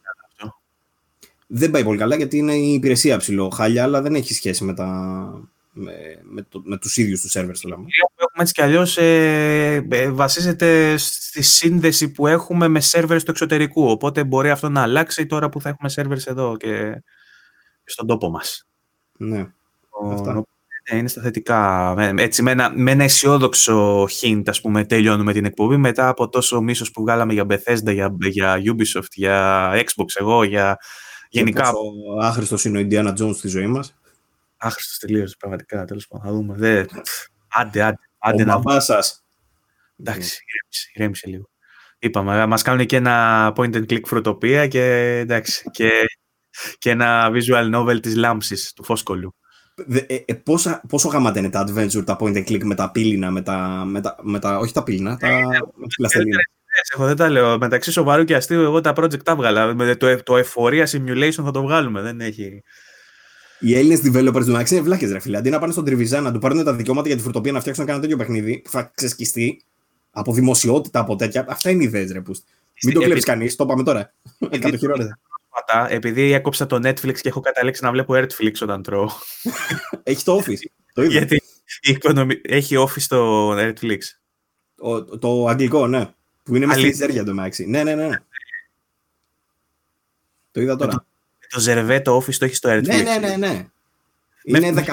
Δεν 1.46 1.70
πάει 1.70 1.84
πολύ 1.84 1.98
καλά 1.98 2.16
γιατί 2.16 2.36
είναι 2.36 2.54
η 2.54 2.72
υπηρεσία 2.72 3.16
ψηλό 3.16 3.48
χάλια, 3.48 3.82
αλλά 3.82 4.02
δεν 4.02 4.14
έχει 4.14 4.34
σχέση 4.34 4.64
με, 4.64 4.74
τα, 4.74 5.50
με, 5.78 5.92
με, 6.22 6.42
το, 6.42 6.62
με 6.64 6.78
τους 6.78 6.96
ίδιους 6.96 7.20
τους 7.20 7.32
servers. 7.36 7.58
Το 7.60 7.68
λέμε. 7.68 7.84
Έχουμε 8.16 8.42
έτσι 8.42 8.52
κι 8.52 8.62
αλλιώς 8.62 8.98
ε, 8.98 9.86
ε, 9.90 10.10
βασίζεται 10.10 10.96
στη 10.96 11.42
σύνδεση 11.42 12.12
που 12.12 12.26
έχουμε 12.26 12.68
με 12.68 12.80
servers 12.90 13.20
του 13.24 13.30
εξωτερικού, 13.30 13.90
οπότε 13.90 14.24
μπορεί 14.24 14.50
αυτό 14.50 14.68
να 14.68 14.82
αλλάξει 14.82 15.26
τώρα 15.26 15.48
που 15.48 15.60
θα 15.60 15.68
έχουμε 15.68 15.90
servers 15.96 16.26
εδώ 16.26 16.56
και 16.56 17.02
στον 17.84 18.06
τόπο 18.06 18.30
μας. 18.30 18.66
Ναι. 19.18 19.46
Αυτά. 20.12 20.44
Ναι, 20.90 20.98
είναι 20.98 21.08
στα 21.08 21.22
θετικά. 21.22 21.94
Έτσι, 22.16 22.42
με 22.42 22.50
ένα, 22.50 22.72
με 22.74 22.90
ένα 22.90 23.04
αισιόδοξο 23.04 24.04
hint, 24.04 24.42
ας 24.46 24.60
πούμε, 24.60 24.84
τελειώνουμε 24.84 25.32
την 25.32 25.44
εκπομπή 25.44 25.76
μετά 25.76 26.08
από 26.08 26.28
τόσο 26.28 26.60
μίσος 26.60 26.90
που 26.90 27.02
βγάλαμε 27.02 27.32
για 27.32 27.46
Bethesda, 27.48 27.92
για, 27.92 28.16
για 28.20 28.56
Ubisoft, 28.56 29.12
για 29.12 29.70
Xbox, 29.74 30.06
εγώ, 30.14 30.44
για 30.44 30.78
γενικά... 31.30 31.62
Πόσο 31.62 31.80
άχρηστος 32.20 32.64
είναι 32.64 32.78
ο 32.78 32.86
Indiana 32.90 33.14
Jones 33.20 33.34
στη 33.34 33.48
ζωή 33.48 33.66
μας. 33.66 33.94
Άχρηστος 34.56 34.98
τελείως, 34.98 35.36
πραγματικά, 35.36 35.84
τέλος 35.84 36.06
πάντων. 36.06 36.26
Θα 36.26 36.32
δούμε. 36.32 36.54
Δε... 36.54 36.84
Άντε, 37.48 37.82
άντε. 37.82 37.98
άντε 38.18 38.42
ο 38.42 38.62
να... 38.64 38.80
σας. 38.80 39.24
Εντάξει, 39.96 40.38
ηρέμησε, 40.46 40.90
ηρέμησε 40.94 41.26
λίγο. 41.26 41.50
Είπαμε, 41.98 42.46
μας 42.46 42.62
κάνουν 42.62 42.86
και 42.86 42.96
ένα 42.96 43.52
point 43.56 43.74
and 43.74 43.84
click 43.92 44.04
φροτοπία 44.04 44.66
και 44.66 44.82
εντάξει. 45.18 45.70
Και 45.70 45.90
και 46.78 46.90
ένα 46.90 47.30
visual 47.32 47.74
novel 47.74 48.00
της 48.02 48.16
Λάμψης, 48.16 48.72
του 48.72 48.84
Φόσκολου. 48.84 49.34
Ε, 50.08 50.16
ε, 50.26 50.34
πόσα, 50.34 50.82
πόσο 50.88 51.08
γαμάτα 51.08 51.38
είναι 51.38 51.50
τα 51.50 51.64
adventure, 51.68 52.04
τα 52.04 52.16
point 52.20 52.36
and 52.36 52.48
click 52.48 52.62
με 52.64 52.74
τα 52.74 52.90
πύληνα, 52.90 53.30
με 53.30 53.42
τα, 53.42 53.82
με 53.86 54.00
τα, 54.00 54.16
με 54.22 54.38
τα 54.38 54.58
όχι 54.58 54.72
τα 54.72 54.82
πύληνα, 54.82 55.16
τα 55.16 55.28
ε, 55.28 55.44
πλαστελίνα. 55.96 56.38
Εγώ 56.94 57.06
δεν 57.06 57.16
τα 57.16 57.28
λέω. 57.28 57.58
Μεταξύ 57.58 57.92
σοβαρού 57.92 58.24
και 58.24 58.34
αστείου, 58.34 58.60
εγώ 58.60 58.80
τα 58.80 58.92
project 58.96 59.22
τα 59.22 59.32
έβγαλα. 59.32 59.96
Το, 59.96 60.22
το 60.22 60.36
εφορία 60.36 60.88
simulation 60.90 61.42
θα 61.44 61.50
το 61.50 61.62
βγάλουμε. 61.62 62.00
Δεν 62.00 62.20
έχει. 62.20 62.62
Οι 63.58 63.76
Έλληνες 63.76 64.00
developers 64.04 64.44
του 64.44 64.56
Max 64.56 64.70
είναι 64.70 64.80
βλάκες, 64.80 65.12
ρε 65.12 65.18
φίλε. 65.18 65.36
Αντί 65.36 65.50
να 65.50 65.58
πάνε 65.58 65.72
στον 65.72 65.84
Τριβιζά 65.84 66.20
να 66.20 66.32
του 66.32 66.38
πάρουν 66.38 66.64
τα 66.64 66.74
δικαιώματα 66.74 67.06
για 67.08 67.16
τη 67.16 67.22
φρουτοπία 67.22 67.52
να 67.52 67.60
φτιάξουν 67.60 67.88
ένα 67.88 68.00
τέτοιο 68.00 68.16
παιχνίδι 68.16 68.58
που 68.58 68.70
θα 68.70 68.90
ξεσκιστεί 68.94 69.62
από 70.10 70.32
δημοσιότητα, 70.32 71.00
από 71.00 71.16
τέτοια. 71.16 71.44
Αυτά 71.48 71.70
είναι 71.70 71.84
ιδέες, 71.84 72.12
ρε. 72.12 72.22
Μην 72.82 72.94
το 72.94 73.00
κλέψεις 73.00 73.24
κανείς, 73.24 73.56
το 73.56 73.66
πάμε 73.66 73.82
τώρα. 73.82 74.12
Εκατοχυρώνεται 74.50 75.18
επειδή 75.88 76.32
έκοψα 76.32 76.66
το 76.66 76.76
Netflix 76.76 77.18
και 77.20 77.28
έχω 77.28 77.40
καταλήξει 77.40 77.84
να 77.84 77.90
βλέπω 77.90 78.14
Netflix 78.14 78.52
όταν 78.60 78.82
τρώω. 78.82 79.08
Έχει 80.02 80.24
το 80.24 80.36
Office. 80.36 80.58
Το 80.92 81.02
είδα. 81.02 81.12
Γιατί 81.12 81.42
η 81.80 81.90
οικονομι... 81.90 82.40
έχει 82.42 82.76
Office 82.78 83.02
το 83.08 83.52
Netflix. 83.58 83.98
Ο, 84.78 85.18
το 85.18 85.46
αγγλικό, 85.46 85.86
ναι. 85.86 86.10
Που 86.42 86.56
είναι 86.56 86.66
μέσα 86.66 86.92
στη 86.92 87.24
το 87.24 87.34
Μάξι. 87.34 87.66
Ναι, 87.66 87.82
ναι, 87.82 87.94
ναι. 87.94 88.08
Το 90.50 90.60
είδα 90.60 90.76
τώρα. 90.76 91.06
Το, 91.48 91.56
το 91.56 91.60
Ζερβέ, 91.60 92.00
το 92.00 92.16
Office 92.16 92.34
το 92.34 92.44
έχει 92.44 92.54
στο 92.54 92.70
Netflix. 92.70 92.86
Ναι, 92.86 93.02
ναι, 93.02 93.36
ναι. 93.36 93.36
ναι. 93.36 93.66
Είναι 94.44 94.84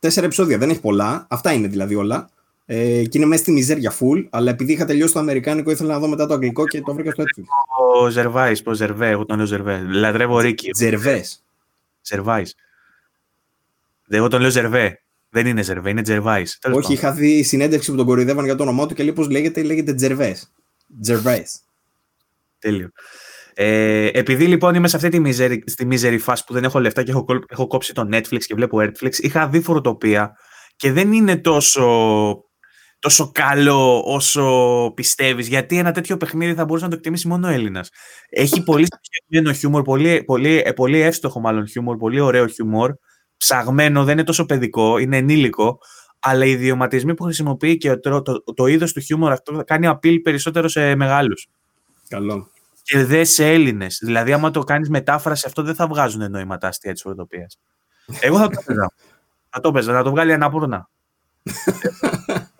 14 0.00 0.22
επεισόδια, 0.22 0.58
δεν 0.58 0.70
έχει 0.70 0.80
πολλά. 0.80 1.26
Αυτά 1.28 1.52
είναι 1.52 1.68
δηλαδή 1.68 1.94
όλα. 1.94 2.30
Ε, 2.66 3.04
και 3.04 3.18
είναι 3.18 3.26
μέσα 3.26 3.42
στη 3.42 3.52
μιζέρια 3.52 3.92
full, 3.92 4.26
αλλά 4.30 4.50
επειδή 4.50 4.72
είχα 4.72 4.84
τελειώσει 4.84 5.12
το 5.12 5.18
Αμερικάνικο, 5.18 5.70
ήθελα 5.70 5.92
να 5.92 5.98
δω 5.98 6.08
μετά 6.08 6.26
το 6.26 6.34
Αγγλικό 6.34 6.66
και 6.66 6.80
το 6.80 6.94
βρήκα 6.94 7.10
στο 7.10 7.22
Netflix. 7.22 7.42
Ο 8.02 8.08
Ζερβάη, 8.08 8.54
ο 8.64 8.72
Ζερβέ, 8.72 9.08
εγώ 9.08 9.24
τον 9.24 9.36
λέω 9.36 9.46
Ζερβέ. 9.46 9.86
Λατρεύω 9.90 10.40
Ρίκη. 10.40 10.70
Ζερβέ. 10.74 11.24
Ζερβάη. 12.02 12.42
Εγώ 14.08 14.28
τον 14.28 14.40
λέω 14.40 14.50
Ζερβέ. 14.50 15.00
Δεν 15.30 15.46
είναι 15.46 15.62
Ζερβέ, 15.62 15.90
είναι 15.90 16.02
Τζερβάη. 16.02 16.44
Όχι, 16.72 16.92
είχα 16.92 17.12
δει 17.12 17.42
συνέντευξη 17.42 17.90
που 17.90 17.96
τον 17.96 18.06
κοροϊδεύαν 18.06 18.44
για 18.44 18.56
το 18.56 18.62
όνομά 18.62 18.86
του 18.86 18.94
και 18.94 19.02
λέει 19.02 19.12
πώ 19.12 19.22
λέγεται, 19.22 19.62
λέγεται 19.62 19.94
Τζερβέ. 19.94 20.36
Τζερβέ. 21.00 21.46
Τέλειο. 22.58 22.90
Ε, 23.54 24.06
επειδή 24.12 24.46
λοιπόν 24.46 24.74
είμαι 24.74 24.88
σε 24.88 24.96
αυτή 24.96 25.08
τη 25.08 25.20
μίζερη, 25.20 25.62
στη 25.66 25.86
μίζερη 25.86 26.18
φάση 26.18 26.44
που 26.44 26.52
δεν 26.52 26.64
έχω 26.64 26.80
λεφτά 26.80 27.02
και 27.02 27.10
έχω, 27.10 27.24
έχω 27.48 27.66
κόψει 27.66 27.94
το 27.94 28.08
Netflix 28.12 28.38
και 28.38 28.54
βλέπω 28.54 28.78
Netflix, 28.80 29.18
είχα 29.18 29.48
δει 29.48 29.60
φοροτοπία 29.60 30.32
και 30.76 30.92
δεν 30.92 31.12
είναι 31.12 31.36
τόσο 31.36 31.86
τόσο 32.98 33.30
καλό 33.32 34.02
όσο 34.06 34.92
πιστεύεις, 34.94 35.48
γιατί 35.48 35.78
ένα 35.78 35.92
τέτοιο 35.92 36.16
παιχνίδι 36.16 36.54
θα 36.54 36.64
μπορούσε 36.64 36.84
να 36.84 36.90
το 36.90 36.96
εκτιμήσει 36.96 37.28
μόνο 37.28 37.46
ο 37.46 37.50
Έλληνας. 37.50 37.90
Έχει 38.28 38.62
πολύ 38.62 38.86
συγκεκριμένο 38.90 39.58
χιούμορ, 39.58 39.82
πολύ, 39.82 40.22
πολύ, 40.24 40.72
πολύ 40.76 41.00
εύστοχο 41.00 41.40
μάλλον 41.40 41.68
χιούμορ, 41.68 41.96
πολύ 41.96 42.20
ωραίο 42.20 42.46
χιούμορ, 42.46 42.94
ψαγμένο, 43.36 44.04
δεν 44.04 44.12
είναι 44.12 44.24
τόσο 44.24 44.46
παιδικό, 44.46 44.98
είναι 44.98 45.16
ενήλικο, 45.16 45.78
αλλά 46.18 46.44
οι 46.44 46.50
ιδιωματισμοί 46.50 47.14
που 47.14 47.24
χρησιμοποιεί 47.24 47.76
και 47.76 47.96
το, 47.96 48.22
το, 48.22 48.42
το, 48.54 48.66
είδος 48.66 48.92
του 48.92 49.00
χιούμορ 49.00 49.32
αυτό 49.32 49.62
κάνει 49.66 49.86
απειλή 49.86 50.20
περισσότερο 50.20 50.68
σε 50.68 50.94
μεγάλους. 50.94 51.48
Καλό. 52.08 52.50
Και 52.82 53.04
δεν 53.04 53.26
σε 53.26 53.50
Έλληνες. 53.52 53.98
Δηλαδή, 54.02 54.32
άμα 54.32 54.50
το 54.50 54.64
κάνεις 54.64 54.88
μετάφραση, 54.88 55.44
αυτό 55.46 55.62
δεν 55.62 55.74
θα 55.74 55.86
βγάζουν 55.86 56.30
νόημα 56.30 56.58
τα 56.58 56.68
αστεία 56.68 56.92
της 56.92 57.02
φοροτοπία. 57.02 57.46
Εγώ 58.20 58.38
θα 58.38 58.48
το 58.48 58.58
έπαιζα. 58.60 58.92
θα 59.50 59.60
το 59.60 59.68
έπαιζα, 59.68 59.92
να 59.92 60.02
το 60.02 60.10
βγάλει 60.10 60.32
ανάπορνα. 60.32 60.88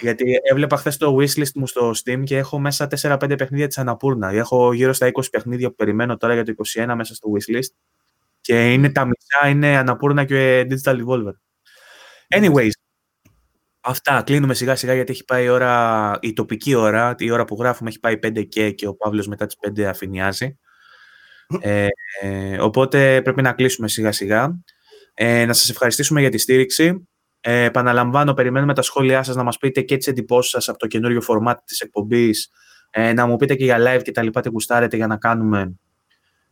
Γιατί 0.00 0.24
έβλεπα 0.50 0.76
χθες 0.76 0.96
το 0.96 1.16
wishlist 1.16 1.52
μου 1.54 1.66
στο 1.66 1.90
Steam 1.90 2.22
και 2.24 2.36
έχω 2.36 2.58
μέσα 2.58 2.88
4-5 3.02 3.34
παιχνίδια 3.38 3.66
της 3.66 3.78
Αναπούρνα. 3.78 4.28
Έχω 4.28 4.72
γύρω 4.72 4.92
στα 4.92 5.10
20 5.12 5.30
παιχνίδια 5.30 5.68
που 5.68 5.74
περιμένω 5.74 6.16
τώρα 6.16 6.34
για 6.34 6.44
το 6.44 6.52
21 6.74 6.92
μέσα 6.96 7.14
στο 7.14 7.28
wishlist. 7.32 7.72
Και 8.40 8.72
είναι 8.72 8.90
τα 8.90 9.04
μισά 9.04 9.48
είναι 9.48 9.76
Αναπούρνα 9.76 10.24
και 10.24 10.66
Digital 10.70 11.04
Revolver. 11.04 11.32
Anyways, 12.34 12.70
αυτά. 13.80 14.22
Κλείνουμε 14.22 14.54
σιγά 14.54 14.74
σιγά 14.74 14.94
γιατί 14.94 15.12
έχει 15.12 15.24
πάει 15.24 15.44
η 15.44 15.48
ώρα, 15.48 16.18
η 16.20 16.32
τοπική 16.32 16.74
ώρα, 16.74 17.14
η 17.18 17.30
ώρα 17.30 17.44
που 17.44 17.56
γράφουμε 17.60 17.88
έχει 17.88 18.00
πάει 18.00 18.18
5 18.22 18.48
και, 18.48 18.70
και 18.70 18.86
ο 18.86 18.94
Παύλος 18.94 19.26
μετά 19.26 19.46
τις 19.46 19.56
5 19.68 19.82
αφηνιάζει. 19.82 20.58
Ε, 21.60 21.86
ε, 22.20 22.60
οπότε 22.60 23.20
πρέπει 23.22 23.42
να 23.42 23.52
κλείσουμε 23.52 23.88
σιγά 23.88 24.12
σιγά. 24.12 24.60
Ε, 25.14 25.44
να 25.44 25.52
σας 25.52 25.70
ευχαριστήσουμε 25.70 26.20
για 26.20 26.30
τη 26.30 26.38
στήριξη. 26.38 27.08
Ε, 27.40 27.64
επαναλαμβάνω, 27.64 28.34
περιμένουμε 28.34 28.74
τα 28.74 28.82
σχόλιά 28.82 29.22
σας 29.22 29.36
να 29.36 29.42
μας 29.42 29.58
πείτε 29.58 29.80
και 29.80 29.96
τις 29.96 30.06
εντυπώσεις 30.06 30.50
σας 30.50 30.68
από 30.68 30.78
το 30.78 30.86
καινούριο 30.86 31.20
format 31.28 31.54
της 31.64 31.80
εκπομπής, 31.80 32.50
ε, 32.90 33.12
να 33.12 33.26
μου 33.26 33.36
πείτε 33.36 33.54
και 33.54 33.64
για 33.64 33.78
live 33.78 34.02
και 34.02 34.12
τα 34.12 34.22
λοιπά 34.22 34.40
τι 34.40 34.48
γουστάρετε 34.48 34.96
για 34.96 35.06
να 35.06 35.16
κάνουμε 35.16 35.74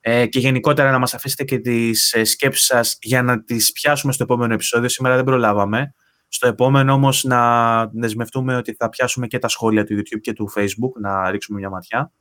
ε, 0.00 0.26
και 0.26 0.39
γενικότερα 0.39 0.90
να 0.90 0.98
μας 0.98 1.15
αφήσετε 1.15 1.44
και 1.44 1.58
τις 1.58 2.12
ε, 2.12 2.24
σκέψεις 2.24 2.66
σας 2.66 2.97
για 3.00 3.23
να 3.23 3.44
τις 3.44 3.73
πιάσουμε 3.73 4.12
στο 4.12 4.23
επόμενο 4.23 4.55
επεισόδιο. 4.55 4.89
Σήμερα 4.89 5.15
δεν 5.16 5.24
προλάβαμε. 5.24 5.94
Στο 6.28 6.47
επόμενο 6.47 6.92
όμως 6.92 7.24
να 7.24 7.86
δεσμευτούμε 7.86 8.57
ότι 8.57 8.74
θα 8.74 8.89
πιάσουμε 8.89 9.26
και 9.26 9.39
τα 9.39 9.48
σχόλια 9.48 9.84
του 9.84 9.94
YouTube 9.94 10.20
και 10.20 10.32
του 10.32 10.52
Facebook, 10.57 11.00
να 11.00 11.31
ρίξουμε 11.31 11.58
μια 11.58 11.70
ματιά. 11.70 12.12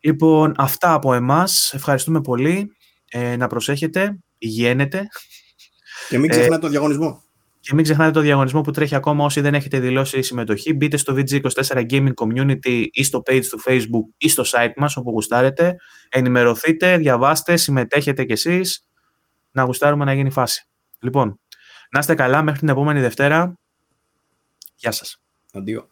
Λοιπόν, 0.00 0.54
αυτά 0.56 0.92
από 0.92 1.14
εμάς. 1.14 1.72
Ευχαριστούμε 1.74 2.20
πολύ. 2.20 2.76
Ε, 3.10 3.36
να 3.36 3.46
προσέχετε, 3.46 4.18
υγιένετε. 4.38 5.06
Και 6.08 6.18
μην 6.18 6.30
ξεχνάτε 6.30 6.60
το 6.60 6.68
διαγωνισμό. 6.68 7.22
Και 7.60 7.74
μην 7.74 7.84
ξεχνάτε 7.84 8.10
το 8.10 8.20
διαγωνισμό 8.20 8.60
που 8.60 8.70
τρέχει 8.70 8.94
ακόμα 8.94 9.24
όσοι 9.24 9.40
δεν 9.40 9.54
έχετε 9.54 9.78
δηλώσει 9.78 10.22
συμμετοχή. 10.22 10.72
Μπείτε 10.72 10.96
στο 10.96 11.14
VG24 11.16 11.86
Gaming 11.90 12.12
Community 12.14 12.86
ή 12.90 13.04
στο 13.04 13.22
page 13.26 13.44
του 13.50 13.60
Facebook 13.66 14.14
ή 14.16 14.28
στο 14.28 14.42
site 14.46 14.72
μας 14.76 14.96
όπου 14.96 15.10
γουστάρετε. 15.10 15.76
Ενημερωθείτε, 16.08 16.96
διαβάστε, 16.96 17.56
συμμετέχετε 17.56 18.24
κι 18.24 18.32
εσείς. 18.32 18.88
Να 19.50 19.62
γουστάρουμε 19.62 20.04
να 20.04 20.14
γίνει 20.14 20.30
φάση. 20.30 20.68
Λοιπόν, 21.00 21.40
να 21.94 22.00
είστε 22.00 22.14
καλά 22.14 22.42
μέχρι 22.42 22.58
την 22.60 22.68
επόμενη 22.68 23.00
Δευτέρα. 23.00 23.54
Γεια 24.74 24.90
σας. 24.90 25.20
Αντίο. 25.52 25.88